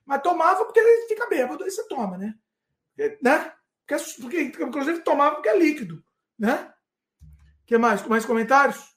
Mas 0.06 0.22
tomava 0.22 0.64
porque 0.64 0.80
ele 0.80 1.06
fica 1.08 1.28
bêbado, 1.28 1.64
aí 1.64 1.70
você 1.70 1.86
toma, 1.86 2.16
né? 2.16 2.34
né? 3.22 3.52
Porque, 3.86 4.44
porque, 4.50 4.64
inclusive 4.64 5.00
tomava 5.00 5.36
porque 5.36 5.48
é 5.48 5.58
líquido, 5.58 6.02
né? 6.38 6.72
que 7.66 7.78
mais? 7.78 8.06
Mais 8.06 8.24
comentários? 8.24 8.93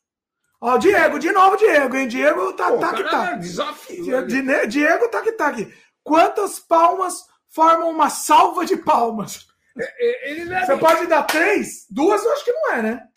Ó, 0.60 0.77
Diego, 0.77 1.19
de 1.19 1.32
novo, 1.32 1.56
Diego, 1.56 1.95
hein? 1.95 2.08
Diego 2.08 2.53
tá, 2.53 2.72
Pô, 2.72 2.80
tá 2.80 2.94
que 2.94 3.03
tá. 3.03 3.32
É 3.32 3.38
desafio. 3.38 4.03
Diego, 4.03 4.68
Diego 4.68 5.10
tá 5.10 5.22
que 5.22 5.32
tá 5.32 5.48
aqui. 5.48 5.72
Quantas 6.03 6.60
palmas 6.60 7.26
formam 7.50 7.90
uma 7.90 8.10
salva 8.10 8.66
de 8.66 8.76
palmas? 8.77 9.45
É, 9.77 10.32
é, 10.32 10.66
Você 10.66 10.77
pode 10.77 11.06
dar 11.06 11.24
três? 11.24 11.86
Duas 11.90 12.24
eu 12.24 12.32
acho 12.32 12.45
que 12.45 12.52
não 12.52 12.74
é, 12.74 12.82
né? 12.82 13.08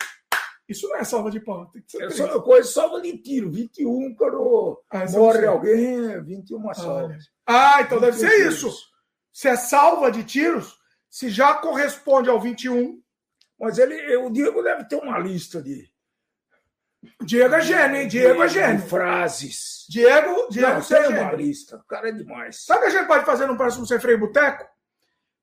Isso 0.69 0.87
não 0.87 0.97
é 0.97 1.03
salva 1.03 1.31
de 1.31 1.39
palmas. 1.39 1.71
Tem 1.71 1.81
que 1.81 1.91
ser 1.91 2.03
é 2.03 2.09
só 2.11 2.39
coisa 2.39 2.69
salva 2.69 3.01
de 3.01 3.17
tiro. 3.17 3.51
21, 3.51 4.15
quando 4.15 4.81
ah, 4.89 5.05
morre 5.09 5.45
alguém, 5.45 6.23
21 6.23 6.69
ah, 6.69 6.73
salvas. 6.73 7.23
Ah, 7.45 7.81
então 7.81 7.99
deve 7.99 8.17
ser 8.17 8.29
tiros. 8.29 8.55
isso. 8.55 8.91
Se 9.33 9.49
é 9.49 9.55
salva 9.55 10.11
de 10.11 10.23
tiros, 10.23 10.77
se 11.09 11.29
já 11.29 11.55
corresponde 11.55 12.29
ao 12.29 12.39
21. 12.39 13.01
Mas 13.59 13.77
ele, 13.77 14.15
o 14.17 14.29
Diego 14.29 14.63
deve 14.63 14.85
ter 14.85 14.95
uma 14.95 15.19
lista 15.19 15.61
de 15.61 15.90
Diego 17.23 17.55
é 17.55 17.61
gênio, 17.61 18.01
hein? 18.01 18.07
Diego 18.07 18.43
é 18.43 18.47
gênio. 18.47 18.87
Frases. 18.87 19.85
Diego, 19.89 20.47
Diego 20.49 20.73
Não, 20.73 20.81
você 20.81 20.95
é 20.95 21.07
uma 21.07 21.33
lista. 21.33 21.77
O 21.77 21.83
cara 21.83 22.09
é 22.09 22.11
demais. 22.11 22.63
Sabe 22.65 22.79
o 22.79 22.83
que 22.83 22.87
a 22.87 22.99
gente 22.99 23.07
pode 23.07 23.25
fazer 23.25 23.47
no 23.47 23.57
próximo 23.57 23.85
Sem 23.85 23.99
Freio 23.99 24.19
Boteco? 24.19 24.65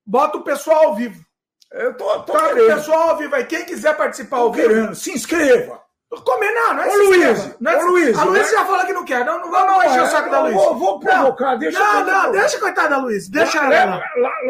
Bota 0.05 0.37
o 0.37 0.43
pessoal 0.43 0.87
ao 0.87 0.95
vivo. 0.95 1.23
Eu 1.71 1.95
tô, 1.95 2.05
tô 2.21 2.33
Bota 2.33 2.53
o 2.53 2.67
pessoal 2.67 3.09
ao 3.11 3.17
vivo 3.17 3.35
aí. 3.35 3.45
Quem 3.45 3.65
quiser 3.65 3.95
participar 3.95 4.37
ao 4.37 4.51
vivo. 4.51 4.67
Querendo. 4.67 4.95
Se 4.95 5.11
inscreva. 5.11 5.81
Comer, 6.09 6.51
não, 6.51 6.73
não 6.73 6.83
é 6.83 6.87
Ô, 6.87 6.95
Luiz, 7.03 7.55
não 7.59 7.71
é 7.71 7.77
Ô, 7.77 7.87
Luiz, 7.87 8.17
a 8.17 8.23
Luiz 8.23 8.49
já 8.49 8.65
falou 8.65 8.83
que 8.83 8.93
não 8.93 9.05
quer. 9.05 9.23
Não, 9.23 9.41
não 9.41 9.51
vamos 9.51 9.67
não, 9.67 9.83
encher 9.83 10.01
o 10.01 10.07
saco 10.07 10.31
da 10.31 10.41
Luiz. 10.41 10.55
Vou, 10.55 10.75
vou 10.75 10.99
provocar, 10.99 11.55
deixa 11.55 11.77
Não, 11.77 12.03
não, 12.03 12.31
deixa 12.31 12.59
coitada 12.59 12.89
da 12.89 12.97
Luiz. 12.97 13.29
Deixa 13.29 13.59
ela. 13.71 14.01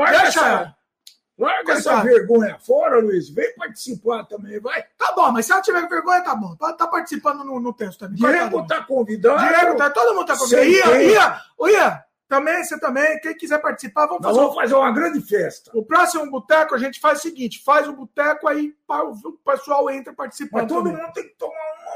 Deixa 0.09 0.39
ela. 0.39 0.78
Larga 1.39 1.73
essa 1.73 2.01
vergonha 2.03 2.59
fora, 2.59 2.99
Luiz. 2.99 3.29
Vem 3.29 3.55
participar 3.55 4.25
também, 4.25 4.59
vai. 4.59 4.83
Tá 4.97 5.13
bom, 5.15 5.31
mas 5.31 5.45
se 5.45 5.53
ela 5.53 5.61
tiver 5.61 5.87
vergonha, 5.87 6.21
tá 6.21 6.35
bom. 6.35 6.53
Tá, 6.57 6.73
tá 6.73 6.85
participando 6.85 7.45
no, 7.45 7.61
no 7.61 7.73
texto 7.73 7.99
também. 7.99 8.17
Diego 8.17 8.67
tá 8.67 8.83
convidado. 8.83 9.39
Diego, 9.39 9.77
tá, 9.77 9.89
todo 9.89 10.13
mundo 10.13 10.27
tá 10.27 10.37
convidado. 10.37 10.69
Ia, 10.69 11.01
ia, 11.01 11.41
ia. 11.61 12.03
Também, 12.27 12.63
você 12.63 12.77
também. 12.77 13.19
Quem 13.21 13.35
quiser 13.35 13.59
participar, 13.59 14.05
vamos 14.05 14.21
Nós 14.21 14.31
fazer. 14.35 14.41
vamos 14.41 14.55
fazer 14.61 14.75
uma 14.75 14.91
grande 14.91 15.21
festa. 15.21 15.71
O 15.73 15.83
próximo 15.83 16.29
boteco, 16.29 16.75
a 16.75 16.77
gente 16.77 16.99
faz 16.99 17.19
o 17.19 17.21
seguinte: 17.21 17.63
faz 17.63 17.87
o 17.87 17.93
boteco 17.93 18.47
aí, 18.47 18.75
o 18.87 19.31
pessoal 19.43 19.89
entra 19.89 20.13
participando. 20.13 20.61
Mas 20.61 20.71
todo 20.71 20.83
também. 20.83 21.01
mundo 21.01 21.13
tem 21.13 21.23
que 21.23 21.35
tomar 21.35 21.53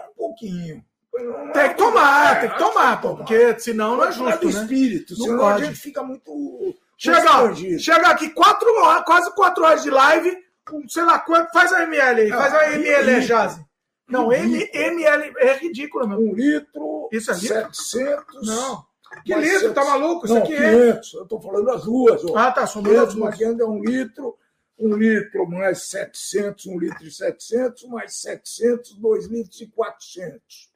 um, 0.09 0.13
pouquinho. 0.15 0.83
Não 1.13 1.51
tem 1.51 1.69
que 1.69 1.75
tomar, 1.75 2.37
é, 2.37 2.39
tem 2.39 2.49
que 2.49 2.57
tomar, 2.57 2.99
pô, 2.99 3.17
porque 3.17 3.59
senão 3.59 3.97
não 3.97 4.05
é 4.05 4.11
justo. 4.11 4.29
É 4.29 4.37
do 4.37 4.45
né? 4.45 4.51
espírito, 4.51 5.13
não 5.15 5.25
senão 5.25 5.37
pode. 5.37 5.61
a 5.61 5.65
gente 5.65 5.79
fica 5.79 6.01
muito 6.01 6.75
Chega, 6.97 7.79
chega 7.79 8.07
aqui 8.07 8.29
quatro 8.29 8.69
horas, 8.79 9.03
quase 9.05 9.35
quatro 9.35 9.63
horas 9.63 9.83
de 9.83 9.89
live, 9.89 10.37
com 10.65 10.87
sei 10.87 11.03
lá 11.03 11.19
quanto. 11.19 11.51
Faz 11.51 11.71
a 11.73 11.83
ML 11.83 12.21
aí, 12.21 12.29
faz 12.29 12.53
a 12.53 12.59
ah, 12.59 12.73
ML, 12.73 13.21
Jazzy. 13.21 13.65
Não, 14.07 14.31
M, 14.31 14.69
ML 14.73 15.33
é 15.37 15.57
ridículo, 15.57 16.07
meu. 16.07 16.19
Um 16.19 16.33
litro, 16.33 17.09
Isso 17.11 17.31
é 17.31 17.33
litro? 17.33 17.73
700. 17.73 18.47
Não. 18.47 18.85
Que 19.23 19.35
litro? 19.35 19.73
Tá 19.73 19.85
maluco? 19.85 20.25
Isso 20.25 20.33
não, 20.33 20.43
aqui 20.43 20.55
500. 20.55 21.13
É... 21.13 21.17
Eu 21.17 21.25
tô 21.25 21.39
falando 21.39 21.69
as 21.71 21.83
duas. 21.83 22.25
Ó. 22.25 22.37
Ah, 22.37 22.51
tá, 22.51 22.65
somando 22.67 22.99
as 22.99 23.13
duas. 23.13 23.41
é 23.41 23.65
um 23.65 23.83
litro, 23.83 24.37
um 24.77 24.95
litro 24.95 25.47
mais 25.47 25.89
700, 25.89 26.65
um 26.67 26.79
litro 26.79 27.03
e 27.05 27.11
700, 27.11 27.83
mais 27.85 28.15
700, 28.21 28.95
dois 28.95 29.25
litros 29.25 29.61
e 29.61 29.67
400. 29.67 30.71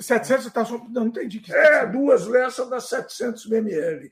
700 0.00 0.52
tá 0.52 0.64
só. 0.64 0.78
Não, 0.90 1.06
entendi. 1.06 1.40
Que 1.40 1.52
é, 1.52 1.86
duas 1.86 2.26
lessas 2.26 2.68
dá 2.68 2.80
700 2.80 3.50
ml. 3.50 4.10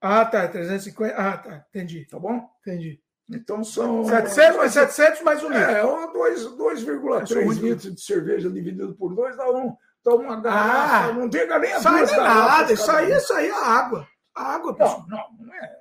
Ah, 0.00 0.24
tá. 0.24 0.48
350. 0.48 1.14
Ah, 1.16 1.38
tá. 1.38 1.66
Entendi. 1.70 2.06
Tá 2.06 2.18
bom? 2.18 2.48
Entendi. 2.60 3.00
Então 3.30 3.64
são. 3.64 4.04
700 4.04 4.56
mais 4.56 4.72
700 4.72 5.22
mais 5.22 5.42
um 5.42 5.48
litro. 5.48 5.62
É, 5.62 5.82
2,3 5.82 7.60
litros 7.60 7.94
de 7.94 8.00
cerveja 8.00 8.48
dividido 8.48 8.94
por 8.94 9.14
dois 9.14 9.36
dá, 9.36 9.50
um, 9.50 9.74
dá 10.04 10.14
uma 10.14 10.40
garrafa. 10.40 11.08
Ah, 11.08 11.12
não 11.12 11.28
pega 11.28 11.58
nem 11.58 11.72
a 11.72 11.80
não 11.80 11.98
é 11.98 12.16
nada. 12.16 12.72
Isso 12.72 12.90
aí, 12.90 13.12
isso 13.12 13.32
aí 13.32 13.48
é 13.48 13.52
água. 13.52 14.06
Água, 14.34 14.74
pessoal. 14.76 15.04
Não, 15.08 15.16
não, 15.16 15.46
não 15.46 15.54
é. 15.54 15.76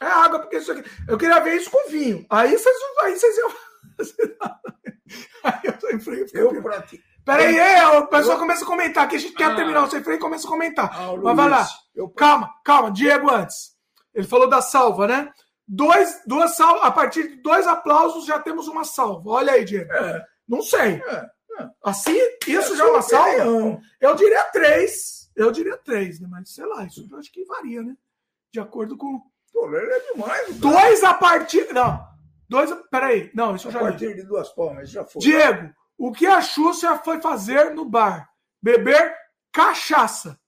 É 0.00 0.06
água, 0.06 0.40
porque 0.40 0.56
isso 0.56 0.72
aqui. 0.72 0.88
Eu 1.06 1.18
queria 1.18 1.40
ver 1.40 1.56
isso 1.56 1.70
com 1.70 1.90
vinho. 1.90 2.26
Aí 2.30 2.56
vocês, 2.56 2.76
aí 3.02 3.16
vocês 3.16 3.36
iam. 3.38 3.52
Aí 5.44 5.60
eu 5.64 5.78
tô 5.78 5.88
em 5.90 6.00
frente. 6.00 6.34
Eu 6.34 6.62
pratico. 6.62 7.02
Peraí, 7.24 7.56
é, 7.56 7.86
o 7.98 8.06
pessoal 8.08 8.38
começa 8.38 8.64
a 8.64 8.66
comentar, 8.66 9.08
que 9.08 9.16
a 9.16 9.18
gente 9.18 9.34
quer 9.34 9.52
ah, 9.52 9.54
terminar 9.54 9.84
o 9.84 9.90
sem 9.90 10.02
freio 10.02 10.18
e 10.18 10.20
começa 10.20 10.46
a 10.46 10.50
comentar. 10.50 10.90
Ah, 10.92 11.16
Mas 11.16 11.36
vai 11.36 11.48
lá. 11.48 11.68
Eu... 11.94 12.08
Calma, 12.08 12.50
calma, 12.64 12.90
Diego 12.90 13.30
antes. 13.30 13.72
Ele 14.12 14.26
falou 14.26 14.48
da 14.48 14.60
salva, 14.60 15.06
né? 15.06 15.32
Dois, 15.66 16.20
duas 16.26 16.56
salvas, 16.56 16.82
a 16.82 16.90
partir 16.90 17.28
de 17.28 17.36
dois 17.36 17.66
aplausos 17.66 18.26
já 18.26 18.38
temos 18.40 18.66
uma 18.66 18.84
salva. 18.84 19.30
Olha 19.30 19.52
aí, 19.52 19.64
Diego. 19.64 19.92
É. 19.92 20.24
Não 20.48 20.62
sei. 20.62 21.00
É. 21.06 21.26
É. 21.60 21.68
Assim, 21.84 22.18
isso 22.46 22.72
é, 22.72 22.76
já 22.76 22.84
é 22.84 22.90
uma 22.90 23.02
salva? 23.02 23.44
Não. 23.44 23.80
Eu 24.00 24.14
diria 24.14 24.42
três. 24.44 25.30
Eu 25.36 25.50
diria 25.50 25.76
três, 25.76 26.20
né? 26.20 26.28
Mas 26.30 26.52
sei 26.52 26.66
lá, 26.66 26.84
isso 26.84 27.06
eu 27.10 27.18
acho 27.18 27.32
que 27.32 27.44
varia, 27.44 27.82
né? 27.82 27.96
De 28.52 28.60
acordo 28.60 28.96
com. 28.96 29.20
Pô, 29.52 29.66
ele 29.74 29.92
é 29.92 30.12
demais. 30.12 30.56
Dois 30.56 31.04
a 31.04 31.14
partir. 31.14 31.72
Não. 31.72 32.04
Dois. 32.48 32.70
Peraí. 32.90 33.30
Não, 33.34 33.54
isso 33.54 33.68
a 33.68 33.70
já. 33.70 33.78
A 33.78 33.82
partir 33.82 34.14
de 34.14 34.24
duas 34.24 34.48
palmas, 34.50 34.90
já 34.90 35.04
foi. 35.04 35.20
Diego, 35.20 35.72
o 35.98 36.12
que 36.12 36.26
a 36.26 36.40
Xuxa 36.40 36.98
foi 36.98 37.20
fazer 37.20 37.74
no 37.74 37.84
bar? 37.84 38.28
Beber 38.60 39.14
cachaça. 39.52 40.38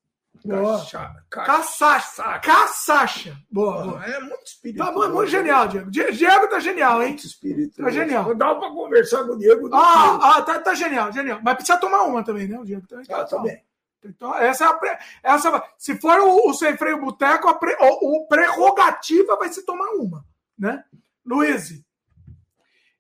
Cachaça. 1.31 2.39
Caçacha. 2.41 3.37
Boa, 3.51 3.83
boa. 3.83 4.05
É 4.05 4.21
muito 4.21 4.47
espírito. 4.47 4.85
Tá 4.85 4.93
bom, 4.93 5.05
é 5.05 5.09
muito 5.09 5.31
genial, 5.31 5.69
Diego. 5.69 5.91
Diego 5.91 6.49
tá 6.49 6.61
genial, 6.61 7.03
hein? 7.03 7.09
Muito 7.09 7.27
espírito. 7.27 7.83
Tá 7.83 7.91
genial. 7.91 8.35
Dá 8.35 8.55
pra 8.55 8.69
conversar 8.69 9.25
com 9.25 9.33
o 9.33 9.39
Diego. 9.39 9.71
Ah, 9.73 10.37
ah 10.37 10.43
tá, 10.43 10.61
tá 10.61 10.75
genial, 10.75 11.11
genial. 11.11 11.41
Mas 11.43 11.55
precisa 11.55 11.79
tomar 11.79 12.03
uma 12.03 12.23
também, 12.23 12.47
né? 12.47 12.59
O 12.59 12.65
Diego 12.65 12.87
também. 12.87 13.07
Ah, 13.11 13.25
também. 13.25 13.65
Então, 14.05 14.35
essa, 14.37 14.79
é 14.85 14.99
essa 15.23 15.65
se 15.79 15.97
for 15.97 16.21
o, 16.21 16.51
o 16.51 16.53
sem 16.53 16.77
freio 16.77 17.01
boteco, 17.01 17.49
a 17.49 17.55
pre, 17.55 17.75
o, 17.81 18.19
o 18.19 18.27
prerrogativa 18.27 19.37
vai 19.37 19.49
ser 19.49 19.63
tomar 19.63 19.91
uma, 19.95 20.25
né? 20.59 20.85
Luiz, 21.25 21.83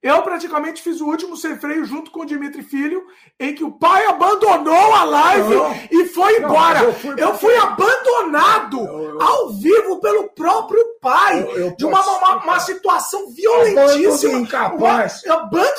eu 0.04 0.20
praticamente 0.20 0.82
fiz 0.82 1.00
o 1.00 1.06
último 1.06 1.34
sem 1.34 1.56
freio 1.56 1.82
junto 1.86 2.10
com 2.10 2.20
o 2.20 2.26
Dimitri 2.26 2.62
Filho, 2.62 3.06
em 3.40 3.54
que 3.54 3.64
o 3.64 3.72
pai 3.72 4.04
abandonou 4.04 4.94
a 4.94 5.02
live 5.02 5.54
não, 5.54 5.74
e 5.90 6.04
foi 6.08 6.36
embora. 6.40 6.80
Não, 6.80 6.88
eu, 6.88 6.92
fui, 6.92 7.14
eu 7.16 7.34
fui 7.38 7.56
abandonado 7.56 8.80
eu, 8.80 9.22
ao 9.22 9.54
vivo 9.54 9.98
pelo 10.00 10.28
próprio 10.28 10.84
pai 11.00 11.42
de 11.78 11.86
uma, 11.86 12.02
uma, 12.02 12.36
uma, 12.44 12.60
situação 12.60 13.30
violentíssima. 13.30 14.40
incapaz. 14.40 15.22
Uma, 15.24 15.34
abando... 15.36 15.72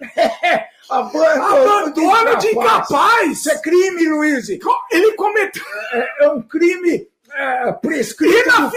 Abandono 0.88 2.38
de 2.38 2.48
incapaz. 2.48 3.30
Isso 3.30 3.50
é 3.50 3.58
crime, 3.58 4.08
Luiz. 4.08 4.48
Ele 4.48 5.12
cometeu. 5.16 5.62
É, 5.92 6.24
é 6.24 6.28
um 6.30 6.40
crime 6.40 7.06
é, 7.34 7.72
prescrito 7.72 8.70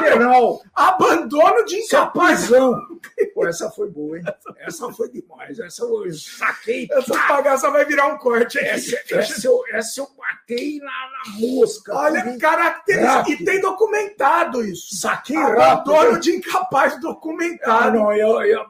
penal. 0.00 0.62
Abandono 0.74 1.64
de 1.64 1.76
incapaz. 1.76 2.48
Pô, 3.34 3.46
essa 3.46 3.70
foi 3.70 3.88
boa, 3.90 4.18
hein? 4.18 4.24
Essa 4.58 4.90
foi 4.92 5.10
demais. 5.10 5.58
Essa 5.58 5.84
eu 5.84 6.12
saquei. 6.12 6.88
Essa 6.90 7.14
bagaça 7.28 7.70
vai 7.70 7.84
virar 7.84 8.06
um 8.08 8.18
corte. 8.18 8.58
Essa, 8.58 8.96
essa, 9.10 9.46
eu, 9.46 9.62
essa 9.72 10.00
eu 10.00 10.08
batei 10.16 10.78
na, 10.78 10.86
na 10.86 11.38
mosca. 11.38 11.94
Olha, 11.94 12.38
característica. 12.38 13.30
E 13.30 13.44
tem 13.44 13.60
documentado 13.60 14.64
isso. 14.64 14.96
Saquei 14.96 15.36
Abandono 15.36 15.98
rápido. 15.98 16.20
de 16.20 16.36
incapaz 16.36 17.00
documentado. 17.00 17.88
Ah, 17.88 17.90
não, 17.90 18.12
eu, 18.12 18.42
eu, 18.42 18.66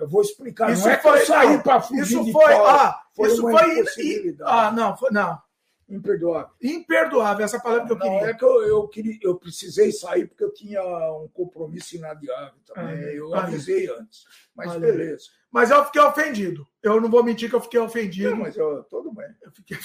eu, 0.00 0.08
vou 0.08 0.22
explicar. 0.22 0.72
Isso 0.72 0.84
não 0.86 0.92
é 0.92 0.98
foi, 0.98 1.12
que 1.12 1.18
eu 1.18 1.26
saí 1.26 1.58
para 1.62 1.80
fugir 1.80 2.02
Isso 2.02 2.24
de 2.24 2.32
foi. 2.32 2.54
Ah, 2.54 2.98
foi 3.14 3.28
isso 3.28 3.42
foi. 3.42 4.36
Ah, 4.42 4.70
não, 4.70 4.96
foi, 4.96 5.10
não. 5.10 5.38
Imperdoável. 5.90 6.54
Imperdoável, 6.62 7.44
essa 7.44 7.58
palavra 7.58 7.86
que 7.86 7.92
eu 7.92 7.98
queria. 7.98 8.20
Não, 8.20 8.26
é 8.28 8.34
que 8.34 8.44
eu, 8.44 8.62
eu, 8.62 8.88
queria, 8.88 9.18
eu 9.22 9.34
precisei 9.34 9.90
sair 9.90 10.28
porque 10.28 10.44
eu 10.44 10.52
tinha 10.52 10.82
um 11.12 11.28
compromisso 11.28 11.96
inadiável 11.96 12.60
também. 12.64 12.94
Ah, 12.94 13.12
eu 13.12 13.34
avisei 13.34 13.90
antes. 13.90 14.24
Mas 14.54 14.76
beleza. 14.76 15.24
Mas 15.50 15.70
eu 15.70 15.84
fiquei 15.84 16.00
ofendido. 16.00 16.66
Eu 16.80 17.00
não 17.00 17.10
vou 17.10 17.24
mentir 17.24 17.50
que 17.50 17.56
eu 17.56 17.60
fiquei 17.60 17.80
ofendido. 17.80 18.30
Não, 18.30 18.38
mas 18.38 18.56
eu, 18.56 18.84
tudo 18.84 19.12
bem. 19.12 19.28
Eu 19.42 19.50
fiquei 19.50 19.76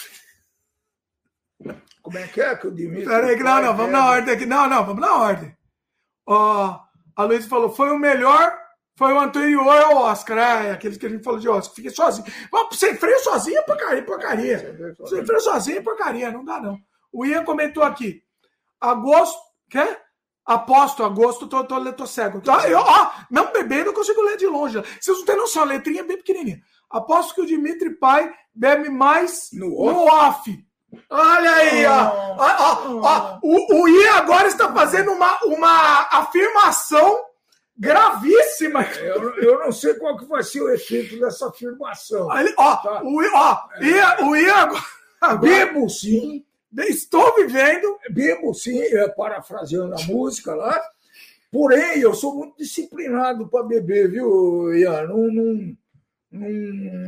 Como 2.03 2.17
é 2.19 2.27
que 2.27 2.39
é 2.39 2.55
que 2.55 2.67
o 2.67 2.71
Dimitri. 2.71 3.05
Peraí, 3.05 3.39
não, 3.39 3.61
não, 3.61 3.75
vamos 3.75 3.91
na 3.91 4.09
ordem 4.09 4.35
aqui. 4.35 4.45
Não, 4.45 4.69
não, 4.69 4.85
vamos 4.85 5.01
na 5.01 5.15
ordem. 5.15 5.57
Ó, 6.27 6.79
a 7.15 7.23
Luísa 7.23 7.49
falou: 7.49 7.69
foi 7.69 7.89
o 7.89 7.97
melhor 7.97 8.64
foi 8.95 9.11
o 9.11 9.19
anterior 9.19 9.77
ao 9.81 9.97
Oscar, 9.97 10.37
é, 10.37 10.71
aqueles 10.71 10.97
que 10.97 11.05
a 11.05 11.09
gente 11.09 11.23
falou 11.23 11.39
de 11.39 11.49
Oscar. 11.49 11.75
Fiquei 11.75 11.91
sozinho. 11.91 12.25
Sem 12.71 12.95
freio 12.95 13.19
sozinho 13.19 13.57
é 13.57 13.61
porcaria, 13.61 14.03
porcaria. 14.03 14.95
Sem 15.05 15.25
freio 15.25 15.41
sozinho 15.41 15.77
é 15.79 15.81
porcaria, 15.81 16.31
não 16.31 16.45
dá 16.45 16.61
não. 16.61 16.79
O 17.11 17.25
Ian 17.25 17.43
comentou 17.43 17.83
aqui. 17.83 18.23
Agosto. 18.79 19.37
Quê? 19.69 19.97
Aposto, 20.45 21.03
agosto, 21.03 21.47
tô, 21.47 21.63
tô, 21.63 21.93
tô 21.93 22.05
cego. 22.05 22.39
Ah, 22.47 22.69
eu, 22.69 22.77
ó, 22.77 23.11
não 23.31 23.51
bebendo, 23.51 23.89
eu 23.89 23.93
consigo 23.93 24.21
ler 24.21 24.37
de 24.37 24.45
longe. 24.45 24.79
Vocês 25.01 25.17
não 25.17 25.25
têm 25.25 25.35
noção, 25.35 25.63
a 25.63 25.65
letrinha 25.65 26.01
é 26.01 26.03
bem 26.03 26.17
pequenininha. 26.17 26.61
Aposto 26.89 27.33
que 27.33 27.41
o 27.41 27.45
Dimitri 27.47 27.95
Pai 27.95 28.31
bebe 28.53 28.89
mais 28.89 29.49
no, 29.51 29.69
no 29.69 30.05
off. 30.05 30.55
Olha 31.09 31.51
aí, 31.51 31.85
ó. 31.87 32.35
Ó, 32.37 32.55
ó, 32.59 32.99
ó. 33.01 33.39
O, 33.41 33.81
o 33.81 33.87
Ian 33.89 34.13
agora 34.13 34.47
está 34.47 34.71
fazendo 34.71 35.11
uma, 35.11 35.37
uma 35.45 36.07
afirmação 36.11 37.25
gravíssima. 37.77 38.83
Eu, 38.99 39.35
eu, 39.37 39.59
não 39.59 39.71
sei 39.71 39.93
qual 39.95 40.17
que 40.17 40.25
vai 40.25 40.43
ser 40.43 40.61
o 40.61 40.69
efeito 40.69 41.19
dessa 41.19 41.49
afirmação. 41.49 42.35
Ele, 42.37 42.53
ó, 42.57 42.75
tá? 42.77 43.03
o, 43.03 43.21
ó, 43.33 43.69
é. 43.79 44.23
o 44.23 44.35
Iago. 44.35 44.75
Bebo 45.41 45.89
sim. 45.89 46.45
Estou 46.77 47.35
vivendo. 47.35 47.97
Bebo 48.09 48.53
sim, 48.53 48.79
é, 48.81 49.07
parafraseando 49.09 49.95
a 49.95 50.03
música 50.03 50.53
lá. 50.53 50.79
Porém, 51.51 51.99
eu 51.99 52.13
sou 52.13 52.35
muito 52.35 52.57
disciplinado 52.57 53.47
para 53.47 53.63
beber, 53.63 54.11
viu, 54.11 54.73
Ian? 54.75 55.07
Não, 55.07 55.27
não, 55.31 55.77
não, 56.29 56.49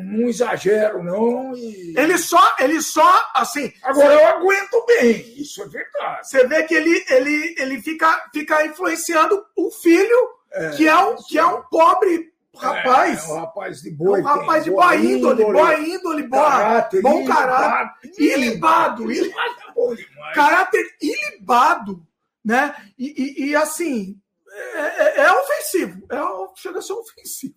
não 0.04 0.30
exagero, 0.30 1.04
não. 1.04 1.54
E... 1.54 1.94
Ele 1.98 2.18
só, 2.18 2.56
ele 2.60 2.82
só, 2.82 3.14
assim. 3.36 3.74
Agora 3.84 4.14
eu 4.14 4.26
aguento 4.26 4.86
bem, 4.86 5.34
isso 5.36 5.62
é 5.62 5.68
verdade. 5.68 6.30
Você 6.30 6.48
vê 6.48 6.64
que 6.64 6.74
ele, 6.74 7.06
ele, 7.10 7.56
ele 7.58 7.82
fica, 7.82 8.30
fica 8.34 8.66
influenciando 8.66 9.44
o 9.58 9.70
filho, 9.70 10.30
é, 10.51 10.69
que, 10.72 10.88
é 10.88 10.98
um, 10.98 11.16
que 11.16 11.38
é 11.38 11.45
um 11.45 11.61
pobre 11.64 12.34
rapaz. 12.56 13.27
É, 13.27 13.32
um 13.32 13.35
rapaz 13.40 13.82
de 13.82 13.92
boa. 13.92 14.17
É 14.17 14.22
um 14.22 14.26
rapaz 14.26 14.64
de 14.64 14.72
boa 14.72 14.95
índole, 14.95 15.43
boa 15.43 15.80
índole, 15.80 16.24
boa, 16.24 16.50
caráter, 16.50 17.01
bom 17.01 17.26
caráter. 17.26 18.11
Ilibado. 18.17 19.11
ilibado. 19.11 19.93
É 19.93 20.34
caráter 20.34 20.85
ilibado. 21.01 22.06
Né? 22.43 22.76
E, 22.98 23.45
e, 23.45 23.50
e 23.50 23.56
assim, 23.56 24.19
é, 24.50 25.22
é, 25.22 25.26
é 25.26 25.32
ofensivo. 25.32 26.01
É, 26.09 26.17
chega 26.56 26.80
a 26.80 26.82
ser 26.82 26.93
ofensivo. 26.93 27.56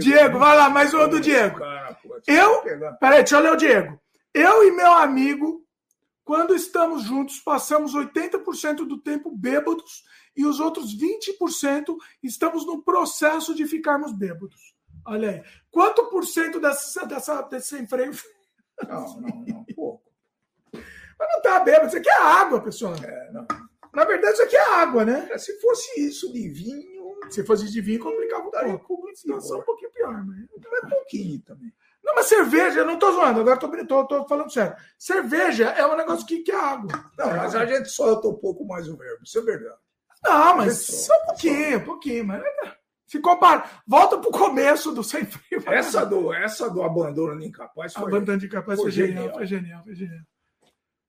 Diego, 0.00 0.38
vai 0.38 0.56
lá, 0.56 0.70
mais 0.70 0.94
um 0.94 1.08
do 1.08 1.20
Diego. 1.20 1.58
Eu. 2.26 2.62
Peraí, 3.00 3.18
deixa 3.18 3.36
eu 3.36 3.40
ler 3.40 3.52
o 3.52 3.56
Diego. 3.56 4.00
Eu 4.32 4.66
e 4.66 4.70
meu 4.70 4.92
amigo, 4.92 5.63
quando 6.24 6.54
estamos 6.54 7.02
juntos, 7.02 7.38
passamos 7.38 7.94
80% 7.94 8.86
do 8.86 8.98
tempo 8.98 9.30
bêbados 9.30 10.04
e 10.34 10.46
os 10.46 10.58
outros 10.58 10.96
20% 10.96 11.94
estamos 12.22 12.66
no 12.66 12.82
processo 12.82 13.54
de 13.54 13.66
ficarmos 13.66 14.12
bêbados. 14.12 14.74
Olha 15.06 15.30
aí. 15.30 15.42
Quanto 15.70 16.06
por 16.06 16.24
cento 16.24 16.58
dessa, 16.58 17.06
dessa, 17.06 17.42
desse 17.42 17.76
sem 17.76 17.86
freio? 17.86 18.12
Não, 18.88 19.20
não, 19.20 19.44
não, 19.46 19.64
pouco. 19.74 20.02
Mas 20.72 21.28
não 21.32 21.42
tá 21.42 21.60
bêbado, 21.60 21.88
isso 21.88 21.98
aqui 21.98 22.08
é 22.08 22.22
água, 22.22 22.60
pessoal. 22.60 22.94
É, 22.94 23.32
não. 23.32 23.46
Na 23.92 24.04
verdade, 24.04 24.32
isso 24.32 24.42
aqui 24.42 24.56
é 24.56 24.74
água, 24.74 25.04
né? 25.04 25.28
É, 25.30 25.38
se 25.38 25.60
fosse 25.60 26.00
isso 26.00 26.32
de 26.32 26.48
vinho, 26.48 27.16
se 27.30 27.44
fosse 27.44 27.70
de 27.70 27.80
vinho, 27.80 28.00
complicava 28.00 28.48
um 28.66 28.78
pouco. 28.78 29.04
Situação 29.14 29.60
um 29.60 29.62
pouquinho 29.62 29.92
pior, 29.92 30.24
mas. 30.26 30.40
É 30.42 30.88
pouquinho 30.88 31.40
também. 31.42 31.72
Não, 32.04 32.14
mas 32.14 32.26
cerveja, 32.26 32.80
eu 32.80 32.86
não 32.86 32.98
tô 32.98 33.10
zoando, 33.12 33.40
agora 33.40 33.56
tô, 33.56 33.68
tô, 33.86 34.06
tô 34.06 34.28
falando 34.28 34.52
sério. 34.52 34.76
Cerveja 34.98 35.70
é 35.70 35.86
um 35.86 35.96
negócio 35.96 36.26
que, 36.26 36.40
que 36.40 36.52
é 36.52 36.56
água. 36.56 36.90
Não, 37.18 37.30
é 37.30 37.36
mas 37.38 37.54
água. 37.54 37.66
a 37.66 37.66
gente 37.66 37.88
solta 37.88 38.28
um 38.28 38.34
pouco 38.34 38.66
mais 38.66 38.88
o 38.88 38.96
verbo, 38.96 39.22
isso 39.24 39.38
é 39.38 39.42
verdade. 39.42 39.78
Não, 40.22 40.56
mas 40.56 40.86
só 40.86 41.12
um 41.22 41.26
pouquinho, 41.26 41.78
um 41.78 41.84
pouquinho, 41.84 42.26
mas. 42.26 42.42
Se 43.06 43.20
compara, 43.20 43.64
volta 43.86 44.18
pro 44.18 44.30
começo 44.30 44.90
do 44.92 45.04
sem 45.04 45.24
frio. 45.24 45.62
Essa 45.66 46.04
do, 46.04 46.32
essa 46.32 46.70
do 46.70 46.82
abandono 46.82 47.38
de 47.38 47.46
incapaz 47.46 47.92
foi. 47.92 48.02
Abandono 48.04 48.38
de 48.38 48.46
incapaz 48.46 48.78
foi, 48.78 48.90
foi 48.90 48.92
genial, 48.92 49.16
genial, 49.16 49.34
foi 49.34 49.46
genial, 49.46 49.84
foi 49.84 49.94
genial. 49.94 50.24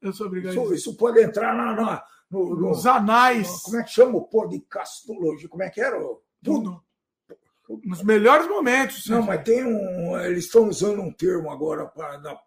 Eu 0.02 0.14
sou 0.14 0.28
obrigado. 0.28 0.54
Isso, 0.54 0.74
isso 0.74 0.98
pode 0.98 1.22
entrar 1.22 1.56
na, 1.56 1.74
na 1.74 2.04
no, 2.30 2.56
nos 2.56 2.86
anais. 2.86 3.50
Como 3.64 3.78
é 3.78 3.84
que 3.84 3.92
chama 3.92 4.18
o 4.18 4.28
podcastologia? 4.28 5.50
Como 5.50 5.64
é 5.64 5.70
que 5.70 5.82
era? 5.82 5.98
Tudo. 6.44 6.84
Nos 7.84 8.04
melhores 8.04 8.48
momentos. 8.48 9.08
Não, 9.08 9.22
mas 9.22 9.44
tem 9.44 9.64
um. 9.64 10.20
Eles 10.20 10.46
estão 10.46 10.68
usando 10.68 11.02
um 11.02 11.12
termo 11.12 11.50
agora 11.50 11.86
para. 11.86 12.38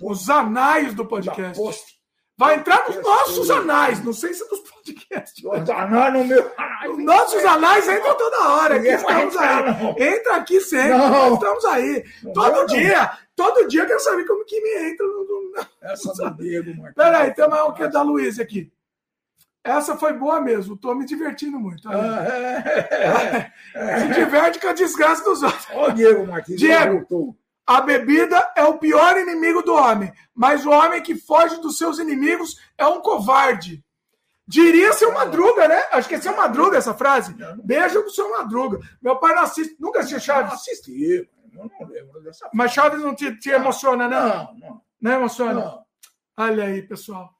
Os 0.00 0.28
anais 0.28 0.94
do 0.94 1.06
podcast. 1.06 1.56
Post, 1.56 2.02
Vai 2.36 2.56
entrar 2.56 2.88
nos 2.88 2.96
nossos 2.96 3.50
anais, 3.50 4.02
não 4.02 4.12
sei 4.12 4.32
se 4.34 4.48
dos 4.48 4.60
podcasts. 4.60 5.44
Os 5.44 5.70
anais 5.70 6.12
no 6.12 6.24
meu. 6.24 6.50
Os 6.90 7.04
nossos 7.04 7.44
anais 7.44 7.86
entram 7.86 8.16
toda 8.16 8.48
hora. 8.48 8.76
Aqui 8.76 8.88
estamos 8.88 9.36
aí. 9.36 9.58
Entra 9.98 10.36
aqui 10.36 10.60
sempre. 10.60 10.98
Não. 10.98 11.34
Estamos 11.34 11.64
aí. 11.66 12.04
Todo 12.34 12.66
dia. 12.66 13.12
Todo 13.36 13.68
dia 13.68 13.82
eu 13.82 13.86
quero 13.86 14.00
saber 14.00 14.26
como 14.26 14.44
que 14.44 14.60
me 14.60 14.90
entra 14.90 15.06
no. 15.06 15.32
Essa 15.82 16.12
do 16.12 16.36
Diego, 16.42 16.74
Marcos. 16.76 16.94
Peraí, 16.94 17.34
tem 17.34 17.48
mais 17.48 17.68
um 17.68 17.72
que 17.72 17.82
é 17.82 17.88
da 17.88 18.02
Luiz 18.02 18.40
aqui. 18.40 18.72
Essa 19.64 19.96
foi 19.96 20.12
boa 20.12 20.40
mesmo, 20.40 20.74
estou 20.74 20.94
me 20.94 21.04
divertindo 21.04 21.58
muito. 21.58 21.88
Ah, 21.88 22.26
é, 22.26 23.52
é, 23.74 23.98
Se 24.00 24.20
diverte 24.20 24.58
com 24.58 24.68
a 24.68 24.72
desgraça 24.72 25.22
dos 25.22 25.42
outros. 25.42 25.68
Ó, 25.72 25.90
Diego 25.90 26.26
Martins. 26.26 26.58
Diego, 26.58 27.36
a 27.64 27.80
bebida 27.80 28.52
é 28.56 28.64
o 28.64 28.78
pior 28.78 29.16
inimigo 29.16 29.62
do 29.62 29.74
homem, 29.74 30.12
mas 30.34 30.66
o 30.66 30.70
homem 30.70 31.00
que 31.00 31.14
foge 31.14 31.60
dos 31.60 31.78
seus 31.78 32.00
inimigos 32.00 32.56
é 32.76 32.84
um 32.86 33.00
covarde. 33.00 33.84
Diria 34.46 34.92
seu 34.92 35.12
Madruga, 35.14 35.68
né? 35.68 35.80
Acho 35.92 36.08
que 36.08 36.16
é 36.16 36.20
seu 36.20 36.36
Madruga 36.36 36.76
essa 36.76 36.92
frase. 36.92 37.34
Beijo 37.62 38.02
pro 38.02 38.10
seu 38.10 38.30
Madruga. 38.30 38.80
Meu 39.00 39.16
pai 39.16 39.34
não 39.34 39.42
assiste, 39.42 39.76
nunca 39.78 40.00
assistiu 40.00 40.18
Chaves. 40.20 40.50
Não 40.50 40.58
assisti, 40.58 41.30
eu 41.54 41.70
não 41.78 41.88
lembro 41.88 42.20
dessa 42.20 42.50
Mas 42.52 42.72
Chaves 42.72 43.00
não 43.00 43.14
te, 43.14 43.38
te 43.38 43.50
emociona, 43.50 44.08
né? 44.08 44.18
Não, 44.18 44.54
não. 44.54 44.82
Não 45.00 45.12
emociona? 45.12 45.54
Não. 45.54 45.82
Olha 46.36 46.64
aí, 46.64 46.82
pessoal. 46.82 47.32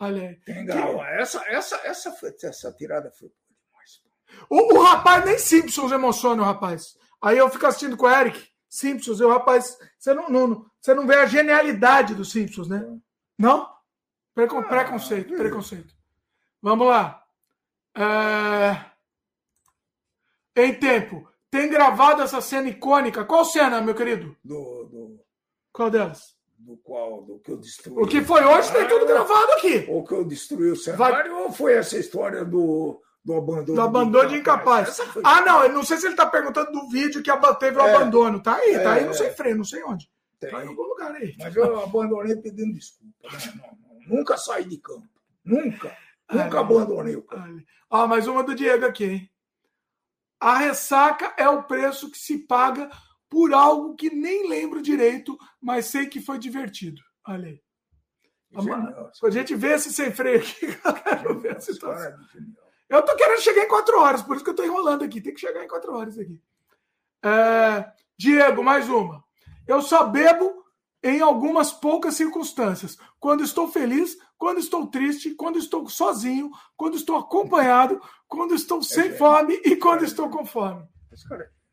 Olha 0.00 0.30
aí. 0.30 0.36
Tem 0.36 0.64
grau. 0.64 1.04
Essa, 1.04 1.44
essa, 1.46 1.76
essa, 1.84 2.10
foi, 2.12 2.34
essa 2.42 2.72
tirada 2.72 3.10
foi 3.10 3.30
demais. 3.46 4.02
O, 4.48 4.78
o 4.78 4.82
rapaz 4.82 5.24
nem 5.26 5.38
Simpsons 5.38 5.92
emociona 5.92 6.42
o 6.42 6.44
rapaz. 6.44 6.96
Aí 7.20 7.36
eu 7.36 7.50
fico 7.50 7.66
assistindo 7.66 7.98
com 7.98 8.06
o 8.06 8.10
Eric, 8.10 8.48
Simpsons, 8.66 9.20
e 9.20 9.24
o 9.24 9.28
rapaz. 9.28 9.78
Você 9.98 10.14
não, 10.14 10.30
não, 10.30 10.66
você 10.80 10.94
não 10.94 11.06
vê 11.06 11.16
a 11.16 11.26
genialidade 11.26 12.14
dos 12.14 12.32
Simpsons, 12.32 12.66
né? 12.66 12.82
Não? 13.38 13.70
Precon, 14.34 14.60
ah, 14.60 14.68
preconceito, 14.68 15.34
preconceito. 15.34 15.94
Vamos 16.62 16.86
lá. 16.86 17.22
É... 17.94 18.84
Em 20.56 20.74
tempo. 20.74 21.28
Tem 21.50 21.68
gravado 21.68 22.22
essa 22.22 22.40
cena 22.40 22.68
icônica. 22.68 23.24
Qual 23.24 23.44
cena, 23.44 23.82
meu 23.82 23.94
querido? 23.94 24.34
Do. 24.42 24.84
do... 24.84 25.24
Qual 25.72 25.90
delas? 25.90 26.39
Do 26.60 26.76
qual 26.76 27.22
do 27.22 27.38
que 27.38 27.50
eu 27.50 27.56
destruí. 27.56 28.02
O 28.02 28.06
que 28.06 28.22
foi 28.22 28.44
hoje 28.44 28.72
tem 28.72 28.86
tudo 28.86 29.06
gravado 29.06 29.52
aqui. 29.52 29.86
Ou 29.88 30.04
que 30.04 30.12
eu 30.12 30.24
destruí 30.24 30.70
o 30.70 30.76
cenário, 30.76 31.32
Vai... 31.32 31.42
ou 31.42 31.52
foi 31.52 31.74
essa 31.74 31.96
história 31.96 32.44
do, 32.44 33.00
do 33.24 33.34
abandono? 33.34 33.74
Do 33.74 33.80
abandono 33.80 34.28
de 34.28 34.36
incapaz. 34.36 34.96
De 34.96 35.02
incapaz. 35.02 35.24
Ah, 35.24 35.40
não, 35.42 35.64
eu 35.64 35.72
não 35.72 35.82
sei 35.82 35.96
se 35.96 36.06
ele 36.06 36.14
está 36.14 36.26
perguntando 36.26 36.70
do 36.72 36.88
vídeo 36.88 37.22
que 37.22 37.30
teve 37.58 37.78
o 37.78 37.80
é, 37.80 37.94
abandono. 37.94 38.42
Tá 38.42 38.56
aí, 38.56 38.74
é, 38.74 38.78
tá 38.78 38.92
aí, 38.94 39.06
não 39.06 39.14
sei 39.14 39.30
freio, 39.30 39.56
não 39.56 39.64
sei 39.64 39.82
onde. 39.84 40.10
Tem. 40.38 40.50
Tá 40.50 40.64
em 40.64 40.68
algum 40.68 40.82
lugar 40.82 41.14
aí. 41.14 41.34
Mas 41.38 41.56
eu 41.56 41.80
abandonei 41.80 42.36
pedindo 42.36 42.74
desculpa. 42.74 43.14
Né? 43.32 43.38
Não, 43.56 43.78
não, 43.88 44.18
nunca 44.18 44.36
saí 44.36 44.64
de 44.64 44.78
campo. 44.78 45.08
Nunca. 45.44 45.96
Nunca 46.30 46.60
abandonei 46.60 47.16
o 47.16 47.22
campo. 47.22 47.62
Ah, 47.90 48.06
mais 48.06 48.26
uma 48.28 48.44
do 48.44 48.54
Diego 48.54 48.86
aqui, 48.86 49.04
hein? 49.04 49.30
A 50.38 50.56
ressaca 50.56 51.34
é 51.36 51.48
o 51.48 51.64
preço 51.64 52.10
que 52.10 52.16
se 52.16 52.38
paga 52.38 52.88
por 53.30 53.54
algo 53.54 53.94
que 53.94 54.10
nem 54.10 54.48
lembro 54.48 54.82
direito, 54.82 55.38
mas 55.60 55.86
sei 55.86 56.06
que 56.06 56.20
foi 56.20 56.38
divertido. 56.38 57.00
Olha 57.26 57.48
aí. 57.48 57.62
Genial, 58.52 59.12
a 59.22 59.30
gente 59.30 59.54
vê 59.54 59.74
esse 59.74 59.92
sem 59.92 60.12
freio 60.12 60.40
aqui, 60.40 60.66
eu 62.90 63.02
tô 63.02 63.14
querendo 63.14 63.40
chegar 63.40 63.62
em 63.62 63.68
quatro 63.68 64.00
horas, 64.00 64.22
por 64.22 64.34
isso 64.34 64.44
que 64.44 64.50
eu 64.50 64.56
tô 64.56 64.64
enrolando 64.64 65.04
aqui. 65.04 65.20
Tem 65.20 65.32
que 65.32 65.40
chegar 65.40 65.64
em 65.64 65.68
quatro 65.68 65.94
horas 65.94 66.18
aqui. 66.18 66.42
É... 67.22 67.92
Diego, 68.18 68.64
mais 68.64 68.88
uma. 68.88 69.22
Eu 69.68 69.80
só 69.80 70.04
bebo 70.04 70.64
em 71.00 71.20
algumas 71.20 71.70
poucas 71.70 72.14
circunstâncias. 72.14 72.98
Quando 73.20 73.44
estou 73.44 73.68
feliz, 73.68 74.18
quando 74.36 74.58
estou 74.58 74.88
triste, 74.88 75.34
quando 75.34 75.58
estou 75.58 75.88
sozinho, 75.88 76.50
quando 76.76 76.96
estou 76.96 77.16
acompanhado, 77.16 78.00
quando 78.26 78.54
estou 78.54 78.82
sem 78.82 79.10
é 79.10 79.16
fome 79.16 79.60
e 79.64 79.76
quando 79.76 80.04
estou 80.04 80.28
com 80.28 80.44
fome. 80.44 80.84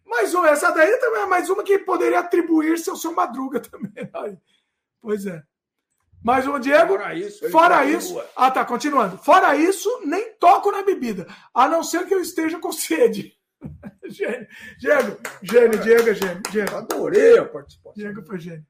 Mais 0.07 0.33
uma, 0.33 0.49
essa 0.49 0.71
daí 0.71 0.97
também 0.97 1.21
é 1.21 1.25
mais 1.25 1.49
uma 1.49 1.63
que 1.63 1.77
poderia 1.77 2.19
atribuir-se 2.19 2.89
ao 2.89 2.95
seu 2.95 3.13
Madruga 3.13 3.59
também. 3.61 4.09
Pois 5.01 5.25
é. 5.25 5.43
Mais 6.23 6.47
uma, 6.47 6.59
Diego. 6.59 6.97
Fora 6.97 7.13
isso. 7.13 7.49
Fora 7.49 7.85
isso. 7.85 8.23
Ah, 8.35 8.49
tá, 8.49 8.65
continuando. 8.65 9.17
Fora 9.17 9.55
isso, 9.55 9.89
nem 10.05 10.33
toco 10.33 10.71
na 10.71 10.81
bebida, 10.81 11.27
a 11.53 11.67
não 11.67 11.83
ser 11.83 12.05
que 12.07 12.13
eu 12.13 12.21
esteja 12.21 12.59
com 12.59 12.71
sede. 12.71 13.37
gênio, 14.05 14.47
gênio, 14.79 15.17
gênio, 15.41 15.79
Diego 15.79 16.09
é 16.09 16.13
gênio. 16.13 16.43
Diego. 16.51 16.75
Adorei 16.75 17.37
a 17.37 17.45
participação. 17.45 17.93
Diego 17.95 18.25
foi 18.25 18.39
gênio. 18.39 18.65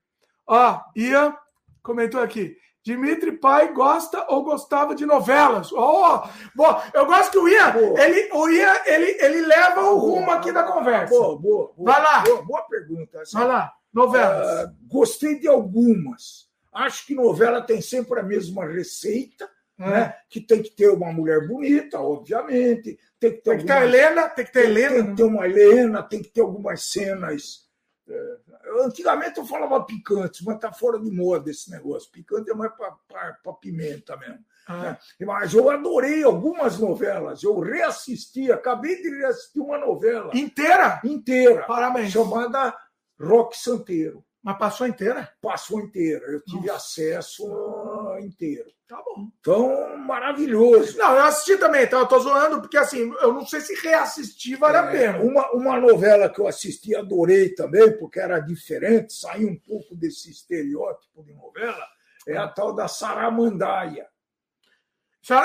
Ó, 0.46 0.82
Ian 0.96 1.36
comentou 1.84 2.22
aqui. 2.22 2.58
Dimitri 2.88 3.34
Pai 3.34 3.74
gosta 3.74 4.26
ou 4.30 4.46
gostava 4.46 4.96
de 4.96 5.06
novelas. 5.06 5.74
Oh, 5.74 6.22
bom, 6.56 6.82
eu 6.94 7.06
gosto 7.06 7.32
que 7.32 7.38
o 7.38 7.50
Ian, 7.50 7.76
ele, 7.98 8.30
o 8.32 8.50
Ian, 8.50 8.76
ele, 8.86 9.18
ele 9.20 9.42
leva 9.46 9.82
o 9.90 9.98
rumo 9.98 10.32
aqui 10.32 10.54
da 10.54 10.64
conversa. 10.64 11.14
Boa, 11.14 11.38
boa, 11.38 11.74
boa 11.76 11.92
Vai 11.92 12.02
lá. 12.02 12.20
Boa, 12.22 12.42
boa 12.44 12.62
pergunta. 12.62 13.24
Vai 13.34 13.46
lá, 13.46 13.74
novelas. 13.94 14.70
Uh, 14.70 14.76
gostei 14.88 15.38
de 15.38 15.50
algumas. 15.50 16.48
Acho 16.72 17.06
que 17.06 17.14
novela 17.14 17.62
tem 17.62 17.82
sempre 17.82 18.22
a 18.22 18.24
mesma 18.24 18.66
receita. 18.66 19.50
É. 19.78 19.90
Né? 19.90 20.16
Que 20.30 20.40
tem 20.40 20.64
que 20.64 20.72
ter 20.72 20.88
uma 20.88 21.12
mulher 21.12 21.46
bonita, 21.46 22.00
obviamente. 22.00 22.98
Tem 23.20 23.32
que 23.34 23.42
ter, 23.42 23.52
tem 23.52 23.58
que 23.58 23.66
ter 23.66 23.84
Helena, 23.84 24.30
tem 24.30 24.46
que 24.46 24.54
ter 24.54 24.66
Helena. 24.66 24.96
Tem 24.96 25.06
que 25.08 25.16
ter 25.18 25.24
uma 25.24 25.46
Helena, 25.46 26.04
tem 26.04 26.22
que 26.22 26.30
ter 26.30 26.42
algumas 26.42 26.84
cenas 26.84 27.68
É, 28.10 28.38
antigamente 28.84 29.38
eu 29.38 29.46
falava 29.46 29.84
picante, 29.84 30.44
mas 30.46 30.60
tá 30.60 30.72
fora 30.72 31.00
de 31.00 31.10
moda 31.12 31.50
esse 31.50 31.70
negócio. 31.72 32.12
Picante 32.12 32.50
é 32.52 32.54
mais 32.54 32.72
para 32.74 33.54
pimenta 33.54 34.18
mesmo. 34.18 34.44
Ah. 34.68 34.82
Né? 34.82 34.98
Mas 35.22 35.54
eu 35.54 35.70
adorei 35.70 36.24
algumas 36.24 36.78
novelas. 36.78 37.44
Eu 37.44 37.60
reassisti, 37.60 38.52
acabei 38.52 39.02
de 39.02 39.10
reassistir 39.10 39.62
uma 39.62 39.78
novela. 39.78 40.32
Inteira? 40.36 41.00
Inteira. 41.04 41.66
Parabéns. 41.66 42.12
Chamada 42.12 42.76
Rock 43.20 43.58
Santeiro. 43.58 44.24
Mas 44.44 44.58
passou 44.58 44.88
inteira? 44.88 45.30
Passou 45.42 45.80
inteira. 45.80 46.26
Eu 46.28 46.42
tive 46.42 46.68
Nossa. 46.68 46.78
acesso 46.78 47.44
inteiro. 48.28 48.70
Tá 48.88 49.02
bom. 49.04 49.28
Então, 49.40 49.98
maravilhoso. 49.98 50.98
Não, 50.98 51.16
eu 51.16 51.24
assisti 51.24 51.58
também, 51.58 51.84
então 51.84 52.00
eu 52.00 52.08
tô 52.08 52.20
zoando, 52.20 52.62
porque 52.62 52.78
assim, 52.78 53.14
eu 53.22 53.34
não 53.34 53.46
sei 53.46 53.60
se 53.60 53.76
reassistir 53.82 54.58
vale 54.58 54.78
é, 54.78 54.80
a 54.80 54.88
pena. 54.88 55.20
Uma, 55.20 55.52
uma 55.52 55.80
novela 55.80 56.30
que 56.30 56.40
eu 56.40 56.48
assisti, 56.48 56.96
adorei 56.96 57.54
também, 57.54 57.98
porque 57.98 58.20
era 58.20 58.40
diferente, 58.40 59.14
saiu 59.14 59.50
um 59.50 59.60
pouco 59.60 59.96
desse 59.96 60.32
estereótipo 60.32 61.24
de 61.24 61.34
novela, 61.34 61.86
é 62.28 62.38
a 62.38 62.48
tal 62.48 62.74
da 62.74 62.88
Saramandaia. 62.88 64.08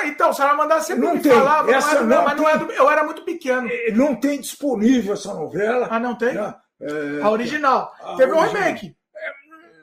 Então, 0.05 0.33
Saramandaia 0.33 0.81
sempre 0.81 1.05
não 1.05 1.15
me 1.17 1.21
tem. 1.23 1.33
falava, 1.33 1.73
essa 1.73 2.03
não, 2.03 2.17
não 2.17 2.25
mas 2.25 2.37
não 2.37 2.49
é 2.49 2.57
do, 2.57 2.71
eu 2.71 2.89
era 2.89 3.03
muito 3.03 3.25
pequeno. 3.25 3.69
É, 3.69 3.91
não 3.91 4.15
tem 4.15 4.41
disponível 4.41 5.15
essa 5.15 5.35
novela. 5.35 5.89
Ah, 5.91 5.99
não 5.99 6.17
tem? 6.17 6.35
Né? 6.35 6.55
É, 6.81 7.23
a 7.23 7.29
original. 7.29 7.93
A 8.01 8.15
Teve 8.17 8.31
original. 8.31 8.39
um 8.39 8.65
remake. 8.65 8.97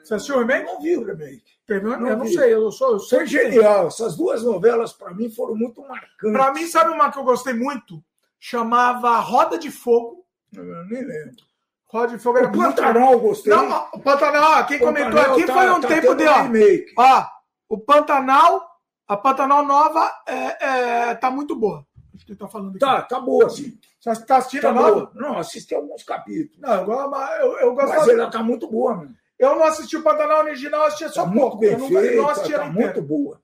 Você 0.02 0.14
assistiu 0.14 0.36
o 0.36 0.38
remake? 0.40 0.64
Não 0.64 0.80
vi 0.80 0.96
o 0.96 1.04
remake. 1.04 1.59
Teve 1.70 1.86
um, 1.86 2.00
não 2.00 2.08
eu 2.08 2.16
não 2.16 2.26
sei, 2.26 2.52
eu 2.52 2.72
sou. 2.72 2.94
Eu 2.94 2.98
Foi 2.98 3.24
genial. 3.24 3.86
Essas 3.86 4.16
duas 4.16 4.42
novelas, 4.42 4.92
para 4.92 5.14
mim, 5.14 5.30
foram 5.30 5.54
muito 5.54 5.80
marcantes. 5.82 6.32
Para 6.32 6.52
mim, 6.52 6.66
sabe 6.66 6.90
uma 6.90 7.12
que 7.12 7.18
eu 7.20 7.22
gostei 7.22 7.54
muito? 7.54 8.02
Chamava 8.40 9.16
Roda 9.20 9.56
de 9.56 9.70
Fogo. 9.70 10.26
Eu 10.52 10.64
nem 10.64 11.04
lembro. 11.04 11.36
Roda 11.86 12.08
de 12.08 12.18
Fogo 12.20 12.38
era 12.38 12.48
o 12.48 12.52
Pantanal, 12.52 13.12
eu 13.12 13.20
gostei. 13.20 13.54
Não, 13.54 13.88
o 13.94 14.00
Pantanal, 14.00 14.66
quem 14.66 14.80
Pantanal 14.80 15.10
comentou 15.12 15.32
aqui 15.32 15.46
tá, 15.46 15.54
foi 15.54 15.70
um 15.70 15.80
tá 15.80 15.86
tempo 15.86 16.14
de. 16.16 16.26
Ó, 16.26 16.42
remake. 16.42 16.92
ó, 16.98 17.26
o 17.68 17.78
Pantanal, 17.78 18.68
a 19.06 19.16
Pantanal 19.16 19.64
nova 19.64 20.12
é, 20.26 21.10
é, 21.10 21.14
tá 21.14 21.30
muito 21.30 21.54
boa. 21.54 21.86
Acho 22.12 22.26
que 22.26 22.34
tá 22.34 22.48
falando 22.48 22.70
aqui. 22.70 22.80
Tá, 22.80 23.02
tá 23.02 23.20
boa, 23.20 23.48
sim. 23.48 23.78
Você 24.00 24.10
está 24.10 24.38
assistindo 24.38 24.62
tá 24.62 24.70
a 24.70 24.72
nova? 24.72 25.12
Não, 25.14 25.38
assisti 25.38 25.72
alguns 25.72 26.02
capítulos. 26.02 26.58
Não, 26.58 26.82
eu, 26.82 27.12
eu, 27.42 27.58
eu 27.60 27.74
gosto 27.76 27.90
Mas 27.90 28.08
ela 28.08 28.28
tá 28.28 28.42
muito 28.42 28.68
boa, 28.68 28.96
mano. 28.96 29.19
Eu 29.40 29.56
não 29.56 29.64
assisti 29.64 29.96
o 29.96 30.02
Pantanal 30.02 30.40
original, 30.40 30.84
assistia 30.84 31.08
só 31.08 31.24
tá 31.24 31.32
pouco. 31.32 31.64
Eu 31.64 31.78
não, 31.78 31.88
não 31.88 32.28
assistia 32.28 32.58
tá 32.58 32.66
muito 32.66 33.00
boa. 33.00 33.40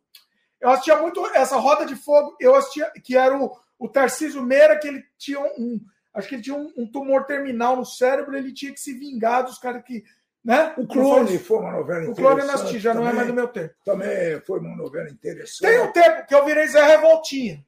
Eu 0.60 0.68
assistia 0.68 0.97
muito 0.97 1.26
essa 1.28 1.57
Roda 1.57 1.86
de 1.86 1.97
Fogo, 1.97 2.36
eu 2.39 2.55
assistia, 2.55 2.92
que 3.02 3.16
era 3.16 3.34
o, 3.34 3.50
o 3.78 3.89
Tarcísio 3.89 4.42
Meira, 4.42 4.78
que 4.78 4.86
ele 4.86 5.02
tinha 5.16 5.41
um. 5.41 5.81
Acho 6.12 6.28
que 6.28 6.34
ele 6.34 6.42
tinha 6.42 6.57
um, 6.57 6.70
um 6.76 6.86
tumor 6.86 7.25
terminal 7.25 7.76
no 7.76 7.84
cérebro, 7.86 8.36
ele 8.36 8.52
tinha 8.52 8.75
que 8.75 8.81
se 8.81 8.92
vingar 8.92 9.44
dos 9.44 9.58
caras 9.58 9.83
que. 9.83 10.05
Né? 10.44 10.75
O 10.76 10.86
Clone 10.86 11.39
foi 11.39 11.58
uma 11.58 11.73
novela 11.73 12.05
interessante. 12.05 12.20
O 12.20 12.23
Clone 12.23 12.41
eu 12.41 12.47
não 12.47 12.55
assisti, 12.55 12.78
já 12.78 12.92
também, 12.92 13.05
não 13.05 13.10
é 13.10 13.15
mais 13.15 13.28
do 13.28 13.34
meu 13.34 13.49
tempo. 13.49 13.75
Também 13.83 14.41
foi 14.42 14.60
uma 14.60 14.76
novela 14.76 15.08
interessante. 15.08 15.70
Tem 15.70 15.81
um 15.81 15.92
tempo 15.92 16.26
que 16.26 16.34
eu 16.34 16.44
virei 16.44 16.66
Zé 16.68 16.84
Revoltinha. 16.84 17.65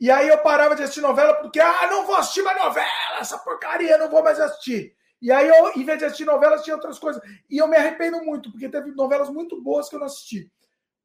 E 0.00 0.08
aí 0.08 0.28
eu 0.28 0.38
parava 0.38 0.76
de 0.76 0.84
assistir 0.84 1.00
novela 1.00 1.34
porque, 1.34 1.58
ah, 1.58 1.88
não 1.90 2.06
vou 2.06 2.16
assistir 2.16 2.42
mais 2.42 2.58
novela, 2.58 3.18
essa 3.18 3.38
porcaria, 3.38 3.98
não 3.98 4.08
vou 4.08 4.22
mais 4.22 4.38
assistir. 4.38 4.94
E 5.24 5.32
aí 5.32 5.48
eu, 5.48 5.72
em 5.74 5.84
vez 5.86 5.98
de 5.98 6.04
assistir 6.04 6.26
novelas, 6.26 6.62
tinha 6.62 6.76
outras 6.76 6.98
coisas. 6.98 7.22
E 7.48 7.56
eu 7.56 7.66
me 7.66 7.78
arrependo 7.78 8.22
muito, 8.22 8.50
porque 8.50 8.68
teve 8.68 8.90
novelas 8.90 9.30
muito 9.30 9.58
boas 9.62 9.88
que 9.88 9.96
eu 9.96 9.98
não 9.98 10.06
assisti. 10.06 10.52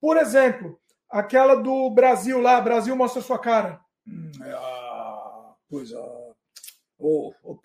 Por 0.01 0.17
exemplo, 0.17 0.77
aquela 1.09 1.56
do 1.56 1.89
Brasil 1.89 2.41
lá, 2.41 2.59
Brasil 2.59 2.93
Mostra 2.98 3.22
Sua 3.22 3.39
Cara. 3.39 3.80
Hum, 4.06 4.30
é 4.43 4.51
a... 4.51 5.53
Pois 5.69 5.93
a... 5.93 6.06
Oh, 6.99 7.33
oh, 7.41 7.59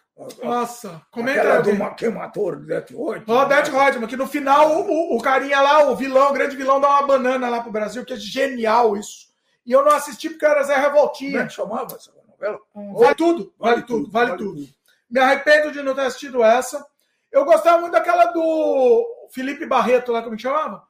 Nossa, 0.45 1.03
comenta 1.11 1.57
aí. 1.57 1.77
Do 1.77 1.95
quem 1.97 2.11
matou 2.11 2.53
o 2.53 2.57
Death 2.65 2.93
Rodman. 2.93 3.25
Ó, 3.27 3.43
oh, 3.43 3.47
Death 3.47 3.69
Rodman, 3.71 4.07
que 4.09 4.17
no 4.17 4.29
final 4.29 4.81
o, 4.81 5.17
o, 5.17 5.21
carinha 5.21 5.61
lá, 5.61 5.91
o 5.91 5.97
vilão, 5.97 6.31
o 6.31 6.35
grande 6.35 6.55
vilão, 6.55 6.81
dá 6.81 6.89
uma 6.89 7.05
banana 7.05 7.49
lá 7.49 7.63
pro 7.63 7.73
Brasil, 7.73 8.05
que 8.05 8.13
é 8.13 8.17
genial 8.17 8.97
isso. 8.97 9.27
E 9.67 9.73
eu 9.73 9.85
não 9.85 9.91
assisti 9.91 10.31
porque 10.31 10.47
era 10.47 10.63
Zé 10.63 10.77
Revoltinha. 10.77 11.33
Como 11.33 11.43
é 11.43 11.47
que 11.49 11.53
chamava 11.53 11.97
essa 11.97 12.13
novela? 12.13 12.61
Vale 12.73 13.15
tudo, 13.17 13.53
vale, 13.59 13.75
vale 13.75 13.83
tudo, 13.83 14.09
vale, 14.09 14.27
vale 14.29 14.39
tudo. 14.39 14.61
tudo. 14.61 14.84
Me 15.11 15.21
arrependo 15.21 15.73
de 15.73 15.83
não 15.83 15.95
ter 15.95 16.03
assistido 16.03 16.43
essa. 16.43 16.85
Eu 17.31 17.45
gostava 17.45 17.81
muito 17.81 17.93
daquela 17.93 18.27
do 18.27 19.29
Felipe 19.33 19.67
Barreto, 19.67 20.13
lá 20.13 20.23
como 20.23 20.39
chamava? 20.39 20.83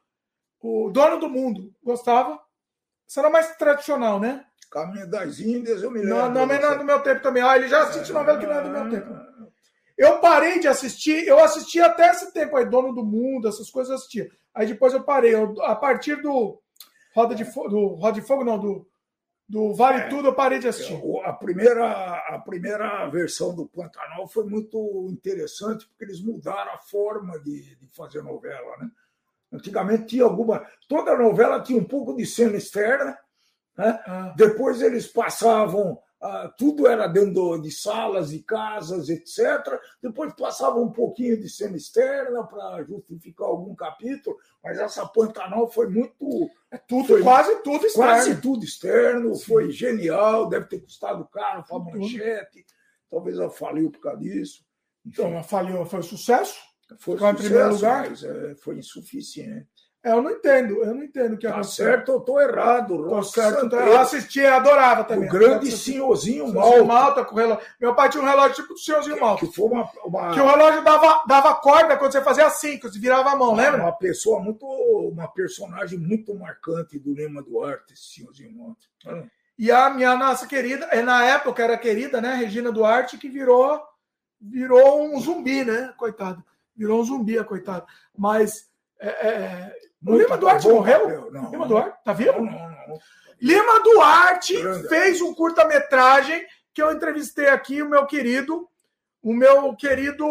O 0.61 0.89
Dono 0.91 1.19
do 1.19 1.29
Mundo. 1.29 1.73
Gostava. 1.83 2.39
Essa 3.07 3.21
era 3.21 3.29
mais 3.29 3.55
tradicional, 3.55 4.19
né? 4.19 4.45
Caminho 4.71 5.09
das 5.09 5.39
Índias, 5.39 5.81
eu 5.81 5.91
me 5.91 5.99
lembro. 5.99 6.15
Não, 6.15 6.29
não, 6.29 6.45
não 6.45 6.53
é 6.53 6.77
do 6.77 6.83
meu 6.83 6.99
tempo 7.01 7.21
também. 7.21 7.41
Ah, 7.41 7.55
ele 7.55 7.67
já 7.67 7.83
assistiu 7.83 8.15
é... 8.15 8.19
novela 8.19 8.39
que 8.39 8.45
não 8.45 8.53
é 8.53 8.61
do 8.61 8.69
meu 8.69 8.89
tempo. 8.89 9.15
Eu 9.97 10.19
parei 10.19 10.59
de 10.59 10.67
assistir, 10.67 11.25
eu 11.25 11.39
assisti 11.39 11.79
até 11.79 12.09
esse 12.11 12.33
tempo 12.33 12.57
aí, 12.57 12.65
Dono 12.65 12.93
do 12.93 13.03
Mundo, 13.03 13.47
essas 13.47 13.69
coisas 13.69 13.89
eu 13.89 13.95
assistia. 13.95 14.29
Aí 14.53 14.67
depois 14.67 14.93
eu 14.93 15.03
parei. 15.03 15.33
Eu, 15.33 15.55
a 15.63 15.75
partir 15.75 16.21
do 16.21 16.61
Roda 17.13 17.33
de 17.33 17.45
Fogo, 17.45 17.69
do 17.69 17.87
Roda 17.95 18.19
de 18.19 18.27
Fogo, 18.27 18.43
não, 18.43 18.59
do 18.59 18.85
do 19.47 19.73
Vale 19.73 20.01
é, 20.01 20.07
Tudo 20.07 20.29
eu 20.29 20.33
parei 20.33 20.59
de 20.59 20.67
assistir. 20.67 20.99
A 21.23 21.31
primeira, 21.31 22.15
a 22.29 22.39
primeira 22.39 23.07
versão 23.09 23.55
do 23.55 23.67
Pantanal 23.67 24.27
foi 24.27 24.43
muito 24.45 25.07
interessante, 25.11 25.87
porque 25.87 26.03
eles 26.03 26.19
mudaram 26.19 26.73
a 26.73 26.79
forma 26.79 27.39
de, 27.39 27.75
de 27.75 27.87
fazer 27.89 28.23
novela. 28.23 28.77
Né? 28.77 28.89
Antigamente 29.53 30.07
tinha 30.07 30.23
alguma. 30.23 30.65
Toda 30.89 31.15
novela 31.15 31.61
tinha 31.61 31.79
um 31.79 31.85
pouco 31.85 32.15
de 32.15 32.25
cena 32.25 32.57
externa, 32.57 33.17
né? 33.77 33.99
Ah. 34.07 34.33
depois 34.35 34.81
eles 34.81 35.05
passavam 35.05 35.99
tudo 36.57 36.87
era 36.87 37.07
dentro 37.07 37.61
de 37.61 37.71
salas 37.71 38.31
e 38.31 38.39
casas, 38.39 39.09
etc. 39.09 39.79
Depois 40.01 40.33
passava 40.33 40.79
um 40.79 40.91
pouquinho 40.91 41.39
de 41.39 41.49
cena 41.49 41.75
externa 41.75 42.43
para 42.43 42.83
justificar 42.83 43.47
algum 43.47 43.75
capítulo, 43.75 44.37
mas 44.63 44.79
essa 44.79 45.05
Pantanal 45.05 45.69
foi 45.69 45.87
muito. 45.87 46.49
É 46.71 46.77
tudo, 46.77 47.07
foi, 47.07 47.23
quase 47.23 47.63
tudo 47.63 47.85
externo. 47.85 48.11
Quase 48.11 48.41
tudo 48.41 48.65
externo, 48.65 49.35
Sim. 49.35 49.45
foi 49.45 49.71
genial, 49.71 50.47
deve 50.47 50.67
ter 50.67 50.79
custado 50.79 51.25
caro 51.27 51.63
para 51.63 51.77
a 51.77 51.79
manchete. 51.79 52.65
Talvez 53.09 53.37
ela 53.37 53.49
faliu 53.49 53.91
por 53.91 53.99
causa 53.99 54.19
disso. 54.19 54.65
Então, 55.05 55.27
ela 55.27 55.43
faliu, 55.43 55.85
foi 55.85 55.99
um 55.99 56.03
sucesso? 56.03 56.59
Foi 56.99 57.15
Ficou 57.15 57.17
sucesso, 57.17 57.33
em 57.33 57.35
primeiro 57.35 57.73
lugar? 57.75 58.09
Mas, 58.09 58.23
é, 58.23 58.55
foi 58.55 58.77
insuficiente. 58.77 59.74
É, 60.05 60.11
eu 60.11 60.21
não 60.21 60.29
entendo, 60.29 60.83
eu 60.83 60.93
não 60.93 61.03
entendo 61.03 61.33
o 61.33 61.37
que 61.37 61.47
tá 61.47 61.53
aconteceu. 61.53 61.85
certo 61.87 62.09
ou 62.09 62.21
tô 62.21 62.39
errado. 62.39 63.09
Tô 63.09 63.23
certo, 63.23 63.67
tô... 63.67 63.75
Eu 63.75 63.97
assisti, 63.97 64.45
adorava 64.45 65.03
também. 65.03 65.27
O 65.27 65.31
grande 65.31 65.71
senhorzinho 65.71 66.53
Malta. 66.53 66.83
Malta 66.83 67.25
com 67.25 67.35
relógio. 67.35 67.65
Meu 67.81 67.95
pai 67.95 68.07
tinha 68.09 68.21
um 68.21 68.27
relógio 68.27 68.53
tipo 68.53 68.75
do 68.75 68.79
senhorzinho 68.79 69.19
Malta. 69.19 69.43
Que 69.43 69.51
foi 69.51 69.65
uma, 69.65 69.89
uma... 70.05 70.31
Que 70.31 70.39
o 70.39 70.45
relógio 70.45 70.83
dava, 70.83 71.23
dava 71.27 71.55
corda 71.55 71.97
quando 71.97 72.11
você 72.11 72.21
fazia 72.21 72.45
assim, 72.45 72.77
que 72.77 72.87
você 72.87 72.99
virava 72.99 73.31
a 73.31 73.35
mão, 73.35 73.53
uma, 73.53 73.63
lembra? 73.63 73.81
Uma 73.81 73.97
pessoa 73.97 74.39
muito, 74.39 74.63
uma 74.67 75.27
personagem 75.27 75.97
muito 75.97 76.35
marcante 76.35 76.99
do 76.99 77.11
Lema 77.11 77.41
Duarte, 77.41 77.93
esse 77.93 78.13
senhorzinho 78.13 78.55
Malta. 78.55 78.85
Hum. 79.07 79.27
E 79.57 79.71
a 79.71 79.89
minha 79.89 80.15
nossa 80.15 80.45
querida, 80.45 80.85
é 80.91 81.01
na 81.01 81.25
época 81.25 81.63
era 81.63 81.79
querida, 81.79 82.21
né, 82.21 82.35
Regina 82.35 82.71
Duarte, 82.71 83.17
que 83.17 83.27
virou 83.27 83.81
virou 84.39 85.03
um 85.03 85.19
zumbi, 85.19 85.65
né, 85.65 85.91
coitado. 85.97 86.43
Virou 86.75 87.01
um 87.01 87.03
zumbi, 87.03 87.39
a 87.39 87.43
coitado. 87.43 87.87
Mas 88.15 88.69
é, 88.99 89.07
é, 89.07 89.75
o 90.05 90.17
Lima 90.17 90.37
Duarte 90.37 90.67
morreu? 90.67 91.31
Não, 91.31 91.49
Lima 91.51 91.67
Duarte, 91.67 91.97
tá 92.03 92.13
vivo? 92.13 92.33
Não, 92.33 92.51
não, 92.51 92.87
não. 92.87 92.99
Lima 93.41 93.83
Duarte 93.83 94.61
Grande. 94.61 94.87
fez 94.87 95.21
um 95.21 95.33
curta-metragem 95.33 96.45
que 96.73 96.81
eu 96.81 96.91
entrevistei 96.91 97.47
aqui, 97.47 97.81
o 97.81 97.89
meu 97.89 98.05
querido, 98.05 98.67
o 99.21 99.33
meu 99.33 99.75
querido. 99.75 100.25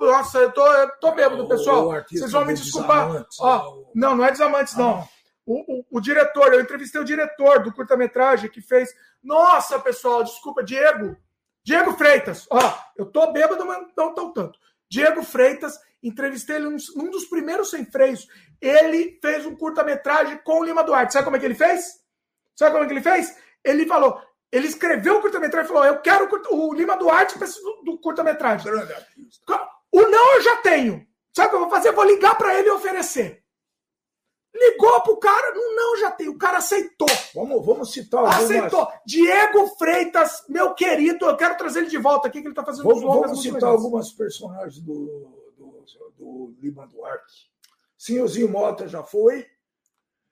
Nossa, 0.00 0.38
eu 0.38 0.52
tô, 0.52 0.66
eu 0.66 0.90
tô 1.00 1.12
bêbado, 1.12 1.48
pessoal. 1.48 1.92
Vocês 2.08 2.32
vão 2.32 2.44
me 2.44 2.54
desculpar. 2.54 3.26
Ó, 3.40 3.84
não, 3.94 4.16
não 4.16 4.24
é 4.24 4.30
Desamantes, 4.30 4.76
não. 4.76 5.00
Ah. 5.00 5.08
O, 5.44 5.78
o, 5.78 5.84
o, 5.92 6.00
diretor, 6.00 6.52
eu 6.52 6.60
entrevistei 6.60 7.00
o 7.00 7.04
diretor 7.04 7.62
do 7.62 7.72
curta-metragem 7.72 8.50
que 8.50 8.60
fez. 8.60 8.90
Nossa, 9.22 9.78
pessoal, 9.78 10.22
desculpa, 10.22 10.62
Diego. 10.62 11.16
Diego 11.64 11.94
Freitas. 11.94 12.46
Ó, 12.50 12.78
eu 12.96 13.06
tô 13.06 13.32
bêbado, 13.32 13.64
mas 13.66 13.86
não 13.96 14.14
tão 14.14 14.32
tanto. 14.32 14.58
Diego 14.90 15.22
Freitas, 15.22 15.78
entrevistei 16.02 16.56
ele 16.56 16.76
num 16.96 17.10
dos 17.10 17.24
primeiros 17.24 17.70
sem 17.70 17.84
freios 17.84 18.26
ele 18.60 19.18
fez 19.20 19.46
um 19.46 19.54
curta-metragem 19.54 20.38
com 20.44 20.60
o 20.60 20.64
Lima 20.64 20.82
Duarte. 20.82 21.12
Sabe 21.12 21.24
como 21.24 21.36
é 21.36 21.40
que 21.40 21.46
ele 21.46 21.54
fez? 21.54 22.00
Sabe 22.56 22.72
como 22.72 22.84
é 22.84 22.86
que 22.86 22.92
ele 22.92 23.02
fez? 23.02 23.36
Ele 23.64 23.86
falou, 23.86 24.20
ele 24.50 24.66
escreveu 24.66 25.18
o 25.18 25.20
curta-metragem 25.20 25.70
e 25.70 25.72
falou: 25.72 25.84
Eu 25.84 26.00
quero 26.00 26.28
o 26.50 26.74
Lima 26.74 26.96
Duarte 26.96 27.38
do, 27.38 27.82
do 27.84 27.98
curta-metragem. 27.98 28.70
O 29.90 30.02
não 30.02 30.34
eu 30.34 30.42
já 30.42 30.56
tenho. 30.56 31.06
Sabe 31.34 31.48
o 31.48 31.50
que 31.50 31.56
eu 31.56 31.60
vou 31.60 31.70
fazer? 31.70 31.88
Eu 31.88 31.94
vou 31.94 32.04
ligar 32.04 32.36
para 32.36 32.58
ele 32.58 32.68
e 32.68 32.72
oferecer. 32.72 33.44
Ligou 34.54 35.00
pro 35.02 35.18
cara, 35.18 35.54
não, 35.54 35.76
não, 35.76 35.96
já 35.98 36.10
tem. 36.10 36.28
O 36.28 36.38
cara 36.38 36.58
aceitou. 36.58 37.08
Vamos, 37.34 37.64
vamos 37.64 37.92
citar 37.92 38.20
algumas... 38.20 38.44
Aceitou. 38.44 38.88
Diego 39.06 39.68
Freitas, 39.76 40.44
meu 40.48 40.74
querido, 40.74 41.26
eu 41.26 41.36
quero 41.36 41.56
trazer 41.56 41.80
ele 41.80 41.90
de 41.90 41.98
volta 41.98 42.26
aqui, 42.26 42.40
que 42.40 42.48
ele 42.48 42.54
tá 42.54 42.64
fazendo 42.64 42.84
vamos, 42.84 43.02
Vamos 43.02 43.42
citar 43.42 43.68
algumas 43.70 44.10
personagens 44.10 44.80
do, 44.80 45.30
do, 45.56 45.84
do 46.18 46.54
Lima 46.60 46.86
Duarte. 46.86 47.48
Senhorzinho 47.98 48.48
Mota 48.48 48.88
já 48.88 49.02
foi. 49.02 49.46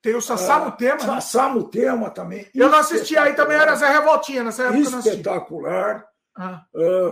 Tem 0.01 0.15
o 0.15 0.21
Sassamo 0.21 0.71
Tema. 0.77 0.95
Né? 0.95 1.05
Sassamo 1.05 1.69
Tema 1.69 2.09
também. 2.09 2.49
Eu 2.55 2.69
não 2.69 2.79
assisti, 2.79 3.17
aí 3.17 3.33
também 3.33 3.57
era 3.57 3.75
Zé 3.75 3.89
Revoltinha 3.89 4.43
nessa 4.43 4.63
época. 4.63 4.99
Espetacular. 4.99 6.07
Ah. 6.35 6.65
Uh, 6.73 7.11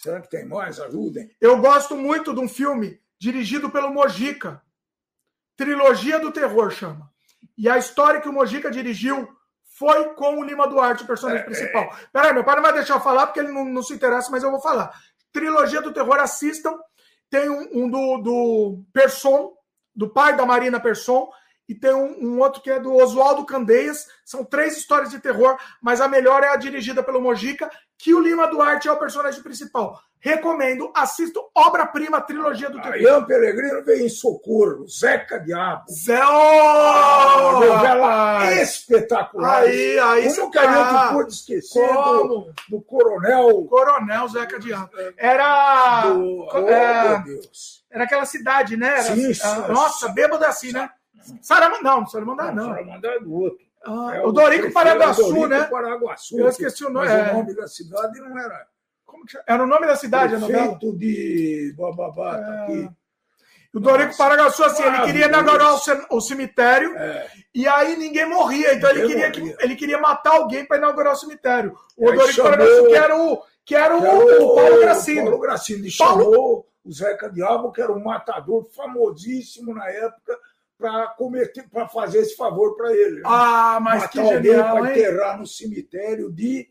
Será 0.00 0.20
que 0.20 0.30
tem 0.30 0.46
mais? 0.46 0.78
Ajudem. 0.78 1.28
Eu 1.40 1.58
gosto 1.60 1.96
muito 1.96 2.32
de 2.32 2.38
um 2.38 2.48
filme 2.48 3.00
dirigido 3.18 3.68
pelo 3.68 3.92
Mojica. 3.92 4.62
Trilogia 5.56 6.20
do 6.20 6.30
Terror 6.30 6.70
chama. 6.70 7.10
E 7.56 7.68
a 7.68 7.76
história 7.76 8.20
que 8.20 8.28
o 8.28 8.32
Mojica 8.32 8.70
dirigiu 8.70 9.28
foi 9.76 10.14
com 10.14 10.38
o 10.38 10.44
Lima 10.44 10.68
Duarte, 10.68 11.02
o 11.02 11.06
personagem 11.06 11.42
é, 11.42 11.44
principal. 11.44 11.82
É... 11.82 12.06
Peraí, 12.12 12.32
meu 12.32 12.44
pai 12.44 12.54
não 12.54 12.62
vai 12.62 12.72
deixar 12.72 12.94
eu 12.94 13.00
falar 13.00 13.26
porque 13.26 13.40
ele 13.40 13.50
não, 13.50 13.64
não, 13.64 13.82
se 13.82 13.92
interessa, 13.92 14.30
mas 14.30 14.44
eu 14.44 14.52
vou 14.52 14.60
falar. 14.60 14.92
Trilogia 15.32 15.82
do 15.82 15.92
Terror, 15.92 16.20
assistam. 16.20 16.78
Tem 17.30 17.48
um, 17.48 17.84
um 17.84 17.90
do, 17.90 18.18
do 18.18 18.84
Person, 18.92 19.52
do 19.94 20.08
pai 20.08 20.36
da 20.36 20.46
Marina 20.46 20.80
Person, 20.80 21.28
e 21.68 21.74
tem 21.74 21.92
um, 21.92 22.16
um, 22.24 22.40
outro 22.40 22.62
que 22.62 22.70
é 22.70 22.80
do 22.80 22.94
Oswaldo 22.94 23.44
Candeias. 23.44 24.06
São 24.24 24.44
três 24.44 24.76
histórias 24.76 25.10
de 25.10 25.18
terror, 25.18 25.58
mas 25.82 26.00
a 26.00 26.08
melhor 26.08 26.42
é 26.42 26.48
a 26.48 26.56
dirigida 26.56 27.02
pelo 27.02 27.20
Mojica, 27.20 27.70
que 27.98 28.14
o 28.14 28.20
Lima 28.20 28.46
Duarte 28.46 28.86
é 28.86 28.92
o 28.92 28.96
personagem 28.96 29.42
principal. 29.42 30.00
Recomendo, 30.20 30.90
assisto 30.96 31.48
Obra-Prima, 31.54 32.20
trilogia 32.20 32.68
do 32.70 32.80
terror. 32.80 32.96
Ian 32.96 33.24
Peregrino 33.24 33.84
veio 33.84 34.06
em 34.06 34.08
socorro, 34.08 34.86
Zeca 34.88 35.38
Diabo. 35.38 35.84
Zé! 35.90 36.20
Oh! 36.24 37.60
Novela 37.60 38.52
espetacular. 38.54 39.62
Aí, 39.62 39.98
aí 39.98 40.34
Como 40.34 40.50
que 40.50 40.58
tá. 40.58 41.12
pôde 41.12 41.32
esquecer 41.32 41.86
do, 41.88 42.52
do, 42.68 42.80
Coronel... 42.82 43.64
Coronel 43.66 44.28
Zeca 44.28 44.58
Diabo. 44.58 44.90
Era... 45.16 46.10
Do... 46.10 46.48
Oh, 46.52 46.68
é... 46.68 47.08
meu 47.08 47.24
Deus. 47.24 47.84
Era 47.90 48.04
aquela 48.04 48.24
cidade, 48.24 48.76
né? 48.76 48.88
Era, 48.88 49.02
sim, 49.14 49.32
sim, 49.32 49.72
nossa, 49.72 50.08
bêbado 50.08 50.44
assim, 50.44 50.72
né? 50.72 50.90
Saramandá, 51.42 51.82
não, 51.82 52.06
Saramandá 52.06 52.52
não. 52.52 52.70
Saramandá 52.70 53.08
é 53.08 53.20
do 53.20 53.32
outro. 53.32 53.67
Ah, 53.88 54.16
é 54.16 54.20
o, 54.20 54.32
Dorico 54.32 54.70
Paraguaçu, 54.70 55.46
né? 55.46 55.64
Paraguaçu. 55.64 56.38
Eu 56.38 56.48
esqueci 56.48 56.84
o 56.84 56.90
nome. 56.90 57.08
É... 57.08 57.30
o 57.30 57.34
nome 57.38 57.54
da 57.54 57.66
cidade 57.66 58.20
não 58.20 58.38
era. 58.38 58.66
Como 59.06 59.24
que 59.24 59.32
chama? 59.32 59.44
Era 59.46 59.62
o 59.62 59.66
nome 59.66 59.86
da 59.86 59.96
cidade, 59.96 60.34
a 60.34 60.38
novela? 60.38 60.78
de 60.78 61.74
Bababá, 61.74 62.38
tá 62.38 62.54
é... 62.54 62.62
aqui. 62.64 62.90
O 63.72 63.80
Dorico 63.80 64.16
Paraguaçu, 64.16 64.64
assim, 64.64 64.82
ele 64.82 65.02
queria 65.02 65.26
inaugurar 65.26 65.78
o 66.10 66.20
cemitério 66.20 66.96
é. 66.96 67.30
e 67.54 67.66
aí 67.66 67.96
ninguém 67.96 68.28
morria. 68.28 68.74
Então 68.74 68.92
ninguém 68.92 69.20
ele, 69.20 69.30
queria 69.30 69.56
que, 69.56 69.64
ele 69.64 69.76
queria 69.76 69.98
matar 69.98 70.34
alguém 70.36 70.66
para 70.66 70.78
inaugurar 70.78 71.12
o 71.12 71.16
cemitério. 71.16 71.74
O 71.96 72.06
Dorico 72.06 72.32
chamou... 72.32 72.50
Paraguaçu, 72.50 72.86
que 72.86 72.94
era 72.94 73.16
o, 73.16 73.42
que 73.64 73.74
era 73.74 73.96
o, 73.96 74.02
o, 74.02 74.52
o 74.52 74.54
Paulo 74.54 74.80
Gracino. 74.80 75.22
Paulo 75.22 75.38
Gracino. 75.38 75.84
Ele 75.84 75.96
Paulo... 75.96 76.24
chamou 76.24 76.68
o 76.84 76.92
Zeca 76.92 77.30
Diabo, 77.30 77.70
que 77.70 77.82
era 77.82 77.92
um 77.92 78.02
matador 78.02 78.64
famosíssimo 78.74 79.74
na 79.74 79.88
época, 79.90 80.38
para 80.78 81.88
fazer 81.88 82.20
esse 82.20 82.36
favor 82.36 82.76
para 82.76 82.92
ele. 82.92 83.16
Né? 83.16 83.22
Ah, 83.24 83.78
mas 83.82 84.02
Matar 84.02 84.12
que 84.12 84.26
genial, 84.26 84.76
para 84.76 84.90
enterrar 84.90 85.38
no 85.38 85.46
cemitério 85.46 86.32
de 86.32 86.70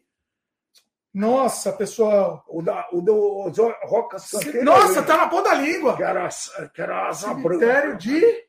nossa, 1.18 1.74
pessoal. 1.74 2.46
O, 2.48 2.62
da, 2.62 2.88
o 2.92 3.02
do 3.02 3.52
Roca 3.86 4.20
Santeira. 4.20 4.64
Nossa, 4.64 5.02
tá 5.02 5.18
na 5.18 5.28
ponta 5.28 5.50
da 5.50 5.56
língua. 5.56 5.98
Que 5.98 6.04
era, 6.04 6.30
que 6.72 6.80
era 6.80 7.08
asa 7.08 7.30
Cemitério 7.30 7.98
de. 7.98 8.46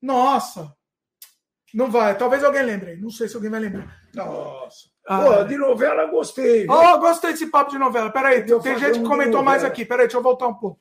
Nossa. 0.00 0.74
Não 1.74 1.90
vai. 1.90 2.16
Talvez 2.16 2.42
alguém 2.42 2.62
lembre. 2.62 2.96
Não 2.96 3.10
sei 3.10 3.28
se 3.28 3.36
alguém 3.36 3.50
vai 3.50 3.60
lembrar. 3.60 4.00
Nossa. 4.14 4.88
Ah, 5.06 5.20
Pô, 5.20 5.44
de 5.44 5.58
novela 5.58 6.06
gostei. 6.06 6.66
Oh, 6.70 6.98
gostei 6.98 7.32
desse 7.32 7.48
papo 7.48 7.70
de 7.70 7.78
novela. 7.78 8.10
Peraí, 8.10 8.46
tem 8.46 8.78
gente 8.78 9.00
que 9.00 9.06
comentou 9.06 9.42
mais 9.42 9.62
aqui. 9.62 9.84
Peraí, 9.84 10.06
deixa 10.06 10.16
eu 10.16 10.22
voltar 10.22 10.46
um 10.46 10.54
pouco. 10.54 10.80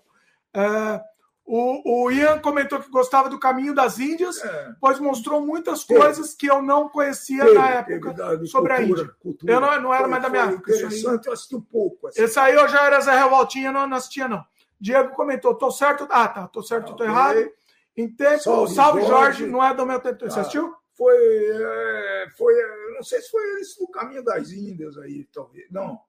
Uh, 0.55 1.01
o, 1.45 2.05
o 2.05 2.11
Ian 2.11 2.39
comentou 2.39 2.79
que 2.79 2.89
gostava 2.89 3.29
do 3.29 3.37
Caminho 3.37 3.75
das 3.75 3.99
Índias, 3.99 4.43
é. 4.43 4.73
pois 4.79 4.99
mostrou 4.99 5.45
muitas 5.45 5.83
coisas 5.83 6.33
que 6.33 6.47
eu 6.47 6.61
não 6.61 6.87
conhecia 6.87 7.53
na 7.53 7.69
época 7.69 8.15
sobre 8.45 8.73
cultura, 8.73 8.75
a 8.75 8.81
Índia. 8.81 9.15
Cultura. 9.19 9.53
Eu 9.53 9.59
não, 9.59 9.81
não 9.81 9.93
era 9.93 10.03
foi, 10.03 10.11
mais 10.11 10.23
da 10.23 10.29
minha 10.29 10.43
época. 10.43 10.71
Interessante, 10.71 11.27
eu 11.27 11.33
assisti 11.33 11.55
um 11.55 11.61
pouco. 11.61 12.07
Assim. 12.07 12.21
Esse 12.21 12.39
aí 12.39 12.55
eu 12.55 12.67
já 12.69 12.85
era 12.85 13.01
Zé 13.01 13.17
Revoltinha, 13.17 13.71
não, 13.71 13.85
não 13.85 13.97
assistia, 13.97 14.27
não. 14.27 14.43
Diego 14.79 15.13
comentou, 15.15 15.53
tô 15.55 15.69
certo. 15.69 16.07
Ah, 16.09 16.27
tá, 16.27 16.47
tô 16.47 16.63
certo, 16.63 16.93
ah, 16.93 16.95
tô 16.95 17.03
errado. 17.03 17.51
Em 17.95 18.09
tempo, 18.09 18.39
Salve, 18.39 18.73
Salve 18.73 19.01
Jorge. 19.01 19.39
Jorge. 19.39 19.45
não 19.47 19.63
é 19.63 19.73
do 19.73 19.85
meu 19.85 19.99
tempo. 19.99 20.19
Você 20.19 20.39
ah, 20.39 20.41
assistiu? 20.41 20.73
Foi, 20.95 21.15
é, 21.15 22.27
foi, 22.37 22.53
não 22.95 23.03
sei 23.03 23.21
se 23.21 23.29
foi 23.29 23.41
esse 23.59 23.79
do 23.79 23.87
Caminho 23.89 24.23
das 24.23 24.49
Índias 24.51 24.97
aí, 24.97 25.27
talvez. 25.33 25.69
Não. 25.69 25.99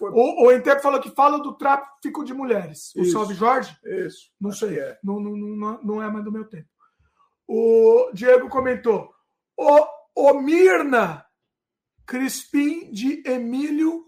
Foi... 0.00 0.10
O, 0.12 0.46
o 0.46 0.52
Entep 0.52 0.80
falou 0.80 0.98
que 0.98 1.10
fala 1.10 1.38
do 1.42 1.52
tráfico 1.52 2.24
de 2.24 2.32
mulheres. 2.32 2.90
O 2.96 3.04
Salve 3.04 3.34
Jorge? 3.34 3.76
Isso. 3.84 4.30
Não 4.40 4.50
sei. 4.50 4.80
É. 4.80 4.98
Não, 5.04 5.20
não, 5.20 5.36
não, 5.36 5.82
não 5.82 6.02
é 6.02 6.10
mais 6.10 6.24
do 6.24 6.32
meu 6.32 6.48
tempo. 6.48 6.66
O 7.46 8.10
Diego 8.14 8.48
comentou. 8.48 9.12
O, 9.54 9.86
o 10.16 10.40
Mirna 10.40 11.26
Crispim 12.06 12.90
de 12.90 13.22
Emílio. 13.28 14.06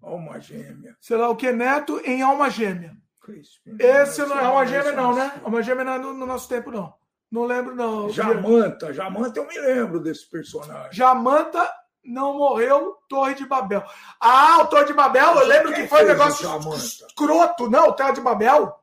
Alma 0.00 0.38
Gêmea. 0.38 0.96
Sei 1.00 1.16
lá 1.16 1.28
o 1.30 1.34
que, 1.34 1.50
Neto 1.50 2.00
em 2.04 2.22
Alma 2.22 2.48
Gêmea. 2.48 2.96
Crispim, 3.20 3.76
Esse 3.80 4.24
não 4.24 4.38
é 4.38 4.44
Alma 4.44 4.66
Gêmea, 4.66 4.92
não, 4.92 5.12
né? 5.16 5.40
Alma 5.42 5.62
Gêmea 5.64 5.84
não 5.84 5.92
é 5.94 5.98
no, 5.98 6.14
no 6.14 6.26
nosso 6.26 6.48
tempo, 6.48 6.70
não. 6.70 6.94
Não 7.28 7.44
lembro, 7.44 7.74
não. 7.74 8.08
Jamanta. 8.08 8.94
Jamanta 8.94 9.40
eu 9.40 9.48
me 9.48 9.58
lembro 9.58 9.98
desse 9.98 10.30
personagem. 10.30 10.92
Jamanta 10.92 11.68
não 12.06 12.38
morreu 12.38 12.96
Torre 13.08 13.34
de 13.34 13.46
Babel. 13.46 13.84
Ah, 14.20 14.62
o 14.62 14.66
Torre 14.66 14.86
de 14.86 14.92
Babel, 14.92 15.34
eu 15.36 15.46
lembro 15.46 15.72
que 15.74 15.86
foi 15.86 16.04
um 16.04 16.08
negócio 16.08 16.48
escroto. 16.74 17.70
Não, 17.70 17.88
o 17.88 17.92
Torre 17.92 18.12
de 18.12 18.20
Babel 18.20 18.74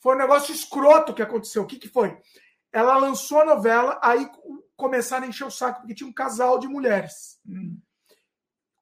foi 0.00 0.14
um 0.14 0.18
negócio 0.18 0.54
escroto 0.54 1.14
que 1.14 1.22
aconteceu. 1.22 1.62
O 1.62 1.66
que, 1.66 1.78
que 1.78 1.88
foi? 1.88 2.16
Ela 2.72 2.96
lançou 2.96 3.40
a 3.40 3.44
novela, 3.44 3.98
aí 4.02 4.28
começaram 4.76 5.24
a 5.24 5.28
encher 5.28 5.46
o 5.46 5.50
saco, 5.50 5.80
porque 5.80 5.94
tinha 5.94 6.08
um 6.08 6.12
casal 6.12 6.58
de 6.58 6.68
mulheres. 6.68 7.38
Hum. 7.48 7.78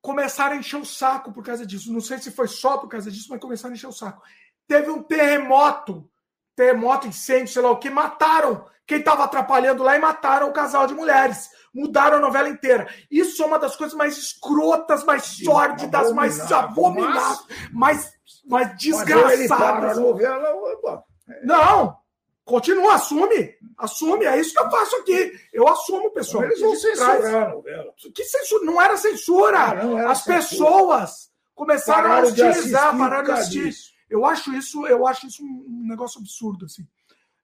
Começaram 0.01 0.55
a 0.55 0.59
encher 0.59 0.81
o 0.81 0.85
saco 0.85 1.33
por 1.33 1.45
causa 1.45 1.65
disso. 1.65 1.93
Não 1.93 2.01
sei 2.01 2.19
se 2.19 2.31
foi 2.31 2.49
só 2.49 2.79
por 2.79 2.89
causa 2.89 3.11
disso, 3.11 3.29
mas 3.31 3.41
começaram 3.41 3.73
a 3.73 3.77
encher 3.77 3.87
o 3.87 3.93
saco. 3.93 4.23
Teve 4.67 4.91
um 4.91 5.03
terremoto, 5.03 6.11
terremoto, 6.57 7.07
incêndio, 7.07 7.53
sei 7.53 7.63
lá 7.63 7.71
o 7.71 7.79
que, 7.79 7.91
mataram 7.91 8.67
quem 8.87 8.99
estava 8.99 9.25
atrapalhando 9.25 9.83
lá 9.83 9.97
e 9.97 10.01
mataram 10.01 10.49
o 10.49 10.53
casal 10.53 10.87
de 10.87 10.95
mulheres 10.95 11.51
mudaram 11.75 12.19
a 12.19 12.21
novela 12.21 12.49
inteira. 12.49 12.89
Isso 13.11 13.43
é 13.43 13.47
uma 13.47 13.59
das 13.59 13.77
coisas 13.77 13.97
mais 13.97 14.17
escrotas, 14.17 15.05
mais 15.05 15.25
sórdidas, 15.25 16.13
mais 16.13 16.53
abomináveis, 16.53 17.47
mais, 17.73 18.13
mais 18.47 18.77
desgraçadas. 18.77 19.99
novela. 19.99 21.05
Não! 21.43 22.03
Continua, 22.45 22.95
assume. 22.95 23.55
Assume, 23.79 24.27
é 24.27 24.39
isso 24.39 24.53
que 24.53 24.61
eu 24.61 24.71
faço 24.71 24.97
aqui. 24.97 25.33
Eu 25.53 25.69
assumo, 25.69 26.11
pessoal. 26.11 26.45
Eles 26.45 26.61
vão 26.61 26.75
censurar 26.75 27.45
a 27.45 27.49
novela. 27.51 27.95
Que 28.15 28.25
censura? 28.25 28.65
Não 28.65 28.83
era 28.83 28.97
censura. 28.97 29.75
Não 29.75 29.99
era 29.99 30.11
As 30.11 30.19
censura. 30.19 30.39
pessoas 30.39 31.31
começaram 31.55 32.03
pararam 32.03 32.27
a 32.27 32.31
hostilizar, 32.31 32.99
pararam 32.99 33.25
de 33.25 33.31
assistir. 33.33 33.93
Eu 34.11 34.27
acho 34.27 34.53
isso, 34.53 34.87
eu 34.87 35.07
acho 35.07 35.27
isso 35.27 35.43
um 35.43 35.87
negócio 35.89 36.21
absurdo. 36.21 36.67
Assim. 36.67 36.83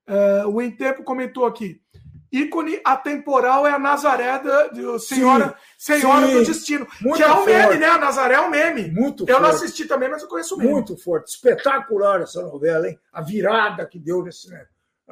Uh, 0.08 0.48
o 0.48 0.60
Entempo 0.60 1.04
comentou 1.04 1.46
aqui 1.46 1.80
ícone 2.32 2.80
atemporal 2.84 3.66
é 3.66 3.72
a 3.72 3.78
Nazaré 3.78 4.38
da, 4.38 4.68
de 4.68 4.98
Senhora, 5.00 5.54
sim, 5.76 6.00
Senhora 6.00 6.26
sim. 6.26 6.32
do 6.34 6.44
Destino. 6.44 6.86
Muito 7.00 7.16
que 7.16 7.22
é 7.22 7.32
um 7.32 7.44
meme, 7.44 7.76
né? 7.76 7.86
A 7.86 7.98
Nazaré 7.98 8.34
é 8.34 8.40
um 8.40 8.50
meme. 8.50 8.90
Muito 8.90 9.24
Eu 9.24 9.36
forte. 9.36 9.42
não 9.42 9.48
assisti 9.50 9.84
também, 9.86 10.08
mas 10.08 10.22
eu 10.22 10.28
conheço 10.28 10.54
o 10.54 10.58
meme. 10.58 10.72
Muito 10.72 10.96
forte. 10.96 11.28
Espetacular 11.28 12.20
essa 12.22 12.42
novela, 12.42 12.88
hein? 12.88 12.98
A 13.12 13.22
virada 13.22 13.86
que 13.86 13.98
deu 13.98 14.22
nesse. 14.22 14.50
Né? 14.50 14.66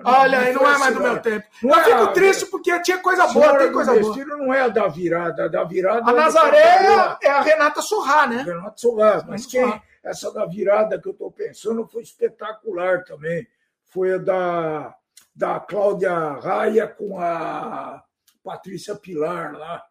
Olha, 0.05 0.41
aí 0.41 0.53
não 0.53 0.69
é 0.69 0.79
mais 0.79 0.95
do 0.95 1.01
meu 1.01 1.19
tempo. 1.21 1.47
Não 1.63 1.71
eu 1.71 1.81
é 1.81 1.85
fico 1.85 2.03
a... 2.03 2.13
triste 2.13 2.47
porque 2.47 2.81
tinha 2.83 2.99
coisa 2.99 3.27
boa, 3.29 3.59
tem 3.59 3.73
coisa 3.73 3.93
boa. 3.93 4.05
Destino 4.05 4.37
não 4.37 4.53
é 4.53 4.61
a 4.61 4.69
da 4.69 4.89
virada, 4.89 5.47
a 5.47 5.49
da 5.49 5.65
virada. 5.65 6.11
A 6.11 6.13
é 6.13 6.17
Nazaré 6.17 6.59
é, 6.59 7.27
é 7.27 7.31
a 7.31 7.41
Renata 7.41 7.81
Sorrá, 7.81 8.27
né? 8.27 8.43
Renata 8.43 8.75
Sorrá, 8.77 9.25
mas 9.27 9.47
quem, 9.47 9.83
essa 10.05 10.31
da 10.33 10.45
virada 10.45 11.01
que 11.01 11.09
eu 11.09 11.13
estou 11.13 11.31
pensando 11.31 11.87
foi 11.87 12.03
espetacular 12.03 13.05
também. 13.05 13.47
Foi 13.87 14.15
a 14.15 14.19
da 14.19 14.95
da 15.37 15.61
Cláudia 15.61 16.15
Raia 16.41 16.89
com 16.89 17.21
a 17.21 18.03
Patrícia 18.43 18.95
Pilar 18.95 19.53
lá. 19.53 19.85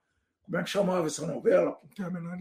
Como 0.44 0.58
é 0.58 0.64
que 0.64 0.70
chamava 0.70 1.08
essa 1.08 1.26
novela? 1.26 1.76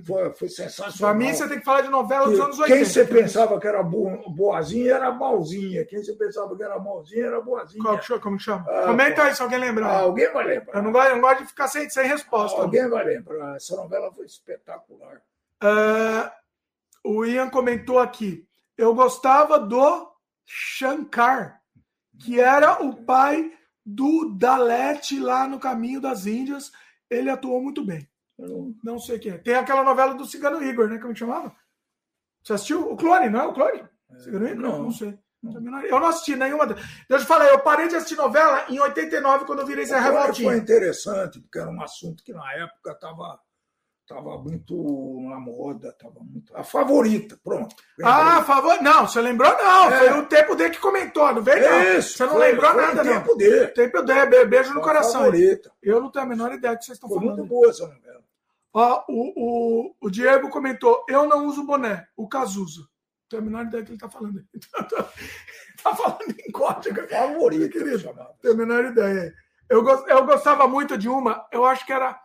Foi, 0.06 0.32
foi 0.34 0.48
sensacional. 0.48 0.94
Para 0.98 1.14
mim, 1.14 1.32
você 1.32 1.48
tem 1.48 1.58
que 1.58 1.64
falar 1.64 1.80
de 1.82 1.88
novela 1.88 2.28
dos 2.28 2.38
anos 2.38 2.58
80. 2.58 2.76
Quem 2.76 2.84
você 2.84 3.04
pensava 3.06 3.58
que 3.58 3.66
era 3.66 3.82
boazinha 3.82 4.94
era 4.94 5.10
malzinha. 5.10 5.86
Quem 5.86 6.02
você 6.02 6.12
pensava 6.12 6.54
que 6.54 6.62
era 6.62 6.78
malzinha 6.78 7.26
era 7.26 7.40
boazinha. 7.40 7.82
Qual, 7.82 8.20
como 8.20 8.38
chama? 8.38 8.66
Ah, 8.68 8.86
Comenta 8.88 9.22
aí 9.22 9.34
se 9.34 9.42
alguém 9.42 9.58
lembrar. 9.58 9.88
Ah, 9.88 10.00
alguém 10.00 10.30
vai 10.32 10.44
lembrar. 10.44 10.76
Eu 10.76 10.82
não, 10.82 10.92
gosto, 10.92 11.08
eu 11.08 11.14
não 11.14 11.22
gosto 11.22 11.42
de 11.42 11.48
ficar 11.48 11.68
sem, 11.68 11.88
sem 11.88 12.06
resposta. 12.06 12.60
Alguém 12.60 12.88
vai 12.88 13.04
lembrar. 13.04 13.56
Essa 13.56 13.74
novela 13.74 14.12
foi 14.12 14.26
espetacular. 14.26 15.22
Uh, 15.62 16.30
o 17.04 17.24
Ian 17.24 17.48
comentou 17.48 17.98
aqui. 17.98 18.46
Eu 18.76 18.94
gostava 18.94 19.58
do 19.58 20.12
Shankar 20.44 21.63
que 22.18 22.40
era 22.40 22.82
o 22.82 23.04
pai 23.04 23.52
do 23.84 24.34
Dalete 24.36 25.18
lá 25.18 25.46
no 25.46 25.58
Caminho 25.58 26.00
das 26.00 26.26
Índias. 26.26 26.72
Ele 27.10 27.30
atuou 27.30 27.62
muito 27.62 27.84
bem. 27.84 28.08
Eu 28.38 28.74
não 28.82 28.98
sei 28.98 29.18
quem 29.18 29.32
é. 29.32 29.38
Tem 29.38 29.54
aquela 29.54 29.84
novela 29.84 30.14
do 30.14 30.26
Cigano 30.26 30.62
Igor, 30.62 30.88
né? 30.88 30.98
Como 30.98 31.12
é 31.12 31.14
chamava? 31.14 31.54
Você 32.42 32.52
assistiu? 32.52 32.90
O 32.90 32.96
Clone, 32.96 33.28
não 33.28 33.40
é 33.40 33.46
o 33.46 33.52
Clone? 33.52 33.84
É, 34.10 34.18
Cigano 34.18 34.48
Igor? 34.48 34.62
Não, 34.62 34.82
não 34.84 34.90
sei. 34.90 35.18
Eu 35.90 36.00
não 36.00 36.06
assisti 36.06 36.34
nenhuma. 36.34 36.64
Eu 37.08 37.18
te 37.18 37.26
falei, 37.26 37.50
eu 37.50 37.60
parei 37.60 37.86
de 37.86 37.96
assistir 37.96 38.16
novela 38.16 38.64
em 38.70 38.80
89, 38.80 39.44
quando 39.44 39.60
eu 39.60 39.66
virei 39.66 39.84
Zé 39.84 40.00
Revoltinho. 40.00 40.48
Foi 40.48 40.56
interessante, 40.56 41.38
porque 41.40 41.58
era 41.58 41.70
um 41.70 41.82
assunto 41.82 42.24
que 42.24 42.32
na 42.32 42.50
época 42.54 42.92
estava 42.92 43.38
Tava 44.06 44.36
muito 44.36 44.74
na 45.22 45.40
moda, 45.40 45.90
tava 45.92 46.20
muito. 46.20 46.54
A 46.54 46.62
favorita, 46.62 47.38
pronto. 47.42 47.74
Lembrei. 47.98 48.14
Ah, 48.14 48.44
favor. 48.44 48.82
Não, 48.82 49.08
você 49.08 49.18
lembrou 49.18 49.50
não. 49.50 49.90
É. 49.90 49.98
Foi 49.98 50.20
o 50.20 50.26
tempo 50.26 50.54
dele 50.54 50.74
que 50.74 50.78
comentou, 50.80 51.32
não 51.32 51.42
veio 51.42 51.70
não. 51.70 51.98
Isso, 51.98 52.18
você 52.18 52.24
não 52.24 52.32
foi, 52.32 52.50
lembrou 52.50 52.70
foi 52.72 52.82
nada, 52.82 53.00
o 53.00 53.04
tempo 53.04 53.28
não. 53.30 53.36
Dele. 53.38 53.66
Tempo 53.68 54.02
dele. 54.02 54.44
Beijo 54.44 54.68
foi 54.68 54.74
no 54.74 54.82
coração. 54.82 55.22
Favorita. 55.22 55.72
Eu 55.82 56.02
não 56.02 56.10
tenho 56.10 56.24
a 56.26 56.28
menor 56.28 56.52
ideia 56.52 56.74
do 56.74 56.78
que 56.78 56.84
vocês 56.84 56.96
estão 56.96 57.08
foi 57.08 57.18
falando. 57.18 57.38
Muito 57.38 57.48
boa 57.48 57.70
essa 57.70 57.86
novela. 57.86 58.22
Ó, 58.74 59.04
o, 59.08 59.32
o, 59.36 59.94
o 60.02 60.10
Diego 60.10 60.50
comentou: 60.50 61.02
eu 61.08 61.26
não 61.26 61.46
uso 61.46 61.64
boné, 61.64 62.06
o 62.14 62.28
Cazuza. 62.28 62.80
Não 62.80 63.28
tenho 63.30 63.42
a 63.42 63.44
menor 63.46 63.64
ideia 63.64 63.82
do 63.82 63.86
que 63.86 63.92
ele 63.92 63.96
está 63.96 64.10
falando. 64.10 64.44
Está 65.76 65.96
falando 65.96 66.34
em 66.38 66.52
código. 66.52 67.08
Favorito, 67.08 67.72
querido. 67.72 68.04
Não 68.14 68.34
tenho 68.40 68.54
a 68.54 68.56
menor 68.56 68.84
ideia. 68.84 69.34
Eu, 69.68 69.84
eu 70.08 70.24
gostava 70.24 70.68
muito 70.68 70.96
de 70.96 71.08
uma, 71.08 71.46
eu 71.50 71.64
acho 71.64 71.84
que 71.84 71.92
era 71.92 72.18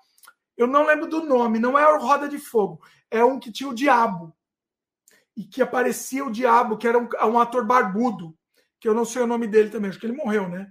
eu 0.59 0.67
não 0.67 0.85
lembro 0.85 1.07
do 1.07 1.23
nome, 1.23 1.57
não 1.57 1.79
é 1.79 1.87
o 1.87 2.01
Roda 2.01 2.27
de 2.27 2.37
Fogo. 2.37 2.81
É 3.09 3.23
um 3.23 3.39
que 3.39 3.49
tinha 3.49 3.69
o 3.69 3.73
Diabo. 3.73 4.35
E 5.33 5.45
que 5.45 5.61
aparecia 5.61 6.25
o 6.25 6.29
Diabo, 6.29 6.77
que 6.77 6.85
era 6.85 6.99
um, 6.99 7.07
um 7.29 7.39
ator 7.39 7.65
barbudo, 7.65 8.37
que 8.77 8.85
eu 8.85 8.93
não 8.93 9.05
sei 9.05 9.21
o 9.21 9.27
nome 9.27 9.47
dele 9.47 9.69
também, 9.69 9.89
acho 9.89 9.97
que 9.97 10.05
ele 10.05 10.17
morreu, 10.17 10.49
né? 10.49 10.69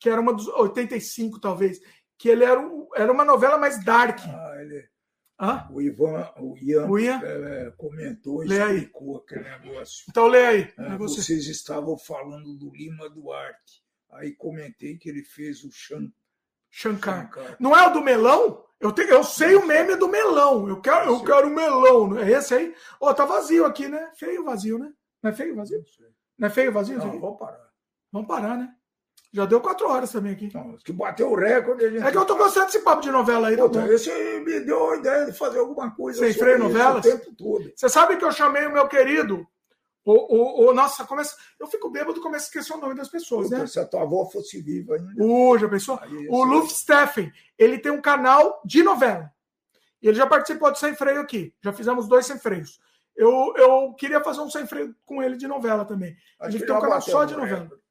Que 0.00 0.10
era 0.10 0.20
uma 0.20 0.32
dos 0.32 0.48
85, 0.48 1.38
talvez. 1.38 1.80
Que 2.18 2.28
ele 2.28 2.42
era, 2.42 2.58
um, 2.58 2.88
era 2.92 3.12
uma 3.12 3.24
novela 3.24 3.56
mais 3.56 3.84
dark. 3.84 4.18
Ah, 4.26 4.56
ele. 4.60 4.88
Hã? 5.40 5.68
O 5.70 5.80
Ivan, 5.80 6.28
o 6.36 6.58
Ian, 6.58 6.86
o 6.88 6.98
Ian? 6.98 7.20
É, 7.22 7.70
comentou, 7.76 8.40
lê 8.40 8.56
explicou 8.56 9.16
aí. 9.16 9.22
aquele 9.22 9.58
negócio. 9.58 10.04
Então 10.08 10.26
lê 10.26 10.44
aí. 10.44 10.74
É, 10.76 10.96
você. 10.96 11.22
Vocês 11.22 11.46
estavam 11.46 11.96
falando 11.96 12.52
do 12.56 12.68
Lima 12.74 13.08
Duarte. 13.08 13.80
Aí 14.10 14.34
comentei 14.34 14.98
que 14.98 15.08
ele 15.08 15.22
fez 15.22 15.62
o 15.62 15.70
Shankar. 16.70 17.30
Shankar. 17.32 17.56
Não 17.58 17.76
é 17.76 17.86
o 17.86 17.92
do 17.92 18.00
melão? 18.00 18.64
Eu, 18.80 18.92
te, 18.92 19.02
eu 19.02 19.22
sei 19.22 19.54
o 19.56 19.66
meme 19.66 19.96
do 19.96 20.08
melão. 20.08 20.66
Eu 20.68 20.80
quero, 20.80 21.10
eu 21.10 21.22
quero 21.22 21.50
melão. 21.50 22.18
É 22.18 22.30
esse 22.30 22.54
aí? 22.54 22.74
Ó, 22.98 23.10
oh, 23.10 23.14
tá 23.14 23.26
vazio 23.26 23.66
aqui, 23.66 23.88
né? 23.88 24.10
Feio 24.16 24.44
vazio, 24.44 24.78
né? 24.78 24.90
Não 25.22 25.30
é 25.30 25.34
feio 25.34 25.54
vazio? 25.54 25.84
Não 26.38 26.48
é 26.48 26.50
feio 26.50 26.72
vazio? 26.72 26.96
Não, 26.96 27.20
vamos 27.20 27.38
parar. 27.38 27.70
Vamos 28.10 28.28
parar, 28.28 28.56
né? 28.56 28.72
Já 29.32 29.46
deu 29.46 29.60
quatro 29.60 29.88
horas 29.88 30.10
também 30.10 30.32
aqui. 30.32 30.50
Não, 30.52 30.76
que 30.78 30.92
bateu 30.92 31.30
o 31.30 31.36
recorde. 31.36 31.88
Gente... 31.88 32.04
É 32.04 32.10
que 32.10 32.16
eu 32.16 32.24
tô 32.24 32.36
gostando 32.36 32.66
desse 32.66 32.80
papo 32.80 33.02
de 33.02 33.10
novela 33.10 33.48
aí. 33.48 33.56
Puta, 33.56 33.86
esse 33.92 34.10
me 34.40 34.60
deu 34.60 34.90
a 34.90 34.96
ideia 34.96 35.26
de 35.26 35.32
fazer 35.32 35.58
alguma 35.58 35.94
coisa. 35.94 36.18
Sem 36.18 36.32
freio 36.32 36.58
novelas? 36.58 37.04
O 37.04 37.08
tempo 37.08 37.32
todo. 37.36 37.70
Você 37.76 37.88
sabe 37.88 38.16
que 38.16 38.24
eu 38.24 38.32
chamei 38.32 38.66
o 38.66 38.72
meu 38.72 38.88
querido 38.88 39.46
o, 40.04 40.12
o, 40.12 40.70
o, 40.70 40.74
nossa, 40.74 41.04
começa, 41.04 41.36
eu 41.58 41.66
fico 41.66 41.90
bêbado 41.90 42.20
começo 42.20 42.44
a 42.44 42.48
esquecer 42.48 42.72
o 42.72 42.80
nome 42.80 42.94
das 42.94 43.08
pessoas, 43.08 43.48
Puta, 43.48 43.58
né? 43.58 43.66
Se 43.66 43.78
a 43.78 43.86
tua 43.86 44.02
avó 44.02 44.24
fosse 44.24 44.60
viva 44.60 44.96
ainda. 44.96 45.22
Uh, 45.22 45.58
já 45.58 45.68
pensou? 45.68 45.98
Aí, 46.00 46.28
o 46.28 46.44
Luft 46.44 46.72
Steffen, 46.72 47.30
ele 47.58 47.78
tem 47.78 47.92
um 47.92 48.00
canal 48.00 48.60
de 48.64 48.82
novela. 48.82 49.30
E 50.02 50.08
ele 50.08 50.16
já 50.16 50.26
participou 50.26 50.72
do 50.72 50.78
Sem 50.78 50.94
Freio 50.94 51.20
aqui. 51.20 51.54
Já 51.62 51.72
fizemos 51.72 52.08
dois 52.08 52.24
sem 52.24 52.38
freios. 52.38 52.80
Eu, 53.14 53.52
eu 53.56 53.92
queria 53.92 54.22
fazer 54.24 54.40
um 54.40 54.48
sem 54.48 54.66
freio 54.66 54.94
com 55.04 55.22
ele 55.22 55.36
de 55.36 55.46
novela 55.46 55.84
também. 55.84 56.16
Acho 56.40 56.56
ele 56.56 56.64
tem 56.64 56.74
um 56.74 56.80
canal 56.80 57.02
só 57.02 57.26
de 57.26 57.36
novela. 57.36 57.64
Recorde. 57.64 57.82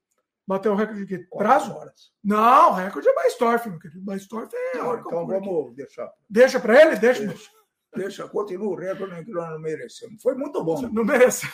Bateu 0.48 0.72
o 0.72 0.76
recorde 0.76 1.06
de 1.06 1.18
quê? 1.20 1.28
Prazo? 1.38 1.72
Horas. 1.72 2.12
Não, 2.24 2.72
o 2.72 2.74
recorde 2.74 3.08
é 3.08 3.14
Baistorf, 3.14 3.70
meu 3.70 3.78
querido. 3.78 4.02
Baistorf 4.02 4.52
é. 4.56 4.78
Não, 4.80 4.98
então 4.98 5.28
vamos 5.28 5.68
aqui. 5.68 5.76
deixar. 5.76 6.12
Deixa 6.28 6.60
para 6.60 6.82
ele? 6.82 6.96
Deixa. 6.96 7.28
Deixa, 7.28 7.52
deixa 7.96 8.28
continua 8.28 8.70
o 8.70 8.76
recorde 8.76 9.24
que 9.24 9.32
nós 9.32 9.52
não 9.52 9.60
merecemos. 9.60 10.20
Foi 10.24 10.34
muito 10.34 10.64
bom. 10.64 10.82
Não 10.82 11.06
mereceu. 11.06 11.50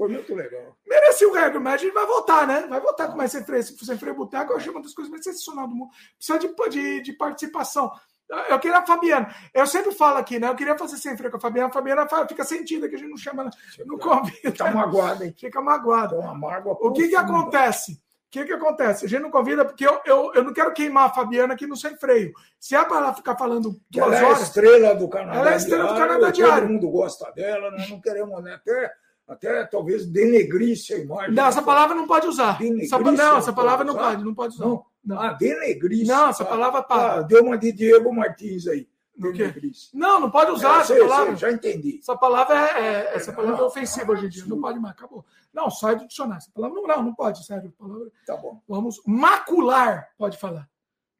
Foi 0.00 0.08
muito 0.08 0.34
legal. 0.34 0.74
Merecia 0.88 1.28
o 1.28 1.32
recorde, 1.34 1.58
mas 1.58 1.74
a 1.74 1.76
gente 1.76 1.92
vai 1.92 2.06
voltar, 2.06 2.46
né? 2.46 2.66
Vai 2.66 2.80
voltar 2.80 3.08
com 3.08 3.18
mais 3.18 3.30
sem 3.30 3.44
freio. 3.44 3.62
Sem 3.62 3.98
freio 3.98 4.16
boteco, 4.16 4.50
eu 4.50 4.56
achei 4.56 4.72
uma 4.72 4.80
das 4.80 4.94
coisas 4.94 5.10
mais 5.10 5.22
sensacionais 5.22 5.68
do 5.68 5.74
mundo. 5.74 5.90
Precisa 6.16 6.38
de, 6.38 6.70
de, 6.70 7.02
de 7.02 7.12
participação. 7.12 7.92
Eu 8.48 8.58
queria 8.58 8.78
a 8.78 8.86
Fabiana. 8.86 9.28
Eu 9.52 9.66
sempre 9.66 9.92
falo 9.92 10.16
aqui, 10.16 10.38
né? 10.38 10.48
Eu 10.48 10.54
queria 10.54 10.78
fazer 10.78 10.96
sem 10.96 11.14
freio 11.18 11.30
com 11.30 11.36
a 11.36 11.40
Fabiana. 11.40 11.68
A 11.68 11.72
Fabiana 11.72 12.08
fica 12.26 12.44
sentida, 12.44 12.88
que 12.88 12.94
a 12.94 12.98
gente 12.98 13.10
não 13.10 13.18
chama, 13.18 13.50
não 13.84 13.98
convida. 13.98 14.52
Fica 14.52 14.70
magoada, 14.70 15.26
hein? 15.26 15.34
Fica 15.38 15.60
magoada. 15.60 16.18
Uma 16.18 16.34
mágoa 16.34 16.78
o 16.80 16.92
que 16.94 17.08
que 17.08 17.16
acontece? 17.16 17.92
O 17.92 18.30
que 18.30 18.46
que 18.46 18.52
acontece? 18.54 19.04
A 19.04 19.08
gente 19.08 19.20
não 19.20 19.30
convida 19.30 19.66
porque 19.66 19.86
eu, 19.86 20.00
eu, 20.06 20.32
eu 20.34 20.42
não 20.42 20.54
quero 20.54 20.72
queimar 20.72 21.10
a 21.10 21.12
Fabiana 21.12 21.52
aqui 21.52 21.66
no 21.66 21.76
sem 21.76 21.94
freio. 21.98 22.32
Se 22.58 22.74
é 22.74 22.82
para 22.82 22.96
ela 22.96 23.12
ficar 23.12 23.36
falando 23.36 23.78
duas 23.90 24.14
ela 24.14 24.16
horas... 24.16 24.22
Ela 24.22 24.38
é 24.38 24.42
estrela 24.44 24.94
do 24.94 25.08
Canadá 25.10 25.38
Ela 25.40 25.52
é 25.52 25.56
estrela 25.56 25.92
do 25.92 25.98
Canadá 25.98 26.30
Diário. 26.30 26.62
Todo 26.62 26.72
mundo 26.72 26.90
gosta 26.90 27.30
dela, 27.32 27.70
nós 27.70 27.90
não 27.90 28.00
queremos 28.00 28.42
né? 28.42 28.54
até 28.54 28.90
até 29.30 29.64
talvez 29.64 30.06
denegrisse 30.06 30.92
a 30.92 30.98
imagem. 30.98 31.34
Não, 31.34 31.46
essa 31.46 31.62
palavra 31.62 31.94
não 31.94 32.04
pode 32.04 32.26
usar. 32.26 32.58
Essa, 32.80 32.98
não, 32.98 33.36
essa 33.36 33.52
palavra 33.52 33.84
não 33.84 33.94
pode, 33.94 34.24
não 34.24 34.34
pode 34.34 34.54
usar. 34.54 34.66
Não. 34.66 34.84
não. 35.04 35.20
Ah, 35.20 35.32
denegrisse. 35.34 36.06
Não, 36.06 36.28
essa 36.28 36.44
palavra 36.44 36.82
para. 36.82 37.20
Ah, 37.20 37.22
deu 37.22 37.44
uma 37.44 37.56
de 37.56 37.70
Diego 37.70 38.12
Martins 38.12 38.66
aí. 38.66 38.88
Não, 39.92 40.18
não 40.18 40.30
pode 40.30 40.50
usar 40.50 40.78
é, 40.78 40.80
essa 40.80 40.94
sei, 40.94 41.00
palavra. 41.00 41.26
Sei, 41.26 41.36
já 41.36 41.52
entendi. 41.52 41.98
Essa 42.02 42.16
palavra 42.16 42.56
é, 42.56 42.80
é 42.80 43.14
essa 43.14 43.32
palavra 43.32 43.58
não, 43.58 43.64
é 43.64 43.66
ofensiva 43.68 44.12
hoje 44.12 44.26
em 44.26 44.28
dia. 44.30 44.44
Não 44.46 44.60
pode 44.60 44.80
mais, 44.80 44.94
acabou. 44.94 45.24
Não, 45.52 45.70
sai 45.70 45.94
do 45.94 46.08
dicionário. 46.08 46.38
Essa 46.38 46.50
palavra 46.50 46.80
não, 46.80 46.86
não, 46.88 47.02
não 47.04 47.14
pode, 47.14 47.44
sério. 47.44 47.70
Palavra... 47.78 48.10
Tá 48.26 48.36
bom. 48.36 48.62
Vamos 48.66 49.00
macular, 49.06 50.08
pode 50.16 50.38
falar. 50.38 50.68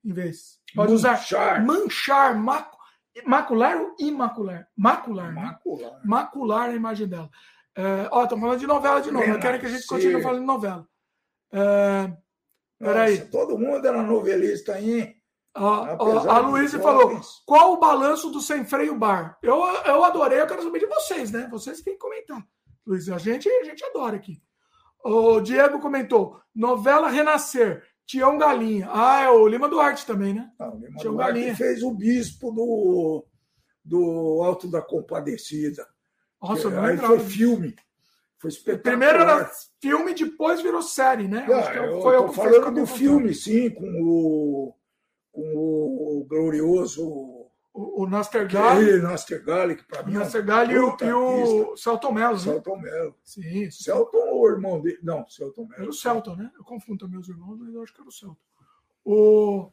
Em 0.05 0.13
vez. 0.13 0.59
Pode 0.75 0.93
manchar. 0.93 1.15
usar 1.21 1.67
manchar, 1.67 2.39
mac... 2.39 2.73
macular 3.25 3.77
ou 3.77 3.95
imacular? 4.01 4.67
Macular. 4.75 5.33
Macular. 5.33 5.93
Né? 5.93 6.01
Macular 6.05 6.71
a 6.71 6.75
imagem 6.75 7.07
dela. 7.07 7.31
É, 7.77 8.09
ó, 8.11 8.25
estamos 8.25 8.43
falando 8.43 8.61
de 8.61 8.67
novela 8.67 9.01
de 9.01 9.11
novo. 9.11 9.25
Eu 9.25 9.39
quero 9.39 9.59
que 9.61 9.67
a 9.67 9.69
gente 9.69 9.87
continue 9.87 10.23
falando 10.23 10.41
de 10.41 10.47
novela. 10.47 10.87
É, 11.53 12.13
peraí. 12.79 13.19
todo 13.27 13.59
mundo 13.59 13.87
era 13.87 14.03
novelista 14.03 14.75
aí. 14.75 15.15
Ah, 15.55 15.97
a 16.29 16.39
Luísa 16.39 16.79
falou: 16.79 17.21
qual 17.45 17.73
o 17.73 17.81
balanço 17.81 18.31
do 18.31 18.41
Sem 18.41 18.65
Freio 18.65 18.97
Bar? 18.97 19.37
Eu, 19.43 19.57
eu 19.85 20.05
adorei, 20.05 20.41
eu 20.41 20.47
quero 20.47 20.63
saber 20.63 20.79
de 20.79 20.87
vocês, 20.87 21.33
né? 21.33 21.49
Vocês 21.51 21.81
têm 21.81 21.95
que 21.95 22.01
comentar. 22.01 22.41
Luísa, 22.87 23.17
a 23.17 23.19
gente, 23.19 23.49
a 23.49 23.65
gente 23.65 23.85
adora 23.85 24.17
aqui. 24.17 24.41
O 25.05 25.41
Diego 25.41 25.81
comentou: 25.81 26.41
novela 26.55 27.09
Renascer, 27.09 27.85
Tião 28.07 28.39
Galinha. 28.39 28.89
Ah, 28.93 29.23
é 29.23 29.31
o 29.31 29.47
Lima 29.49 29.69
Duarte 29.69 30.07
também, 30.07 30.35
né? 30.35 30.51
Não, 30.59 30.77
o 30.77 30.79
Lima 30.79 30.99
Tião 30.99 31.15
Duarte 31.15 31.33
Galinha. 31.33 31.57
fez 31.57 31.83
o 31.83 31.93
bispo 31.93 32.53
do, 32.53 33.27
do 33.85 34.43
Alto 34.45 34.69
da 34.71 34.81
Compadecida. 34.81 35.85
Nossa, 36.41 36.71
não 36.71 36.85
Aí 36.85 36.97
foi 36.97 37.21
filme. 37.21 37.77
Foi 38.39 38.49
espetacular. 38.49 38.83
Primeiro 38.83 39.19
era 39.19 39.51
filme, 39.81 40.15
depois 40.15 40.63
virou 40.63 40.81
série, 40.81 41.29
né? 41.29 41.47
Ah, 41.47 41.75
eu 41.75 42.01
foi 42.01 42.17
eu 42.17 42.33
falando 42.33 42.81
do 42.81 42.87
filme, 42.87 43.35
sim, 43.35 43.69
com 43.71 44.03
o, 44.03 44.75
com 45.31 45.43
o 45.43 46.27
glorioso. 46.27 47.07
O, 47.73 48.03
o. 48.03 48.07
Nastergali, 48.09 49.77
que 49.77 49.85
para 49.85 50.03
mim. 50.03 50.17
O 50.17 50.19
Nastergali 50.21 50.75
é 50.75 50.81
um 50.81 50.97
e, 50.99 51.13
o 51.13 51.77
Celton 51.77 52.13
Mello. 52.13 52.33
Né? 52.33 52.39
Celton 52.39 52.77
Mello. 52.79 53.15
Sim. 53.23 53.71
Celton 53.71 54.17
ou 54.17 54.41
o 54.41 54.49
irmão 54.49 54.81
dele? 54.81 54.99
Não, 55.03 55.29
Celton 55.29 55.67
Mello. 55.67 55.83
Era 55.83 55.91
o 55.91 55.93
Celton, 55.93 56.35
né? 56.37 56.51
Eu 56.57 56.65
confundo 56.65 56.99
também 57.05 57.21
os 57.21 57.29
irmãos, 57.29 57.59
mas 57.61 57.75
eu 57.75 57.83
acho 57.83 57.93
que 57.93 58.01
era 58.01 58.09
o 58.09 58.13
Celton. 58.13 58.37
O 59.05 59.71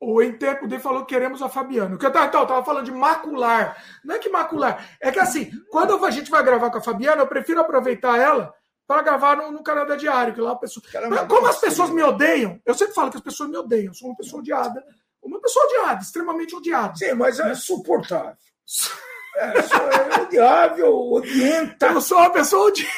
o 0.00 0.22
Em 0.22 0.32
Tempo 0.32 0.66
falou 0.80 1.04
que 1.04 1.14
queremos 1.14 1.42
a 1.42 1.48
Fabiana. 1.48 1.98
Que 1.98 2.06
eu 2.06 2.10
tava, 2.10 2.26
então, 2.26 2.40
eu 2.40 2.46
tava 2.46 2.64
falando 2.64 2.86
de 2.86 2.90
macular. 2.90 3.76
Não 4.02 4.14
é 4.14 4.18
que 4.18 4.30
macular. 4.30 4.96
É 4.98 5.10
que 5.10 5.18
assim, 5.18 5.50
quando 5.70 6.02
a 6.04 6.10
gente 6.10 6.30
vai 6.30 6.42
gravar 6.42 6.70
com 6.70 6.78
a 6.78 6.82
Fabiana, 6.82 7.20
eu 7.20 7.26
prefiro 7.26 7.60
aproveitar 7.60 8.18
ela 8.18 8.54
para 8.86 9.02
gravar 9.02 9.36
no, 9.36 9.52
no 9.52 9.62
Canadá 9.62 9.96
Diário. 9.96 10.32
Que 10.32 10.40
lá 10.40 10.52
a 10.52 10.56
pessoa... 10.56 10.82
Caramba, 10.90 11.26
como 11.26 11.46
as 11.46 11.60
pessoas 11.60 11.90
me 11.90 12.02
odeiam, 12.02 12.58
eu 12.64 12.74
sempre 12.74 12.94
falo 12.94 13.10
que 13.10 13.18
as 13.18 13.22
pessoas 13.22 13.50
me 13.50 13.58
odeiam. 13.58 13.90
Eu 13.90 13.94
sou 13.94 14.08
uma 14.08 14.16
pessoa 14.16 14.40
odiada. 14.40 14.82
Uma 15.22 15.38
pessoa 15.38 15.66
odiada, 15.66 16.00
extremamente 16.00 16.56
odiada. 16.56 16.96
Sim, 16.96 17.12
mas 17.12 17.38
é 17.38 17.54
suportável. 17.54 18.34
É, 19.36 19.62
sou 19.62 19.78
é 19.78 20.22
odiável, 20.22 20.92
odienta. 21.12 21.86
Eu 21.86 22.00
sou 22.00 22.18
uma 22.18 22.30
pessoa 22.30 22.66
odiada. 22.66 22.92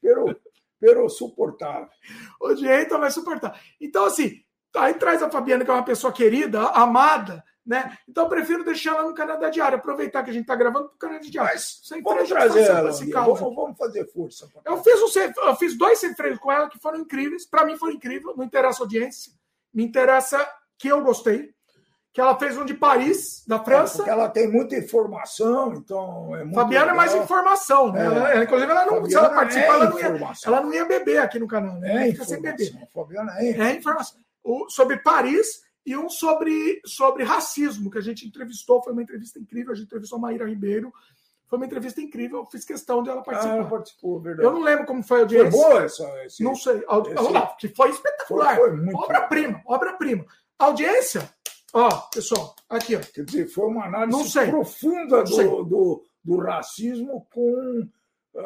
Pero, 0.00 0.40
pero 0.78 1.08
suportável. 1.08 1.88
Odienta, 2.40 2.96
mas 2.96 3.12
suportável. 3.12 3.58
Então, 3.80 4.04
assim, 4.04 4.41
Aí 4.76 4.94
traz 4.94 5.22
a 5.22 5.30
Fabiana, 5.30 5.64
que 5.64 5.70
é 5.70 5.74
uma 5.74 5.84
pessoa 5.84 6.12
querida, 6.12 6.60
amada, 6.68 7.44
né? 7.64 7.96
Então 8.08 8.24
eu 8.24 8.28
prefiro 8.28 8.64
deixar 8.64 8.96
ela 8.96 9.08
no 9.08 9.14
Canadá 9.14 9.48
Diário, 9.48 9.78
aproveitar 9.78 10.22
que 10.22 10.30
a 10.30 10.32
gente 10.32 10.42
está 10.42 10.56
gravando 10.56 10.88
para 10.88 10.94
o 10.94 10.98
Canadá 10.98 11.20
Diário. 11.22 11.52
Mas 11.52 12.02
vamos 12.02 12.28
trazer 12.28 12.62
ela, 12.62 12.90
vamos, 12.90 13.40
vamos, 13.40 13.78
fazer 13.78 14.06
força. 14.12 14.48
Eu 14.64 14.82
fiz, 14.82 15.00
um, 15.00 15.46
eu 15.46 15.56
fiz 15.56 15.76
dois 15.76 15.98
sem 15.98 16.14
freio 16.14 16.38
com 16.38 16.50
ela 16.50 16.68
que 16.68 16.78
foram 16.78 16.98
incríveis. 16.98 17.46
Para 17.46 17.64
mim 17.64 17.76
foi 17.76 17.92
incrível, 17.94 18.34
não 18.36 18.44
interessa 18.44 18.82
a 18.82 18.84
audiência, 18.84 19.32
me 19.72 19.84
interessa 19.84 20.44
que 20.76 20.88
eu 20.88 21.02
gostei. 21.02 21.52
Que 22.14 22.20
ela 22.20 22.38
fez 22.38 22.58
um 22.58 22.64
de 22.66 22.74
Paris, 22.74 23.42
da 23.48 23.56
é, 23.56 23.64
França. 23.64 24.04
É 24.04 24.10
ela 24.10 24.28
tem 24.28 24.46
muita 24.46 24.76
informação, 24.76 25.72
então 25.72 26.36
é 26.36 26.44
muito 26.44 26.54
Fabiana 26.54 26.92
legal. 26.92 26.94
é 26.94 26.96
mais 26.98 27.14
informação, 27.14 27.90
né? 27.90 28.02
É. 28.02 28.04
Ela, 28.04 28.44
inclusive, 28.44 28.70
ela 28.70 28.84
não, 28.84 29.06
se 29.06 29.16
ela 29.16 29.30
participar, 29.30 29.64
é 29.64 29.76
ela, 29.76 29.88
não 29.88 29.98
ia, 29.98 30.32
ela 30.44 30.60
não 30.60 30.74
ia 30.74 30.84
beber 30.84 31.18
aqui 31.22 31.38
no 31.38 31.48
canal, 31.48 31.76
né? 31.76 32.08
É, 32.08 32.12
fica 32.12 32.26
sem 32.26 32.42
beber. 32.42 32.70
Fabiana 32.92 33.32
é, 33.38 33.48
é 33.52 33.80
informação 34.44 34.70
sobre 34.70 34.98
Paris 34.98 35.62
e 35.84 35.96
um 35.96 36.08
sobre, 36.08 36.80
sobre 36.84 37.24
racismo, 37.24 37.90
que 37.90 37.98
a 37.98 38.02
gente 38.02 38.26
entrevistou. 38.26 38.82
Foi 38.82 38.92
uma 38.92 39.02
entrevista 39.02 39.38
incrível. 39.38 39.72
A 39.72 39.74
gente 39.74 39.86
entrevistou 39.86 40.18
a 40.18 40.22
Maíra 40.22 40.48
Ribeiro. 40.48 40.92
Foi 41.48 41.58
uma 41.58 41.66
entrevista 41.66 42.00
incrível. 42.00 42.40
Eu 42.40 42.46
fiz 42.46 42.64
questão 42.64 43.02
de 43.02 43.10
ela 43.10 43.22
participar. 43.22 43.54
Ah, 43.54 43.58
ela 43.58 43.68
participou, 43.68 44.20
verdade. 44.20 44.46
Eu 44.46 44.52
não 44.52 44.62
lembro 44.62 44.86
como 44.86 45.02
foi 45.02 45.18
a 45.18 45.20
audiência. 45.22 45.50
Foi 45.50 45.60
boa 45.60 45.82
essa? 45.82 46.24
Esse, 46.24 46.42
não 46.42 46.54
sei. 46.54 46.82
Audi... 46.86 47.10
Esse... 47.10 47.56
Que 47.58 47.68
foi 47.68 47.90
espetacular. 47.90 48.58
Obra-prima, 48.94 49.60
obra-prima. 49.66 50.24
Audiência, 50.58 51.28
Ó, 51.74 51.88
pessoal, 52.12 52.54
aqui, 52.68 52.94
ó. 52.94 53.00
Quer 53.00 53.24
dizer, 53.24 53.48
foi 53.48 53.66
uma 53.66 53.86
análise 53.86 54.46
profunda 54.50 55.24
do, 55.24 55.64
do, 55.64 56.04
do, 56.22 56.36
racismo 56.36 57.26
com 57.32 57.88
uh, 58.34 58.40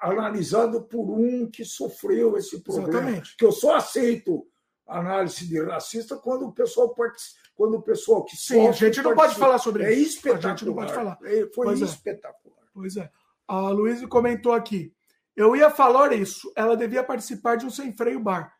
analisado 0.00 0.82
por 0.82 1.10
um 1.10 1.50
que 1.50 1.64
sofreu 1.64 2.36
esse 2.36 2.60
problema. 2.60 2.88
Exatamente. 2.88 3.36
Que 3.36 3.44
eu 3.44 3.50
só 3.50 3.74
aceito 3.74 4.46
análise 4.88 5.46
de 5.46 5.62
racista 5.62 6.16
quando 6.16 6.46
o 6.46 6.52
pessoal 6.52 6.94
participa 6.94 7.48
quando 7.58 7.74
o 7.74 7.82
pessoal 7.82 8.24
que 8.24 8.36
Sim, 8.36 8.68
a 8.68 8.72
gente 8.72 9.02
não 9.02 9.16
pode 9.16 9.34
falar 9.34 9.58
sobre 9.58 9.82
é 9.82 9.92
isso. 9.92 10.28
É 10.28 10.30
espetacular. 10.30 10.52
A 10.52 10.56
gente 10.56 10.64
não 10.64 10.74
pode 10.74 10.94
falar. 10.94 11.18
É, 11.24 11.48
foi 11.52 11.66
pois 11.66 11.82
é. 11.82 11.84
espetacular. 11.84 12.56
É. 12.62 12.68
Pois 12.72 12.96
é. 12.96 13.10
A 13.48 13.70
Luísa 13.70 14.06
comentou 14.06 14.52
aqui. 14.52 14.94
Eu 15.36 15.56
ia 15.56 15.68
falar 15.68 16.12
isso. 16.12 16.52
Ela 16.54 16.76
devia 16.76 17.02
participar 17.02 17.56
de 17.56 17.66
um 17.66 17.70
sem 17.70 17.92
freio 17.92 18.20
bar. 18.20 18.52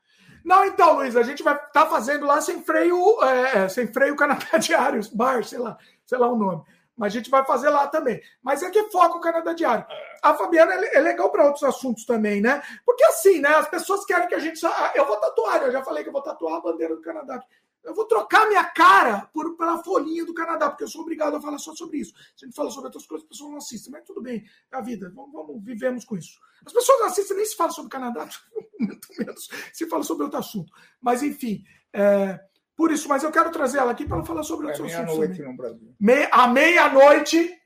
Não, 0.45 0.65
então, 0.65 0.97
Luiz, 0.97 1.15
a 1.15 1.23
gente 1.23 1.45
vai 1.45 1.55
estar 1.55 1.69
tá 1.71 1.87
fazendo 1.87 2.27
lá 2.27 2.41
sem 2.41 2.63
freio, 2.65 3.23
é, 3.23 3.59
é 3.59 3.69
sem 3.69 3.87
freio 3.87 4.17
Canadá 4.17 4.47
Diário, 4.59 5.01
bar, 5.15 5.45
sei 5.45 5.59
lá, 5.59 5.77
sei 6.05 6.19
lá 6.19 6.33
o 6.33 6.37
nome. 6.37 6.63
Mas 6.99 7.15
a 7.15 7.17
gente 7.17 7.31
vai 7.31 7.45
fazer 7.45 7.71
lá 7.71 7.87
também. 7.87 8.21
Mas 8.43 8.63
é 8.63 8.71
que 8.71 8.91
foca 8.91 9.17
o 9.17 9.21
Canadá 9.21 9.53
Diário. 9.53 9.87
A 10.21 10.35
Fabiana 10.35 10.75
é 10.75 11.01
legal 11.01 11.31
para 11.31 11.47
outros 11.47 11.63
assuntos 11.63 12.05
também, 12.05 12.41
né? 12.41 12.61
Porque 12.85 13.05
assim, 13.05 13.41
né? 13.41 13.51
As 13.51 13.69
pessoas 13.69 14.05
querem 14.05 14.29
que 14.29 14.35
a 14.35 14.39
gente. 14.39 14.61
Eu 14.95 15.07
vou 15.07 15.17
tatuar, 15.19 15.63
eu 15.63 15.71
já 15.73 15.83
falei 15.83 16.03
que 16.03 16.09
eu 16.09 16.13
vou 16.13 16.23
tatuar 16.23 16.57
a 16.57 16.61
bandeira 16.61 16.97
do 16.97 17.01
Canadá. 17.01 17.41
Eu 17.85 17.95
vou 17.95 18.05
trocar 18.05 18.47
minha 18.49 18.65
cara 18.65 19.31
por, 19.33 19.57
pela 19.57 19.83
folhinha 19.83 20.27
do 20.27 20.35
Canadá, 20.35 20.69
porque 20.69 20.85
eu 20.85 20.89
sou 20.89 21.03
obrigado 21.03 21.37
a 21.37 21.41
falar 21.41 21.59
só 21.59 21.75
sobre 21.75 21.99
isso. 21.99 22.13
Se 22.37 22.45
a 22.45 22.49
gente 22.49 22.57
fala 22.57 22.71
sobre 22.71 22.89
outras 22.89 23.07
coisas, 23.07 23.25
as 23.25 23.29
pessoas 23.29 23.51
não 23.51 23.59
assistem. 23.59 23.93
Mas 23.93 24.05
tudo 24.05 24.21
bem, 24.21 24.45
é 24.71 24.77
a 24.77 24.81
vida. 24.81 25.11
Vamos, 25.15 25.33
vamos 25.33 25.65
vivemos 25.65 26.05
com 26.05 26.17
isso. 26.17 26.39
As 26.67 26.73
pessoas 26.73 26.99
não 26.99 27.07
assistem 27.07 27.37
nem 27.37 27.47
se 27.47 27.57
fala 27.57 27.71
sobre 27.71 27.87
o 27.87 27.91
Canadá, 27.91 28.29
muito 28.79 29.09
menos 29.17 29.49
se 29.73 29.89
fala 29.89 30.03
sobre 30.03 30.25
outro 30.25 30.41
assunto. 30.41 30.73
Mas, 31.01 31.23
enfim, 31.23 31.65
é, 31.93 32.41
por 32.79 32.93
isso, 32.93 33.09
mas 33.09 33.25
eu 33.25 33.33
quero 33.33 33.51
trazer 33.51 33.79
ela 33.79 33.91
aqui 33.91 34.07
para 34.07 34.23
falar 34.23 34.45
sobre 34.45 34.69
é 34.69 34.71
assuntos. 34.71 34.93
Meia-noite 34.95 35.43
no 35.43 35.57
Brasil. 35.57 35.97
Me, 35.99 36.29
à 36.31 36.47
meia-noite. 36.47 37.61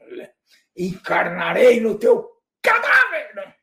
Encarnarei 0.74 1.82
no 1.82 1.99
teu 1.99 2.26
cadáver! 2.62 3.34
Né? 3.34 3.55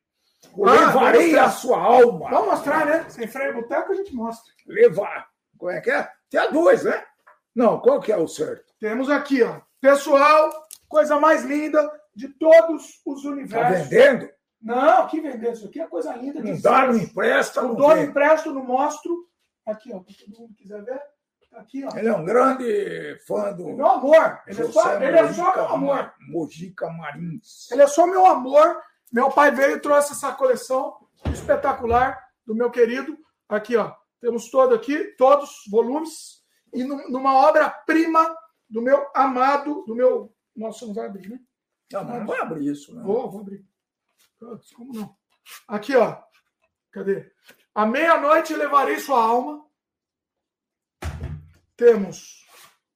Ah, 0.64 0.72
levarei 0.72 1.40
a 1.40 1.50
sua 1.50 1.80
alma. 1.80 2.30
Vamos 2.30 2.50
mostrar, 2.50 2.86
né? 2.86 3.10
Sem 3.10 3.28
freio 3.28 3.56
boteco 3.56 3.92
a 3.92 3.96
gente 3.96 4.14
mostra. 4.14 4.54
Levar. 4.68 5.28
Como 5.58 5.72
é 5.72 5.82
que 5.82 5.90
é? 5.90 6.08
Tem 6.30 6.40
a 6.40 6.46
dois, 6.46 6.84
né? 6.84 7.04
Não, 7.56 7.80
qual 7.80 8.00
que 8.00 8.12
é 8.12 8.18
o 8.18 8.28
certo? 8.28 8.72
Temos 8.80 9.10
aqui, 9.10 9.42
ó. 9.42 9.60
Pessoal, 9.82 10.52
coisa 10.88 11.20
mais 11.20 11.44
linda 11.44 11.92
de 12.14 12.28
todos 12.28 13.02
os 13.04 13.26
universos. 13.26 13.70
Tá 13.70 13.84
vendendo? 13.90 14.30
Não, 14.62 15.08
que 15.08 15.20
vendendo? 15.20 15.54
Isso 15.54 15.66
aqui 15.66 15.82
é 15.82 15.88
coisa 15.88 16.14
linda. 16.14 16.44
Não 16.44 16.62
dá, 16.62 16.86
não 16.86 16.96
empresta, 16.96 17.64
não 17.64 17.74
dou, 17.74 17.98
empresto, 17.98 18.54
não 18.54 18.64
mostro. 18.64 19.28
Aqui, 19.66 19.92
ó, 19.92 20.00
para 20.00 20.14
todo 20.14 20.40
mundo 20.40 20.54
quiser 20.54 20.84
ver. 20.84 21.02
Aqui, 21.54 21.84
ó. 21.84 21.98
Ele 21.98 22.08
é 22.08 22.14
um 22.14 22.24
grande 22.24 23.18
fã 23.28 23.52
do. 23.54 23.70
Meu 23.74 23.88
amor. 23.88 24.42
Ele, 24.48 24.62
é 24.62 24.72
só, 24.72 24.96
ele 25.02 25.18
é 25.18 25.34
só 25.34 25.54
meu 25.56 25.68
amor. 25.68 26.14
Mojica 26.28 26.90
Marins. 26.90 27.70
Ele 27.72 27.82
é 27.82 27.88
só 27.88 28.06
meu 28.06 28.26
amor. 28.26 28.82
Meu 29.12 29.32
pai 29.32 29.52
veio 29.52 29.78
e 29.78 29.80
trouxe 29.80 30.14
essa 30.14 30.32
coleção 30.34 30.96
espetacular 31.34 32.24
do 32.46 32.56
meu 32.56 32.70
querido. 32.70 33.18
Aqui, 33.48 33.76
ó. 33.76 33.94
Temos 34.22 34.50
todo 34.52 34.76
aqui, 34.76 35.16
todos 35.18 35.50
os 35.50 35.72
volumes, 35.72 36.44
e 36.74 36.84
numa 36.84 37.48
obra-prima 37.48 38.36
do 38.70 38.82
meu 38.82 39.10
amado, 39.16 39.84
do 39.86 39.96
meu. 39.96 40.34
Nossa, 40.56 40.86
não 40.86 40.94
vai 40.94 41.08
abrir, 41.08 41.30
né? 41.30 41.40
Não, 41.92 42.04
não 42.04 42.26
vai 42.26 42.40
abrir 42.40 42.68
isso, 42.70 42.94
né? 42.94 43.02
Vou, 43.02 43.32
vou 43.32 43.42
abrir. 43.42 43.66
Como 44.76 44.94
não? 44.94 45.16
Aqui, 45.68 45.96
ó. 45.96 46.22
Cadê? 46.92 47.32
À 47.74 47.86
meia-noite 47.86 48.54
levarei 48.54 49.00
sua 49.00 49.24
alma. 49.24 49.66
Temos. 51.80 52.46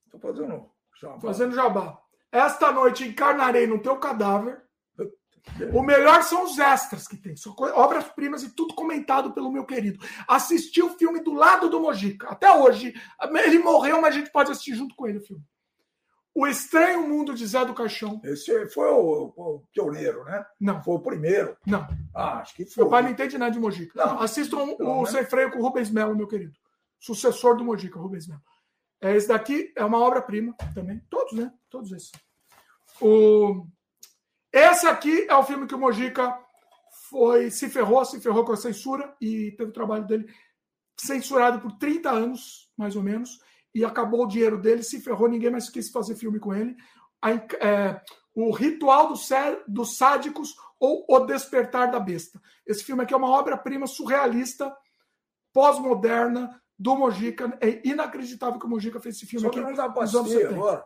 Estou 0.05 0.19
fazendo 0.19 0.69
jabá. 0.99 1.19
Fazendo 1.21 1.55
jabá. 1.55 1.99
Esta 2.29 2.71
noite 2.71 3.07
encarnarei 3.07 3.65
no 3.65 3.81
teu 3.81 3.97
cadáver. 3.97 4.61
O 5.73 5.81
melhor 5.81 6.23
são 6.23 6.43
os 6.43 6.59
extras 6.59 7.07
que 7.07 7.15
tem. 7.15 7.33
Obras-primas 7.75 8.43
e 8.43 8.49
tudo 8.49 8.75
comentado 8.75 9.33
pelo 9.33 9.51
meu 9.51 9.65
querido. 9.65 10.03
Assisti 10.27 10.81
o 10.81 10.89
filme 10.89 11.21
do 11.21 11.33
lado 11.33 11.69
do 11.69 11.79
Mojica. 11.79 12.27
Até 12.27 12.51
hoje. 12.51 12.93
Ele 13.45 13.59
morreu, 13.59 14.01
mas 14.01 14.15
a 14.15 14.19
gente 14.19 14.31
pode 14.31 14.51
assistir 14.51 14.75
junto 14.75 14.95
com 14.95 15.07
ele 15.07 15.19
o 15.19 15.25
filme. 15.25 15.43
O 16.35 16.47
Estranho 16.47 17.07
Mundo 17.07 17.33
de 17.33 17.45
Zé 17.45 17.63
do 17.63 17.75
Caixão. 17.75 18.19
Esse 18.23 18.67
foi 18.69 18.89
o, 18.89 19.33
o 19.35 19.63
pioneiro, 19.71 20.23
né? 20.25 20.43
Não. 20.59 20.83
Foi 20.83 20.95
o 20.95 20.99
primeiro. 20.99 21.55
Não. 21.65 21.87
Ah, 22.13 22.39
acho 22.39 22.55
que 22.55 22.65
foi. 22.65 22.83
Meu 22.83 22.91
pai 22.91 23.03
não 23.03 23.11
entende 23.11 23.37
nada 23.37 23.51
de 23.51 23.59
Mojica. 23.59 23.93
Não. 24.03 24.19
Assistam 24.19 24.75
o 24.79 25.03
né? 25.03 25.11
Sem 25.11 25.25
Freio 25.25 25.51
com 25.51 25.59
o 25.59 25.61
Rubens 25.61 25.89
Melo, 25.89 26.15
meu 26.15 26.27
querido. 26.27 26.53
Sucessor 26.99 27.55
do 27.55 27.63
Mojica, 27.63 27.99
Rubens 27.99 28.27
Melo. 28.27 28.41
É, 29.03 29.17
esse 29.17 29.27
daqui 29.27 29.73
é 29.75 29.83
uma 29.83 29.99
obra-prima 29.99 30.55
também. 30.73 31.01
Todos, 31.09 31.33
né? 31.33 31.53
Todos 31.69 31.91
esses. 31.91 32.11
O... 33.01 33.67
Esse 34.51 34.87
aqui 34.87 35.27
é 35.29 35.35
o 35.35 35.43
filme 35.43 35.67
que 35.67 35.75
o 35.75 35.79
Mojica 35.79 36.39
foi, 37.09 37.51
se 37.51 37.69
ferrou, 37.69 38.05
se 38.05 38.21
ferrou 38.21 38.45
com 38.45 38.53
a 38.53 38.57
censura 38.57 39.13
e 39.19 39.51
teve 39.57 39.71
o 39.71 39.73
trabalho 39.73 40.07
dele 40.07 40.33
censurado 40.97 41.59
por 41.59 41.73
30 41.73 42.09
anos, 42.09 42.71
mais 42.77 42.95
ou 42.95 43.03
menos, 43.03 43.41
e 43.75 43.83
acabou 43.83 44.23
o 44.23 44.27
dinheiro 44.27 44.57
dele, 44.57 44.83
se 44.83 45.01
ferrou, 45.01 45.27
ninguém 45.27 45.51
mais 45.51 45.69
quis 45.69 45.89
fazer 45.89 46.15
filme 46.15 46.39
com 46.39 46.53
ele. 46.53 46.73
A, 47.21 47.31
é, 47.31 48.01
o 48.33 48.51
Ritual 48.51 49.09
do 49.09 49.15
dos 49.67 49.97
Sádicos 49.97 50.55
ou 50.79 51.05
O 51.09 51.19
Despertar 51.19 51.91
da 51.91 51.99
Besta. 51.99 52.41
Esse 52.65 52.85
filme 52.85 53.03
aqui 53.03 53.13
é 53.13 53.17
uma 53.17 53.29
obra-prima 53.29 53.85
surrealista, 53.85 54.73
pós-moderna, 55.51 56.62
do 56.77 56.95
Mojica. 56.95 57.57
É 57.61 57.81
inacreditável 57.87 58.59
que 58.59 58.65
o 58.65 58.69
Mojica 58.69 58.99
fez 58.99 59.15
esse 59.15 59.25
filme 59.25 59.41
Só 59.43 59.49
aqui. 59.49 59.59
Nos 59.59 60.15
anos 60.15 60.31
70. 60.31 60.53
Agora. 60.53 60.85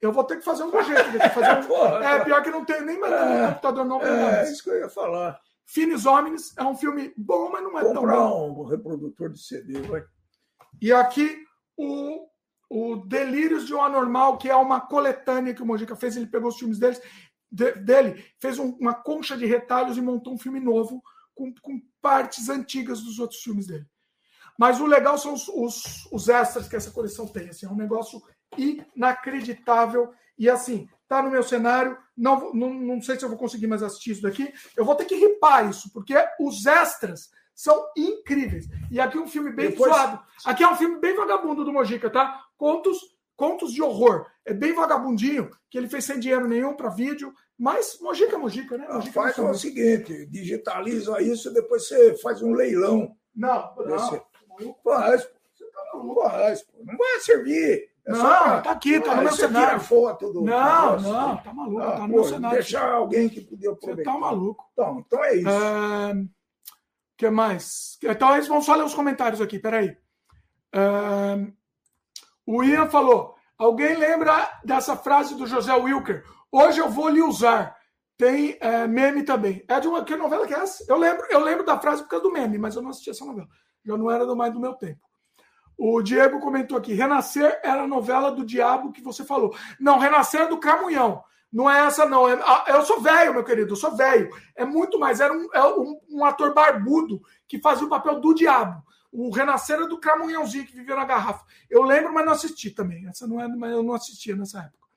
Eu 0.00 0.12
vou 0.12 0.24
ter 0.24 0.36
que 0.36 0.44
fazer 0.44 0.64
um 0.64 0.70
jeito. 0.70 1.18
Fazer 1.32 1.66
um... 1.66 1.96
é, 2.02 2.24
pior 2.24 2.42
que 2.42 2.50
não 2.50 2.64
tem 2.64 2.84
nem 2.84 2.98
mais 3.00 3.12
é, 3.12 3.48
computador 3.48 3.84
novo. 3.86 4.04
É, 4.04 4.40
é 4.40 4.52
isso 4.52 4.62
que 4.62 4.70
eu 4.70 4.78
ia 4.78 4.88
falar. 4.88 5.40
Finis 5.66 6.04
Homens 6.04 6.54
é 6.58 6.62
um 6.62 6.76
filme 6.76 7.12
bom, 7.16 7.50
mas 7.50 7.62
não 7.62 7.78
é 7.78 7.82
Comprar 7.82 8.12
tão 8.12 8.30
bom. 8.30 8.62
um 8.62 8.66
reprodutor 8.66 9.30
de 9.30 9.42
CD, 9.42 9.80
vai. 9.80 10.04
E 10.80 10.92
aqui 10.92 11.42
o, 11.74 12.26
o 12.68 12.96
Delírios 12.96 13.66
de 13.66 13.74
um 13.74 13.82
Anormal, 13.82 14.36
que 14.36 14.50
é 14.50 14.56
uma 14.56 14.80
coletânea 14.80 15.54
que 15.54 15.62
o 15.62 15.66
Mojica 15.66 15.96
fez. 15.96 16.16
Ele 16.16 16.26
pegou 16.26 16.50
os 16.50 16.58
filmes 16.58 16.78
deles, 16.78 17.00
de, 17.50 17.72
dele, 17.72 18.22
fez 18.38 18.58
um, 18.58 18.76
uma 18.78 18.94
concha 18.94 19.36
de 19.36 19.46
retalhos 19.46 19.96
e 19.96 20.02
montou 20.02 20.34
um 20.34 20.38
filme 20.38 20.60
novo 20.60 21.02
com, 21.34 21.52
com 21.62 21.80
partes 22.02 22.48
antigas 22.50 23.00
dos 23.00 23.18
outros 23.18 23.40
filmes 23.40 23.66
dele. 23.66 23.86
Mas 24.58 24.80
o 24.80 24.86
legal 24.86 25.18
são 25.18 25.34
os, 25.34 25.48
os, 25.48 26.08
os 26.12 26.28
extras 26.28 26.68
que 26.68 26.76
essa 26.76 26.90
coleção 26.90 27.26
tem. 27.26 27.48
Assim, 27.48 27.66
é 27.66 27.68
um 27.68 27.76
negócio 27.76 28.22
inacreditável. 28.56 30.12
E 30.38 30.48
assim, 30.48 30.88
tá 31.08 31.22
no 31.22 31.30
meu 31.30 31.42
cenário. 31.42 31.96
Não, 32.16 32.52
não, 32.52 32.72
não 32.72 33.02
sei 33.02 33.18
se 33.18 33.24
eu 33.24 33.28
vou 33.28 33.38
conseguir 33.38 33.66
mais 33.66 33.82
assistir 33.82 34.12
isso 34.12 34.22
daqui. 34.22 34.52
Eu 34.76 34.84
vou 34.84 34.94
ter 34.94 35.04
que 35.04 35.16
ripar 35.16 35.68
isso, 35.68 35.92
porque 35.92 36.14
os 36.40 36.66
extras 36.66 37.30
são 37.54 37.86
incríveis. 37.96 38.66
E 38.90 39.00
aqui 39.00 39.18
um 39.18 39.28
filme 39.28 39.52
bem 39.52 39.70
Depois... 39.70 39.92
zoado. 39.92 40.20
Aqui 40.44 40.62
é 40.62 40.68
um 40.68 40.76
filme 40.76 40.98
bem 40.98 41.14
vagabundo 41.14 41.64
do 41.64 41.72
Mojica, 41.72 42.10
tá? 42.10 42.42
Contos, 42.56 42.98
contos 43.36 43.72
de 43.72 43.82
horror. 43.82 44.26
É 44.44 44.52
bem 44.52 44.74
vagabundinho, 44.74 45.50
que 45.70 45.78
ele 45.78 45.88
fez 45.88 46.04
sem 46.04 46.18
dinheiro 46.18 46.48
nenhum 46.48 46.74
para 46.74 46.88
vídeo. 46.90 47.32
Mas 47.56 47.98
Mojica 48.00 48.34
é 48.34 48.38
Mojica, 48.38 48.76
né? 48.76 48.88
Mojica 48.88 49.12
faz 49.12 49.38
o 49.38 49.54
seguinte: 49.54 50.26
digitaliza 50.26 51.20
isso 51.22 51.50
e 51.50 51.54
depois 51.54 51.86
você 51.86 52.16
faz 52.16 52.42
um 52.42 52.52
leilão. 52.52 53.16
Não, 53.34 53.74
não. 53.76 53.98
Você... 53.98 54.22
Faz, 54.82 55.22
você 55.54 55.64
tá 55.70 55.90
maluco, 55.92 56.22
faz, 56.22 56.66
Não 56.84 56.96
vai 56.96 57.20
servir. 57.20 57.94
É 58.06 58.12
não, 58.12 58.20
pra... 58.20 58.60
tá 58.60 58.70
aqui, 58.70 59.00
tá 59.00 59.14
no 59.14 59.22
meu 59.22 59.32
cenário. 59.32 59.80
foto 59.80 60.30
do. 60.30 60.42
Não, 60.42 61.00
não, 61.00 61.36
tá 61.38 61.54
maluco, 61.54 61.82
ah, 61.82 61.92
tá 61.92 61.98
no 62.00 62.08
pô, 62.08 62.14
meu 62.14 62.24
cenário. 62.24 62.58
Deixar 62.58 62.92
alguém 62.92 63.28
que 63.30 63.40
podia 63.40 63.70
aproveitar. 63.70 64.12
Você 64.12 64.18
tá 64.18 64.20
maluco. 64.20 64.68
Então, 64.72 65.04
então 65.06 65.24
é 65.24 65.36
isso. 65.36 65.48
O 65.48 65.50
é... 65.50 66.24
que 67.16 67.30
mais? 67.30 67.98
Então, 68.02 68.34
eles 68.34 68.46
vão 68.46 68.60
só 68.60 68.74
ler 68.74 68.84
os 68.84 68.94
comentários 68.94 69.40
aqui, 69.40 69.58
peraí. 69.58 69.96
É... 70.74 71.46
O 72.46 72.62
Ian 72.62 72.88
falou: 72.88 73.34
alguém 73.56 73.96
lembra 73.96 74.60
dessa 74.62 74.96
frase 74.96 75.34
do 75.34 75.46
José 75.46 75.72
Wilker? 75.74 76.24
Hoje 76.52 76.80
eu 76.80 76.90
vou 76.90 77.08
lhe 77.08 77.22
usar. 77.22 77.74
Tem 78.16 78.56
é, 78.60 78.86
meme 78.86 79.24
também. 79.24 79.64
É 79.66 79.80
de 79.80 79.88
uma 79.88 80.04
que 80.04 80.14
novela 80.14 80.46
que 80.46 80.54
é 80.54 80.58
essa? 80.58 80.84
Eu 80.88 80.96
lembro, 80.96 81.26
eu 81.30 81.40
lembro 81.40 81.64
da 81.64 81.80
frase 81.80 82.02
por 82.02 82.10
causa 82.10 82.22
do 82.22 82.32
meme, 82.32 82.58
mas 82.58 82.76
eu 82.76 82.82
não 82.82 82.90
assisti 82.90 83.10
essa 83.10 83.24
novela. 83.24 83.48
Já 83.84 83.96
não 83.96 84.10
era 84.10 84.34
mais 84.34 84.52
do 84.52 84.60
meu 84.60 84.74
tempo. 84.74 85.00
O 85.76 86.00
Diego 86.02 86.40
comentou 86.40 86.78
aqui: 86.78 86.92
Renascer 86.94 87.60
era 87.62 87.82
a 87.82 87.88
novela 87.88 88.30
do 88.30 88.44
diabo 88.44 88.92
que 88.92 89.02
você 89.02 89.24
falou. 89.24 89.54
Não, 89.78 89.98
Renascer 89.98 90.42
é 90.42 90.48
do 90.48 90.58
Camunhão. 90.58 91.22
Não 91.52 91.70
é 91.70 91.86
essa, 91.86 92.04
não. 92.04 92.28
É, 92.28 92.36
eu 92.68 92.82
sou 92.82 93.00
velho, 93.00 93.32
meu 93.32 93.44
querido, 93.44 93.72
eu 93.72 93.76
sou 93.76 93.96
velho. 93.96 94.28
É 94.56 94.64
muito 94.64 94.98
mais. 94.98 95.20
Era 95.20 95.32
um, 95.32 95.48
é 95.52 95.64
um, 95.64 96.00
um, 96.10 96.24
ator 96.24 96.52
barbudo 96.52 97.22
que 97.46 97.60
fazia 97.60 97.86
o 97.86 97.90
papel 97.90 98.20
do 98.20 98.34
diabo. 98.34 98.82
O 99.12 99.30
Renascer 99.30 99.80
é 99.80 99.86
do 99.86 100.00
Camunhãozinho 100.00 100.66
que 100.66 100.74
vivia 100.74 100.96
na 100.96 101.04
garrafa. 101.04 101.44
Eu 101.70 101.82
lembro, 101.84 102.12
mas 102.12 102.26
não 102.26 102.32
assisti 102.32 102.70
também. 102.70 103.06
Essa 103.06 103.28
não 103.28 103.40
é, 103.40 103.46
mas 103.46 103.70
eu 103.70 103.84
não 103.84 103.94
assistia 103.94 104.34
nessa 104.34 104.58
época. 104.58 104.88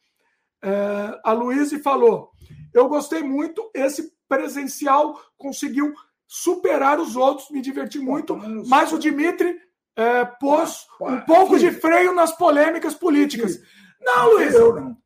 É, 0.64 1.20
a 1.24 1.32
Luísa 1.32 1.78
falou: 1.80 2.32
Eu 2.74 2.88
gostei 2.88 3.22
muito. 3.22 3.70
Esse 3.74 4.12
presencial 4.28 5.20
conseguiu 5.38 5.94
superar 6.28 7.00
os 7.00 7.16
outros, 7.16 7.50
me 7.50 7.62
diverti 7.62 8.00
muito. 8.00 8.36
Mas 8.68 8.92
o 8.92 9.00
Dimitri 9.00 9.58
é, 9.96 10.26
pôs 10.26 10.86
um 11.02 11.22
pouco 11.22 11.58
de 11.58 11.72
freio 11.72 12.14
nas 12.14 12.32
polêmicas 12.32 12.94
políticas. 12.94 13.60
Não, 14.02 14.34
Luiz. 14.34 14.54
Eu 14.54 14.76
não. 14.76 14.98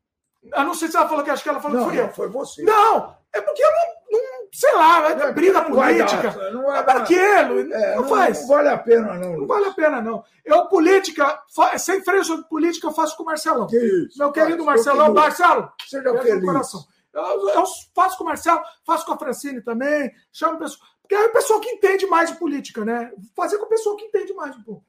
Eu 0.52 0.64
não 0.64 0.74
sei 0.74 0.88
se 0.88 0.96
ela 0.96 1.08
falou 1.08 1.22
que 1.22 1.30
acho 1.30 1.42
que 1.42 1.48
ela 1.48 1.60
falou 1.60 1.78
não, 1.78 1.88
que 1.88 1.94
foi 1.94 2.04
eu. 2.04 2.08
Foi 2.10 2.28
você. 2.28 2.62
Não, 2.64 3.16
é 3.32 3.40
porque 3.40 3.62
eu 3.62 3.70
não, 3.70 4.18
não 4.18 4.48
sei 4.52 4.74
lá, 4.74 5.10
é 5.10 5.14
não, 5.14 5.32
briga 5.32 5.60
não 5.62 5.70
política. 5.70 6.30
Dar, 6.30 6.52
não 6.52 6.74
é 6.74 6.82
para 6.82 7.02
quê, 7.02 7.42
Luiz? 7.42 7.70
É, 7.70 7.96
não, 7.96 8.08
faz. 8.08 8.40
Não 8.40 8.48
vale 8.48 8.68
a 8.68 8.78
pena, 8.78 9.14
não. 9.14 9.36
Não 9.38 9.46
vale 9.46 9.66
a 9.66 9.72
pena, 9.72 10.02
não. 10.02 10.24
Eu, 10.44 10.66
política, 10.66 11.40
sem 11.78 12.02
freio 12.02 12.24
sobre 12.24 12.48
política, 12.48 12.88
eu 12.88 12.92
faço 12.92 13.16
com 13.16 13.22
o 13.22 13.26
Marcelão. 13.26 13.68
Que 13.68 13.78
isso, 13.78 14.18
Meu 14.18 14.32
querido 14.32 14.64
Marcelão. 14.64 15.14
Marcelo, 15.14 15.70
seja 15.88 16.18
feliz. 16.18 16.44
Coração. 16.44 16.84
Eu, 17.14 17.48
eu, 17.50 17.64
faço 17.94 18.16
com 18.16 18.24
o 18.24 18.26
Marcelo, 18.26 18.62
faço 18.86 19.04
com 19.04 19.12
a 19.12 19.18
Francine 19.18 19.60
também, 19.62 20.10
chamo 20.32 20.58
pessoal. 20.58 20.88
É 21.14 21.26
o 21.26 21.32
pessoal 21.32 21.60
que 21.60 21.70
entende 21.70 22.06
mais 22.06 22.30
de 22.30 22.38
política, 22.38 22.84
né? 22.84 23.12
Fazer 23.36 23.58
com 23.58 23.66
o 23.66 23.68
pessoal 23.68 23.96
que 23.96 24.04
entende 24.04 24.32
mais 24.34 24.56
um 24.56 24.62
pouco. 24.62 24.84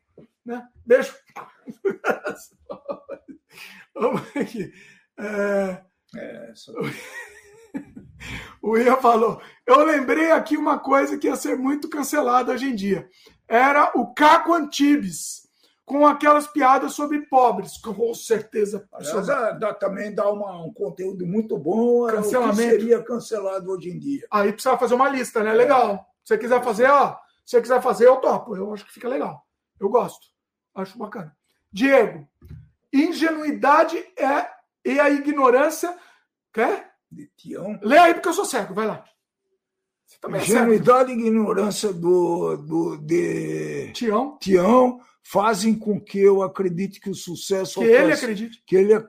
Né? 0.45 0.65
Beijo. 0.85 1.13
Vamos 3.95 4.21
aqui. 4.35 4.73
É... 5.17 5.81
É, 6.15 6.51
só... 6.53 6.71
o 8.61 8.77
Ian 8.77 8.97
falou: 8.97 9.41
Eu 9.65 9.83
lembrei 9.83 10.31
aqui 10.31 10.57
uma 10.57 10.79
coisa 10.79 11.17
que 11.17 11.27
ia 11.27 11.35
ser 11.35 11.57
muito 11.57 11.89
cancelada 11.89 12.51
hoje 12.51 12.67
em 12.67 12.75
dia. 12.75 13.07
Era 13.47 13.91
o 13.95 14.13
Caco 14.13 14.53
Antibes 14.53 15.43
com 15.85 16.07
aquelas 16.07 16.47
piadas 16.47 16.93
sobre 16.93 17.27
pobres, 17.27 17.77
com 17.77 18.13
certeza. 18.13 18.87
Dá, 19.25 19.51
dá, 19.51 19.73
também 19.73 20.13
dá 20.13 20.31
uma, 20.31 20.63
um 20.63 20.71
conteúdo 20.71 21.25
muito 21.25 21.57
bom, 21.57 22.07
Cancelamento. 22.07 22.61
seria 22.61 23.03
cancelado 23.03 23.71
hoje 23.71 23.89
em 23.89 23.99
dia. 23.99 24.25
Aí 24.31 24.53
precisa 24.53 24.77
fazer 24.77 24.95
uma 24.95 25.09
lista, 25.09 25.43
né? 25.43 25.53
Legal. 25.53 26.12
Se 26.23 26.33
você 26.33 26.37
quiser 26.37 26.63
fazer, 26.63 26.89
ó, 26.89 27.17
se 27.45 27.51
você 27.51 27.61
quiser 27.61 27.81
fazer, 27.81 28.07
eu 28.07 28.17
topo. 28.17 28.55
Eu 28.55 28.73
acho 28.73 28.85
que 28.85 28.93
fica 28.93 29.07
legal. 29.07 29.45
Eu 29.79 29.89
gosto. 29.89 30.27
Acho 30.75 30.97
bacana. 30.97 31.35
Diego, 31.71 32.27
ingenuidade 32.91 33.97
é 34.17 34.49
e 34.85 34.99
a 34.99 35.09
ignorância. 35.09 35.95
Quer? 36.53 36.91
De 37.11 37.27
Tião. 37.37 37.79
Lê 37.81 37.97
aí, 37.97 38.13
porque 38.13 38.29
eu 38.29 38.33
sou 38.33 38.45
cego, 38.45 38.73
vai 38.73 38.87
lá. 38.87 39.03
É 40.31 40.37
ingenuidade 40.37 41.11
e 41.11 41.15
ignorância 41.15 41.91
do, 41.91 42.57
do, 42.57 42.97
de 42.97 43.91
Tião. 43.93 44.37
Tião 44.39 44.99
fazem 45.23 45.77
com 45.77 45.99
que 45.99 46.19
eu 46.19 46.43
acredite 46.43 46.99
que 46.99 47.09
o 47.09 47.15
sucesso. 47.15 47.79
Que 47.79 47.85
ele 47.85 48.13
acredite. 48.13 48.63
Que 48.65 48.75
ele, 48.75 49.07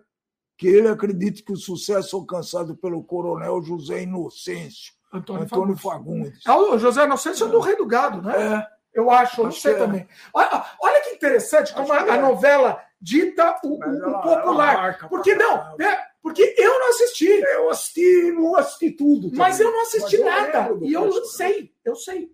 que 0.57 0.67
ele 0.67 0.89
acredite 0.89 1.43
que 1.43 1.52
o 1.52 1.57
sucesso 1.57 2.17
alcançado 2.17 2.76
pelo 2.76 3.05
coronel 3.05 3.62
José 3.62 4.02
Inocêncio. 4.02 4.93
Antônio, 5.18 5.43
Antônio 5.43 5.76
Fagundes. 5.76 6.43
Fagundes. 6.43 6.47
É 6.47 6.75
o 6.75 6.78
José 6.78 7.05
Inocêncio 7.05 7.47
é 7.47 7.51
do 7.51 7.60
Rei 7.60 7.76
do 7.76 7.86
Gado, 7.86 8.23
né? 8.23 8.34
É. 8.70 8.75
Eu 8.94 9.10
acho, 9.10 9.41
eu 9.41 9.44
não 9.47 9.52
sei 9.52 9.73
é. 9.73 9.76
também. 9.76 10.09
Olha, 10.33 10.65
olha 10.81 11.01
que 11.02 11.10
interessante 11.10 11.75
como 11.75 11.93
a, 11.93 12.02
a, 12.02 12.17
é. 12.17 12.20
novela 12.20 12.81
dita 13.01 13.59
o, 13.65 13.68
o, 13.68 14.10
o 14.10 14.23
popular. 14.23 15.09
Porque 15.09 15.34
não, 15.34 15.76
é, 15.81 16.01
porque 16.23 16.55
eu 16.57 16.78
não 16.78 16.91
assisti. 16.91 17.26
Eu 17.26 17.70
assisti, 17.70 18.33
não 18.33 18.57
assisti 18.57 18.91
tudo. 18.93 19.23
Também. 19.23 19.39
Mas 19.39 19.59
eu 19.59 19.70
não 19.70 19.83
assisti 19.83 20.18
Mas 20.18 20.52
nada. 20.52 20.68
Eu 20.68 20.84
e 20.84 20.93
eu 20.93 21.25
sei, 21.25 21.73
eu 21.84 21.97
sei. 21.97 22.31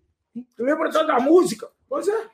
Tu 0.56 0.62
lembra 0.62 0.90
da 0.90 1.18
música? 1.18 1.68
Pois 1.88 2.06
é. 2.06 2.26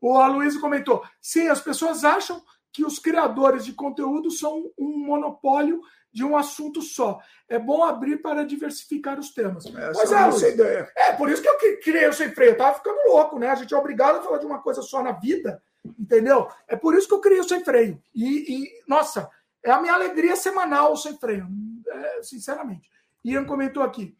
O 0.00 0.16
Aloysio 0.16 0.60
comentou: 0.60 1.02
sim, 1.20 1.48
as 1.48 1.60
pessoas 1.60 2.04
acham 2.04 2.42
que 2.72 2.84
os 2.84 2.98
criadores 2.98 3.64
de 3.64 3.72
conteúdo 3.72 4.30
são 4.30 4.70
um 4.78 4.98
monopólio 4.98 5.82
de 6.12 6.24
um 6.24 6.36
assunto 6.36 6.80
só. 6.82 7.20
É 7.48 7.58
bom 7.58 7.84
abrir 7.84 8.18
para 8.18 8.44
diversificar 8.44 9.18
os 9.18 9.30
temas. 9.30 9.64
Essa 9.66 10.16
é, 10.16 10.28
essa 10.28 10.48
ideia. 10.48 10.92
É, 10.96 11.12
por 11.12 11.30
isso 11.30 11.42
que 11.42 11.48
eu 11.48 11.58
criei 11.82 12.08
o 12.08 12.12
Sem 12.12 12.30
Freio. 12.30 12.52
Eu 12.52 12.56
tava 12.56 12.76
ficando 12.76 12.98
louco, 13.06 13.38
né? 13.38 13.48
A 13.48 13.54
gente 13.54 13.72
é 13.72 13.76
obrigado 13.76 14.16
a 14.16 14.22
falar 14.22 14.38
de 14.38 14.46
uma 14.46 14.60
coisa 14.60 14.82
só 14.82 15.02
na 15.02 15.12
vida, 15.12 15.62
entendeu? 15.98 16.48
É 16.66 16.76
por 16.76 16.94
isso 16.94 17.08
que 17.08 17.14
eu 17.14 17.20
criei 17.20 17.40
o 17.40 17.48
Sem 17.48 17.64
Freio. 17.64 18.02
E, 18.14 18.64
e 18.64 18.82
nossa, 18.86 19.30
é 19.62 19.70
a 19.70 19.80
minha 19.80 19.94
alegria 19.94 20.36
semanal 20.36 20.92
o 20.92 20.96
Sem 20.96 21.16
Freio, 21.16 21.46
é, 21.86 22.22
sinceramente. 22.22 22.90
Ian 23.24 23.44
comentou 23.44 23.82
aqui. 23.82 24.16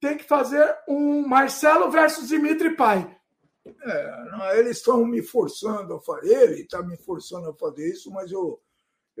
Tem 0.00 0.16
que 0.16 0.24
fazer 0.24 0.76
um 0.88 1.26
Marcelo 1.26 1.90
versus 1.90 2.28
Dimitri 2.28 2.76
Pai. 2.76 3.16
É, 3.64 4.24
não, 4.30 4.50
eles 4.54 4.78
estão 4.78 5.04
me 5.04 5.22
forçando 5.22 5.94
a 5.94 6.00
fazer, 6.00 6.50
ele 6.50 6.62
está 6.62 6.82
me 6.82 6.96
forçando 6.96 7.48
a 7.48 7.54
fazer 7.54 7.88
isso, 7.88 8.10
mas 8.10 8.32
eu, 8.32 8.60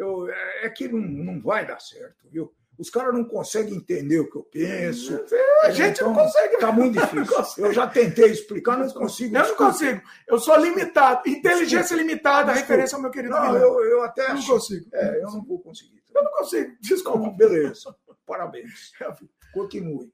eu 0.02 0.28
é, 0.28 0.66
é 0.66 0.70
que 0.70 0.88
não, 0.88 1.00
não 1.00 1.40
vai 1.40 1.66
dar 1.66 1.80
certo, 1.80 2.28
viu? 2.30 2.52
Os 2.78 2.88
caras 2.90 3.14
não 3.14 3.24
conseguem 3.24 3.74
entender 3.76 4.18
o 4.18 4.30
que 4.30 4.36
eu 4.36 4.42
penso. 4.42 5.14
É, 5.30 5.66
a 5.66 5.70
gente 5.70 5.96
então, 5.96 6.08
não 6.12 6.24
consegue. 6.24 6.54
Está 6.54 6.72
muito 6.72 6.98
difícil. 6.98 7.66
Eu 7.66 7.72
já 7.72 7.86
tentei 7.86 8.30
explicar, 8.30 8.78
não 8.78 8.88
consigo. 8.88 9.36
Eu 9.36 9.48
não 9.48 9.54
consigo. 9.54 10.02
Eu 10.26 10.38
sou 10.38 10.56
limitado. 10.56 11.28
Inteligência 11.28 11.80
Desculpa. 11.80 12.02
limitada, 12.02 12.52
Desculpa. 12.52 12.60
referência 12.60 12.96
ao 12.96 13.02
meu 13.02 13.10
querido 13.10 13.34
Não, 13.34 13.56
eu, 13.56 13.84
eu 13.84 14.02
até 14.02 14.32
não 14.32 14.42
consigo. 14.42 14.88
É, 14.92 15.18
eu 15.18 15.30
não 15.30 15.44
vou 15.44 15.60
conseguir. 15.60 16.02
Eu 16.14 16.24
não 16.24 16.32
consigo. 16.32 16.76
Desculpa. 16.80 17.18
Então, 17.18 17.36
beleza. 17.36 17.94
Parabéns. 18.26 18.92
Continue. 19.52 20.10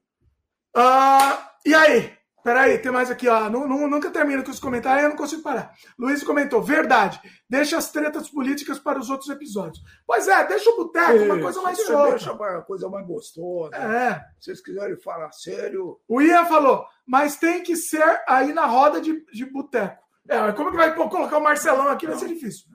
Ah, 0.75 1.55
e 1.65 1.73
aí? 1.73 2.18
Peraí, 2.43 2.77
tem 2.77 2.91
mais 2.91 3.11
aqui, 3.11 3.27
ó. 3.27 3.49
nunca 3.49 4.09
termino 4.09 4.43
com 4.43 4.51
os 4.51 4.59
comentários, 4.59 5.03
eu 5.03 5.09
não 5.09 5.17
consigo 5.17 5.41
parar. 5.41 5.73
Luiz 5.97 6.23
comentou: 6.23 6.61
verdade, 6.61 7.19
deixa 7.49 7.77
as 7.77 7.91
tretas 7.91 8.29
políticas 8.29 8.79
para 8.79 8.99
os 8.99 9.09
outros 9.09 9.29
episódios. 9.29 9.83
Pois 10.05 10.27
é, 10.27 10.47
deixa 10.47 10.69
o 10.69 10.77
boteco, 10.77 11.23
uma 11.25 11.41
coisa 11.41 11.61
mais 11.61 11.85
solta. 11.85 12.09
Deixa 12.11 12.33
uma 12.33 12.61
coisa 12.61 12.89
mais 12.89 13.05
gostosa. 13.05 13.75
É. 13.75 14.15
Se 14.39 14.45
vocês 14.45 14.61
quiserem 14.61 14.99
falar 15.01 15.31
sério. 15.31 15.99
O 16.07 16.21
Ian 16.21 16.45
falou, 16.45 16.85
mas 17.05 17.35
tem 17.35 17.61
que 17.61 17.75
ser 17.75 18.23
aí 18.27 18.53
na 18.53 18.65
roda 18.65 19.01
de, 19.01 19.25
de 19.33 19.45
boteco. 19.45 20.01
É, 20.27 20.51
como 20.53 20.71
que 20.71 20.77
vai 20.77 20.93
colocar 20.95 21.37
o 21.37 21.43
Marcelão 21.43 21.89
aqui? 21.89 22.07
Vai 22.07 22.17
ser 22.17 22.27
difícil. 22.27 22.67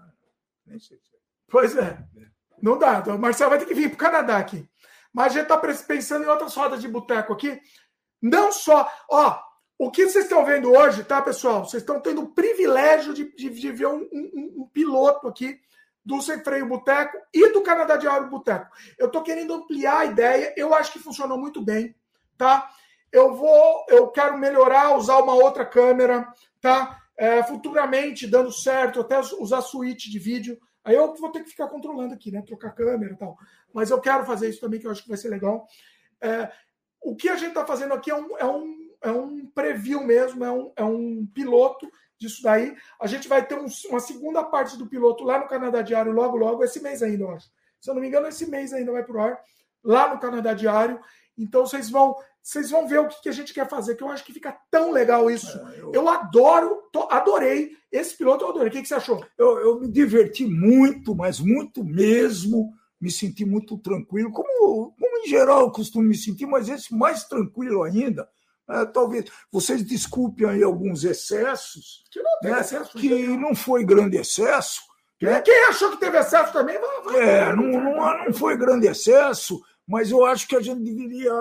Nem 0.66 0.78
sei. 0.78 0.98
Pois 1.48 1.76
é. 1.76 1.98
Não 2.60 2.78
dá. 2.78 2.98
Então, 2.98 3.14
o 3.14 3.18
Marcelo 3.18 3.50
vai 3.50 3.58
ter 3.58 3.66
que 3.66 3.74
vir 3.74 3.88
para 3.88 3.94
o 3.94 3.98
Canadá 3.98 4.38
aqui. 4.38 4.68
Mas 5.12 5.26
a 5.26 5.40
gente 5.40 5.52
está 5.52 5.56
pensando 5.56 6.24
em 6.24 6.28
outras 6.28 6.54
rodas 6.54 6.80
de 6.80 6.88
boteco 6.88 7.32
aqui. 7.32 7.60
Não 8.20 8.50
só. 8.50 8.90
Ó, 9.08 9.38
o 9.78 9.90
que 9.90 10.08
vocês 10.08 10.24
estão 10.24 10.44
vendo 10.44 10.70
hoje, 10.70 11.02
tá, 11.04 11.20
pessoal? 11.20 11.64
Vocês 11.64 11.82
estão 11.82 12.00
tendo 12.00 12.22
o 12.22 12.28
privilégio 12.28 13.12
de, 13.12 13.34
de, 13.34 13.50
de 13.50 13.72
ver 13.72 13.86
um, 13.86 14.08
um, 14.12 14.54
um, 14.62 14.68
piloto 14.72 15.26
aqui 15.26 15.58
do 16.04 16.20
Sem 16.20 16.42
Freio 16.44 16.68
Boteco 16.68 17.18
e 17.32 17.52
do 17.52 17.62
Canadá 17.62 17.96
Diário 17.96 18.28
Boteco. 18.28 18.70
Eu 18.98 19.06
estou 19.06 19.22
querendo 19.22 19.54
ampliar 19.54 20.00
a 20.00 20.04
ideia, 20.04 20.54
eu 20.56 20.72
acho 20.74 20.92
que 20.92 20.98
funcionou 20.98 21.38
muito 21.38 21.60
bem, 21.60 21.94
tá? 22.38 22.70
Eu 23.10 23.34
vou, 23.34 23.84
eu 23.88 24.08
quero 24.08 24.38
melhorar, 24.38 24.96
usar 24.96 25.18
uma 25.18 25.34
outra 25.34 25.64
câmera, 25.64 26.28
tá? 26.60 27.00
É, 27.16 27.42
futuramente, 27.42 28.26
dando 28.26 28.52
certo, 28.52 29.00
até 29.00 29.18
usar 29.38 29.60
suíte 29.60 30.10
de 30.10 30.18
vídeo. 30.18 30.58
Aí 30.84 30.94
eu 30.94 31.14
vou 31.14 31.30
ter 31.30 31.42
que 31.42 31.50
ficar 31.50 31.68
controlando 31.68 32.14
aqui, 32.14 32.30
né? 32.30 32.42
Trocar 32.46 32.74
câmera 32.74 33.12
e 33.12 33.16
tal. 33.16 33.36
Mas 33.72 33.90
eu 33.90 34.00
quero 34.00 34.24
fazer 34.24 34.48
isso 34.48 34.60
também, 34.60 34.78
que 34.78 34.86
eu 34.86 34.90
acho 34.90 35.02
que 35.02 35.08
vai 35.08 35.16
ser 35.16 35.28
legal. 35.28 35.66
É, 36.20 36.50
o 37.00 37.16
que 37.16 37.28
a 37.28 37.36
gente 37.36 37.48
está 37.48 37.64
fazendo 37.66 37.94
aqui 37.94 38.10
é 38.10 38.14
um, 38.14 38.38
é 38.38 38.44
um 38.44 38.83
é 39.04 39.12
um 39.12 39.46
preview 39.46 40.02
mesmo, 40.02 40.42
é 40.44 40.50
um, 40.50 40.72
é 40.74 40.84
um 40.84 41.26
piloto 41.26 41.86
disso 42.18 42.42
daí. 42.42 42.74
A 42.98 43.06
gente 43.06 43.28
vai 43.28 43.46
ter 43.46 43.56
um, 43.58 43.66
uma 43.90 44.00
segunda 44.00 44.42
parte 44.42 44.78
do 44.78 44.86
piloto 44.86 45.22
lá 45.24 45.38
no 45.38 45.46
Canadá 45.46 45.82
Diário 45.82 46.10
logo, 46.10 46.36
logo, 46.36 46.64
esse 46.64 46.80
mês 46.80 47.02
ainda, 47.02 47.24
eu 47.24 47.30
acho. 47.30 47.48
Se 47.78 47.90
eu 47.90 47.94
não 47.94 48.00
me 48.00 48.08
engano, 48.08 48.26
esse 48.26 48.48
mês 48.48 48.72
ainda 48.72 48.90
vai 48.90 49.04
para 49.04 49.16
o 49.16 49.20
ar, 49.20 49.38
lá 49.84 50.12
no 50.12 50.18
Canadá 50.18 50.54
Diário. 50.54 50.98
Então 51.36 51.66
vocês 51.66 51.90
vão, 51.90 52.16
vocês 52.42 52.70
vão 52.70 52.88
ver 52.88 53.00
o 53.00 53.08
que, 53.08 53.22
que, 53.22 53.28
a 53.28 53.32
gente 53.32 53.52
quer 53.52 53.68
fazer, 53.68 53.94
que 53.94 54.02
eu 54.02 54.08
acho 54.08 54.24
que 54.24 54.32
fica 54.32 54.56
tão 54.70 54.90
legal 54.90 55.30
isso. 55.30 55.58
É, 55.58 55.80
eu... 55.80 55.92
eu... 55.92 56.08
adoro, 56.08 56.82
tô, 56.90 57.06
adorei 57.10 57.76
esse 57.92 58.16
piloto, 58.16 58.44
eu 58.44 58.48
adorei. 58.48 58.68
O 58.68 58.72
que, 58.72 58.80
que 58.80 58.88
você 58.88 58.94
achou? 58.94 59.24
Eu, 59.36 59.58
eu 59.58 59.80
me 59.80 59.88
diverti 59.88 60.46
muito, 60.46 61.14
mas 61.14 61.40
muito 61.40 61.84
mesmo. 61.84 62.72
Me 62.98 63.10
senti 63.10 63.44
muito 63.44 63.76
tranquilo, 63.76 64.32
como, 64.32 64.94
como 64.98 65.18
em 65.18 65.28
geral 65.28 65.60
eu 65.60 65.70
costumo 65.70 66.04
me 66.04 66.16
sentir, 66.16 66.46
mas 66.46 66.70
esse 66.70 66.94
mais 66.94 67.24
tranquilo 67.24 67.82
ainda 67.82 68.26
é, 68.68 68.84
talvez 68.86 69.26
vocês 69.52 69.84
desculpem 69.84 70.48
aí 70.48 70.62
alguns 70.62 71.04
excessos, 71.04 72.02
que 72.10 72.20
não, 72.20 72.30
né, 72.42 72.60
excesso, 72.60 72.96
que 72.96 73.36
não 73.36 73.54
foi 73.54 73.84
grande 73.84 74.16
excesso. 74.16 74.80
Né? 75.20 75.40
Quem 75.42 75.64
achou 75.64 75.90
que 75.90 75.98
teve 75.98 76.18
excesso 76.18 76.52
também 76.52 76.78
vai. 76.78 77.02
vai 77.02 77.28
é, 77.28 77.54
não, 77.54 77.66
não, 77.66 78.24
não 78.26 78.32
foi 78.32 78.56
grande 78.56 78.86
excesso, 78.86 79.62
mas 79.86 80.10
eu 80.10 80.24
acho 80.24 80.48
que 80.48 80.56
a 80.56 80.60
gente 80.60 80.82
deveria, 80.82 81.32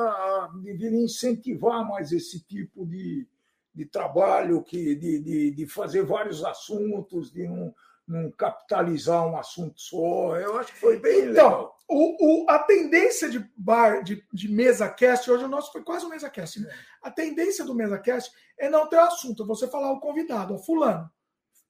deveria 0.62 1.04
incentivar 1.04 1.88
mais 1.88 2.12
esse 2.12 2.42
tipo 2.42 2.86
de, 2.86 3.28
de 3.74 3.86
trabalho, 3.86 4.62
que, 4.62 4.96
de, 4.96 5.20
de, 5.20 5.52
de 5.52 5.68
fazer 5.68 6.04
vários 6.04 6.44
assuntos, 6.44 7.32
de 7.32 7.48
não, 7.48 7.74
não 8.08 8.32
capitalizar 8.32 9.26
um 9.26 9.38
assunto 9.38 9.80
só. 9.80 10.38
Eu 10.38 10.58
acho 10.60 10.74
que 10.74 10.80
foi 10.80 11.00
bem 11.00 11.22
então, 11.22 11.32
legal. 11.32 11.73
O, 11.88 12.44
o, 12.44 12.50
a 12.50 12.60
tendência 12.60 13.30
de 13.30 13.40
bar, 13.58 14.04
de, 14.04 14.26
de 14.34 14.48
mesa 14.48 14.90
cast, 14.90 15.30
hoje 15.30 15.44
o 15.44 15.50
nosso 15.50 15.72
foi 15.72 15.84
quase 15.84 16.06
um 16.06 16.10
mesa 16.10 16.30
cast, 16.30 16.60
né? 16.60 16.74
A 17.02 17.12
tendência 17.12 17.66
do 17.66 17.76
mesa 17.76 18.00
cast 18.00 18.32
é 18.58 18.70
não 18.70 18.88
ter 18.88 19.00
assunto, 19.00 19.44
é 19.44 19.46
você 19.46 19.68
falar 19.68 19.92
o 19.92 20.00
convidado, 20.00 20.56
o 20.56 20.60
fulano, 20.60 21.10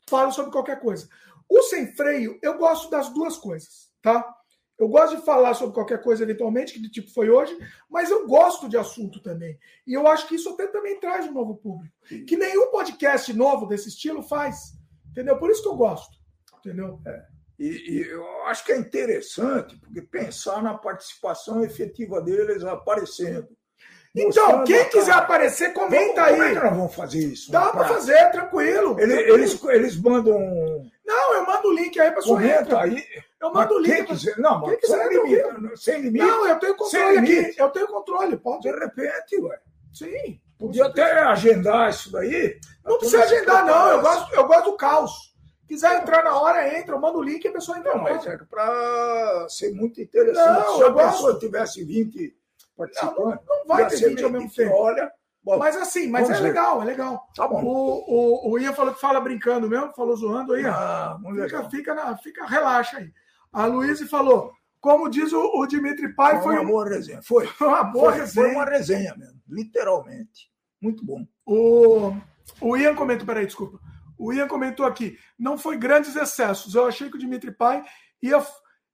fala 0.08 0.32
sobre 0.32 0.51
qualquer 0.51 0.80
coisa. 0.80 1.09
O 1.50 1.61
sem 1.64 1.93
freio, 1.95 2.40
eu 2.42 2.58
gosto 2.58 2.90
das 2.90 3.09
duas 3.14 3.38
coisas, 3.38 3.92
tá? 4.01 4.24
Eu 4.77 4.88
gosto 4.88 5.17
de 5.17 5.25
falar 5.25 5.53
sobre 5.53 5.74
qualquer 5.74 6.01
coisa 6.01 6.24
eventualmente, 6.24 6.74
que 6.74 6.90
tipo 6.90 7.11
foi 7.11 7.30
hoje, 7.30 7.56
mas 7.90 8.09
eu 8.09 8.27
gosto 8.27 8.67
de 8.67 8.77
assunto 8.77 9.22
também. 9.22 9.58
E 9.85 9.93
eu 9.93 10.08
acho 10.08 10.27
que 10.27 10.35
isso 10.35 10.50
até 10.50 10.67
também 10.67 11.00
traz 11.00 11.27
um 11.27 11.32
novo 11.32 11.56
público. 11.56 11.95
Que 12.27 12.35
nenhum 12.35 12.72
podcast 12.72 13.32
novo 13.33 13.67
desse 13.67 13.90
estilo 13.90 14.24
faz. 14.24 14.74
Entendeu? 15.11 15.38
Por 15.38 15.51
isso 15.51 15.61
que 15.61 15.69
eu 15.69 15.75
gosto. 15.75 16.17
Entendeu? 16.58 17.00
É. 17.06 17.33
E, 17.59 17.67
e, 17.67 18.07
eu 18.09 18.45
acho 18.45 18.65
que 18.65 18.72
é 18.72 18.77
interessante, 18.77 19.77
porque 19.77 20.01
pensar 20.01 20.61
na 20.61 20.73
participação 20.73 21.64
efetiva 21.64 22.22
deles 22.22 22.64
aparecendo. 22.64 23.48
Então, 24.15 24.64
quem 24.64 24.88
quiser 24.90 25.14
aparecer, 25.14 25.73
comenta 25.73 26.22
vamos, 26.22 26.30
aí. 26.30 26.35
Como 26.35 26.43
é 26.43 26.49
que 26.49 26.64
nós 26.64 26.77
vamos 26.77 26.95
fazer 26.95 27.19
isso? 27.19 27.51
Dá 27.51 27.72
para 27.72 27.85
fazer, 27.85 28.32
tranquilo. 28.32 28.99
Eles, 28.99 29.17
eles, 29.17 29.64
eles, 29.64 29.99
mandam. 29.99 30.40
Não, 31.03 31.33
eu 31.33 31.45
mando 31.45 31.67
o 31.69 31.73
link 31.73 31.99
aí 31.99 32.11
para 32.11 32.22
sua 32.22 32.38
Comenta 32.38 32.80
aí. 32.80 33.03
Eu 33.41 33.51
mando 33.51 33.73
o 33.73 33.80
link. 33.80 33.95
Quem 33.95 34.06
quiser, 34.06 34.38
não, 34.38 34.59
mas 34.59 34.69
quem 34.69 34.80
quiser, 34.80 35.07
sem, 35.07 35.23
limite, 35.23 35.77
sem 35.77 36.01
limite. 36.01 36.25
Não, 36.25 36.48
eu 36.48 36.59
tenho 36.59 36.75
controle 36.75 37.17
aqui. 37.17 37.56
Eu 37.57 37.69
tenho 37.69 37.88
controle, 37.88 38.38
pode. 38.38 38.61
De 38.61 38.72
repente, 38.72 39.41
ué. 39.41 39.59
Sim. 39.91 40.40
Podia 40.59 40.85
até 40.85 41.19
agendar 41.19 41.90
isso 41.90 42.11
daí. 42.11 42.59
Não 42.85 42.99
precisa 42.99 43.23
agendar, 43.23 43.65
não. 43.65 43.90
Eu 43.90 44.01
gosto, 44.01 44.35
eu 44.35 44.48
gosto 44.48 44.72
do 44.72 44.77
caos. 44.77 45.33
Quiser 45.67 46.01
entrar 46.01 46.24
na 46.24 46.35
hora, 46.40 46.77
entra. 46.77 46.95
Eu 46.95 47.00
mando 47.00 47.19
o 47.19 47.24
link 47.24 47.43
e 47.43 47.48
a 47.48 47.53
pessoa 47.53 47.77
entra. 47.77 47.93
Não, 47.95 48.03
mas 48.03 48.25
é 48.25 48.38
para 48.38 49.48
ser 49.50 49.74
muito 49.74 50.01
interessante. 50.01 50.66
Não, 50.66 50.77
Se 50.77 50.83
a 50.83 50.93
pessoa 50.93 51.32
gosto... 51.32 51.40
tivesse 51.40 51.83
20 51.83 52.35
participantes, 52.75 53.45
não, 53.48 53.59
não 53.59 53.67
vai 53.67 53.88
ter 53.88 53.98
20 53.98 54.24
ao 54.24 54.30
mesmo 54.30 54.51
tempo. 54.51 54.75
Olha, 54.75 55.11
Bom, 55.43 55.58
mas 55.58 55.75
assim, 55.75 56.08
mas 56.08 56.30
é 56.30 56.33
ver. 56.35 56.42
legal, 56.42 56.82
é 56.82 56.85
legal. 56.85 57.27
Tá 57.35 57.45
bom. 57.45 57.61
O, 57.61 58.48
o, 58.48 58.51
o 58.51 58.59
Ian 58.59 58.72
falou 58.72 58.93
que 58.93 59.01
fala 59.01 59.19
brincando 59.19 59.69
mesmo, 59.69 59.93
falou 59.93 60.16
zoando 60.16 60.53
aí. 60.53 60.66
Ah, 60.66 61.17
fica, 61.35 61.69
fica, 61.69 61.93
na, 61.93 62.17
fica, 62.17 62.45
relaxa 62.45 62.98
aí. 62.98 63.11
A 63.51 63.66
Luísa 63.66 64.08
falou, 64.08 64.53
como 64.80 65.09
diz 65.09 65.33
o, 65.33 65.59
o 65.59 65.67
Dimitri 65.67 66.16
Pai, 66.16 66.35
foi, 66.35 66.43
foi 66.43 66.56
uma 66.56 66.66
boa 66.66 66.88
resenha. 66.88 67.22
Foi, 67.22 67.45
foi 67.45 67.67
uma 67.67 67.83
boa 67.83 68.11
foi, 68.11 68.22
resenha. 68.22 68.45
Foi 68.45 68.56
uma 68.56 68.66
resenha 68.66 69.16
mesmo, 69.17 69.42
literalmente. 69.50 70.50
Muito 70.82 71.06
bom. 71.06 71.25
O, 71.45 72.16
o 72.61 72.77
Ian 72.77 72.95
comentou, 72.95 73.25
peraí, 73.25 73.45
desculpa. 73.45 73.80
O 74.17 74.32
Ian 74.33 74.48
comentou 74.48 74.85
aqui, 74.85 75.17
não 75.38 75.58
foi 75.58 75.77
grandes 75.77 76.16
excessos. 76.16 76.75
Eu 76.75 76.85
achei 76.85 77.09
que 77.09 77.16
o 77.16 77.19
Dimitri 77.19 77.51
Pai 77.51 77.83
ia, 78.22 78.45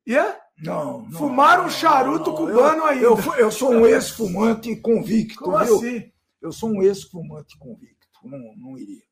ia 0.05 0.39
não, 0.57 1.03
não, 1.03 1.11
fumar 1.11 1.65
um 1.65 1.69
charuto 1.69 2.31
não, 2.31 2.37
cubano 2.37 2.81
eu, 2.81 2.85
ainda. 2.85 3.05
Eu, 3.05 3.35
eu, 3.35 3.51
sou 3.51 3.71
um 3.71 3.85
ex-fumante 3.87 4.75
convicto, 4.81 5.43
Como 5.43 5.57
viu? 5.59 5.75
assim? 5.75 6.11
Eu 6.41 6.51
sou 6.51 6.69
um 6.69 6.81
ex-fumante 6.81 7.57
convicto, 7.57 8.07
não, 8.23 8.55
não 8.55 8.77
iria. 8.77 9.03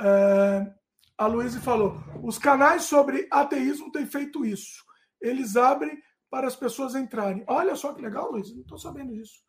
É, 0.00 0.72
a 1.16 1.26
Luísa 1.26 1.60
falou: 1.60 1.96
os 2.22 2.38
canais 2.38 2.84
sobre 2.84 3.26
ateísmo 3.30 3.90
têm 3.90 4.06
feito 4.06 4.44
isso. 4.44 4.84
Eles 5.20 5.56
abrem 5.56 5.98
para 6.30 6.46
as 6.46 6.54
pessoas 6.54 6.94
entrarem. 6.94 7.44
Olha 7.48 7.74
só 7.74 7.92
que 7.92 8.02
legal, 8.02 8.30
Luísa, 8.30 8.54
não 8.54 8.62
estou 8.62 8.78
sabendo 8.78 9.12
disso. 9.12 9.47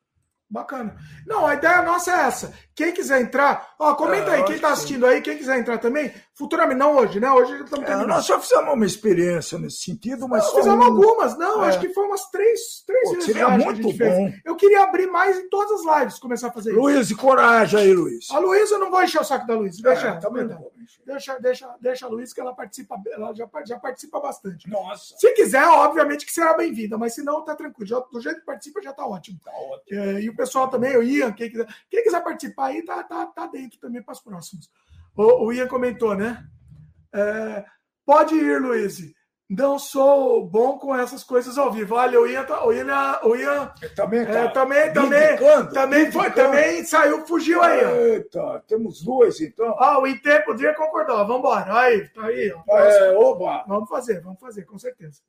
Bacana. 0.51 0.95
Não, 1.27 1.45
a 1.45 1.53
ideia 1.53 1.83
nossa 1.83 2.11
é 2.11 2.25
essa. 2.25 2.51
Quem 2.73 2.91
quiser 2.91 3.21
entrar, 3.21 3.75
ó, 3.77 3.93
comenta 3.93 4.31
é, 4.31 4.37
aí, 4.37 4.43
quem 4.45 4.55
está 4.55 4.71
assistindo 4.71 5.05
sim. 5.05 5.11
aí, 5.11 5.21
quem 5.21 5.37
quiser 5.37 5.59
entrar 5.59 5.77
também, 5.77 6.11
futuramente, 6.33 6.79
não 6.79 6.95
hoje, 6.95 7.19
né? 7.19 7.29
Hoje 7.31 7.53
estamos 7.61 7.87
é, 7.87 7.95
Nós 8.07 8.25
só 8.25 8.39
fizemos 8.39 8.73
uma 8.73 8.85
experiência 8.85 9.59
nesse 9.59 9.83
sentido, 9.83 10.27
mas. 10.27 10.43
Nós 10.43 10.55
fizemos 10.55 10.83
um... 10.83 10.89
algumas, 10.89 11.37
não, 11.37 11.63
é. 11.63 11.67
acho 11.67 11.79
que 11.79 11.93
foi 11.93 12.03
umas 12.03 12.31
três, 12.31 12.83
três 12.87 13.03
Pô, 13.03 13.11
vezes. 13.11 13.25
Seria 13.25 13.49
muito 13.49 13.89
bom. 13.89 13.93
Fez. 13.93 14.41
Eu 14.43 14.55
queria 14.55 14.81
abrir 14.81 15.05
mais 15.05 15.37
em 15.37 15.47
todas 15.49 15.85
as 15.85 15.99
lives, 15.99 16.17
começar 16.17 16.47
a 16.47 16.51
fazer 16.51 16.71
Luiz, 16.71 16.97
isso. 17.01 17.13
Luiz, 17.13 17.21
coragem 17.21 17.79
aí, 17.79 17.93
Luiz. 17.93 18.25
A 18.31 18.39
Luísa, 18.39 18.73
eu 18.73 18.79
não 18.79 18.89
vou 18.89 19.03
encher 19.03 19.21
o 19.21 19.23
saco 19.23 19.45
da. 19.45 19.55
Deixa 19.55 20.07
é, 20.07 20.09
ela. 20.09 20.19
Também 20.19 20.47
não 20.47 20.57
vou 20.57 20.71
Deixa, 21.05 21.39
deixa, 21.39 21.77
deixa 21.79 22.05
a 22.05 22.09
Luísa 22.09 22.33
que 22.33 22.41
ela 22.41 22.53
participa, 22.53 23.01
ela 23.11 23.33
já, 23.33 23.47
já 23.65 23.79
participa 23.79 24.19
bastante. 24.19 24.69
Nossa. 24.69 25.15
Se 25.17 25.33
quiser, 25.33 25.65
obviamente 25.65 26.25
que 26.25 26.31
será 26.31 26.55
bem-vinda, 26.55 26.97
mas 26.97 27.13
se 27.13 27.23
não, 27.23 27.43
tá 27.43 27.55
tranquilo. 27.55 27.87
Já, 27.87 27.99
do 27.99 28.21
jeito 28.21 28.39
que 28.39 28.45
participa, 28.45 28.81
já 28.81 28.93
tá 28.93 29.05
ótimo. 29.05 29.39
Tá 29.43 29.51
ótimo. 29.51 29.99
É, 29.99 30.21
e 30.21 30.29
o 30.29 30.35
pessoal 30.35 30.69
também, 30.69 30.95
o 30.97 31.03
Ian, 31.03 31.31
quem 31.33 31.49
quiser, 31.49 31.67
quem 31.89 32.03
quiser 32.03 32.23
participar 32.23 32.67
aí, 32.67 32.83
tá, 32.83 33.03
tá, 33.03 33.25
tá 33.25 33.47
dentro 33.47 33.79
também 33.79 34.01
para 34.01 34.13
os 34.13 34.19
próximos. 34.19 34.69
O, 35.15 35.45
o 35.45 35.53
Ian 35.53 35.67
comentou, 35.67 36.15
né? 36.15 36.47
É, 37.13 37.65
pode 38.05 38.35
ir, 38.35 38.61
Luiz. 38.61 38.99
Não 39.49 39.79
sou 39.79 40.45
bom 40.45 40.77
com 40.77 40.95
essas 40.95 41.23
coisas 41.23 41.57
ao 41.57 41.71
vivo. 41.71 41.95
Olha, 41.95 42.21
o 42.21 42.27
Ian, 42.27 42.45
o 42.63 42.71
Ian, 42.71 43.19
o 43.23 43.35
Ian 43.35 43.73
também, 43.95 44.23
tá 44.23 44.31
é, 44.31 44.47
também, 44.49 44.93
também, 44.93 45.37
também, 45.73 46.11
foi, 46.11 46.29
também 46.29 46.85
saiu, 46.85 47.25
fugiu 47.25 47.59
aí. 47.63 47.83
Ó. 47.83 47.89
Eita, 47.95 48.63
temos 48.67 49.01
dois 49.01 49.41
então. 49.41 49.75
Ah, 49.79 49.97
o 49.97 50.05
IT 50.05 50.43
podia 50.45 50.75
concordar. 50.75 51.23
Vamos 51.23 51.39
embora. 51.39 51.79
Aí, 51.79 52.07
tá 52.09 52.25
aí. 52.25 52.53
Ó. 52.67 52.77
É, 52.77 53.17
oba. 53.17 53.65
Vamos 53.67 53.89
fazer, 53.89 54.21
vamos 54.21 54.39
fazer, 54.39 54.65
com 54.65 54.77
certeza. 54.77 55.19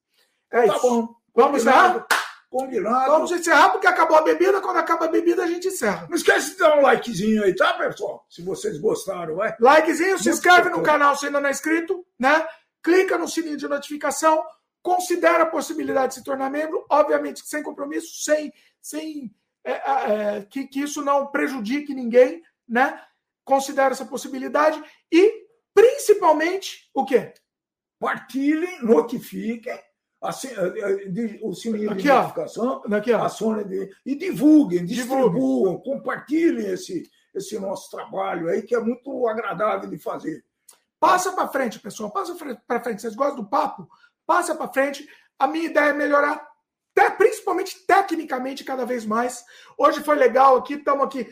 É 0.51 0.67
tá 0.67 0.77
isso. 0.77 0.83
bom. 0.83 1.09
Vamos 1.35 1.63
encerrar? 1.63 2.07
Combinado. 2.51 3.13
Vamos 3.13 3.31
encerrar, 3.31 3.71
porque 3.71 3.87
acabou 3.87 4.19
a 4.19 4.23
bebida. 4.23 4.61
Quando 4.61 4.79
acaba 4.79 5.05
a 5.05 5.09
bebida, 5.09 5.45
a 5.45 5.47
gente 5.47 5.69
encerra. 5.69 6.07
Não 6.11 6.17
esquece 6.17 6.51
de 6.51 6.59
dar 6.59 6.77
um 6.77 6.83
likezinho 6.83 7.45
aí, 7.45 7.55
tá, 7.55 7.75
pessoal? 7.75 8.27
Se 8.29 8.43
vocês 8.43 8.77
gostaram, 8.77 9.37
vai. 9.37 9.55
Likezinho, 9.59 10.19
se 10.19 10.29
inscreve 10.29 10.69
no 10.69 10.83
canal 10.83 11.17
se 11.17 11.27
ainda 11.27 11.41
não 11.41 11.49
é 11.49 11.53
inscrito, 11.53 12.05
né? 12.19 12.45
Clica 12.83 13.19
no 13.19 13.29
sininho 13.29 13.57
de 13.57 13.69
notificação, 13.69 14.45
considera 14.83 15.45
a 15.45 15.51
possibilidade 15.51 16.09
de 16.09 16.15
se 16.15 16.25
tornar 16.25 16.51
membro, 16.51 16.85
obviamente 16.89 17.47
sem 17.47 17.63
compromisso, 17.63 18.23
sem, 18.23 18.53
sem 18.81 19.35
é, 19.65 19.73
é, 19.73 20.47
que, 20.49 20.67
que 20.67 20.81
isso 20.81 21.03
não 21.03 21.27
prejudique 21.27 21.95
ninguém, 21.95 22.43
né? 22.69 23.03
Considera 23.45 23.93
essa 23.93 24.07
possibilidade 24.07 24.83
e, 25.13 25.47
principalmente, 25.75 26.89
o 26.95 27.05
quê? 27.05 27.35
Partilhem, 27.99 28.83
notifiquem 28.83 29.79
Assim, 30.23 30.49
o 31.41 31.55
sininho 31.55 31.95
de 31.95 32.07
notificação, 32.07 32.83
aqui, 32.93 33.11
ó. 33.11 33.25
acione 33.25 33.65
de, 33.65 33.91
e 34.05 34.15
divulguem, 34.15 34.85
distribuam, 34.85 35.79
compartilhem 35.79 36.67
esse, 36.67 37.11
esse 37.35 37.59
nosso 37.59 37.91
trabalho 37.91 38.51
aí, 38.51 38.61
que 38.61 38.75
é 38.75 38.81
muito 38.81 39.27
agradável 39.27 39.89
de 39.89 39.99
fazer. 39.99 40.45
Passa 41.01 41.33
para 41.33 41.49
frente, 41.49 41.81
pessoal, 41.81 42.11
passa 42.11 42.37
para 42.67 42.81
frente. 42.81 43.01
Vocês 43.01 43.17
gostam 43.17 43.43
do 43.43 43.49
papo? 43.49 43.89
Passa 44.27 44.55
para 44.55 44.73
frente. 44.73 45.09
A 45.39 45.47
minha 45.47 45.65
ideia 45.65 45.91
é 45.91 45.95
melhorar, 45.95 46.47
até, 46.95 47.11
principalmente 47.11 47.87
tecnicamente, 47.87 48.63
cada 48.63 48.85
vez 48.85 49.07
mais. 49.07 49.43
Hoje 49.79 50.05
foi 50.05 50.15
legal 50.15 50.57
aqui, 50.57 50.75
estamos 50.75 51.05
aqui 51.07 51.27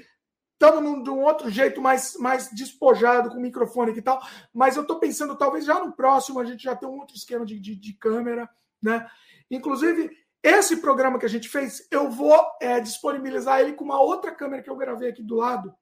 estamos 0.60 1.04
de 1.04 1.10
um 1.10 1.22
outro 1.22 1.48
jeito 1.48 1.80
mais, 1.80 2.16
mais 2.16 2.50
despojado 2.50 3.30
com 3.30 3.36
microfone 3.36 3.96
e 3.96 4.02
tal, 4.02 4.20
mas 4.52 4.74
eu 4.74 4.82
estou 4.82 4.98
pensando, 4.98 5.38
talvez 5.38 5.64
já 5.64 5.78
no 5.78 5.92
próximo 5.92 6.40
a 6.40 6.44
gente 6.44 6.64
já 6.64 6.74
tenha 6.74 6.90
um 6.90 6.98
outro 6.98 7.14
esquema 7.14 7.46
de, 7.46 7.60
de, 7.60 7.76
de 7.76 7.92
câmera, 7.92 8.50
né? 8.82 9.08
Inclusive, 9.48 10.10
esse 10.42 10.78
programa 10.78 11.18
que 11.18 11.26
a 11.26 11.28
gente 11.28 11.48
fez, 11.48 11.86
eu 11.90 12.10
vou 12.10 12.36
é, 12.60 12.80
disponibilizar 12.80 13.60
ele 13.60 13.72
com 13.72 13.84
uma 13.84 14.00
outra 14.00 14.32
câmera 14.32 14.62
que 14.62 14.68
eu 14.68 14.76
gravei 14.76 15.10
aqui 15.10 15.22
do 15.22 15.36
lado. 15.36 15.72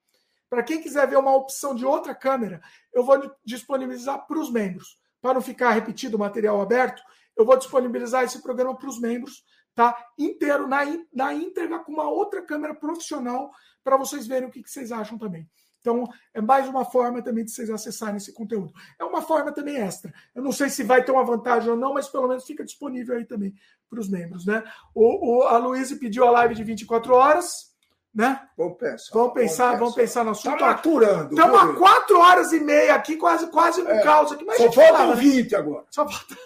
Para 0.49 0.63
quem 0.63 0.81
quiser 0.81 1.07
ver 1.09 1.17
uma 1.17 1.35
opção 1.35 1.75
de 1.75 1.85
outra 1.85 2.15
câmera, 2.15 2.61
eu 2.93 3.05
vou 3.05 3.19
disponibilizar 3.45 4.27
para 4.27 4.39
os 4.39 4.51
membros. 4.51 4.99
Para 5.21 5.35
não 5.35 5.41
ficar 5.41 5.71
repetido 5.71 6.17
o 6.17 6.21
material 6.21 6.61
aberto, 6.61 7.03
eu 7.37 7.45
vou 7.45 7.57
disponibilizar 7.57 8.25
esse 8.25 8.41
programa 8.43 8.77
para 8.77 8.89
os 8.89 9.01
membros, 9.01 9.45
tá? 9.75 9.97
Inteiro, 10.19 10.67
na, 10.67 10.81
na 11.13 11.35
íntegra, 11.35 11.81
com 11.81 11.93
uma 11.93 12.09
outra 12.09 12.43
câmera 12.43 12.75
profissional, 12.75 13.51
para 13.83 13.97
vocês 13.97 14.27
verem 14.27 14.49
o 14.49 14.53
que, 14.53 14.63
que 14.63 14.71
vocês 14.71 14.93
acham 14.93 15.19
também. 15.19 15.49
Então, 15.87 16.05
é 16.35 16.41
mais 16.41 16.67
uma 16.67 16.85
forma 16.85 17.23
também 17.23 17.45
de 17.45 17.53
vocês 17.53 17.71
acessarem 17.71 18.17
esse 18.17 18.33
conteúdo. 18.33 18.73
É 18.99 19.05
uma 19.05 19.23
forma 19.23 19.53
também 19.53 19.77
extra. 19.77 20.13
Eu 20.35 20.43
não 20.43 20.51
sei 20.51 20.69
se 20.69 20.83
vai 20.83 21.05
ter 21.05 21.13
uma 21.13 21.25
vantagem 21.25 21.71
ou 21.71 21.77
não, 21.77 21.95
mas 21.95 22.09
pelo 22.09 22.27
menos 22.27 22.45
fica 22.45 22.65
disponível 22.65 23.17
aí 23.17 23.25
também 23.25 23.55
para 23.89 24.01
os 24.01 24.09
membros, 24.09 24.45
né? 24.45 24.65
O, 24.93 25.39
o, 25.39 25.43
a 25.45 25.57
Luísa 25.59 25.95
pediu 25.97 26.27
a 26.27 26.31
live 26.31 26.57
de 26.57 26.65
24 26.65 27.15
horas, 27.15 27.76
né? 28.17 28.41
Vamos 28.57 28.79
pensar. 28.79 29.13
Vamos 29.13 29.35
pensar, 29.35 29.79
vamos 29.79 29.95
pensar 29.95 30.25
no 30.25 30.31
assunto. 30.31 30.55
Está 30.55 30.67
maturando. 30.69 31.35
Estamos 31.35 31.61
há 31.61 31.73
quatro 31.75 32.19
horas 32.19 32.51
e 32.51 32.61
meia 32.61 32.95
aqui, 32.95 33.17
quase, 33.17 33.47
quase 33.49 33.83
no 33.83 33.91
é, 33.91 34.03
caos 34.03 34.33
aqui. 34.33 34.43
Mas 34.43 34.57
só 34.57 34.73
falta 34.73 35.15
20 35.15 35.53
né? 35.53 35.59
agora. 35.59 35.85
Só 35.91 36.09
falta. 36.09 36.37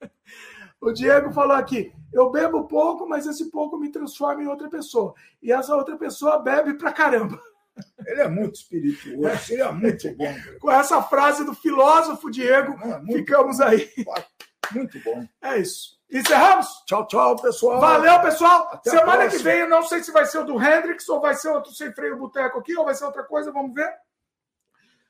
o 0.80 0.92
Diego 0.92 1.32
falou 1.32 1.56
aqui: 1.56 1.92
eu 2.12 2.30
bebo 2.30 2.68
pouco, 2.68 3.08
mas 3.08 3.26
esse 3.26 3.50
pouco 3.50 3.76
me 3.76 3.90
transforma 3.90 4.44
em 4.44 4.46
outra 4.46 4.70
pessoa. 4.70 5.12
E 5.42 5.50
essa 5.50 5.74
outra 5.74 5.96
pessoa 5.96 6.38
bebe 6.38 6.74
pra 6.74 6.92
caramba. 6.92 7.40
Ele 8.06 8.20
é 8.20 8.28
muito 8.28 8.56
espirituoso, 8.56 9.50
ele 9.50 9.62
é 9.62 9.72
muito 9.72 10.14
bom. 10.14 10.34
Com 10.60 10.70
essa 10.70 11.00
frase 11.00 11.42
do 11.42 11.54
filósofo 11.54 12.30
Diego, 12.30 12.74
é 12.74 13.12
ficamos 13.14 13.58
bom. 13.58 13.64
aí. 13.64 13.90
Muito 14.72 15.00
bom. 15.02 15.26
É 15.40 15.58
isso. 15.58 15.98
Encerramos? 16.12 16.66
Tchau, 16.86 17.06
tchau, 17.06 17.36
pessoal. 17.36 17.80
Valeu, 17.80 18.20
pessoal. 18.20 18.68
Até 18.70 18.90
Semana 18.90 19.28
que 19.28 19.38
vem, 19.38 19.60
eu 19.60 19.68
não 19.68 19.82
sei 19.82 20.02
se 20.02 20.12
vai 20.12 20.26
ser 20.26 20.40
o 20.40 20.44
do 20.44 20.62
Hendrix 20.62 21.08
ou 21.08 21.20
vai 21.20 21.34
ser 21.34 21.48
outro 21.48 21.72
sem 21.72 21.90
freio 21.94 22.18
boteco 22.18 22.58
aqui, 22.58 22.76
ou 22.76 22.84
vai 22.84 22.94
ser 22.94 23.06
outra 23.06 23.22
coisa, 23.24 23.50
vamos 23.50 23.72
ver. 23.72 23.90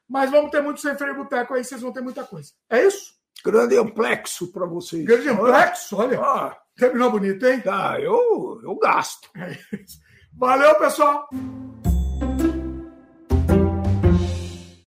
Mas 0.09 0.31
vamos 0.31 0.53
ter 0.53 0.63
muito 0.63 0.81
sem 0.81 0.97
freio 0.97 1.17
boteco 1.17 1.55
aí, 1.55 1.65
vocês 1.65 1.81
vão 1.81 1.93
ter 1.93 2.03
muita 2.03 2.23
coisa. 2.23 2.53
É 2.71 2.87
isso? 2.87 3.15
Grande 3.45 3.77
amplexo 3.77 4.53
para 4.53 4.65
vocês. 4.65 5.05
Grande 5.05 5.29
amplexo, 5.29 5.97
olha. 5.97 6.21
Ah, 6.21 6.57
terminou 6.77 7.11
bonito, 7.11 7.45
hein? 7.47 7.61
Ah, 7.67 7.99
eu, 7.99 8.61
eu 8.63 8.77
gasto. 8.77 9.29
É 9.37 9.59
Valeu, 10.35 10.75
pessoal. 10.77 11.29